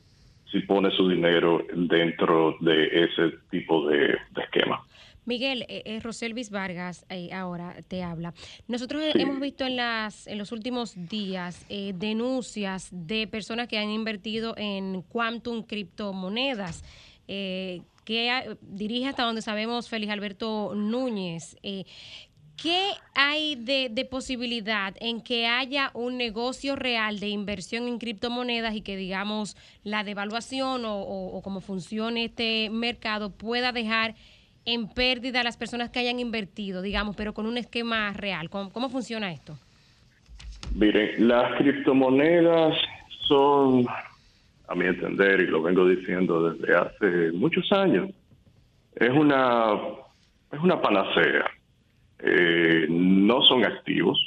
si 0.51 0.59
pone 0.61 0.89
su 0.91 1.07
dinero 1.07 1.61
dentro 1.73 2.55
de 2.61 2.85
ese 2.85 3.37
tipo 3.51 3.87
de 3.87 4.17
esquema. 4.43 4.81
Miguel, 5.25 5.63
eh, 5.67 5.81
eh, 5.85 5.99
Roselvis 6.01 6.49
Vargas 6.49 7.05
eh, 7.09 7.31
ahora 7.33 7.75
te 7.87 8.03
habla. 8.03 8.33
Nosotros 8.67 9.01
Sí. 9.13 9.21
hemos 9.21 9.39
visto 9.39 9.65
en 9.65 9.75
las 9.75 10.27
en 10.27 10.37
los 10.37 10.51
últimos 10.51 10.93
días 11.09 11.65
eh, 11.69 11.93
denuncias 11.95 12.89
de 12.91 13.27
personas 13.27 13.67
que 13.67 13.77
han 13.77 13.89
invertido 13.89 14.53
en 14.57 15.01
quantum 15.01 15.63
criptomonedas. 15.63 16.83
eh, 17.27 17.81
que 18.05 18.55
dirige 18.61 19.07
hasta 19.07 19.23
donde 19.23 19.41
sabemos 19.41 19.89
Félix 19.89 20.11
Alberto 20.11 20.73
Núñez. 20.75 21.57
¿Qué 22.55 22.91
hay 23.15 23.55
de, 23.55 23.89
de 23.91 24.05
posibilidad 24.05 24.93
en 25.01 25.19
que 25.21 25.45
haya 25.45 25.91
un 25.93 26.15
negocio 26.17 26.75
real 26.77 27.19
de 27.19 27.27
inversión 27.27 27.87
en 27.87 27.97
criptomonedas 27.97 28.75
y 28.75 28.81
que, 28.81 28.95
digamos, 28.95 29.57
la 29.83 30.03
devaluación 30.05 30.85
o, 30.85 31.01
o, 31.01 31.35
o 31.35 31.41
cómo 31.41 31.59
funcione 31.59 32.25
este 32.25 32.69
mercado 32.69 33.31
pueda 33.31 33.73
dejar 33.73 34.15
en 34.65 34.87
pérdida 34.87 35.41
a 35.41 35.43
las 35.43 35.57
personas 35.57 35.89
que 35.89 35.99
hayan 35.99 36.19
invertido, 36.19 36.81
digamos, 36.81 37.15
pero 37.15 37.33
con 37.33 37.45
un 37.45 37.57
esquema 37.57 38.11
real? 38.13 38.49
¿Cómo, 38.49 38.71
cómo 38.71 38.89
funciona 38.89 39.31
esto? 39.31 39.57
Miren, 40.73 41.27
las 41.27 41.55
criptomonedas 41.57 42.75
son, 43.27 43.85
a 44.67 44.75
mi 44.75 44.85
entender, 44.85 45.41
y 45.41 45.47
lo 45.47 45.61
vengo 45.61 45.87
diciendo 45.87 46.51
desde 46.51 46.75
hace 46.75 47.31
muchos 47.31 47.71
años, 47.71 48.09
es 48.95 49.09
una, 49.09 49.73
es 50.51 50.59
una 50.59 50.81
panacea. 50.81 51.45
Eh, 52.19 52.87
no 52.89 53.41
son 53.43 53.65
activos. 53.65 54.17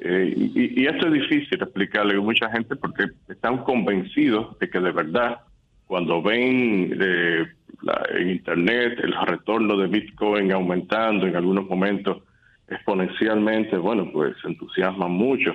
Eh, 0.00 0.32
y, 0.36 0.82
y 0.82 0.86
esto 0.86 1.06
es 1.06 1.12
difícil 1.12 1.60
explicarle 1.60 2.16
a 2.16 2.20
mucha 2.20 2.50
gente 2.50 2.76
porque 2.76 3.06
están 3.28 3.64
convencidos 3.64 4.58
de 4.58 4.70
que 4.70 4.78
de 4.78 4.92
verdad, 4.92 5.40
cuando 5.88 6.22
ven 6.22 6.96
eh, 7.00 7.44
la- 7.82 8.06
en 8.16 8.30
Internet 8.30 9.00
el 9.02 9.14
retorno 9.26 9.76
de 9.76 9.88
Bitcoin 9.88 10.52
aumentando 10.52 11.26
en 11.26 11.34
algunos 11.34 11.66
momentos 11.66 12.22
exponencialmente, 12.68 13.76
bueno, 13.76 14.08
pues 14.12 14.36
se 14.42 14.48
entusiasman 14.48 15.10
mucho. 15.10 15.54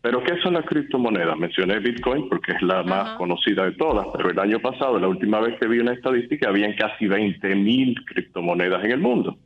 Pero 0.00 0.22
¿qué 0.22 0.36
son 0.42 0.54
las 0.54 0.64
criptomonedas? 0.64 1.36
Mencioné 1.36 1.78
Bitcoin 1.80 2.28
porque 2.28 2.52
es 2.52 2.62
la 2.62 2.82
más 2.82 3.10
conocida 3.18 3.64
de 3.64 3.72
todas, 3.72 4.06
pero 4.16 4.30
el 4.30 4.38
año 4.38 4.58
pasado, 4.60 4.98
la 4.98 5.08
última 5.08 5.40
vez 5.40 5.58
que 5.60 5.66
vi 5.68 5.78
una 5.80 5.92
estadística, 5.92 6.48
habían 6.48 6.72
casi 6.74 7.06
20 7.06 7.54
mil 7.54 7.94
criptomonedas 8.06 8.84
en 8.84 8.92
el 8.92 9.00
mundo, 9.00 9.36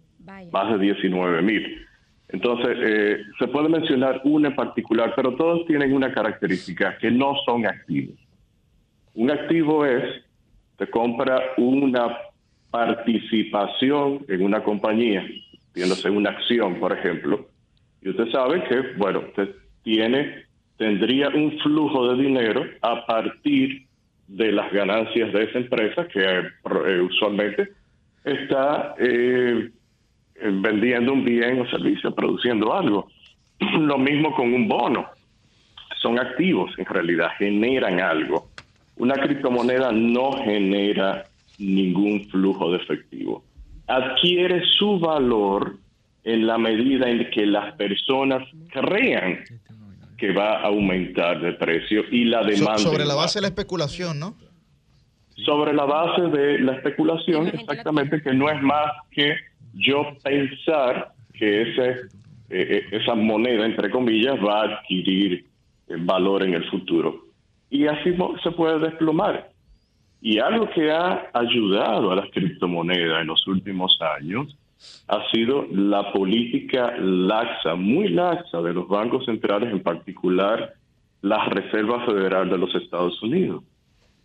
más 0.53 0.73
de 0.79 0.79
19 0.87 1.43
mil. 1.43 1.87
Entonces, 2.29 2.77
eh, 2.81 3.17
se 3.39 3.49
puede 3.49 3.69
mencionar 3.69 4.21
una 4.25 4.49
en 4.49 4.55
particular, 4.55 5.13
pero 5.17 5.35
todos 5.35 5.67
tienen 5.67 5.93
una 5.93 6.13
característica, 6.13 6.97
que 6.99 7.11
no 7.11 7.35
son 7.45 7.67
activos. 7.67 8.15
Un 9.15 9.31
activo 9.31 9.85
es, 9.85 10.23
te 10.77 10.89
compra 10.89 11.41
una 11.57 12.17
participación 12.71 14.25
en 14.29 14.43
una 14.43 14.63
compañía, 14.63 15.27
viéndose 15.75 16.11
una 16.11 16.31
acción, 16.31 16.81
por 16.81 16.93
ejemplo, 16.93 17.47
y 18.01 18.09
usted 18.09 18.31
sabe 18.33 18.65
que, 18.65 18.81
bueno, 18.97 19.21
usted 19.21 19.55
tiene, 19.83 20.45
tendría 20.77 21.29
un 21.29 21.59
flujo 21.61 22.09
de 22.13 22.23
dinero 22.23 22.65
a 22.81 23.07
partir 23.07 23.87
de 24.27 24.51
las 24.51 24.73
ganancias 24.73 25.33
de 25.33 25.45
esa 25.45 25.59
empresa 25.59 26.09
que 26.09 26.21
eh, 26.21 26.43
eh, 26.87 27.01
usualmente 27.01 27.69
está 28.25 28.95
eh, 28.99 29.71
eh, 30.35 30.51
vendiendo 30.53 31.13
un 31.13 31.25
bien 31.25 31.61
o 31.61 31.71
servicio, 31.71 32.15
produciendo 32.15 32.75
algo. 32.75 33.09
Lo 33.79 33.99
mismo 33.99 34.35
con 34.35 34.53
un 34.53 34.69
bono. 34.69 35.07
Son 36.01 36.19
activos, 36.19 36.73
en 36.79 36.87
realidad, 36.87 37.29
generan 37.39 38.01
algo. 38.01 38.49
Una 38.97 39.15
criptomoneda 39.15 39.91
no 39.93 40.33
genera 40.45 41.25
ningún 41.59 42.29
flujo 42.31 42.71
de 42.73 42.79
efectivo. 42.79 43.45
Adquiere 43.87 44.63
su 44.79 44.99
valor 44.99 45.77
en 46.25 46.47
la 46.47 46.57
medida 46.59 47.09
en 47.11 47.29
que 47.31 47.47
las 47.47 47.75
personas 47.75 48.47
crean 48.71 49.41
que 50.17 50.33
va 50.33 50.59
a 50.61 50.67
aumentar 50.67 51.41
de 51.41 51.53
precio 51.55 52.05
y 52.11 52.25
la 52.25 52.43
So- 52.43 52.49
demanda. 52.49 52.79
sobre 52.79 53.05
la 53.05 53.15
base 53.15 53.39
de 53.39 53.43
la 53.43 53.49
especulación, 53.49 54.19
¿no? 54.21 54.37
sobre 55.35 55.73
la 55.73 55.85
base 55.85 56.23
de 56.29 56.59
la 56.61 56.75
especulación, 56.75 57.49
exactamente, 57.49 58.23
que 58.23 58.33
no 58.33 58.49
es 58.49 58.63
más 58.63 58.93
que 59.11 59.35
yo 59.75 60.17
pensar 60.23 61.13
que 61.33 61.63
ese, 61.63 61.89
eh, 61.91 61.99
eh, 62.51 62.83
esa 62.93 63.15
moneda, 63.17 63.67
entre 63.67 63.91
comillas, 63.91 64.35
va 64.37 64.61
a 64.61 64.65
adquirir 64.77 65.47
eh, 65.89 65.95
valor 65.99 66.45
en 66.45 66.55
el 66.55 66.65
futuro. 66.71 67.25
Y 67.73 67.87
así 67.87 68.15
se 68.45 68.51
puede 68.53 68.79
desplomar. 68.79 69.51
Y 70.21 70.39
algo 70.39 70.71
que 70.71 70.93
ha 70.93 71.31
ayudado 71.33 72.13
a 72.13 72.17
las 72.17 72.31
criptomonedas 72.31 73.23
en 73.23 73.27
los 73.27 73.45
últimos 73.49 73.99
años 74.01 74.57
ha 75.09 75.29
sido 75.31 75.67
la 75.73 76.13
política 76.13 76.95
laxa, 76.99 77.75
muy 77.75 78.09
laxa 78.09 78.63
de 78.63 78.73
los 78.73 78.87
bancos 78.87 79.25
centrales, 79.25 79.73
en 79.73 79.83
particular 79.83 80.75
la 81.23 81.45
Reserva 81.47 82.05
Federal 82.07 82.49
de 82.49 82.59
los 82.59 82.73
Estados 82.75 83.21
Unidos 83.23 83.65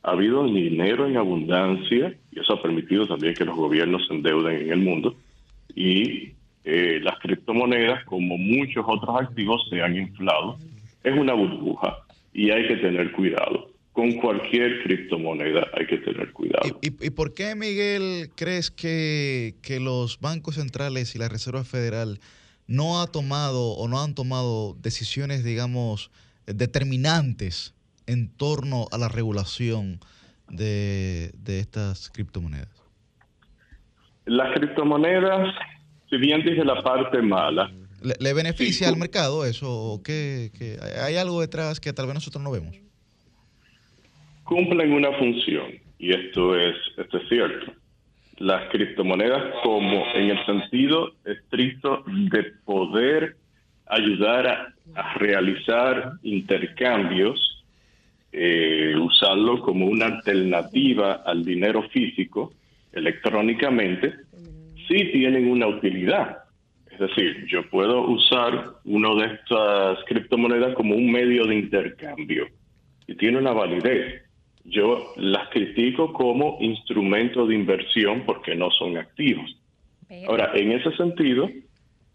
ha 0.08 0.12
habido 0.12 0.46
dinero 0.46 1.06
en 1.06 1.18
abundancia 1.18 2.16
y 2.32 2.40
eso 2.40 2.54
ha 2.54 2.62
permitido 2.62 3.06
también 3.06 3.34
que 3.34 3.44
los 3.44 3.58
gobiernos 3.58 4.08
se 4.08 4.14
endeuden 4.14 4.62
en 4.62 4.72
el 4.72 4.80
mundo 4.80 5.16
y 5.76 6.32
eh, 6.64 7.00
las 7.02 7.20
criptomonedas, 7.20 8.06
como 8.06 8.38
muchos 8.38 8.86
otros 8.88 9.22
activos, 9.22 9.68
se 9.70 9.82
han 9.82 9.98
inflado. 9.98 10.58
Es 11.04 11.14
una 11.14 11.34
burbuja 11.34 11.98
y 12.38 12.52
hay 12.52 12.68
que 12.68 12.76
tener 12.78 13.12
cuidado. 13.14 13.72
Con 13.94 14.12
cualquier 14.14 14.84
criptomoneda 14.84 15.68
hay 15.74 15.88
que 15.88 15.98
tener 15.98 16.32
cuidado. 16.32 16.80
¿Y, 16.84 17.08
y 17.08 17.10
por 17.10 17.34
qué, 17.34 17.56
Miguel, 17.56 18.30
crees 18.36 18.70
que, 18.70 19.56
que 19.64 19.80
los 19.80 20.20
bancos 20.22 20.56
centrales 20.56 21.16
y 21.16 21.18
la 21.20 21.30
Reserva 21.30 21.64
Federal 21.64 22.20
no 22.68 23.02
ha 23.02 23.08
tomado 23.08 23.72
o 23.72 23.88
no 23.88 24.04
han 24.04 24.14
tomado 24.14 24.76
decisiones, 24.80 25.44
digamos, 25.44 26.12
determinantes 26.46 27.74
en 28.06 28.30
torno 28.30 28.86
a 28.92 29.00
la 29.00 29.10
regulación 29.10 30.00
de, 30.48 31.32
de 31.34 31.60
estas 31.60 32.12
criptomonedas? 32.12 32.70
Las 34.26 34.54
criptomonedas, 34.56 35.56
si 36.08 36.18
bien 36.18 36.44
dije 36.44 36.64
la 36.64 36.84
parte 36.84 37.20
mala, 37.24 37.72
¿Le, 38.02 38.14
le 38.20 38.34
beneficia 38.34 38.88
al 38.90 38.98
mercado 38.98 39.46
eso? 39.46 39.68
¿O 39.70 40.04
qué, 40.04 40.52
qué- 40.58 40.78
hay 41.04 41.16
algo 41.16 41.42
detrás 41.42 41.80
que 41.80 41.94
tal 41.94 42.06
vez 42.06 42.16
nosotros 42.16 42.44
no 42.44 42.52
vemos? 42.52 42.76
cumplen 44.44 44.94
una 44.94 45.12
función 45.14 45.74
y 46.00 46.14
esto 46.14 46.56
es, 46.58 46.76
esto 46.98 47.18
es 47.18 47.28
cierto. 47.28 47.74
Las 48.38 48.70
criptomonedas 48.72 49.44
como 49.64 50.06
en 50.16 50.30
el 50.30 50.46
sentido 50.46 51.12
estricto 51.26 52.04
de 52.32 52.44
poder 52.64 53.36
ayudar 53.88 54.48
a, 54.48 54.74
a 54.96 55.14
realizar 55.16 56.14
intercambios, 56.24 57.66
eh, 58.32 58.94
usarlo 58.98 59.60
como 59.62 59.88
una 59.88 60.06
alternativa 60.06 61.24
al 61.26 61.44
dinero 61.44 61.84
físico 61.90 62.54
electrónicamente, 62.94 64.14
sí 64.88 65.10
tienen 65.12 65.50
una 65.50 65.68
utilidad. 65.68 66.38
Es 67.00 67.10
decir, 67.10 67.46
yo 67.46 67.62
puedo 67.70 68.02
usar 68.10 68.72
una 68.86 69.14
de 69.14 69.36
estas 69.36 70.04
criptomonedas 70.06 70.74
como 70.74 70.96
un 70.96 71.12
medio 71.12 71.46
de 71.46 71.56
intercambio 71.56 72.48
y 73.06 73.14
tiene 73.16 73.38
una 73.38 73.52
validez. 73.52 74.24
Yo 74.64 75.14
las 75.16 75.48
critico 75.50 76.12
como 76.12 76.58
instrumento 76.60 77.46
de 77.46 77.54
inversión 77.54 78.24
porque 78.26 78.56
no 78.56 78.72
son 78.72 78.98
activos. 78.98 79.56
Ahora, 80.28 80.52
en 80.56 80.72
ese 80.72 80.92
sentido, 80.98 81.48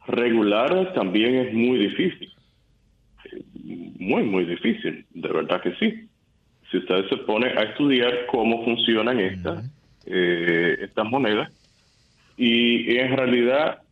regular 0.09 0.93
también 0.95 1.37
es 1.37 1.55
muy 1.55 1.79
difícil. 1.79 2.33
Muy, 4.01 4.25
muy 4.25 4.45
difícil, 4.45 5.07
de 5.11 5.29
verdad 5.29 5.63
que 5.63 5.75
sí. 5.77 6.09
Si 6.73 6.79
usted 6.79 7.09
se 7.09 7.19
pone 7.19 7.47
a 7.47 7.63
estudiar 7.63 8.27
cómo 8.27 8.65
funcionan 8.65 9.21
estas, 9.21 9.71
eh, 10.07 10.77
estas 10.81 11.07
monedas, 11.09 11.53
y 12.37 12.97
en 12.97 13.17
realidad, 13.17 13.83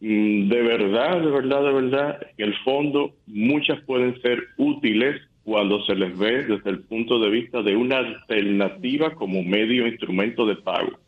de 0.00 0.62
verdad, 0.62 1.20
de 1.20 1.30
verdad, 1.30 1.62
de 1.62 1.72
verdad, 1.72 2.20
en 2.38 2.48
el 2.48 2.56
fondo, 2.64 3.12
muchas 3.26 3.80
pueden 3.82 4.20
ser 4.22 4.42
útiles 4.56 5.20
cuando 5.44 5.84
se 5.84 5.94
les 5.94 6.16
ve 6.16 6.44
desde 6.44 6.70
el 6.70 6.80
punto 6.80 7.18
de 7.18 7.30
vista 7.30 7.62
de 7.62 7.76
una 7.76 7.98
alternativa 7.98 9.14
como 9.14 9.42
medio 9.42 9.86
instrumento 9.86 10.46
de 10.46 10.56
pago. 10.56 10.98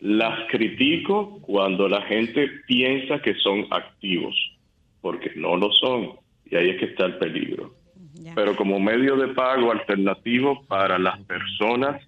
Las 0.00 0.50
critico 0.50 1.38
cuando 1.42 1.88
la 1.88 2.02
gente 2.02 2.48
piensa 2.66 3.20
que 3.20 3.34
son 3.34 3.66
activos, 3.70 4.34
porque 5.00 5.30
no 5.36 5.56
lo 5.56 5.70
son, 5.72 6.12
y 6.50 6.56
ahí 6.56 6.70
es 6.70 6.78
que 6.78 6.86
está 6.86 7.06
el 7.06 7.18
peligro. 7.18 7.74
Pero 8.34 8.56
como 8.56 8.80
medio 8.80 9.16
de 9.16 9.28
pago 9.28 9.70
alternativo 9.70 10.64
para 10.66 10.98
las 10.98 11.20
personas, 11.24 12.02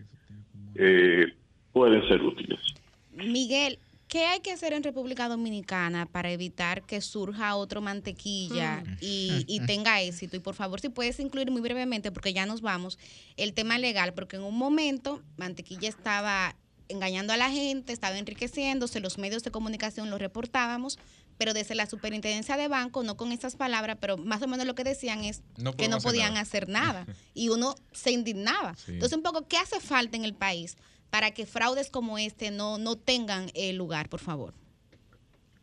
eh, 0.74 1.26
pueden 1.72 2.06
ser 2.08 2.22
útiles. 2.22 2.58
Miguel, 3.12 3.78
¿qué 4.14 4.26
hay 4.26 4.38
que 4.38 4.52
hacer 4.52 4.72
en 4.72 4.84
República 4.84 5.28
Dominicana 5.28 6.06
para 6.06 6.30
evitar 6.30 6.82
que 6.86 7.00
surja 7.00 7.56
otro 7.56 7.80
mantequilla 7.80 8.84
y, 9.00 9.44
y 9.48 9.58
tenga 9.66 10.00
éxito? 10.02 10.36
Y 10.36 10.38
por 10.38 10.54
favor, 10.54 10.80
si 10.80 10.88
puedes 10.88 11.18
incluir 11.18 11.50
muy 11.50 11.60
brevemente, 11.60 12.12
porque 12.12 12.32
ya 12.32 12.46
nos 12.46 12.60
vamos, 12.60 12.96
el 13.36 13.54
tema 13.54 13.76
legal, 13.76 14.14
porque 14.14 14.36
en 14.36 14.44
un 14.44 14.56
momento 14.56 15.20
mantequilla 15.36 15.88
estaba 15.88 16.54
engañando 16.86 17.32
a 17.32 17.36
la 17.36 17.50
gente, 17.50 17.92
estaba 17.92 18.16
enriqueciéndose, 18.16 19.00
los 19.00 19.18
medios 19.18 19.42
de 19.42 19.50
comunicación 19.50 20.10
lo 20.10 20.18
reportábamos, 20.18 20.96
pero 21.36 21.52
desde 21.52 21.74
la 21.74 21.86
superintendencia 21.86 22.56
de 22.56 22.68
banco, 22.68 23.02
no 23.02 23.16
con 23.16 23.32
estas 23.32 23.56
palabras, 23.56 23.96
pero 24.00 24.16
más 24.16 24.40
o 24.42 24.46
menos 24.46 24.64
lo 24.64 24.76
que 24.76 24.84
decían 24.84 25.24
es 25.24 25.42
No 25.56 25.72
que 25.74 25.88
no 25.88 25.96
hacer 25.96 26.08
podían 26.08 26.34
nada. 26.34 26.40
hacer 26.42 26.68
nada. 26.68 27.06
Y 27.34 27.48
uno 27.48 27.74
se 27.90 28.12
indignaba. 28.12 28.76
Sí. 28.76 28.92
Entonces, 28.92 29.16
un 29.16 29.24
poco, 29.24 29.48
¿qué 29.48 29.56
hace 29.56 29.80
falta 29.80 30.16
en 30.16 30.24
el 30.24 30.34
país 30.34 30.76
para 31.14 31.30
que 31.30 31.46
fraudes 31.46 31.90
como 31.90 32.18
este 32.18 32.50
no, 32.50 32.76
no 32.76 32.96
tengan 32.96 33.46
eh, 33.54 33.72
lugar, 33.72 34.08
por 34.08 34.18
favor? 34.18 34.52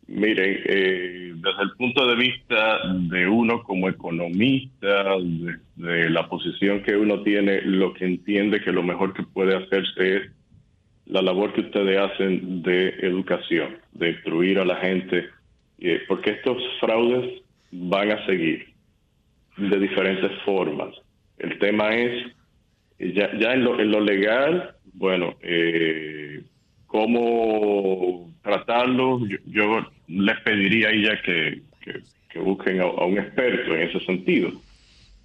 Miren, 0.08 0.62
eh, 0.64 1.34
desde 1.36 1.64
el 1.64 1.72
punto 1.72 2.08
de 2.08 2.16
vista 2.16 2.80
de 2.94 3.28
uno 3.28 3.62
como 3.62 3.90
economista, 3.90 5.18
de, 5.76 6.10
la 6.10 6.30
posición 6.30 6.84
que 6.84 6.96
uno 6.96 7.22
tiene, 7.24 7.64
lo 7.64 7.94
que 7.94 8.06
entiende 8.06 8.62
que 8.62 8.72
lo 8.72 8.82
mejor 8.82 9.14
que 9.14 9.24
puede 9.24 9.54
hacerse 9.58 10.16
es 10.16 10.32
la 11.08 11.22
labor 11.22 11.52
que 11.52 11.62
ustedes 11.68 12.00
hacen 12.00 12.62
de 12.62 12.88
educación, 13.02 13.76
de 13.92 14.12
instruir 14.12 14.58
a 14.58 14.64
la 14.64 14.78
gente, 14.78 15.32
eh, 15.80 16.00
porque 16.08 16.30
estos 16.30 16.64
fraudes 16.80 17.42
van 17.74 18.10
a 18.10 18.26
seguir 18.26 18.68
de 19.58 19.80
diferentes 19.80 20.32
formas. 20.46 20.96
El 21.40 21.60
tema 21.60 21.94
es, 21.94 22.32
ya, 23.14 23.32
ya 23.40 23.54
en, 23.54 23.64
lo, 23.64 23.80
en 23.80 23.92
lo 23.92 24.00
legal, 24.02 24.76
bueno, 24.94 25.36
eh, 25.42 26.44
cómo 26.88 28.34
tratarlo, 28.44 29.22
yo, 29.46 29.88
les 30.08 30.40
pediría 30.42 30.90
a 30.90 30.92
ella 30.92 31.22
que, 31.24 31.62
que- 31.82 32.04
que 32.30 32.40
busquen 32.40 32.80
a, 32.82 32.86
un 32.88 33.18
experto 33.18 33.76
en 33.76 33.82
ese 33.90 34.00
sentido. 34.06 34.64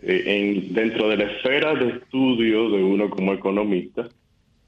Eh, 0.03 0.23
en, 0.27 0.75
dentro 0.75 1.09
de 1.09 1.17
la 1.19 1.25
esfera 1.25 1.75
de 1.75 1.89
estudio 1.99 2.69
de 2.71 2.83
uno 2.83 3.09
como 3.11 3.33
economista, 3.33 4.11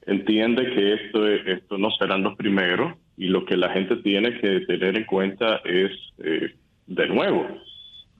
entiende 0.06 0.72
que 0.74 0.94
esto, 0.94 1.26
es- 1.28 1.46
esto 1.46 1.78
no 1.78 1.90
serán 1.92 2.22
los 2.22 2.36
primeros 2.36 2.94
y 3.16 3.26
lo 3.26 3.44
que 3.44 3.56
la 3.56 3.70
gente 3.70 3.96
tiene 3.96 4.38
que 4.40 4.60
tener 4.60 4.96
en 4.96 5.04
cuenta 5.04 5.60
es, 5.64 5.90
eh, 6.22 6.54
de 6.86 7.06
nuevo, 7.08 7.46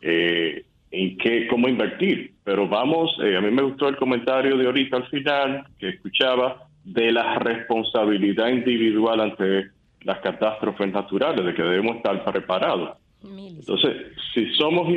eh, 0.00 0.64
en 0.90 1.18
qué, 1.18 1.46
cómo 1.48 1.68
invertir. 1.68 2.32
Pero 2.44 2.68
vamos, 2.68 3.16
eh, 3.22 3.36
a 3.36 3.40
mí 3.40 3.50
me 3.50 3.62
gustó 3.62 3.88
el 3.88 3.96
comentario 3.96 4.56
de 4.56 4.66
ahorita 4.66 4.96
al 4.96 5.08
final 5.08 5.66
que 5.78 5.90
escuchaba 5.90 6.68
de 6.84 7.12
la 7.12 7.38
responsabilidad 7.38 8.48
individual 8.48 9.20
ante 9.20 9.70
las 10.02 10.20
catástrofes 10.20 10.92
naturales, 10.92 11.44
de 11.44 11.54
que 11.54 11.62
debemos 11.62 11.96
estar 11.96 12.24
preparados. 12.24 12.96
Entonces, 13.22 13.96
si 14.32 14.46
somos 14.54 14.88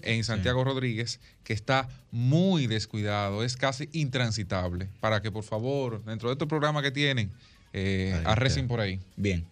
en 0.09 0.23
Santiago 0.23 0.63
Rodríguez, 0.63 1.19
que 1.43 1.51
está 1.51 1.89
muy 2.11 2.67
descuidado, 2.67 3.43
es 3.43 3.57
casi 3.57 3.89
intransitable. 3.91 4.87
Para 5.01 5.21
que 5.21 5.31
por 5.33 5.43
favor, 5.43 6.01
dentro 6.05 6.29
de 6.29 6.33
estos 6.35 6.47
programas 6.47 6.81
que 6.81 6.91
tienen, 6.91 7.29
eh, 7.73 8.21
arrecen 8.23 8.69
por 8.69 8.79
ahí. 8.79 9.01
Bien. 9.17 9.45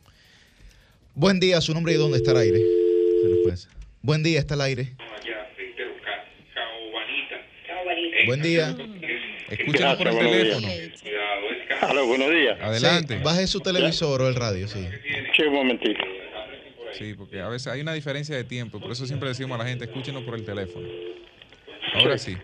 Buen 1.16 1.42
día, 1.42 1.60
su 1.60 1.74
nombre 1.74 1.92
y 1.92 1.98
dónde 1.98 2.20
está 2.20 2.32
el 2.32 2.38
aire. 2.38 2.62
Buen 4.02 4.24
día, 4.24 4.40
está 4.40 4.54
el 4.56 4.62
aire. 4.62 4.94
Buen 8.28 8.42
día. 8.42 8.70
Escúchenos 9.50 9.98
por 9.98 10.08
el 10.08 10.18
teléfono. 10.18 10.68
Aló, 11.82 12.06
buenos 12.06 12.30
días. 12.30 12.60
Adelante. 12.62 13.18
Sí, 13.18 13.24
baje 13.24 13.48
su 13.48 13.60
televisor 13.60 14.22
o 14.22 14.28
el 14.28 14.36
radio, 14.36 14.68
sí. 14.68 14.88
Sí, 15.36 15.44
un 15.44 15.54
momentito. 15.54 16.04
Sí, 16.92 17.16
porque 17.18 17.42
a 17.42 17.50
veces 17.50 17.68
hay 17.68 17.82
una 17.82 17.94
diferencia 17.94 18.36
de 18.36 18.44
tiempo, 18.44 18.80
por 18.80 18.92
eso 18.92 19.06
siempre 19.06 19.30
decimos 19.30 19.60
a 19.60 19.64
la 19.64 19.70
gente, 19.70 19.86
escúchenos 19.86 20.24
por 20.24 20.36
el 20.36 20.46
teléfono. 20.46 20.88
Ahora 21.94 22.18
sí. 22.18 22.38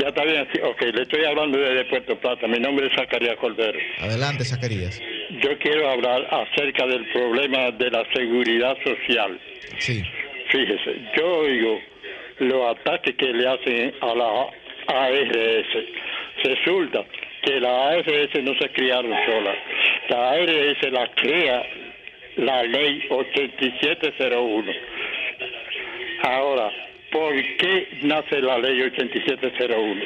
Ya 0.00 0.08
está 0.08 0.24
bien, 0.24 0.46
sí. 0.52 0.60
ok, 0.60 0.82
le 0.92 1.02
estoy 1.02 1.24
hablando 1.24 1.58
desde 1.58 1.84
Puerto 1.86 2.18
Plata. 2.18 2.46
Mi 2.48 2.58
nombre 2.58 2.86
es 2.86 2.92
Zacarías 2.94 3.36
Cordero. 3.36 3.78
Adelante, 4.00 4.44
Zacarías. 4.44 5.00
Yo 5.42 5.58
quiero 5.58 5.88
hablar 5.88 6.26
acerca 6.30 6.86
del 6.86 7.08
problema 7.12 7.70
de 7.70 7.90
la 7.90 8.04
seguridad 8.12 8.76
social. 8.84 9.40
Sí. 9.78 10.02
Fíjese, 10.50 11.00
yo 11.16 11.26
oigo 11.26 11.80
los 12.40 12.76
ataques 12.76 13.14
que 13.16 13.26
le 13.26 13.48
hacen 13.48 13.94
a 14.00 14.14
la 14.14 14.46
ARS. 14.88 15.68
Resulta 16.42 17.04
que 17.44 17.60
la 17.60 17.88
ARS 17.90 18.06
no 18.42 18.54
se 18.58 18.68
criaron 18.70 19.12
sola. 19.26 19.54
La 20.08 20.30
ARS 20.32 20.92
la 20.92 21.06
crea 21.14 21.62
la 22.36 22.62
ley 22.64 23.04
8701. 23.10 24.72
Ahora, 26.22 26.70
¿por 27.10 27.34
qué 27.58 27.88
nace 28.02 28.40
la 28.40 28.58
ley 28.58 28.80
8701? 28.82 30.02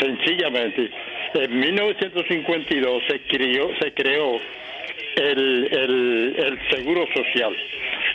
Sencillamente, 0.00 0.90
en 1.34 1.60
1952 1.60 3.02
se 3.08 3.20
creó, 3.22 3.70
se 3.80 3.92
creó 3.94 4.40
el, 5.16 5.68
el, 5.70 6.34
el 6.38 6.58
seguro 6.70 7.06
social. 7.14 7.56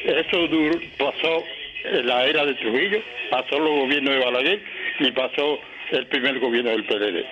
Eso 0.05 0.47
duró- 0.47 0.79
pasó 0.97 1.43
en 1.85 2.07
la 2.07 2.25
era 2.25 2.45
de 2.45 2.53
Trujillo, 2.55 3.01
pasó 3.29 3.57
los 3.59 3.69
gobiernos 3.69 4.13
de 4.13 4.19
Balaguer 4.25 4.59
y 4.99 5.11
pasó 5.11 5.59
el 5.91 6.05
primer 6.07 6.39
gobierno 6.39 6.71
del 6.71 6.83
PLD. 6.83 7.25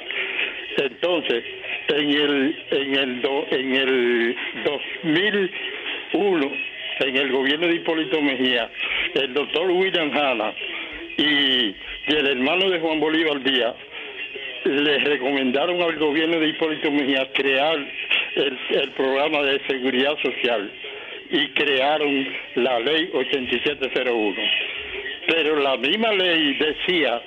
Entonces, 0.77 1.43
en 1.89 2.09
el 2.09 2.55
en 2.71 2.95
el 2.95 3.21
do- 3.21 3.47
en 3.51 3.75
el 3.75 4.35
2001, 4.63 6.51
en 6.99 7.17
el 7.17 7.31
gobierno 7.31 7.67
de 7.67 7.75
Hipólito 7.75 8.21
Mejía, 8.21 8.69
el 9.15 9.33
doctor 9.33 9.69
William 9.71 10.11
Hanna 10.15 10.53
y, 11.17 11.75
el 12.13 12.27
hermano 12.27 12.69
de 12.69 12.79
Juan 12.79 12.99
Bolívar 12.99 13.41
Díaz 13.43 13.75
le 14.65 14.97
recomendaron 14.99 15.81
al 15.81 15.95
gobierno 15.97 16.39
de 16.39 16.47
Hipólito 16.49 16.91
Mejía 16.91 17.27
crear 17.33 17.77
el 18.35 18.89
programa 18.95 19.41
de 19.43 19.59
seguridad 19.67 20.15
social 20.21 20.71
y 21.31 21.47
crearon 21.49 22.27
la 22.55 22.79
ley 22.79 23.09
8701. 23.13 24.35
Pero 25.27 25.55
la 25.59 25.75
misma 25.77 26.13
ley 26.13 26.53
decía 26.53 27.21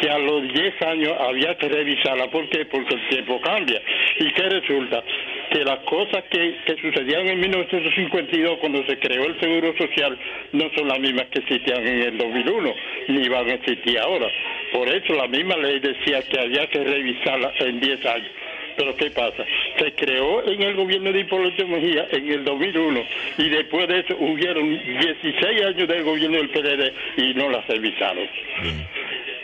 que 0.00 0.10
a 0.10 0.18
los 0.18 0.52
10 0.52 0.82
años 0.82 1.12
había 1.18 1.56
que 1.56 1.68
revisarla. 1.68 2.28
¿Por 2.30 2.48
qué? 2.48 2.64
Porque 2.66 2.94
el 2.94 3.08
tiempo 3.08 3.40
cambia. 3.40 3.80
¿Y 4.18 4.32
qué 4.32 4.42
resulta? 4.42 5.02
Que 5.50 5.64
las 5.64 5.78
cosas 5.80 6.24
que, 6.30 6.56
que 6.66 6.76
sucedían 6.80 7.26
en 7.28 7.40
1952 7.40 8.58
cuando 8.58 8.84
se 8.84 8.98
creó 8.98 9.24
el 9.24 9.40
Seguro 9.40 9.74
Social 9.76 10.18
no 10.52 10.70
son 10.76 10.88
las 10.88 11.00
mismas 11.00 11.26
que 11.26 11.40
existían 11.40 11.86
en 11.86 12.02
el 12.02 12.18
2001, 12.18 12.74
ni 13.08 13.28
van 13.28 13.48
a 13.48 13.54
existir 13.54 13.98
ahora. 13.98 14.28
Por 14.72 14.88
eso 14.88 15.14
la 15.14 15.26
misma 15.26 15.56
ley 15.56 15.80
decía 15.80 16.22
que 16.22 16.40
había 16.40 16.66
que 16.68 16.84
revisarla 16.84 17.52
en 17.60 17.80
10 17.80 18.06
años. 18.06 18.30
Pero 18.78 18.94
¿qué 18.94 19.10
pasa? 19.10 19.44
Se 19.76 19.92
creó 19.92 20.46
en 20.48 20.62
el 20.62 20.76
gobierno 20.76 21.12
de 21.12 21.20
Hipólito 21.20 21.66
Mejía 21.66 22.06
en 22.12 22.30
el 22.30 22.44
2001 22.44 23.02
y 23.38 23.48
después 23.48 23.88
de 23.88 23.98
eso 23.98 24.16
hubieron 24.20 24.70
16 24.70 25.62
años 25.64 25.88
del 25.88 26.04
gobierno 26.04 26.36
del 26.36 26.48
PLD 26.50 26.92
y 27.16 27.34
no 27.34 27.50
la 27.50 27.60
revisaron. 27.62 28.28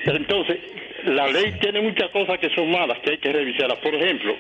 Entonces, 0.07 0.58
la 1.05 1.28
ley 1.28 1.58
tiene 1.60 1.81
muchas 1.83 2.10
cosas 2.10 2.39
que 2.39 2.49
son 2.55 2.70
malas, 2.70 2.99
que 3.05 3.12
hay 3.12 3.18
que 3.18 3.33
revisarlas. 3.33 3.78
Por 3.78 3.94
ejemplo, 3.94 4.33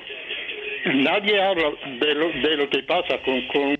nadie 0.94 1.42
habla 1.42 1.70
de 2.00 2.14
lo, 2.14 2.26
de 2.28 2.56
lo 2.56 2.70
que 2.70 2.82
pasa 2.82 3.16
con, 3.24 3.46
con 3.48 3.76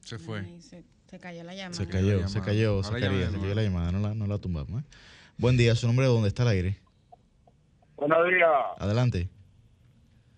Se 0.00 0.18
fue. 0.18 0.42
Se 0.60 1.18
cayó 1.20 1.44
la 1.44 1.54
llamada. 1.54 1.74
Se 1.74 1.88
cayó, 1.88 2.26
se 2.28 2.40
cayó, 2.40 2.82
llame 2.82 3.18
de 3.18 3.26
se 3.26 3.38
cayó 3.38 3.54
la 3.54 3.62
llamada, 3.62 3.92
no 3.92 4.00
la, 4.00 4.14
no 4.14 4.26
la 4.26 4.38
tumbamos. 4.38 4.82
¿eh? 4.82 4.86
Buen 5.38 5.56
día, 5.56 5.74
su 5.74 5.86
nombre, 5.86 6.06
¿dónde 6.06 6.28
está 6.28 6.42
el 6.42 6.48
aire? 6.48 6.76
Buenos 7.96 8.18
días, 8.28 8.50
Adelante. 8.78 9.28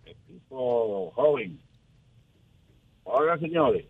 equipo 0.04 1.10
joven. 1.14 1.58
Oigan, 3.04 3.40
señores, 3.40 3.86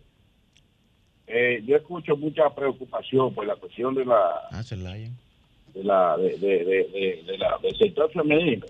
eh, 1.27 1.61
yo 1.65 1.75
escucho 1.75 2.15
mucha 2.15 2.53
preocupación 2.55 3.33
por 3.33 3.45
la 3.45 3.55
cuestión 3.57 3.93
de 3.95 4.05
la 4.05 4.47
Ah, 4.51 4.63
Celaya. 4.63 5.09
De 5.77 5.83
la 5.83 6.17
de, 6.17 6.37
de, 6.37 6.65
de, 6.65 7.23
de- 7.25 7.37
la 7.37 7.57
del 7.61 7.75
sector 7.77 8.11
femenino 8.11 8.65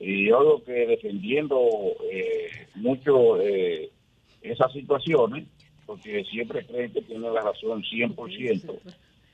y 0.00 0.26
yo 0.28 0.40
lo 0.42 0.64
que 0.64 0.86
defendiendo 0.86 1.68
eh, 2.10 2.50
mucho 2.74 3.40
eh, 3.40 3.90
esas 4.42 4.72
situaciones 4.72 5.44
porque 5.86 6.24
siempre 6.24 6.64
creen 6.66 6.92
que 6.92 7.02
tienen 7.02 7.32
la 7.32 7.42
razón 7.42 7.82
100%. 7.82 8.78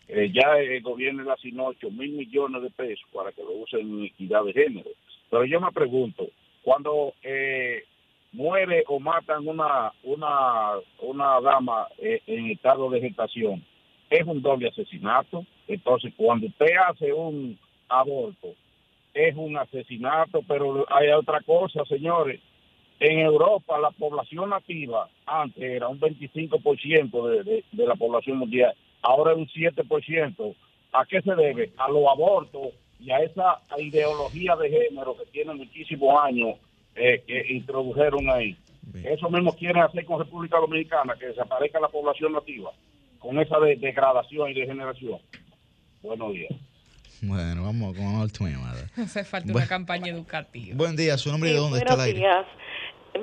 Eh, 0.08 0.32
ya 0.34 0.58
el 0.58 0.82
gobierno 0.82 1.22
le 1.22 1.30
asignó 1.32 1.66
8 1.66 1.90
mil 1.92 2.12
millones 2.12 2.62
de 2.62 2.70
pesos 2.70 3.06
para 3.12 3.30
que 3.32 3.42
lo 3.42 3.52
usen 3.52 3.80
en 3.80 4.04
equidad 4.04 4.44
de 4.44 4.52
género. 4.52 4.90
Pero 5.30 5.44
yo 5.44 5.60
me 5.60 5.70
pregunto, 5.70 6.26
cuando 6.62 7.14
eh, 7.22 7.84
muere 8.32 8.82
o 8.88 8.98
matan 8.98 9.46
una 9.46 9.92
una 10.02 10.72
una 11.00 11.40
dama 11.40 11.86
eh, 11.98 12.20
en 12.26 12.46
estado 12.50 12.90
de 12.90 13.00
gestación, 13.00 13.64
es 14.10 14.26
un 14.26 14.42
doble 14.42 14.68
asesinato. 14.68 15.46
Entonces, 15.68 16.12
cuando 16.16 16.46
usted 16.46 16.72
hace 16.88 17.12
un 17.12 17.58
aborto, 17.88 18.48
es 19.14 19.34
un 19.36 19.56
asesinato, 19.56 20.42
pero 20.46 20.84
hay 20.92 21.08
otra 21.10 21.40
cosa, 21.40 21.84
señores. 21.84 22.40
En 22.98 23.20
Europa, 23.20 23.78
la 23.78 23.92
población 23.92 24.50
nativa 24.50 25.08
antes 25.24 25.62
era 25.62 25.88
un 25.88 25.98
25% 25.98 27.28
de, 27.28 27.42
de, 27.44 27.64
de 27.72 27.86
la 27.86 27.94
población 27.94 28.36
mundial, 28.38 28.74
ahora 29.00 29.32
es 29.32 29.38
un 29.38 29.46
7%. 29.46 30.54
¿A 30.92 31.06
qué 31.06 31.22
se 31.22 31.34
debe? 31.34 31.72
A 31.78 31.88
los 31.88 32.04
abortos 32.08 32.74
y 32.98 33.10
a 33.10 33.18
esa 33.18 33.60
ideología 33.78 34.56
de 34.56 34.70
género 34.70 35.16
que 35.16 35.24
tiene 35.30 35.54
muchísimos 35.54 36.22
años 36.22 36.58
eh, 36.94 37.22
que 37.26 37.46
introdujeron 37.54 38.28
ahí. 38.28 38.56
Eso 39.04 39.30
mismo 39.30 39.52
quieren 39.52 39.82
hacer 39.82 40.04
con 40.04 40.18
República 40.18 40.58
Dominicana, 40.58 41.14
que 41.18 41.28
desaparezca 41.28 41.78
la 41.80 41.88
población 41.88 42.32
nativa, 42.32 42.72
con 43.20 43.38
esa 43.38 43.58
de- 43.60 43.76
degradación 43.76 44.50
y 44.50 44.54
degeneración. 44.54 45.20
Buenos 46.02 46.32
días. 46.32 46.52
Bueno, 47.22 47.64
vamos 47.64 47.94
con 47.96 48.06
última 48.16 48.48
llamada. 48.50 48.80
Hace 48.96 49.24
falta 49.24 49.52
una 49.52 49.66
campaña 49.68 50.08
educativa. 50.08 50.74
Buen 50.76 50.96
día, 50.96 51.16
su 51.18 51.30
nombre 51.30 51.50
y 51.50 51.52
de 51.52 51.58
dónde 51.58 51.78
está 51.78 51.92
el 51.92 51.96
Buenos 51.98 52.06
aire. 52.06 52.18
días. 52.18 52.46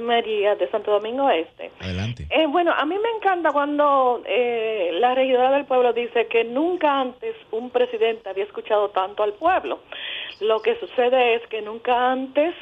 María 0.01 0.53
de 0.56 0.69
Santo 0.69 0.92
Domingo 0.92 1.30
Este. 1.30 1.72
Adelante. 1.80 2.27
Eh, 2.30 2.45
bueno, 2.48 2.74
a 2.77 2.85
mí 2.85 2.93
me 3.01 3.09
encanta 3.17 3.51
cuando 3.53 4.22
eh, 4.27 4.90
la 5.00 5.16
regidora 5.16 5.50
del 5.51 5.66
pueblo 5.66 5.93
dice 5.93 6.27
que 6.27 6.43
nunca 6.43 7.00
antes 7.00 7.34
un 7.51 7.69
presidente 7.69 8.30
había 8.30 8.43
escuchado 8.43 8.90
tanto 8.90 9.24
al 9.24 9.34
pueblo. 9.34 9.80
Lo 10.42 10.61
que 10.61 10.77
sucede 10.82 11.35
es 11.35 11.48
que 11.48 11.61
nunca 11.61 12.11
antes 12.11 12.53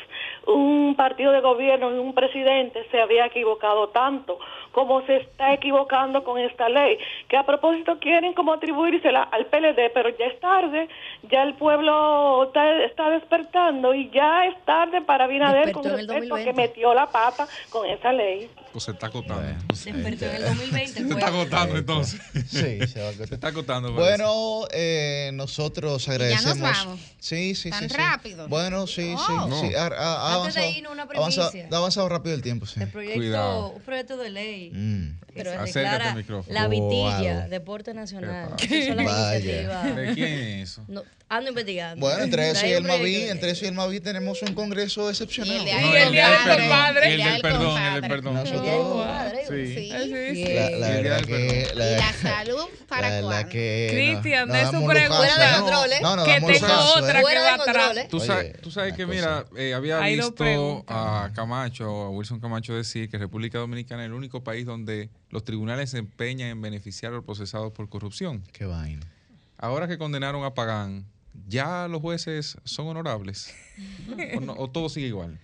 un 0.45 0.93
partido 0.95 1.31
de 1.31 1.41
gobierno 1.41 1.93
y 1.95 1.97
un 1.97 2.13
presidente 2.13 2.85
se 2.91 3.01
había 3.01 3.25
equivocado 3.25 3.89
tanto 3.89 4.37
como 4.75 5.05
se 5.05 5.15
está 5.15 5.53
equivocando 5.53 6.23
con 6.25 6.37
esta 6.37 6.67
ley, 6.67 6.97
que 7.29 7.37
a 7.37 7.45
propósito 7.45 7.97
quieren 7.97 8.33
como 8.33 8.51
atribuírsela 8.53 9.23
al 9.23 9.45
PLD, 9.45 9.89
pero 9.93 10.09
ya 10.09 10.25
es 10.25 10.37
tarde, 10.41 10.89
ya 11.31 11.43
el 11.43 11.53
pueblo 11.53 12.43
está, 12.43 12.83
está 12.83 13.09
despertando 13.09 13.95
y 13.95 14.09
ya 14.11 14.45
es 14.47 14.65
tarde 14.65 15.01
para 15.01 15.27
Binader 15.27 15.71
con 15.71 15.85
el 15.85 15.91
respecto 15.93 16.35
a 16.35 16.39
que 16.39 16.45
2020. 16.51 16.53
metió 16.61 16.93
la 16.93 17.07
pata 17.09 17.47
con 17.69 17.89
esa 17.89 18.11
ley. 18.11 18.49
Pues 18.73 18.83
se 18.83 18.91
está 18.91 19.07
acotando. 19.07 19.41
Despertó 19.69 20.25
en 20.25 20.35
el 20.35 20.43
2020. 20.43 20.87
Se 20.87 21.01
está 21.07 21.27
agotando 21.27 21.77
entonces. 21.77 22.21
Sí, 22.47 22.85
se 22.85 23.01
va 23.01 23.09
a. 23.09 23.13
Se 23.25 23.33
está 23.35 23.47
acotando. 23.47 23.93
Bueno, 23.93 24.67
eh, 24.73 25.29
nosotros 25.33 26.07
agradecemos. 26.09 26.59
vamos. 26.59 26.99
Sí, 27.17 27.55
sí, 27.55 27.69
¿Tan 27.69 27.83
sí, 27.83 27.89
sí. 27.89 27.95
rápido? 27.95 28.47
Bueno, 28.49 28.85
sí, 28.85 29.15
Oh. 29.17 29.49
sí. 29.61 29.69
sí. 29.69 29.75
Ha, 29.75 29.85
ha- 29.87 29.87
ha 29.87 30.35
Antes 30.35 30.55
de 30.55 30.61
avanzado, 30.61 30.69
irnos, 30.77 30.91
una 30.91 31.03
ha 31.03 31.05
avanzado- 31.05 31.51
ha 31.71 31.77
avanzado 31.77 32.09
rápido 32.09 32.35
el 32.35 32.41
tiempo, 32.41 32.65
sí. 32.65 32.85
Proyecto, 32.85 33.17
Cuidado. 33.17 33.69
un 33.69 33.81
proyecto 33.81 34.17
de 34.17 34.29
ley. 34.29 34.64
Mm. 34.73 35.19
Pero 35.33 35.51
Acércate 35.51 36.15
declara 36.15 36.43
la 36.47 36.67
vitilla, 36.69 37.39
Wow. 37.41 37.49
deporte 37.49 37.93
nacional. 37.93 38.53
¿Qué 38.57 38.87
son 38.87 38.95
las 38.97 39.05
Vaya. 39.05 39.37
iniciativas. 39.39 39.95
¿De 39.95 40.13
quién 40.13 40.27
es 40.33 40.69
eso? 40.71 40.85
No, 40.87 41.03
ando 41.27 41.49
investigando. 41.49 41.99
Bueno, 42.05 42.23
entre 42.23 42.51
eso 42.51 42.65
y 42.65 42.71
el 42.71 42.83
Mavi, 42.83 43.15
entre 43.23 43.51
eso 43.51 43.65
y 43.65 43.67
el 43.67 43.73
Mavi 43.73 43.99
tenemos 43.99 44.41
un 44.43 44.53
congreso 44.53 45.09
excepcional. 45.09 45.53
Y 45.55 45.59
el 45.59 45.65
de 45.65 45.71
No, 45.73 45.77
ahí 45.77 45.95
el 45.95 46.03
el 46.03 46.11
día 46.13 46.29
del 46.29 46.37
perdón. 46.45 46.97
El 47.03 47.03
El 47.11 47.17
día 47.17 47.31
del 47.33 47.41
perdón. 47.41 47.81
El 47.81 47.93
del 48.01 48.09
perdón. 48.09 48.33
Nosotros- 48.35 49.07
Sí. 49.47 49.75
Sí. 49.75 49.89
La, 49.89 49.99
la 49.99 50.05
Y 50.05 50.31
el 50.39 50.79
día 50.79 50.87
verdad 51.01 51.17
del 51.17 51.25
que. 51.27 51.67
La, 51.75 51.91
¿Y 51.91 51.95
la 51.97 52.13
salud 52.13 52.63
para 52.87 53.21
cuándo? 53.21 53.49
que. 53.49 53.89
Cristian, 53.91 54.47
no- 54.47 54.53
de 54.53 54.65
su 54.65 54.85
pregunta. 54.85 55.51
¿no? 55.51 55.65
control. 55.65 55.89
No, 56.01 56.23
Que 56.23 56.33
tengo 56.41 56.47
otra 56.95 57.19
¿eh? 57.21 57.23
que 57.27 57.35
va 57.35 57.43
de 57.43 57.49
atrás. 57.49 58.07
Tú 58.09 58.19
sabes, 58.19 58.59
tú 58.61 58.71
sabes 58.71 58.93
una 58.93 58.97
que, 58.97 59.05
cosa. 59.05 59.15
mira, 59.15 59.45
eh, 59.63 59.73
había 59.73 59.99
visto 59.99 60.83
a 60.87 61.29
Camacho, 61.35 61.85
a 61.85 62.09
Wilson 62.11 62.39
Camacho 62.39 62.73
decir 62.75 63.09
que 63.09 63.17
República 63.17 63.57
Dominicana 63.59 64.03
es 64.03 64.07
el 64.07 64.13
único 64.13 64.43
país 64.43 64.54
donde 64.63 65.09
los 65.29 65.43
tribunales 65.43 65.89
se 65.89 65.97
empeñan 65.97 66.49
en 66.49 66.61
beneficiar 66.61 67.11
a 67.11 67.15
los 67.17 67.25
procesados 67.25 67.73
por 67.73 67.89
corrupción. 67.89 68.43
Qué 68.53 68.65
vaina. 68.65 69.05
Ahora 69.57 69.87
que 69.87 69.97
condenaron 69.97 70.43
a 70.45 70.53
Pagán, 70.53 71.05
¿ya 71.47 71.87
los 71.87 72.01
jueces 72.01 72.57
son 72.63 72.87
honorables? 72.87 73.53
¿O, 74.37 74.39
no- 74.41 74.53
o 74.53 74.69
todo 74.69 74.89
sigue 74.89 75.07
igual? 75.07 75.37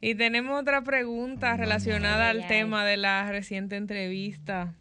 Y 0.00 0.14
tenemos 0.16 0.60
otra 0.60 0.82
pregunta 0.82 1.56
relacionada 1.56 2.30
al 2.30 2.46
tema 2.48 2.84
de 2.84 2.96
la 2.96 3.30
reciente 3.30 3.76
entrevista. 3.76 4.74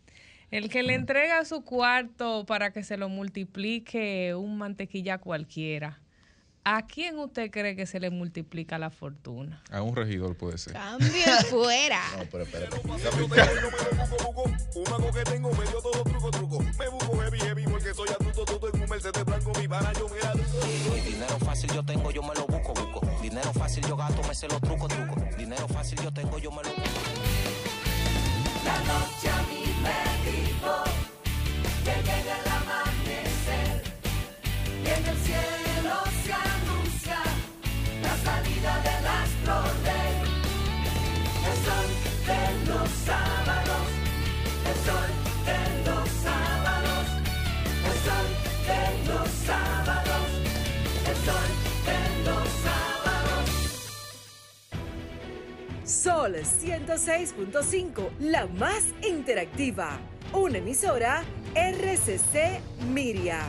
El 0.50 0.68
que 0.70 0.84
le 0.84 0.96
entrega 0.96 1.46
su 1.46 1.64
cuarto 1.64 2.46
para 2.46 2.72
que 2.74 2.84
se 2.84 2.98
lo 2.98 3.08
multiplique 3.08 4.34
un 4.36 4.58
mantequilla 4.58 5.18
cualquiera, 5.20 6.00
¿a 6.64 6.86
quién 6.86 7.18
usted 7.20 7.50
cree 7.52 7.76
que 7.76 7.86
se 7.86 8.00
le 8.00 8.10
multiplica 8.10 8.78
la 8.78 8.90
fortuna? 8.90 9.62
A 9.72 9.82
un 9.82 9.96
regidor 9.96 10.36
puede 10.36 10.58
ser. 10.58 10.74
Cambio 10.74 11.10
fuera. 11.50 12.02
No, 12.18 12.26
pero 12.32 12.44
espérate. 12.44 12.80
Un 14.76 14.84
mago 14.90 15.12
que 15.12 15.24
tengo 15.24 15.52
medio 15.52 15.82
todo 15.82 16.04
truco, 16.04 16.32
truco. 16.32 16.60
Me 16.80 16.88
busco 16.90 17.22
heavy, 17.22 17.40
heavy, 17.40 17.64
porque 17.64 17.94
soy 17.94 18.10
astuto, 18.10 18.46
todo 18.46 18.70
en 18.74 18.82
un 18.82 18.90
Mercedes 18.90 19.26
blanco, 19.26 19.52
mi 19.60 19.68
pana, 19.68 19.92
yo 19.94 20.08
mira. 20.10 20.34
Dinero 21.04 21.38
fácil 21.40 21.72
yo 21.74 21.84
tengo, 21.84 22.12
yo 22.12 22.22
me 22.24 22.34
lo 22.36 22.46
busco, 22.48 22.74
busco. 22.74 23.02
Dinero 23.22 23.52
fácil 23.54 23.86
yo 23.88 23.96
gasto, 23.96 24.22
me 24.28 24.36
sé 24.36 24.48
los 24.48 24.62
trucos, 24.62 24.88
trucos. 24.90 25.38
Dinero 25.38 25.68
fácil 25.68 26.00
yo 26.04 26.12
tengo, 26.12 26.38
yo 26.40 26.52
me 26.52 26.64
lo 26.64 26.70
busco. 26.70 27.00
La 28.66 28.78
noche 28.80 29.30
a 29.30 29.42
mí 29.44 29.64
me 29.82 30.32
dijo 30.32 30.84
que 31.84 31.96
llega 32.04 32.40
el 32.40 32.48
amanecer 32.50 33.84
y 34.84 34.88
en 34.88 35.06
el 35.08 35.18
cielo 35.18 35.71
el 44.66 44.76
sol 44.86 45.10
de 45.46 45.60
los 45.90 46.10
sábados, 46.10 47.06
el 47.88 47.98
sol 48.06 48.28
de 48.68 48.84
los 49.08 49.30
sábados, 49.46 50.28
el 51.10 51.18
sol 51.26 51.50
de 51.86 52.00
los 52.26 52.48
sábados. 52.66 53.46
Sol 55.86 56.34
106.5, 56.36 58.10
la 58.20 58.48
más 58.48 58.84
interactiva. 59.08 60.00
Una 60.34 60.58
emisora 60.60 61.24
RCC 61.56 62.62
Miria. 62.94 63.42